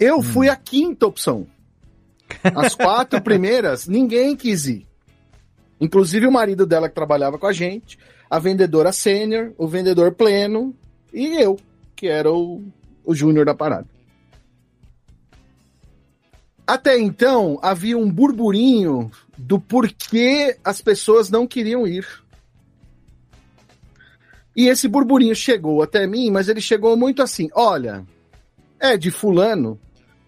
Eu 0.00 0.22
fui 0.22 0.48
a 0.48 0.56
quinta 0.56 1.06
opção. 1.06 1.46
As 2.42 2.74
quatro 2.74 3.20
primeiras, 3.22 3.86
ninguém 3.86 4.34
quis 4.34 4.66
ir. 4.66 4.86
Inclusive 5.80 6.26
o 6.26 6.32
marido 6.32 6.64
dela 6.66 6.88
que 6.88 6.94
trabalhava 6.94 7.38
com 7.38 7.46
a 7.46 7.52
gente, 7.52 7.98
a 8.28 8.38
vendedora 8.38 8.92
sênior, 8.92 9.52
o 9.56 9.66
vendedor 9.66 10.12
pleno 10.12 10.74
e 11.12 11.40
eu, 11.40 11.58
que 11.94 12.08
era 12.08 12.32
o, 12.32 12.62
o 13.04 13.14
júnior 13.14 13.46
da 13.46 13.54
parada. 13.54 13.86
Até 16.66 16.98
então, 16.98 17.58
havia 17.62 17.96
um 17.96 18.10
burburinho 18.10 19.10
do 19.36 19.60
porquê 19.60 20.56
as 20.64 20.80
pessoas 20.80 21.30
não 21.30 21.46
queriam 21.46 21.86
ir. 21.86 22.06
E 24.56 24.68
esse 24.68 24.88
burburinho 24.88 25.34
chegou 25.34 25.82
até 25.82 26.06
mim, 26.06 26.30
mas 26.30 26.48
ele 26.48 26.60
chegou 26.60 26.96
muito 26.96 27.22
assim: 27.22 27.50
olha, 27.54 28.04
é 28.80 28.96
de 28.96 29.10
Fulano, 29.10 29.78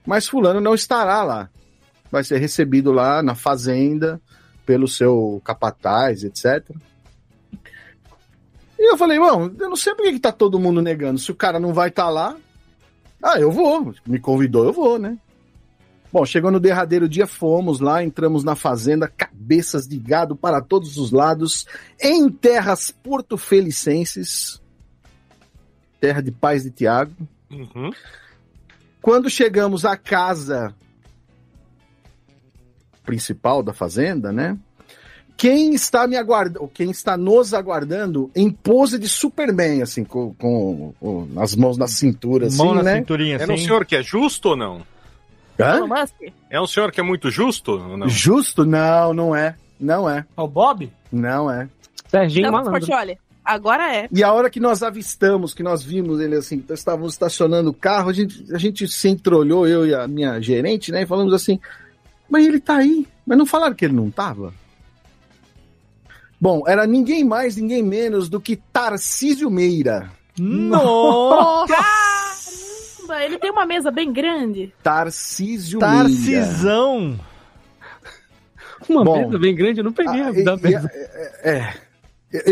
mas 0.05 0.29
Fulano 0.29 0.61
não 0.61 0.75
estará 0.75 1.23
lá. 1.23 1.49
Vai 2.11 2.23
ser 2.23 2.39
recebido 2.39 2.93
lá 2.93 3.23
na 3.23 3.35
fazenda 3.35 4.21
pelo 4.67 4.87
seu 4.87 5.41
capataz, 5.45 6.23
etc. 6.23 6.69
E 8.87 8.93
eu 8.93 8.97
falei, 8.97 9.19
bom, 9.19 9.51
eu 9.59 9.69
não 9.69 9.75
sei 9.75 9.97
por 9.97 10.05
que 10.05 10.21
tá 10.21 10.31
todo 10.31 10.61
mundo 10.61 10.81
negando. 10.81 11.19
Se 11.19 11.33
o 11.33 11.35
cara 11.35 11.59
não 11.59 11.75
vai 11.75 11.89
estar 11.89 12.09
lá, 12.09 12.37
ah, 13.21 13.37
eu 13.37 13.51
vou. 13.51 13.93
Me 14.07 14.21
convidou, 14.21 14.65
eu 14.65 14.73
vou, 14.73 14.97
né? 14.97 15.19
Bom, 16.13 16.25
chegou 16.25 16.53
no 16.53 16.61
derradeiro 16.61 17.09
dia, 17.09 17.27
fomos 17.27 17.81
lá, 17.81 18.05
entramos 18.05 18.45
na 18.45 18.55
fazenda, 18.55 19.09
cabeças 19.09 19.89
de 19.89 19.99
gado 19.99 20.37
para 20.37 20.63
todos 20.63 20.99
os 20.99 21.11
lados, 21.11 21.67
em 22.01 22.31
terras 22.31 22.93
porto-felicenses, 22.93 24.63
terra 26.01 26.21
de 26.21 26.31
paz 26.31 26.63
de 26.63 26.71
Tiago. 26.71 27.13
Uhum. 27.51 27.91
Quando 29.03 29.29
chegamos 29.29 29.85
à 29.85 29.97
casa 29.97 30.73
principal 33.05 33.65
da 33.65 33.73
fazenda, 33.73 34.33
né? 34.33 34.57
Quem 35.37 35.75
está 35.75 36.07
me 36.07 36.17
aguardando, 36.17 36.67
quem 36.69 36.91
está 36.91 37.17
nos 37.17 37.53
aguardando 37.53 38.31
em 38.35 38.51
pose 38.51 38.99
de 38.99 39.07
Superman, 39.07 39.83
assim, 39.83 40.03
com, 40.03 40.33
com, 40.35 40.95
com 40.99 41.29
as 41.37 41.55
mãos 41.55 41.77
na 41.77 41.87
cintura, 41.87 42.47
assim, 42.47 42.57
Mão 42.57 42.75
na 42.75 42.83
né? 42.83 42.97
cinturinha, 42.97 43.35
Era 43.35 43.51
um 43.51 43.55
assim. 43.55 43.65
senhor 43.67 43.85
que 43.85 43.97
é 43.97 44.03
justo 44.03 44.51
ou 44.51 44.57
não? 44.57 44.81
Hã? 45.61 45.81
É 46.51 46.61
um 46.61 46.67
senhor 46.67 46.91
que 46.91 47.01
é 47.01 47.03
muito 47.03 47.31
justo 47.31 47.73
ou 47.73 47.97
não? 47.97 48.09
Justo? 48.09 48.65
Não, 48.65 49.13
não 49.13 49.37
é. 49.37 49.57
Não 49.79 50.09
é. 50.09 50.25
O 50.37 50.47
Bob? 50.47 50.91
Não 51.13 51.51
é. 51.51 51.69
Serginho 52.09 52.47
Não, 52.47 52.53
Malandro. 52.53 52.73
Portioli, 52.73 53.19
agora 53.45 53.95
é. 53.95 54.09
E 54.11 54.23
a 54.23 54.33
hora 54.33 54.49
que 54.49 54.61
nós 54.61 54.83
avistamos, 54.83 55.53
que 55.53 55.63
nós 55.63 55.83
vimos 55.83 56.21
ele 56.21 56.37
assim, 56.37 56.63
nós 56.69 56.79
estávamos 56.79 57.13
estacionando 57.13 57.71
o 57.71 57.75
carro, 57.75 58.09
a 58.09 58.13
gente, 58.13 58.55
a 58.55 58.59
gente 58.59 58.89
se 58.89 59.09
entreolhou, 59.09 59.67
eu 59.67 59.87
e 59.87 59.95
a 59.95 60.07
minha 60.07 60.41
gerente, 60.41 60.93
né? 60.93 61.03
E 61.03 61.07
falamos 61.07 61.35
assim, 61.35 61.59
mas 62.29 62.47
ele 62.47 62.61
tá 62.61 62.77
aí. 62.77 63.07
Mas 63.27 63.37
não 63.37 63.45
falaram 63.47 63.75
que 63.75 63.85
ele 63.85 63.95
não 63.95 64.11
tava? 64.11 64.53
Bom, 66.41 66.63
era 66.67 66.87
ninguém 66.87 67.25
mais, 67.25 67.57
ninguém 67.57 67.83
menos 67.83 68.29
do 68.29 68.41
que 68.41 68.57
Tarcísio 68.57 69.51
Meira. 69.51 70.11
Nossa! 70.39 71.75
Caramba, 71.75 73.25
ele 73.25 73.39
tem 73.39 73.51
uma 73.51 73.65
mesa 73.65 73.91
bem 73.91 74.13
grande. 74.13 74.73
Tarcísio 74.83 75.81
Meira. 75.81 75.97
Tarcisão! 76.03 77.19
Uma 78.89 79.03
Bom, 79.05 79.25
mesa 79.27 79.39
bem 79.39 79.55
grande, 79.55 79.81
eu 79.81 79.85
não 79.85 79.93
peguei 79.93 80.21
Ah, 80.21 80.29
a 80.29 80.33
da 80.33 80.55
e- 80.55 80.61
mesa. 80.63 80.91
é, 80.93 81.51
é. 81.51 81.75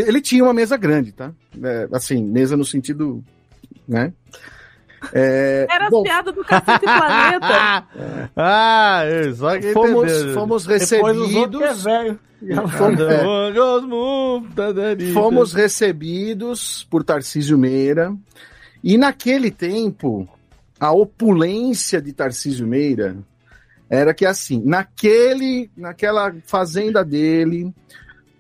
Ele 0.09 0.21
tinha 0.23 0.43
uma 0.43 0.55
mesa 0.55 0.77
grande, 0.77 1.13
tá? 1.13 1.33
É, 1.63 1.89
assim, 1.93 2.23
mesa 2.25 2.57
no 2.57 2.65
sentido, 2.65 3.23
né? 3.87 4.13
É, 5.13 5.67
Era 5.71 5.91
bom, 5.91 5.99
as 5.99 6.03
piadas 6.05 6.35
do 6.35 6.45
Cacete 6.45 6.85
Planeta. 6.85 7.85
Ah, 8.37 9.03
é, 9.05 9.33
só 9.33 9.59
que 9.59 9.73
fomos, 9.73 10.13
entendeu. 10.13 10.35
fomos 10.35 10.67
recebidos. 10.67 11.59
que 11.59 11.65
é 11.65 11.75
velho. 11.75 12.19
Fomos, 12.77 13.01
é, 13.01 13.25
Fomos, 15.13 15.53
recebidos 15.53 16.85
por 16.91 17.05
Tarcísio 17.05 17.57
Meira. 17.57 18.15
E 18.83 18.99
naquele 18.99 19.51
tempo, 19.51 20.29
a 20.79 20.93
opulência 20.93 22.03
de 22.03 22.13
Tarcísio 22.13 22.67
Meira 22.67 23.17
era 23.89 24.13
que 24.13 24.27
assim, 24.27 24.61
naquele, 24.65 25.71
naquela 25.77 26.35
fazenda 26.45 27.05
dele, 27.05 27.73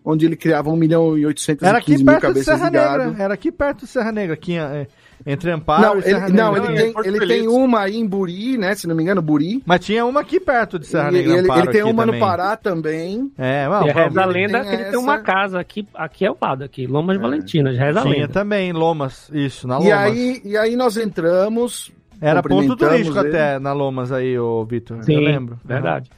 onde 0.04 0.26
ele 0.26 0.36
criava 0.36 0.70
1 0.70 0.76
milhão 0.76 1.16
e 1.16 1.24
815 1.24 1.68
Era 1.68 1.78
aqui 1.78 1.96
mil 1.96 2.04
perto 2.06 2.16
de 2.16 2.22
cabeças 2.26 2.44
Serra 2.58 2.68
de 2.68 2.76
gado. 2.76 3.04
Negra. 3.04 3.24
Era 3.24 3.34
aqui 3.34 3.52
perto 3.52 3.78
de 3.80 3.86
Serra 3.86 4.12
Negra. 4.12 4.34
Aqui, 4.34 4.58
é, 4.58 4.86
Entre 5.26 5.50
Amparo 5.50 5.82
Não, 5.82 5.98
e 5.98 6.02
Serra 6.02 6.26
ele, 6.28 6.36
não, 6.36 6.52
Negra. 6.52 6.72
ele, 6.72 6.92
tem, 6.92 7.06
ele 7.06 7.26
tem 7.26 7.48
uma 7.48 7.80
aí 7.80 7.96
em 7.96 8.06
Buri, 8.06 8.58
né? 8.58 8.74
Se 8.74 8.86
não 8.86 8.94
me 8.94 9.02
engano, 9.02 9.22
Buri. 9.22 9.62
Mas 9.64 9.84
tinha 9.84 10.04
uma 10.04 10.20
aqui 10.20 10.38
perto 10.38 10.78
de 10.78 10.86
Serra 10.86 11.08
E 11.08 11.12
Negra. 11.14 11.32
ele, 11.32 11.40
Amparo 11.44 11.60
ele 11.62 11.72
tem 11.72 11.82
uma 11.82 12.04
também. 12.04 12.20
no 12.20 12.26
Pará 12.26 12.56
também. 12.56 13.32
É, 13.38 13.64
E 13.86 13.90
a 13.90 13.92
reza 13.94 14.20
a 14.22 14.24
lenda 14.26 14.60
tem 14.60 14.68
que 14.68 14.74
ele 14.74 14.84
tem 14.90 14.98
uma 14.98 15.18
casa 15.18 15.58
aqui, 15.58 15.88
aqui 15.94 16.26
ao 16.26 16.36
lado, 16.40 16.62
aqui, 16.64 16.86
Lomas 16.86 17.16
de 17.16 17.22
Valentinas, 17.22 17.76
reza 17.78 18.00
a 18.00 18.02
tinha 18.02 18.14
lenda. 18.14 18.28
também, 18.28 18.72
Lomas, 18.72 19.30
isso, 19.32 19.66
na 19.66 19.76
E 19.76 19.84
Lomas. 19.84 19.92
aí, 19.98 20.42
e 20.44 20.56
aí 20.58 20.76
nós 20.76 20.96
entramos. 20.96 21.90
Era 22.20 22.42
ponto 22.42 22.76
turístico 22.76 23.18
ele. 23.18 23.28
até 23.28 23.58
na 23.58 23.72
Lomas 23.72 24.12
aí, 24.12 24.38
ô 24.38 24.64
Vitor. 24.64 25.02
Sim, 25.04 25.14
eu 25.14 25.20
lembro. 25.20 25.58
verdade. 25.64 26.10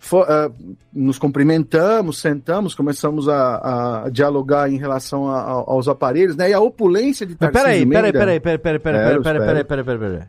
Fo- 0.00 0.22
ah, 0.22 0.50
nos 0.92 1.18
cumprimentamos, 1.18 2.18
sentamos, 2.18 2.74
começamos 2.74 3.28
a, 3.28 4.04
a 4.04 4.10
dialogar 4.10 4.70
em 4.70 4.76
relação 4.78 5.28
a- 5.28 5.40
a- 5.40 5.50
aos 5.50 5.88
aparelhos, 5.88 6.36
né? 6.36 6.50
E 6.50 6.52
a 6.54 6.60
opulência 6.60 7.26
de 7.26 7.34
Tarcísio 7.34 7.62
peraí, 7.64 7.86
peraí, 7.86 7.86
Meira- 7.86 8.18
peraí, 8.18 8.40
peraí, 8.40 8.58
peraí, 8.58 8.78
peraí, 8.78 9.00
Espero, 9.00 9.22
peraí, 9.22 9.38
peraí, 9.40 9.60
espero. 9.60 9.84
peraí, 9.84 9.98
peraí, 9.98 10.10
peraí. 10.10 10.28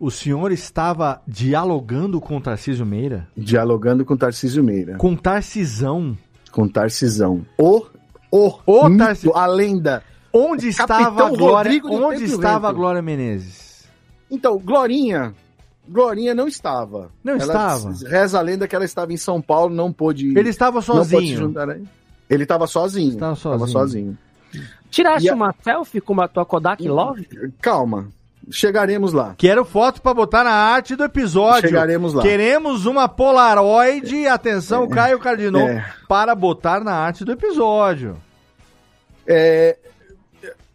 O 0.00 0.10
senhor 0.10 0.50
estava 0.50 1.20
dialogando 1.28 2.20
com 2.20 2.36
o 2.38 2.40
Tarcísio 2.40 2.84
Meira? 2.84 3.28
Dialogando 3.36 4.04
com 4.04 4.16
Tarcísio 4.16 4.64
Meira. 4.64 4.96
Com 4.96 5.14
Tarcisão. 5.14 6.16
Com 6.50 6.66
Tarcisão. 6.68 7.46
O, 7.56 7.84
o, 8.30 8.52
O 8.66 8.88
mito, 8.88 9.32
a 9.36 9.46
lenda. 9.46 10.02
Onde 10.32 10.68
estava 10.68 11.26
a 11.26 11.28
Glória? 11.30 11.80
Onde 11.84 12.24
estava 12.24 12.68
a. 12.70 12.72
Glória 12.72 13.02
Menezes? 13.02 13.86
Então, 14.30 14.58
Glorinha. 14.58 15.34
Glorinha 15.88 16.34
não 16.34 16.46
estava. 16.46 17.10
Não 17.24 17.34
Ela 17.34 17.42
estava? 17.42 17.92
Reza 18.08 18.38
a 18.38 18.42
lenda 18.42 18.68
que 18.68 18.74
ela 18.76 18.84
estava 18.84 19.12
em 19.12 19.16
São 19.16 19.40
Paulo, 19.42 19.74
não 19.74 19.92
pôde. 19.92 20.36
Ele 20.38 20.48
estava 20.48 20.78
não 20.80 20.86
pôde 20.86 21.04
se 21.04 21.10
sozinho. 21.10 21.36
juntar 21.38 21.68
aí. 21.70 21.82
Ele 22.30 22.44
estava 22.44 22.66
sozinho. 22.66 23.12
Estava 23.12 23.32
Estava 23.34 23.58
sozinho. 23.58 23.72
sozinho. 23.72 24.18
Tiraste 24.90 25.26
E 25.26 25.30
a- 25.30 25.34
uma 25.34 25.54
selfie 25.62 26.00
com 26.00 26.20
a 26.20 26.28
tua 26.28 26.44
Kodak 26.44 26.86
Love? 26.86 27.26
Calma. 27.60 28.08
Chegaremos 28.50 29.12
lá. 29.12 29.34
Quero 29.38 29.64
foto 29.64 30.02
pra 30.02 30.12
botar 30.12 30.42
na 30.44 30.50
arte 30.52 30.96
do 30.96 31.04
episódio. 31.04 31.68
Chegaremos 31.68 32.12
lá. 32.12 32.22
Queremos 32.22 32.86
uma 32.86 33.08
Polaroid, 33.08 34.26
atenção, 34.26 34.88
Caio 34.88 35.18
Cardinal, 35.18 35.62
É. 35.68 35.84
para 36.08 36.34
botar 36.34 36.82
na 36.82 36.92
arte 36.92 37.24
do 37.24 37.32
episódio. 37.32 38.16
É, 39.26 39.76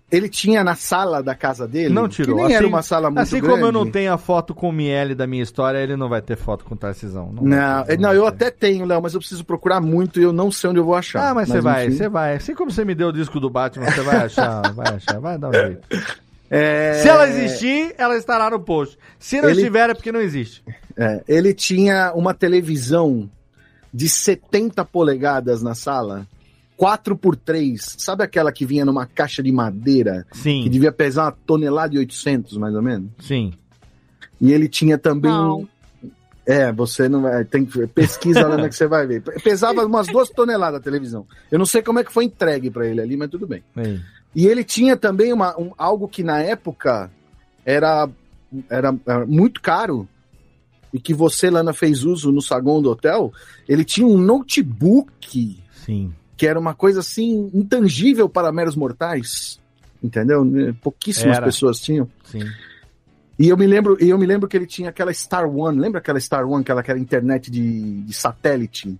ele 0.09 0.29
tinha 0.29 0.63
na 0.63 0.73
sala 0.75 1.21
da 1.21 1.35
casa 1.35 1.67
dele. 1.67 1.93
Não 1.93 2.07
tirou. 2.07 2.38
Que 2.38 2.43
nem 2.45 2.55
era 2.55 2.65
uma 2.65 2.81
sala 2.81 3.09
muito 3.09 3.19
assim 3.19 3.39
grande. 3.41 3.53
como 3.53 3.65
eu 3.65 3.71
não 3.71 3.89
tenho 3.91 4.13
a 4.13 4.17
foto 4.17 4.55
com 4.55 4.69
o 4.69 4.71
Miele 4.71 5.13
da 5.13 5.27
minha 5.27 5.43
história, 5.43 5.77
ele 5.79 5.95
não 5.97 6.07
vai 6.07 6.21
ter 6.21 6.38
foto 6.38 6.63
com 6.63 6.75
o 6.75 6.77
Tarcisão. 6.77 7.29
Não, 7.34 7.43
Não, 7.43 7.85
é, 7.88 7.97
não, 7.97 8.13
eu 8.13 8.25
até 8.25 8.49
tenho, 8.49 8.85
Léo, 8.85 9.01
mas 9.01 9.13
eu 9.13 9.19
preciso 9.19 9.43
procurar 9.43 9.81
muito 9.81 10.19
e 10.19 10.23
eu 10.23 10.31
não 10.31 10.49
sei 10.51 10.69
onde 10.69 10.79
eu 10.79 10.85
vou 10.85 10.95
achar. 10.95 11.31
Ah, 11.31 11.34
mas 11.34 11.49
você 11.49 11.59
vai, 11.59 11.89
você 11.91 12.07
vai. 12.07 12.35
Assim 12.35 12.55
como 12.55 12.71
você 12.71 12.85
me 12.85 12.95
deu 12.95 13.09
o 13.09 13.13
disco 13.13 13.39
do 13.39 13.49
Batman, 13.49 13.91
você 13.91 14.01
vai 14.01 14.15
achar, 14.25 14.61
vai 14.73 14.95
achar, 14.95 15.19
vai 15.19 15.38
dar 15.38 15.49
um 15.49 15.53
jeito. 15.53 15.88
É, 16.49 16.93
Se 17.01 17.09
ela 17.09 17.27
existir, 17.27 17.93
ela 17.97 18.15
estará 18.15 18.49
no 18.49 18.61
post. 18.61 18.97
Se 19.19 19.41
não 19.41 19.49
Ele- 19.49 19.59
estiver, 19.59 19.89
é 19.89 19.93
porque 19.93 20.13
não 20.13 20.21
existe. 20.21 20.63
é, 20.95 21.21
ele 21.27 21.53
tinha 21.53 22.13
uma 22.15 22.34
televisão 22.34 23.29
de 23.93 24.07
70 24.07 24.85
polegadas 24.85 25.61
na 25.61 25.75
sala, 25.75 26.25
4x3. 26.78 27.78
Sabe 27.98 28.24
aquela 28.24 28.52
que 28.52 28.66
vinha 28.66 28.86
numa 28.86 29.06
caixa 29.06 29.41
de 29.41 29.52
madeira? 29.52 30.26
Sim. 30.32 30.64
Que 30.64 30.70
devia 30.70 30.91
pesar 30.91 31.26
uma 31.26 31.32
tonelada 31.32 31.95
e 31.95 31.98
800, 31.99 32.58
mais 32.58 32.76
ou 32.76 32.82
menos? 32.82 33.10
Sim. 33.20 33.54
E 34.40 34.52
ele 34.52 34.68
tinha 34.68 34.98
também. 34.98 35.32
Não. 35.32 35.68
É, 36.45 36.72
você 36.72 37.10
não 37.10 37.24
vai. 37.24 37.44
Tem 37.44 37.66
que 37.66 37.86
pesquisa 37.88 38.48
lá 38.48 38.56
que 38.70 38.76
você 38.76 38.88
vai 38.88 39.06
ver. 39.06 39.22
Pesava 39.44 39.86
umas 39.86 40.08
duas 40.08 40.30
toneladas 40.30 40.80
a 40.80 40.84
televisão. 40.84 41.26
Eu 41.52 41.60
não 41.60 41.66
sei 41.66 41.82
como 41.82 41.99
é 41.99 42.04
que 42.04 42.12
foi 42.14 42.26
entregue 42.26 42.70
para 42.70 42.88
ele 42.88 43.02
ali, 43.02 43.18
mas 43.18 43.30
tudo 43.30 43.45
bem. 43.48 43.64
Aí. 43.76 43.99
E 44.36 44.45
ele 44.45 44.64
tinha 44.64 44.95
também 44.95 45.34
uma, 45.34 45.60
um- 45.60 45.72
algo 45.78 46.08
que 46.08 46.24
na 46.24 46.40
época 46.40 47.12
era, 47.66 48.08
era, 48.70 48.95
era 49.06 49.26
muito 49.26 49.62
caro 49.62 50.08
e 50.94 50.99
que 51.02 51.14
você, 51.14 51.49
Lana, 51.49 51.74
fez 51.74 52.04
uso 52.06 52.32
no 52.32 52.41
saguão 52.41 52.82
do 52.82 52.90
hotel. 52.91 53.34
Ele 53.68 53.84
tinha 53.84 54.08
um 54.08 54.18
notebook 54.18 55.60
Sim. 55.86 56.14
Que 56.38 56.45
era 56.47 56.59
uma 56.59 56.73
coisa 56.76 56.99
assim 57.01 57.49
intangível 57.53 58.30
para 58.30 58.51
meros 58.51 58.76
mortais. 58.76 59.59
Entendeu? 60.03 60.45
Pouquíssimas 60.81 61.38
Era. 61.38 61.45
pessoas 61.47 61.80
tinham. 61.80 62.07
Sim. 62.26 62.43
E 63.39 63.49
eu 63.49 63.57
me 63.57 63.65
lembro, 63.68 63.97
e 63.99 64.09
eu 64.09 64.18
me 64.18 64.26
lembro 64.26 64.47
que 64.47 64.55
ele 64.55 64.65
tinha 64.68 64.89
aquela 64.89 65.14
Star 65.14 65.49
One, 65.49 65.80
lembra 65.80 65.99
aquela 65.99 66.19
Star 66.19 66.47
One, 66.47 66.61
aquela, 66.61 66.81
aquela 66.81 66.99
internet 66.99 67.49
de, 67.51 68.01
de 68.01 68.14
satélite? 68.14 68.97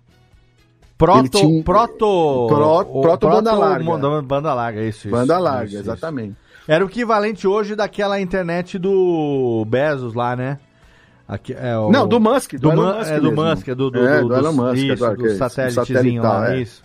Proto, 0.97 1.30
tinha 1.30 1.64
proto, 1.64 2.47
Pro- 2.47 2.80
o- 2.80 3.01
proto 3.01 3.30
banda 3.30 3.53
larga. 3.53 3.85
Banda, 3.85 4.22
banda 4.23 4.53
larga, 4.53 4.81
isso, 4.84 5.07
isso. 5.07 5.09
Banda 5.09 5.38
larga, 5.38 5.65
isso, 5.65 5.76
isso. 5.76 5.84
exatamente. 5.84 6.35
Era 6.68 6.84
o 6.84 6.88
equivalente 6.88 7.47
hoje 7.47 7.76
daquela 7.76 8.19
internet 8.19 8.77
do 8.80 9.64
Bezos 9.68 10.14
lá, 10.15 10.35
né? 10.35 10.57
Aqui, 11.27 11.53
é 11.53 11.77
o... 11.77 11.91
Não, 11.91 12.07
do 12.07 12.19
Musk, 12.19 12.53
do 12.53 12.72
do, 12.72 12.76
Man- 12.76 12.97
Musk 12.97 13.11
é 13.11 13.19
do. 13.19 13.31
Musk, 13.31 13.68
é 13.68 13.76
do, 13.76 13.91
do, 13.91 14.07
É, 14.07 14.22
do, 14.22 14.27
do 14.30 14.35
Elon 14.35 14.53
Musk, 14.53 14.77
isso, 14.77 15.15
do 15.15 15.27
é 15.27 15.35
satélitezinho 15.35 16.23
lá, 16.23 16.53
é. 16.55 16.61
isso. 16.61 16.84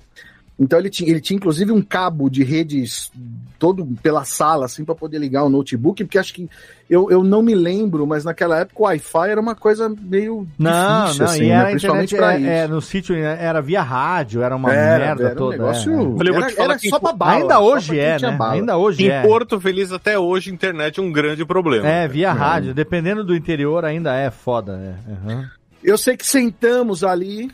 Então 0.63 0.79
ele 0.79 0.89
tinha, 0.91 1.11
ele 1.11 1.21
tinha 1.21 1.37
inclusive 1.37 1.73
um 1.73 1.83
cabo 1.83 2.31
de 2.31 2.45
redes 2.45 3.11
todo 3.59 3.87
pela 4.03 4.25
sala, 4.25 4.65
assim, 4.67 4.85
para 4.85 4.95
poder 4.95 5.19
ligar 5.19 5.45
o 5.45 5.49
notebook, 5.49 6.03
porque 6.05 6.19
acho 6.19 6.35
que 6.35 6.49
eu, 6.91 7.11
eu 7.11 7.23
não 7.23 7.43
me 7.43 7.55
lembro, 7.55 8.05
mas 8.07 8.25
naquela 8.25 8.59
época 8.59 8.81
o 8.83 8.85
Wi-Fi 8.85 9.31
era 9.31 9.41
uma 9.41 9.55
coisa 9.55 9.89
meio 9.89 10.47
Não, 10.59 11.05
difícil, 11.05 11.25
não, 11.25 11.33
assim, 11.33 11.45
e 11.45 11.49
né? 11.49 11.55
era 11.55 11.71
principalmente 11.71 12.15
internet, 12.15 12.41
pra 12.43 12.51
é, 12.51 12.55
isso. 12.55 12.65
é, 12.65 12.69
no 12.75 12.81
sítio 12.83 13.15
era 13.17 13.61
via 13.63 13.83
rádio, 13.83 14.43
era 14.43 14.57
uma 14.57 14.73
Era, 14.73 15.07
merda 15.07 15.25
era 15.27 15.35
um 15.35 15.37
toda. 15.37 15.57
negócio- 15.59 15.93
é. 15.93 15.97
Vou 15.97 16.21
Era- 16.23 16.53
era 16.63 16.79
só 16.79 16.97
em- 16.97 17.01
pra 17.01 17.13
bala, 17.13 17.33
Ainda 17.41 17.61
hoje 17.61 17.99
é, 18.01 18.19
né? 18.21 18.31
bala. 18.33 18.53
Ainda 18.55 18.77
hoje 18.77 19.05
Em 19.05 19.11
é. 19.11 19.23
Porto 19.23 19.61
Feliz 19.61 19.93
até 19.93 20.19
hoje, 20.19 20.51
a 20.51 20.55
internet 20.55 20.99
é 20.99 21.03
um 21.03 21.13
grande 21.13 21.45
problema. 21.45 21.87
É, 21.89 22.09
via 22.09 22.33
rádio. 22.33 22.75
Dependendo 22.75 23.23
do 23.25 23.35
interior, 23.35 23.85
ainda 23.85 24.15
é 24.17 24.31
foda. 24.31 24.73
É. 25.07 25.11
Uhum. 25.33 25.45
Eu 25.85 25.97
sei 25.99 26.17
que 26.17 26.27
sentamos 26.27 27.03
ali, 27.05 27.51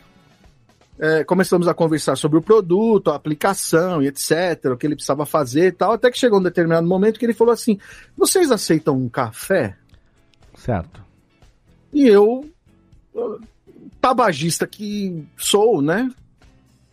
é, 0.98 1.22
começamos 1.22 1.68
a 1.68 1.74
conversar 1.74 2.16
sobre 2.16 2.38
o 2.38 2.42
produto, 2.42 3.10
a 3.10 3.14
aplicação 3.14 4.02
e 4.02 4.08
etc, 4.08 4.72
o 4.72 4.76
que 4.76 4.86
ele 4.86 4.96
precisava 4.96 5.24
fazer 5.24 5.68
e 5.68 5.72
tal, 5.72 5.92
até 5.92 6.10
que 6.10 6.18
chegou 6.18 6.40
um 6.40 6.42
determinado 6.42 6.86
momento 6.86 7.18
que 7.18 7.24
ele 7.24 7.34
falou 7.34 7.52
assim: 7.52 7.78
vocês 8.16 8.50
aceitam 8.50 8.96
um 8.96 9.08
café? 9.08 9.76
Certo. 10.56 11.02
E 11.92 12.06
eu, 12.06 12.48
tabagista 14.00 14.66
que 14.66 15.26
sou, 15.36 15.80
né? 15.80 16.10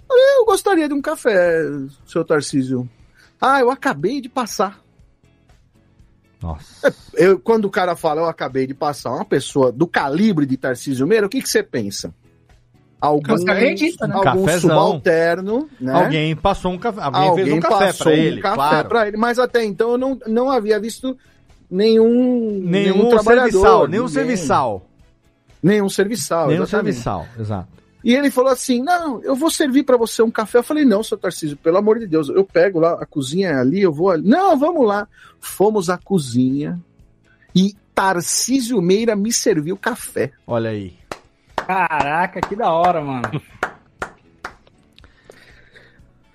Eu 0.10 0.46
gostaria 0.46 0.88
de 0.88 0.94
um 0.94 1.02
café, 1.02 1.64
seu 2.06 2.24
Tarcísio. 2.24 2.88
Ah, 3.42 3.60
eu 3.60 3.72
acabei 3.72 4.22
de 4.22 4.30
passar. 4.30 4.80
Nossa. 6.42 6.94
Eu, 7.16 7.40
quando 7.40 7.66
o 7.66 7.72
cara 7.72 7.96
fala, 7.96 8.22
eu 8.22 8.26
acabei 8.28 8.68
de 8.68 8.74
passar, 8.74 9.12
uma 9.12 9.26
pessoa 9.26 9.72
do 9.72 9.88
calibre 9.88 10.46
de 10.46 10.58
Tarcísio 10.58 11.08
Meira, 11.08 11.26
o 11.26 11.30
que, 11.30 11.42
que 11.42 11.50
você 11.50 11.64
pensa? 11.64 12.14
Algum, 13.06 13.46
Carreirista, 13.46 14.08
né? 14.08 14.16
algum 14.16 14.46
Cafezão. 14.46 14.70
subalterno, 14.70 15.70
né? 15.80 15.94
Alguém 15.94 16.36
passou 16.36 16.72
um 16.72 16.78
café. 16.78 17.02
Alguém, 17.02 17.22
Alguém 17.30 17.46
fez 17.46 17.58
um 17.58 17.60
café 17.62 17.86
passou 17.88 18.04
pra 18.06 18.14
ele. 18.16 18.40
um 18.40 18.42
café 18.42 18.56
claro. 18.56 18.90
pra 18.90 19.08
ele, 19.08 19.18
mas 19.18 19.40
até 19.40 19.64
então 19.64 19.92
eu 19.92 19.98
não, 19.98 20.20
não 20.28 20.50
havia 20.50 20.80
visto 20.80 21.18
nenhum, 21.70 22.62
Nenhum 22.64 23.10
trabalhador, 23.10 23.52
serviçal. 23.52 23.88
Nenhum 23.88 24.04
ninguém. 24.06 24.14
serviçal. 24.14 24.88
Nenhum 25.64 25.90
serviçal. 25.90 26.48
Nenhum 26.48 26.64
exatamente. 26.64 26.94
serviçal, 26.96 27.28
exato. 27.40 27.68
E 28.04 28.14
ele 28.14 28.30
falou 28.30 28.52
assim: 28.52 28.84
Não, 28.84 29.20
eu 29.24 29.36
vou 29.36 29.50
servir 29.50 29.84
pra 29.84 29.98
você 29.98 30.22
um 30.22 30.30
café. 30.30 30.60
Eu 30.60 30.64
falei: 30.64 30.86
Não, 30.86 31.02
seu 31.02 31.18
Tarcísio, 31.18 31.58
pelo 31.58 31.78
amor 31.78 31.98
de 31.98 32.06
Deus, 32.06 32.30
eu 32.30 32.44
pego 32.46 32.80
lá, 32.80 32.94
a 33.02 33.06
cozinha 33.06 33.50
é 33.50 33.56
ali, 33.56 33.82
eu 33.82 33.92
vou 33.92 34.12
ali. 34.12 34.28
Não, 34.28 34.56
vamos 34.58 34.86
lá. 34.88 35.08
Fomos 35.40 35.90
à 35.90 35.98
cozinha 35.98 36.80
e 37.56 37.74
Tarcísio 37.96 38.80
Meira 38.82 39.16
me 39.16 39.34
serviu 39.34 39.76
café. 39.76 40.32
Olha 40.46 40.70
aí. 40.70 40.94
Caraca, 41.66 42.42
que 42.42 42.56
da 42.56 42.72
hora, 42.72 43.02
mano. 43.02 43.42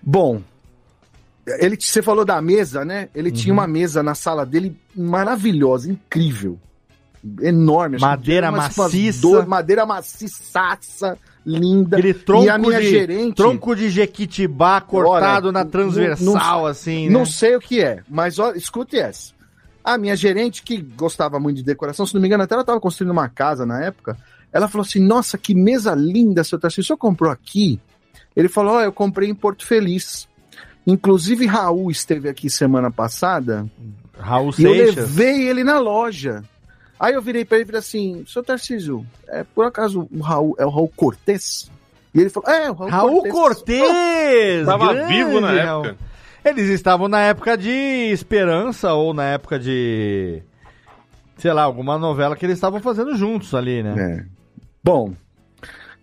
Bom, 0.02 0.42
ele, 1.46 1.76
você 1.78 2.02
falou 2.02 2.24
da 2.24 2.40
mesa, 2.40 2.84
né? 2.84 3.08
Ele 3.14 3.28
Uhum. 3.30 3.34
tinha 3.34 3.52
uma 3.52 3.66
mesa 3.66 4.02
na 4.02 4.14
sala 4.14 4.44
dele 4.46 4.76
maravilhosa, 4.96 5.90
incrível. 5.90 6.58
Enorme. 7.42 7.98
Madeira 7.98 8.50
maciça. 8.50 9.20
doze- 9.20 9.46
madeira 9.46 9.84
maciçaça, 9.84 11.18
linda. 11.44 11.98
Aquele 11.98 12.14
tronco, 12.14 12.44
e 12.44 12.48
a 12.48 12.56
minha 12.56 12.80
de, 12.80 12.88
gerente. 12.88 13.34
tronco 13.36 13.76
de 13.76 13.90
jequitibá 13.90 14.80
cortado 14.80 15.48
Olha, 15.48 15.52
na 15.52 15.64
não- 15.64 15.70
transversal, 15.70 16.60
não- 16.60 16.66
assim, 16.66 17.10
Não 17.10 17.20
né? 17.20 17.26
sei 17.26 17.56
o 17.56 17.60
que 17.60 17.82
é, 17.82 18.02
mas 18.08 18.38
ó, 18.38 18.52
escute 18.52 18.98
essa. 18.98 19.34
A 19.84 19.98
minha 19.98 20.16
gerente, 20.16 20.62
que 20.62 20.78
gostava 20.80 21.38
muito 21.38 21.58
de 21.58 21.62
decoração, 21.62 22.06
se 22.06 22.14
não 22.14 22.20
me 22.22 22.26
engano, 22.26 22.42
até 22.42 22.54
ela 22.54 22.62
estava 22.62 22.80
construindo 22.80 23.10
uma 23.10 23.28
casa 23.28 23.66
na 23.66 23.84
época. 23.84 24.16
Ela 24.52 24.68
falou 24.68 24.84
assim: 24.84 25.00
Nossa, 25.00 25.38
que 25.38 25.54
mesa 25.54 25.94
linda, 25.94 26.42
seu 26.44 26.58
Tarcísio. 26.58 26.82
O 26.82 26.86
senhor 26.86 26.96
comprou 26.98 27.30
aqui? 27.30 27.80
Ele 28.36 28.48
falou: 28.48 28.74
Ó, 28.74 28.80
eu 28.82 28.92
comprei 28.92 29.28
em 29.28 29.34
Porto 29.34 29.66
Feliz. 29.66 30.28
Inclusive, 30.86 31.46
Raul 31.46 31.90
esteve 31.90 32.28
aqui 32.28 32.48
semana 32.48 32.90
passada 32.90 33.66
Raul 34.18 34.52
e 34.58 34.64
eu 34.64 34.74
Seixas. 34.74 34.96
levei 34.96 35.48
ele 35.48 35.62
na 35.62 35.78
loja. 35.78 36.42
Aí 36.98 37.14
eu 37.14 37.22
virei 37.22 37.44
pra 37.44 37.56
ele 37.58 37.64
e 37.64 37.66
falei 37.66 37.78
assim: 37.78 38.24
Seu 38.26 38.42
Tarcísio, 38.42 39.06
é, 39.28 39.44
por 39.44 39.64
acaso 39.66 40.08
o 40.10 40.20
Raul 40.20 40.54
é 40.58 40.64
o 40.66 40.70
Raul 40.70 40.92
Cortez? 40.96 41.70
E 42.14 42.20
ele 42.20 42.30
falou: 42.30 42.50
É, 42.50 42.70
o 42.70 42.74
Raul, 42.74 42.90
Raul 42.90 43.22
Cortez! 43.28 44.66
Tava 44.66 44.92
grande 44.92 45.12
vivo 45.12 45.40
na 45.40 45.52
Raul. 45.62 45.84
época. 45.86 46.10
Eles 46.42 46.68
estavam 46.70 47.06
na 47.06 47.20
época 47.20 47.56
de 47.56 47.70
Esperança 47.70 48.92
ou 48.94 49.12
na 49.14 49.24
época 49.24 49.58
de. 49.58 50.42
Sei 51.36 51.52
lá, 51.52 51.62
alguma 51.62 51.98
novela 51.98 52.34
que 52.36 52.44
eles 52.44 52.56
estavam 52.56 52.80
fazendo 52.80 53.14
juntos 53.16 53.54
ali, 53.54 53.82
né? 53.82 54.26
É. 54.80 54.90
Bom, 54.90 55.08
Não 55.08 55.16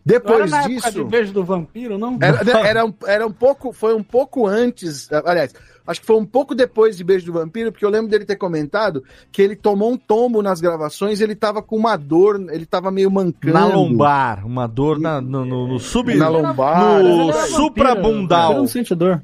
depois 0.05 0.39
era 0.39 0.49
na 0.49 0.57
época 0.59 0.91
disso. 0.91 1.03
de 1.03 1.09
beijo 1.09 1.33
do 1.33 1.43
vampiro, 1.43 1.97
não? 1.97 2.17
Era, 2.21 2.39
era, 2.65 2.85
um, 2.85 2.93
era 3.05 3.27
um 3.27 3.31
pouco, 3.31 3.73
foi 3.73 3.93
um 3.93 4.03
pouco 4.03 4.47
antes, 4.47 5.11
aliás, 5.11 5.53
acho 5.85 6.01
que 6.01 6.07
foi 6.07 6.17
um 6.17 6.25
pouco 6.25 6.53
depois 6.53 6.97
de 6.97 7.03
Beijo 7.03 7.25
do 7.25 7.33
Vampiro, 7.33 7.71
porque 7.71 7.85
eu 7.85 7.89
lembro 7.89 8.09
dele 8.09 8.25
ter 8.25 8.35
comentado 8.35 9.03
que 9.31 9.41
ele 9.41 9.55
tomou 9.55 9.91
um 9.91 9.97
tombo 9.97 10.41
nas 10.41 10.59
gravações, 10.59 11.21
ele 11.21 11.35
tava 11.35 11.61
com 11.61 11.77
uma 11.77 11.95
dor, 11.95 12.45
ele 12.51 12.65
tava 12.65 12.91
meio 12.91 13.09
mancando. 13.09 13.53
Na 13.53 13.65
lombar, 13.65 14.45
uma 14.45 14.67
dor 14.67 14.99
na, 14.99 15.21
no, 15.21 15.45
no, 15.45 15.67
no 15.67 15.79
sub. 15.79 16.13
Na 16.15 16.27
lombar. 16.27 17.01
No 17.01 17.29
Era 17.29 17.47
suprabundal. 17.47 18.53
Eu 18.53 18.57
não 18.59 18.67
sente 18.67 18.93
dor. 18.93 19.23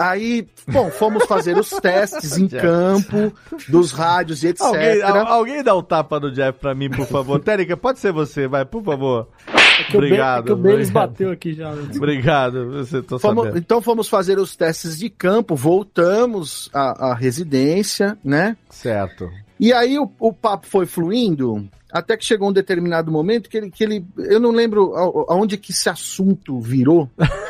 Aí, 0.00 0.46
bom, 0.66 0.90
fomos 0.90 1.24
fazer 1.26 1.58
os 1.58 1.68
testes 1.70 2.38
em 2.38 2.48
campo, 2.48 3.32
dos 3.68 3.92
rádios 3.92 4.42
e 4.42 4.48
etc. 4.48 4.62
Alguém, 4.64 5.02
al- 5.02 5.26
alguém 5.26 5.62
dá 5.62 5.74
o 5.74 5.82
tapa 5.82 6.18
do 6.18 6.32
Jeff 6.32 6.58
pra 6.58 6.74
mim, 6.74 6.88
por 6.88 7.06
favor. 7.06 7.38
Térica, 7.44 7.76
pode 7.76 7.98
ser 7.98 8.10
você, 8.12 8.48
vai, 8.48 8.64
por 8.64 8.82
favor. 8.82 9.28
É 9.46 9.92
o 9.92 9.96
Obrigado. 9.98 10.40
é 10.42 10.46
que 10.46 10.52
o 10.52 10.56
Belis 10.56 10.88
obrigado. 10.88 11.08
bateu 11.10 11.30
aqui 11.30 11.52
já. 11.54 11.70
Obrigado, 11.72 12.70
você 12.70 13.02
tô 13.02 13.18
Fomos- 13.18 13.44
sabendo. 13.44 13.58
então 13.58 13.82
fomos 13.82 14.08
fazer 14.08 14.38
os 14.38 14.56
testes 14.56 14.98
de 14.98 15.10
campo, 15.10 15.54
voltamos 15.54 16.70
à, 16.72 17.10
à 17.10 17.14
residência, 17.14 18.16
né? 18.24 18.56
Certo. 18.70 19.30
E 19.58 19.72
aí 19.72 19.98
o, 19.98 20.10
o 20.18 20.32
papo 20.32 20.66
foi 20.66 20.86
fluindo, 20.86 21.68
até 21.92 22.16
que 22.16 22.24
chegou 22.24 22.48
um 22.48 22.52
determinado 22.52 23.10
momento 23.10 23.50
que 23.50 23.56
ele, 23.58 23.70
que 23.70 23.84
ele 23.84 24.04
eu 24.16 24.40
não 24.40 24.50
lembro 24.50 24.94
aonde 25.28 25.58
que 25.58 25.72
esse 25.72 25.88
assunto 25.90 26.58
virou. 26.60 27.10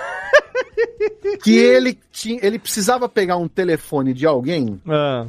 que 1.42 1.56
ele 1.56 1.98
tinha, 2.12 2.40
ele 2.42 2.58
precisava 2.58 3.08
pegar 3.08 3.36
um 3.36 3.48
telefone 3.48 4.12
de 4.12 4.26
alguém. 4.26 4.80
Ah. 4.86 5.26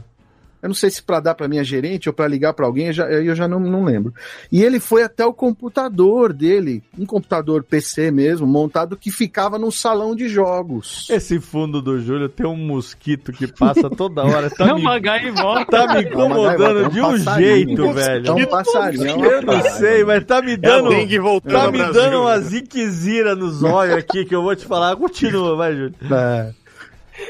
Eu 0.62 0.70
não 0.70 0.76
sei 0.76 0.90
se 0.90 1.02
para 1.02 1.20
dar 1.20 1.36
para 1.36 1.48
minha 1.48 1.64
gerente 1.64 2.08
ou 2.08 2.14
para 2.14 2.28
ligar 2.28 2.54
para 2.54 2.66
alguém, 2.66 2.88
eu 2.88 2.94
já, 2.94 3.06
eu 3.10 3.36
já 3.36 3.48
não, 3.48 3.60
não 3.60 3.84
lembro. 3.84 4.14
E 4.52 4.64
ele 4.64 4.80
foi 4.80 5.04
até 5.04 5.26
o 5.26 5.34
computador 5.34 6.34
dele, 6.34 6.84
um 6.98 7.06
computador 7.06 7.64
PC 7.64 8.12
mesmo, 8.12 8.46
montado 8.46 8.96
que 8.98 9.10
ficava 9.12 9.58
num 9.58 9.72
salão 9.72 10.16
de 10.16 10.28
jogos. 10.30 11.08
Esse 11.10 11.40
fundo 11.40 11.82
do 11.82 12.00
Júlio 12.00 12.30
tem 12.30 12.46
um 12.46 12.56
mosquito 12.56 13.32
que 13.32 13.48
passa 13.48 13.90
toda 13.90 14.24
hora. 14.24 14.50
Tá 14.50 14.68
É 14.70 14.74
me, 14.74 14.82
uma 14.82 15.00
gaivota. 15.00 15.66
tá 15.66 15.88
me 15.96 16.00
É 16.00 16.08
incomodando 16.08 16.86
um 16.86 16.90
de 16.90 17.00
um 17.02 17.04
passarinho. 17.12 17.48
jeito, 17.68 17.94
velho. 17.94 18.28
É 18.28 18.32
um 18.32 18.46
passarinho. 18.46 19.26
é 19.26 19.34
Eu 19.38 19.42
não 19.42 19.62
sei, 19.78 20.04
mas 20.04 20.24
tá 20.26 20.42
me 20.42 20.56
dando. 20.58 20.88
a 20.88 20.90
dengue 20.92 21.20
voltando 21.20 21.52
tá 21.54 21.72
me 21.72 21.78
Brasil, 21.80 21.94
dando 21.94 22.22
uma 22.22 22.38
né? 22.38 22.44
ziquezira 22.44 23.36
nos 23.36 23.64
olhos 23.64 23.96
aqui 23.96 24.26
que 24.26 24.36
eu 24.36 24.44
vou 24.44 24.56
te 24.56 24.66
falar. 24.66 24.96
Continua, 24.96 25.56
vai, 25.56 25.74
Júlio. 25.74 25.96
É. 26.12 26.52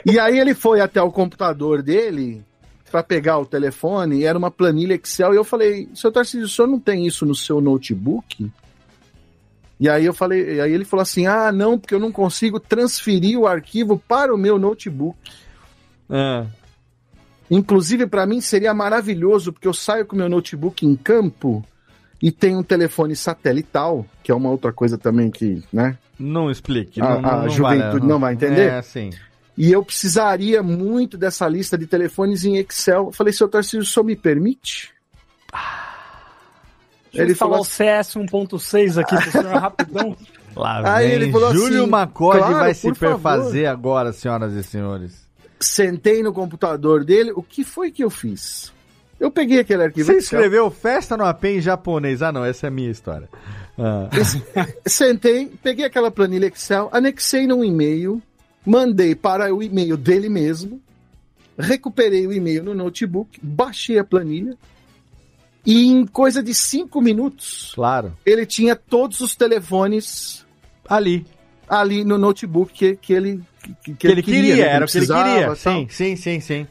E 0.05 0.19
aí 0.19 0.39
ele 0.39 0.53
foi 0.53 0.79
até 0.79 1.01
o 1.01 1.11
computador 1.11 1.81
dele 1.81 2.43
para 2.91 3.01
pegar 3.03 3.39
o 3.39 3.45
telefone, 3.45 4.17
e 4.19 4.23
era 4.25 4.37
uma 4.37 4.51
planilha 4.51 4.93
Excel, 4.95 5.33
e 5.33 5.37
eu 5.37 5.43
falei, 5.43 5.87
seu 5.95 6.11
Tarcísio, 6.11 6.45
o 6.45 6.49
senhor 6.49 6.67
não 6.67 6.79
tem 6.79 7.07
isso 7.07 7.25
no 7.25 7.33
seu 7.33 7.61
notebook? 7.61 8.51
E 9.79 9.89
aí 9.89 10.05
eu 10.05 10.13
falei, 10.13 10.59
aí 10.61 10.71
ele 10.71 10.85
falou 10.85 11.01
assim, 11.01 11.25
ah, 11.25 11.51
não, 11.51 11.79
porque 11.79 11.95
eu 11.95 11.99
não 11.99 12.11
consigo 12.11 12.59
transferir 12.59 13.39
o 13.39 13.47
arquivo 13.47 13.97
para 13.97 14.33
o 14.33 14.37
meu 14.37 14.59
notebook. 14.59 15.17
Ah, 16.09 16.45
Inclusive, 17.49 18.07
para 18.07 18.25
mim 18.25 18.39
seria 18.39 18.73
maravilhoso, 18.73 19.51
porque 19.51 19.67
eu 19.67 19.73
saio 19.73 20.05
com 20.05 20.15
o 20.15 20.19
meu 20.19 20.29
notebook 20.29 20.85
em 20.85 20.95
campo 20.95 21.65
e 22.21 22.31
tem 22.31 22.55
um 22.55 22.63
telefone 22.63 23.13
satelital, 23.15 24.05
que 24.23 24.31
é 24.31 24.35
uma 24.35 24.49
outra 24.49 24.71
coisa 24.71 24.97
também 24.97 25.29
que, 25.31 25.61
né? 25.73 25.97
não 26.17 26.51
explique. 26.51 27.01
A- 27.01 27.19
Não, 27.19 27.29
a 27.29 27.35
não 27.41 27.49
juventude 27.49 27.93
vale, 27.99 28.05
não 28.07 28.19
vai 28.19 28.33
entender? 28.35 28.71
É, 28.71 28.81
sim. 28.83 29.09
E 29.61 29.71
eu 29.71 29.85
precisaria 29.85 30.63
muito 30.63 31.15
dessa 31.15 31.47
lista 31.47 31.77
de 31.77 31.85
telefones 31.85 32.43
em 32.43 32.57
Excel. 32.57 33.05
Eu 33.05 33.11
falei, 33.11 33.31
seu 33.31 33.47
Tarcísio, 33.47 33.81
o 33.81 33.85
senhor 33.85 34.03
me 34.03 34.15
permite? 34.15 34.91
Deixa 37.13 37.23
Ele 37.23 37.35
falou 37.35 37.59
o 37.59 37.63
CS 37.63 38.15
1.6 38.15 38.99
aqui 38.99 39.15
pro 39.15 39.31
senhor 39.31 39.53
rapidão. 39.61 40.17
Lá 40.55 40.95
Aí 40.95 41.09
vem 41.09 41.15
ele 41.15 41.31
falou 41.31 41.53
Júlio 41.53 41.81
assim, 41.81 41.91
Macode 41.91 42.39
claro, 42.39 42.55
vai 42.55 42.73
se 42.73 42.87
por 42.87 42.95
favor. 42.95 43.13
perfazer 43.21 43.67
agora, 43.67 44.11
senhoras 44.11 44.53
e 44.53 44.63
senhores. 44.63 45.27
Sentei 45.59 46.23
no 46.23 46.33
computador 46.33 47.05
dele. 47.05 47.31
O 47.35 47.43
que 47.43 47.63
foi 47.63 47.91
que 47.91 48.03
eu 48.03 48.09
fiz? 48.09 48.73
Eu 49.19 49.29
peguei 49.29 49.59
aquele 49.59 49.83
arquivo 49.83 50.07
Você 50.07 50.17
Excel, 50.17 50.39
escreveu 50.39 50.71
festa 50.71 51.15
no 51.15 51.23
AP 51.23 51.45
em 51.45 51.61
japonês. 51.61 52.23
Ah, 52.23 52.31
não, 52.31 52.43
essa 52.43 52.65
é 52.65 52.69
a 52.69 52.71
minha 52.71 52.89
história. 52.89 53.29
Ah. 53.77 54.09
sentei, 54.87 55.53
peguei 55.61 55.85
aquela 55.85 56.09
planilha 56.09 56.47
Excel, 56.47 56.89
anexei 56.91 57.45
num 57.45 57.63
e-mail, 57.63 58.19
mandei 58.65 59.15
para 59.15 59.53
o 59.53 59.61
e-mail 59.63 59.97
dele 59.97 60.29
mesmo, 60.29 60.81
recuperei 61.57 62.25
o 62.27 62.33
e-mail 62.33 62.63
no 62.63 62.73
notebook, 62.73 63.39
baixei 63.41 63.97
a 63.99 64.03
planilha 64.03 64.55
e 65.65 65.87
em 65.87 66.05
coisa 66.07 66.41
de 66.41 66.53
cinco 66.55 67.01
minutos 67.01 67.71
Claro. 67.75 68.13
ele 68.25 68.45
tinha 68.45 68.75
todos 68.75 69.19
os 69.21 69.35
telefones 69.35 70.45
Ali. 70.89 71.25
ali 71.69 72.03
no 72.03 72.17
notebook 72.17 72.73
que, 72.73 72.95
que 72.95 73.13
ele 73.13 73.41
que, 73.83 73.93
Que 73.93 74.07
ele 74.07 74.23
queria, 74.23 74.55
né, 74.55 74.61
era 74.61 74.85
o 74.85 74.87
que 74.87 74.97
ele 74.97 75.05
queria. 75.07 75.45
tal. 75.47 75.55
Sim, 75.55 75.87
sim, 75.89 76.15
sim, 76.15 76.39
sim. 76.39 76.67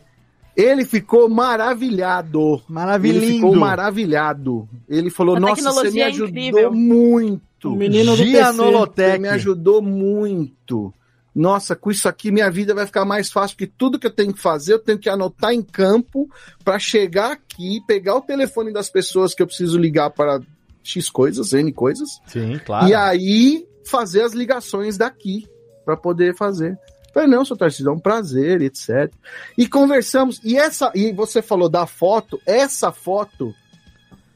Ele 0.57 0.85
ficou 0.85 1.29
maravilhado. 1.29 2.61
Maravilhindo. 2.69 3.25
Ele 3.25 3.35
ficou 3.35 3.55
maravilhado. 3.55 4.69
Ele 4.89 5.09
falou: 5.09 5.37
A 5.37 5.41
Nossa, 5.41 5.71
você 5.73 5.91
me 5.93 6.01
é 6.01 6.07
ajudou 6.07 6.29
incrível." 6.29 6.73
muito. 6.73 7.71
O 7.71 7.77
menino 7.77 8.17
do 8.17 8.25
Gianolotec. 8.25 9.13
Você 9.13 9.19
me 9.19 9.29
ajudou 9.29 9.81
muito. 9.81 10.93
Nossa, 11.41 11.75
com 11.75 11.91
isso 11.91 12.07
aqui 12.07 12.31
minha 12.31 12.51
vida 12.51 12.75
vai 12.75 12.85
ficar 12.85 13.07
mais 13.07 13.33
fácil, 13.33 13.57
porque 13.57 13.73
tudo 13.79 13.99
que 13.99 14.07
eu 14.07 14.11
tenho 14.11 14.35
que 14.35 14.41
fazer, 14.41 14.75
eu 14.75 14.79
tenho 14.79 14.99
que 14.99 15.09
anotar 15.09 15.53
em 15.53 15.63
campo 15.63 16.29
para 16.63 16.79
chegar 16.79 17.33
aqui, 17.33 17.81
pegar 17.87 18.17
o 18.17 18.21
telefone 18.21 18.71
das 18.73 18.91
pessoas 18.91 19.35
que 19.35 19.43
eu 19.43 19.47
preciso 19.47 19.79
ligar 19.79 20.11
para 20.11 20.39
X 20.85 21.09
coisas, 21.09 21.55
N 21.55 21.73
coisas, 21.73 22.21
Sim, 22.27 22.59
claro. 22.59 22.89
e 22.89 22.95
aí 22.95 23.67
fazer 23.87 24.21
as 24.21 24.35
ligações 24.35 24.99
daqui 24.99 25.49
para 25.83 25.97
poder 25.97 26.37
fazer. 26.37 26.79
Falei, 27.15 27.29
não, 27.29 27.43
seu 27.43 27.57
Tarcísio, 27.57 27.89
é 27.89 27.93
um 27.93 27.99
prazer, 27.99 28.61
etc. 28.61 29.11
E 29.57 29.67
conversamos, 29.67 30.41
e 30.45 30.59
essa, 30.59 30.93
e 30.95 31.11
você 31.11 31.41
falou 31.41 31.71
da 31.71 31.87
foto, 31.87 32.39
essa 32.45 32.93
foto 32.93 33.55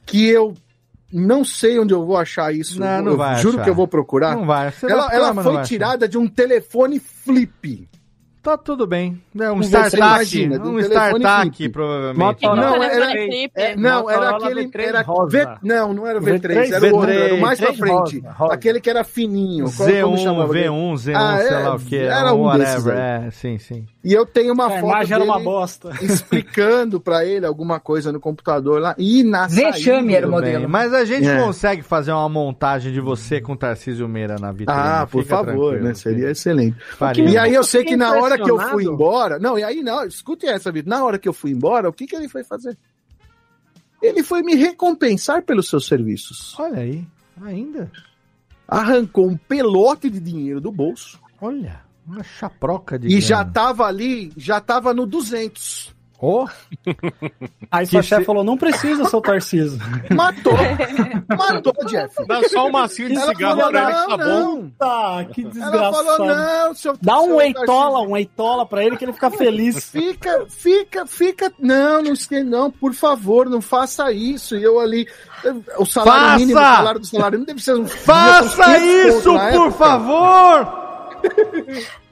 que 0.06 0.26
eu 0.26 0.54
não 1.14 1.44
sei 1.44 1.78
onde 1.78 1.94
eu 1.94 2.04
vou 2.04 2.16
achar 2.16 2.52
isso. 2.52 2.78
Não, 2.80 3.02
não 3.02 3.12
eu 3.12 3.16
vai 3.16 3.36
juro 3.36 3.54
achar. 3.56 3.64
que 3.64 3.70
eu 3.70 3.74
vou 3.74 3.86
procurar. 3.88 4.34
Não 4.36 4.44
vai. 4.46 4.70
Você 4.72 4.90
ela 4.90 5.06
vai 5.06 5.16
ela 5.16 5.34
foi 5.34 5.42
vai 5.44 5.52
achar. 5.54 5.64
tirada 5.64 6.08
de 6.08 6.18
um 6.18 6.26
telefone 6.26 6.98
flip. 6.98 7.88
Tá 8.42 8.58
tudo 8.58 8.86
bem. 8.86 9.22
É 9.40 9.50
um 9.50 9.62
startup. 9.62 10.02
um 10.60 10.78
startup, 10.78 11.68
provavelmente. 11.70 12.18
Motorola 12.44 12.56
Não, 12.60 12.72
Telefone 12.78 13.00
era- 13.02 13.10
flip. 13.26 13.52
É, 13.54 13.74
não, 13.76 14.10
era 14.10 14.36
aquele. 14.36 14.66
V3 14.66 14.80
Era 14.82 15.00
rosa. 15.02 15.30
V- 15.30 15.58
não, 15.62 15.94
não 15.94 16.06
era 16.06 16.18
o 16.18 16.22
V3, 16.22 16.40
V3, 16.42 16.72
era 16.74 16.84
o 16.92 16.94
outro, 16.96 17.10
V3, 17.10 17.20
era 17.24 17.34
o 17.36 17.40
mais 17.40 17.58
pra 17.58 17.72
V3 17.72 17.76
frente. 17.78 18.18
rosa, 18.20 18.30
rosa. 18.36 18.52
Aquele 18.52 18.80
que 18.82 18.90
era 18.90 19.02
fininho. 19.02 19.64
Qual- 19.74 19.88
como 19.88 20.16
Z1, 20.16 20.22
chamava 20.22 20.44
aquele? 20.52 20.68
V1, 20.68 20.94
Z1, 20.98 21.16
Ah, 21.16 21.38
sei 21.38 21.48
é, 21.56 21.58
lá 21.60 21.74
o 21.74 21.78
que. 21.80 21.96
era 21.96 22.34
um 22.34 22.58
desses 22.58 22.84
whatever. 22.84 22.96
aí. 23.02 23.26
É, 23.28 23.30
sim, 23.30 23.56
sim. 23.58 23.86
E 24.04 24.12
eu 24.12 24.26
tenho 24.26 24.52
uma 24.52 24.66
A 24.66 24.70
foto 24.70 24.84
imagem 24.84 25.14
era 25.14 25.24
uma 25.24 25.34
dele 25.38 25.44
bosta. 25.46 25.90
explicando 26.04 27.00
pra 27.00 27.24
ele 27.24 27.46
alguma 27.46 27.80
coisa 27.80 28.12
no 28.12 28.20
computador 28.20 28.78
lá. 28.78 28.94
E 28.98 29.22
na 29.24 29.46
Vexame 29.46 30.14
era 30.14 30.28
o 30.28 30.30
modelo. 30.30 30.58
bem. 30.58 30.66
Mas 30.66 30.92
a 30.92 31.06
gente 31.06 31.26
É. 31.26 31.40
consegue 31.42 31.80
fazer 31.82 32.12
uma 32.12 32.28
montagem 32.28 32.92
de 32.92 33.00
você 33.00 33.40
com 33.40 33.56
Tarcísio 33.56 34.06
Meira 34.06 34.36
na 34.38 34.52
vitrine. 34.52 34.78
Ah, 34.78 35.08
por 35.10 35.24
favor, 35.24 35.80
né? 35.80 35.94
Seria 35.94 36.30
excelente. 36.30 36.76
Faria. 36.98 37.24
E 37.30 37.38
aí 37.38 37.54
eu 37.54 37.64
sei 37.64 37.82
que 37.82 37.96
na 37.96 38.12
hora 38.12 38.36
que 38.36 38.50
eu 38.50 38.58
fui 38.60 38.84
embora. 38.84 39.38
Não, 39.38 39.58
e 39.58 39.64
aí 39.64 39.82
não, 39.82 40.04
escute 40.04 40.46
essa, 40.46 40.70
Vitor. 40.70 40.90
Na 40.90 41.02
hora 41.02 41.18
que 41.18 41.28
eu 41.28 41.32
fui 41.32 41.52
embora, 41.52 41.88
o 41.88 41.92
que, 41.92 42.06
que 42.06 42.14
ele 42.14 42.28
foi 42.28 42.44
fazer? 42.44 42.76
Ele 44.02 44.22
foi 44.22 44.42
me 44.42 44.54
recompensar 44.54 45.42
pelos 45.42 45.66
seus 45.66 45.86
serviços. 45.86 46.54
Olha 46.58 46.80
aí, 46.80 47.06
ainda. 47.42 47.90
Arrancou 48.68 49.28
um 49.28 49.36
pelote 49.36 50.10
de 50.10 50.20
dinheiro 50.20 50.60
do 50.60 50.70
bolso 50.70 51.18
Olha, 51.40 51.80
uma 52.06 52.22
chaproca 52.22 52.98
de 52.98 53.08
e 53.08 53.20
já 53.20 53.38
grana. 53.38 53.52
tava 53.52 53.84
ali, 53.86 54.32
já 54.36 54.60
tava 54.60 54.92
no 54.94 55.06
200. 55.06 55.92
Oh, 56.26 56.46
Aí 57.70 57.84
sua 57.84 58.00
chefe 58.00 58.22
se- 58.22 58.24
falou, 58.26 58.42
não 58.42 58.56
precisa, 58.56 59.04
seu 59.04 59.20
Tarcísio. 59.20 59.78
Matou. 60.14 60.54
Matou, 61.36 61.74
Jeff. 61.86 62.14
Dá 62.26 62.42
só 62.48 62.66
um 62.66 62.70
macinho 62.70 63.08
de 63.10 63.16
Ela 63.16 63.26
cigarro 63.26 63.56
falou, 63.60 63.70
pra 63.72 63.82
ele 63.82 63.92
que 63.92 63.98
não, 63.98 64.08
tá 64.08 64.16
bom. 64.16 64.24
não. 64.24 64.70
Tá, 64.78 65.24
que 65.26 65.40
Ela 65.42 65.50
desgraçado. 65.50 66.06
falou, 66.06 66.26
não, 66.26 66.74
seu 66.74 66.96
Dá 67.02 67.20
um 67.20 67.24
seu 67.26 67.40
eitola, 67.42 68.00
um 68.08 68.16
eitola 68.16 68.64
pra 68.64 68.82
ele 68.84 68.96
que 68.96 69.04
ele 69.04 69.12
fica 69.12 69.30
feliz. 69.32 69.90
Fica, 69.90 70.46
fica, 70.48 71.04
fica. 71.06 71.52
Não, 71.58 72.00
não 72.02 72.14
não, 72.44 72.70
por 72.70 72.94
favor, 72.94 73.50
não 73.50 73.60
faça 73.60 74.10
isso. 74.10 74.56
E 74.56 74.62
eu 74.62 74.80
ali. 74.80 75.06
O 75.78 75.84
salário 75.84 76.22
Faça! 76.22 76.38
mínimo, 76.38 76.58
o 76.58 76.62
salário 76.62 77.00
do 77.00 77.06
salário 77.06 77.38
mínimo 77.38 77.46
deve 77.46 77.62
ser 77.62 77.74
um. 77.74 77.86
faça 77.86 78.64
devia 78.64 78.78
ser 78.78 78.78
uns 78.78 79.04
500 79.04 79.16
isso, 79.18 79.22
por 79.34 79.40
época. 79.40 79.70
favor! 79.72 80.83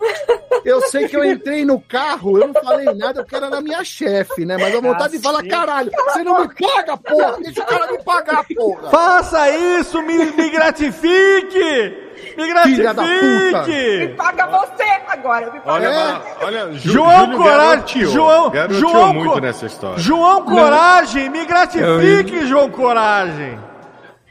Eu 0.65 0.81
sei 0.83 1.09
que 1.09 1.17
eu 1.17 1.25
entrei 1.25 1.65
no 1.65 1.81
carro, 1.81 2.39
eu 2.39 2.47
não 2.47 2.63
falei 2.63 2.87
nada, 2.95 3.21
eu 3.21 3.25
quero 3.25 3.47
era 3.47 3.61
minha 3.61 3.83
chefe, 3.83 4.45
né? 4.45 4.57
Mas 4.57 4.73
a 4.73 4.81
vontade 4.81 5.17
de 5.17 5.23
falar, 5.23 5.43
caralho, 5.45 5.91
você 5.91 6.23
não 6.23 6.41
me 6.43 6.55
paga, 6.55 6.97
porra! 6.97 7.37
Deixa 7.43 7.63
o 7.63 7.67
cara 7.67 7.91
me 7.91 7.99
pagar, 8.05 8.45
porra! 8.55 8.91
Faça 8.91 9.51
isso, 9.51 10.01
me, 10.03 10.19
me 10.33 10.51
gratifique! 10.51 11.97
Me 12.37 12.45
Filha 12.63 12.95
da 12.95 13.03
puta. 13.03 13.13
Me 13.27 13.51
gratifique! 13.51 14.15
paga 14.17 14.47
você 14.47 14.85
agora. 15.09 15.51
Me 15.53 15.61
paga 15.61 15.73
Olha, 15.73 15.91
você. 15.91 16.45
olha, 16.45 16.73
Ju- 16.75 16.93
João 16.93 17.21
Júlio 17.25 17.39
Coragem, 17.39 18.05
João, 18.07 18.51
garoteou 18.51 18.81
João, 18.81 19.15
muito 19.15 19.41
nessa 19.41 19.67
história. 19.67 19.99
João 19.99 20.45
Coragem, 20.45 21.29
me 21.29 21.45
gratifique, 21.45 22.47
João 22.47 22.71
Coragem. 22.71 23.59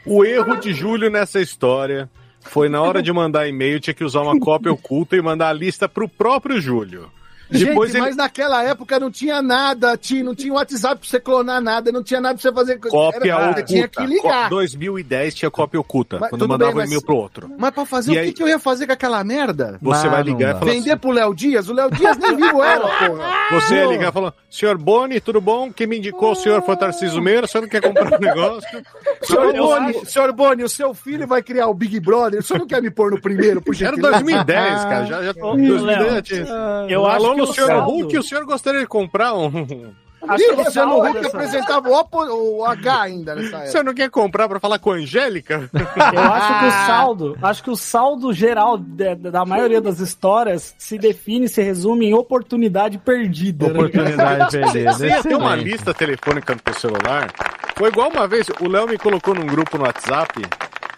O 0.05 0.23
erro 0.23 0.55
de 0.57 0.73
Júlio 0.73 1.09
nessa 1.11 1.41
história 1.41 2.09
foi 2.41 2.69
na 2.69 2.81
hora 2.81 3.01
de 3.01 3.11
mandar 3.13 3.47
e-mail, 3.47 3.79
tinha 3.79 3.93
que 3.93 4.03
usar 4.03 4.21
uma 4.21 4.39
cópia 4.39 4.71
oculta 4.71 5.15
e 5.15 5.21
mandar 5.21 5.49
a 5.49 5.53
lista 5.53 5.87
pro 5.87 6.07
próprio 6.07 6.59
Júlio. 6.59 7.09
Depois 7.51 7.91
Gente, 7.91 7.97
ele 7.99 8.05
mas 8.07 8.15
naquela 8.15 8.63
época 8.63 8.99
não 8.99 9.11
tinha 9.11 9.41
nada, 9.41 9.97
tinha, 9.97 10.23
não 10.23 10.33
tinha 10.33 10.53
WhatsApp 10.53 11.01
pra 11.01 11.09
você 11.09 11.19
clonar 11.19 11.61
nada, 11.61 11.91
não 11.91 12.01
tinha 12.01 12.21
nada 12.21 12.35
pra 12.35 12.41
você 12.41 12.51
fazer 12.53 12.79
coisa. 12.79 12.95
cópia 12.95 13.31
Era- 13.31 13.43
oculta. 13.43 13.63
Tinha 13.63 13.87
que 13.87 14.05
ligar. 14.05 14.43
Co- 14.49 14.55
2010 14.55 15.35
tinha 15.35 15.51
cópia 15.51 15.79
oculta, 15.79 16.17
Mas 16.19 16.29
quando 16.29 16.47
mandava 16.47 16.71
bem, 16.71 16.79
mas- 16.81 16.87
e-mail 16.89 17.01
pro 17.05 17.15
outro. 17.15 17.51
Mas 17.57 17.71
pra 17.71 17.85
fazer 17.85 18.11
E 18.11 18.13
o 18.13 18.15
que, 18.15 18.19
aí- 18.27 18.33
que 18.33 18.43
eu 18.43 18.47
ia 18.47 18.59
fazer 18.59 18.87
com 18.87 18.93
aquela 18.93 19.23
merda? 19.23 19.77
Você 19.81 20.07
vai 20.07 20.23
ligar 20.23 20.55
e 20.55 20.59
falar 20.59 20.71
Vender 20.71 20.91
assim, 20.91 20.99
pro 20.99 21.11
Léo 21.11 21.35
Dias? 21.35 21.67
O 21.69 21.73
Léo 21.73 21.91
Dias 21.91 22.17
nem 22.17 22.35
vivo 22.35 22.63
era, 22.63 22.79
porra. 22.87 23.31
Você 23.51 23.75
ia 23.75 23.85
ligar 23.85 24.09
e 24.09 24.11
falar, 24.13 24.33
senhor 24.49 24.77
Boni, 24.77 25.19
tudo 25.19 25.41
bom? 25.41 25.71
Quem 25.73 25.87
me 25.87 25.97
indicou 25.97 26.31
o 26.31 26.35
senhor 26.35 26.61
foi 26.63 26.73
o 26.75 26.77
Tarcísio 26.77 27.21
Meira, 27.21 27.45
o 27.45 27.49
senhor 27.49 27.63
não 27.63 27.69
quer 27.69 27.81
comprar 27.81 28.15
um 28.17 28.19
negócio? 28.19 28.61
Senhor 29.23 29.53
Boni, 29.53 30.05
senhor 30.05 30.31
Boni, 30.33 30.63
o 30.63 30.69
seu 30.69 30.93
filho 30.93 31.27
vai 31.27 31.43
criar 31.43 31.67
o 31.67 31.73
Big 31.73 31.99
Brother. 31.99 32.39
O 32.39 32.43
senhor 32.43 32.59
não 32.59 32.67
quer 32.67 32.81
me 32.81 32.89
pôr 32.89 33.11
no 33.11 33.21
primeiro, 33.21 33.61
por 33.61 33.75
Era 33.75 33.91
gentileza? 33.95 34.11
2010, 34.19 34.83
cara. 34.83 35.05
Já, 35.05 35.23
já, 35.23 35.31
Ô, 35.31 35.55
2010 35.55 35.81
Léo, 35.83 36.11
já 36.15 36.21
tinha. 36.21 36.45
eu 36.89 37.05
acho 37.05 37.33
que 37.35 37.40
o 37.41 37.45
Luciano 37.47 37.87
Huck, 37.89 38.17
o 38.17 38.23
senhor 38.23 38.45
gostaria 38.45 38.79
de 38.81 38.87
comprar 38.87 39.33
um. 39.33 39.91
Acho 40.27 40.43
Ih, 40.43 40.47
que 40.49 40.53
o 40.53 40.63
Luciano 40.63 40.99
Huck 40.99 41.13
dessa- 41.13 41.27
apresentava 41.29 41.89
o, 41.89 41.93
Opo- 41.93 42.23
o 42.23 42.63
H 42.63 43.01
ainda 43.01 43.33
nessa 43.33 43.47
O 43.49 43.55
época. 43.55 43.71
senhor 43.71 43.83
não 43.83 43.93
quer 43.95 44.07
comprar 44.11 44.47
pra 44.47 44.59
falar 44.59 44.77
com 44.77 44.91
a 44.91 44.95
Angélica? 44.95 45.67
Eu 45.73 46.21
acho 46.21 46.59
que 46.59 46.65
o 46.65 46.71
saldo, 46.85 47.37
acho 47.41 47.63
que 47.63 47.69
o 47.71 47.75
saldo 47.75 48.31
geral 48.31 48.77
de- 48.77 49.15
da 49.15 49.43
maioria 49.45 49.81
das 49.81 49.99
histórias 49.99 50.75
se 50.77 50.99
define, 50.99 51.49
se 51.49 51.63
resume 51.63 52.05
em 52.05 52.13
oportunidade 52.13 52.99
perdida. 52.99 53.69
né? 53.69 53.79
Oportunidade 53.79 54.51
perdida. 54.51 54.93
Você 54.93 55.07
ia 55.07 55.23
ter 55.23 55.35
uma 55.35 55.55
lista 55.55 55.91
telefônica 55.91 56.53
no 56.53 56.61
teu 56.61 56.73
celular. 56.75 57.31
Foi 57.75 57.89
igual 57.89 58.09
uma 58.11 58.27
vez, 58.27 58.45
o 58.59 58.67
Léo 58.69 58.87
me 58.87 58.99
colocou 58.99 59.33
num 59.33 59.47
grupo 59.47 59.75
no 59.75 59.85
WhatsApp 59.85 60.39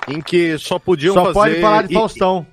em 0.10 0.20
que 0.20 0.58
só 0.58 0.78
podiam 0.78 1.14
Só 1.14 1.22
fazer. 1.28 1.34
pode 1.34 1.62
falar 1.62 1.84
de 1.88 1.94
Faustão. 1.94 2.46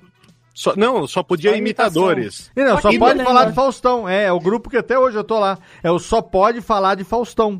Só- 0.61 0.75
não, 0.75 1.07
só 1.07 1.23
podia 1.23 1.51
Só 1.51 1.57
imitadores. 1.57 2.51
E 2.55 2.63
não, 2.63 2.79
só 2.79 2.89
Aqui 2.89 2.99
pode 2.99 3.23
falar 3.23 3.45
de 3.45 3.53
Faustão. 3.53 4.07
É, 4.07 4.25
é 4.25 4.31
o 4.31 4.39
grupo 4.39 4.69
que 4.69 4.77
até 4.77 4.97
hoje 4.99 5.17
eu 5.17 5.23
tô 5.23 5.39
lá. 5.39 5.57
É 5.81 5.89
o 5.89 5.97
Só 5.97 6.21
Pode 6.21 6.61
Falar 6.61 6.95
de 6.95 7.03
Faustão. 7.03 7.59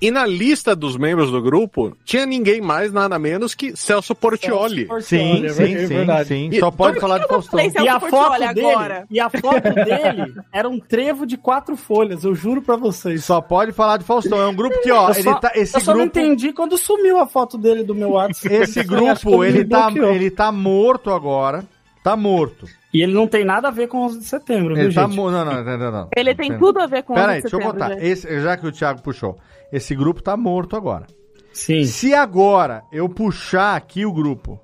E 0.00 0.10
na 0.10 0.26
lista 0.26 0.74
dos 0.74 0.96
membros 0.96 1.30
do 1.30 1.40
grupo, 1.40 1.96
tinha 2.04 2.26
ninguém 2.26 2.60
mais, 2.60 2.92
nada 2.92 3.16
menos 3.20 3.54
que 3.54 3.76
Celso 3.76 4.16
Portioli. 4.16 4.88
Sim, 5.00 5.34
Olha, 5.42 5.52
sim, 5.52 5.74
é 5.76 5.78
sim, 5.78 5.86
verdade. 5.86 6.28
sim. 6.28 6.48
E- 6.50 6.58
Só 6.58 6.72
pode 6.72 6.98
falar 6.98 7.18
de 7.18 7.28
Faustão. 7.28 7.60
Celso 7.60 7.84
E 7.84 7.88
a 7.88 8.00
foto 8.00 8.30
dele, 8.32 8.44
agora. 8.66 9.06
e 9.08 9.20
a 9.20 9.30
foto 9.30 9.62
dele 9.72 10.34
era 10.52 10.68
um 10.68 10.80
trevo 10.80 11.24
de 11.24 11.36
quatro 11.36 11.76
folhas, 11.76 12.24
eu 12.24 12.34
juro 12.34 12.60
pra 12.60 12.74
vocês. 12.74 13.24
Só 13.24 13.40
pode 13.40 13.70
falar 13.70 13.98
de 13.98 14.04
Faustão. 14.04 14.40
É 14.42 14.46
um 14.48 14.54
grupo 14.56 14.76
que, 14.82 14.90
ó, 14.90 15.06
eu 15.10 15.14
ele 15.14 15.22
só, 15.22 15.34
tá, 15.34 15.52
esse 15.54 15.76
eu 15.76 15.80
só 15.80 15.92
não 15.94 16.00
grupo, 16.00 16.18
entendi 16.18 16.52
quando 16.52 16.76
sumiu 16.76 17.20
a 17.20 17.26
foto 17.28 17.56
dele 17.56 17.84
do 17.84 17.94
meu 17.94 18.10
WhatsApp. 18.10 18.52
esse 18.56 18.82
grupo, 18.82 19.44
ele 19.44 19.64
tá, 19.64 19.88
ele 19.94 20.30
tá 20.32 20.50
morto 20.50 21.10
agora. 21.12 21.64
Tá 22.02 22.16
morto. 22.16 22.66
E 22.92 23.00
ele 23.02 23.14
não 23.14 23.26
tem 23.28 23.44
nada 23.44 23.68
a 23.68 23.70
ver 23.70 23.86
com 23.86 23.98
o 23.98 24.04
11 24.06 24.18
de 24.18 24.24
setembro, 24.24 24.74
viu, 24.74 24.84
Ele 24.84 24.94
tá 24.94 25.06
gente? 25.06 25.16
morto. 25.16 25.32
Não, 25.32 25.44
não, 25.44 25.64
não, 25.64 25.78
não, 25.78 25.92
não. 25.92 26.08
Ele 26.16 26.34
tem 26.34 26.58
tudo 26.58 26.80
a 26.80 26.86
ver 26.86 27.04
com 27.04 27.12
o 27.12 27.16
Pera 27.16 27.28
11 27.28 27.34
aí, 27.34 27.36
de 27.36 27.42
deixa 27.42 27.56
eu 27.56 27.60
setembro, 27.60 27.80
contar. 27.88 28.02
Esse, 28.04 28.40
já 28.40 28.56
que 28.56 28.66
o 28.66 28.72
Thiago 28.72 29.02
puxou. 29.02 29.38
Esse 29.72 29.94
grupo 29.94 30.22
tá 30.22 30.36
morto 30.36 30.76
agora. 30.76 31.06
Sim. 31.52 31.84
Se 31.84 32.12
agora 32.14 32.82
eu 32.92 33.08
puxar 33.08 33.76
aqui 33.76 34.04
o 34.04 34.12
grupo 34.12 34.60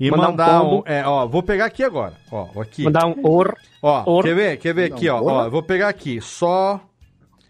e 0.00 0.10
Mandar 0.10 0.22
um 0.22 0.30
mandar 0.30 0.62
um. 0.62 0.68
pombo. 0.70 0.84
é, 0.86 1.06
ó, 1.06 1.26
vou 1.26 1.42
pegar 1.42 1.66
aqui 1.66 1.82
agora. 1.84 2.14
Ó, 2.30 2.60
aqui. 2.60 2.84
Mandar 2.84 3.06
um 3.06 3.14
or. 3.22 3.54
Ó, 3.82 4.02
or. 4.06 4.22
quer 4.24 4.34
ver? 4.34 4.56
Quer 4.56 4.74
ver 4.74 4.92
aqui, 4.92 5.08
ó, 5.08 5.20
ó. 5.20 5.44
eu 5.44 5.50
Vou 5.50 5.62
pegar 5.62 5.88
aqui. 5.88 6.20
Só. 6.20 6.80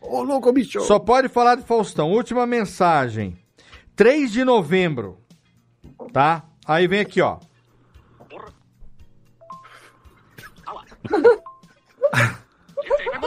Ô, 0.00 0.22
louco, 0.22 0.50
bicho. 0.52 0.80
Só 0.80 0.98
pode 0.98 1.28
falar 1.28 1.54
de 1.56 1.62
Faustão. 1.62 2.10
Última 2.10 2.46
mensagem. 2.46 3.36
3 3.94 4.32
de 4.32 4.44
novembro. 4.44 5.18
Tá? 6.12 6.44
Aí 6.66 6.86
vem 6.86 7.00
aqui, 7.00 7.20
ó. 7.20 7.36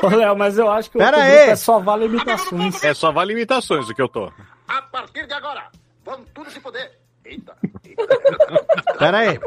Ô, 0.03 0.07
Léo, 0.07 0.35
mas 0.35 0.57
eu 0.57 0.71
acho 0.71 0.89
que 0.89 0.97
Pera 0.97 1.17
outro 1.17 1.31
aí. 1.31 1.49
é 1.49 1.55
só 1.55 1.79
vale 1.79 2.05
imitações. 2.05 2.83
É 2.83 2.93
só 2.93 3.11
vale 3.11 3.33
imitações 3.33 3.89
o 3.89 3.93
que 3.93 4.01
eu 4.01 4.07
tô. 4.09 4.31
A 4.67 4.81
partir 4.83 5.27
de 5.27 5.33
agora, 5.33 5.69
vamos 6.03 6.27
tudo 6.33 6.49
se 6.49 6.59
poder. 6.59 6.99
Eita. 7.23 7.55
Pera 8.97 9.17
aí. 9.19 9.39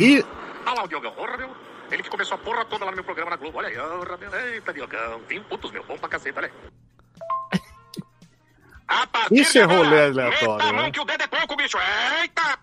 E 0.00 0.24
Olha 0.66 0.74
lá 0.76 0.84
o 0.84 0.88
Diogão, 0.88 1.12
porra, 1.12 1.36
meu. 1.36 1.50
Ele 1.90 2.02
que 2.02 2.10
começou 2.10 2.36
a 2.36 2.38
porra 2.38 2.64
toda 2.64 2.84
lá 2.84 2.90
no 2.90 2.96
meu 2.96 3.04
programa 3.04 3.30
na 3.30 3.36
Globo. 3.36 3.58
Olha 3.58 3.68
aí, 3.68 3.74
porra, 3.74 4.16
meu. 4.16 4.34
Eita, 4.34 4.72
Diogão. 4.72 5.20
20 5.28 5.44
putos, 5.44 5.70
meu. 5.72 5.84
Bom 5.84 5.96
pra 5.98 6.08
caceta, 6.08 6.40
olha 6.40 6.50
aí. 7.52 7.60
A 8.86 9.06
partir 9.06 9.34
Isso 9.40 9.58
é 9.58 9.62
rolê 9.64 10.04
aleatório, 10.04 10.66
Eita, 10.66 10.72
né? 10.72 10.90
que 10.90 11.00
o 11.00 11.04
dedo 11.04 11.22
é 11.22 11.26
pouco, 11.26 11.56
bicho. 11.56 11.78
Eita! 12.20 12.58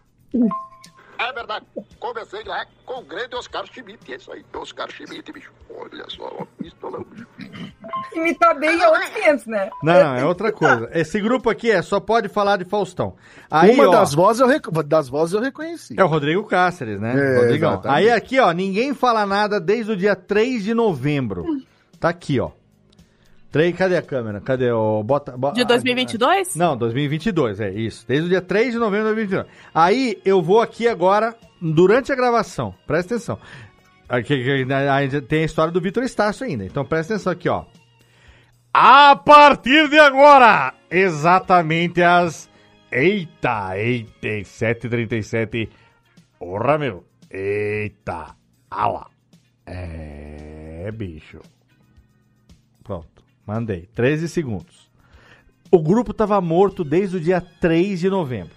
É 1.30 1.34
verdade. 1.34 1.66
Comecei 2.00 2.44
lá 2.44 2.66
com 2.86 3.00
o 3.00 3.04
grande 3.04 3.36
Oscar 3.36 3.66
Schmidt. 3.68 4.12
É 4.12 4.16
isso 4.16 4.32
aí, 4.32 4.44
Oscar 4.54 4.90
Schmidt, 4.92 5.32
bicho. 5.32 5.52
Olha 5.70 6.06
só, 6.10 6.46
pistolão. 6.58 7.06
Imitar 8.14 8.58
bem 8.60 8.82
é 8.82 8.88
outros 8.88 9.10
500, 9.10 9.46
né? 9.46 9.70
Não, 9.84 9.94
não, 9.94 10.16
é 10.16 10.26
outra 10.26 10.52
coisa. 10.52 10.90
Esse 10.94 11.22
grupo 11.22 11.50
aqui 11.50 11.70
é 11.70 11.82
só 11.82 12.00
pode 12.00 12.28
falar 12.28 12.58
de 12.58 12.66
Faustão. 12.66 13.16
Aí, 13.50 13.72
Uma 13.72 13.88
ó, 13.88 13.92
das 13.92 14.14
vozes, 14.14 14.42
eu 14.42 14.48
rec... 14.48 14.68
das 14.86 15.08
vozes 15.08 15.36
eu 15.36 15.42
reconheci. 15.42 15.96
É 15.98 16.04
o 16.04 16.08
Rodrigo 16.08 16.44
Cáceres, 16.44 17.00
né? 17.00 17.12
É, 17.12 17.36
Rodrigão. 17.40 17.74
exatamente. 17.74 17.98
Aí 17.98 18.12
aqui, 18.12 18.40
ó, 18.40 18.52
ninguém 18.52 18.94
fala 18.94 19.26
nada 19.26 19.60
desde 19.60 19.92
o 19.92 19.98
dia 19.98 20.16
3 20.16 20.64
de 20.64 20.74
novembro. 20.74 21.46
Tá 22.00 22.10
aqui, 22.10 22.40
ó. 22.40 22.52
3, 23.52 23.76
cadê 23.76 23.98
a 23.98 24.02
câmera? 24.02 24.40
Cadê 24.40 24.72
o 24.72 25.04
bota, 25.04 25.36
bo- 25.38 25.52
De 25.52 25.66
2022? 25.66 26.56
Não, 26.56 26.78
2022, 26.78 27.60
é 27.60 27.70
isso. 27.70 28.06
Desde 28.08 28.28
o 28.28 28.30
dia 28.30 28.42
3 28.42 28.72
de 28.74 28.80
novembro 28.80 29.10
de 29.10 29.16
2022. 29.16 29.48
Aí 29.74 30.22
eu 30.24 30.42
vou 30.42 30.62
aqui 30.62 30.88
agora, 30.88 31.36
durante 31.62 32.12
a 32.12 32.16
gravação, 32.16 32.74
presta 32.88 33.16
atenção. 33.16 33.38
Aqui, 34.08 34.66
tem 35.28 35.42
a 35.42 35.46
história 35.46 35.72
do 35.72 35.82
Vitor 35.82 36.04
Estácio 36.04 36.46
ainda, 36.46 36.66
então 36.66 36.86
presta 36.86 37.14
atenção 37.14 37.32
aqui, 37.34 37.50
ó. 37.50 37.66
A 38.74 39.16
partir 39.18 39.90
de 39.90 40.00
agora, 40.00 40.74
exatamente 40.90 42.02
às. 42.02 42.50
Eita, 42.90 43.78
eita, 43.78 44.28
7h37. 44.44 45.70
Porra, 46.40 46.78
meu. 46.78 47.06
Eita. 47.30 48.36
Ah 48.70 48.88
lá. 48.88 49.08
É, 49.66 50.90
bicho. 50.94 51.40
Pronto, 52.84 53.08
mandei. 53.46 53.88
13 53.94 54.28
segundos. 54.30 54.90
O 55.72 55.80
grupo 55.82 56.14
tava 56.14 56.40
morto 56.42 56.84
desde 56.84 57.18
o 57.18 57.20
dia 57.20 57.40
3 57.42 58.00
de 58.00 58.10
novembro. 58.10 58.54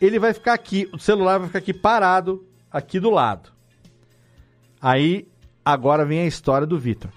Ele 0.00 0.18
vai 0.18 0.32
ficar 0.34 0.52
aqui, 0.54 0.88
o 0.92 0.98
celular 0.98 1.38
vai 1.38 1.46
ficar 1.46 1.58
aqui 1.60 1.72
parado, 1.72 2.44
aqui 2.70 2.98
do 3.00 3.08
lado. 3.10 3.50
Aí, 4.80 5.28
agora 5.64 6.04
vem 6.04 6.20
a 6.20 6.26
história 6.26 6.66
do 6.66 6.78
Vitor. 6.78 7.10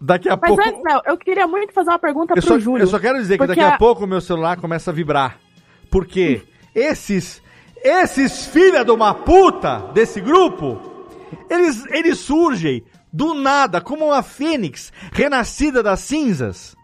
Daqui 0.00 0.28
a 0.28 0.36
Mas 0.36 0.48
pouco. 0.48 0.62
antes, 0.62 0.80
eu 1.06 1.16
queria 1.16 1.46
muito 1.46 1.72
fazer 1.72 1.90
uma 1.90 1.98
pergunta 1.98 2.32
Eu 2.34 2.42
pro 2.42 2.46
só, 2.48 2.58
Júlio. 2.58 2.82
eu 2.82 2.86
só 2.86 2.98
quero 2.98 3.18
dizer 3.18 3.38
que 3.38 3.46
daqui 3.46 3.60
a 3.60 3.74
a- 3.74 3.78
pouco 3.78 4.04
o 4.04 4.06
meu 4.06 4.20
celular 4.20 4.58
começa 4.60 4.90
a 4.90 4.94
vibrar. 4.94 5.38
Porque 5.90 6.42
esses, 6.74 7.40
esses 7.82 8.46
filha 8.46 8.84
de 8.84 8.90
uma 8.90 9.14
puta 9.14 9.78
desse 9.94 10.20
grupo, 10.20 10.78
eles, 11.48 11.86
eles 11.86 12.18
surgem 12.18 12.84
do 13.16 13.32
nada, 13.32 13.80
como 13.80 14.06
uma 14.08 14.22
fênix 14.22 14.92
renascida 15.10 15.82
das 15.82 16.00
cinzas. 16.00 16.76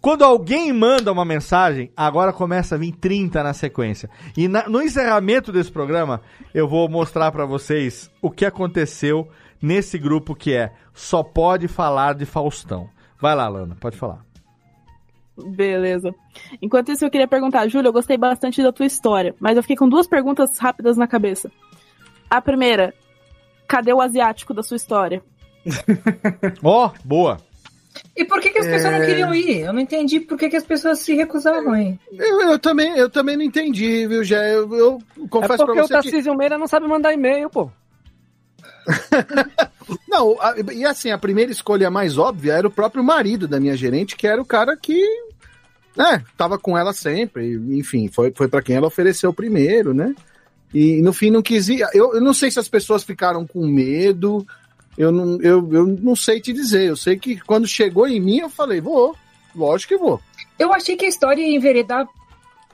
Quando 0.00 0.24
alguém 0.24 0.72
manda 0.72 1.12
uma 1.12 1.26
mensagem, 1.26 1.92
agora 1.94 2.32
começa 2.32 2.74
a 2.74 2.78
vir 2.78 2.92
30 2.92 3.42
na 3.42 3.52
sequência. 3.52 4.08
E 4.34 4.48
na- 4.48 4.66
no 4.66 4.80
encerramento 4.80 5.52
desse 5.52 5.70
programa, 5.70 6.22
eu 6.54 6.66
vou 6.66 6.88
mostrar 6.88 7.30
pra 7.30 7.44
vocês 7.44 8.10
o 8.22 8.30
que 8.30 8.46
aconteceu 8.46 9.28
nesse 9.60 9.98
grupo 9.98 10.34
que 10.34 10.54
é 10.54 10.72
Só 10.94 11.22
Pode 11.22 11.68
Falar 11.68 12.14
de 12.14 12.24
Faustão. 12.24 12.88
Vai 13.20 13.34
lá, 13.34 13.46
Lana, 13.46 13.76
pode 13.78 13.98
falar. 13.98 14.24
Beleza. 15.36 16.14
Enquanto 16.62 16.90
isso, 16.92 17.04
eu 17.04 17.10
queria 17.10 17.28
perguntar, 17.28 17.68
Júlio, 17.68 17.88
eu 17.88 17.92
gostei 17.92 18.16
bastante 18.16 18.62
da 18.62 18.72
tua 18.72 18.86
história, 18.86 19.34
mas 19.38 19.56
eu 19.56 19.62
fiquei 19.62 19.76
com 19.76 19.88
duas 19.88 20.06
perguntas 20.06 20.58
rápidas 20.58 20.96
na 20.96 21.06
cabeça. 21.06 21.50
A 22.30 22.40
primeira, 22.40 22.94
cadê 23.68 23.92
o 23.92 24.00
asiático 24.00 24.54
da 24.54 24.62
sua 24.62 24.76
história? 24.78 25.22
Ó, 26.62 26.90
boa. 27.04 27.38
E 28.16 28.24
por 28.24 28.40
que, 28.40 28.50
que 28.50 28.58
as 28.58 28.66
pessoas 28.66 28.92
não 28.92 29.02
É. 29.02 29.06
queriam 29.06 29.34
ir? 29.34 29.60
Eu 29.60 29.72
não 29.72 29.80
entendi 29.80 30.20
por 30.20 30.38
que, 30.38 30.48
que 30.48 30.56
as 30.56 30.64
pessoas 30.64 30.98
se 31.00 31.14
recusavam 31.14 31.72
a 31.72 31.82
ir. 31.82 31.98
Eu, 32.12 32.40
eu 32.42 32.58
também, 32.58 32.96
eu 32.96 33.08
também 33.10 33.36
não 33.36 33.44
entendi, 33.44 34.06
viu, 34.06 34.22
Jé? 34.22 34.54
Eu, 34.54 34.72
eu 34.74 34.98
É 35.24 35.28
confesso 35.28 35.58
porque 35.64 35.72
pra 35.74 35.84
o 35.84 35.86
você 35.88 35.94
que... 35.94 36.02
Tarcísio 36.02 36.34
Meira 36.36 36.58
não 36.58 36.66
sabe 36.66 36.86
mandar 36.86 37.12
e-mail, 37.12 37.48
pô. 37.50 37.70
Não, 40.08 40.36
a- 40.40 40.54
e 40.72 40.84
assim, 40.84 41.10
a 41.10 41.18
primeira 41.18 41.50
escolha 41.50 41.90
mais 41.90 42.16
óbvia 42.18 42.52
era 42.54 42.66
o 42.66 42.70
próprio 42.70 43.02
marido 43.02 43.46
da 43.48 43.58
minha 43.60 43.76
gerente, 43.76 44.16
que 44.16 44.26
era 44.26 44.40
o 44.40 44.44
cara 44.44 44.76
que, 44.76 45.02
né, 45.96 46.22
tava 46.36 46.58
com 46.58 46.76
ela 46.78 46.92
sempre, 46.92 47.54
enfim, 47.70 48.08
foi, 48.08 48.32
foi 48.34 48.48
para 48.48 48.62
quem 48.62 48.76
ela 48.76 48.86
ofereceu 48.86 49.32
primeiro, 49.32 49.92
né? 49.94 50.14
E 50.72 51.02
no 51.02 51.12
fim 51.12 51.30
não 51.30 51.42
quis 51.42 51.68
ir. 51.68 51.80
Eu, 51.92 52.14
eu 52.14 52.20
não 52.20 52.32
sei 52.32 52.50
se 52.50 52.60
as 52.60 52.68
pessoas 52.68 53.02
ficaram 53.02 53.44
com 53.46 53.66
medo, 53.66 54.46
eu 55.00 55.10
não, 55.10 55.40
eu, 55.40 55.66
eu 55.72 55.86
não 55.86 56.14
sei 56.14 56.40
te 56.40 56.52
dizer. 56.52 56.88
Eu 56.88 56.96
sei 56.96 57.18
que 57.18 57.40
quando 57.40 57.66
chegou 57.66 58.06
em 58.06 58.20
mim, 58.20 58.38
eu 58.38 58.50
falei, 58.50 58.80
vou, 58.80 59.16
lógico 59.56 59.94
que 59.94 59.98
vou. 59.98 60.20
Eu 60.58 60.74
achei 60.74 60.94
que 60.94 61.06
a 61.06 61.08
história 61.08 61.40
ia 61.40 61.56
enveredar 61.56 62.06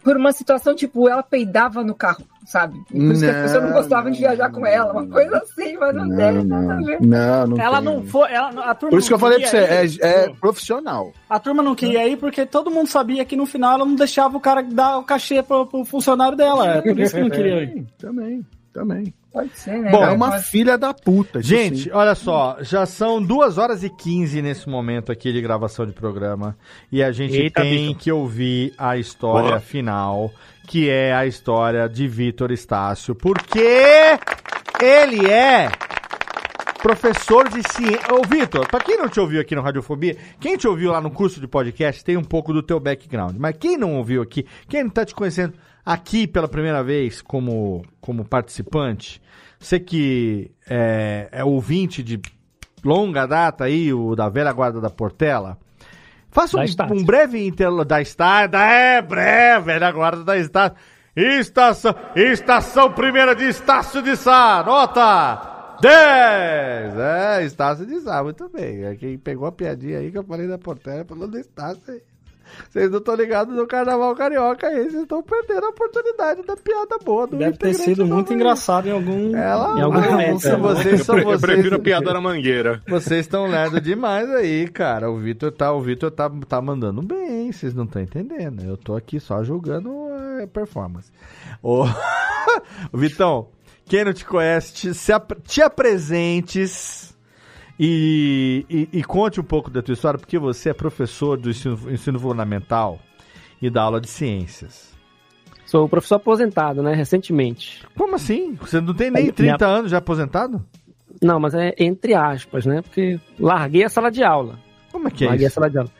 por 0.02 0.16
uma 0.16 0.32
situação 0.32 0.74
tipo, 0.74 1.08
ela 1.08 1.22
peidava 1.22 1.84
no 1.84 1.94
carro, 1.94 2.24
sabe? 2.44 2.80
E 2.92 2.98
por 2.98 3.12
isso 3.12 3.24
que 3.24 3.30
as 3.30 3.52
Não, 3.52 3.72
pessoas 3.72 4.04
não 4.04 4.10
de 4.10 4.18
viajar 4.18 4.50
com 4.50 4.66
ela, 4.66 4.92
uma 4.92 5.06
coisa 5.06 5.36
assim, 5.38 5.76
mas 5.76 5.94
não, 5.94 6.16
tem 6.16 6.44
nada 6.44 6.74
a 6.74 6.76
ver. 6.76 7.00
Não, 7.00 7.46
não 7.46 7.60
Ela 7.60 7.76
tem. 7.76 7.84
não 7.84 8.06
foi. 8.06 8.32
Ela, 8.32 8.48
a 8.70 8.74
turma 8.74 8.90
Por 8.90 8.98
isso 8.98 9.08
que 9.08 9.14
eu 9.14 9.18
não 9.18 9.20
falei 9.20 9.40
pra 9.40 9.48
você, 9.48 9.60
queria 9.60 9.74
é, 9.76 9.84
ir. 9.86 9.98
é 10.02 10.28
profissional. 10.40 11.12
A 11.30 11.38
turma 11.40 11.62
não 11.62 11.74
queria 11.74 12.08
ir 12.08 12.16
porque 12.16 12.44
todo 12.46 12.70
mundo 12.70 12.88
sabia 12.88 13.24
que 13.24 13.36
no 13.36 13.46
final 13.46 13.74
ela 13.74 13.84
não 13.84 13.94
deixava 13.94 14.36
o 14.36 14.40
cara 14.40 14.62
dar 14.62 14.98
o 14.98 15.04
cachê 15.04 15.42
pro, 15.42 15.66
pro 15.66 15.84
funcionário 15.84 16.36
dela. 16.36 16.76
É 16.76 16.82
por 16.82 16.98
isso 16.98 17.14
que 17.14 17.20
não 17.20 17.30
queria 17.30 17.62
ir. 17.64 17.86
Também, 17.98 18.46
também. 18.72 19.14
Pode 19.36 19.50
ser, 19.54 19.82
né? 19.82 19.90
Bom, 19.90 20.02
é 20.02 20.12
uma 20.12 20.38
filha 20.38 20.78
da 20.78 20.94
puta. 20.94 21.42
Gente, 21.42 21.82
sim. 21.82 21.90
olha 21.92 22.14
só, 22.14 22.56
já 22.62 22.86
são 22.86 23.22
2 23.22 23.58
horas 23.58 23.84
e 23.84 23.90
15 23.90 24.40
nesse 24.40 24.66
momento 24.66 25.12
aqui 25.12 25.30
de 25.30 25.42
gravação 25.42 25.84
de 25.84 25.92
programa. 25.92 26.56
E 26.90 27.02
a 27.02 27.12
gente 27.12 27.36
Eita, 27.36 27.60
tem 27.60 27.88
bicho. 27.88 27.98
que 27.98 28.10
ouvir 28.10 28.72
a 28.78 28.96
história 28.96 29.50
Boa. 29.50 29.60
final, 29.60 30.32
que 30.66 30.88
é 30.88 31.12
a 31.12 31.26
história 31.26 31.86
de 31.86 32.08
Vitor 32.08 32.50
Estácio. 32.50 33.14
Porque 33.14 34.18
ele 34.80 35.30
é 35.30 35.70
professor 36.82 37.46
de 37.50 37.62
ciência. 37.70 38.14
Ô, 38.14 38.22
Vitor, 38.26 38.66
pra 38.66 38.80
quem 38.80 38.96
não 38.96 39.06
te 39.06 39.20
ouviu 39.20 39.42
aqui 39.42 39.54
no 39.54 39.60
Radiofobia, 39.60 40.16
quem 40.40 40.56
te 40.56 40.66
ouviu 40.66 40.92
lá 40.92 41.00
no 41.02 41.10
curso 41.10 41.38
de 41.38 41.46
podcast 41.46 42.02
tem 42.02 42.16
um 42.16 42.24
pouco 42.24 42.54
do 42.54 42.62
teu 42.62 42.80
background. 42.80 43.36
Mas 43.38 43.54
quem 43.60 43.76
não 43.76 43.96
ouviu 43.96 44.22
aqui, 44.22 44.46
quem 44.66 44.82
não 44.82 44.90
tá 44.90 45.04
te 45.04 45.14
conhecendo 45.14 45.52
aqui 45.86 46.26
pela 46.26 46.48
primeira 46.48 46.82
vez 46.82 47.22
como, 47.22 47.84
como 48.00 48.24
participante, 48.24 49.22
você 49.60 49.78
que 49.78 50.50
é, 50.68 51.28
é 51.30 51.44
ouvinte 51.44 52.02
de 52.02 52.20
longa 52.84 53.24
data 53.24 53.64
aí, 53.64 53.92
o 53.92 54.16
da 54.16 54.28
velha 54.28 54.52
guarda 54.52 54.80
da 54.80 54.90
Portela, 54.90 55.56
faça 56.28 56.58
um, 56.58 56.92
um 56.92 57.04
breve 57.04 57.46
interlo 57.46 57.84
da 57.84 58.02
Estácio, 58.02 58.50
da, 58.50 58.64
é 58.66 59.00
breve, 59.00 59.66
velha 59.66 59.92
guarda 59.92 60.24
da 60.24 60.36
Estácio. 60.36 60.76
Estação, 61.14 61.94
estação 62.14 62.92
primeira 62.92 63.34
de 63.34 63.44
Estácio 63.44 64.02
de 64.02 64.16
Sá, 64.16 64.62
nota 64.66 65.78
10! 65.80 65.90
É, 66.98 67.44
Estácio 67.44 67.86
de 67.86 68.00
Sá, 68.00 68.22
muito 68.22 68.46
bem. 68.50 68.84
É 68.84 68.94
Quem 68.96 69.16
pegou 69.16 69.46
a 69.46 69.52
piadinha 69.52 70.00
aí 70.00 70.10
que 70.10 70.18
eu 70.18 70.24
falei 70.24 70.46
da 70.46 70.58
Portela 70.58 71.06
falou 71.06 71.26
do 71.26 71.38
Estácio 71.38 71.80
aí. 71.88 72.02
Vocês 72.70 72.90
não 72.90 72.98
estão 72.98 73.14
ligados 73.14 73.54
no 73.54 73.66
carnaval 73.66 74.14
carioca 74.14 74.66
aí, 74.68 74.90
vocês 74.90 75.02
estão 75.02 75.22
perdendo 75.22 75.66
a 75.66 75.68
oportunidade 75.70 76.42
da 76.42 76.56
piada 76.56 76.98
boa 77.04 77.26
do 77.26 77.36
Deve 77.36 77.56
ter 77.56 77.74
sido 77.74 78.06
muito 78.06 78.32
engraçado 78.32 78.88
em 78.88 78.92
algum. 78.92 79.36
Ela, 79.36 79.78
Em 79.78 79.82
algum 79.82 79.98
ah, 79.98 80.10
momento, 80.10 80.46
é. 80.46 80.56
vocês 80.56 81.02
são 81.02 81.18
Eu, 81.18 81.24
vocês. 81.24 81.40
prefiro 81.40 81.76
a 81.76 81.78
piada 81.78 82.12
na 82.12 82.20
mangueira. 82.20 82.82
Vocês 82.88 83.20
estão 83.20 83.46
lerdo 83.46 83.80
demais 83.80 84.28
aí, 84.30 84.68
cara. 84.68 85.10
O 85.10 85.16
Vitor 85.18 85.50
tá, 85.52 85.72
o 85.72 85.80
Vitor 85.80 86.10
tá, 86.10 86.30
tá 86.48 86.60
mandando 86.60 87.02
bem, 87.02 87.50
vocês 87.52 87.74
não 87.74 87.84
estão 87.84 88.02
entendendo. 88.02 88.62
Eu 88.64 88.76
tô 88.76 88.94
aqui 88.96 89.18
só 89.20 89.42
julgando 89.42 89.90
a 90.42 90.46
performance. 90.46 91.10
Ô, 91.62 91.84
Vitão, 92.92 93.48
quem 93.86 94.04
não 94.04 94.12
te 94.12 94.24
conhece, 94.24 94.72
te, 94.74 94.94
se 94.94 95.12
ap- 95.12 95.40
te 95.46 95.62
apresentes 95.62 97.15
e, 97.78 98.64
e, 98.92 98.98
e 99.00 99.04
conte 99.04 99.40
um 99.40 99.44
pouco 99.44 99.70
da 99.70 99.82
tua 99.82 99.92
história, 99.94 100.18
porque 100.18 100.38
você 100.38 100.70
é 100.70 100.74
professor 100.74 101.36
do 101.36 101.50
ensino, 101.50 101.78
ensino 101.90 102.18
fundamental 102.18 102.98
e 103.60 103.68
da 103.70 103.82
aula 103.82 104.00
de 104.00 104.08
ciências. 104.08 104.94
Sou 105.66 105.88
professor 105.88 106.16
aposentado, 106.16 106.82
né, 106.82 106.94
recentemente. 106.94 107.82
Como 107.96 108.14
assim? 108.14 108.54
Você 108.60 108.80
não 108.80 108.94
tem 108.94 109.10
nem 109.10 109.24
Minha- 109.24 109.34
30 109.34 109.66
anos 109.66 109.90
já 109.90 109.98
aposentado? 109.98 110.64
Não, 111.22 111.40
mas 111.40 111.54
é 111.54 111.74
entre 111.78 112.14
aspas, 112.14 112.64
né, 112.66 112.82
porque 112.82 113.18
larguei 113.38 113.84
a 113.84 113.88
sala 113.88 114.10
de 114.10 114.22
aula. 114.22 114.58
Como 114.92 115.08
é 115.08 115.10
que 115.10 115.24
é 115.24 115.28
larguei 115.28 115.46
a 115.46 115.48
isso? 115.48 115.54
sala 115.54 115.68
de 115.70 115.78
aula. 115.78 115.90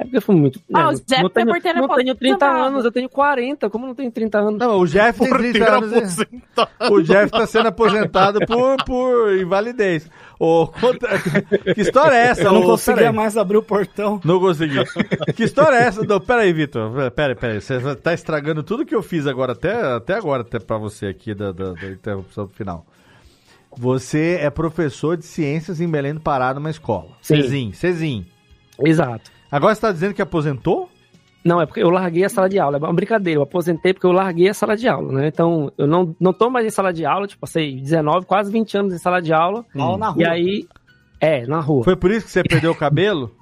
É 0.00 0.04
porque 0.04 0.18
eu 0.18 0.22
fui 0.22 0.36
muito... 0.36 0.60
Ah, 0.72 0.78
né, 0.78 0.86
o 0.86 0.92
Jeff 0.92 1.22
não 1.24 1.28
tenho, 1.30 1.46
Reporteiro 1.46 1.80
não 1.80 1.88
tenho 1.88 2.14
30 2.14 2.36
aposentado. 2.46 2.66
anos, 2.68 2.84
eu 2.84 2.92
tenho 2.92 3.08
40. 3.08 3.68
Como 3.68 3.84
não 3.88 3.94
tenho 3.96 4.12
30 4.12 4.38
anos? 4.38 4.60
Não, 4.60 4.78
o 4.78 4.86
Jeff 4.86 5.18
tem 5.18 5.28
30 5.36 5.72
anos. 5.76 6.18
e- 6.20 6.92
O 6.92 7.02
Jeff 7.02 7.32
tá 7.32 7.44
sendo 7.48 7.66
aposentado 7.66 8.38
por, 8.46 8.76
por 8.84 9.32
invalidez. 9.36 10.08
Ô, 10.38 10.68
conta- 10.68 11.08
que 11.74 11.80
história 11.80 12.14
é 12.14 12.26
essa? 12.28 12.42
Eu 12.42 12.52
não 12.52 12.60
ô, 12.62 12.66
conseguia 12.66 13.12
mais 13.12 13.36
abrir 13.36 13.56
o 13.56 13.62
portão. 13.62 14.20
Não 14.24 14.38
consegui. 14.38 14.76
que 15.34 15.42
história 15.44 15.76
é 15.76 15.82
essa? 15.82 16.04
Não, 16.04 16.20
peraí, 16.20 16.52
Vitor. 16.52 17.10
Peraí, 17.10 17.34
peraí. 17.34 17.60
Você 17.60 17.96
tá 17.96 18.14
estragando 18.14 18.62
tudo 18.62 18.86
que 18.86 18.94
eu 18.94 19.02
fiz 19.02 19.26
agora, 19.26 19.52
até, 19.52 19.74
até 19.94 20.14
agora, 20.14 20.42
até 20.42 20.58
pra 20.60 20.78
você 20.78 21.06
aqui 21.06 21.34
da, 21.34 21.50
da, 21.50 21.72
da 21.72 21.86
interrupção 21.90 22.46
final. 22.48 22.86
Você 23.76 24.38
é 24.40 24.48
professor 24.48 25.16
de 25.16 25.24
ciências 25.26 25.80
em 25.80 25.88
Belém 25.88 26.14
do 26.14 26.20
Pará, 26.20 26.54
numa 26.54 26.70
escola. 26.70 27.08
Sim. 27.20 27.42
Cezim, 27.42 27.72
Cezim. 27.72 28.26
Exato. 28.84 29.30
Agora 29.50 29.74
você 29.74 29.80
tá 29.80 29.92
dizendo 29.92 30.14
que 30.14 30.22
aposentou? 30.22 30.88
Não, 31.44 31.60
é 31.60 31.66
porque 31.66 31.82
eu 31.82 31.88
larguei 31.90 32.24
a 32.24 32.28
sala 32.28 32.48
de 32.48 32.58
aula. 32.58 32.76
É 32.76 32.80
uma 32.80 32.92
brincadeira. 32.92 33.38
Eu 33.38 33.42
aposentei 33.44 33.94
porque 33.94 34.06
eu 34.06 34.12
larguei 34.12 34.48
a 34.48 34.54
sala 34.54 34.76
de 34.76 34.88
aula, 34.88 35.12
né? 35.12 35.28
Então, 35.28 35.72
eu 35.78 35.86
não, 35.86 36.14
não 36.20 36.32
tô 36.32 36.50
mais 36.50 36.66
em 36.66 36.70
sala 36.70 36.92
de 36.92 37.06
aula. 37.06 37.26
Tipo, 37.26 37.40
passei 37.42 37.76
19, 37.80 38.26
quase 38.26 38.50
20 38.52 38.76
anos 38.78 38.94
em 38.94 38.98
sala 38.98 39.22
de 39.22 39.32
aula. 39.32 39.64
Aula 39.78 39.98
na 39.98 40.08
rua. 40.08 40.22
E 40.22 40.26
aí... 40.26 40.68
É, 41.20 41.46
na 41.46 41.60
rua. 41.60 41.82
Foi 41.84 41.96
por 41.96 42.10
isso 42.10 42.26
que 42.26 42.32
você 42.32 42.42
perdeu 42.42 42.70
o 42.72 42.74
cabelo? 42.78 43.32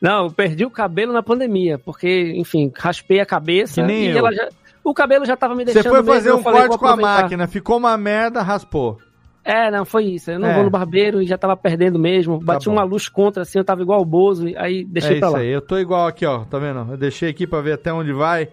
Não, 0.00 0.24
eu 0.26 0.30
perdi 0.30 0.64
o 0.64 0.70
cabelo 0.70 1.12
na 1.12 1.22
pandemia, 1.22 1.78
porque, 1.78 2.32
enfim, 2.36 2.70
raspei 2.76 3.20
a 3.20 3.26
cabeça 3.26 3.80
Que 3.80 3.86
nem 3.86 4.04
e 4.04 4.10
eu. 4.10 4.18
ela 4.18 4.32
já. 4.32 4.48
O 4.82 4.92
cabelo 4.92 5.24
já 5.24 5.34
tava 5.36 5.54
me 5.54 5.64
Você 5.64 5.72
deixando. 5.72 5.92
foi 5.92 6.00
mesmo, 6.02 6.14
fazer 6.14 6.30
eu 6.30 6.36
um 6.38 6.42
falei, 6.42 6.66
corte 6.66 6.78
com 6.78 6.86
a 6.86 6.96
máquina, 6.96 7.46
ficou 7.48 7.78
uma 7.78 7.96
merda, 7.96 8.42
raspou. 8.42 8.98
É, 9.44 9.70
não, 9.70 9.84
foi 9.84 10.04
isso. 10.06 10.30
Eu 10.30 10.38
não 10.38 10.48
É. 10.48 10.54
vou 10.54 10.64
no 10.64 10.70
barbeiro 10.70 11.20
e 11.20 11.26
já 11.26 11.36
tava 11.36 11.54
perdendo 11.56 11.98
mesmo. 11.98 12.38
Bati 12.40 12.66
bom. 12.66 12.72
uma 12.72 12.82
luz 12.82 13.08
contra, 13.08 13.42
assim, 13.42 13.58
eu 13.58 13.64
tava 13.64 13.82
igual 13.82 14.00
o 14.00 14.04
Bozo, 14.04 14.48
e 14.48 14.56
aí 14.56 14.84
deixei 14.84 15.16
é 15.16 15.18
pra 15.18 15.28
isso 15.28 15.36
lá. 15.36 15.42
aí, 15.42 15.48
eu 15.50 15.60
tô 15.60 15.76
igual 15.78 16.06
aqui, 16.06 16.24
ó, 16.24 16.44
tá 16.44 16.58
vendo? 16.58 16.92
Eu 16.92 16.96
deixei 16.96 17.28
aqui 17.28 17.46
pra 17.46 17.60
ver 17.60 17.72
até 17.72 17.92
onde 17.92 18.12
vai, 18.12 18.48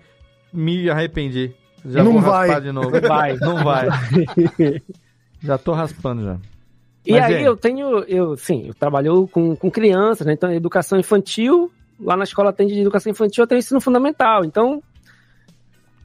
me 0.51 0.89
arrependi. 0.89 1.51
Já 1.85 2.03
Não 2.03 2.11
vou 2.13 2.21
vai. 2.21 2.47
raspar 2.49 2.61
de 2.61 2.71
novo. 2.71 2.91
Não 2.91 3.01
vai. 3.07 3.37
Não 3.37 3.63
vai. 3.63 3.87
já 5.41 5.57
tô 5.57 5.71
raspando 5.73 6.23
já. 6.23 6.37
E 7.05 7.13
Mas, 7.13 7.23
aí 7.23 7.43
eu 7.43 7.57
tenho, 7.57 7.99
eu, 8.07 8.35
sim, 8.37 8.67
eu 8.67 8.73
trabalho 8.75 9.27
com, 9.27 9.55
com 9.55 9.71
crianças, 9.71 10.27
né? 10.27 10.33
Então, 10.33 10.51
educação 10.51 10.99
infantil, 10.99 11.71
lá 11.99 12.15
na 12.15 12.23
escola 12.25 12.53
tem 12.53 12.67
de 12.67 12.79
educação 12.79 13.11
infantil, 13.11 13.43
eu 13.43 13.47
tenho 13.47 13.57
ensino 13.59 13.81
fundamental. 13.81 14.45
Então, 14.45 14.83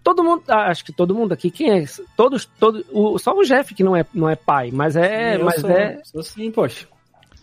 todo 0.07 0.23
mundo, 0.23 0.45
ah, 0.47 0.71
acho 0.71 0.85
que 0.85 0.93
todo 0.93 1.17
mundo 1.17 1.33
aqui, 1.33 1.51
quem 1.51 1.81
é? 1.81 1.85
Todos, 2.17 2.45
todo, 2.45 2.87
o, 2.93 3.19
só 3.19 3.33
o 3.37 3.43
Jeff 3.43 3.75
que 3.75 3.83
não 3.83 3.97
é, 3.97 4.07
não 4.15 4.29
é 4.31 4.37
pai, 4.37 4.71
mas 4.73 4.95
é, 4.95 5.35
Eu 5.35 5.45
mas 5.45 5.61
sou, 5.61 5.69
é, 5.71 6.01
sou 6.05 6.23
sim, 6.23 6.49
poxa. 6.53 6.87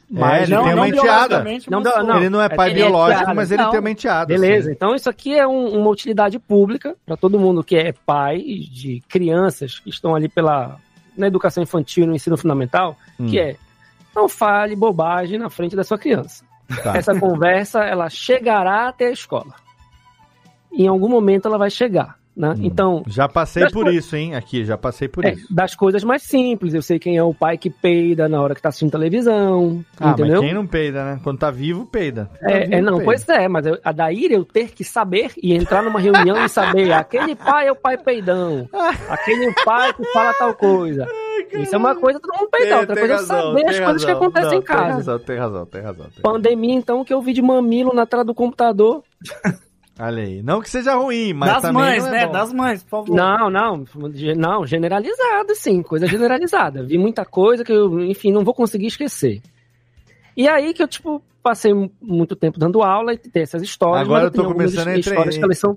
Mas 0.09 0.43
ele 0.43 0.55
não- 0.55 0.63
tem 0.63 0.73
uma 0.73 0.87
enteada. 0.87 1.43
Não, 1.69 1.81
não, 1.81 2.17
ele 2.17 2.29
não 2.29 2.41
é 2.41 2.47
pai 2.47 2.69
ele 2.69 2.79
é 2.79 2.83
biológico, 2.85 3.19
enteada. 3.21 3.33
mas 3.33 3.51
ele 3.51 3.63
Não. 3.63 3.69
tem 3.71 3.79
uma 3.81 3.89
enteada. 3.91 4.25
Beleza, 4.27 4.67
sim. 4.69 4.71
então 4.75 4.95
isso 4.95 5.09
aqui 5.09 5.35
é 5.37 5.45
um- 5.45 5.77
uma 5.77 5.89
utilidade 5.89 6.39
pública 6.39 6.95
para 7.05 7.17
todo 7.17 7.37
mundo 7.37 7.63
que 7.65 7.75
é 7.75 7.91
pai 8.05 8.37
de 8.39 9.01
crianças 9.09 9.79
que 9.79 9.89
estão 9.89 10.15
ali 10.15 10.29
pela 10.29 10.77
na 11.17 11.27
educação 11.27 11.61
infantil 11.61 12.05
e 12.05 12.07
no 12.07 12.15
ensino 12.15 12.37
fundamental, 12.37 12.95
Hum. 13.19 13.27
que 13.27 13.39
é 13.39 13.57
não 14.15 14.29
fale 14.29 14.73
bobagem 14.75 15.37
na 15.37 15.49
frente 15.49 15.75
da 15.75 15.83
sua 15.83 15.97
criança. 15.97 16.45
Tá. 16.81 16.95
Essa 16.95 17.13
conversa 17.19 17.83
ela 17.83 18.09
chegará 18.09 18.87
até 18.87 19.07
a 19.07 19.11
escola. 19.11 19.53
Em 20.71 20.87
algum 20.87 21.09
momento 21.09 21.47
ela 21.47 21.57
vai 21.57 21.69
chegar, 21.69 22.17
né? 22.35 22.53
Então 22.59 23.03
Já 23.07 23.27
passei 23.29 23.69
por 23.69 23.87
isso, 23.93 24.15
hein? 24.15 24.35
Aqui, 24.35 24.65
já 24.65 24.77
passei 24.77 25.07
por 25.07 25.23
é, 25.25 25.33
isso. 25.33 25.53
das 25.53 25.75
coisas 25.75 26.03
mais 26.03 26.23
simples, 26.23 26.73
eu 26.73 26.81
sei 26.81 26.97
quem 26.99 27.15
é 27.17 27.23
o 27.23 27.33
pai 27.33 27.57
que 27.57 27.69
peida 27.69 28.27
na 28.27 28.41
hora 28.41 28.55
que 28.55 28.61
tá 28.61 28.69
assistindo 28.69 28.91
televisão, 28.91 29.83
Ah, 29.99 30.11
entendeu? 30.11 30.37
mas 30.37 30.45
quem 30.45 30.53
não 30.53 30.65
peida, 30.67 31.03
né? 31.05 31.19
Quando 31.23 31.37
tá 31.39 31.51
vivo, 31.51 31.85
peida. 31.85 32.29
Tá 32.39 32.51
É, 32.51 32.59
vivo, 32.61 32.73
é, 32.75 32.81
não, 32.81 32.93
peida. 32.97 33.05
pois 33.05 33.29
é, 33.29 33.47
mas 33.47 33.65
eu- 33.65 33.77
a 33.83 33.91
daí 33.91 34.27
eu 34.31 34.43
ter 34.45 34.71
que 34.71 34.83
saber 34.83 35.31
e 35.41 35.53
entrar 35.53 35.83
numa 35.83 35.99
reunião 35.99 36.43
e 36.43 36.49
saber, 36.49 36.91
aquele 36.93 37.35
pai 37.35 37.67
é 37.67 37.71
o 37.71 37.75
pai 37.75 37.97
peidão, 37.97 38.67
aquele 39.09 39.53
pai 39.65 39.93
que 39.93 40.03
fala 40.11 40.33
tal 40.33 40.53
coisa. 40.55 41.07
Isso 41.51 41.75
é 41.75 41.77
uma 41.77 41.95
coisa 41.95 42.19
todo 42.19 42.35
mundo 42.35 42.49
peidar, 42.49 42.79
outra 42.79 42.95
coisa 42.95 43.13
é 43.13 43.17
saber 43.19 43.65
as 43.69 43.79
coisas 43.79 44.05
que 44.05 44.11
acontecem 44.11 44.49
Não, 44.51 44.57
em 44.57 44.61
casa. 44.63 44.83
Tem 44.83 44.93
razão, 44.95 45.19
tem 45.19 45.37
razão, 45.37 45.65
tem 45.65 45.81
razão. 45.81 46.05
tem 46.05 46.13
razão. 46.21 46.21
Pandemia, 46.23 46.73
então, 46.73 47.03
que 47.03 47.13
eu 47.13 47.21
vi 47.21 47.33
de 47.33 47.41
mamilo 47.41 47.93
na 47.93 48.05
tela 48.07 48.23
do 48.23 48.33
computador. 48.33 49.03
Olha 49.99 50.23
aí. 50.23 50.41
Não 50.41 50.59
que 50.61 50.69
seja 50.69 50.95
ruim, 50.95 51.33
mas 51.33 51.53
das 51.53 51.61
também 51.61 51.81
mães, 51.83 52.03
não 52.03 52.09
é 52.09 52.11
né? 52.11 52.25
bom. 52.25 52.31
Das 52.31 52.51
mães, 52.53 52.83
por 52.83 52.89
favor. 52.89 53.15
Não, 53.15 53.49
não, 53.49 53.83
não, 54.35 54.65
generalizado, 54.65 55.53
sim, 55.55 55.83
coisa 55.83 56.07
generalizada. 56.07 56.83
Vi 56.83 56.97
muita 56.97 57.23
coisa 57.25 57.63
que 57.63 57.71
eu, 57.71 57.99
enfim, 58.01 58.31
não 58.31 58.43
vou 58.43 58.53
conseguir 58.55 58.87
esquecer. 58.87 59.41
E 60.35 60.47
aí 60.47 60.73
que 60.73 60.81
eu, 60.81 60.87
tipo, 60.87 61.21
passei 61.43 61.73
mu- 61.73 61.91
muito 62.01 62.35
tempo 62.35 62.57
dando 62.59 62.81
aula 62.81 63.13
e 63.13 63.17
tem 63.17 63.43
essas 63.43 63.61
histórias. 63.61 64.01
Agora 64.07 64.25
eu 64.25 64.31
tô 64.31 64.45
começando 64.45 64.87
a 64.87 64.97
histórias 64.97 65.27
entre- 65.35 65.37
que 65.39 65.43
elas 65.45 65.59
são 65.59 65.75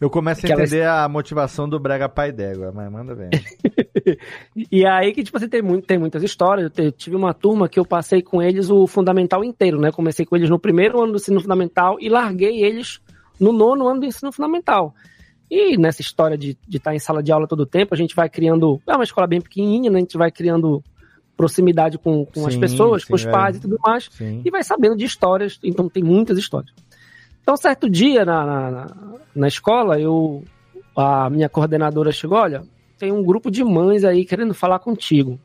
Eu 0.00 0.10
começo 0.10 0.40
a 0.40 0.46
que 0.48 0.52
elas- 0.52 0.72
entender 0.72 0.88
a 0.88 1.08
motivação 1.08 1.68
do 1.68 1.78
Brega 1.78 2.08
Pai 2.08 2.32
d'Égua, 2.32 2.72
mas 2.74 2.90
manda 2.90 3.14
ver. 3.14 3.30
E 4.70 4.86
aí 4.86 5.12
que, 5.12 5.22
tipo 5.24 5.36
assim, 5.38 5.48
tem, 5.48 5.62
muito, 5.62 5.86
tem 5.86 5.96
muitas 5.98 6.22
histórias. 6.22 6.64
Eu 6.64 6.70
te- 6.70 6.92
tive 6.92 7.16
uma 7.16 7.32
turma 7.32 7.68
que 7.68 7.78
eu 7.80 7.86
passei 7.86 8.20
com 8.20 8.42
eles 8.42 8.68
o 8.68 8.86
fundamental 8.86 9.42
inteiro, 9.42 9.80
né? 9.80 9.90
Comecei 9.90 10.26
com 10.26 10.36
eles 10.36 10.50
no 10.50 10.58
primeiro 10.58 11.00
ano 11.02 11.12
do 11.12 11.16
ensino 11.16 11.40
fundamental 11.40 11.96
e 12.00 12.08
larguei 12.10 12.62
eles 12.62 13.00
no 13.40 13.52
nono 13.52 13.86
ano 13.88 14.00
do 14.00 14.06
ensino 14.06 14.32
fundamental. 14.32 14.94
E 15.50 15.76
nessa 15.76 16.00
história 16.00 16.36
de 16.38 16.56
estar 16.70 16.94
em 16.94 16.98
sala 16.98 17.22
de 17.22 17.30
aula 17.30 17.46
todo 17.46 17.60
o 17.60 17.66
tempo, 17.66 17.94
a 17.94 17.96
gente 17.96 18.14
vai 18.14 18.28
criando. 18.28 18.80
É 18.86 18.94
uma 18.94 19.04
escola 19.04 19.26
bem 19.26 19.40
pequenininha, 19.40 19.90
né? 19.90 19.98
A 19.98 20.00
gente 20.00 20.16
vai 20.16 20.30
criando 20.30 20.82
proximidade 21.36 21.98
com, 21.98 22.24
com 22.24 22.46
as 22.46 22.54
Sim, 22.54 22.60
pessoas, 22.60 23.02
sim, 23.02 23.08
com 23.08 23.14
os 23.14 23.26
é. 23.26 23.30
pais 23.30 23.56
e 23.56 23.60
tudo 23.60 23.76
mais. 23.84 24.08
Sim. 24.12 24.40
E 24.44 24.50
vai 24.50 24.62
sabendo 24.64 24.96
de 24.96 25.04
histórias. 25.04 25.58
Então 25.62 25.88
tem 25.88 26.02
muitas 26.02 26.38
histórias. 26.38 26.72
Então, 27.42 27.56
certo 27.56 27.90
dia 27.90 28.24
na, 28.24 28.46
na, 28.46 28.70
na- 28.70 28.96
na 29.36 29.48
escola, 29.48 30.00
eu 30.00 30.42
a 30.96 31.28
minha 31.28 31.48
coordenadora 31.48 32.12
chegou, 32.12 32.38
olha, 32.38 32.62
tem 32.98 33.10
um 33.12 33.22
grupo 33.22 33.50
de 33.50 33.62
mães 33.64 34.04
aí 34.04 34.24
querendo 34.24 34.54
falar 34.54 34.78
contigo. 34.78 35.38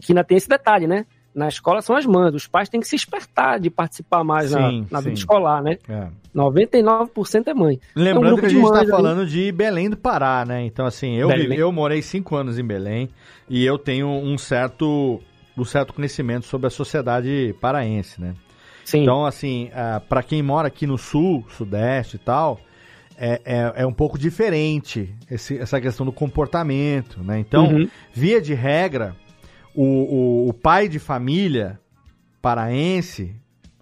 Que 0.00 0.12
ainda 0.12 0.22
tem 0.22 0.36
esse 0.36 0.48
detalhe, 0.48 0.86
né? 0.86 1.04
Na 1.34 1.46
escola 1.48 1.80
são 1.80 1.94
as 1.96 2.04
mães, 2.04 2.34
os 2.34 2.46
pais 2.48 2.68
têm 2.68 2.80
que 2.80 2.86
se 2.88 2.96
espertar 2.96 3.60
de 3.60 3.70
participar 3.70 4.24
mais 4.24 4.50
na, 4.50 4.68
Sim, 4.68 4.86
na 4.90 4.98
vida 5.00 5.14
sim. 5.14 5.20
escolar, 5.20 5.62
né? 5.62 5.78
É. 5.88 6.08
99% 6.34 7.46
é 7.48 7.54
mãe. 7.54 7.78
É 7.96 8.00
um 8.00 8.02
Lembrando 8.02 8.40
que 8.40 8.46
a 8.46 8.48
gente 8.48 8.70
tá 8.72 8.80
aí. 8.80 8.86
falando 8.88 9.26
de 9.26 9.52
Belém 9.52 9.88
do 9.90 9.96
Pará, 9.96 10.44
né? 10.44 10.64
Então, 10.64 10.86
assim, 10.86 11.14
eu, 11.16 11.28
Belém. 11.28 11.58
eu 11.58 11.70
morei 11.70 12.02
cinco 12.02 12.36
anos 12.36 12.58
em 12.58 12.64
Belém 12.64 13.08
e 13.48 13.64
eu 13.64 13.78
tenho 13.78 14.08
um 14.08 14.36
certo, 14.36 15.20
um 15.56 15.64
certo 15.64 15.92
conhecimento 15.94 16.46
sobre 16.46 16.66
a 16.66 16.70
sociedade 16.70 17.54
paraense, 17.60 18.20
né? 18.20 18.34
Sim. 18.84 19.02
Então, 19.02 19.24
assim, 19.24 19.70
para 20.08 20.22
quem 20.22 20.42
mora 20.42 20.66
aqui 20.68 20.86
no 20.86 20.98
sul, 20.98 21.44
sudeste 21.50 22.16
e 22.16 22.18
tal, 22.18 22.60
é, 23.16 23.40
é, 23.44 23.72
é 23.82 23.86
um 23.86 23.92
pouco 23.92 24.18
diferente 24.18 25.14
esse- 25.30 25.58
essa 25.58 25.80
questão 25.80 26.04
do 26.04 26.10
comportamento, 26.12 27.22
né? 27.22 27.38
Então, 27.38 27.66
Uhum. 27.66 27.88
via 28.12 28.40
de 28.40 28.54
regra, 28.54 29.14
o, 29.74 29.84
o, 29.84 30.48
o 30.48 30.52
pai 30.52 30.88
de 30.88 30.98
família 30.98 31.80
paraense, 32.40 33.34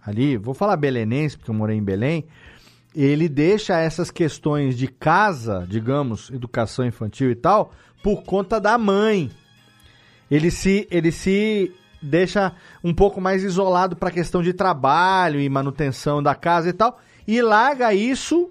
ali, 0.04 0.36
vou 0.36 0.54
falar 0.54 0.76
belenense, 0.76 1.36
porque 1.36 1.50
eu 1.50 1.54
morei 1.54 1.76
em 1.76 1.82
Belém, 1.82 2.26
ele 2.94 3.28
deixa 3.28 3.78
essas 3.78 4.10
questões 4.10 4.76
de 4.76 4.88
casa, 4.88 5.66
digamos, 5.68 6.30
educação 6.30 6.84
infantil 6.84 7.30
e 7.30 7.34
tal, 7.34 7.72
por 8.02 8.22
conta 8.24 8.60
da 8.60 8.76
mãe. 8.76 9.30
Ele 10.30 10.50
se, 10.50 10.88
ele 10.90 11.12
se 11.12 11.72
deixa 12.02 12.52
um 12.82 12.92
pouco 12.92 13.20
mais 13.20 13.44
isolado 13.44 13.96
para 13.96 14.08
a 14.08 14.12
questão 14.12 14.42
de 14.42 14.52
trabalho 14.52 15.40
e 15.40 15.48
manutenção 15.48 16.22
da 16.22 16.34
casa 16.34 16.68
e 16.68 16.72
tal, 16.72 16.98
e 17.26 17.40
larga 17.42 17.92
isso 17.94 18.50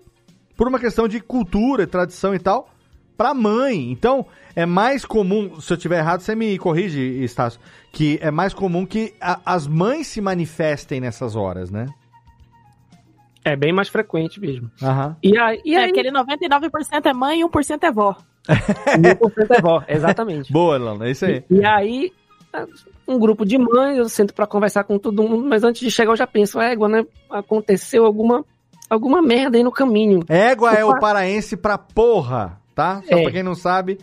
por 0.55 0.67
uma 0.67 0.79
questão 0.79 1.07
de 1.07 1.19
cultura, 1.19 1.85
tradição 1.85 2.33
e 2.33 2.39
tal, 2.39 2.69
para 3.17 3.33
mãe. 3.33 3.91
Então, 3.91 4.25
é 4.55 4.65
mais 4.65 5.03
comum, 5.03 5.59
se 5.59 5.73
eu 5.73 5.77
tiver 5.77 5.97
errado, 5.99 6.21
você 6.21 6.35
me 6.35 6.57
corrige, 6.57 7.01
Estácio, 7.23 7.59
que 7.91 8.19
é 8.21 8.29
mais 8.31 8.53
comum 8.53 8.85
que 8.85 9.13
a- 9.19 9.39
as 9.45 9.65
mães 9.67 10.07
se 10.07 10.21
manifestem 10.21 11.01
nessas 11.01 11.35
horas, 11.35 11.71
né? 11.71 11.87
É 13.43 13.55
bem 13.55 13.71
mais 13.73 13.87
frequente 13.87 14.39
mesmo. 14.39 14.69
Aham. 14.83 15.15
E 15.23 15.37
aí, 15.37 15.61
e 15.63 15.75
É, 15.75 15.79
aí 15.83 15.89
aquele 15.89 16.11
99% 16.11 17.05
é 17.05 17.13
mãe 17.13 17.39
e 17.41 17.45
1% 17.45 17.83
é 17.83 17.91
vó. 17.91 18.15
1% 18.47 19.51
é 19.51 19.61
vó, 19.61 19.83
exatamente. 19.87 20.51
Boa, 20.51 20.77
Lana, 20.77 21.07
é 21.07 21.11
isso 21.11 21.25
aí. 21.25 21.43
E 21.49 21.65
aí, 21.65 22.11
um 23.07 23.17
grupo 23.17 23.45
de 23.45 23.57
mães, 23.57 23.97
eu 23.97 24.09
sento 24.09 24.33
pra 24.33 24.45
conversar 24.47 24.83
com 24.83 24.97
todo 24.99 25.23
mundo, 25.23 25.45
mas 25.47 25.63
antes 25.63 25.81
de 25.81 25.89
chegar 25.91 26.11
eu 26.11 26.15
já 26.17 26.27
penso, 26.27 26.59
égua, 26.59 26.89
né? 26.89 27.05
Aconteceu 27.29 28.05
alguma, 28.05 28.43
alguma 28.89 29.21
merda 29.21 29.57
aí 29.57 29.63
no 29.63 29.71
caminho. 29.71 30.21
Égua 30.27 30.73
é 30.73 30.83
o 30.83 30.99
paraense 30.99 31.55
pra 31.55 31.77
porra, 31.77 32.59
tá? 32.77 33.01
Só 33.09 33.17
É. 33.17 33.23
pra 33.23 33.31
quem 33.31 33.41
não 33.43 33.55
sabe, 33.55 33.97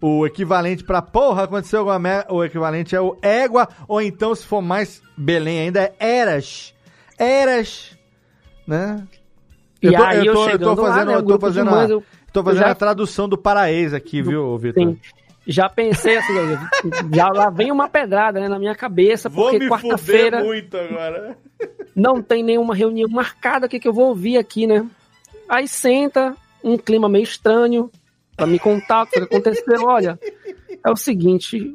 o 0.00 0.26
equivalente 0.26 0.82
pra 0.84 1.00
porra 1.00 1.44
aconteceu 1.44 1.78
alguma 1.78 1.98
merda, 1.98 2.34
o 2.34 2.44
equivalente 2.44 2.94
é 2.96 3.00
o 3.00 3.16
égua, 3.22 3.68
ou 3.86 4.02
então, 4.02 4.34
se 4.34 4.44
for 4.44 4.60
mais 4.60 5.00
Belém 5.16 5.60
ainda, 5.60 5.80
é 5.80 5.94
eras. 5.98 6.74
Eras, 7.18 7.96
né? 8.66 9.02
E 9.80 9.94
aí 9.94 10.26
eu 10.26 10.36
chegando 10.44 10.82
lá, 10.82 10.88
fazendo, 10.92 11.06
né, 11.08 11.16
um 11.16 11.20
eu 11.20 11.26
tô 11.26 11.38
fazendo, 11.38 11.70
mães, 11.70 11.90
a, 11.90 11.92
eu- 11.94 12.02
tô 12.32 12.42
fazendo 12.42 12.62
eu 12.62 12.66
já- 12.66 12.72
a 12.72 12.74
tradução 12.74 13.28
do 13.28 13.38
paraense 13.38 13.94
aqui, 13.94 14.20
viu, 14.20 14.58
Vitor? 14.58 14.96
Já 15.46 15.68
pensei 15.68 16.16
assim, 16.16 16.32
já 17.14 17.28
lá 17.28 17.48
vem 17.48 17.70
uma 17.70 17.88
pedrada 17.88 18.40
né, 18.40 18.48
na 18.48 18.58
minha 18.58 18.74
cabeça, 18.74 19.30
porque 19.30 19.68
quarta-feira 19.68 20.42
muito 20.42 20.76
agora. 20.76 21.38
não 21.94 22.20
tem 22.20 22.42
nenhuma 22.42 22.74
reunião 22.74 23.08
marcada, 23.08 23.66
o 23.66 23.68
que, 23.68 23.78
que 23.78 23.86
eu 23.86 23.92
vou 23.92 24.08
ouvir 24.08 24.36
aqui, 24.38 24.66
né? 24.66 24.84
Aí 25.48 25.68
senta, 25.68 26.34
um 26.64 26.76
clima 26.76 27.08
meio 27.08 27.22
estranho, 27.22 27.88
pra 28.36 28.46
me 28.46 28.58
contar 28.58 29.04
o 29.04 29.06
que 29.06 29.18
aconteceu. 29.18 29.84
Olha, 29.84 30.18
é 30.84 30.90
o 30.90 30.96
seguinte, 30.96 31.74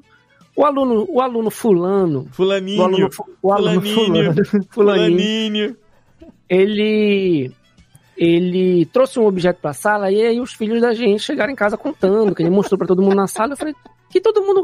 o 0.56 0.66
aluno, 0.66 1.06
o 1.10 1.22
aluno 1.22 1.50
fulano, 1.50 2.28
Fulaninho, 2.32 2.82
o 2.82 2.84
aluno, 2.84 3.10
o 3.42 3.54
aluno 3.54 3.82
fulaninho, 3.82 4.34
fulano, 4.34 4.66
fulaninho, 4.70 5.78
ele 6.48 7.52
ele 8.18 8.86
trouxe 8.88 9.20
um 9.20 9.26
objeto 9.26 9.60
pra 9.60 9.74
sala 9.74 10.12
e 10.12 10.22
aí 10.22 10.40
os 10.40 10.54
filhos 10.54 10.80
da 10.82 10.94
gente 10.94 11.24
chegaram 11.24 11.52
em 11.52 11.56
casa 11.56 11.76
contando, 11.76 12.36
que 12.36 12.44
ele 12.44 12.52
mostrou 12.52 12.78
pra 12.78 12.86
todo 12.86 13.02
mundo 13.02 13.16
na 13.16 13.26
sala. 13.26 13.54
Eu 13.54 13.58
falei, 13.58 13.74
que 14.12 14.22
todo 14.22 14.44
mundo 14.44 14.64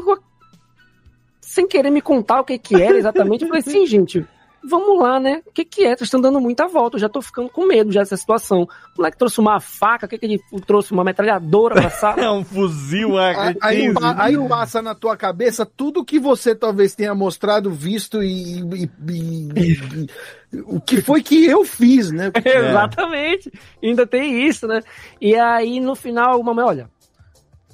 sem 1.40 1.66
querer 1.66 1.90
me 1.90 2.00
contar 2.00 2.40
o 2.40 2.44
que 2.44 2.56
que 2.56 2.80
era 2.80 2.96
exatamente. 2.96 3.42
Eu 3.42 3.48
falei, 3.48 3.62
sim, 3.62 3.84
gente, 3.84 4.24
vamos 4.68 5.00
lá, 5.02 5.18
né? 5.18 5.42
O 5.46 5.52
que 5.52 5.64
que 5.64 5.82
é? 5.84 5.88
Vocês 5.96 6.02
estão 6.02 6.20
dando 6.20 6.40
muita 6.40 6.68
volta, 6.68 6.96
eu 6.96 7.00
já 7.00 7.08
tô 7.08 7.20
ficando 7.22 7.48
com 7.48 7.66
medo 7.66 7.90
já 7.90 8.00
dessa 8.00 8.16
situação. 8.16 8.62
O 8.62 8.68
moleque 8.98 9.16
trouxe 9.18 9.40
uma 9.40 9.58
faca, 9.60 10.06
o 10.06 10.08
que 10.08 10.18
que 10.18 10.26
ele 10.26 10.40
trouxe? 10.66 10.92
Uma 10.92 11.02
metralhadora 11.04 11.74
pra 11.74 11.90
sala? 11.90 12.20
É 12.22 12.30
um 12.30 12.44
fuzil 12.44 13.16
A- 13.18 13.54
Aí, 13.60 13.92
pa- 13.92 14.14
aí 14.18 14.48
passa 14.48 14.80
na 14.82 14.94
tua 14.94 15.16
cabeça 15.16 15.64
tudo 15.66 16.04
que 16.04 16.18
você 16.18 16.54
talvez 16.54 16.94
tenha 16.94 17.14
mostrado, 17.14 17.70
visto 17.70 18.22
e, 18.22 18.60
e- 18.60 18.90
e- 19.08 20.06
e- 20.52 20.60
o 20.66 20.80
que 20.80 21.00
foi 21.00 21.22
que 21.22 21.44
eu 21.46 21.64
fiz, 21.64 22.10
né? 22.10 22.30
Exatamente. 22.44 23.50
Ainda 23.82 24.06
tem 24.06 24.46
isso, 24.46 24.66
né? 24.66 24.80
E 25.20 25.34
aí, 25.34 25.80
no 25.80 25.94
final, 25.94 26.42
mamãe, 26.42 26.64
olha, 26.64 26.90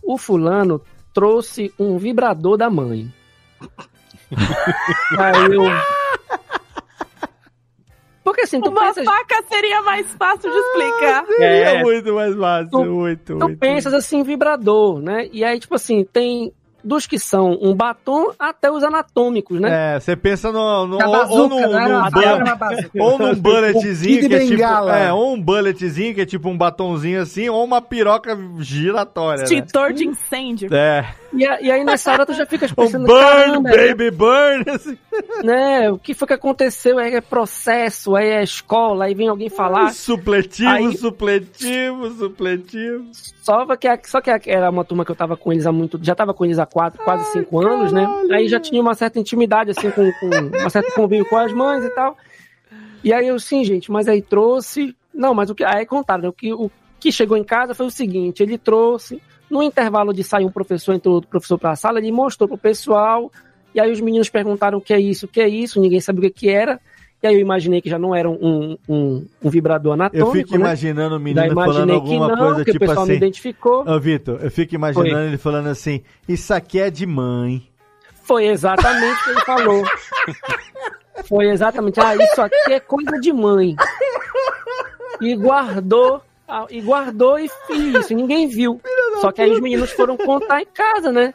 o 0.02 0.16
fulano 0.18 0.80
trouxe 1.12 1.72
um 1.78 1.96
vibrador 1.98 2.56
da 2.56 2.68
mãe. 2.68 3.12
aí 5.18 5.52
eu. 5.54 5.62
Assim, 8.44 8.60
tu 8.60 8.70
Uma 8.70 8.80
pensa. 8.94 9.04
faca 9.04 9.42
seria 9.48 9.82
mais 9.82 10.06
fácil 10.14 10.50
de 10.50 10.56
explicar. 10.56 11.24
É. 11.40 11.82
muito 11.82 12.14
mais 12.14 12.34
fácil, 12.36 12.70
Tu- 12.70 12.84
muito, 12.84 13.24
Tu 13.38 13.38
muito. 13.38 13.58
pensas 13.58 13.92
assim, 13.94 14.22
vibrador, 14.22 15.00
né? 15.00 15.28
E 15.32 15.42
aí, 15.44 15.58
tipo 15.58 15.74
assim, 15.74 16.04
tem 16.04 16.52
dos 16.84 17.06
que 17.06 17.18
são 17.18 17.58
um 17.60 17.74
batom 17.74 18.32
até 18.38 18.70
os 18.70 18.82
anatômicos, 18.84 19.58
né? 19.60 19.94
É, 19.96 20.00
você 20.00 20.14
pensa 20.14 20.52
no, 20.52 20.86
no 20.86 20.94
ou, 21.04 21.10
bazuca, 21.12 21.32
ou 21.42 21.48
num, 21.48 21.68
né? 21.72 21.88
num 21.88 23.02
ou 23.02 23.18
num 23.18 23.34
bulletzinho 23.34 24.28
que 24.28 24.34
é 24.34 24.46
tipo, 24.46 24.62
é, 24.90 25.12
ou 25.12 25.32
um 25.34 25.40
bulletzinho 25.40 26.14
que 26.14 26.20
é 26.20 26.26
tipo 26.26 26.48
um 26.48 26.56
batonzinho 26.56 27.22
assim, 27.22 27.48
ou 27.48 27.64
uma 27.64 27.80
piroca 27.80 28.38
giratória, 28.58 29.38
né? 29.38 29.44
Extintor 29.44 29.92
de 29.92 30.06
incêndio. 30.06 30.74
É. 30.74 31.14
E, 31.32 31.44
a- 31.46 31.60
e 31.60 31.70
aí 31.70 31.82
nessa 31.84 32.12
hora 32.12 32.26
tu 32.26 32.32
já 32.34 32.46
fica 32.46 32.66
pensando, 32.74 33.06
burn, 33.06 33.62
baby, 33.62 34.10
burn! 34.10 34.64
assim. 34.70 34.96
né? 35.42 35.90
O 35.90 35.98
que 35.98 36.14
foi 36.14 36.28
que 36.28 36.34
aconteceu? 36.34 36.98
Aí 36.98 37.14
é 37.14 37.20
processo, 37.20 38.14
aí 38.14 38.28
é 38.28 38.42
escola, 38.42 39.06
aí 39.06 39.14
vem 39.14 39.28
alguém 39.28 39.48
falar. 39.48 39.92
Supletivo, 39.92 40.70
Aí- 40.70 40.96
supletivo, 40.96 42.10
supletivo. 42.10 43.04
Só 43.42 43.64
que, 43.76 43.88
só 44.08 44.20
que 44.20 44.30
era 44.50 44.70
uma 44.70 44.84
turma 44.84 45.04
que 45.04 45.10
eu 45.10 45.16
tava 45.16 45.36
com 45.36 45.52
eles 45.52 45.66
há 45.66 45.72
muito. 45.72 45.98
Já 46.02 46.14
tava 46.14 46.32
com 46.32 46.44
eles 46.44 46.58
há 46.58 46.66
quatro, 46.74 47.00
quase 47.04 47.30
cinco 47.30 47.64
anos, 47.64 47.92
né? 47.92 48.04
Aí 48.32 48.48
já 48.48 48.58
tinha 48.58 48.82
uma 48.82 48.94
certa 48.94 49.20
intimidade, 49.20 49.70
assim, 49.70 49.88
com, 49.92 50.10
com 50.18 50.58
uma 50.58 50.68
certa 50.68 50.90
convívio 50.90 51.24
com 51.24 51.36
as 51.36 51.52
mães 51.52 51.84
e 51.84 51.90
tal. 51.90 52.16
E 53.04 53.12
aí 53.12 53.28
eu, 53.28 53.38
sim, 53.38 53.62
gente, 53.62 53.92
mas 53.92 54.08
aí 54.08 54.20
trouxe. 54.20 54.96
Não, 55.14 55.32
mas 55.32 55.50
o 55.50 55.54
que. 55.54 55.62
Aí 55.62 55.86
contaram, 55.86 56.24
né? 56.24 56.28
o 56.28 56.32
que, 56.32 56.52
o 56.52 56.68
que 56.98 57.12
chegou 57.12 57.36
em 57.36 57.44
casa 57.44 57.74
foi 57.74 57.86
o 57.86 57.90
seguinte: 57.90 58.42
ele 58.42 58.58
trouxe. 58.58 59.22
No 59.48 59.62
intervalo 59.62 60.12
de 60.12 60.24
sair 60.24 60.44
um 60.44 60.50
professor, 60.50 60.94
entrou 60.94 61.14
outro 61.14 61.30
professor 61.30 61.58
para 61.58 61.70
a 61.70 61.76
sala, 61.76 62.00
ele 62.00 62.10
mostrou 62.10 62.48
pro 62.48 62.58
pessoal. 62.58 63.30
E 63.72 63.80
aí 63.80 63.92
os 63.92 64.00
meninos 64.00 64.28
perguntaram 64.28 64.78
o 64.78 64.80
que 64.80 64.92
é 64.92 64.98
isso, 64.98 65.26
o 65.26 65.28
que 65.28 65.40
é 65.40 65.48
isso, 65.48 65.80
ninguém 65.80 66.00
sabia 66.00 66.28
o 66.28 66.32
que 66.32 66.48
era. 66.48 66.80
E 67.24 67.26
aí 67.26 67.34
eu 67.36 67.40
imaginei 67.40 67.80
que 67.80 67.88
já 67.88 67.98
não 67.98 68.14
era 68.14 68.28
um, 68.28 68.76
um, 68.86 69.26
um 69.42 69.48
vibrador 69.48 69.90
Eu 69.90 69.94
anatômico. 69.94 70.32
fico 70.32 70.50
né? 70.52 70.56
imaginando 70.58 71.16
o 71.16 71.18
Daí 71.18 71.24
menino 71.34 71.54
falando 71.54 71.90
alguma 71.94 72.28
não, 72.28 72.36
coisa 72.36 72.64
que 72.66 72.72
tipo 72.72 72.84
o 72.84 72.86
pessoal 72.88 73.02
assim. 73.04 73.12
me 73.12 73.16
identificou. 73.16 73.88
Ô, 73.88 73.98
Vitor, 73.98 74.38
eu 74.42 74.50
fico 74.50 74.74
imaginando 74.74 75.16
Oi. 75.16 75.26
ele 75.28 75.38
falando 75.38 75.68
assim: 75.68 76.02
Isso 76.28 76.52
aqui 76.52 76.78
é 76.80 76.90
de 76.90 77.06
mãe. 77.06 77.66
Foi 78.24 78.44
exatamente 78.46 79.20
o 79.20 79.24
que 79.24 79.30
ele 79.30 79.40
falou. 79.40 79.84
Foi 81.26 81.48
exatamente. 81.48 81.98
Ah, 82.00 82.14
isso 82.14 82.42
aqui 82.42 82.72
é 82.72 82.80
coisa 82.80 83.18
de 83.18 83.32
mãe. 83.32 83.74
E 85.22 85.34
guardou. 85.34 86.20
E 86.68 86.80
guardou 86.82 87.38
e 87.38 87.48
fez 87.66 87.94
isso. 87.94 88.12
e 88.12 88.16
Ninguém 88.16 88.46
viu. 88.48 88.78
Só 89.22 89.32
que 89.32 89.40
aí 89.40 89.50
os 89.50 89.60
meninos 89.60 89.90
foram 89.92 90.16
contar 90.16 90.60
em 90.60 90.66
casa, 90.66 91.10
né? 91.10 91.32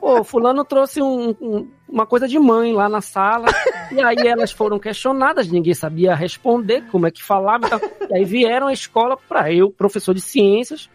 Pô, 0.00 0.24
fulano 0.24 0.64
trouxe 0.64 1.00
um- 1.02 1.34
um- 1.40 1.68
uma 1.88 2.06
coisa 2.06 2.26
de 2.26 2.38
mãe 2.38 2.72
lá 2.72 2.88
na 2.88 3.00
sala. 3.00 3.46
E 3.90 4.00
aí 4.00 4.26
elas 4.26 4.52
foram 4.52 4.78
questionadas, 4.78 5.48
ninguém 5.48 5.74
sabia 5.74 6.14
responder 6.14 6.84
como 6.90 7.06
é 7.06 7.10
que 7.10 7.22
falava. 7.22 7.66
e. 7.66 7.80
E 8.10 8.14
aí 8.14 8.24
vieram 8.24 8.66
à 8.66 8.72
escola 8.72 9.16
para 9.16 9.52
eu, 9.52 9.70
professor 9.70 10.14
de 10.14 10.20
ciências, 10.20 10.88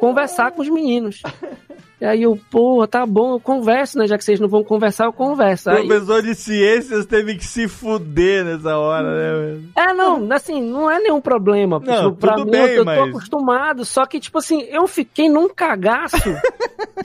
conversar 0.00 0.52
com 0.52 0.62
os 0.62 0.68
meninos. 0.68 1.22
E 2.00 2.04
aí 2.04 2.22
eu, 2.22 2.38
pô, 2.50 2.86
tá 2.86 3.04
bom, 3.04 3.32
eu 3.34 3.40
converso, 3.40 3.98
né? 3.98 4.06
Já 4.06 4.16
que 4.16 4.24
vocês 4.24 4.38
não 4.38 4.48
vão 4.48 4.62
conversar, 4.62 5.06
eu 5.06 5.12
converso. 5.12 5.68
O 5.68 5.72
Aí, 5.72 5.86
professor 5.86 6.22
de 6.22 6.34
ciências 6.34 7.06
teve 7.06 7.34
que 7.34 7.44
se 7.44 7.66
fuder 7.66 8.44
nessa 8.44 8.76
hora, 8.78 9.08
né? 9.50 9.60
é, 9.76 9.92
não, 9.92 10.28
assim, 10.32 10.62
não 10.62 10.88
é 10.88 11.00
nenhum 11.00 11.20
problema. 11.20 11.80
Não, 11.84 12.10
tipo, 12.10 12.20
pra 12.20 12.34
tudo 12.34 12.44
mim, 12.46 12.50
bem, 12.52 12.60
eu, 12.62 12.68
eu 12.68 12.78
tô 12.78 12.84
mas- 12.84 13.08
acostumado. 13.08 13.84
Só 13.84 14.06
que, 14.06 14.20
tipo 14.20 14.38
assim, 14.38 14.62
eu 14.70 14.86
fiquei 14.86 15.28
num 15.28 15.48
cagaço 15.48 16.16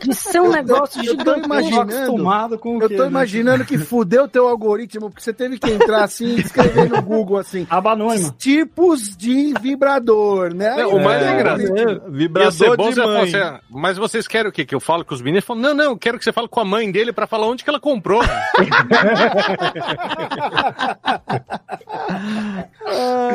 de 0.02 0.14
ser 0.14 0.42
um 0.42 0.52
negócio 0.52 1.02
Eu 1.04 1.16
tô 1.18 1.24
gigante. 1.24 1.46
imaginando, 1.46 1.94
acostumado 1.94 2.58
com 2.60 2.78
o 2.78 2.82
eu 2.84 2.88
quê, 2.90 2.96
tô 2.96 3.04
né? 3.04 3.10
imaginando 3.10 3.66
que 3.66 3.78
fudeu 3.80 4.28
teu 4.28 4.48
algoritmo, 4.48 5.10
porque 5.10 5.24
você 5.24 5.34
teve 5.34 5.58
que 5.58 5.72
entrar 5.72 6.04
assim 6.04 6.36
e 6.36 6.42
escrever 6.42 6.90
no 6.90 7.02
Google 7.02 7.38
assim. 7.38 7.66
Aba 7.70 7.94
anônima. 7.94 8.34
Tipos 8.38 9.18
de 9.18 9.54
vibrador, 9.60 10.54
né? 10.54 10.76
Não, 10.78 10.98
o 10.98 11.04
mais 11.04 11.24
Aí, 11.24 11.34
engraçado- 11.34 11.74
né? 11.74 11.82
Ia 11.94 12.02
Vibrador 12.10 12.78
de 12.78 12.96
mãe. 13.02 13.36
"Ah, 13.36 13.60
mas 13.70 13.98
vocês 13.98 14.28
querem 14.28 14.50
o 14.50 14.52
quê? 14.54 14.66
Que 14.66 14.76
eu 14.76 14.83
falo 14.84 15.04
com 15.06 15.14
os 15.14 15.22
meninos? 15.22 15.46
Falam, 15.46 15.62
não, 15.62 15.74
não, 15.74 15.98
quero 15.98 16.18
que 16.18 16.24
você 16.24 16.32
fale 16.32 16.48
com 16.48 16.60
a 16.60 16.66
mãe 16.66 16.92
dele 16.92 17.12
pra 17.12 17.26
falar 17.26 17.48
onde 17.48 17.64
que 17.64 17.70
ela 17.70 17.80
comprou. 17.80 18.22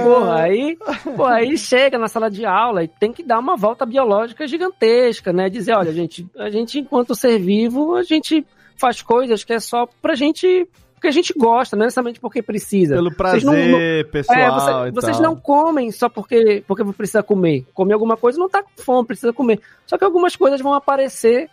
Porra, 0.04 0.42
aí, 0.42 0.76
pô, 1.16 1.24
aí 1.24 1.56
chega 1.58 1.98
na 1.98 2.08
sala 2.08 2.30
de 2.30 2.44
aula 2.44 2.84
e 2.84 2.88
tem 2.88 3.12
que 3.12 3.22
dar 3.22 3.38
uma 3.38 3.56
volta 3.56 3.84
biológica 3.86 4.46
gigantesca, 4.46 5.32
né? 5.32 5.48
Dizer, 5.48 5.74
olha, 5.74 5.92
gente, 5.92 6.26
a 6.38 6.50
gente, 6.50 6.78
enquanto 6.78 7.14
ser 7.14 7.38
vivo, 7.38 7.94
a 7.94 8.02
gente 8.02 8.46
faz 8.76 9.02
coisas 9.02 9.42
que 9.42 9.52
é 9.52 9.60
só 9.60 9.86
pra 10.00 10.14
gente. 10.14 10.68
Porque 10.98 11.08
a 11.08 11.12
gente 11.12 11.32
gosta, 11.32 11.76
não 11.76 11.84
necessariamente 11.84 12.18
porque 12.20 12.42
precisa. 12.42 12.94
Pelo 12.96 13.10
Vocês 13.10 13.16
prazer 13.16 13.44
não- 13.44 13.54
não- 13.54 14.10
pessoal 14.10 14.38
É, 14.38 14.50
você- 14.50 14.90
vocês 14.90 15.16
tal. 15.18 15.26
não 15.26 15.36
comem 15.36 15.90
só 15.92 16.08
porque, 16.08 16.62
porque 16.66 16.84
precisa 16.92 17.22
comer. 17.22 17.64
Comer 17.72 17.94
alguma 17.94 18.16
coisa 18.16 18.38
não 18.38 18.48
tá 18.48 18.62
com 18.62 18.82
fome, 18.82 19.06
precisa 19.06 19.32
comer. 19.32 19.60
Só 19.86 19.96
que 19.96 20.04
algumas 20.04 20.34
coisas 20.34 20.60
vão 20.60 20.74
aparecer 20.74 21.48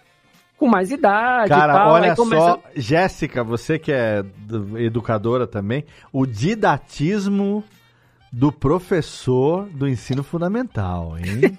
com 0.57 0.67
mais 0.67 0.90
idade 0.90 1.49
Cara, 1.49 1.74
tal. 1.74 1.91
olha 1.91 2.15
começa- 2.15 2.41
só, 2.43 2.59
Jéssica, 2.75 3.43
você 3.43 3.77
que 3.77 3.91
é 3.91 4.24
do- 4.24 4.80
educadora 4.80 5.45
também, 5.45 5.83
o 6.14 6.25
didatismo 6.25 7.64
do 8.38 8.51
professor 8.51 9.65
do 9.72 9.88
ensino 9.88 10.22
fundamental, 10.22 11.15
hein? 11.17 11.57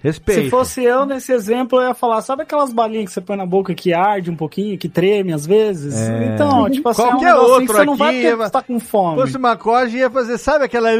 Respeito. 0.00 0.44
Se 0.44 0.50
fosse 0.50 0.82
eu 0.82 1.04
nesse 1.04 1.32
exemplo, 1.32 1.80
eu 1.80 1.88
ia 1.88 1.94
falar, 1.94 2.20
sabe 2.22 2.42
aquelas 2.42 2.72
balinhas 2.72 3.06
que 3.06 3.12
você 3.12 3.20
põe 3.20 3.36
na 3.36 3.44
boca 3.46 3.74
que 3.74 3.92
arde 3.92 4.30
um 4.30 4.36
pouquinho, 4.36 4.78
que 4.78 4.88
treme 4.88 5.32
às 5.32 5.44
vezes? 5.46 5.94
É. 5.96 6.32
Então, 6.34 6.68
tipo 6.70 6.88
assim, 6.88 7.02
Qualquer 7.02 7.28
é 7.28 7.34
um 7.34 7.38
outro 7.40 7.66
que 7.66 7.72
você 7.72 7.84
não 7.84 7.96
vai 7.96 8.08
aqui, 8.08 8.16
porque 8.22 8.36
vai- 8.36 8.46
você 8.46 8.52
tá 8.52 8.62
com 8.62 8.80
fome. 8.80 9.16
Se 9.16 9.20
fosse 9.22 9.36
uma 9.36 9.56
coja, 9.56 9.98
ia 9.98 10.10
fazer, 10.10 10.38
sabe 10.38 10.64
aquela. 10.64 10.90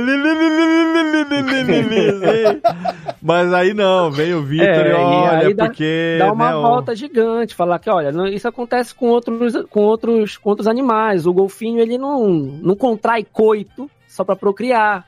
Mas 3.20 3.52
aí 3.52 3.72
não, 3.74 4.10
veio 4.10 4.38
o 4.38 4.42
Vitor 4.42 4.66
É, 4.66 4.88
e 4.88 4.90
e 4.90 4.94
olha, 4.94 5.54
dá- 5.54 5.66
porque. 5.66 6.16
dá 6.18 6.32
uma 6.32 6.46
né, 6.50 6.52
volta 6.60 6.94
gigante, 6.96 7.54
falar 7.54 7.78
que, 7.78 7.90
olha, 7.90 8.10
não- 8.12 8.26
isso 8.26 8.46
acontece 8.48 8.94
com 8.94 9.06
outros, 9.08 9.54
com 9.70 9.80
outros, 9.80 10.36
com 10.36 10.50
outros 10.50 10.66
animais. 10.68 11.26
O 11.26 11.32
golfinho, 11.32 11.80
ele 11.80 11.96
não, 11.98 12.28
não 12.28 12.74
contrai 12.76 13.24
coito 13.32 13.90
só 14.08 14.24
pra 14.24 14.36
procriar. 14.36 15.06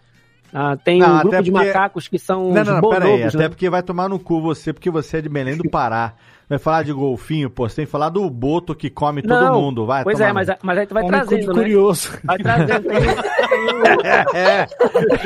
Ah, 0.56 0.76
tem 0.76 1.00
Não, 1.00 1.16
um 1.16 1.20
grupo 1.22 1.42
de 1.42 1.50
porque- 1.50 1.66
macacos 1.66 2.06
que 2.06 2.16
são 2.16 2.52
Não, 2.52 2.62
não, 2.62 2.64
não, 2.64 2.74
aí. 2.76 2.80
bonobos, 2.80 3.34
Até 3.34 3.38
né? 3.38 3.48
porque 3.48 3.68
vai 3.68 3.82
tomar 3.82 4.08
no 4.08 4.20
cu 4.20 4.40
você, 4.40 4.72
porque 4.72 4.88
você 4.88 5.16
é 5.16 5.20
de 5.20 5.28
Belém 5.28 5.56
do 5.56 5.68
Pará. 5.68 6.12
Vai 6.48 6.58
falar 6.58 6.82
de 6.82 6.92
golfinho, 6.92 7.48
pô, 7.48 7.68
você 7.68 7.76
tem 7.76 7.86
que 7.86 7.90
falar 7.90 8.10
do 8.10 8.28
boto 8.28 8.74
que 8.74 8.90
come 8.90 9.22
todo 9.22 9.40
Não, 9.40 9.60
mundo, 9.60 9.86
vai. 9.86 10.04
Pois 10.04 10.18
tomar 10.18 10.28
é, 10.28 10.32
mas, 10.32 10.48
mas 10.62 10.78
aí 10.78 10.86
tu 10.86 10.94
vai 10.94 11.02
Come 11.02 11.16
trazendo, 11.16 11.46
né? 11.46 11.54
curioso. 11.54 12.10
Vai 12.22 12.38
trazendo. 12.38 12.82
Tem, 12.88 12.98
É, 14.34 14.66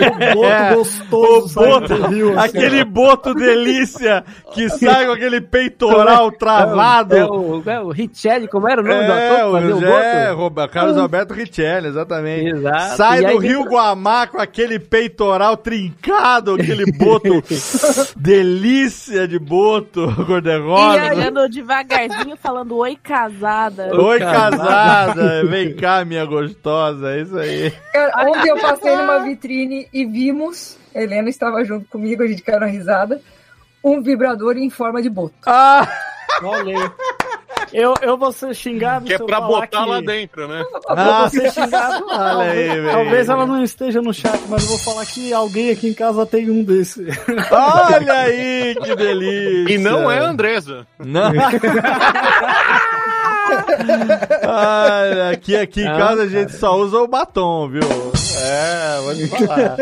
O 0.06 0.34
boto 0.34 0.44
É. 0.46 0.74
gostoso. 0.74 1.60
o 1.60 1.64
boto, 1.64 2.06
rio, 2.06 2.38
assim, 2.38 2.58
aquele 2.58 2.84
boto 2.84 3.34
delícia 3.34 4.24
que 4.54 4.68
sai 4.78 5.06
com 5.06 5.12
aquele 5.12 5.40
peitoral 5.40 6.30
travado. 6.32 7.16
É 7.16 7.24
o, 7.24 7.62
é 7.66 7.80
o 7.80 7.88
Richelli, 7.90 8.46
como 8.48 8.68
era 8.68 8.80
o 8.80 8.84
nome 8.84 9.04
do 9.06 9.12
É, 9.12 9.36
ator? 9.40 9.48
o 9.48 9.78
o 9.78 9.84
é, 9.84 10.34
boto? 10.34 10.68
Carlos 10.70 10.96
Alberto 10.96 11.34
Richelli, 11.34 11.88
exatamente. 11.88 12.50
Exato. 12.50 12.96
Sai 12.96 13.24
E 13.24 13.32
do 13.32 13.38
Rio 13.38 13.64
Guamá 13.64 14.26
com 14.26 14.38
aquele 14.40 14.78
peitoral 14.78 15.56
trincado, 15.56 16.54
aquele 16.54 16.84
boto 16.92 17.42
delícia 18.16 19.26
de 19.26 19.38
boto 19.38 20.12
cor-de-rosa. 20.26 21.07
Olhando 21.10 21.48
devagarzinho, 21.48 22.36
falando 22.36 22.76
oi, 22.76 22.96
casada. 22.96 23.90
Oi, 23.94 24.18
casada, 24.18 25.44
vem 25.44 25.74
cá, 25.74 26.04
minha 26.04 26.24
gostosa, 26.24 27.10
é 27.10 27.22
isso 27.22 27.38
aí. 27.38 27.72
Ontem 28.26 28.48
eu 28.50 28.58
passei 28.58 28.94
numa 28.96 29.18
vitrine 29.20 29.88
e 29.92 30.04
vimos, 30.04 30.78
a 30.94 31.00
Helena 31.00 31.28
estava 31.28 31.64
junto 31.64 31.88
comigo, 31.88 32.22
a 32.22 32.26
gente 32.26 32.42
caiu 32.42 32.60
na 32.60 32.66
risada, 32.66 33.20
um 33.82 34.02
vibrador 34.02 34.56
em 34.56 34.70
forma 34.70 35.00
de 35.02 35.08
boto. 35.08 35.34
Ah, 35.46 35.88
Olha 36.42 36.78
aí. 36.78 36.90
Eu, 37.72 37.94
eu 38.02 38.16
vou 38.16 38.32
ser 38.32 38.54
xingado 38.54 39.04
que 39.04 39.12
é 39.12 39.16
se 39.16 39.22
eu 39.22 39.26
pra 39.26 39.40
botar 39.40 39.66
que... 39.84 39.88
lá 39.90 40.00
dentro, 40.00 40.48
né? 40.48 40.62
Eu 40.62 40.80
Ah, 40.88 41.20
vou 41.20 41.30
ser 41.30 41.52
xingado. 41.52 42.04
olha 42.08 42.50
aí, 42.50 42.68
velho. 42.68 42.90
Talvez 42.90 43.28
ela 43.28 43.46
não 43.46 43.62
esteja 43.62 44.00
no 44.00 44.12
chat, 44.14 44.40
mas 44.48 44.62
eu 44.62 44.68
vou 44.68 44.78
falar 44.78 45.04
que 45.06 45.32
alguém 45.32 45.70
aqui 45.70 45.88
em 45.88 45.94
casa 45.94 46.24
tem 46.26 46.50
um 46.50 46.62
desse. 46.64 47.06
olha 47.50 48.12
aí, 48.12 48.74
que 48.82 48.96
delícia. 48.96 49.74
E 49.74 49.78
não 49.78 50.10
é 50.10 50.18
a 50.18 50.24
Andresa. 50.24 50.86
Não. 50.98 51.32
Olha, 54.44 55.30
aqui, 55.30 55.56
aqui 55.56 55.80
em 55.82 55.86
Ah, 55.88 55.96
casa 55.96 56.22
a 56.22 56.26
gente 56.28 56.52
só 56.52 56.78
usa 56.78 56.98
o 56.98 57.06
batom, 57.08 57.68
viu? 57.68 57.82
É, 58.40 59.00
vou 59.02 59.14
te 59.14 59.26
falar. 59.28 59.76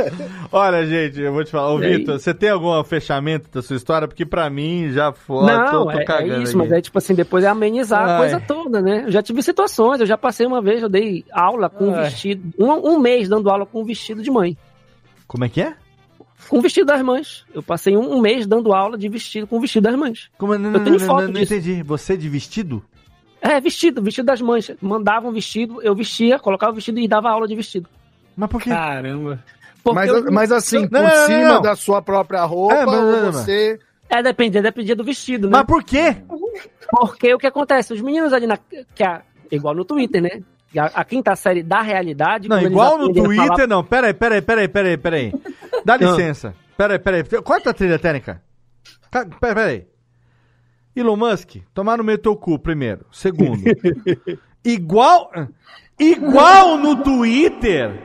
Olha, 0.52 0.86
gente, 0.86 1.20
eu 1.20 1.32
vou 1.32 1.44
te 1.44 1.50
falar. 1.50 1.72
Ô? 1.72 1.78
Vitor, 1.78 2.18
você 2.18 2.32
tem 2.32 2.48
algum 2.48 2.82
fechamento 2.84 3.48
da 3.52 3.60
sua 3.62 3.76
história? 3.76 4.08
Porque 4.08 4.24
pra 4.24 4.48
mim 4.48 4.90
já 4.90 5.12
foi. 5.12 5.46
Não, 5.46 5.70
tô, 5.70 5.84
tô 5.84 5.90
é, 5.90 6.04
é 6.22 6.38
isso, 6.38 6.48
aqui. 6.50 6.56
mas 6.56 6.72
é 6.72 6.80
tipo 6.80 6.98
assim, 6.98 7.14
depois 7.14 7.44
é 7.44 7.48
amenizar 7.48 8.02
Ai. 8.08 8.14
a 8.14 8.18
coisa 8.18 8.40
toda, 8.40 8.80
né? 8.80 9.04
Eu 9.06 9.10
já 9.12 9.22
tive 9.22 9.42
situações, 9.42 10.00
eu 10.00 10.06
já 10.06 10.16
passei 10.16 10.46
uma 10.46 10.62
vez, 10.62 10.82
eu 10.82 10.88
dei 10.88 11.24
aula 11.32 11.68
com 11.68 11.88
um 11.88 12.02
vestido, 12.02 12.42
um, 12.58 12.70
um 12.72 12.98
mês 12.98 13.28
dando 13.28 13.50
aula 13.50 13.66
com 13.66 13.80
um 13.82 13.84
vestido 13.84 14.22
de 14.22 14.30
mãe. 14.30 14.56
Como 15.26 15.44
é 15.44 15.48
que 15.48 15.60
é? 15.60 15.74
Com 16.48 16.58
o 16.58 16.62
vestido 16.62 16.86
das 16.86 17.02
mães. 17.02 17.44
Eu 17.52 17.62
passei 17.62 17.96
um, 17.96 18.20
mês 18.20 18.46
dando 18.46 18.72
aula 18.72 18.96
de 18.96 19.08
vestido 19.08 19.46
com 19.46 19.56
o 19.56 19.60
vestido 19.60 19.82
das 19.84 19.96
mães. 19.96 20.30
Como, 20.38 20.56
não, 20.56 20.72
Eu 20.72 20.84
tenho 20.84 20.98
não, 20.98 21.06
foto 21.06 21.22
não, 21.22 21.32
não 21.32 21.40
disso. 21.40 21.54
entendi. 21.54 21.82
Você 21.82 22.16
de 22.16 22.28
vestido? 22.28 22.82
É, 23.40 23.60
vestido, 23.60 24.02
vestido 24.02 24.26
das 24.26 24.40
mães. 24.40 24.70
Mandava 24.80 25.28
um 25.28 25.32
vestido, 25.32 25.80
eu 25.82 25.94
vestia, 25.94 26.38
colocava 26.38 26.72
o 26.72 26.74
vestido 26.74 26.98
e 26.98 27.06
dava 27.08 27.28
aula 27.30 27.46
de 27.46 27.54
vestido. 27.54 27.88
Mas 28.36 28.50
por 28.50 28.60
quê? 28.62 28.70
Caramba. 28.70 29.38
Porque 29.84 29.94
Mas, 29.94 30.08
eu- 30.10 30.32
mas 30.32 30.52
assim, 30.52 30.80
Não, 30.80 30.88
por 30.88 31.00
não, 31.00 31.02
não, 31.08 31.26
cima 31.26 31.48
não. 31.54 31.62
da 31.62 31.76
sua 31.76 32.02
própria 32.02 32.44
roupa, 32.44 32.74
É, 32.74 32.84
mas- 32.86 32.94
ou 32.94 33.02
não, 33.02 33.22
não, 33.26 33.32
você. 33.32 33.78
É, 34.08 34.22
dependia, 34.22 34.60
dependia 34.62 34.96
do 34.96 35.04
vestido, 35.04 35.48
né? 35.48 35.58
Mas 35.58 35.66
por 35.66 35.82
quê? 35.84 36.16
Porque 36.90 37.32
o 37.34 37.38
que 37.38 37.46
acontece? 37.46 37.92
Os 37.92 38.00
meninos 38.00 38.32
ali 38.32 38.46
na. 38.46 38.56
Que 38.94 39.04
é 39.04 39.20
igual 39.50 39.74
no 39.74 39.84
Twitter, 39.84 40.22
né? 40.22 40.42
A, 40.76 41.00
a 41.00 41.04
quinta 41.04 41.34
série 41.36 41.62
da 41.62 41.80
realidade. 41.82 42.48
Não, 42.48 42.60
igual 42.60 42.98
no 42.98 43.12
Twitter, 43.12 43.46
falar- 43.46 43.66
não. 43.66 43.82
Pera 43.84 44.08
aí, 44.08 44.14
pera 44.14 44.34
aí, 44.36 44.42
pera 44.42 44.60
aí, 44.60 44.68
pera 44.68 44.88
aí, 44.88 44.96
pera 44.96 45.16
aí. 45.16 45.32
Dá 45.84 45.96
Não. 45.98 46.10
licença. 46.10 46.54
Pera 46.76 46.94
aí, 46.94 46.98
pera 46.98 47.16
aí. 47.18 47.24
Corta 47.42 47.70
a 47.70 47.74
trilha 47.74 47.98
técnica. 47.98 48.42
Ca- 49.10 49.24
Pera, 49.24 49.54
pera 49.54 49.64
aí. 49.70 49.86
Elon 50.96 51.16
Musk, 51.16 51.56
tomar 51.74 51.98
no 51.98 52.04
meio 52.04 52.18
do 52.18 52.22
teu 52.22 52.36
cu, 52.36 52.58
primeiro. 52.58 53.06
Segundo. 53.12 53.62
igual. 54.64 55.30
Igual 55.98 56.76
no 56.76 57.02
Twitter 57.02 58.02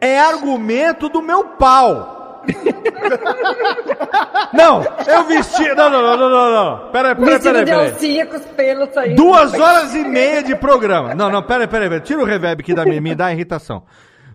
é 0.00 0.18
argumento 0.18 1.08
do 1.08 1.22
meu 1.22 1.44
pau. 1.56 2.14
Não, 4.52 4.82
eu 5.06 5.24
vesti. 5.24 5.68
Não, 5.74 5.90
não, 5.90 6.00
não, 6.00 6.16
não, 6.16 6.30
não, 6.30 6.52
não. 6.52 6.92
Pera 6.92 7.16
pera 7.16 7.40
pera 7.40 7.64
Pera 7.64 8.26
com 8.26 8.36
os 8.36 8.46
pelos 8.46 8.94
saindo. 8.94 9.16
Duas 9.16 9.52
horas 9.54 9.94
e 9.94 10.04
meia 10.04 10.42
de 10.42 10.54
programa. 10.54 11.14
Não, 11.14 11.28
não, 11.28 11.42
pera 11.42 11.66
pera 11.66 11.88
pera. 11.88 12.00
Tira 12.00 12.20
o 12.20 12.24
reverb 12.24 12.62
que 12.62 12.72
dá, 12.72 12.84
me, 12.84 13.00
me 13.00 13.14
dá 13.14 13.32
irritação. 13.32 13.82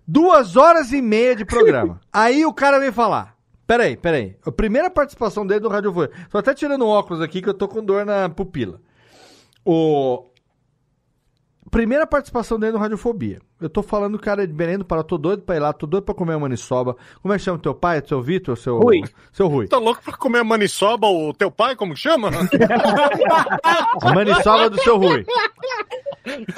Duas 0.06 0.58
horas 0.58 0.92
e 0.92 1.02
meia 1.02 1.36
de 1.36 1.46
programa. 1.46 2.02
Aí 2.12 2.46
o 2.46 2.54
cara 2.54 2.80
vem 2.80 2.92
falar. 2.92 3.36
Pera 3.72 3.84
aí, 3.84 3.96
pera 3.96 4.18
aí. 4.18 4.36
A 4.46 4.52
primeira 4.52 4.90
participação 4.90 5.48
dele 5.48 5.62
no 5.62 5.70
Rádio 5.70 5.94
Foi. 5.94 6.10
Tô 6.30 6.38
até 6.38 6.54
tirando 6.54 6.82
o 6.82 6.90
óculos 6.90 7.22
aqui 7.22 7.42
que 7.42 7.48
eu 7.48 7.54
tô 7.54 7.70
com 7.70 7.82
dor 7.82 8.06
na 8.06 8.28
pupila. 8.28 8.82
O... 9.64 10.30
Primeira 11.72 12.06
participação 12.06 12.60
dele 12.60 12.74
no 12.74 12.78
Radiofobia. 12.78 13.40
Eu 13.62 13.70
tô 13.70 13.82
falando, 13.82 14.20
cara, 14.20 14.46
de 14.46 14.52
Belém 14.54 14.78
do 14.78 14.84
Pará, 14.84 15.04
tô 15.04 15.18
doido 15.18 15.44
pra 15.44 15.56
ir 15.56 15.60
lá, 15.60 15.72
tô 15.72 15.88
doido 15.88 16.04
pra 16.04 16.14
comer 16.14 16.34
uma 16.34 16.42
maniçoba. 16.42 16.98
Como 17.22 17.34
é 17.34 17.38
que 17.38 17.44
chama 17.44 17.58
teu 17.60 17.74
pai, 17.74 18.04
seu 18.06 18.22
Vitor, 18.22 18.58
seu... 18.58 18.78
Rui. 18.78 19.02
Seu 19.32 19.48
Rui. 19.48 19.68
Tá 19.70 19.78
louco 19.78 20.02
pra 20.04 20.18
comer 20.18 20.40
a 20.40 20.44
maniçoba, 20.44 21.08
o 21.08 21.34
teu 21.34 21.50
pai, 21.50 21.76
como 21.78 21.96
chama? 21.96 22.30
A 24.02 24.14
maniçoba 24.14 24.70
do 24.70 24.82
seu 24.82 24.98
Rui. 24.98 25.26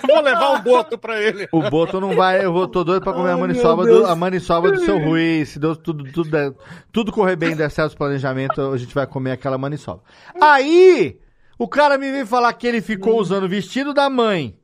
Vou 0.07 0.21
levar 0.21 0.51
um 0.53 0.61
boto 0.61 0.97
pra 0.97 1.21
ele. 1.21 1.47
O 1.51 1.61
Boto 1.69 2.01
não 2.01 2.15
vai, 2.15 2.43
eu 2.43 2.51
vou, 2.51 2.67
tô 2.67 2.83
doido 2.83 3.03
pra 3.03 3.13
comer 3.13 3.31
a 3.31 3.37
maniçoba, 3.37 3.85
do, 3.85 4.05
a 4.05 4.15
maniçoba 4.15 4.71
do 4.71 4.79
seu 4.81 4.97
Rui. 4.99 5.45
Se 5.45 5.57
Deus 5.59 5.77
tudo, 5.77 6.03
tudo, 6.11 6.29
der- 6.29 6.53
tudo 6.91 7.11
correr 7.11 7.35
bem, 7.35 7.55
der 7.55 7.69
certo 7.71 7.89
os 7.89 7.95
planejamentos, 7.95 8.57
a 8.73 8.77
gente 8.77 8.93
vai 8.93 9.07
comer 9.07 9.31
aquela 9.31 9.57
maniçoba. 9.57 10.01
Aí, 10.41 11.17
o 11.57 11.67
cara 11.67 11.97
me 11.97 12.11
veio 12.11 12.25
falar 12.27 12.51
que 12.53 12.67
ele 12.67 12.81
ficou 12.81 13.19
usando 13.19 13.43
o 13.43 13.49
vestido 13.49 13.93
da 13.93 14.09
mãe. 14.09 14.57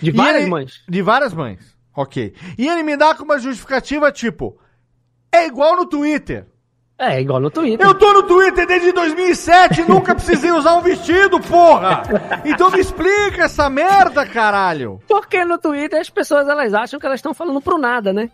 De 0.00 0.10
várias 0.10 0.42
ele- 0.42 0.50
mães. 0.50 0.82
De 0.88 1.02
várias 1.02 1.32
mães. 1.34 1.76
Ok. 1.94 2.34
E 2.58 2.68
ele 2.68 2.82
me 2.82 2.96
dá 2.96 3.14
com 3.14 3.24
uma 3.24 3.38
justificativa 3.38 4.10
tipo: 4.12 4.58
é 5.32 5.46
igual 5.46 5.76
no 5.76 5.86
Twitter. 5.86 6.46
É, 6.98 7.20
igual 7.20 7.40
no 7.40 7.50
Twitter. 7.50 7.86
Eu 7.86 7.94
tô 7.94 8.10
no 8.14 8.22
Twitter 8.22 8.66
desde 8.66 8.90
2007 8.92 9.82
e 9.82 9.84
nunca 9.88 10.14
precisei 10.14 10.50
usar 10.50 10.76
um 10.76 10.80
vestido, 10.80 11.38
porra! 11.40 12.02
Então 12.42 12.70
me 12.70 12.80
explica 12.80 13.44
essa 13.44 13.68
merda, 13.68 14.24
caralho! 14.24 14.98
Porque 15.06 15.44
no 15.44 15.58
Twitter 15.58 16.00
as 16.00 16.08
pessoas 16.08 16.48
elas 16.48 16.72
acham 16.72 16.98
que 16.98 17.04
elas 17.04 17.18
estão 17.18 17.34
falando 17.34 17.60
pro 17.60 17.76
nada, 17.76 18.14
né? 18.14 18.30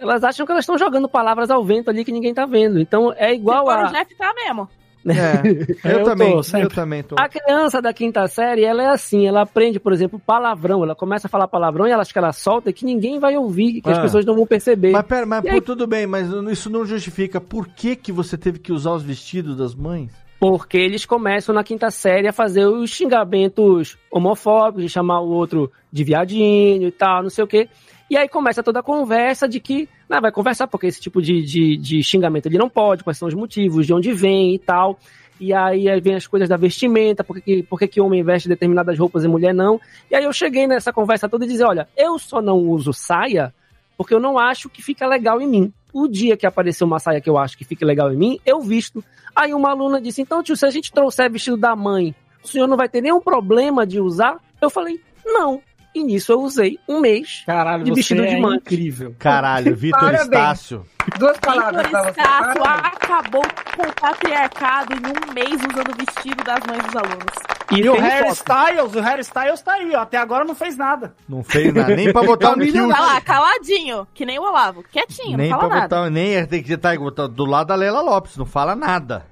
Elas 0.00 0.24
acham 0.24 0.44
que 0.46 0.50
elas 0.50 0.62
estão 0.64 0.76
jogando 0.78 1.08
palavras 1.08 1.48
ao 1.50 1.62
vento 1.64 1.90
ali 1.90 2.04
que 2.04 2.10
ninguém 2.10 2.34
tá 2.34 2.44
vendo. 2.46 2.80
Então 2.80 3.12
é 3.16 3.32
igual 3.34 3.68
Agora 3.68 3.86
a. 3.86 3.90
o 3.90 3.92
Jeff 3.92 4.14
tá 4.16 4.32
mesmo. 4.34 4.68
É, 5.06 5.40
eu, 5.94 5.98
Eu 6.00 6.04
também, 6.04 6.30
tô, 6.32 6.38
eu 6.38 6.42
sempre. 6.42 6.74
também 6.74 7.02
tô. 7.02 7.16
A 7.18 7.28
criança 7.28 7.80
da 7.80 7.92
quinta 7.92 8.26
série, 8.28 8.64
ela 8.64 8.82
é 8.82 8.86
assim, 8.88 9.26
ela 9.26 9.42
aprende, 9.42 9.80
por 9.80 9.92
exemplo, 9.92 10.18
palavrão. 10.18 10.82
Ela 10.84 10.94
começa 10.94 11.26
a 11.26 11.30
falar 11.30 11.48
palavrão 11.48 11.86
e 11.86 11.90
ela 11.90 12.02
acha 12.02 12.12
que 12.12 12.18
ela 12.18 12.32
solta 12.32 12.70
e 12.70 12.72
que 12.72 12.84
ninguém 12.84 13.18
vai 13.18 13.36
ouvir, 13.36 13.80
que 13.80 13.88
as 13.90 13.98
Ah. 13.98 14.02
pessoas 14.02 14.24
não 14.26 14.34
vão 14.34 14.46
perceber. 14.46 14.90
Mas 14.92 15.06
pera, 15.06 15.24
mas 15.26 15.42
pô, 15.42 15.48
aí- 15.50 15.60
tudo 15.60 15.86
bem, 15.86 16.06
mas 16.06 16.28
isso 16.50 16.68
não 16.68 16.84
justifica 16.84 17.40
por 17.40 17.66
que, 17.68 17.96
que 17.96 18.12
você 18.12 18.36
teve 18.36 18.58
que 18.58 18.72
usar 18.72 18.92
os 18.92 19.02
vestidos 19.02 19.56
das 19.56 19.74
mães? 19.74 20.10
Porque 20.38 20.78
eles 20.78 21.04
começam 21.04 21.54
na 21.54 21.62
quinta 21.62 21.90
série 21.90 22.26
a 22.26 22.32
fazer 22.32 22.64
os 22.66 22.88
xingamentos 22.90 23.98
homofóbicos, 24.10 24.82
de 24.82 24.88
chamar 24.88 25.20
o 25.20 25.28
outro 25.28 25.70
de 25.92 26.02
viadinho 26.04 26.88
e 26.88 26.90
tal, 26.90 27.22
não 27.22 27.30
sei 27.30 27.44
o 27.44 27.46
quê. 27.46 27.68
E 28.08 28.16
aí 28.16 28.28
começa 28.28 28.62
toda 28.62 28.80
a 28.80 28.82
conversa 28.82 29.46
de 29.48 29.60
que, 29.60 29.88
não, 30.10 30.20
vai 30.20 30.32
conversar 30.32 30.66
porque 30.66 30.88
esse 30.88 31.00
tipo 31.00 31.22
de, 31.22 31.40
de, 31.42 31.76
de 31.76 32.02
xingamento 32.02 32.46
ele 32.46 32.58
não 32.58 32.68
pode, 32.68 33.04
quais 33.04 33.16
são 33.16 33.28
os 33.28 33.34
motivos, 33.34 33.86
de 33.86 33.94
onde 33.94 34.12
vem 34.12 34.54
e 34.54 34.58
tal. 34.58 34.98
E 35.38 35.54
aí, 35.54 35.88
vem 36.00 36.16
as 36.16 36.26
coisas 36.26 36.48
da 36.48 36.56
vestimenta, 36.56 37.22
por 37.24 37.40
que, 37.40 37.64
que- 37.88 38.00
homem 38.00 38.22
veste 38.22 38.48
determinadas 38.48 38.98
roupas 38.98 39.24
e 39.24 39.28
mulher 39.28 39.54
não. 39.54 39.80
E 40.10 40.14
aí 40.16 40.24
eu 40.24 40.32
cheguei 40.32 40.66
nessa 40.66 40.92
conversa 40.92 41.28
toda 41.28 41.44
e 41.44 41.48
dizer, 41.48 41.64
olha, 41.64 41.88
eu 41.96 42.18
só 42.18 42.42
não 42.42 42.58
uso 42.58 42.92
saia 42.92 43.54
porque 43.96 44.12
eu 44.12 44.20
não 44.20 44.36
acho 44.38 44.68
que 44.68 44.82
fica 44.82 45.06
legal 45.06 45.40
em 45.40 45.46
mim. 45.46 45.72
O 45.92 46.08
dia 46.08 46.36
que 46.36 46.44
aparecer 46.44 46.84
uma 46.84 46.98
saia 46.98 47.20
que 47.20 47.30
eu 47.30 47.38
acho 47.38 47.56
que 47.56 47.64
fica 47.64 47.86
legal 47.86 48.12
em 48.12 48.16
mim, 48.16 48.40
eu 48.44 48.60
visto. 48.60 49.02
Aí 49.34 49.54
uma 49.54 49.70
aluna 49.70 50.00
disse: 50.00 50.20
Então, 50.20 50.42
tio, 50.42 50.56
se 50.56 50.66
a 50.66 50.70
gente 50.70 50.92
trouxer 50.92 51.30
vestido 51.30 51.56
da 51.56 51.74
mãe, 51.76 52.14
o 52.42 52.48
senhor 52.48 52.66
não 52.66 52.76
vai 52.76 52.88
ter 52.88 53.00
nenhum 53.00 53.20
problema 53.20 53.86
de 53.86 54.00
usar? 54.00 54.38
Eu 54.60 54.68
falei: 54.70 55.00
Não. 55.24 55.62
E 55.94 56.04
nisso 56.04 56.30
eu 56.32 56.40
usei 56.40 56.78
um 56.88 57.00
mês 57.00 57.42
Caralho, 57.44 57.82
de 57.84 57.90
você 57.90 57.96
vestido 57.96 58.22
de 58.22 58.34
é 58.36 58.40
mãe. 58.40 58.56
incrível. 58.56 59.14
Caralho, 59.18 59.74
Vitor. 59.76 60.14
Estácio. 60.14 60.86
Duas 61.18 61.36
palavras 61.38 61.88
pra 61.88 62.02
Vitor 62.02 62.14
você. 62.14 62.20
Estácio 62.20 62.62
Parabéns. 62.62 62.94
acabou 62.94 63.42
com 63.76 63.82
o 63.82 63.92
patriarcado 64.00 64.92
em 64.94 64.98
um 64.98 65.32
mês 65.34 65.50
usando 65.50 65.88
o 65.92 65.96
vestido 65.96 66.44
das 66.44 66.60
mães 66.66 66.82
dos 66.84 66.96
alunos. 66.96 67.34
E, 67.72 67.88
o 67.88 67.92
tem 67.92 68.00
Harry 68.02 68.34
foto. 68.34 68.34
Styles, 68.34 68.94
o 68.94 69.00
Harry 69.00 69.20
Styles 69.22 69.62
tá 69.62 69.72
aí, 69.74 69.94
ó. 69.94 70.00
Até 70.00 70.16
agora 70.18 70.44
não 70.44 70.54
fez 70.54 70.76
nada. 70.76 71.14
Não 71.28 71.42
fez 71.42 71.72
nada, 71.72 71.94
nem 71.96 72.12
pra 72.12 72.22
botar 72.26 72.50
um 72.50 72.58
kilt. 72.58 72.88
Tá 72.88 73.00
lá, 73.00 73.20
caladinho, 73.20 74.06
que 74.14 74.24
nem 74.26 74.38
o 74.38 74.42
Olavo. 74.42 74.82
Quietinho, 74.90 75.36
Nem 75.36 75.50
não 75.50 75.58
pra 75.58 75.68
fala 75.68 75.80
nada. 75.80 75.96
botar, 75.96 76.10
nem 76.10 76.46
tem 76.46 76.62
que 76.62 76.72
estar 76.72 76.96
do 76.96 77.44
lado 77.44 77.66
da 77.68 77.74
Leila 77.74 78.00
Lopes, 78.00 78.36
não 78.36 78.46
fala 78.46 78.74
nada. 78.76 79.26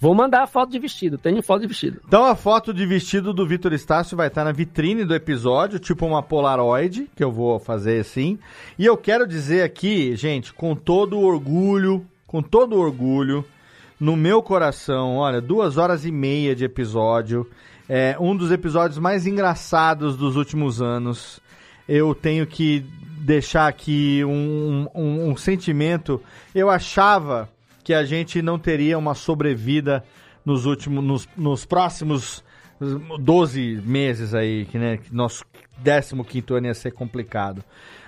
Vou 0.00 0.14
mandar 0.14 0.44
a 0.44 0.46
foto 0.46 0.70
de 0.70 0.78
vestido. 0.78 1.18
Tenho 1.18 1.42
foto 1.42 1.60
de 1.60 1.66
vestido. 1.66 2.00
Então 2.08 2.24
a 2.24 2.34
foto 2.34 2.72
de 2.72 2.86
vestido 2.86 3.34
do 3.34 3.46
Vitor 3.46 3.74
Estácio 3.74 4.16
vai 4.16 4.28
estar 4.28 4.44
na 4.44 4.50
vitrine 4.50 5.04
do 5.04 5.14
episódio, 5.14 5.78
tipo 5.78 6.06
uma 6.06 6.22
Polaroid, 6.22 7.06
que 7.14 7.22
eu 7.22 7.30
vou 7.30 7.60
fazer 7.60 8.00
assim. 8.00 8.38
E 8.78 8.86
eu 8.86 8.96
quero 8.96 9.26
dizer 9.26 9.62
aqui, 9.62 10.16
gente, 10.16 10.54
com 10.54 10.74
todo 10.74 11.20
orgulho, 11.20 12.06
com 12.26 12.40
todo 12.42 12.78
orgulho, 12.78 13.44
no 14.00 14.16
meu 14.16 14.42
coração, 14.42 15.18
olha, 15.18 15.38
duas 15.38 15.76
horas 15.76 16.06
e 16.06 16.10
meia 16.10 16.56
de 16.56 16.64
episódio, 16.64 17.46
é 17.86 18.16
um 18.18 18.34
dos 18.34 18.50
episódios 18.50 18.98
mais 18.98 19.26
engraçados 19.26 20.16
dos 20.16 20.34
últimos 20.34 20.80
anos. 20.80 21.40
Eu 21.86 22.14
tenho 22.14 22.46
que 22.46 22.86
deixar 23.18 23.66
aqui 23.66 24.24
um, 24.24 24.88
um, 24.94 25.28
um 25.28 25.36
sentimento. 25.36 26.22
Eu 26.54 26.70
achava 26.70 27.50
que 27.90 27.94
a 27.94 28.04
gente 28.04 28.40
não 28.40 28.56
teria 28.56 28.96
uma 28.96 29.16
sobrevida 29.16 30.04
nos 30.44 30.64
últimos, 30.64 31.02
nos, 31.02 31.28
nos 31.36 31.64
próximos 31.64 32.44
12 33.18 33.82
meses 33.84 34.32
aí, 34.32 34.64
que 34.66 34.78
né, 34.78 34.98
que 34.98 35.12
nosso 35.12 35.44
15 35.82 36.14
ano 36.54 36.66
ia 36.68 36.74
ser 36.74 36.92
complicado. 36.92 37.64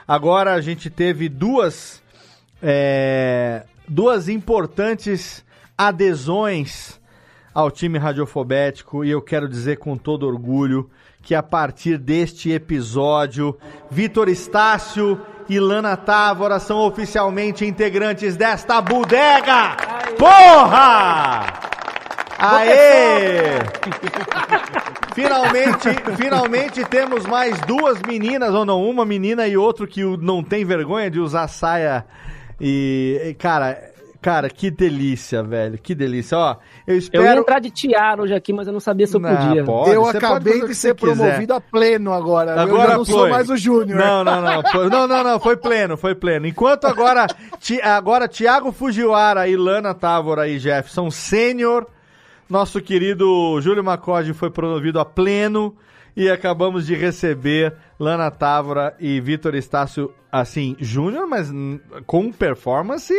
Agora 0.06 0.54
a 0.54 0.60
gente 0.60 0.88
teve 0.88 1.28
duas, 1.28 2.00
é, 2.62 3.64
duas 3.88 4.28
importantes 4.28 5.44
adesões 5.76 7.00
ao 7.52 7.68
time 7.68 7.98
radiofobético 7.98 9.04
e 9.04 9.10
eu 9.10 9.20
quero 9.20 9.48
dizer 9.48 9.78
com 9.78 9.96
todo 9.96 10.28
orgulho 10.28 10.88
que 11.20 11.34
a 11.34 11.42
partir 11.42 11.98
deste 11.98 12.52
episódio, 12.52 13.58
Vitor 13.90 14.28
Estácio 14.28 15.20
e 15.52 15.60
Lana 15.60 15.96
Távora 15.96 16.58
são 16.58 16.78
oficialmente 16.78 17.66
integrantes 17.66 18.36
desta 18.36 18.80
bodega! 18.80 19.76
Porra! 20.18 21.44
Aê! 22.38 23.58
Finalmente, 25.14 25.90
finalmente 26.16 26.84
temos 26.86 27.26
mais 27.26 27.60
duas 27.66 28.00
meninas, 28.00 28.54
ou 28.54 28.64
não, 28.64 28.82
uma 28.82 29.04
menina 29.04 29.46
e 29.46 29.58
outro 29.58 29.86
que 29.86 30.02
não 30.02 30.42
tem 30.42 30.64
vergonha 30.64 31.10
de 31.10 31.20
usar 31.20 31.48
saia. 31.48 32.06
E, 32.58 33.36
cara, 33.38 33.91
cara, 34.22 34.48
que 34.48 34.70
delícia, 34.70 35.42
velho, 35.42 35.76
que 35.76 35.94
delícia. 35.94 36.38
Ó, 36.38 36.52
eu 36.52 36.56
Eu 36.86 36.94
ia 36.94 36.98
espero. 36.98 37.40
entrar 37.40 37.58
de 37.58 37.70
tiara 37.70 38.22
hoje 38.22 38.32
aqui, 38.32 38.52
mas 38.52 38.66
eu 38.68 38.72
não 38.72 38.80
sabia 38.80 39.06
se 39.06 39.14
eu 39.16 39.20
Não, 39.20 39.36
podia. 39.36 39.64
pode, 39.64 39.90
eu 39.90 40.06
acabei 40.06 40.64
de 40.64 40.74
ser 40.74 40.94
promovido 40.94 41.52
a 41.52 41.60
pleno 41.60 42.12
agora. 42.12 42.52
eu 42.52 42.58
Agora 42.60 42.90
já 42.92 42.96
não 42.96 43.04
sou 43.04 43.18
foi. 43.20 43.30
mais 43.30 43.50
o 43.50 43.56
Júnior. 43.56 43.98
Não, 43.98 44.22
não, 44.24 44.40
não. 44.40 44.62
Foi, 44.70 44.88
não, 44.88 45.06
não, 45.06 45.24
não. 45.24 45.40
Foi 45.40 45.56
pleno, 45.56 45.96
foi 45.96 46.14
pleno. 46.14 46.46
Enquanto 46.46 46.86
agora, 46.86 47.26
ti, 47.60 47.82
agora 47.82 48.28
Tiago 48.28 48.72
Fujiwara, 48.72 49.48
Ilana 49.48 49.92
Távora 49.92 50.48
e 50.48 50.58
Jeff 50.58 50.90
são 50.92 51.10
sênior, 51.10 51.86
nosso 52.48 52.80
querido 52.80 53.60
Júlio 53.60 53.82
Macode 53.82 54.32
foi 54.32 54.50
promovido 54.50 55.00
a 55.00 55.04
pleno 55.04 55.74
e 56.16 56.30
acabamos 56.30 56.86
de 56.86 56.94
receber 56.94 57.74
Lana 57.98 58.30
Távora 58.30 58.94
e 59.00 59.20
Vitor 59.20 59.54
Estácio, 59.54 60.12
assim, 60.30 60.76
júnior, 60.78 61.26
mas 61.26 61.50
com 62.06 62.30
performance 62.32 63.14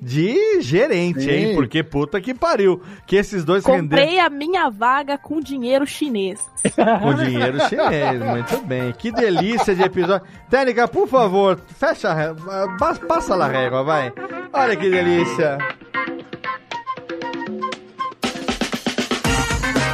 de 0.00 0.60
gerente, 0.60 1.20
Sim. 1.22 1.30
hein? 1.30 1.54
Porque 1.56 1.82
puta 1.82 2.20
que 2.20 2.32
pariu. 2.32 2.80
Que 3.06 3.16
esses 3.16 3.44
dois 3.44 3.64
Comprei 3.64 4.18
a 4.20 4.30
minha 4.30 4.70
vaga 4.70 5.18
com 5.18 5.40
dinheiro 5.40 5.86
chinês. 5.86 6.40
com 7.02 7.14
dinheiro 7.14 7.58
chinês. 7.68 8.20
Muito 8.20 8.58
bem. 8.66 8.92
Que 8.92 9.10
delícia 9.10 9.74
de 9.74 9.82
episódio. 9.82 10.26
Técnica, 10.48 10.86
por 10.86 11.08
favor, 11.08 11.58
fecha 11.76 12.10
a 12.10 12.14
régua. 12.14 12.76
pa- 12.78 12.94
Passa 13.06 13.34
lá 13.34 13.46
a 13.46 13.48
régua, 13.48 13.82
vai. 13.82 14.12
Olha 14.52 14.76
que 14.76 14.88
delícia. 14.88 15.58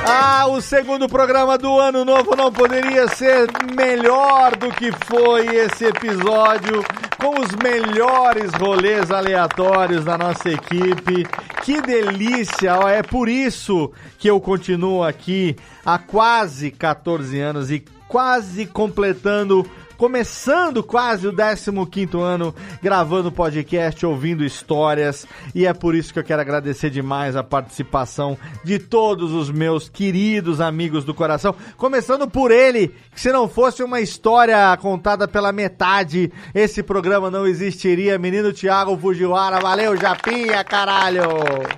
Ah, 0.06 0.46
o 0.48 0.60
segundo 0.60 1.08
programa 1.08 1.56
do 1.56 1.80
ano 1.80 2.04
novo 2.04 2.36
não 2.36 2.52
poderia 2.52 3.08
ser 3.08 3.48
melhor 3.74 4.54
do 4.54 4.70
que 4.70 4.92
foi 5.06 5.46
esse 5.46 5.86
episódio, 5.86 6.84
com 7.18 7.40
os 7.40 7.50
melhores 7.52 8.52
rolês 8.52 9.10
aleatórios 9.10 10.04
da 10.04 10.18
nossa 10.18 10.50
equipe. 10.50 11.26
Que 11.62 11.80
delícia! 11.80 12.72
É 12.90 13.02
por 13.02 13.30
isso 13.30 13.90
que 14.18 14.28
eu 14.28 14.38
continuo 14.40 15.02
aqui 15.02 15.56
há 15.86 15.98
quase 15.98 16.70
14 16.70 17.40
anos 17.40 17.70
e 17.70 17.82
quase 18.06 18.66
completando 18.66 19.66
começando 20.04 20.82
quase 20.82 21.26
o 21.26 21.32
15º 21.32 22.20
ano 22.20 22.54
gravando 22.82 23.32
podcast, 23.32 24.04
ouvindo 24.04 24.44
histórias, 24.44 25.26
e 25.54 25.64
é 25.64 25.72
por 25.72 25.94
isso 25.94 26.12
que 26.12 26.18
eu 26.18 26.22
quero 26.22 26.42
agradecer 26.42 26.90
demais 26.90 27.36
a 27.36 27.42
participação 27.42 28.36
de 28.62 28.78
todos 28.78 29.32
os 29.32 29.50
meus 29.50 29.88
queridos 29.88 30.60
amigos 30.60 31.06
do 31.06 31.14
coração, 31.14 31.54
começando 31.78 32.28
por 32.28 32.50
ele, 32.50 32.88
que 33.14 33.18
se 33.18 33.32
não 33.32 33.48
fosse 33.48 33.82
uma 33.82 33.98
história 33.98 34.76
contada 34.76 35.26
pela 35.26 35.52
metade, 35.52 36.30
esse 36.54 36.82
programa 36.82 37.30
não 37.30 37.46
existiria. 37.46 38.18
Menino 38.18 38.52
Thiago 38.52 38.98
Fujiwara, 38.98 39.58
valeu 39.58 39.96
Japinha, 39.96 40.62
caralho! 40.64 41.22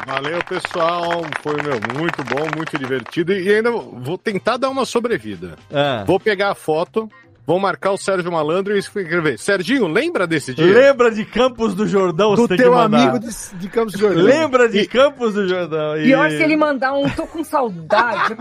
Valeu, 0.04 0.40
pessoal. 0.48 1.22
Foi, 1.44 1.62
meu, 1.62 1.78
muito 1.96 2.24
bom, 2.24 2.44
muito 2.56 2.76
divertido. 2.76 3.32
E 3.32 3.54
ainda 3.54 3.70
vou 3.70 4.18
tentar 4.18 4.56
dar 4.56 4.68
uma 4.68 4.84
sobrevida. 4.84 5.56
Ah. 5.72 6.02
Vou 6.04 6.18
pegar 6.18 6.50
a 6.50 6.54
foto, 6.56 7.08
vou 7.46 7.58
marcar 7.60 7.92
o 7.92 7.96
Sérgio 7.96 8.30
Malandro 8.32 8.74
e 8.74 8.78
escrever. 8.78 9.38
Serginho, 9.38 9.86
lembra 9.86 10.26
desse 10.26 10.52
dia? 10.52 10.66
Lembra 10.66 11.10
de 11.10 11.24
Campos 11.24 11.74
do 11.74 11.86
Jordão? 11.86 12.34
Do 12.34 12.48
teu 12.48 12.76
amigo 12.76 13.18
de, 13.18 13.28
de 13.58 13.68
Campos 13.68 13.92
do 13.92 13.98
Jordão. 13.98 14.22
Lembra 14.24 14.68
de 14.68 14.86
Campos 14.86 15.34
do 15.34 15.48
Jordão? 15.48 15.94
Pior 16.02 16.28
E- 16.30 16.36
se 16.36 16.42
ele 16.42 16.56
mandar 16.56 16.92
um, 16.94 17.08
tô 17.10 17.26
com 17.26 17.44
saudade. 17.44 18.36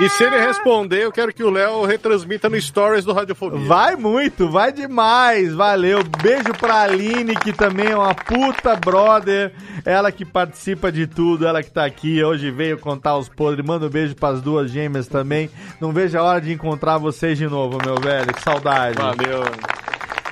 E 0.00 0.08
se 0.10 0.24
ele 0.24 0.38
responder, 0.38 1.04
eu 1.04 1.12
quero 1.12 1.32
que 1.32 1.42
o 1.42 1.50
Léo 1.50 1.84
retransmita 1.84 2.48
no 2.48 2.60
Stories 2.60 3.04
do 3.04 3.12
Radiofobia. 3.12 3.66
Vai 3.66 3.96
muito, 3.96 4.48
vai 4.50 4.72
demais, 4.72 5.54
valeu. 5.54 6.00
Beijo 6.22 6.52
pra 6.58 6.82
Aline, 6.82 7.34
que 7.36 7.52
também 7.52 7.88
é 7.90 7.96
uma 7.96 8.14
puta 8.14 8.76
brother. 8.76 9.52
Ela 9.84 10.12
que 10.12 10.24
participa 10.24 10.92
de 10.92 11.06
tudo, 11.06 11.46
ela 11.46 11.62
que 11.62 11.70
tá 11.70 11.84
aqui 11.84 12.22
hoje 12.22 12.50
veio 12.50 12.78
contar 12.78 13.16
os 13.16 13.28
podres. 13.28 13.64
Manda 13.64 13.86
um 13.86 13.90
beijo 13.90 14.14
pras 14.14 14.40
duas 14.42 14.70
gêmeas 14.70 15.06
também. 15.06 15.50
Não 15.80 15.92
vejo 15.92 16.18
a 16.18 16.22
hora 16.22 16.40
de 16.40 16.52
encontrar 16.52 16.98
vocês 16.98 17.38
de 17.38 17.46
novo, 17.46 17.78
meu 17.84 17.94
velho. 17.96 18.32
Que 18.32 18.42
saudade. 18.50 18.96
Valeu. 18.96 19.44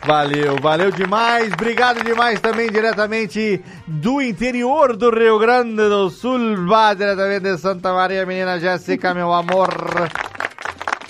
Valeu, 0.04 0.56
valeu 0.60 0.90
demais. 0.90 1.52
Obrigado 1.52 2.02
demais 2.02 2.40
também 2.40 2.70
diretamente 2.70 3.62
do 3.86 4.22
interior 4.22 4.96
do 4.96 5.10
Rio 5.10 5.38
Grande 5.38 5.74
do 5.74 6.08
Sul, 6.08 6.66
vá 6.66 6.94
diretamente 6.94 7.40
de 7.40 7.58
Santa 7.58 7.92
Maria, 7.92 8.24
menina 8.24 8.58
Jéssica, 8.58 9.12
meu 9.12 9.32
amor. 9.32 9.68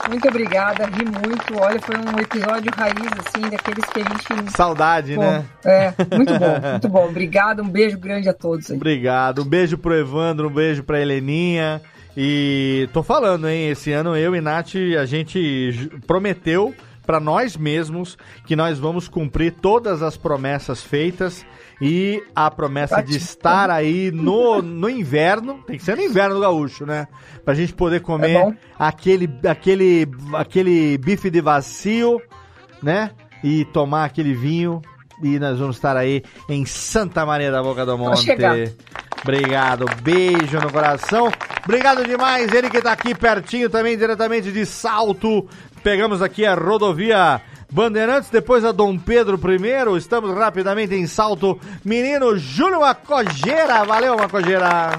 Muito 0.09 0.27
obrigada, 0.27 0.87
ri 0.87 1.05
muito. 1.05 1.61
Olha, 1.61 1.79
foi 1.81 1.97
um 1.97 2.19
episódio 2.19 2.73
raiz, 2.75 2.97
assim, 3.27 3.49
daqueles 3.51 3.85
que 3.85 4.01
a 4.01 4.37
gente. 4.39 4.53
Saudade, 4.57 5.15
Pô, 5.15 5.21
né? 5.21 5.45
É, 5.65 5.93
muito 6.17 6.33
bom, 6.39 6.61
muito 6.71 6.89
bom. 6.89 7.09
Obrigado, 7.09 7.63
um 7.63 7.69
beijo 7.69 7.99
grande 7.99 8.29
a 8.29 8.33
todos 8.33 8.71
aí. 8.71 8.77
Obrigado. 8.77 9.43
Um 9.43 9.47
beijo 9.47 9.77
pro 9.77 9.95
Evandro, 9.95 10.49
um 10.49 10.53
beijo 10.53 10.83
pra 10.83 11.01
Heleninha. 11.01 11.83
E 12.17 12.89
tô 12.93 13.03
falando, 13.03 13.49
hein? 13.49 13.69
Esse 13.69 13.93
ano 13.93 14.17
eu 14.17 14.35
e 14.35 14.41
Nath, 14.41 14.75
a 14.99 15.05
gente 15.05 15.91
prometeu 16.07 16.75
pra 17.09 17.19
nós 17.19 17.57
mesmos 17.57 18.19
que 18.45 18.55
nós 18.55 18.79
vamos 18.79 19.09
cumprir 19.09 19.55
todas 19.63 20.03
as 20.03 20.15
promessas 20.15 20.83
feitas. 20.83 21.43
E 21.81 22.23
a 22.37 22.51
promessa 22.51 23.01
de 23.01 23.17
estar 23.17 23.71
aí 23.71 24.11
no, 24.11 24.61
no 24.61 24.91
inverno, 24.91 25.63
tem 25.67 25.79
que 25.79 25.83
ser 25.83 25.97
no 25.97 26.03
inverno 26.03 26.39
gaúcho, 26.39 26.85
né? 26.85 27.09
Pra 27.47 27.55
gente 27.55 27.73
poder 27.73 28.03
comer 28.03 28.59
aquele, 28.79 29.27
aquele, 29.49 30.07
aquele 30.35 30.99
bife 30.99 31.31
de 31.31 31.41
vacio, 31.41 32.21
né? 32.83 33.13
E 33.43 33.65
tomar 33.67 34.05
aquele 34.05 34.35
vinho. 34.35 34.83
E 35.23 35.39
nós 35.39 35.59
vamos 35.59 35.77
estar 35.77 35.97
aí 35.97 36.23
em 36.47 36.67
Santa 36.67 37.25
Maria 37.25 37.51
da 37.51 37.63
Boca 37.63 37.87
do 37.87 37.97
Monte. 37.97 38.27
Obrigado, 39.23 39.87
beijo 40.03 40.61
no 40.61 40.71
coração. 40.71 41.33
Obrigado 41.65 42.05
demais, 42.05 42.53
ele 42.53 42.71
que 42.71 42.81
tá 42.81 42.93
aqui 42.93 43.15
pertinho 43.15 43.69
também, 43.69 43.97
diretamente 43.97 44.51
de 44.51 44.65
Salto. 44.65 45.47
Pegamos 45.83 46.21
aqui 46.23 46.45
a 46.45 46.55
rodovia 46.55 47.41
Bandeirantes, 47.71 48.31
depois 48.31 48.65
a 48.65 48.73
Dom 48.73 48.99
Pedro 48.99 49.39
I. 49.51 49.97
Estamos 49.99 50.35
rapidamente 50.37 50.95
em 50.95 51.07
Salto. 51.07 51.59
Menino 51.85 52.37
Júlio 52.37 52.81
Macogeira, 52.81 53.85
valeu 53.85 54.17
Macogeira. 54.17 54.91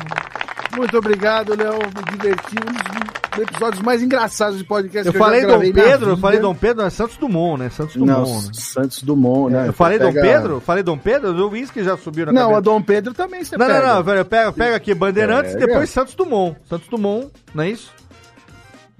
Muito 0.75 0.98
obrigado, 0.98 1.56
Léo. 1.56 1.74
Me 1.74 2.11
diverti. 2.17 2.56
Um 2.58 3.41
dos 3.41 3.43
episódios 3.48 3.82
mais 3.82 4.01
engraçados 4.03 4.58
de 4.58 4.64
podcast 4.66 5.08
Eu 5.08 5.14
que 5.14 5.19
falei 5.19 5.41
já 5.41 5.48
Dom 5.48 5.59
Pedro, 5.72 6.09
eu 6.09 6.17
falei 6.17 6.40
Dom 6.40 6.56
Pedro, 6.56 6.83
é 6.85 6.90
Santos 6.90 7.16
Dumont, 7.17 7.59
né? 7.64 7.69
Santos 7.69 7.95
Dumont. 7.95 8.30
Não, 8.30 8.41
né? 8.41 8.49
Santos 8.53 9.03
Dumont, 9.03 9.53
né? 9.53 9.67
Eu 9.67 9.74
falei 9.74 9.99
Dom 9.99 10.11
Pega- 10.11 10.22
Pedro? 10.27 10.59
Falei 10.59 10.83
Dom 10.83 10.98
Pedro? 10.98 11.38
Eu 11.38 11.49
vi 11.49 11.61
isso 11.61 11.72
que 11.72 11.83
já 11.83 11.95
subiu 11.95 12.25
na 12.25 12.32
Não, 12.33 12.41
cabeça. 12.41 12.58
a 12.58 12.61
Dom 12.61 12.82
Pedro 12.82 13.14
também 13.14 13.43
você 13.43 13.56
Não, 13.56 13.66
pega. 13.67 13.80
não, 13.88 13.95
não, 13.95 14.03
velho, 14.03 14.25
pega, 14.25 14.51
pega 14.51 14.75
aqui 14.75 14.93
Bandeirantes, 14.93 15.53
Pega. 15.53 15.67
depois 15.67 15.90
Santos 15.90 16.16
Dumont. 16.16 16.58
Santos 16.67 16.88
Dumont, 16.90 17.30
não 17.53 17.64
é 17.64 17.69
isso? 17.69 17.91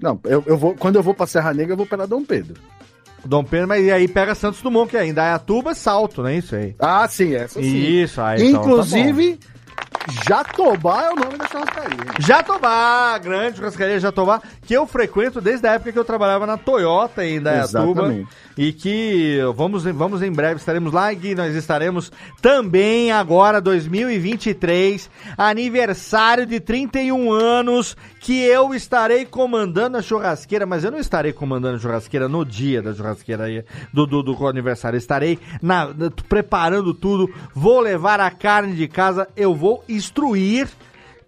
Não, 0.00 0.18
eu, 0.24 0.42
eu 0.46 0.56
vou, 0.56 0.74
quando 0.74 0.96
eu 0.96 1.02
vou 1.02 1.14
pra 1.14 1.26
Serra 1.26 1.52
Negra, 1.52 1.72
eu 1.72 1.76
vou 1.76 1.86
pela 1.86 2.06
Dom 2.06 2.24
Pedro. 2.24 2.60
Dom 3.24 3.44
Pedro, 3.44 3.68
mas 3.68 3.84
e 3.84 3.90
aí 3.90 4.08
pega 4.08 4.34
Santos 4.34 4.62
Dumont, 4.62 4.88
que 4.90 4.96
é 4.96 5.06
Indaiatuba, 5.06 5.74
Salto, 5.74 6.22
não 6.22 6.28
é 6.28 6.36
isso 6.38 6.56
aí? 6.56 6.74
Ah, 6.78 7.06
sim, 7.06 7.34
essa 7.34 7.60
sim. 7.60 7.76
Isso, 7.76 8.20
aí 8.20 8.42
então 8.42 8.62
tá. 8.62 8.68
Inclusive, 8.68 9.38
Jatobá 10.26 11.04
é 11.04 11.10
o 11.10 11.16
nome 11.16 11.36
da 11.36 11.46
churrascaria. 11.46 11.98
Jatobá, 12.18 13.18
grande 13.18 13.58
churrascaria 13.58 14.00
Jatobá, 14.00 14.40
que 14.62 14.72
eu 14.72 14.86
frequento 14.86 15.40
desde 15.40 15.66
a 15.66 15.72
época 15.72 15.92
que 15.92 15.98
eu 15.98 16.04
trabalhava 16.04 16.46
na 16.46 16.56
Toyota 16.56 17.24
em 17.24 17.36
Indaiatuba. 17.36 17.90
Exatamente. 17.90 18.28
E 18.62 18.74
que 18.74 19.38
vamos, 19.56 19.84
vamos 19.84 20.20
em 20.20 20.30
breve, 20.30 20.56
estaremos 20.56 20.92
lá 20.92 21.10
e 21.14 21.34
nós 21.34 21.54
estaremos 21.54 22.12
também 22.42 23.10
agora, 23.10 23.58
2023, 23.58 25.08
aniversário 25.38 26.44
de 26.44 26.60
31 26.60 27.32
anos, 27.32 27.96
que 28.20 28.38
eu 28.38 28.74
estarei 28.74 29.24
comandando 29.24 29.96
a 29.96 30.02
churrasqueira, 30.02 30.66
mas 30.66 30.84
eu 30.84 30.90
não 30.90 30.98
estarei 30.98 31.32
comandando 31.32 31.76
a 31.76 31.80
churrasqueira 31.80 32.28
no 32.28 32.44
dia 32.44 32.82
da 32.82 32.92
churrasqueira 32.92 33.44
aí, 33.44 33.64
do, 33.94 34.06
do, 34.06 34.22
do 34.22 34.46
aniversário. 34.46 34.98
Estarei 34.98 35.38
na- 35.62 35.88
preparando 36.28 36.92
tudo, 36.92 37.32
vou 37.54 37.80
levar 37.80 38.20
a 38.20 38.30
carne 38.30 38.74
de 38.74 38.86
casa, 38.86 39.26
eu 39.34 39.54
vou 39.54 39.82
instruir 39.88 40.68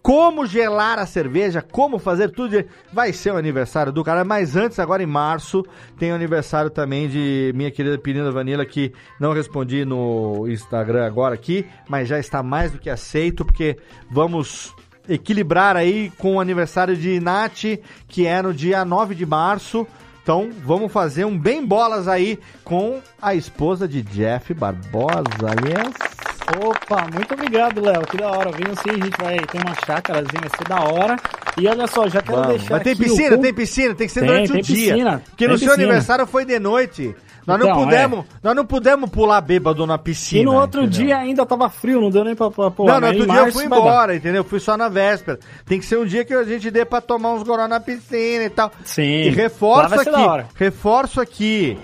como 0.02 0.44
gelar 0.44 0.98
a 0.98 1.06
cerveja, 1.06 1.62
como 1.62 1.98
fazer 1.98 2.30
tudo. 2.30 2.64
Vai 2.92 3.12
ser 3.12 3.32
o 3.32 3.36
aniversário 3.36 3.92
do 3.92 4.02
cara, 4.02 4.24
mas 4.24 4.56
antes, 4.56 4.78
agora 4.78 5.02
em 5.02 5.06
março, 5.06 5.64
tem 5.98 6.10
o 6.10 6.14
aniversário 6.14 6.70
também 6.70 7.08
de 7.08 7.52
minha 7.54 7.70
querida 7.70 7.96
Penina 7.96 8.30
Vanilla, 8.32 8.66
que 8.66 8.92
não 9.20 9.32
respondi 9.32 9.84
no 9.84 10.48
Instagram 10.48 11.06
agora 11.06 11.34
aqui, 11.34 11.64
mas 11.88 12.08
já 12.08 12.18
está 12.18 12.42
mais 12.42 12.72
do 12.72 12.78
que 12.78 12.90
aceito, 12.90 13.44
porque 13.44 13.78
vamos 14.10 14.74
equilibrar 15.08 15.76
aí 15.76 16.10
com 16.18 16.36
o 16.36 16.40
aniversário 16.40 16.96
de 16.96 17.20
Nath, 17.20 17.78
que 18.08 18.26
é 18.26 18.42
no 18.42 18.52
dia 18.52 18.84
9 18.84 19.14
de 19.14 19.24
março. 19.24 19.86
Então, 20.22 20.50
vamos 20.64 20.92
fazer 20.92 21.24
um 21.24 21.36
bem 21.36 21.64
bolas 21.66 22.06
aí 22.06 22.38
com 22.62 23.00
a 23.20 23.34
esposa 23.34 23.88
de 23.88 24.02
Jeff 24.02 24.54
Barbosa, 24.54 25.50
yes. 25.66 26.31
Opa, 26.64 27.06
muito 27.14 27.34
obrigado, 27.34 27.80
Léo. 27.80 28.02
Que 28.02 28.16
da 28.16 28.28
hora. 28.30 28.50
Vindo 28.52 28.74
sim, 28.82 28.90
a 28.90 29.04
gente 29.04 29.22
vai 29.22 29.36
ter 29.38 29.58
uma 29.60 29.74
chácarazinha, 29.86 30.40
vai 30.40 30.50
ser 30.50 30.68
da 30.68 30.80
hora. 30.82 31.16
E 31.58 31.66
olha 31.68 31.86
só, 31.86 32.08
já 32.08 32.20
quero 32.22 32.38
Vamos. 32.42 32.56
deixar 32.58 32.74
Mas 32.74 32.82
tem 32.82 32.92
o 32.92 32.96
piscina, 32.96 33.36
con- 33.36 33.42
tem 33.42 33.54
piscina, 33.54 33.94
tem 33.94 34.06
que 34.06 34.12
ser 34.12 34.20
Tem, 34.20 34.28
durante 34.28 34.52
tem 34.52 34.60
o 34.60 34.64
dia. 34.64 34.92
piscina, 34.94 35.22
Porque 35.28 35.44
no 35.46 35.50
tem 35.50 35.58
seu 35.58 35.68
piscina. 35.68 35.84
aniversário 35.88 36.26
foi 36.26 36.44
de 36.44 36.58
noite. 36.58 37.14
Nós 37.46 37.58
não 37.58 37.66
Então, 37.66 37.82
pudemos, 37.84 38.24
nós 38.42 38.54
não 38.54 38.64
pudemos 38.64 39.10
pular 39.10 39.40
bêbado 39.40 39.84
na 39.84 39.98
piscina. 39.98 40.42
E 40.42 40.44
no 40.44 40.54
outro 40.54 40.82
entendeu? 40.82 41.06
dia 41.06 41.16
ainda 41.18 41.44
tava 41.44 41.68
frio, 41.68 42.00
não 42.00 42.08
deu 42.08 42.22
nem 42.24 42.36
pra, 42.36 42.50
pra 42.50 42.70
pular. 42.70 42.92
Não, 42.94 43.00
no 43.00 43.06
mas 43.08 43.16
outro 43.16 43.26
dia 43.32 43.38
eu 43.40 43.42
março 43.42 43.58
fui 43.58 43.68
vai 43.68 43.78
dar. 43.80 43.84
embora, 43.84 44.14
entendeu? 44.16 44.44
Fui 44.44 44.60
só 44.60 44.76
na 44.76 44.88
véspera. 44.88 45.40
Tem 45.66 45.80
que 45.80 45.84
ser 45.84 45.98
um 45.98 46.04
dia 46.06 46.24
que 46.24 46.32
a 46.32 46.44
gente 46.44 46.70
dê 46.70 46.84
pra 46.84 47.00
tomar 47.00 47.32
uns 47.32 47.42
goró 47.42 47.66
na 47.66 47.80
piscina 47.80 48.44
e 48.44 48.50
tal. 48.50 48.70
Sim. 48.84 49.02
E 49.02 49.30
reforço 49.30 49.94
aqui, 50.00 50.44
reforço 50.54 51.20
aqui. 51.20 51.76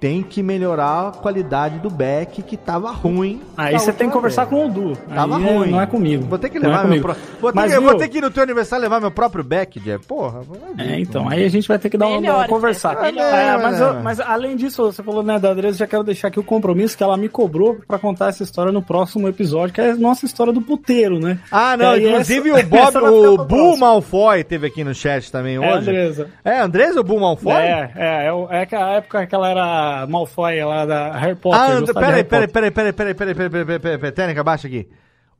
Tem 0.00 0.22
que 0.22 0.42
melhorar 0.42 1.08
a 1.08 1.12
qualidade 1.12 1.78
do 1.78 1.90
back 1.90 2.42
que 2.42 2.56
tava 2.56 2.90
ruim. 2.90 3.42
Aí 3.54 3.72
da 3.74 3.78
você 3.78 3.92
tem 3.92 4.08
que 4.08 4.14
conversar 4.14 4.46
vez. 4.46 4.58
com 4.62 4.66
o 4.66 4.72
Du. 4.72 4.96
Tava 4.96 5.36
Aí 5.36 5.44
é- 5.46 5.52
ruim. 5.58 5.70
Não 5.70 5.80
é 5.80 5.86
comigo. 5.86 6.24
Vou 6.24 6.38
ter 6.38 6.48
que 6.48 6.56
é 6.56 6.60
levar 6.60 6.78
meu 6.78 6.82
comigo. 6.84 7.02
próprio. 7.04 7.24
Vou, 7.38 7.52
ter 7.52 7.68
que- 7.68 7.72
eu 7.76 7.82
vou 7.82 7.94
ter 7.96 8.08
que 8.08 8.18
ir 8.18 8.20
no 8.22 8.30
teu 8.30 8.42
aniversário 8.42 8.82
levar 8.82 8.98
meu 9.00 9.10
próprio 9.10 9.44
back, 9.44 9.78
Jeff. 9.78 10.06
Porra. 10.06 10.40
É, 10.78 10.98
então, 10.98 11.28
aí 11.28 11.44
a 11.44 11.48
gente 11.50 11.68
vai 11.68 11.78
ter 11.78 11.90
que 11.90 11.98
dar 11.98 12.06
uma, 12.06 12.18
Melhor, 12.20 12.38
uma 12.38 12.48
conversar. 12.48 12.98
Melhor. 13.02 13.22
É, 13.34 13.56
mas, 13.58 13.78
É. 13.80 13.84
eu- 13.84 13.94
mas 14.02 14.20
além 14.20 14.56
disso, 14.56 14.82
você 14.90 15.02
falou, 15.02 15.22
né, 15.22 15.38
da 15.38 15.50
Andresa, 15.50 15.76
já 15.78 15.86
quero 15.86 16.02
deixar 16.02 16.28
aqui 16.28 16.40
o 16.40 16.44
compromisso 16.44 16.96
que 16.96 17.02
ela 17.02 17.18
me 17.18 17.28
cobrou 17.28 17.78
pra 17.86 17.98
contar 17.98 18.28
essa 18.30 18.42
história 18.42 18.72
no 18.72 18.80
próximo 18.82 19.28
episódio, 19.28 19.74
que 19.74 19.82
é 19.82 19.90
a 19.90 19.96
nossa 19.96 20.24
história 20.24 20.50
do 20.52 20.62
puteiro, 20.62 21.18
né? 21.18 21.38
Ah, 21.52 21.76
não, 21.76 21.94
inclusive 21.96 22.48
essa- 22.50 22.60
o 22.60 22.66
Bob, 22.70 22.96
o 23.42 23.46
próximo. 23.46 23.76
Malfoy 23.76 24.44
teve 24.44 24.66
aqui 24.66 24.82
no 24.82 24.94
chat 24.94 25.30
também 25.30 25.56
É, 25.56 25.60
hoje. 25.60 25.90
Andresa. 25.90 26.28
É, 26.42 26.58
Andresa 26.60 27.00
ou 27.00 27.04
Bull 27.04 27.20
Malfoy? 27.20 27.52
É, 27.52 27.90
é, 27.94 28.26
é, 28.28 28.32
o- 28.32 28.48
é 28.50 28.64
que 28.64 28.74
a 28.74 28.88
época 28.92 29.26
que 29.26 29.34
ela 29.34 29.48
era 29.50 29.89
Malfoy 30.06 30.64
lá 30.64 30.86
da 30.86 31.12
Harry 31.12 31.36
Potter. 31.36 31.60
Ah, 31.60 31.92
peraí, 31.94 32.24
peraí, 32.24 32.48
peraí, 32.48 32.70
peraí, 32.70 32.92
peraí, 32.92 33.14
peraí, 33.14 33.34
peraí, 33.34 33.50
peraí, 33.50 33.78
peraí, 33.78 33.98
peraí, 33.98 34.12
técnica, 34.12 34.42
baixa 34.42 34.68
aqui. 34.68 34.88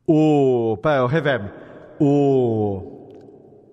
O, 0.07 0.79
peraí, 0.83 1.01
o 1.01 1.07
reverb. 1.07 1.51
O, 1.99 3.01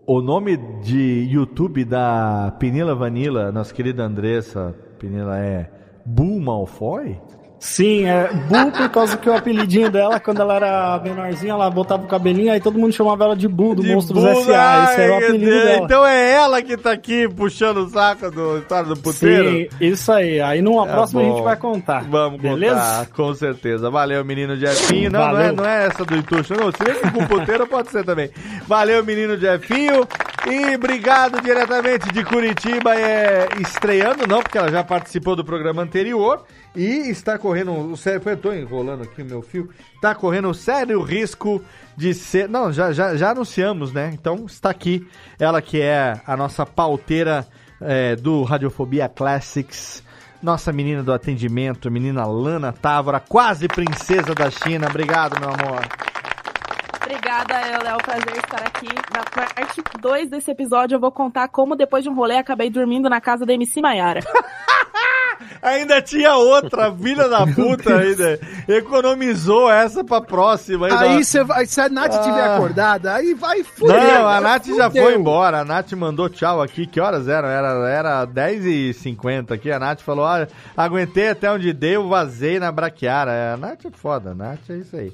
o 0.06 0.22
nome 0.22 0.58
de 0.84 1.28
YouTube 1.30 1.86
da 1.86 2.56
Penila 2.60 2.94
Vanilla, 2.96 3.52
nossa 3.52 3.74
querida 3.74 4.04
Andressa 4.04 4.76
Penila, 5.00 5.40
é 5.40 5.70
Bull 6.06 6.40
Malfoy? 6.40 7.20
Sim, 7.60 8.06
é 8.06 8.30
Bu 8.34 8.72
por 8.72 8.90
causa 8.90 9.18
que 9.18 9.28
o 9.30 9.36
apelidinho 9.36 9.90
dela, 9.90 10.20
quando 10.20 10.42
ela 10.42 10.56
era 10.56 11.02
menorzinha, 11.04 11.54
ela 11.54 11.70
botava 11.72 12.04
o 12.04 12.08
cabelinho, 12.08 12.52
aí 12.52 12.60
todo 12.60 12.78
mundo 12.78 12.94
chamava 12.94 13.24
ela 13.24 13.36
de 13.36 13.48
Bu, 13.48 13.74
do 13.74 13.82
De 13.82 13.94
Monstros 13.94 14.24
S.A. 14.24 14.84
Esse 14.92 15.02
era 15.02 15.14
o 15.14 15.18
apelido 15.18 15.52
dela. 15.52 15.86
Então 15.86 16.06
é 16.06 16.32
ela 16.34 16.62
que 16.62 16.78
tá 16.78 16.92
aqui 16.92 17.28
puxando 17.28 17.78
o 17.78 17.90
saco 17.90 18.30
do 18.30 18.60
história 18.60 18.86
do 18.90 18.96
puteiro? 18.98 19.50
Sim, 19.50 19.68
isso 19.82 20.12
aí. 20.12 20.40
Aí 20.40 20.62
numa 20.62 20.86
Tá 20.86 20.94
próxima 20.94 21.22
a 21.22 21.24
bom. 21.24 21.36
gente 21.36 21.44
vai 21.44 21.56
contar. 21.58 22.04
Vamos 22.08 22.40
beleza? 22.42 22.76
contar, 22.76 23.06
com 23.08 23.34
certeza. 23.34 23.90
Valeu, 23.90 24.24
menino 24.24 24.56
Jefinho. 24.56 25.10
Não, 25.12 25.20
não 25.32 25.40
é, 25.40 25.52
não 25.52 25.66
é 25.66 25.88
essa 25.88 26.06
do 26.06 26.16
Itucho, 26.16 26.54
não. 26.54 26.72
Se 26.72 26.84
bem 26.84 26.94
que 26.96 27.12
com 27.12 27.26
puteiro 27.26 27.66
pode 27.68 27.90
ser 27.90 28.06
também. 28.06 28.30
Valeu, 28.68 29.04
menino 29.04 29.36
Jefinho. 29.38 30.08
E 30.50 30.76
obrigado 30.76 31.42
diretamente 31.42 32.10
de 32.14 32.24
Curitiba, 32.24 32.96
é, 32.96 33.50
estreando, 33.60 34.26
não, 34.26 34.42
porque 34.42 34.58
ela 34.58 34.72
já 34.72 34.82
participou 34.82 35.36
do 35.36 35.44
programa 35.44 35.82
anterior. 35.82 36.46
E 36.74 37.10
está 37.10 37.38
correndo 37.38 37.74
o 37.74 37.98
sério. 37.98 38.22
Eu 38.24 38.38
tô 38.38 38.54
enrolando 38.54 39.04
aqui 39.04 39.22
o 39.22 39.26
meu 39.26 39.42
fio. 39.42 39.70
Está 39.96 40.16
correndo 40.16 40.50
o 40.50 40.54
sério 40.54 41.02
risco 41.02 41.62
de 41.98 42.14
ser. 42.14 42.48
Não, 42.48 42.72
já, 42.72 42.94
já, 42.94 43.18
já 43.18 43.32
anunciamos, 43.32 43.92
né? 43.92 44.10
Então 44.14 44.46
está 44.46 44.70
aqui. 44.70 45.06
Ela 45.38 45.62
que 45.62 45.82
é 45.82 46.22
a 46.26 46.38
nossa 46.38 46.66
pauteira 46.66 47.46
é, 47.82 48.16
do 48.16 48.44
Radiofobia 48.44 49.10
Classics. 49.10 50.02
Nossa 50.42 50.72
menina 50.72 51.04
do 51.04 51.12
atendimento, 51.12 51.92
menina 51.92 52.26
Lana 52.26 52.72
Távora, 52.72 53.20
quase 53.20 53.68
princesa 53.68 54.34
da 54.34 54.50
China. 54.50 54.88
Obrigado, 54.88 55.38
meu 55.42 55.50
amor. 55.50 55.82
Obrigada, 57.12 57.54
é 57.54 57.94
um 57.96 57.98
prazer 58.00 58.36
estar 58.36 58.62
aqui. 58.68 58.90
Na 59.14 59.24
parte 59.24 59.82
2 60.02 60.30
desse 60.30 60.52
episódio, 60.52 60.96
eu 60.96 61.00
vou 61.00 61.10
contar 61.10 61.48
como, 61.48 61.74
depois 61.74 62.04
de 62.04 62.10
um 62.10 62.14
rolê, 62.14 62.36
acabei 62.36 62.70
dormindo 62.70 63.10
na 63.10 63.22
casa 63.22 63.46
da 63.46 63.54
MC 63.54 63.80
Maiara. 63.80 64.20
Ainda 65.62 66.02
tinha 66.02 66.36
outra, 66.36 66.92
filha 66.94 67.30
da 67.30 67.46
puta 67.48 67.96
ainda. 67.98 68.40
Economizou 68.68 69.70
essa 69.72 70.04
pra 70.04 70.20
próxima. 70.20 70.88
ainda. 70.88 71.00
Aí, 71.00 71.24
cê, 71.24 71.44
vai- 71.44 71.66
se 71.66 71.80
a 71.80 71.88
Nath 71.90 72.12
tiver 72.24 72.42
Ah. 72.42 72.56
acordada, 72.56 73.14
aí 73.14 73.34
vai 73.34 73.64
fuder. 73.64 73.96
Não, 74.02 74.28
a 74.28 74.42
Nath 74.42 74.66
já 74.68 74.90
foi 74.90 75.16
embora. 75.16 75.60
A 75.60 75.66
Nath 75.66 75.92
mandou 75.94 76.28
tchau 76.30 76.62
aqui. 76.62 76.86
Que 76.88 77.00
horas 77.00 77.28
eram? 77.28 77.48
Era, 77.50 77.70
era 77.90 78.26
10h50 78.26 79.52
aqui. 79.54 79.72
A 79.72 79.80
Nath 79.80 80.02
falou: 80.02 80.26
olha, 80.26 80.48
aguentei 80.76 81.30
até 81.30 81.52
onde 81.52 81.72
deu, 81.74 82.08
vazei 82.08 82.60
na 82.60 82.72
braquiara. 82.72 83.32
É, 83.32 83.54
A 83.54 83.58
Nath 83.58 83.86
é 83.86 83.92
foda, 83.92 84.32
a 84.32 84.36
Nath 84.36 84.70
é 84.70 84.74
isso 84.76 84.96
aí. 84.96 85.12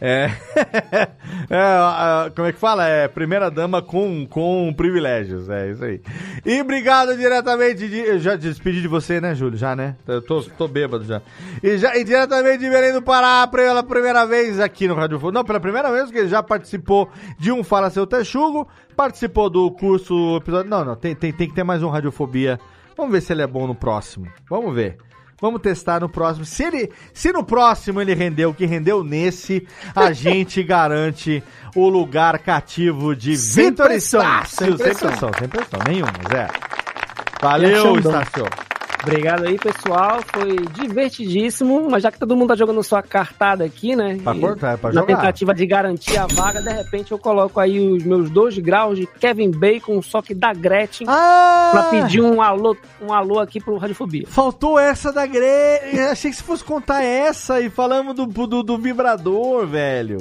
É, 0.00 0.30
é, 1.50 2.30
como 2.34 2.48
é 2.48 2.52
que 2.52 2.58
fala? 2.58 2.86
É 2.86 3.08
primeira 3.08 3.50
dama 3.50 3.80
com, 3.80 4.26
com 4.26 4.72
privilégios. 4.76 5.48
É 5.48 5.70
isso 5.70 5.84
aí. 5.84 6.00
E 6.44 6.60
obrigado 6.60 7.16
diretamente 7.16 7.88
de. 7.88 7.98
Eu 7.98 8.18
já 8.18 8.36
despedi 8.36 8.82
de 8.82 8.88
você, 8.88 9.20
né, 9.20 9.34
Júlio? 9.34 9.56
Já, 9.56 9.74
né? 9.76 9.96
Eu 10.06 10.20
tô, 10.20 10.42
tô 10.42 10.68
bêbado 10.68 11.04
já. 11.04 11.22
E, 11.62 11.78
já. 11.78 11.96
e 11.96 12.04
diretamente 12.04 12.58
de 12.58 12.70
Belém 12.70 12.92
do 12.92 13.02
Pará, 13.02 13.46
pela 13.46 13.82
primeira 13.82 14.26
vez 14.26 14.58
aqui 14.60 14.88
no 14.88 14.94
Rádio. 14.94 15.20
Não, 15.32 15.44
pela 15.44 15.60
primeira 15.60 15.90
vez, 15.90 16.04
porque 16.04 16.18
ele 16.18 16.28
já 16.28 16.42
participou 16.42 17.08
de 17.38 17.52
um 17.52 17.62
Fala 17.62 17.90
Seu 17.90 18.06
Texugo, 18.06 18.68
participou 18.96 19.48
do 19.48 19.70
curso. 19.70 20.36
Episódio... 20.36 20.70
Não, 20.70 20.84
não, 20.84 20.96
tem, 20.96 21.14
tem, 21.14 21.32
tem 21.32 21.48
que 21.48 21.54
ter 21.54 21.64
mais 21.64 21.82
um 21.82 21.88
Radiofobia. 21.88 22.58
Vamos 22.96 23.12
ver 23.12 23.20
se 23.20 23.32
ele 23.32 23.42
é 23.42 23.46
bom 23.46 23.66
no 23.66 23.74
próximo. 23.74 24.26
Vamos 24.48 24.74
ver. 24.74 24.98
Vamos 25.40 25.60
testar 25.60 26.00
no 26.00 26.08
próximo. 26.08 26.44
Se, 26.44 26.64
ele, 26.64 26.90
se 27.12 27.32
no 27.32 27.44
próximo 27.44 28.00
ele 28.00 28.14
rendeu 28.14 28.50
o 28.50 28.54
que 28.54 28.66
rendeu 28.66 29.02
nesse, 29.04 29.66
a 29.94 30.10
gente 30.14 30.62
garante 30.62 31.42
o 31.74 31.88
lugar 31.88 32.38
cativo 32.38 33.14
de 33.14 33.36
Vitor 33.36 33.90
Estácio. 33.90 34.56
sem 34.56 34.76
pressão. 34.76 35.30
sem 35.38 35.48
pressão, 35.48 35.78
nenhuma. 35.86 36.12
E 36.22 37.42
Valeu. 37.42 37.98
Estácio. 37.98 38.73
Obrigado 39.06 39.44
aí, 39.46 39.58
pessoal. 39.58 40.20
Foi 40.32 40.56
divertidíssimo. 40.72 41.88
Mas 41.90 42.02
já 42.02 42.10
que 42.10 42.18
todo 42.18 42.36
mundo 42.36 42.48
tá 42.48 42.56
jogando 42.56 42.82
sua 42.82 43.02
cartada 43.02 43.64
aqui, 43.64 43.94
né? 43.94 44.18
Pra 44.22 44.34
cortar, 44.34 44.74
é 44.74 44.76
pra 44.76 44.90
na 44.92 45.00
jogar. 45.00 45.16
tentativa 45.16 45.54
de 45.54 45.66
garantir 45.66 46.16
a 46.18 46.26
vaga, 46.26 46.60
de 46.60 46.72
repente 46.72 47.12
eu 47.12 47.18
coloco 47.18 47.60
aí 47.60 47.78
os 47.78 48.02
meus 48.04 48.30
dois 48.30 48.56
graus 48.58 48.98
de 48.98 49.06
Kevin 49.06 49.50
Bacon, 49.50 50.00
só 50.02 50.20
que 50.22 50.34
da 50.34 50.52
Gretchen, 50.52 51.06
Ah! 51.08 51.68
pra 51.72 51.82
pedir 51.84 52.20
um 52.20 52.40
alô, 52.40 52.76
um 53.00 53.12
alô 53.12 53.38
aqui 53.40 53.60
pro 53.60 53.76
Radiofobia. 53.76 54.24
Faltou 54.26 54.78
essa 54.78 55.12
da 55.12 55.26
Gre. 55.26 55.44
Eu 55.92 56.10
Achei 56.10 56.30
que 56.30 56.36
se 56.36 56.42
fosse 56.42 56.64
contar 56.64 57.02
essa 57.02 57.60
e 57.60 57.68
falamos 57.70 58.14
do, 58.14 58.26
do, 58.26 58.62
do 58.62 58.78
vibrador, 58.78 59.66
velho. 59.66 60.18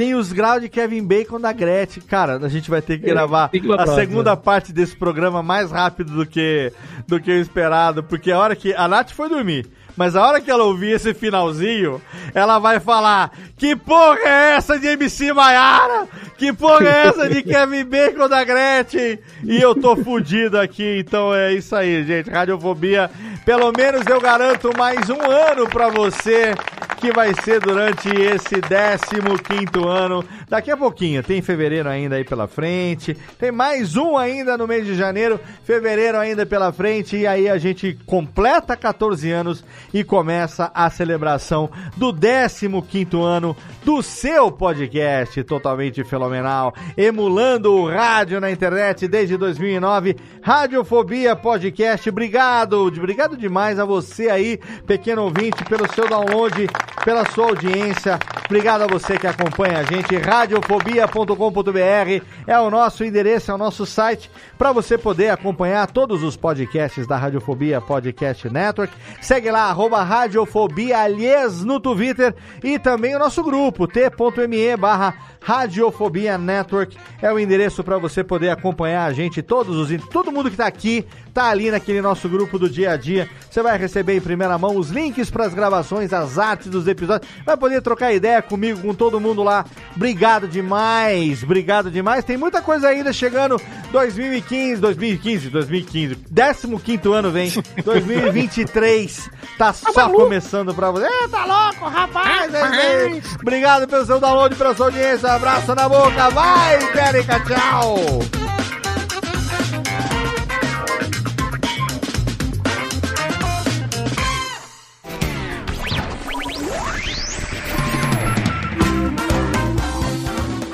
Tem 0.00 0.14
os 0.14 0.32
graus 0.32 0.62
de 0.62 0.70
Kevin 0.70 1.04
Bacon 1.06 1.38
da 1.38 1.52
Gretchen. 1.52 2.02
Cara, 2.02 2.38
a 2.38 2.48
gente 2.48 2.70
vai 2.70 2.80
ter 2.80 2.96
que 2.98 3.04
É, 3.04 3.10
gravar 3.10 3.44
a 3.44 3.48
próxima. 3.50 3.94
segunda 3.96 4.34
parte 4.34 4.72
desse 4.72 4.96
programa 4.96 5.42
mais 5.42 5.70
rápido 5.70 6.14
do 6.14 6.24
que, 6.24 6.72
do 7.06 7.20
que 7.20 7.30
o 7.30 7.38
esperado. 7.38 8.02
Porque 8.02 8.32
a 8.32 8.38
hora 8.38 8.56
que. 8.56 8.72
A 8.72 8.88
Nath 8.88 9.10
foi 9.10 9.28
dormir. 9.28 9.66
Mas 10.00 10.16
a 10.16 10.26
hora 10.26 10.40
que 10.40 10.50
ela 10.50 10.64
ouvir 10.64 10.92
esse 10.92 11.12
finalzinho, 11.12 12.00
ela 12.32 12.58
vai 12.58 12.80
falar: 12.80 13.32
Que 13.54 13.76
porra 13.76 14.18
é 14.24 14.54
essa 14.56 14.78
de 14.78 14.86
MC 14.86 15.30
Maiara? 15.30 16.08
Que 16.38 16.54
porra 16.54 16.88
é 16.88 17.06
essa 17.08 17.28
de 17.28 17.42
Kevin 17.42 17.84
Bacon 17.84 18.26
da 18.26 18.42
Gretchen? 18.42 19.18
E 19.44 19.60
eu 19.60 19.74
tô 19.74 19.94
fudido 19.96 20.58
aqui, 20.58 21.00
então 21.00 21.34
é 21.34 21.52
isso 21.52 21.76
aí, 21.76 22.02
gente. 22.02 22.30
Radiofobia, 22.30 23.10
pelo 23.44 23.70
menos 23.76 24.06
eu 24.06 24.18
garanto 24.22 24.70
mais 24.74 25.10
um 25.10 25.20
ano 25.20 25.68
pra 25.68 25.90
você, 25.90 26.54
que 27.00 27.10
vai 27.12 27.32
ser 27.42 27.60
durante 27.60 28.08
esse 28.08 28.56
15 28.60 29.86
ano. 29.86 30.22
Daqui 30.48 30.70
a 30.70 30.76
pouquinho, 30.76 31.22
tem 31.22 31.40
fevereiro 31.40 31.88
ainda 31.88 32.16
aí 32.16 32.24
pela 32.24 32.46
frente, 32.46 33.16
tem 33.38 33.50
mais 33.50 33.96
um 33.96 34.18
ainda 34.18 34.56
no 34.58 34.66
mês 34.66 34.84
de 34.84 34.94
janeiro, 34.94 35.40
fevereiro 35.64 36.18
ainda 36.18 36.44
pela 36.44 36.70
frente, 36.72 37.16
e 37.16 37.26
aí 37.26 37.48
a 37.48 37.56
gente 37.56 37.98
completa 38.04 38.76
14 38.76 39.30
anos 39.30 39.64
e 39.92 40.04
começa 40.04 40.70
a 40.74 40.88
celebração 40.90 41.70
do 41.96 42.12
15 42.12 43.22
ano 43.22 43.56
do 43.84 44.02
seu 44.02 44.52
podcast 44.52 45.42
totalmente 45.44 46.04
fenomenal, 46.04 46.74
emulando 46.96 47.72
o 47.72 47.88
rádio 47.88 48.40
na 48.40 48.50
internet 48.50 49.08
desde 49.08 49.36
2009, 49.36 50.16
Radiofobia 50.42 51.34
Podcast. 51.34 52.08
Obrigado, 52.08 52.86
obrigado 52.86 53.36
demais 53.36 53.78
a 53.78 53.84
você 53.84 54.28
aí, 54.28 54.58
pequeno 54.86 55.22
ouvinte, 55.22 55.64
pelo 55.64 55.92
seu 55.92 56.08
download, 56.08 56.68
pela 57.04 57.24
sua 57.30 57.46
audiência. 57.46 58.18
Obrigado 58.44 58.82
a 58.82 58.86
você 58.86 59.16
que 59.16 59.26
acompanha 59.26 59.78
a 59.78 59.84
gente. 59.84 60.16
Radiofobia.com.br 60.16 62.24
é 62.46 62.58
o 62.58 62.68
nosso 62.68 63.04
endereço, 63.04 63.50
é 63.50 63.54
o 63.54 63.58
nosso 63.58 63.86
site 63.86 64.30
para 64.58 64.72
você 64.72 64.98
poder 64.98 65.30
acompanhar 65.30 65.90
todos 65.90 66.22
os 66.22 66.36
podcasts 66.36 67.06
da 67.06 67.16
Radiofobia 67.16 67.80
Podcast 67.80 68.48
Network. 68.50 68.92
Segue 69.20 69.50
lá, 69.50 69.72
arroba 69.80 70.02
Radiofobia 70.02 70.98
Aliás 70.98 71.64
no 71.64 71.80
Twitter 71.80 72.34
e 72.62 72.78
também 72.78 73.16
o 73.16 73.18
nosso 73.18 73.42
grupo, 73.42 73.88
t.me 73.88 74.76
barra 74.76 75.14
Radiofobia 75.40 76.36
Network. 76.36 76.98
É 77.22 77.32
o 77.32 77.38
endereço 77.38 77.82
para 77.82 77.96
você 77.96 78.22
poder 78.22 78.50
acompanhar 78.50 79.06
a 79.06 79.12
gente, 79.14 79.40
todos 79.40 79.74
os 79.74 79.90
todo 80.08 80.30
mundo 80.30 80.50
que 80.50 80.56
tá 80.56 80.66
aqui, 80.66 81.06
tá 81.30 81.48
ali 81.48 81.70
naquele 81.70 82.00
nosso 82.00 82.28
grupo 82.28 82.58
do 82.58 82.68
dia 82.68 82.92
a 82.92 82.96
dia. 82.96 83.28
Você 83.50 83.62
vai 83.62 83.78
receber 83.78 84.16
em 84.16 84.20
primeira 84.20 84.56
mão 84.58 84.76
os 84.76 84.90
links 84.90 85.30
para 85.30 85.46
as 85.46 85.54
gravações, 85.54 86.12
as 86.12 86.38
artes 86.38 86.68
dos 86.68 86.86
episódios, 86.86 87.30
vai 87.44 87.56
poder 87.56 87.80
trocar 87.82 88.12
ideia 88.12 88.42
comigo, 88.42 88.80
com 88.80 88.94
todo 88.94 89.20
mundo 89.20 89.42
lá. 89.42 89.64
Obrigado 89.94 90.46
demais, 90.46 91.42
obrigado 91.42 91.90
demais. 91.90 92.24
Tem 92.24 92.36
muita 92.36 92.60
coisa 92.60 92.88
ainda 92.88 93.12
chegando 93.12 93.60
2015, 93.92 94.80
2015, 94.80 95.50
2015. 95.50 96.16
15 96.16 97.12
ano 97.12 97.30
vem, 97.30 97.52
2023. 97.84 99.30
Tá 99.58 99.72
só 99.72 100.08
começando 100.08 100.74
pra 100.74 100.90
você. 100.90 101.06
É, 101.06 101.28
tá 101.28 101.44
louco, 101.44 101.86
rapaz! 101.86 102.52
é 102.54 102.62
aí. 102.62 103.22
Obrigado 103.40 103.86
pelo 103.86 104.06
seu 104.06 104.18
download, 104.18 104.54
pela 104.56 104.74
sua 104.74 104.86
audiência. 104.86 105.32
Abraço 105.32 105.74
na 105.74 105.88
boca. 105.88 106.30
Vai, 106.30 106.78
Térica, 106.92 107.40
tchau! 107.40 108.39